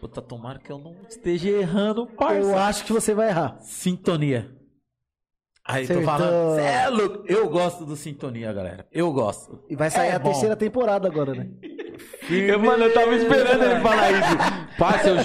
Puta, 0.00 0.22
tomara 0.22 0.58
que 0.58 0.70
eu 0.72 0.78
não 0.78 0.96
esteja 1.08 1.50
errando, 1.50 2.06
parça. 2.06 2.36
Eu 2.38 2.56
acho 2.58 2.84
que 2.84 2.92
você 2.92 3.12
vai 3.14 3.28
errar. 3.28 3.58
Sintonia. 3.60 4.50
Aí 5.62 5.86
tô 5.86 5.92
Acertou. 5.92 6.04
falando, 6.04 6.54
cê 6.56 6.62
é 6.62 6.88
louco. 6.88 7.22
Eu 7.26 7.48
gosto 7.50 7.84
do 7.84 7.94
Sintonia, 7.94 8.52
galera. 8.52 8.86
Eu 8.90 9.12
gosto. 9.12 9.62
E 9.68 9.76
vai 9.76 9.90
sair 9.90 10.08
É 10.08 10.14
a 10.14 10.18
bom. 10.18 10.30
terceira 10.30 10.56
temporada 10.56 11.06
agora, 11.06 11.34
né? 11.34 11.48
Eu, 12.30 12.58
mano, 12.58 12.84
eu 12.84 12.94
tava 12.94 13.14
esperando 13.14 13.62
ele 13.62 13.80
falar 13.80 14.10
isso. 14.10 14.76
Passa, 14.78 15.08
eu. 15.10 15.16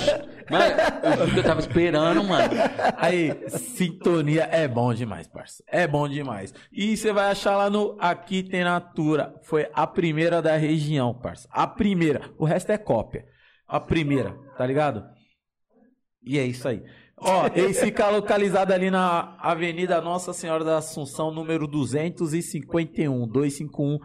Mano, 0.52 1.38
eu 1.38 1.44
tava 1.44 1.60
esperando, 1.62 2.24
mano. 2.24 2.54
Aí, 2.98 3.34
Sintonia 3.50 4.44
é 4.52 4.68
bom 4.68 4.94
demais, 4.94 5.26
parça. 5.28 5.64
É 5.68 5.88
bom 5.88 6.08
demais. 6.08 6.54
E 6.72 6.96
você 6.98 7.12
vai 7.14 7.32
achar 7.32 7.56
lá 7.56 7.70
no 7.70 7.96
Aqui 7.98 8.44
Tem 8.44 8.64
Natura. 8.64 9.34
Foi 9.42 9.68
a 9.74 9.88
primeira 9.88 10.42
da 10.42 10.56
região, 10.58 11.14
parça. 11.14 11.48
A 11.50 11.66
primeira. 11.66 12.30
O 12.38 12.44
resto 12.46 12.72
é 12.72 12.78
cópia. 12.78 13.26
A 13.68 13.80
primeira, 13.80 14.36
tá 14.58 14.66
ligado? 14.66 15.06
E 16.24 16.40
é 16.40 16.46
isso 16.46 16.68
aí. 16.68 16.84
Ó, 17.18 17.48
eles 17.56 17.80
ficam 17.80 18.12
localizados 18.12 18.74
ali 18.74 18.92
na 18.92 19.38
Avenida 19.40 20.02
Nossa 20.02 20.34
Senhora 20.34 20.64
da 20.64 20.78
Assunção, 20.78 21.32
número 21.32 21.68
251, 21.68 23.28
251. 23.28 24.00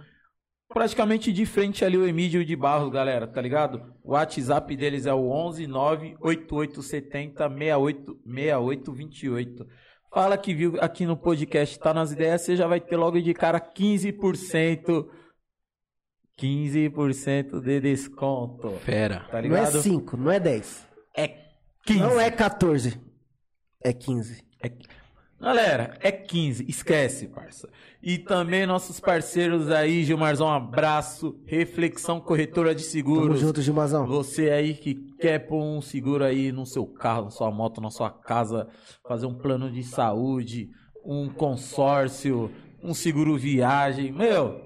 Praticamente 0.68 1.32
de 1.32 1.44
frente 1.44 1.84
ali 1.84 1.96
o 1.96 2.06
Emílio 2.06 2.44
de 2.44 2.54
Barros, 2.54 2.92
galera, 2.92 3.26
tá 3.26 3.40
ligado? 3.40 3.82
O 4.04 4.12
WhatsApp 4.12 4.76
deles 4.76 5.04
é 5.04 5.12
o 5.12 5.28
11 5.28 5.66
98870 5.66 7.48
68 7.48 8.20
6828. 8.24 9.66
Fala 10.12 10.38
que 10.38 10.54
viu 10.54 10.76
aqui 10.80 11.04
no 11.04 11.16
podcast, 11.16 11.78
tá 11.78 11.92
nas 11.92 12.12
ideias, 12.12 12.42
você 12.42 12.54
já 12.54 12.68
vai 12.68 12.80
ter 12.80 12.96
logo 12.96 13.20
de 13.20 13.34
cara 13.34 13.60
15%. 13.60 15.06
15% 16.40 17.60
de 17.60 17.80
desconto. 17.80 18.70
Fera. 18.84 19.20
Tá 19.30 19.32
Não 19.32 19.38
é 19.38 19.42
ligado? 19.42 19.82
5, 19.82 20.16
não 20.16 20.30
é 20.30 20.40
10. 20.40 20.86
É 21.16 21.28
15. 21.86 22.00
Não 22.00 22.20
é 22.20 22.30
14. 22.30 23.00
É 23.82 23.92
15. 23.92 24.42
É- 24.62 24.72
Galera, 25.40 25.96
é 26.02 26.12
15, 26.12 26.66
esquece, 26.68 27.26
parça. 27.26 27.66
E 28.02 28.18
também 28.18 28.66
nossos 28.66 29.00
parceiros 29.00 29.70
aí, 29.70 30.04
Gilmarzão, 30.04 30.46
um 30.48 30.52
abraço. 30.52 31.40
Reflexão 31.46 32.20
Corretora 32.20 32.74
de 32.74 32.82
Tamo 32.82 32.92
Seguros. 32.92 33.40
junto, 33.40 33.62
Gilmazão. 33.62 34.06
Você 34.06 34.50
aí 34.50 34.74
que 34.74 34.94
quer 35.18 35.38
pôr 35.38 35.62
um 35.62 35.80
seguro 35.80 36.24
aí 36.24 36.52
no 36.52 36.66
seu 36.66 36.86
carro, 36.86 37.24
na 37.24 37.30
sua 37.30 37.50
moto, 37.50 37.80
na 37.80 37.90
sua 37.90 38.10
casa, 38.10 38.68
fazer 39.08 39.24
um 39.24 39.34
plano 39.34 39.70
de 39.72 39.82
saúde, 39.82 40.68
um 41.02 41.30
consórcio, 41.30 42.50
um 42.84 42.92
seguro 42.92 43.38
viagem. 43.38 44.12
Meu, 44.12 44.60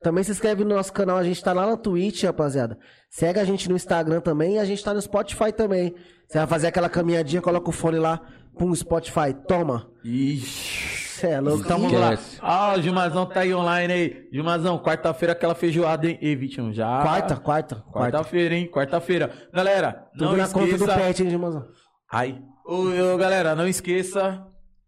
também 0.00 0.22
se 0.22 0.30
inscreve 0.30 0.62
no 0.62 0.76
nosso 0.76 0.92
canal, 0.92 1.18
a 1.18 1.24
gente 1.24 1.42
tá 1.42 1.52
lá 1.52 1.66
na 1.66 1.76
Twitch, 1.76 2.22
rapaziada. 2.22 2.78
Segue 3.10 3.40
a 3.40 3.44
gente 3.44 3.68
no 3.68 3.74
Instagram 3.74 4.20
também 4.20 4.54
e 4.54 4.58
a 4.60 4.64
gente 4.64 4.84
tá 4.84 4.94
no 4.94 5.02
Spotify 5.02 5.52
também. 5.52 5.96
Você 6.28 6.38
vai 6.38 6.46
fazer 6.46 6.68
aquela 6.68 6.88
caminhadinha, 6.88 7.42
coloca 7.42 7.68
o 7.68 7.72
fone 7.72 7.98
lá, 7.98 8.20
pum, 8.56 8.72
Spotify, 8.72 9.34
toma. 9.48 9.90
Ixi. 10.04 11.07
Cê 11.18 11.28
é 11.28 11.40
louco. 11.40 11.64
Então 11.64 11.78
vamos 11.80 11.98
lá. 12.00 12.16
Ah, 12.40 12.74
o 12.78 12.80
Gilmazão 12.82 13.26
tá 13.26 13.40
aí 13.40 13.52
online 13.52 13.92
aí. 13.92 14.28
Gilmazão, 14.32 14.78
quarta-feira 14.78 15.32
aquela 15.32 15.54
feijoada, 15.54 16.06
hein? 16.08 16.18
E 16.22 16.36
Vitinho, 16.36 16.72
já. 16.72 17.02
Quarta, 17.02 17.36
quarta, 17.36 17.74
quarta. 17.90 18.18
Quarta-feira, 18.18 18.54
hein? 18.54 18.68
Quarta-feira. 18.72 19.30
Galera, 19.52 20.06
Tudo 20.12 20.24
não 20.30 20.36
na 20.36 20.46
conta 20.48 20.66
do 20.66 20.84
esqueça. 20.84 20.94
pet, 20.96 21.22
hein, 21.24 21.30
irmãozão? 21.30 21.66
Ai. 22.12 22.38
Ô, 22.64 23.14
ô, 23.14 23.16
galera, 23.16 23.54
não 23.56 23.66
esqueça 23.66 24.46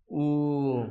o 0.09 0.87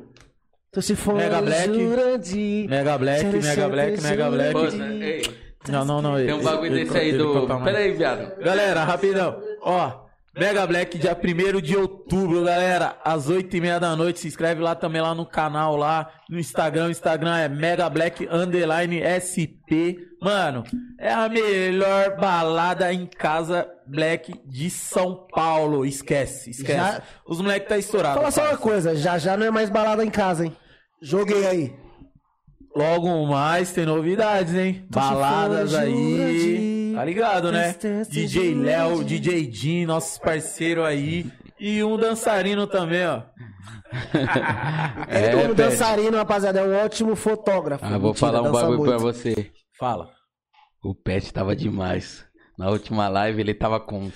Tô 0.71 0.81
se 0.81 0.95
for 0.95 1.15
Mega 1.15 1.41
Black. 1.41 1.73
Jurandir. 1.73 2.69
Mega 2.69 2.97
Black, 2.97 3.23
Mega 3.25 3.69
Black, 3.69 4.01
Mega. 4.01 4.29
Black. 4.31 4.53
Pô, 4.53 4.65
ei, 4.83 5.21
Não, 5.69 5.85
não, 5.85 6.01
não. 6.01 6.15
tem 6.15 6.33
um 6.33 6.43
bagulho 6.43 6.71
desse 6.71 6.97
aí 6.97 7.17
do. 7.17 7.47
Pera 7.63 7.77
aí, 7.77 7.93
viado. 7.93 8.35
Galera, 8.43 8.83
rapidão. 8.83 9.41
Ó, 9.61 10.08
Mega 10.39 10.65
Black, 10.65 10.97
dia 10.97 11.15
1 11.15 11.61
de 11.61 11.75
outubro, 11.75 12.43
galera. 12.43 12.97
Às 13.03 13.29
8 13.29 13.57
e 13.57 13.61
meia 13.61 13.79
da 13.79 13.95
noite. 13.95 14.19
Se 14.21 14.27
inscreve 14.27 14.61
lá 14.61 14.73
também 14.73 15.01
lá 15.01 15.13
no 15.13 15.25
canal, 15.25 15.75
lá 15.75 16.09
no 16.29 16.39
Instagram. 16.39 16.87
O 16.87 16.91
Instagram 16.91 17.37
é 17.37 17.49
Mega 17.49 17.89
Black 17.89 18.27
Underline 18.31 19.01
SP. 19.03 19.99
Mano, 20.21 20.63
é 20.99 21.11
a 21.11 21.27
melhor 21.29 22.17
balada 22.17 22.91
em 22.93 23.05
casa 23.05 23.67
Black 23.85 24.33
de 24.45 24.69
São 24.69 25.27
Paulo. 25.31 25.85
Esquece, 25.85 26.49
esquece. 26.51 26.77
Já- 26.77 27.01
Os 27.27 27.41
moleques 27.41 27.67
tá 27.69 27.77
estourado. 27.77 28.15
Fala 28.19 28.31
só 28.31 28.43
uma 28.45 28.57
coisa, 28.57 28.95
já 28.95 29.17
já 29.17 29.35
não 29.37 29.45
é 29.45 29.51
mais 29.51 29.69
balada 29.69 30.03
em 30.05 30.09
casa, 30.09 30.45
hein? 30.45 30.55
Joguei 31.01 31.45
aí. 31.45 31.73
Logo 32.75 33.25
mais 33.25 33.71
tem 33.71 33.85
novidades, 33.85 34.53
hein? 34.53 34.85
Tô 34.91 34.99
Baladas 34.99 35.73
aí. 35.73 36.78
Tá 36.99 37.05
ligado, 37.05 37.49
né? 37.49 37.73
DJ 38.09 38.53
Léo. 38.53 39.05
DJ 39.05 39.49
Jim, 39.49 39.85
nossos 39.85 40.17
parceiros 40.17 40.83
aí. 40.83 41.31
E 41.57 41.81
um 41.81 41.95
dançarino 41.97 42.67
também, 42.67 43.07
ó. 43.07 43.21
É, 45.07 45.31
como 45.31 45.55
Pet. 45.55 45.69
dançarino, 45.69 46.17
rapaziada, 46.17 46.59
é 46.59 46.63
um 46.63 46.85
ótimo 46.85 47.15
fotógrafo. 47.15 47.85
Ah, 47.85 47.97
vou 47.97 48.11
Mentira, 48.11 48.15
falar 48.17 48.41
um 48.41 48.51
bagulho 48.51 48.83
pra 48.83 48.99
muito. 48.99 49.01
você. 49.01 49.49
Fala. 49.79 50.09
O 50.83 50.93
Pet 50.93 51.33
tava 51.33 51.55
demais. 51.55 52.25
Na 52.57 52.69
última 52.69 53.07
live 53.07 53.39
ele 53.39 53.53
tava 53.53 53.79
com. 53.79 54.11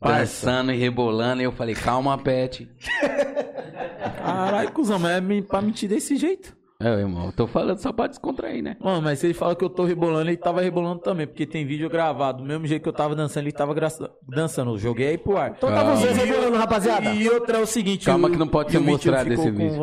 Dançando 0.00 0.72
e 0.72 0.76
rebolando, 0.76 1.42
e 1.42 1.44
eu 1.44 1.52
falei, 1.52 1.74
calma, 1.74 2.16
Pet. 2.16 2.70
Caralho, 4.24 4.70
cuzão, 4.70 4.98
mas 5.00 5.16
é 5.20 5.42
pra 5.42 5.60
mentir 5.60 5.88
desse 5.88 6.16
jeito. 6.16 6.56
É, 6.80 6.86
irmão, 6.90 7.26
eu 7.26 7.32
tô 7.32 7.44
falando 7.48 7.76
só 7.78 7.92
pra 7.92 8.06
descontrair, 8.06 8.62
né? 8.62 8.76
Mano, 8.78 9.02
mas 9.02 9.18
se 9.18 9.26
ele 9.26 9.34
fala 9.34 9.56
que 9.56 9.64
eu 9.64 9.68
tô 9.68 9.84
rebolando, 9.84 10.30
ele 10.30 10.36
tava 10.36 10.60
rebolando 10.60 11.00
também, 11.00 11.26
porque 11.26 11.44
tem 11.44 11.66
vídeo 11.66 11.90
gravado. 11.90 12.38
Do 12.38 12.44
mesmo 12.44 12.68
jeito 12.68 12.84
que 12.84 12.88
eu 12.88 12.92
tava 12.92 13.16
dançando, 13.16 13.42
ele 13.46 13.52
tava 13.52 13.74
gra- 13.74 13.88
dançando. 14.28 14.70
Eu 14.70 14.78
joguei 14.78 15.08
aí 15.08 15.18
pro 15.18 15.36
ar. 15.36 15.54
Então 15.56 15.68
tá 15.70 15.82
vocês 15.82 16.16
rebolando, 16.16 16.56
rapaziada. 16.56 17.10
E 17.14 17.28
outra 17.28 17.58
é 17.58 17.60
o 17.60 17.66
seguinte. 17.66 18.06
Calma 18.06 18.28
o- 18.28 18.30
que 18.30 18.36
não 18.36 18.46
pode 18.46 18.70
ser 18.70 18.78
mostrado 18.92 19.32
esse 19.32 19.42
vídeo. 19.64 19.76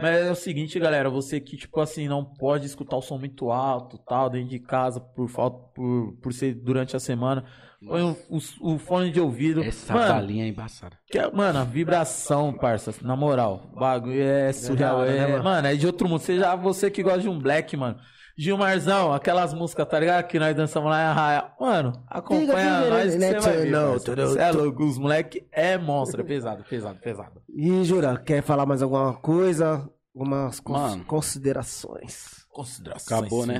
Mas 0.00 0.16
é 0.26 0.30
o 0.30 0.34
seguinte, 0.34 0.78
galera. 0.80 1.10
Você 1.10 1.40
que, 1.40 1.58
tipo 1.58 1.78
assim, 1.78 2.08
não 2.08 2.24
pode 2.24 2.64
escutar 2.64 2.96
o 2.96 3.02
som 3.02 3.18
muito 3.18 3.50
alto, 3.50 3.98
tal, 3.98 4.30
dentro 4.30 4.48
de 4.48 4.60
casa, 4.60 4.98
por 5.00 5.28
falta, 5.28 5.58
por, 5.74 6.14
por 6.22 6.32
ser 6.32 6.54
durante 6.54 6.96
a 6.96 7.00
semana. 7.00 7.44
Põe 7.86 8.02
o, 8.02 8.16
o- 8.28 8.74
o 8.74 8.78
fone 8.78 9.10
de 9.12 9.20
ouvido. 9.20 9.62
Essa 9.62 9.94
mano, 9.94 10.08
galinha 10.08 10.44
é 10.44 10.48
embaçada. 10.48 10.96
que 11.06 11.18
é- 11.18 11.30
mano, 11.30 11.60
a 11.60 11.64
vibração, 11.64 12.52
parça, 12.52 12.92
na 13.02 13.14
moral. 13.14 13.70
O 13.72 13.78
bagulho 13.78 14.20
é 14.20 14.52
surreal. 14.52 14.98
hora, 14.98 15.10
É, 15.10 15.18
né, 15.20 15.26
mano? 15.32 15.44
mano? 15.44 15.68
é 15.68 15.74
de 15.76 15.86
outro 15.86 16.08
mundo. 16.08 16.20
Seja 16.20 16.56
você 16.56 16.90
que 16.90 17.02
gosta 17.02 17.20
de 17.20 17.28
um 17.28 17.38
black, 17.38 17.76
mano. 17.76 17.96
Gilmarzão, 18.36 19.12
aquelas 19.12 19.52
músicas, 19.52 19.88
tá 19.88 19.98
ligado? 19.98 20.26
Que 20.28 20.38
nós 20.38 20.54
dançamos 20.54 20.88
lá 20.90 21.00
em 21.00 21.06
Arraia. 21.06 21.44
Mano, 21.60 22.04
acompanha 22.08 22.46
Diga, 22.82 22.90
nós 22.90 23.12
que 23.12 23.18
diga, 23.18 23.40
você 23.42 23.48
vai 23.48 23.56
ver. 23.58 23.70
não, 23.70 23.90
parça. 23.90 24.04
tudo- 24.04 24.32
Cê 24.32 24.38
é 24.40 24.50
louco, 24.52 24.84
os 24.84 24.98
moleque 24.98 25.48
é 25.50 25.76
monstro. 25.78 26.20
É 26.20 26.24
pesado, 26.24 26.64
pesado, 26.64 26.98
pesado. 27.00 27.42
E, 27.48 27.84
Jura, 27.84 28.16
quer 28.16 28.42
falar 28.42 28.64
mais 28.64 28.80
alguma 28.80 29.14
coisa? 29.14 29.88
Algumas 30.14 30.60
cons- 30.60 30.76
Mano. 30.80 31.04
considerações. 31.04 32.44
Considerações 32.50 33.06
Acabou, 33.18 33.44
né? 33.46 33.58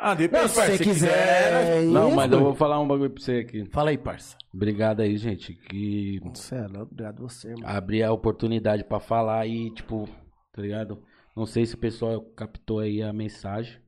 Ah, 0.00 0.14
depois, 0.14 0.42
Não, 0.42 0.48
se 0.48 0.54
parça, 0.54 0.76
você 0.76 0.84
quiser. 0.84 1.82
Não, 1.82 2.06
isso, 2.08 2.16
mas 2.16 2.30
eu 2.30 2.38
vou 2.38 2.54
falar 2.54 2.80
um 2.80 2.86
bagulho 2.86 3.10
pra 3.10 3.20
você 3.20 3.38
aqui. 3.38 3.64
Fala 3.66 3.90
aí, 3.90 3.98
parça. 3.98 4.36
Obrigado 4.54 5.00
aí, 5.00 5.16
gente, 5.16 5.54
que 5.54 6.20
é 6.52 6.66
louco, 6.68 6.92
obrigado 6.92 7.20
você, 7.20 7.48
mano. 7.54 7.66
abrir 7.66 8.04
a 8.04 8.12
oportunidade 8.12 8.84
pra 8.84 9.00
falar 9.00 9.46
e, 9.48 9.74
tipo, 9.74 10.08
tá 10.52 10.62
ligado? 10.62 11.02
Não 11.36 11.46
sei 11.46 11.66
se 11.66 11.74
o 11.74 11.78
pessoal 11.78 12.20
captou 12.36 12.78
aí 12.78 13.02
a 13.02 13.12
mensagem. 13.12 13.80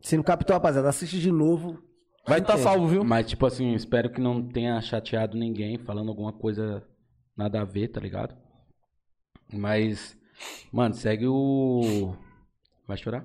Se 0.00 0.16
não 0.16 0.24
captou, 0.24 0.54
rapaziada, 0.54 0.88
assiste 0.88 1.20
de 1.20 1.30
novo. 1.30 1.80
Vai 2.26 2.40
estar 2.40 2.54
tá 2.54 2.58
salvo, 2.58 2.88
viu? 2.88 3.04
Mas, 3.04 3.28
tipo 3.28 3.46
assim, 3.46 3.74
espero 3.74 4.10
que 4.10 4.20
não 4.20 4.42
tenha 4.42 4.80
chateado 4.80 5.36
ninguém 5.36 5.78
falando 5.78 6.08
alguma 6.08 6.32
coisa 6.32 6.84
nada 7.36 7.60
a 7.60 7.64
ver, 7.64 7.88
tá 7.88 8.00
ligado? 8.00 8.34
Mas, 9.52 10.18
mano, 10.72 10.94
segue 10.94 11.26
o. 11.28 12.16
Vai 12.88 12.96
chorar? 12.96 13.24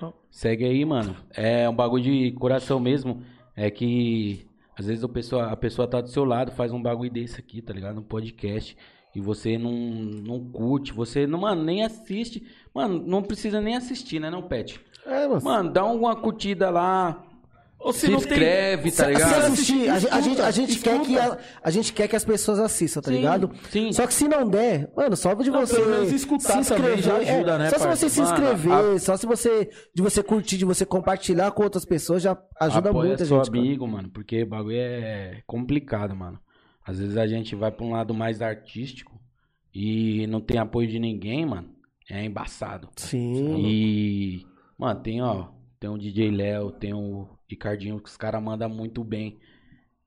Não. 0.00 0.14
Segue 0.30 0.64
aí, 0.64 0.84
mano. 0.84 1.16
É 1.34 1.68
um 1.68 1.74
bagulho 1.74 2.04
de 2.04 2.32
coração 2.32 2.78
mesmo. 2.78 3.22
É 3.56 3.70
que 3.70 4.48
às 4.78 4.86
vezes 4.86 5.02
a 5.02 5.08
pessoa, 5.08 5.46
a 5.46 5.56
pessoa 5.56 5.88
tá 5.88 6.00
do 6.00 6.08
seu 6.08 6.24
lado, 6.24 6.52
faz 6.52 6.72
um 6.72 6.80
bagulho 6.80 7.10
desse 7.10 7.40
aqui, 7.40 7.60
tá 7.60 7.72
ligado? 7.72 7.98
Um 7.98 8.02
podcast. 8.04 8.76
E 9.14 9.20
você 9.20 9.58
não, 9.58 9.72
não 9.72 10.44
curte, 10.44 10.92
você 10.92 11.26
não, 11.26 11.40
mano, 11.40 11.64
nem 11.64 11.82
assiste. 11.82 12.46
Mano, 12.72 13.02
não 13.04 13.20
precisa 13.20 13.60
nem 13.60 13.74
assistir, 13.74 14.20
né, 14.20 14.30
não, 14.30 14.42
Pet? 14.42 14.80
É, 15.04 15.26
mano. 15.26 15.42
Mano, 15.42 15.70
dá 15.72 15.84
uma 15.84 16.14
curtida 16.14 16.70
lá. 16.70 17.24
Ou 17.80 17.92
Se 17.92 18.10
inscreve, 18.10 18.90
tá 18.90 19.04
Se- 19.04 19.10
ligado? 19.12 19.28
Se 19.28 19.34
assistir, 19.52 19.88
a, 19.88 19.98
gente- 20.00 20.12
a 20.12 20.20
gente, 20.20 20.40
a, 20.40 20.50
gente 20.50 20.78
quer 20.80 21.00
que 21.00 21.16
a, 21.18 21.38
a 21.62 21.70
gente 21.70 21.92
quer 21.92 22.08
que 22.08 22.16
as 22.16 22.24
pessoas 22.24 22.58
assistam, 22.58 23.00
tá 23.00 23.10
Sim, 23.10 23.16
ligado? 23.18 23.50
sim. 23.70 23.92
Só 23.92 24.04
que 24.04 24.12
se 24.12 24.26
não 24.26 24.48
der, 24.48 24.90
mano, 24.96 25.16
só 25.16 25.32
de 25.34 25.48
Não, 25.48 25.60
você 25.60 25.76
pelo 25.76 25.90
menos 25.90 26.12
escutar 26.12 26.64
também 26.64 27.00
já 27.00 27.16
ajuda, 27.18 27.56
né, 27.58 27.70
Só 27.70 27.78
se 27.78 27.84
parça? 27.84 27.96
você 27.96 28.08
se 28.10 28.20
Mano, 28.20 28.32
inscrever, 28.32 29.00
só 29.00 29.16
se 29.16 29.26
você 29.26 29.70
de 29.94 30.02
você 30.02 30.22
curtir, 30.24 30.56
de 30.58 30.64
você 30.64 30.84
compartilhar 30.84 31.52
com 31.52 31.62
outras 31.62 31.84
pessoas 31.84 32.20
já 32.20 32.36
ajuda 32.60 32.90
Apoia 32.90 33.08
muito 33.10 33.22
a 33.22 33.26
seu 33.26 33.36
gente. 33.36 33.50
cara. 33.50 33.58
amigo, 33.62 33.86
mano, 33.86 34.10
porque 34.10 34.42
o 34.42 34.46
bagulho 34.48 34.76
é 34.76 35.40
complicado, 35.46 36.16
mano. 36.16 36.38
Às 36.84 36.98
vezes 36.98 37.16
a 37.16 37.26
gente 37.28 37.54
vai 37.54 37.70
pra 37.70 37.86
um 37.86 37.92
lado 37.92 38.12
mais 38.12 38.42
artístico 38.42 39.20
e 39.72 40.26
não 40.26 40.40
tem 40.40 40.58
apoio 40.58 40.88
de 40.88 40.98
ninguém, 40.98 41.46
mano. 41.46 41.68
É 42.10 42.24
embaçado. 42.24 42.88
Sim. 42.96 43.56
E, 43.58 44.46
mano, 44.76 44.98
tem, 45.00 45.22
ó, 45.22 45.48
tem 45.78 45.88
o 45.90 45.98
DJ 45.98 46.30
Léo, 46.30 46.72
tem 46.72 46.92
o 46.94 47.28
Ricardinho, 47.48 48.00
que 48.00 48.08
os 48.08 48.16
caras 48.16 48.42
mandam 48.42 48.68
muito 48.68 49.02
bem. 49.02 49.38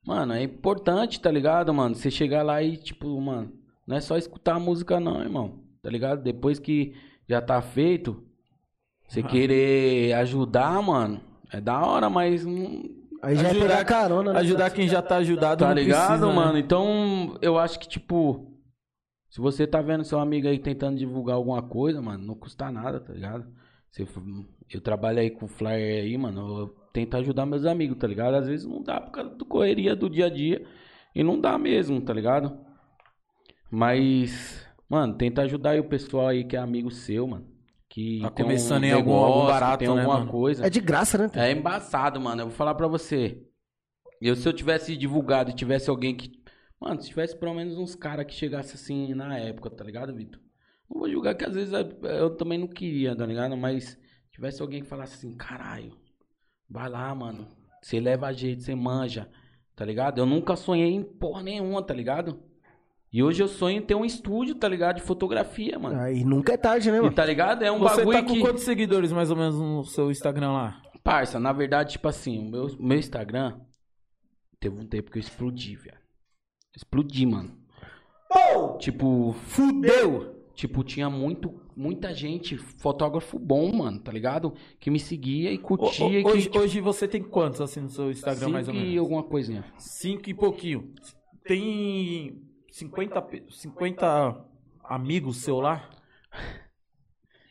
Mano, 0.06 0.34
é 0.34 0.44
importante, 0.44 1.20
tá 1.20 1.32
ligado, 1.32 1.74
mano? 1.74 1.96
Você 1.96 2.10
chegar 2.10 2.44
lá 2.44 2.62
e, 2.62 2.78
tipo, 2.78 3.20
mano, 3.20 3.52
não 3.86 3.98
é 3.98 4.02
só 4.02 4.18
escutar 4.18 4.56
a 4.56 4.60
música, 4.60 5.00
não, 5.00 5.22
irmão. 5.22 5.64
Tá 5.82 5.90
ligado? 5.90 6.22
Depois 6.22 6.60
que 6.60 6.94
já 7.28 7.42
tá 7.42 7.62
feito, 7.62 8.24
você 9.08 9.22
querer 9.24 10.14
ajudar, 10.14 10.82
mano, 10.82 11.22
é 11.52 11.60
da 11.60 11.86
hora, 11.86 12.10
mas 12.10 12.46
não, 12.46 12.84
Aí 13.22 13.36
já 13.36 13.50
é 13.50 13.52
Ajudar- 13.52 13.68
pegar 13.68 13.86
carona, 13.86 14.34
né? 14.34 14.40
Ajudar 14.40 14.72
quem 14.72 14.88
já 14.88 15.02
tá 15.02 15.18
ajudado. 15.18 15.64
Tá 15.64 15.74
ligado, 15.74 16.08
precisa, 16.08 16.28
né? 16.28 16.34
mano? 16.34 16.58
Então, 16.58 17.38
eu 17.42 17.60
acho 17.60 17.80
que, 17.80 17.88
tipo, 17.88 18.52
se 19.30 19.40
você 19.40 19.68
tá 19.68 19.80
vendo 19.82 20.04
seu 20.04 20.20
amigo 20.20 20.48
aí 20.48 20.58
tentando 20.58 20.98
divulgar 20.98 21.36
alguma 21.36 21.62
coisa, 21.62 22.02
mano, 22.02 22.26
não 22.26 22.34
custa 22.36 22.72
nada, 22.72 23.00
tá 23.00 23.14
ligado? 23.14 23.46
Você, 23.92 24.08
eu 24.74 24.82
trabalho 24.82 25.20
aí 25.20 25.30
com 25.30 25.48
flyer 25.48 26.04
aí, 26.04 26.18
mano, 26.18 26.60
eu 26.60 26.76
tento 26.94 27.16
ajudar 27.18 27.46
meus 27.46 27.66
amigos, 27.66 27.98
tá 27.98 28.08
ligado? 28.08 28.36
Às 28.36 28.48
vezes 28.48 28.66
não 28.66 28.82
dá 28.82 29.00
por 29.02 29.12
causa 29.12 29.30
da 29.36 29.46
correria 29.46 29.96
do 29.96 30.10
dia 30.10 30.26
a 30.26 30.30
dia 30.30 30.66
e 31.16 31.24
não 31.24 31.40
dá 31.40 31.58
mesmo, 31.58 32.00
tá 32.02 32.14
ligado? 32.14 32.58
Mas, 33.70 34.66
mano, 34.90 35.14
tenta 35.18 35.42
ajudar 35.44 35.72
aí 35.72 35.80
o 35.80 35.88
pessoal 35.88 36.28
aí 36.28 36.44
que 36.44 36.56
é 36.56 36.60
amigo 36.60 36.92
seu, 36.92 37.28
mano. 37.28 37.48
Que 37.90 38.22
Tá 38.22 38.30
começando 38.32 38.84
um 38.84 38.86
em 38.86 38.92
algum- 38.92 39.12
algum 39.14 39.30
negócio, 39.40 39.48
barato, 39.54 39.80
tem 39.80 39.88
né, 39.90 40.02
alguma 40.02 40.20
mano? 40.20 40.32
coisa. 40.32 40.66
É 40.66 40.70
de 40.70 40.80
graça, 40.80 41.18
né? 41.18 41.30
É 41.36 41.52
embaçado, 41.52 42.20
mano. 42.22 42.42
Eu 42.42 42.48
vou 42.48 42.56
falar 42.56 42.74
pra 42.76 42.88
você. 42.88 43.44
Eu, 44.22 44.36
se 44.36 44.48
eu 44.48 44.54
tivesse 44.54 44.96
divulgado 44.96 45.50
e 45.50 45.54
tivesse 45.54 45.90
alguém 45.90 46.16
que. 46.16 46.32
Mano, 46.80 47.02
se 47.02 47.10
tivesse 47.10 47.36
pelo 47.38 47.54
menos 47.54 47.78
uns 47.78 47.94
caras 47.96 48.26
que 48.26 48.34
chegasse 48.34 48.76
assim 48.76 49.14
na 49.14 49.38
época, 49.38 49.70
tá 49.70 49.84
ligado, 49.84 50.16
Vitor? 50.16 50.40
Não 50.90 51.00
vou 51.02 51.10
julgar 51.10 51.36
que 51.36 51.46
às 51.46 51.54
vezes 51.54 51.74
eu, 51.74 52.10
eu 52.10 52.30
também 52.36 52.58
não 52.58 52.68
queria, 52.68 53.16
tá 53.16 53.26
ligado? 53.26 53.56
Mas 53.58 53.98
tivesse 54.32 54.62
alguém 54.62 54.82
que 54.82 54.88
falasse 54.88 55.16
assim, 55.16 55.36
caralho, 55.36 55.94
vai 56.72 56.90
lá, 56.90 57.14
mano. 57.14 57.48
Você 57.82 58.00
leva 58.00 58.28
a 58.28 58.34
jeito, 58.34 58.64
você 58.64 58.74
manja, 58.76 59.30
tá 59.76 59.84
ligado? 59.86 60.20
Eu 60.20 60.26
nunca 60.26 60.56
sonhei 60.56 60.92
em 60.94 61.04
porra 61.04 61.44
nenhuma, 61.44 61.82
tá 61.84 61.94
ligado? 61.94 62.40
E 63.12 63.22
hoje 63.22 63.44
eu 63.44 63.48
sonho 63.48 63.78
em 63.80 63.82
ter 63.82 63.96
um 63.96 64.06
estúdio, 64.06 64.56
tá 64.56 64.68
ligado? 64.70 64.96
De 64.98 65.02
fotografia, 65.02 65.78
mano. 65.78 66.00
Aí 66.00 66.24
nunca 66.24 66.54
é 66.54 66.58
tarde, 66.58 66.90
né, 66.90 66.98
E 66.98 67.02
mano? 67.02 67.14
tá 67.14 67.26
ligado? 67.26 67.64
É 67.64 67.72
um 67.72 67.80
Você 67.80 67.98
bagulho 67.98 68.18
tá 68.20 68.24
com 68.26 68.34
que. 68.34 68.40
quantos 68.40 68.64
seguidores 68.64 69.12
mais 69.12 69.30
ou 69.30 69.36
menos 69.36 69.60
no 69.60 69.84
seu 69.84 70.10
Instagram 70.10 70.52
lá? 70.54 70.82
Parça, 71.04 71.40
na 71.40 71.52
verdade, 71.52 71.94
tipo 71.94 72.08
assim, 72.08 72.40
o 72.40 72.50
meu, 72.50 72.68
meu 72.80 72.98
Instagram 72.98 73.60
teve 74.60 74.80
um 74.80 74.88
tempo 74.88 75.12
que 75.12 75.18
eu 75.18 75.22
explodi, 75.22 75.76
velho. 75.76 75.98
Explodi, 76.76 77.26
mano. 77.26 77.58
Tipo, 78.80 79.34
fudeu! 79.34 80.41
Tipo, 80.62 80.84
tinha 80.84 81.10
muito, 81.10 81.60
muita 81.76 82.14
gente, 82.14 82.56
fotógrafo 82.56 83.40
bom, 83.40 83.72
mano, 83.76 83.98
tá 84.00 84.12
ligado? 84.12 84.54
Que 84.80 84.92
me 84.92 85.00
seguia 85.00 85.52
e 85.52 85.58
curtia. 85.58 86.06
ho- 86.06 86.12
e 86.12 86.24
hoje, 86.24 86.50
que, 86.52 86.60
hoje 86.60 86.80
você 86.80 87.08
tem 87.08 87.24
quantos 87.24 87.60
assim 87.62 87.80
no 87.82 87.90
seu 87.90 88.12
Instagram 88.12 88.42
cinco 88.42 88.52
mais 88.52 88.68
ou 88.68 88.74
e 88.76 88.78
menos? 88.78 88.98
alguma 89.00 89.24
coisinha. 89.24 89.66
Cinco 89.80 90.30
e 90.30 90.36
pouquinho. 90.36 90.94
Tem 91.46 92.40
50, 92.70 93.20
pe- 93.24 93.44
50 93.50 94.46
amigos 94.84 95.38
seu 95.38 95.60
lá? 95.60 95.90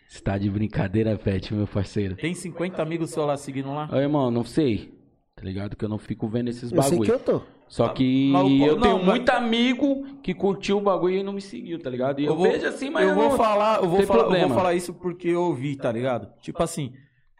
Você 0.07 0.21
tá 0.23 0.39
de 0.39 0.49
brincadeira, 0.49 1.19
Pet, 1.19 1.53
meu 1.53 1.67
parceiro. 1.67 2.15
Tem 2.17 2.33
50 2.33 2.81
amigos 2.81 3.11
seu 3.11 3.27
lá 3.27 3.37
seguindo 3.37 3.73
lá? 3.75 3.89
Ô, 3.93 3.97
irmão, 3.97 4.31
não 4.31 4.45
sei. 4.45 4.95
Tá 5.35 5.43
ligado? 5.43 5.77
Que 5.77 5.85
eu 5.85 5.89
não 5.89 5.99
fico 5.99 6.29
vendo 6.29 6.49
esses 6.49 6.71
Eu 6.71 6.81
sei 6.83 6.99
que 7.01 7.07
bagulho. 7.09 7.13
eu 7.13 7.19
tô. 7.19 7.43
Só 7.71 7.89
que 7.91 8.31
Mas 8.33 8.51
eu 8.69 8.75
não, 8.75 8.81
tenho 8.83 8.97
mas- 8.97 9.07
muito 9.07 9.29
amigo 9.31 10.05
que 10.25 10.35
curtiu 10.35 10.79
o 10.79 10.81
bagulho 10.81 11.19
e 11.19 11.23
não 11.23 11.33
me 11.33 11.41
seguiu, 11.41 11.81
tá 11.81 11.89
ligado? 11.89 12.21
E 12.21 12.25
eu, 12.25 12.35
vou, 12.35 12.51
vejo 12.51 12.67
assim, 12.67 12.91
mas 12.91 13.09
eu 13.09 13.15
vou 13.15 13.29
não- 13.31 13.37
falar, 13.37 13.81
eu 13.81 13.89
vou 13.89 14.03
falar, 14.03 14.39
eu 14.41 14.49
vou 14.49 14.57
falar 14.57 14.75
isso 14.75 14.93
porque 14.93 15.29
eu 15.29 15.43
ouvi, 15.43 15.77
tá 15.77 15.93
ligado? 15.93 16.29
Tipo 16.43 16.61
assim, 16.65 16.93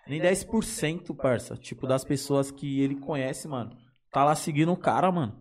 nem 0.07 0.21
10%, 0.21 1.13
parça, 1.17 1.57
tipo 1.57 1.85
das 1.85 2.05
pessoas 2.05 2.49
que 2.53 2.81
ele 2.81 2.95
conhece, 2.95 3.49
mano, 3.49 3.73
tá 4.13 4.25
lá 4.25 4.37
seguindo 4.37 4.71
o 4.73 4.77
cara, 4.77 5.11
mano. 5.11 5.35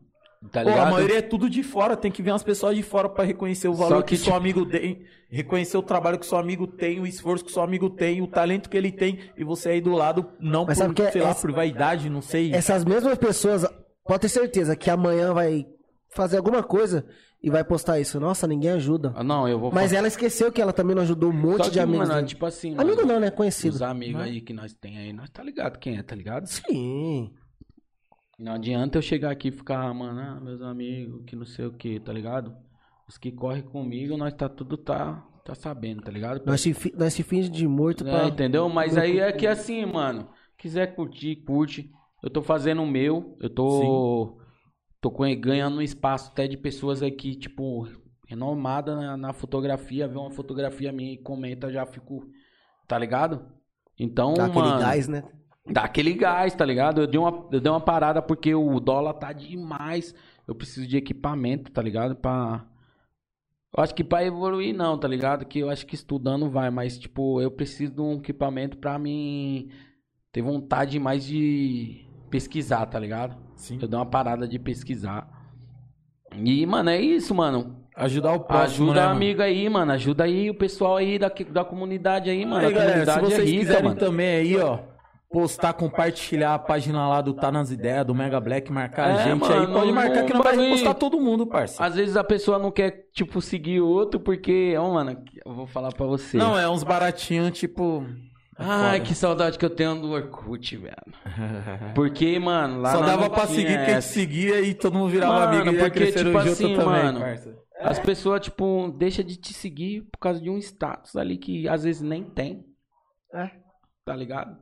Tá 0.51 0.63
Pô, 0.63 0.69
a 0.69 0.89
maioria 0.89 1.17
é 1.19 1.21
tudo 1.21 1.49
de 1.49 1.61
fora, 1.61 1.95
tem 1.97 2.09
que 2.09 2.23
vir 2.23 2.31
umas 2.31 2.41
pessoas 2.41 2.75
de 2.75 2.81
fora 2.81 3.07
pra 3.09 3.25
reconhecer 3.25 3.67
o 3.67 3.73
valor 3.75 3.97
Só 3.97 4.01
que, 4.01 4.15
que, 4.15 4.17
seu 4.17 4.25
tipo- 4.25 4.37
amigo 4.37 4.65
tem, 4.65 5.03
reconhecer 5.29 5.77
o 5.77 5.83
trabalho 5.83 6.17
que 6.17 6.25
seu 6.25 6.37
amigo 6.39 6.65
tem, 6.65 6.99
o 6.99 7.05
esforço 7.05 7.45
que 7.45 7.51
seu 7.51 7.61
amigo 7.61 7.89
tem, 7.91 8.21
o 8.21 8.27
talento 8.27 8.69
que 8.69 8.77
ele 8.77 8.91
tem, 8.91 9.19
e 9.37 9.43
você 9.43 9.69
aí 9.69 9.81
do 9.81 9.91
lado, 9.91 10.25
não 10.39 10.65
Mas 10.65 10.77
por, 10.79 10.83
sabe 10.83 10.93
que 10.95 11.01
é- 11.03 11.11
sei 11.11 11.21
lá, 11.21 11.29
essa- 11.31 11.41
por 11.41 11.51
vaidade, 11.51 12.09
não 12.09 12.21
sei. 12.21 12.53
Essas 12.53 12.85
mesmas 12.85 13.17
pessoas, 13.17 13.65
pode 14.09 14.21
ter 14.21 14.29
certeza 14.29 14.75
que 14.75 14.89
amanhã 14.89 15.35
vai 15.35 15.67
fazer 16.09 16.37
alguma 16.37 16.63
coisa 16.63 17.05
e 17.43 17.49
vai 17.51 17.63
postar 17.63 17.99
isso. 17.99 18.19
Nossa, 18.19 18.47
ninguém 18.47 18.71
ajuda. 18.71 19.13
Ah, 19.15 19.23
Não, 19.23 19.47
eu 19.47 19.59
vou 19.59 19.71
Mas 19.71 19.93
ela 19.93 20.07
esqueceu 20.07 20.51
que 20.51 20.59
ela 20.59 20.73
também 20.73 20.95
não 20.95 21.03
ajudou 21.03 21.29
um 21.29 21.33
monte 21.33 21.57
Só 21.57 21.63
de 21.65 21.71
que, 21.73 21.79
amigos. 21.79 22.07
mano, 22.07 22.15
dele. 22.15 22.27
tipo 22.27 22.43
assim, 22.43 22.73
Amigo 22.75 23.01
mano, 23.01 23.13
não, 23.13 23.19
né? 23.19 23.29
Conhecido. 23.29 23.75
Os 23.75 23.81
amigos 23.83 24.19
aí 24.19 24.41
que 24.41 24.51
nós 24.51 24.73
tem 24.73 24.97
aí, 24.97 25.13
nós 25.13 25.29
tá 25.29 25.43
ligado 25.43 25.77
quem 25.77 25.95
é, 25.97 26.01
tá 26.01 26.15
ligado? 26.15 26.47
Sim. 26.47 27.31
Não 28.39 28.53
adianta 28.53 28.97
eu 28.97 29.01
chegar 29.03 29.29
aqui 29.29 29.49
e 29.49 29.51
ficar, 29.51 29.93
mano, 29.93 30.19
ah, 30.19 30.39
meus 30.41 30.61
amigos, 30.63 31.21
que 31.27 31.35
não 31.35 31.45
sei 31.45 31.65
o 31.67 31.71
que, 31.73 31.99
tá 31.99 32.11
ligado? 32.11 32.55
Os 33.07 33.15
que 33.15 33.31
correm 33.31 33.61
comigo, 33.61 34.17
nós 34.17 34.33
tá 34.33 34.49
tudo 34.49 34.75
tá, 34.75 35.23
tá 35.45 35.53
sabendo, 35.53 36.01
tá 36.01 36.09
ligado? 36.11 36.41
Nós 36.47 36.61
se, 36.61 36.73
nós 36.97 37.13
se 37.13 37.21
finge 37.21 37.47
de 37.49 37.67
morto 37.67 38.07
É, 38.07 38.11
pra... 38.11 38.27
entendeu? 38.27 38.67
Mas 38.69 38.97
aí 38.97 39.19
é 39.19 39.31
que 39.31 39.45
assim, 39.45 39.85
mano, 39.85 40.29
quiser 40.57 40.95
curtir, 40.95 41.35
curte. 41.45 41.91
Eu 42.23 42.29
tô 42.29 42.41
fazendo 42.41 42.81
o 42.83 42.87
meu, 42.87 43.37
eu 43.39 43.49
tô 43.49 44.37
tô 45.01 45.09
com- 45.09 45.23
ganhando 45.39 45.77
um 45.77 45.81
espaço 45.81 46.31
até 46.31 46.47
de 46.47 46.57
pessoas 46.57 47.01
aí 47.01 47.11
que, 47.11 47.33
tipo, 47.35 47.87
renomada 48.27 48.95
na, 48.95 49.17
na 49.17 49.33
fotografia, 49.33 50.07
vê 50.07 50.17
uma 50.17 50.31
fotografia 50.31 50.91
minha 50.91 51.13
e 51.13 51.17
comenta, 51.17 51.71
já 51.71 51.85
fico, 51.85 52.27
tá 52.87 52.97
ligado? 52.97 53.45
Então, 53.97 54.33
Dá 54.33 54.45
aquele 54.45 54.65
mano, 54.65 54.79
gás, 54.79 55.07
né? 55.07 55.23
dá 55.71 55.83
aquele 55.83 56.13
gás, 56.13 56.53
tá 56.53 56.65
ligado? 56.65 57.01
Eu 57.01 57.07
dei 57.07 57.19
uma 57.19 57.47
eu 57.51 57.59
dei 57.61 57.71
uma 57.71 57.79
parada 57.81 58.21
porque 58.21 58.53
o 58.53 58.79
dólar 58.79 59.13
tá 59.13 59.31
demais. 59.33 60.13
Eu 60.47 60.55
preciso 60.55 60.87
de 60.87 60.97
equipamento, 60.97 61.71
tá 61.71 61.81
ligado? 61.81 62.15
Pra 62.15 62.65
eu 63.75 63.83
acho 63.83 63.93
que 63.93 64.03
pra 64.03 64.23
evoluir 64.25 64.73
não, 64.75 64.97
tá 64.97 65.07
ligado? 65.07 65.45
Que 65.45 65.59
eu 65.59 65.69
acho 65.69 65.85
que 65.85 65.95
estudando 65.95 66.49
vai, 66.49 66.69
mas 66.71 66.97
tipo, 66.97 67.39
eu 67.41 67.51
preciso 67.51 67.93
de 67.93 68.01
um 68.01 68.13
equipamento 68.15 68.77
pra 68.77 68.97
mim 68.97 69.69
ter 70.31 70.41
vontade 70.41 70.97
mais 70.99 71.23
de 71.25 72.05
pesquisar, 72.29 72.85
tá 72.85 72.99
ligado? 72.99 73.35
Sim. 73.55 73.77
Eu 73.81 73.87
dei 73.87 73.99
uma 73.99 74.05
parada 74.05 74.47
de 74.47 74.57
pesquisar. 74.59 75.27
E, 76.35 76.65
mano, 76.65 76.89
é 76.89 77.01
isso, 77.01 77.33
mano. 77.33 77.77
Ajudar 77.95 78.33
o 78.33 78.39
próximo, 78.41 78.91
Ajuda 78.91 79.05
né, 79.07 79.11
amigo 79.11 79.41
aí, 79.41 79.67
mano. 79.67 79.91
Ajuda 79.91 80.23
aí 80.23 80.49
o 80.49 80.53
pessoal 80.53 80.95
aí 80.97 81.19
da, 81.19 81.29
da 81.51 81.65
comunidade 81.65 82.29
aí, 82.29 82.45
mano. 82.45 82.65
Aí, 82.65 82.73
a 82.73 82.77
galera, 82.77 83.05
se 83.05 83.11
comunidade 83.11 83.25
vocês 83.35 83.39
é 83.49 83.51
rica, 83.51 83.59
quiserem 83.65 83.83
mano. 83.83 83.99
também 83.99 84.27
aí, 84.37 84.57
ó, 84.57 84.79
postar, 85.29 85.73
compartilhar 85.73 86.53
a 86.53 86.59
página 86.59 87.07
lá 87.09 87.19
do 87.21 87.33
Tá 87.33 87.51
Nas 87.51 87.71
Ideias, 87.71 88.05
do 88.05 88.15
Mega 88.15 88.39
Black, 88.39 88.71
marcar 88.71 89.07
a 89.07 89.09
É, 89.19 89.23
gente 89.25 89.39
mano, 89.39 89.53
aí, 89.53 89.67
pode 89.67 89.87
não- 89.87 89.93
marcar 89.93 90.23
que 90.25 90.33
não 90.33 90.41
vai 90.43 90.55
postar 90.55 90.93
todo 90.93 91.19
mundo, 91.19 91.45
parça. 91.45 91.83
Às 91.83 91.95
vezes 91.95 92.15
a 92.15 92.23
pessoa 92.23 92.57
não 92.57 92.71
quer, 92.71 93.07
tipo, 93.11 93.41
seguir 93.41 93.81
outro 93.81 94.19
porque, 94.19 94.75
ó, 94.77 94.93
mano, 94.93 95.21
eu 95.45 95.53
vou 95.53 95.67
falar 95.67 95.91
pra 95.91 96.05
você. 96.05 96.37
Não, 96.37 96.57
é 96.57 96.69
uns 96.69 96.83
baratinhos, 96.83 97.51
tipo... 97.57 98.05
é 98.59 98.63
Ai, 98.63 99.01
que 99.01 99.15
saudade 99.15 99.57
que 99.57 99.63
eu 99.65 99.69
tenho 99.69 99.99
do 100.01 100.11
Orkut, 100.11 100.75
velho. 100.75 100.95
Porque, 101.95 102.37
mano, 102.39 102.81
lá 102.81 102.91
Só 102.91 103.01
dava 103.01 103.29
pra 103.29 103.47
seguir 103.47 103.77
quem 103.77 103.85
te 103.85 103.91
essa. 103.91 104.13
seguia 104.13 104.61
e 104.61 104.73
todo 104.73 104.97
mundo 104.97 105.09
virava 105.09 105.45
Mano, 105.45 105.61
amigo 105.61 105.75
e 105.75 105.79
porque, 105.79 106.11
tipo 106.11 106.37
assim, 106.37 106.75
também, 106.75 106.85
mano, 106.85 107.19
parça. 107.21 107.57
As 107.79 107.97
pessoas, 107.97 108.41
tipo, 108.41 108.93
deixam 108.97 109.23
de 109.23 109.37
te 109.37 109.53
seguir 109.53 110.01
por 110.11 110.19
causa 110.19 110.41
de 110.41 110.49
um 110.49 110.57
status 110.57 111.15
ali 111.15 111.37
que 111.37 111.67
às 111.69 111.83
vezes 111.83 112.01
nem 112.01 112.23
tem. 112.23 112.65
É. 113.33 113.49
Tá 114.03 114.13
ligado? 114.13 114.57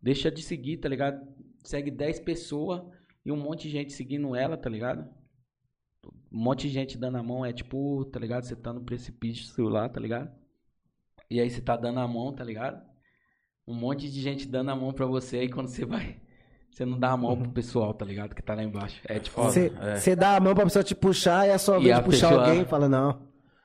Deixa 0.00 0.30
de 0.30 0.40
seguir, 0.42 0.76
tá 0.76 0.88
ligado? 0.88 1.20
Segue 1.64 1.90
10 1.90 2.20
pessoas 2.20 2.82
e 3.24 3.32
um 3.32 3.36
monte 3.36 3.62
de 3.62 3.70
gente 3.70 3.92
seguindo 3.92 4.36
ela, 4.36 4.56
tá 4.56 4.70
ligado? 4.70 5.04
Um 6.30 6.38
monte 6.44 6.68
de 6.68 6.74
gente 6.74 6.96
dando 6.96 7.18
a 7.18 7.22
mão, 7.22 7.44
é 7.44 7.52
tipo, 7.52 8.04
tá 8.04 8.20
ligado? 8.20 8.44
Você 8.44 8.54
tá 8.54 8.72
no 8.72 8.84
precipício 8.84 9.68
lá, 9.68 9.88
tá 9.88 9.98
ligado? 9.98 10.30
E 11.28 11.40
aí 11.40 11.50
você 11.50 11.60
tá 11.60 11.76
dando 11.76 11.98
a 11.98 12.06
mão, 12.06 12.32
tá 12.32 12.44
ligado? 12.44 12.80
Um 13.66 13.74
monte 13.74 14.08
de 14.10 14.20
gente 14.20 14.46
dando 14.46 14.70
a 14.70 14.76
mão 14.76 14.92
pra 14.92 15.06
você 15.06 15.38
aí 15.38 15.48
quando 15.48 15.68
você 15.68 15.84
vai. 15.84 16.16
Você 16.70 16.84
não 16.84 16.98
dá 16.98 17.12
a 17.12 17.16
mão 17.16 17.36
pro 17.36 17.48
pessoal, 17.50 17.92
tá 17.94 18.04
ligado? 18.04 18.34
Que 18.34 18.42
tá 18.42 18.54
lá 18.54 18.62
embaixo. 18.62 19.00
É 19.06 19.18
tipo, 19.18 19.42
Você 19.42 19.72
é. 19.80 19.96
você 19.96 20.14
dá 20.14 20.36
a 20.36 20.40
mão 20.40 20.54
pra 20.54 20.64
pessoa 20.64 20.84
te 20.84 20.94
puxar 20.94 21.48
e 21.48 21.50
a 21.50 21.58
sua 21.58 21.78
vez 21.80 21.96
de 21.96 22.02
puxar 22.02 22.28
pessoa- 22.28 22.46
alguém 22.46 22.62
e 22.62 22.64
fala, 22.66 22.88
não. 22.88 23.18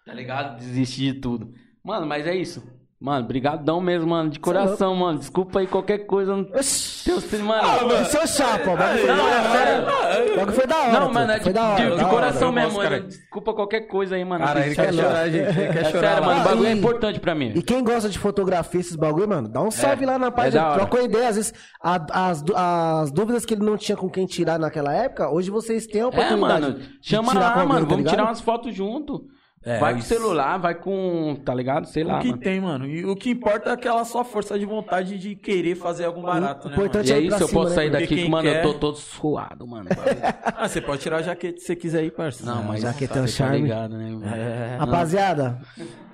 Tá 0.05 0.13
ligado? 0.13 0.57
Desistir 0.59 1.13
de 1.13 1.19
tudo. 1.19 1.53
Mano, 1.83 2.07
mas 2.07 2.25
é 2.25 2.35
isso. 2.35 2.63
Mano, 3.03 3.25
brigadão 3.25 3.81
mesmo, 3.81 4.07
mano. 4.11 4.29
De 4.29 4.37
é 4.37 4.41
coração, 4.41 4.95
mano. 4.95 5.17
Desculpa 5.17 5.59
aí 5.59 5.65
qualquer 5.65 6.05
coisa. 6.05 6.35
Não... 6.35 6.43
Teu, 6.43 7.39
mano. 7.43 7.63
Ah, 7.63 8.05
Seu 8.05 8.27
chapa, 8.27 8.69
o 8.69 8.77
bagulho 8.77 8.99
foi 8.99 9.07
Não, 9.15 9.27
é 9.27 9.39
hora. 9.39 9.49
sério. 9.49 10.33
O 10.33 10.35
bagulho 10.37 10.55
foi 10.55 10.67
da 10.67 10.77
hora. 10.77 10.91
Não, 10.99 11.11
mano, 11.11 11.31
é 11.31 11.39
foi 11.39 11.47
de, 11.51 11.53
da 11.59 11.63
hora. 11.69 11.81
de- 11.81 11.87
de 11.87 11.93
hora. 12.03 12.05
coração 12.13 12.47
eu 12.49 12.51
mesmo. 12.53 12.77
mano. 12.77 12.99
Desculpa 13.07 13.53
qualquer 13.55 13.81
coisa 13.87 14.15
aí, 14.15 14.23
mano. 14.23 14.45
Cara, 14.45 14.65
ele 14.67 14.75
quer 14.75 14.89
é 14.89 14.93
chorar, 14.93 15.29
gente. 15.29 15.59
Ele 15.59 15.73
quer 15.73 15.77
É 15.79 15.83
chorar 15.85 16.07
sério, 16.09 16.21
lá. 16.21 16.27
mano. 16.27 16.41
O 16.41 16.43
bagulho 16.43 16.67
é 16.67 16.71
importante 16.73 17.19
pra 17.19 17.33
mim. 17.33 17.51
E 17.55 17.61
quem 17.63 17.83
gosta 17.83 18.07
de 18.07 18.19
fotografia, 18.19 18.79
esses 18.79 18.95
bagulho, 18.95 19.27
mano, 19.27 19.49
dá 19.49 19.63
um 19.63 19.71
salve 19.71 20.05
lá 20.05 20.19
na 20.19 20.27
é 20.27 20.31
página, 20.31 20.63
hora. 20.67 20.75
troca 20.81 20.97
uma 20.97 21.03
ideia. 21.03 21.27
Às 21.29 21.35
vezes, 21.37 21.53
a- 21.83 22.05
as, 22.29 22.43
as 22.55 23.11
dúvidas 23.11 23.45
que 23.45 23.55
ele 23.55 23.65
não 23.65 23.77
tinha 23.77 23.97
com 23.97 24.11
quem 24.11 24.27
tirar 24.27 24.59
naquela 24.59 24.93
época, 24.93 25.27
hoje 25.27 25.49
vocês 25.49 25.87
têm 25.87 26.01
a 26.01 26.03
É, 26.03 26.07
oportunidade. 26.07 26.61
mano. 26.61 26.77
de 26.79 26.97
Chama 27.01 27.29
tirar 27.31 27.39
lá, 27.41 27.53
com 27.53 27.59
alguém, 27.61 27.73
mano. 27.73 27.87
tá 27.87 27.95
Vamos 27.95 28.11
tirar 28.11 28.23
umas 28.25 28.41
fotos 28.41 28.75
junto. 28.75 29.23
É, 29.63 29.77
vai 29.77 29.93
com 29.93 29.99
isso. 29.99 30.07
celular, 30.07 30.57
vai 30.57 30.73
com. 30.73 31.39
Tá 31.45 31.53
ligado? 31.53 31.85
Sei 31.85 32.03
lá. 32.03 32.17
O 32.17 32.21
que 32.21 32.29
mano. 32.29 32.41
tem, 32.41 32.59
mano. 32.59 32.87
E 32.87 33.05
o 33.05 33.15
que 33.15 33.29
importa 33.29 33.69
é 33.69 33.73
aquela 33.73 34.03
sua 34.05 34.23
força 34.23 34.57
de 34.57 34.65
vontade 34.65 35.19
de 35.19 35.35
querer 35.35 35.75
fazer 35.75 36.05
algo 36.05 36.19
barato, 36.23 36.67
né, 36.67 36.73
importante 36.73 37.09
E 37.09 37.11
é 37.13 37.15
aí, 37.17 37.27
pra 37.27 37.37
se 37.37 37.43
eu 37.43 37.47
cima, 37.47 37.59
posso 37.61 37.69
né? 37.69 37.75
sair 37.75 37.91
Porque 37.91 38.03
daqui, 38.07 38.23
que, 38.23 38.29
mano, 38.29 38.47
eu 38.49 38.53
quer- 38.53 38.61
tô 38.63 38.73
todo 38.73 38.97
suado, 38.97 39.67
mano. 39.67 39.87
mano? 39.95 40.01
Ah, 40.57 40.67
você 40.67 40.81
pode 40.81 41.01
tirar 41.01 41.17
a 41.17 41.21
jaqueta 41.21 41.59
se 41.59 41.65
você 41.67 41.75
quiser 41.75 41.99
aí, 41.99 42.09
parça. 42.09 42.43
Não, 42.45 42.63
mas 42.63 42.81
já 42.81 42.91
que 42.91 43.05
você 43.05 43.07
tem 43.07 43.21
um 43.21 43.25
tá 43.25 43.31
charme. 43.31 43.61
ligado, 43.61 43.97
né? 43.97 44.09
mano? 44.11 44.25
É, 44.35 44.77
Rapaziada, 44.77 45.59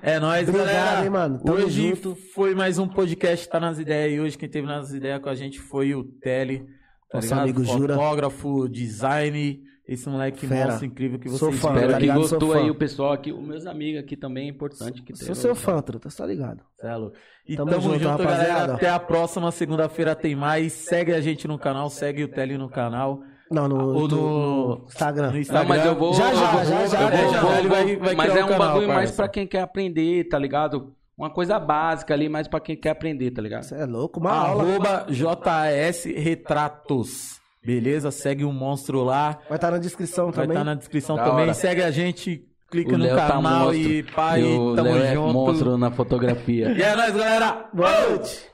é 0.02 0.18
nóis, 0.20 0.46
Obrigado, 0.48 0.66
galera. 0.74 1.04
hein, 1.04 1.10
mano. 1.10 1.38
Tamo 1.42 1.56
hoje 1.58 1.88
junto. 1.88 2.16
foi 2.34 2.54
mais 2.54 2.78
um 2.78 2.86
podcast 2.86 3.48
Tá 3.48 3.58
Nas 3.58 3.78
Ideias. 3.78 4.12
E 4.14 4.20
hoje 4.20 4.36
quem 4.36 4.48
teve 4.48 4.66
nas 4.66 4.90
ideias 4.92 5.20
com 5.22 5.28
a 5.30 5.34
gente 5.34 5.58
foi 5.58 5.94
o 5.94 6.04
Tele. 6.04 6.66
Tá 7.10 7.16
Nosso 7.18 7.28
ligado? 7.28 7.42
amigo 7.44 7.64
Jura. 7.64 7.94
Fotógrafo, 7.94 8.68
design. 8.68 9.60
Esse 9.88 10.06
moleque 10.06 10.46
Fera. 10.46 10.66
monstro 10.66 10.84
incrível 10.86 11.18
que 11.18 11.30
Sou 11.30 11.48
vocês 11.50 11.62
fã, 11.62 11.68
viram. 11.72 11.80
Espero 11.86 11.92
tá 11.94 12.12
que 12.12 12.18
gostou 12.20 12.40
Sou 12.40 12.52
fã. 12.52 12.58
aí 12.62 12.70
o 12.70 12.74
pessoal 12.74 13.12
aqui. 13.14 13.32
Os 13.32 13.40
meus 13.46 13.64
amigos 13.64 14.00
aqui 14.02 14.16
também 14.18 14.46
é 14.46 14.50
importante 14.50 15.02
que 15.02 15.16
sou 15.16 15.34
seu 15.34 15.54
fã, 15.54 15.80
truta, 15.80 16.10
você 16.10 16.18
tá 16.18 16.26
ligado? 16.26 16.60
Celo. 16.78 17.12
E 17.48 17.56
Tamo 17.56 17.70
tamo, 17.70 17.82
junto, 17.82 17.98
junto, 17.98 18.08
rapaziada. 18.22 18.46
galera. 18.48 18.74
Até 18.74 18.90
a 18.90 18.98
próxima. 18.98 19.50
Segunda-feira 19.50 20.14
tem 20.14 20.36
mais. 20.36 20.74
Segue 20.74 21.14
a 21.14 21.20
gente 21.22 21.48
no 21.48 21.58
canal, 21.58 21.88
segue 21.88 22.22
o 22.24 22.28
Tele 22.28 22.58
no 22.58 22.68
canal. 22.68 23.22
Não, 23.50 23.66
no, 23.66 23.94
Ou 23.96 24.06
no- 24.06 24.84
Instagram. 24.88 25.30
No 25.30 25.38
Instagram. 25.38 25.62
Não, 25.62 25.68
mas 25.70 25.86
eu 25.86 25.94
vou. 25.96 26.12
Já, 26.12 26.34
já, 26.34 26.64
já, 26.64 26.86
já, 26.86 27.02
eu 27.02 27.08
vou- 27.24 27.32
já, 27.32 27.40
vou- 27.40 27.50
já, 27.52 27.58
ele 27.58 27.68
vou- 27.68 27.76
vai- 27.78 27.96
vai 27.96 28.14
Mas 28.14 28.30
criar 28.30 28.40
é 28.42 28.44
um 28.44 28.48
canal, 28.48 28.68
bagulho 28.68 28.88
mais 28.88 29.10
pra 29.10 29.26
quem 29.26 29.46
quer 29.46 29.62
aprender, 29.62 30.24
tá 30.28 30.38
ligado? 30.38 30.92
Uma 31.16 31.30
coisa 31.30 31.58
básica 31.58 32.12
ali, 32.12 32.28
mais 32.28 32.46
pra 32.46 32.60
quem 32.60 32.76
quer 32.76 32.90
aprender, 32.90 33.30
tá 33.30 33.40
ligado? 33.40 33.62
Você 33.62 33.74
é 33.74 33.86
louco, 33.86 34.20
uma 34.20 34.32
aula. 34.32 34.62
Arroba 34.64 35.06
JAS 35.08 36.04
Retratos. 36.04 37.37
Beleza? 37.64 38.10
Segue 38.10 38.44
o 38.44 38.52
monstro 38.52 39.02
lá. 39.04 39.38
Vai 39.48 39.56
estar 39.58 39.70
na 39.70 39.78
descrição 39.78 40.26
Vai 40.26 40.34
também. 40.34 40.50
estar 40.50 40.64
na 40.64 40.74
descrição 40.74 41.16
Da 41.16 41.24
também. 41.24 41.42
hora. 41.42 41.54
Segue 41.54 41.82
a 41.82 41.90
gente, 41.90 42.44
clica 42.70 42.94
O 42.94 42.98
no 42.98 43.04
Léo 43.04 43.16
tá 43.16 43.28
canal 43.28 43.66
monstro. 43.66 43.90
e 43.90 44.02
pai, 44.02 44.40
E 44.42 44.44
o 44.56 44.74
tamo 44.76 44.88
Léo 44.94 45.02
é 45.02 45.14
junto. 45.14 45.32
monstro 45.34 45.78
na 45.78 45.90
fotografia. 45.90 46.70
E 46.70 46.82
é 46.82 46.94
nóis, 46.96 47.12
galera. 47.14 47.68
Boa 47.72 48.08
noite. 48.08 48.46